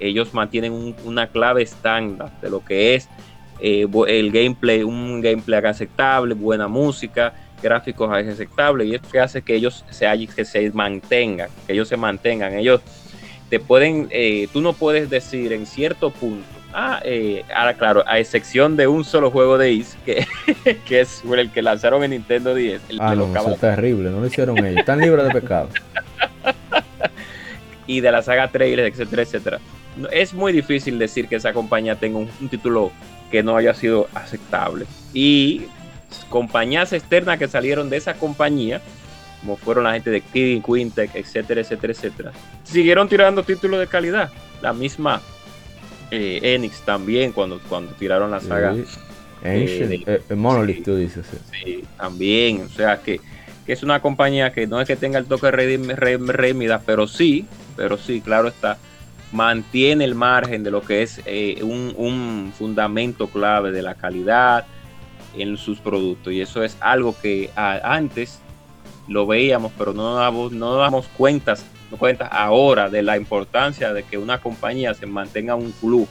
ellos 0.00 0.34
mantienen 0.34 0.72
un- 0.72 0.96
una 1.04 1.28
clave 1.28 1.62
estándar 1.62 2.32
de 2.42 2.50
lo 2.50 2.64
que 2.64 2.96
es 2.96 3.08
eh, 3.60 3.86
el 4.08 4.32
gameplay, 4.32 4.82
un 4.82 5.20
gameplay 5.20 5.60
aceptable, 5.64 6.34
buena 6.34 6.66
música, 6.66 7.32
gráficos 7.62 8.10
aceptables, 8.12 8.88
y 8.88 8.94
eso 8.96 9.04
que 9.10 9.20
hace 9.20 9.42
que 9.42 9.54
ellos 9.54 9.84
se, 9.88 10.06
que 10.34 10.44
se 10.44 10.68
mantengan, 10.72 11.48
que 11.64 11.74
ellos 11.74 11.86
se 11.86 11.96
mantengan. 11.96 12.54
Ellos 12.54 12.80
te 13.48 13.60
pueden, 13.60 14.08
eh, 14.10 14.48
tú 14.52 14.60
no 14.60 14.72
puedes 14.72 15.08
decir 15.08 15.52
en 15.52 15.64
cierto 15.64 16.10
punto, 16.10 16.44
ah, 16.74 17.00
eh, 17.04 17.44
ahora 17.54 17.74
claro, 17.74 18.04
a 18.06 18.18
excepción 18.18 18.76
de 18.76 18.86
un 18.86 19.04
solo 19.04 19.30
juego 19.30 19.56
de 19.56 19.72
Is, 19.72 19.96
que, 20.04 20.26
que 20.86 21.00
es 21.00 21.22
el 21.24 21.50
que 21.50 21.62
lanzaron 21.62 22.04
en 22.04 22.10
Nintendo 22.10 22.54
10, 22.54 22.82
el 22.88 23.00
Ah, 23.00 23.10
de 23.10 23.16
no, 23.16 23.34
eso 23.34 23.52
es 23.52 23.60
terrible, 23.60 24.10
no 24.10 24.20
lo 24.20 24.26
hicieron 24.26 24.58
ellos. 24.58 24.78
Están 24.78 25.00
libres 25.00 25.24
de 25.24 25.40
pecado. 25.40 25.68
y 27.86 28.00
de 28.00 28.12
la 28.12 28.22
saga 28.22 28.48
trailers, 28.48 28.92
etcétera, 28.92 29.22
etcétera. 29.22 29.58
Es 30.10 30.34
muy 30.34 30.52
difícil 30.52 30.98
decir 30.98 31.28
que 31.28 31.36
esa 31.36 31.52
compañía 31.52 31.94
tenga 31.96 32.18
un, 32.18 32.28
un 32.40 32.48
título 32.48 32.90
que 33.30 33.42
no 33.42 33.56
haya 33.56 33.74
sido 33.74 34.08
aceptable. 34.14 34.86
Y 35.12 35.66
compañías 36.28 36.92
externas 36.92 37.38
que 37.38 37.48
salieron 37.48 37.90
de 37.90 37.96
esa 37.96 38.14
compañía, 38.14 38.80
como 39.40 39.56
fueron 39.56 39.84
la 39.84 39.92
gente 39.92 40.10
de 40.10 40.20
Kidding, 40.20 40.62
Quintech, 40.62 41.14
etcétera, 41.14 41.60
etcétera, 41.60 41.92
etcétera, 41.92 42.32
siguieron 42.64 43.08
tirando 43.08 43.42
títulos 43.42 43.78
de 43.78 43.86
calidad. 43.86 44.30
La 44.62 44.72
misma 44.72 45.20
eh, 46.14 46.54
Enix 46.54 46.80
también, 46.82 47.32
cuando, 47.32 47.60
cuando 47.68 47.92
tiraron 47.94 48.30
la 48.30 48.40
saga. 48.40 48.74
Sí. 48.74 48.84
Ancient, 49.44 49.88
de- 49.90 50.14
eh, 50.14 50.22
eh, 50.30 50.34
Monolith, 50.34 50.76
sí. 50.78 50.82
tú 50.82 50.96
dices. 50.96 51.26
sí. 51.30 51.36
Sí, 51.64 51.84
también, 51.98 52.62
o 52.62 52.68
sea 52.70 53.02
que, 53.02 53.20
que 53.66 53.72
es 53.74 53.82
una 53.82 54.00
compañía 54.00 54.52
que 54.52 54.66
no 54.66 54.80
es 54.80 54.86
que 54.86 54.96
tenga 54.96 55.18
el 55.18 55.26
toque 55.26 55.48
redim- 55.50 55.94
re- 55.94 56.16
rémida, 56.18 56.80
pero 56.84 57.06
sí, 57.06 57.46
pero 57.76 57.98
sí, 57.98 58.20
claro 58.22 58.48
está, 58.48 58.78
mantiene 59.32 60.04
el 60.04 60.14
margen 60.14 60.62
de 60.62 60.70
lo 60.70 60.80
que 60.82 61.02
es 61.02 61.20
eh, 61.26 61.58
un, 61.62 61.92
un 61.96 62.52
fundamento 62.56 63.26
clave 63.28 63.70
de 63.72 63.82
la 63.82 63.94
calidad 63.96 64.64
en 65.36 65.56
sus 65.56 65.78
productos 65.80 66.32
y 66.32 66.40
eso 66.40 66.62
es 66.62 66.76
algo 66.80 67.14
que 67.20 67.50
a- 67.56 67.80
antes 67.96 68.38
lo 69.08 69.26
veíamos, 69.26 69.72
pero 69.76 69.92
no 69.92 70.14
no 70.30 70.50
nos 70.50 70.78
damos 70.78 71.06
cuentas, 71.18 71.66
no 71.90 71.96
cuentas 71.96 72.28
ahora 72.32 72.88
de 72.88 73.02
la 73.02 73.16
importancia 73.16 73.92
de 73.92 74.02
que 74.02 74.18
una 74.18 74.40
compañía 74.40 74.94
se 74.94 75.06
mantenga 75.06 75.54
un 75.54 75.72
flujo, 75.72 76.08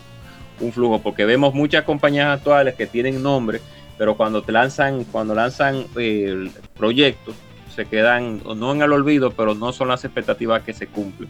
un 0.59 0.71
flujo, 0.71 1.01
porque 1.01 1.25
vemos 1.25 1.53
muchas 1.53 1.83
compañías 1.83 2.27
actuales 2.27 2.75
que 2.75 2.87
tienen 2.87 3.21
nombre 3.21 3.59
pero 3.97 4.15
cuando 4.15 4.41
te 4.41 4.51
lanzan, 4.51 5.03
cuando 5.05 5.35
lanzan 5.35 5.85
eh, 5.95 6.49
proyectos, 6.75 7.35
se 7.73 7.85
quedan 7.85 8.41
no 8.43 8.71
en 8.71 8.81
el 8.81 8.91
olvido, 8.91 9.31
pero 9.31 9.55
no 9.55 9.71
son 9.71 9.87
las 9.87 10.03
expectativas 10.03 10.61
que 10.63 10.73
se 10.73 10.87
cumplen. 10.87 11.29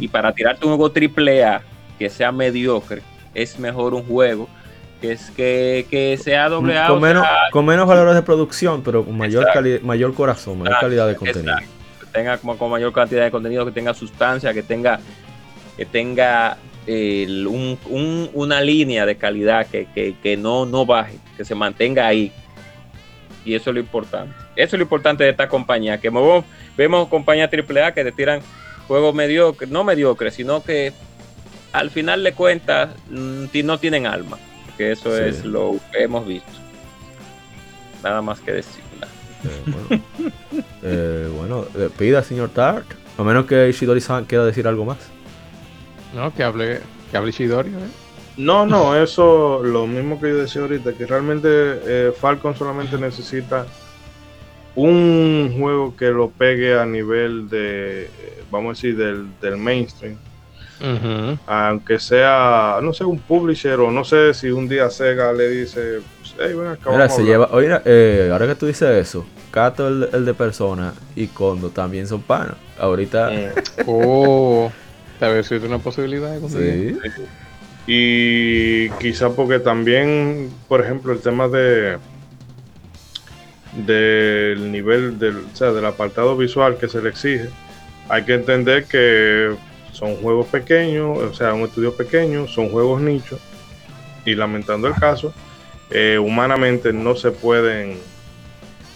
Y 0.00 0.08
para 0.08 0.32
tirarte 0.32 0.66
un 0.66 0.76
juego 0.76 0.90
triple 0.90 1.44
A 1.44 1.62
que 1.98 2.10
sea 2.10 2.32
mediocre, 2.32 3.02
es 3.34 3.58
mejor 3.58 3.94
un 3.94 4.04
juego 4.04 4.48
que 5.00 5.12
es 5.12 5.30
que, 5.30 5.86
que 5.90 6.16
sea 6.16 6.48
doble 6.48 6.78
A. 6.78 6.88
Con, 6.88 7.00
menos, 7.00 7.22
sea, 7.22 7.36
con 7.52 7.66
menos 7.66 7.86
valores 7.86 8.14
de 8.14 8.22
producción, 8.22 8.82
pero 8.82 9.04
con 9.04 9.16
mayor, 9.16 9.44
Exacto. 9.46 9.86
mayor 9.86 10.14
corazón, 10.14 10.58
mayor 10.60 10.78
calidad 10.80 11.06
de 11.06 11.16
contenido. 11.16 11.52
Exacto. 11.52 11.83
Tenga 12.14 12.38
como 12.38 12.56
con 12.56 12.70
mayor 12.70 12.92
cantidad 12.92 13.24
de 13.24 13.30
contenido, 13.30 13.66
que 13.66 13.72
tenga 13.72 13.92
sustancia, 13.92 14.54
que 14.54 14.62
tenga, 14.62 15.00
que 15.76 15.84
tenga 15.84 16.56
el- 16.86 17.46
un- 17.46 17.78
un- 17.90 18.30
una 18.32 18.60
línea 18.62 19.04
de 19.04 19.16
calidad 19.16 19.66
que, 19.66 19.86
que- 19.94 20.14
que 20.22 20.36
no, 20.36 20.64
no 20.64 20.86
baje, 20.86 21.18
que 21.36 21.44
se 21.44 21.54
mantenga 21.54 22.06
ahí. 22.06 22.32
Y 23.44 23.54
eso 23.54 23.70
es 23.70 23.74
lo 23.74 23.80
importante. 23.80 24.32
Eso 24.56 24.76
es 24.76 24.78
lo 24.78 24.84
importante 24.84 25.24
de 25.24 25.30
esta 25.30 25.48
compañía, 25.48 25.98
que 26.00 26.08
vemos, 26.08 26.44
vemos 26.76 27.08
compañías 27.08 27.50
AAA 27.52 27.92
que 27.92 28.04
te 28.04 28.12
tiran 28.12 28.40
juegos 28.86 29.14
mediocres, 29.14 29.68
no 29.70 29.82
mediocres, 29.84 30.34
sino 30.34 30.62
que 30.62 30.92
al 31.72 31.90
final 31.90 32.22
de 32.22 32.32
cuentas 32.32 32.90
mm, 33.10 33.46
no 33.64 33.78
tienen 33.78 34.06
alma. 34.06 34.38
Que 34.78 34.92
eso 34.92 35.14
Sí. 35.16 35.22
es 35.26 35.44
lo 35.44 35.76
que 35.92 36.04
hemos 36.04 36.26
visto. 36.26 36.50
Nada 38.02 38.22
más 38.22 38.40
que 38.40 38.52
decir. 38.52 38.82
Eh, 39.44 39.72
bueno, 39.88 40.02
Eh, 40.84 41.28
bueno, 41.34 41.64
eh, 41.76 41.88
pida, 41.96 42.22
señor 42.22 42.50
Tart. 42.50 42.86
A 43.16 43.22
menos 43.22 43.46
que 43.46 43.68
Ishidori-san 43.68 44.24
quiera 44.26 44.44
decir 44.44 44.68
algo 44.68 44.84
más. 44.84 44.98
No, 46.14 46.32
que 46.34 46.44
hable, 46.44 46.80
que 47.10 47.16
hable 47.16 47.30
Ishidori, 47.30 47.70
¿eh? 47.70 47.88
No, 48.36 48.66
no, 48.66 48.96
eso 48.96 49.62
lo 49.62 49.86
mismo 49.86 50.20
que 50.20 50.30
yo 50.30 50.38
decía 50.38 50.62
ahorita, 50.62 50.92
que 50.92 51.06
realmente 51.06 51.48
eh, 51.48 52.12
Falcon 52.18 52.56
solamente 52.56 52.98
necesita 52.98 53.66
un 54.74 55.54
juego 55.56 55.96
que 55.96 56.10
lo 56.10 56.30
pegue 56.30 56.78
a 56.78 56.84
nivel 56.84 57.48
de, 57.48 58.04
eh, 58.06 58.42
vamos 58.50 58.70
a 58.70 58.72
decir, 58.72 58.96
del, 58.96 59.28
del 59.40 59.56
mainstream. 59.56 60.16
Aunque 61.46 61.98
sea, 61.98 62.78
no 62.82 62.92
sé, 62.92 63.04
un 63.04 63.18
publisher 63.20 63.78
o 63.78 63.90
no 63.90 64.04
sé 64.04 64.34
si 64.34 64.50
un 64.50 64.68
día 64.68 64.90
Sega 64.90 65.32
le 65.32 65.48
dice, 65.48 66.00
hey, 66.38 66.54
Mira, 66.54 66.76
se 66.76 66.88
hablar". 66.88 67.10
lleva. 67.20 67.48
Oye, 67.52 67.80
eh, 67.84 68.28
ahora 68.32 68.46
que 68.46 68.54
tú 68.54 68.66
dices 68.66 68.88
eso, 68.90 69.26
Kato, 69.50 69.88
el, 69.88 70.08
el 70.12 70.24
de 70.24 70.34
persona, 70.34 70.94
y 71.14 71.26
Kondo 71.28 71.70
también 71.70 72.06
son 72.06 72.22
panas. 72.22 72.56
Ahorita. 72.78 73.30
Mm. 73.30 73.84
Oh, 73.86 74.72
tal 75.18 75.34
vez 75.34 75.50
es 75.52 75.62
una 75.62 75.78
posibilidad 75.78 76.32
de 76.32 76.40
conseguir. 76.40 77.00
Sí. 77.02 77.22
Y 77.86 78.90
quizá 78.98 79.30
porque 79.30 79.58
también, 79.58 80.50
por 80.68 80.80
ejemplo, 80.80 81.12
el 81.12 81.20
tema 81.20 81.48
de 81.48 81.98
del 83.86 84.70
nivel 84.70 85.18
del, 85.18 85.38
o 85.38 85.56
sea, 85.56 85.72
del 85.72 85.84
apartado 85.84 86.36
visual 86.36 86.76
que 86.78 86.88
se 86.88 87.02
le 87.02 87.08
exige, 87.10 87.48
hay 88.08 88.24
que 88.24 88.34
entender 88.34 88.84
que 88.84 89.54
son 89.92 90.16
juegos 90.16 90.46
pequeños, 90.46 91.18
o 91.18 91.34
sea, 91.34 91.54
un 91.54 91.62
estudio 91.62 91.94
pequeño, 91.94 92.46
son 92.46 92.68
juegos 92.70 93.00
nichos, 93.00 93.40
y 94.24 94.34
lamentando 94.34 94.88
el 94.88 94.94
caso, 94.94 95.32
eh, 95.94 96.18
humanamente 96.18 96.92
no 96.92 97.14
se 97.16 97.30
pueden, 97.30 97.96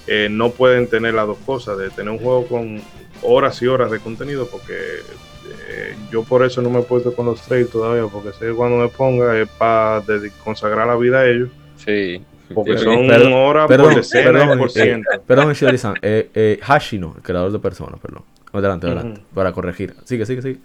eh, 0.07 0.29
no 0.31 0.51
pueden 0.51 0.89
tener 0.89 1.15
las 1.15 1.27
dos 1.27 1.39
cosas, 1.47 1.79
de 1.79 1.89
tener 1.91 2.11
un 2.11 2.19
juego 2.19 2.47
con 2.47 2.83
horas 3.23 3.63
y 3.63 3.67
horas 3.67 3.91
de 3.91 4.01
contenido, 4.01 4.47
porque 4.51 4.75
eh, 4.75 5.95
yo 6.11 6.25
por 6.25 6.45
eso 6.45 6.61
no 6.61 6.71
me 6.71 6.81
he 6.81 6.83
puesto 6.83 7.15
con 7.15 7.27
los 7.27 7.41
trails 7.43 7.71
todavía, 7.71 8.05
porque 8.13 8.33
sé 8.33 8.47
que 8.47 8.53
cuando 8.53 8.79
me 8.79 8.89
ponga 8.89 9.39
es 9.39 9.49
para 9.49 10.03
consagrar 10.45 10.87
la 10.87 10.97
vida 10.97 11.21
a 11.21 11.27
ellos, 11.27 11.49
Sí. 11.77 12.23
porque 12.55 12.77
Sí. 12.79 12.85
son 12.85 13.07
Perdón, 13.07 13.33
horas 13.33 13.69
Perdón, 13.69 13.87
por 13.87 13.97
decena 13.97 14.33
perdón, 14.33 14.59
por 14.59 14.69
eh, 14.69 14.71
ciento. 14.73 15.11
perdón, 15.27 15.53
Ishidori-san. 15.53 15.95
Eh, 16.03 16.29
eh, 16.35 16.59
Hashino, 16.63 17.15
el 17.17 17.23
creador 17.23 17.53
de 17.53 17.59
personas, 17.61 18.01
perdón. 18.01 18.25
Adelante, 18.53 18.87
adelante. 18.87 19.21
Ujú. 19.21 19.35
Para 19.35 19.53
corregir. 19.53 19.95
Sigue, 20.05 20.25
sigue, 20.27 20.43
sigue. 20.43 20.59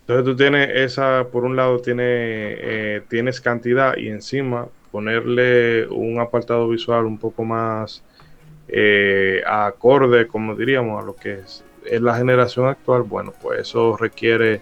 Entonces 0.00 0.24
tú 0.24 0.36
tienes 0.36 0.70
esa, 0.74 1.26
por 1.30 1.44
un 1.44 1.54
lado 1.54 1.78
tiene, 1.80 2.02
eh, 2.04 3.02
tienes 3.08 3.40
cantidad 3.40 3.96
y 3.96 4.08
encima 4.08 4.66
ponerle 4.90 5.86
un 5.88 6.20
apartado 6.20 6.68
visual 6.68 7.04
un 7.04 7.18
poco 7.18 7.44
más 7.44 8.02
eh, 8.68 9.42
acorde, 9.46 10.26
como 10.26 10.54
diríamos, 10.54 11.02
a 11.02 11.06
lo 11.06 11.14
que 11.14 11.34
es, 11.34 11.64
es 11.84 12.00
la 12.00 12.16
generación 12.16 12.66
actual, 12.68 13.02
bueno, 13.02 13.32
pues 13.40 13.60
eso 13.60 13.96
requiere 13.96 14.60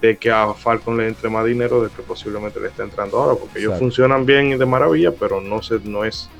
de 0.00 0.16
que 0.16 0.30
a 0.30 0.54
Falcon 0.54 0.96
le 0.96 1.08
entre 1.08 1.28
más 1.28 1.44
dinero 1.44 1.82
de 1.82 1.90
que 1.90 2.02
posiblemente 2.02 2.60
le 2.60 2.68
esté 2.68 2.82
entrando 2.82 3.18
ahora, 3.18 3.38
porque 3.38 3.58
ellos 3.58 3.78
funcionan 3.78 4.24
bien 4.24 4.52
y 4.52 4.56
de 4.56 4.64
maravilla, 4.64 5.12
pero 5.12 5.40
no 5.40 5.60
se, 5.62 5.80
no 5.80 6.04
es 6.04 6.30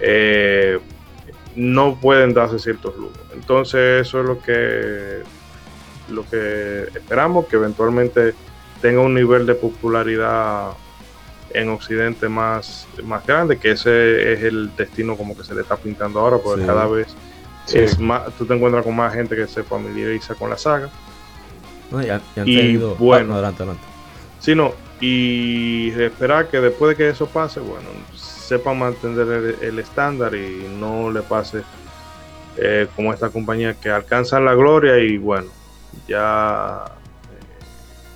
eh, 0.00 0.78
no 1.56 1.98
pueden 2.00 2.34
darse 2.34 2.58
ciertos 2.58 2.96
lujos. 2.96 3.18
Entonces 3.34 4.06
eso 4.06 4.20
es 4.20 4.26
lo 4.26 4.40
que 4.40 5.22
lo 6.08 6.24
que 6.28 6.84
esperamos, 6.94 7.46
que 7.46 7.56
eventualmente 7.56 8.34
tenga 8.80 9.00
un 9.00 9.14
nivel 9.14 9.44
de 9.44 9.54
popularidad 9.54 10.70
en 11.54 11.68
Occidente 11.70 12.28
más, 12.28 12.86
más 13.04 13.26
grande, 13.26 13.58
que 13.58 13.70
ese 13.72 14.32
es 14.34 14.42
el 14.42 14.70
destino 14.76 15.16
como 15.16 15.36
que 15.36 15.44
se 15.44 15.54
le 15.54 15.62
está 15.62 15.76
pintando 15.76 16.20
ahora, 16.20 16.38
porque 16.42 16.60
Sí. 16.62 16.66
cada 16.66 16.86
vez 16.86 17.08
Sí. 17.66 17.78
es 17.78 17.98
más, 17.98 18.32
tú 18.36 18.44
te 18.46 18.54
encuentras 18.54 18.84
con 18.84 18.94
más 18.96 19.12
gente 19.14 19.34
que 19.36 19.46
se 19.46 19.62
familiariza 19.62 20.34
con 20.34 20.50
la 20.50 20.56
saga. 20.58 20.88
No, 21.90 22.00
ya, 22.02 22.20
ya 22.36 22.42
han 22.42 22.48
Y 22.48 22.56
tenido- 22.56 22.94
bueno. 22.96 23.24
Ah, 23.24 23.28
no, 23.28 23.34
adelante, 23.34 23.62
adelante. 23.62 23.84
sino 24.40 24.72
y 25.00 25.90
esperar 26.00 26.48
que 26.48 26.60
después 26.60 26.90
de 26.90 26.96
que 26.96 27.08
eso 27.10 27.26
pase, 27.26 27.60
bueno, 27.60 27.86
sepan 28.14 28.78
mantener 28.78 29.26
el, 29.28 29.56
el 29.62 29.78
estándar 29.78 30.34
y 30.34 30.66
no 30.78 31.10
le 31.10 31.22
pase 31.22 31.62
eh, 32.56 32.88
como 32.96 33.12
esta 33.14 33.28
compañía 33.30 33.74
que 33.74 33.88
alcanzan 33.90 34.44
la 34.44 34.54
gloria 34.54 34.98
y 34.98 35.16
bueno, 35.16 35.46
ya 36.08 36.84
eh, 36.86 37.64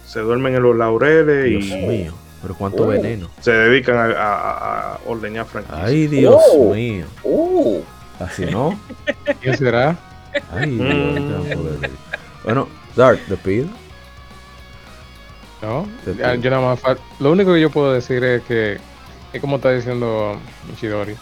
se 0.09 0.21
duermen 0.21 0.57
en 0.57 0.63
los 0.65 0.75
laureles 0.77 1.45
Dios 1.49 1.65
y 1.67 1.87
mío. 1.87 2.13
Pero 2.43 2.55
cuánto 2.55 2.83
Oh. 2.85 2.89
veneno. 2.89 3.29
se 3.41 3.53
dedican 3.53 3.97
a, 3.97 4.05
a- 4.13 4.93
a 4.95 4.99
ordeñar 5.07 5.47
franquicias. 5.47 5.81
Ay, 5.85 6.07
Dios 6.09 6.43
Oh. 6.53 6.75
mío. 6.75 7.07
Uh, 7.23 7.81
Así 8.21 8.45
no. 8.47 8.79
¿Quién 9.41 9.57
será? 9.57 9.97
Ay, 10.53 10.71
Dios, 10.71 11.47
Mm. 11.47 11.53
poder. 11.53 11.91
Bueno, 12.45 12.69
Dark. 12.97 13.21
No, 15.63 15.87
Te 16.05 16.15
ya- 16.17 16.33
entiendo. 16.35 16.43
yo 16.43 16.51
nada 16.51 16.63
más 16.85 16.99
Lo 17.21 17.31
único 17.33 17.53
que 17.55 17.61
yo 17.61 17.71
puedo 17.71 17.93
decir 17.93 18.23
es 18.25 18.43
que 18.43 18.79
es 19.33 19.41
como 19.41 19.57
está 19.57 19.71
diciendo 19.71 20.37
Ishidori. 20.73 21.17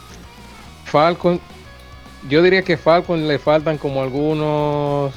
Falcon, 0.85 1.39
yo 2.29 2.43
diría 2.43 2.63
que 2.63 2.77
Falcon 2.77 3.29
le 3.29 3.39
faltan 3.39 3.79
como 3.79 4.03
algunos 4.03 5.13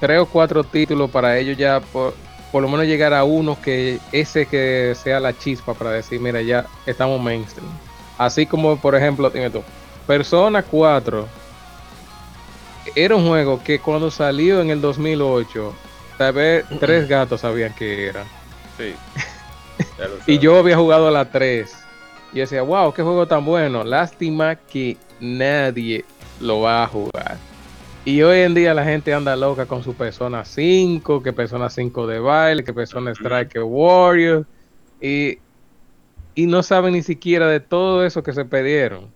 tres 0.00 0.20
o 0.20 0.26
cuatro 0.26 0.64
títulos 0.64 1.10
para 1.10 1.36
ellos 1.38 1.56
ya 1.56 1.80
por, 1.80 2.14
por 2.52 2.62
lo 2.62 2.68
menos 2.68 2.86
llegar 2.86 3.14
a 3.14 3.24
uno 3.24 3.58
que 3.60 3.98
ese 4.12 4.46
que 4.46 4.94
sea 4.94 5.18
la 5.18 5.36
chispa 5.36 5.74
para 5.74 5.90
decir, 5.90 6.20
mira, 6.20 6.42
ya 6.42 6.66
estamos 6.86 7.20
mainstream. 7.20 7.68
Así 8.18 8.46
como, 8.46 8.76
por 8.76 8.94
ejemplo, 8.94 9.30
tiene 9.30 9.50
tú, 9.50 9.62
Persona 10.06 10.62
4 10.62 11.26
era 12.94 13.16
un 13.16 13.26
juego 13.26 13.62
que 13.62 13.78
cuando 13.78 14.10
salió 14.10 14.60
en 14.60 14.70
el 14.70 14.80
2008, 14.80 15.72
tal 16.18 16.32
vez 16.34 16.64
tres 16.78 17.08
gatos 17.08 17.40
sabían 17.40 17.74
que 17.74 18.06
era. 18.06 18.24
sí. 18.76 18.94
Y 20.26 20.38
yo 20.38 20.58
había 20.58 20.76
jugado 20.76 21.08
a 21.08 21.10
la 21.10 21.24
3. 21.24 21.72
Y 22.32 22.38
decía, 22.38 22.62
wow, 22.62 22.92
qué 22.92 23.02
juego 23.02 23.26
tan 23.26 23.44
bueno. 23.44 23.82
Lástima 23.82 24.54
que 24.54 24.96
nadie 25.18 26.04
lo 26.40 26.60
va 26.60 26.84
a 26.84 26.86
jugar. 26.86 27.36
Y 28.04 28.20
hoy 28.22 28.40
en 28.40 28.54
día 28.54 28.74
la 28.74 28.84
gente 28.84 29.14
anda 29.14 29.36
loca 29.36 29.66
con 29.66 29.84
su 29.84 29.94
Persona 29.94 30.44
5, 30.44 31.22
que 31.22 31.32
Persona 31.32 31.70
5 31.70 32.06
de 32.08 32.18
baile, 32.18 32.64
que 32.64 32.72
Persona 32.74 33.12
Strike 33.12 33.60
Warrior. 33.62 34.44
Y, 35.00 35.38
y 36.34 36.46
no 36.46 36.62
saben 36.64 36.94
ni 36.94 37.02
siquiera 37.02 37.46
de 37.46 37.60
todo 37.60 38.04
eso 38.04 38.22
que 38.24 38.32
se 38.32 38.44
pidieron. 38.44 39.06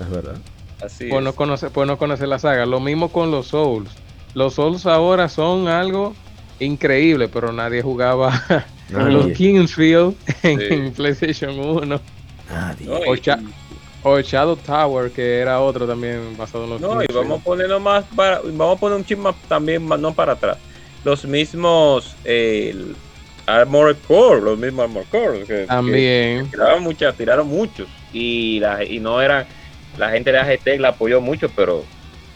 Es 0.00 0.10
verdad. 0.10 0.36
Así 0.82 1.06
Pues 1.08 1.18
es. 1.20 1.24
no, 1.24 1.32
conoce, 1.34 1.70
pues 1.70 1.86
no 1.86 1.96
conoce 1.96 2.26
la 2.26 2.40
saga. 2.40 2.66
Lo 2.66 2.80
mismo 2.80 3.08
con 3.12 3.30
los 3.30 3.46
Souls. 3.48 3.90
Los 4.34 4.54
Souls 4.54 4.84
ahora 4.86 5.28
son 5.28 5.68
algo 5.68 6.12
increíble, 6.58 7.28
pero 7.28 7.52
nadie 7.52 7.82
jugaba 7.82 8.32
los. 8.90 9.26
Kingsfield 9.32 10.16
en, 10.42 10.58
Sí. 10.58 10.66
en 10.70 10.92
PlayStation 10.94 11.56
1. 11.56 12.00
Nadie. 12.50 12.88
O 13.06 13.14
cha- 13.16 13.38
O 14.04 14.18
Shadow 14.20 14.56
Tower, 14.56 15.12
que 15.12 15.38
era 15.38 15.60
otro 15.60 15.86
también 15.86 16.36
basado 16.36 16.64
en 16.64 16.70
los 16.70 16.80
No, 16.80 17.02
y 17.02 17.06
vamos 17.12 17.40
a 17.40 17.44
ponerlo 17.44 17.78
más 17.78 18.04
para, 18.16 18.40
vamos 18.44 18.76
a 18.76 18.80
poner 18.80 18.98
un 18.98 19.04
chisme 19.04 19.30
también 19.48 19.84
más- 19.86 20.00
no 20.00 20.12
para 20.12 20.32
atrás. 20.32 20.58
Los 21.04 21.24
mismos 21.24 22.16
eh, 22.24 22.70
el 22.72 22.96
Armored 23.46 23.96
Core, 24.08 24.40
los 24.40 24.58
mismos 24.58 24.84
Armored 24.84 25.06
Core, 25.08 25.38
que, 25.40 25.46
que 25.46 25.66
También. 25.66 26.50
tiraron 26.50 26.82
muchas, 26.82 27.16
tiraron 27.16 27.46
muchos 27.46 27.88
y 28.12 28.58
la, 28.60 28.84
y 28.84 28.98
no 28.98 29.20
eran 29.22 29.46
la 29.98 30.10
gente 30.10 30.32
de 30.32 30.38
AGT 30.38 30.78
la 30.80 30.88
apoyó 30.88 31.20
mucho, 31.20 31.48
pero 31.54 31.84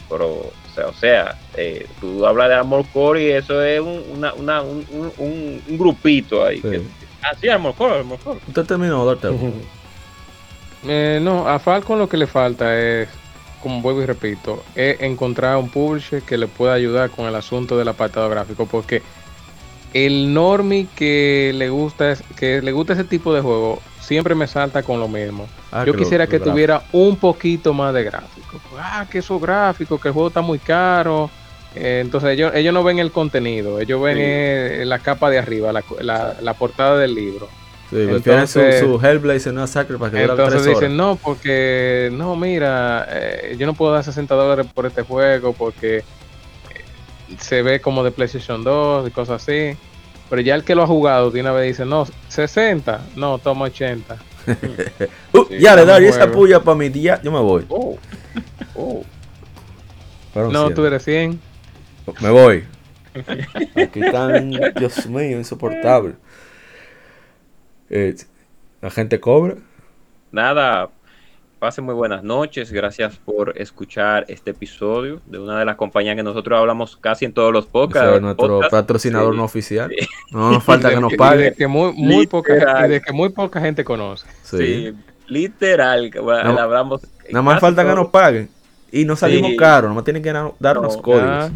pero 0.09 0.29
o 0.29 0.53
sea, 0.75 0.87
o 0.87 0.93
sea 0.95 1.37
eh, 1.57 1.87
tú 2.01 2.25
hablas 2.27 2.49
de 2.49 2.55
Armored 2.55 2.87
Core 2.93 3.23
y 3.25 3.31
eso 3.31 3.61
es 3.65 3.81
un, 3.81 4.05
una, 4.17 4.33
una- 4.35 4.63
un, 4.63 4.87
un- 4.93 5.13
un- 5.19 5.63
un 5.69 5.79
grupito 5.79 6.45
ahí. 6.45 6.57
Sí. 6.57 6.71
que- 6.71 6.83
ah, 7.23 7.35
sí, 7.41 7.49
Armored 7.49 7.75
Core, 7.77 7.95
Armored 7.99 8.21
Core. 8.21 8.39
Usted 8.47 8.65
terminó, 8.67 9.05
Doctor. 9.05 9.35
Eh, 10.89 11.19
no, 11.23 11.49
a 11.49 11.59
Falcon 11.59 11.99
lo 11.99 12.09
que 12.09 12.17
le 12.17 12.27
falta 12.27 12.79
es, 12.79 13.09
como 13.63 13.81
vuelvo 13.83 14.03
y 14.03 14.07
repito, 14.07 14.63
es 14.75 15.01
encontrar 15.01 15.57
un 15.57 15.69
publisher 15.71 16.23
que 16.23 16.37
le 16.39 16.47
pueda 16.47 16.75
ayudar 16.75 17.11
con 17.11 17.27
el 17.27 17.35
asunto 17.35 17.77
del 17.77 17.89
apartado 17.89 18.29
gráfico, 18.29 18.67
porque 18.67 19.03
el 19.93 20.33
normie 20.35 20.87
que 20.95 21.53
le 21.55 21.69
gusta 21.71 22.13
es- 22.13 22.23
que 22.37 22.61
le 22.63 22.73
gusta 22.73 22.93
ese 22.93 23.05
tipo 23.05 23.33
de 23.35 23.41
juego 23.41 23.81
siempre 24.01 24.35
me 24.35 24.47
salta 24.47 24.83
con 24.83 25.01
lo 25.01 25.09
mismo. 25.09 25.49
Ah, 25.73 25.85
Yo 25.85 25.95
quisiera 25.97 26.27
que 26.27 26.33
gráfico. 26.39 26.51
tuviera 26.53 26.83
un 26.93 27.17
poquito 27.17 27.73
más 27.73 27.93
de 27.95 28.05
gráfico. 28.05 28.61
Ah, 28.79 29.07
que 29.11 29.19
esos 29.19 29.41
gráficos, 29.41 30.01
que 30.01 30.09
el 30.09 30.15
juego 30.15 30.29
está 30.29 30.43
muy 30.43 30.59
caro. 30.59 31.31
Eh, 31.75 32.01
entonces 32.03 32.31
ellos, 32.31 32.53
ellos 32.55 32.73
no 32.73 32.83
ven 32.85 32.99
el 32.99 33.11
contenido, 33.11 33.81
ellos 33.81 34.01
ven 34.01 34.17
Sí. 34.17 34.23
eh, 34.25 34.83
la 34.87 34.99
capa 35.01 35.29
de 35.31 35.39
arriba, 35.39 35.73
la, 35.73 35.83
la- 36.01 36.37
la 36.41 36.55
portada 36.55 36.97
del 36.99 37.15
libro. 37.15 37.49
Sí, 37.91 37.97
prefieren 38.07 38.49
su, 38.49 38.59
Entonces- 38.61 38.81
su 38.81 39.01
Hellblazer 39.07 39.53
no 39.55 39.67
Sacre 39.67 39.97
para 39.97 40.11
que 40.11 40.21
dure 40.23 40.31
Entonces 40.33 40.63
tres 40.63 40.67
horas. 40.67 40.81
dicen, 40.81 40.97
no, 40.97 41.17
porque, 41.17 42.11
no, 42.13 42.35
mira, 42.37 43.07
eh, 43.11 43.57
yo 43.59 43.67
no 43.67 43.75
puedo 43.75 43.93
dar 43.93 44.03
60 44.03 44.35
dólares 44.35 44.67
por 44.75 44.87
este 44.87 45.03
juego 45.03 45.53
porque 45.53 45.99
eh, 45.99 46.05
se 47.39 47.63
ve 47.63 47.81
como 47.81 48.03
de 48.03 48.11
PlayStation 48.11 48.65
2 48.65 49.09
y 49.09 49.11
cosas 49.13 49.43
así. 49.43 49.77
Pero 50.29 50.43
ya 50.43 50.57
el 50.57 50.65
que 50.65 50.75
lo 50.75 50.83
ha 50.83 50.87
jugado 50.89 51.31
de 51.31 51.41
una 51.41 51.53
vez 51.53 51.69
dice, 51.69 51.85
no, 51.85 52.07
60, 52.29 53.01
no, 53.15 53.39
toma 53.39 53.67
80. 53.67 54.17
Uh, 55.33 55.45
Sí, 55.49 55.59
ya 55.59 55.75
le 55.77 55.85
doy 55.85 56.07
esa 56.07 56.31
puya 56.31 56.61
para 56.61 56.77
mi 56.77 56.89
día. 56.89 57.21
Yo 57.23 57.31
me 57.33 57.41
voy. 57.41 57.65
Oh, 57.69 57.99
oh. 58.75 59.03
No, 60.35 60.65
cien. 60.67 60.75
tú 60.75 60.85
eres 60.87 61.05
100. 61.05 61.41
Me 62.21 62.31
voy. 62.31 62.65
Aquí 63.77 64.01
están, 64.01 64.51
Dios 64.79 65.07
mío, 65.07 65.37
insoportable. 65.39 66.15
Eh, 67.91 68.15
la 68.83 68.91
gente 68.91 69.21
cobra. 69.21 69.55
Nada, 70.33 70.89
pasen 71.59 71.85
muy 71.85 71.95
buenas 71.95 72.23
noches. 72.23 72.73
Gracias 72.73 73.17
por 73.17 73.55
escuchar 73.57 74.25
este 74.29 74.51
episodio 74.51 75.21
de 75.27 75.39
una 75.39 75.59
de 75.59 75.65
las 75.65 75.77
compañías 75.77 76.17
que 76.17 76.23
nosotros 76.23 76.59
hablamos 76.59 76.97
casi 76.97 77.25
en 77.25 77.33
todos 77.33 77.53
los 77.53 77.67
podcasts. 77.67 78.17
es 78.17 78.23
nuestro 78.23 78.61
patrocinador 78.71 79.33
Sí. 79.33 79.39
no 79.39 79.45
oficial. 79.45 79.93
No 80.33 80.51
nos 80.53 80.65
falta 80.65 80.91
que 80.91 81.01
nos 81.01 81.11
y 81.13 81.15
de 81.15 81.19
pague. 81.19 81.55
que 81.55 81.67
muy, 81.67 81.93
muy 81.93 82.27
poca, 82.27 82.53
Literal. 82.55 82.87
y 82.87 82.89
de 82.95 83.01
que 83.01 83.13
muy 83.13 83.29
poca 83.31 83.61
gente 83.61 83.85
conoce. 83.85 84.27
Sí. 84.43 84.57
Sí, 84.59 84.95
literal. 85.29 86.11
bueno, 86.23 86.59
hablamos 86.59 87.03
Nada 87.31 87.43
más 87.43 87.61
falta 87.61 87.85
que 87.85 87.95
nos 87.95 88.09
paguen. 88.09 88.49
Y 88.93 89.05
no 89.05 89.17
salimos 89.17 89.51
Sí. 89.51 89.57
caros, 89.57 89.89
nomás 89.89 90.05
tienen 90.05 90.23
que 90.23 90.33
darnos 90.33 90.97
No, 90.97 91.03
códigos. 91.03 91.29
Ah, 91.29 91.51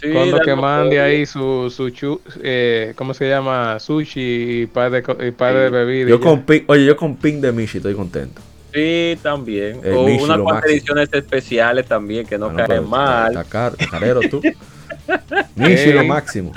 Sí, 0.00 0.08
cuando 0.12 0.38
que 0.40 0.50
darnos 0.50 0.62
mande 0.62 1.00
ahí 1.00 1.26
su, 1.26 1.70
su 1.74 1.88
chu- 1.90 2.20
eh, 2.42 2.94
¿cómo 2.96 3.12
se 3.12 3.28
llama? 3.28 3.78
Sushi 3.78 4.62
y 4.62 4.66
par 4.66 4.90
de, 4.90 4.98
y 5.26 5.30
par 5.32 5.54
de 5.54 5.66
Sí. 5.66 5.72
bebidas. 5.72 6.08
y 6.08 6.10
Yo 6.10 6.20
con 6.20 6.46
pin- 6.46 6.64
oye, 6.68 6.84
yo 6.86 6.96
con 6.96 7.16
pin 7.16 7.40
de 7.40 7.52
Michi 7.52 7.76
estoy 7.78 7.94
contento. 7.94 8.40
Sí, 8.72 9.18
también. 9.22 9.80
El 9.82 9.94
o 9.96 10.04
Michi 10.06 10.22
unas 10.24 10.38
cuantas 10.38 10.70
ediciones 10.70 11.08
especiales 11.12 11.86
también 11.86 12.24
que 12.26 12.38
no 12.38 12.46
Ah, 12.46 12.50
no, 12.50 12.56
pero 12.56 12.68
caen 12.68 12.88
mal. 12.88 13.36
Está 13.36 13.72
carero 13.90 14.20
tú. 14.30 14.40
Michi 15.56 15.92
lo 15.92 16.04
máximo. 16.04 16.52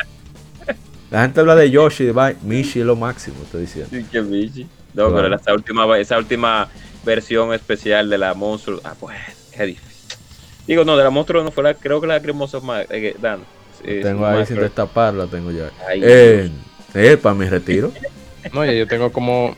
La 1.12 1.22
gente 1.24 1.40
habla 1.42 1.56
de 1.56 1.70
Yoshi, 1.70 2.06
de 2.06 2.36
Michi 2.44 2.80
es 2.80 2.86
lo 2.86 2.96
máximo, 2.96 3.36
estoy 3.44 3.62
diciendo. 3.62 3.90
Sí, 3.92 4.04
que 4.12 4.22
Michi. 4.22 4.64
No, 4.94 5.10
Claro. 5.10 5.16
pero 5.24 5.36
esa 5.36 5.54
última, 5.54 5.98
esa 6.00 6.18
última 6.18 6.70
versión 7.04 7.54
especial 7.54 8.10
de 8.10 8.18
la 8.18 8.34
monstruo. 8.34 8.80
Ah, 8.84 8.94
pues, 9.00 9.18
qué 9.56 9.66
difícil. 9.66 9.93
Digo, 10.68 10.86
no, 10.86 10.96
de 10.98 11.04
la 11.04 11.10
monstruo 11.10 11.44
no 11.44 11.52
fue 11.52 11.64
la, 11.64 11.74
creo 11.74 12.00
que 12.00 12.08
la 12.08 12.22
cremosa 12.22 12.60
más. 12.62 12.86
Eh, 12.90 13.16
Dan, 13.20 13.42
eh, 13.84 14.00
tengo 14.04 14.22
más, 14.22 14.38
ahí 14.38 14.46
sin 14.46 14.56
creo. 14.56 14.68
destaparla, 14.68 15.28
tengo 15.28 15.52
ya. 15.52 15.70
Ay, 15.88 16.02
Eh, 16.04 16.50
eh, 16.94 17.18
para 17.18 17.36
mi 17.36 17.46
retiro. 17.48 17.92
No, 18.54 18.66
ya 18.66 18.74
yo 18.74 18.86
tengo 18.88 19.10
como 19.12 19.56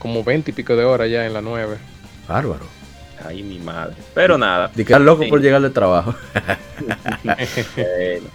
como 0.00 0.24
20 0.24 0.50
y 0.50 0.54
pico 0.54 0.74
de 0.74 0.84
horas 0.84 1.08
ya 1.08 1.24
en 1.26 1.32
la 1.32 1.40
9. 1.40 1.76
Bárbaro. 2.26 2.64
Ay, 3.24 3.42
mi 3.44 3.58
madre. 3.60 3.94
Pero 4.14 4.36
nada. 4.36 4.70
Estás 4.76 5.00
loco 5.00 5.22
Sí. 5.22 5.28
por 5.28 5.40
llegar 5.40 5.60
de 5.62 5.70
trabajo. 5.70 6.14
Bueno. 7.76 8.26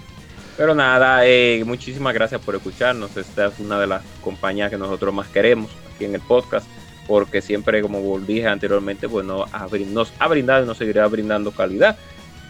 Pero 0.57 0.73
nada, 0.73 1.25
eh, 1.25 1.63
muchísimas 1.65 2.13
gracias 2.13 2.39
por 2.39 2.55
escucharnos. 2.55 3.17
Esta 3.17 3.47
es 3.47 3.59
una 3.59 3.77
de 3.79 3.87
las 3.87 4.01
compañías 4.21 4.69
que 4.69 4.77
nosotros 4.77 5.13
más 5.13 5.27
queremos 5.27 5.69
aquí 5.93 6.05
en 6.05 6.15
el 6.15 6.21
podcast, 6.21 6.65
porque 7.07 7.41
siempre, 7.41 7.81
como 7.81 8.19
dije 8.19 8.47
anteriormente, 8.47 9.07
pues 9.07 9.25
nos 9.25 9.51
ha, 9.53 9.67
nos 9.87 10.13
ha 10.19 10.27
brindado 10.27 10.63
y 10.63 10.67
nos 10.67 10.77
seguirá 10.77 11.07
brindando 11.07 11.51
calidad. 11.51 11.97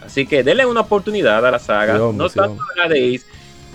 Así 0.04 0.26
que 0.26 0.42
denle 0.42 0.66
una 0.66 0.80
oportunidad 0.80 1.44
a 1.44 1.50
la 1.50 1.58
saga. 1.58 1.96
Sí, 1.96 2.00
hombre, 2.00 2.22
no 2.24 2.28
sí, 2.28 2.38
tanto 2.38 2.62
a 2.62 2.82
la 2.82 2.88
de 2.94 3.14
Ace. 3.14 3.26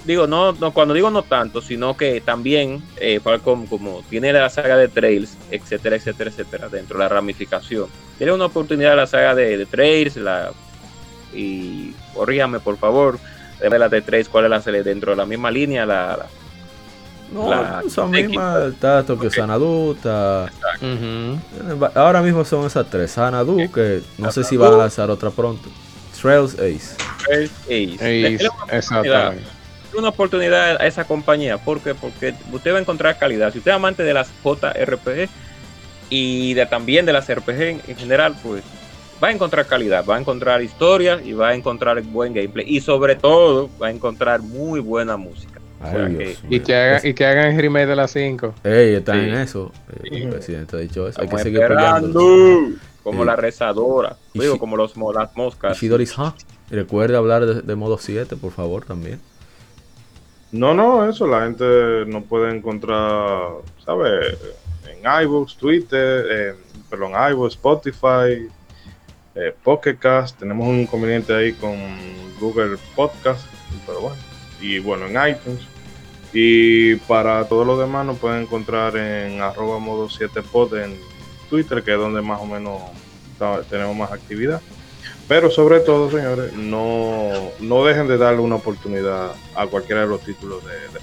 Digo, 0.05 0.25
no, 0.25 0.53
no, 0.53 0.73
cuando 0.73 0.93
digo 0.95 1.11
no 1.11 1.21
tanto, 1.23 1.61
sino 1.61 1.95
que 1.95 2.21
también 2.21 2.81
eh, 2.97 3.19
Falcom, 3.19 3.67
como 3.67 4.01
tiene 4.09 4.33
la 4.33 4.49
saga 4.49 4.75
de 4.75 4.87
Trails, 4.87 5.37
etcétera, 5.51 5.95
etcétera, 5.95 6.31
etcétera, 6.31 6.69
dentro 6.69 6.97
de 6.97 7.03
la 7.03 7.09
ramificación. 7.09 7.87
Denle 8.17 8.33
una 8.33 8.45
oportunidad 8.45 8.93
a 8.93 8.95
la 8.95 9.07
saga 9.07 9.35
de, 9.35 9.57
de 9.57 9.65
Trails, 9.67 10.15
la, 10.15 10.51
y 11.33 11.93
corríjame 12.15 12.59
por 12.59 12.77
favor, 12.77 13.19
de 13.59 13.77
la 13.77 13.89
de 13.89 14.01
Trails, 14.01 14.27
cuál 14.27 14.45
es 14.45 14.65
la 14.65 14.83
dentro 14.83 15.11
de 15.11 15.17
la 15.17 15.25
misma 15.25 15.51
línea, 15.51 15.85
la, 15.85 16.17
la- 16.17 16.29
No, 17.31 17.49
La- 17.49 17.81
son 17.89 18.11
mismas. 18.11 18.73
Está 18.73 19.05
Tokyo 19.05 19.29
Ok. 19.29 19.33
Sanadu, 19.33 19.93
está. 19.93 20.51
Ahora 21.95 22.21
mismo 22.21 22.43
son 22.45 22.65
esas 22.65 22.89
tres. 22.89 23.11
Sanadu, 23.11 23.71
que 23.71 24.01
no 24.17 24.31
sé 24.31 24.43
si 24.43 24.57
van 24.57 24.73
a 24.73 24.77
lanzar 24.77 25.09
otra 25.09 25.29
pronto. 25.29 25.69
Trails 26.21 26.53
Ace. 26.55 26.95
Trails 27.25 27.51
Ace. 28.01 28.47
Una 28.67 28.77
exactamente. 28.77 29.43
una 29.97 30.09
oportunidad 30.09 30.79
a 30.81 30.85
esa 30.87 31.03
compañía. 31.05 31.57
¿Por 31.57 31.79
qué? 31.79 31.95
Porque 31.95 32.33
usted 32.51 32.73
va 32.73 32.77
a 32.77 32.81
encontrar 32.81 33.17
calidad. 33.17 33.51
Si 33.51 33.57
usted 33.59 33.71
es 33.71 33.75
amante 33.75 34.03
de 34.03 34.13
las 34.13 34.29
JRPG 34.43 35.29
y 36.09 36.53
de, 36.53 36.65
también 36.65 37.05
de 37.05 37.13
las 37.13 37.33
RPG 37.33 37.61
en, 37.61 37.81
en 37.87 37.95
general, 37.95 38.35
pues 38.43 38.63
va 39.23 39.29
a 39.29 39.31
encontrar 39.31 39.65
calidad, 39.67 40.05
va 40.05 40.15
a 40.17 40.19
encontrar 40.19 40.61
historias 40.61 41.21
y 41.25 41.33
va 41.33 41.49
a 41.49 41.53
encontrar 41.55 42.01
buen 42.03 42.33
gameplay. 42.33 42.65
Y 42.67 42.81
sobre 42.81 43.15
todo, 43.15 43.69
va 43.81 43.87
a 43.87 43.91
encontrar 43.91 44.41
muy 44.41 44.79
buena 44.79 45.17
música. 45.17 45.50
O 45.81 45.85
Ay, 45.85 45.91
sea 45.91 46.05
Dios 46.05 46.37
que 46.47 46.55
Y 46.55 46.59
que, 46.59 46.75
haga- 46.75 47.07
y 47.07 47.13
que 47.13 47.25
hagan 47.25 47.47
el 47.55 47.61
remake 47.61 47.87
de 47.87 47.95
las 47.95 48.11
5. 48.11 48.53
Ey, 48.63 48.95
están 48.95 49.19
Sí. 49.23 49.29
en 49.29 49.35
eso. 49.35 49.71
Eh, 49.91 49.99
Sí. 50.03 50.15
El 50.23 50.29
presidente 50.29 50.75
ha 50.75 50.79
dicho 50.79 51.07
eso. 51.07 51.21
Hay 51.21 51.27
que 51.27 51.37
seguir 51.39 51.61
peleando. 51.67 52.19
Como 53.03 53.21
Sí. 53.23 53.25
la 53.25 53.35
rezadora. 53.35 54.15
Digo, 54.33 54.53
si- 54.53 54.59
como 54.59 54.77
los, 54.77 54.93
las 55.15 55.35
moscas. 55.35 55.77
Recuerde 56.69 57.17
hablar 57.17 57.45
de, 57.45 57.61
de 57.61 57.75
modo 57.75 57.97
7, 57.97 58.35
por 58.37 58.51
favor, 58.51 58.85
también. 58.85 59.19
No, 60.51 60.73
no, 60.73 61.09
eso 61.09 61.25
la 61.27 61.43
gente 61.45 62.05
no 62.07 62.21
puede 62.23 62.53
encontrar, 62.55 63.49
¿sabes? 63.85 64.37
En 64.87 65.23
iVoox, 65.23 65.55
Twitter, 65.57 66.25
en, 66.31 66.55
perdón, 66.89 67.13
iVoox, 67.31 67.53
Spotify, 67.55 68.47
eh. 69.35 69.55
Tenemos 70.37 70.67
un 70.67 70.81
inconveniente 70.81 71.33
ahí 71.33 71.53
con 71.53 71.75
Google 72.39 72.77
Podcast, 72.95 73.45
pero 73.87 74.01
bueno. 74.01 74.17
Y 74.61 74.79
bueno, 74.79 75.07
en 75.07 75.11
iTunes. 75.35 75.61
Y 76.33 76.95
para 76.95 77.47
todo 77.47 77.65
lo 77.65 77.77
demás 77.77 78.05
nos 78.05 78.17
pueden 78.17 78.43
encontrar 78.43 78.95
en 78.95 79.41
arroba 79.41 79.79
modo 79.79 80.07
7pod 80.07 80.83
en 80.83 80.99
Twitter, 81.49 81.83
que 81.83 81.91
es 81.91 81.97
donde 81.97 82.21
más 82.21 82.39
o 82.41 82.45
menos 82.45 82.81
tenemos 83.69 83.95
más 83.95 84.11
actividad. 84.11 84.61
Pero 85.27 85.49
sobre 85.49 85.79
todo, 85.79 86.09
señores, 86.11 86.53
no, 86.53 87.31
no 87.59 87.85
dejen 87.85 88.07
de 88.07 88.17
darle 88.17 88.41
una 88.41 88.55
oportunidad 88.55 89.33
a 89.55 89.67
cualquiera 89.67 90.01
de 90.01 90.07
los 90.07 90.21
títulos 90.21 90.63
de, 90.65 90.73
de. 90.73 90.99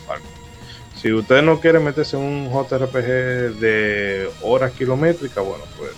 Si 0.95 1.13
usted 1.13 1.43
no 1.43 1.61
quiere 1.61 1.79
meterse 1.79 2.17
en 2.17 2.23
un 2.23 2.51
JRPG 2.51 3.61
de 3.61 4.29
horas 4.43 4.73
kilométricas, 4.73 5.45
bueno, 5.45 5.65
pues 5.79 5.93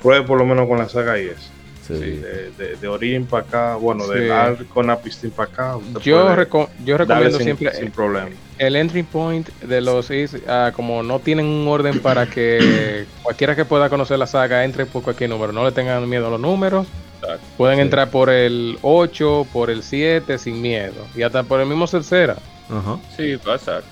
pruebe 0.00 0.26
por 0.26 0.38
lo 0.38 0.46
menos 0.46 0.66
con 0.66 0.78
la 0.78 0.88
saga 0.88 1.18
IS. 1.18 1.50
Sí. 1.98 2.10
De, 2.10 2.50
de, 2.58 2.76
de 2.76 2.88
Origin 2.88 3.26
para 3.26 3.42
acá, 3.44 3.76
bueno, 3.76 4.04
Sí. 4.04 4.14
del 4.14 4.32
Arco 4.32 4.82
Napistin 4.82 5.30
para 5.30 5.50
acá. 5.50 5.78
Yo, 6.02 6.34
reco- 6.36 6.68
yo 6.84 6.96
recomiendo 6.98 7.36
sin, 7.38 7.44
siempre 7.46 7.74
sin 7.74 7.90
problema. 7.90 8.28
el 8.58 8.76
entry 8.76 9.02
point 9.02 9.48
de 9.60 9.80
los 9.80 10.10
is, 10.10 10.36
ah, 10.48 10.72
como 10.74 11.02
no 11.02 11.18
tienen 11.20 11.46
un 11.46 11.66
orden 11.68 12.00
para 12.00 12.26
que 12.26 13.06
cualquiera 13.22 13.56
que 13.56 13.64
pueda 13.64 13.88
conocer 13.88 14.18
la 14.18 14.26
saga 14.26 14.64
entre 14.64 14.86
por 14.86 15.02
cualquier 15.02 15.30
número, 15.30 15.52
no 15.52 15.64
le 15.64 15.72
tengan 15.72 16.08
miedo 16.08 16.26
a 16.26 16.30
los 16.30 16.40
números. 16.40 16.86
Exacto. 17.22 17.44
Pueden 17.56 17.76
Sí. 17.76 17.82
entrar 17.82 18.10
por 18.10 18.30
el 18.30 18.78
8, 18.82 19.46
por 19.52 19.70
el 19.70 19.82
7 19.82 20.38
sin 20.38 20.60
miedo 20.62 21.06
y 21.14 21.22
hasta 21.22 21.42
por 21.42 21.60
el 21.60 21.66
mismo 21.66 21.86
tercera. 21.86 22.36
Ajá. 22.70 22.98
Sí, 23.16 23.32
exacto. 23.32 23.84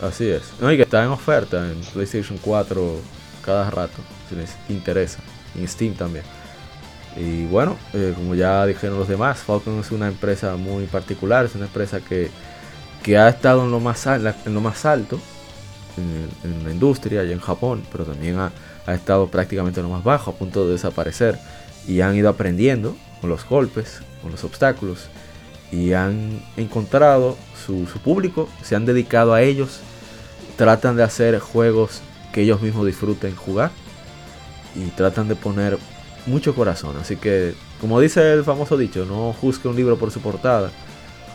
Así 0.00 0.28
es. 0.28 0.52
No, 0.60 0.70
y 0.72 0.76
que 0.76 0.84
está 0.84 1.02
en 1.02 1.10
oferta 1.10 1.58
en 1.70 1.80
PlayStation 1.92 2.38
4 2.40 3.00
cada 3.44 3.68
rato, 3.70 3.98
si 4.28 4.36
les 4.36 4.56
interesa. 4.68 5.18
En 5.58 5.68
Steam 5.68 5.94
también. 5.94 6.24
Y 7.16 7.46
bueno, 7.46 7.76
eh, 7.94 8.12
como 8.14 8.34
ya 8.34 8.64
dijeron 8.66 8.98
los 8.98 9.08
demás, 9.08 9.38
Falcon 9.38 9.80
es 9.80 9.90
una 9.90 10.08
empresa 10.08 10.56
muy 10.56 10.84
particular, 10.86 11.46
es 11.46 11.54
una 11.54 11.66
empresa 11.66 12.00
que, 12.00 12.30
que 13.02 13.18
ha 13.18 13.28
estado 13.28 13.64
en 13.64 13.70
lo 13.70 13.80
más, 13.80 14.06
alto 14.06 15.18
en, 15.96 16.64
la 16.64 16.70
industria 16.70 17.24
y 17.24 17.32
en 17.32 17.40
Japón, 17.40 17.82
pero 17.90 18.04
también 18.04 18.38
ha, 18.38 18.52
ha 18.86 18.94
estado 18.94 19.26
prácticamente 19.28 19.80
en 19.80 19.86
lo 19.86 19.92
más 19.92 20.04
bajo, 20.04 20.30
a 20.30 20.34
punto 20.34 20.66
de 20.66 20.72
desaparecer. 20.72 21.38
Y 21.88 22.02
han 22.02 22.14
ido 22.14 22.28
aprendiendo 22.28 22.96
con 23.20 23.30
los 23.30 23.44
golpes, 23.48 24.00
con 24.22 24.30
los 24.30 24.44
obstáculos, 24.44 25.08
y 25.72 25.92
han 25.92 26.42
encontrado 26.56 27.36
su, 27.66 27.84
público, 28.04 28.48
se 28.62 28.76
han 28.76 28.86
dedicado 28.86 29.34
a 29.34 29.42
ellos, 29.42 29.80
tratan 30.56 30.96
de 30.96 31.02
hacer 31.02 31.38
juegos 31.38 32.00
que 32.32 32.42
ellos 32.42 32.62
mismos 32.62 32.86
disfruten 32.86 33.34
jugar 33.34 33.70
y 34.78 34.90
tratan 34.90 35.28
de 35.28 35.36
poner 35.36 35.78
mucho 36.26 36.54
corazón. 36.54 36.96
Así 37.00 37.16
que, 37.16 37.54
como 37.80 38.00
dice 38.00 38.32
el 38.32 38.44
famoso 38.44 38.76
dicho, 38.76 39.04
no 39.04 39.32
juzgue 39.32 39.68
un 39.68 39.76
libro 39.76 39.98
por 39.98 40.10
su 40.10 40.20
portada. 40.20 40.70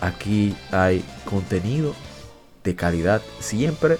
Aquí 0.01 0.55
hay 0.71 1.03
contenido 1.25 1.93
de 2.63 2.75
calidad 2.75 3.21
siempre. 3.39 3.97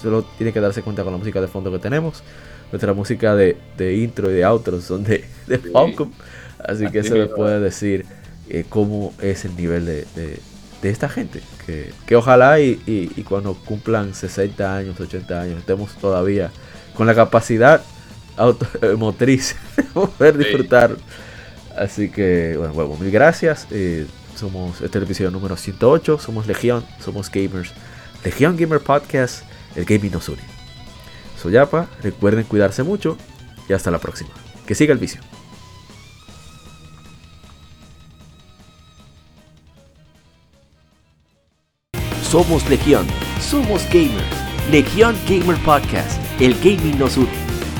Solo 0.00 0.22
tiene 0.36 0.52
que 0.52 0.60
darse 0.60 0.82
cuenta 0.82 1.02
con 1.02 1.12
la 1.12 1.18
música 1.18 1.40
de 1.40 1.48
fondo 1.48 1.70
que 1.72 1.78
tenemos. 1.78 2.22
Nuestra 2.70 2.92
música 2.92 3.34
de, 3.34 3.56
intro 3.96 4.30
y 4.30 4.34
de 4.34 4.44
outro 4.44 4.80
son 4.80 5.02
de, 5.04 5.24
de 5.46 5.60
Así 6.58 6.86
que 6.90 7.02
se 7.02 7.14
le 7.14 7.26
puede 7.26 7.60
decir 7.60 8.04
eh, 8.48 8.64
cómo 8.68 9.14
es 9.20 9.44
el 9.44 9.56
nivel 9.56 9.86
de, 9.86 10.04
de 10.82 10.90
esta 10.90 11.08
gente. 11.08 11.40
Que, 11.66 11.92
que 12.06 12.16
ojalá 12.16 12.60
y, 12.60 12.80
y, 12.86 13.22
cuando 13.22 13.54
cumplan 13.54 14.14
60 14.14 14.76
años, 14.76 14.98
80 14.98 15.40
años, 15.40 15.58
estemos 15.58 15.94
todavía 15.96 16.50
con 16.94 17.06
la 17.06 17.14
capacidad 17.14 17.82
automotriz 18.38 19.56
de 19.76 19.82
poder 19.94 20.38
disfrutar. 20.38 20.96
Así 21.76 22.10
que, 22.10 22.54
bueno, 22.56 22.72
bueno 22.72 22.96
mil 22.96 23.10
gracias. 23.10 23.66
Eh, 23.70 24.06
somos 24.36 24.76
este 24.76 24.86
es 24.86 24.96
el 24.96 25.02
episodio 25.02 25.30
número 25.30 25.56
108. 25.56 26.18
Somos 26.18 26.46
Legión, 26.46 26.84
somos 27.00 27.30
gamers. 27.30 27.72
Legión 28.24 28.56
Gamer 28.56 28.80
Podcast, 28.80 29.44
el 29.76 29.84
gaming 29.84 30.12
nos 30.12 30.28
une. 30.28 30.42
Soy 31.40 31.52
Yapa, 31.52 31.88
recuerden 32.02 32.44
cuidarse 32.44 32.82
mucho 32.82 33.16
y 33.68 33.72
hasta 33.72 33.90
la 33.90 33.98
próxima. 33.98 34.30
Que 34.66 34.74
siga 34.74 34.92
el 34.92 34.98
vicio. 34.98 35.20
Somos 42.22 42.68
Legión, 42.68 43.06
somos 43.40 43.86
gamers. 43.86 44.22
Legión 44.70 45.16
Gamer 45.26 45.56
Podcast, 45.64 46.20
el 46.40 46.54
gaming 46.60 46.98
nos 46.98 47.16
une. 47.16 47.47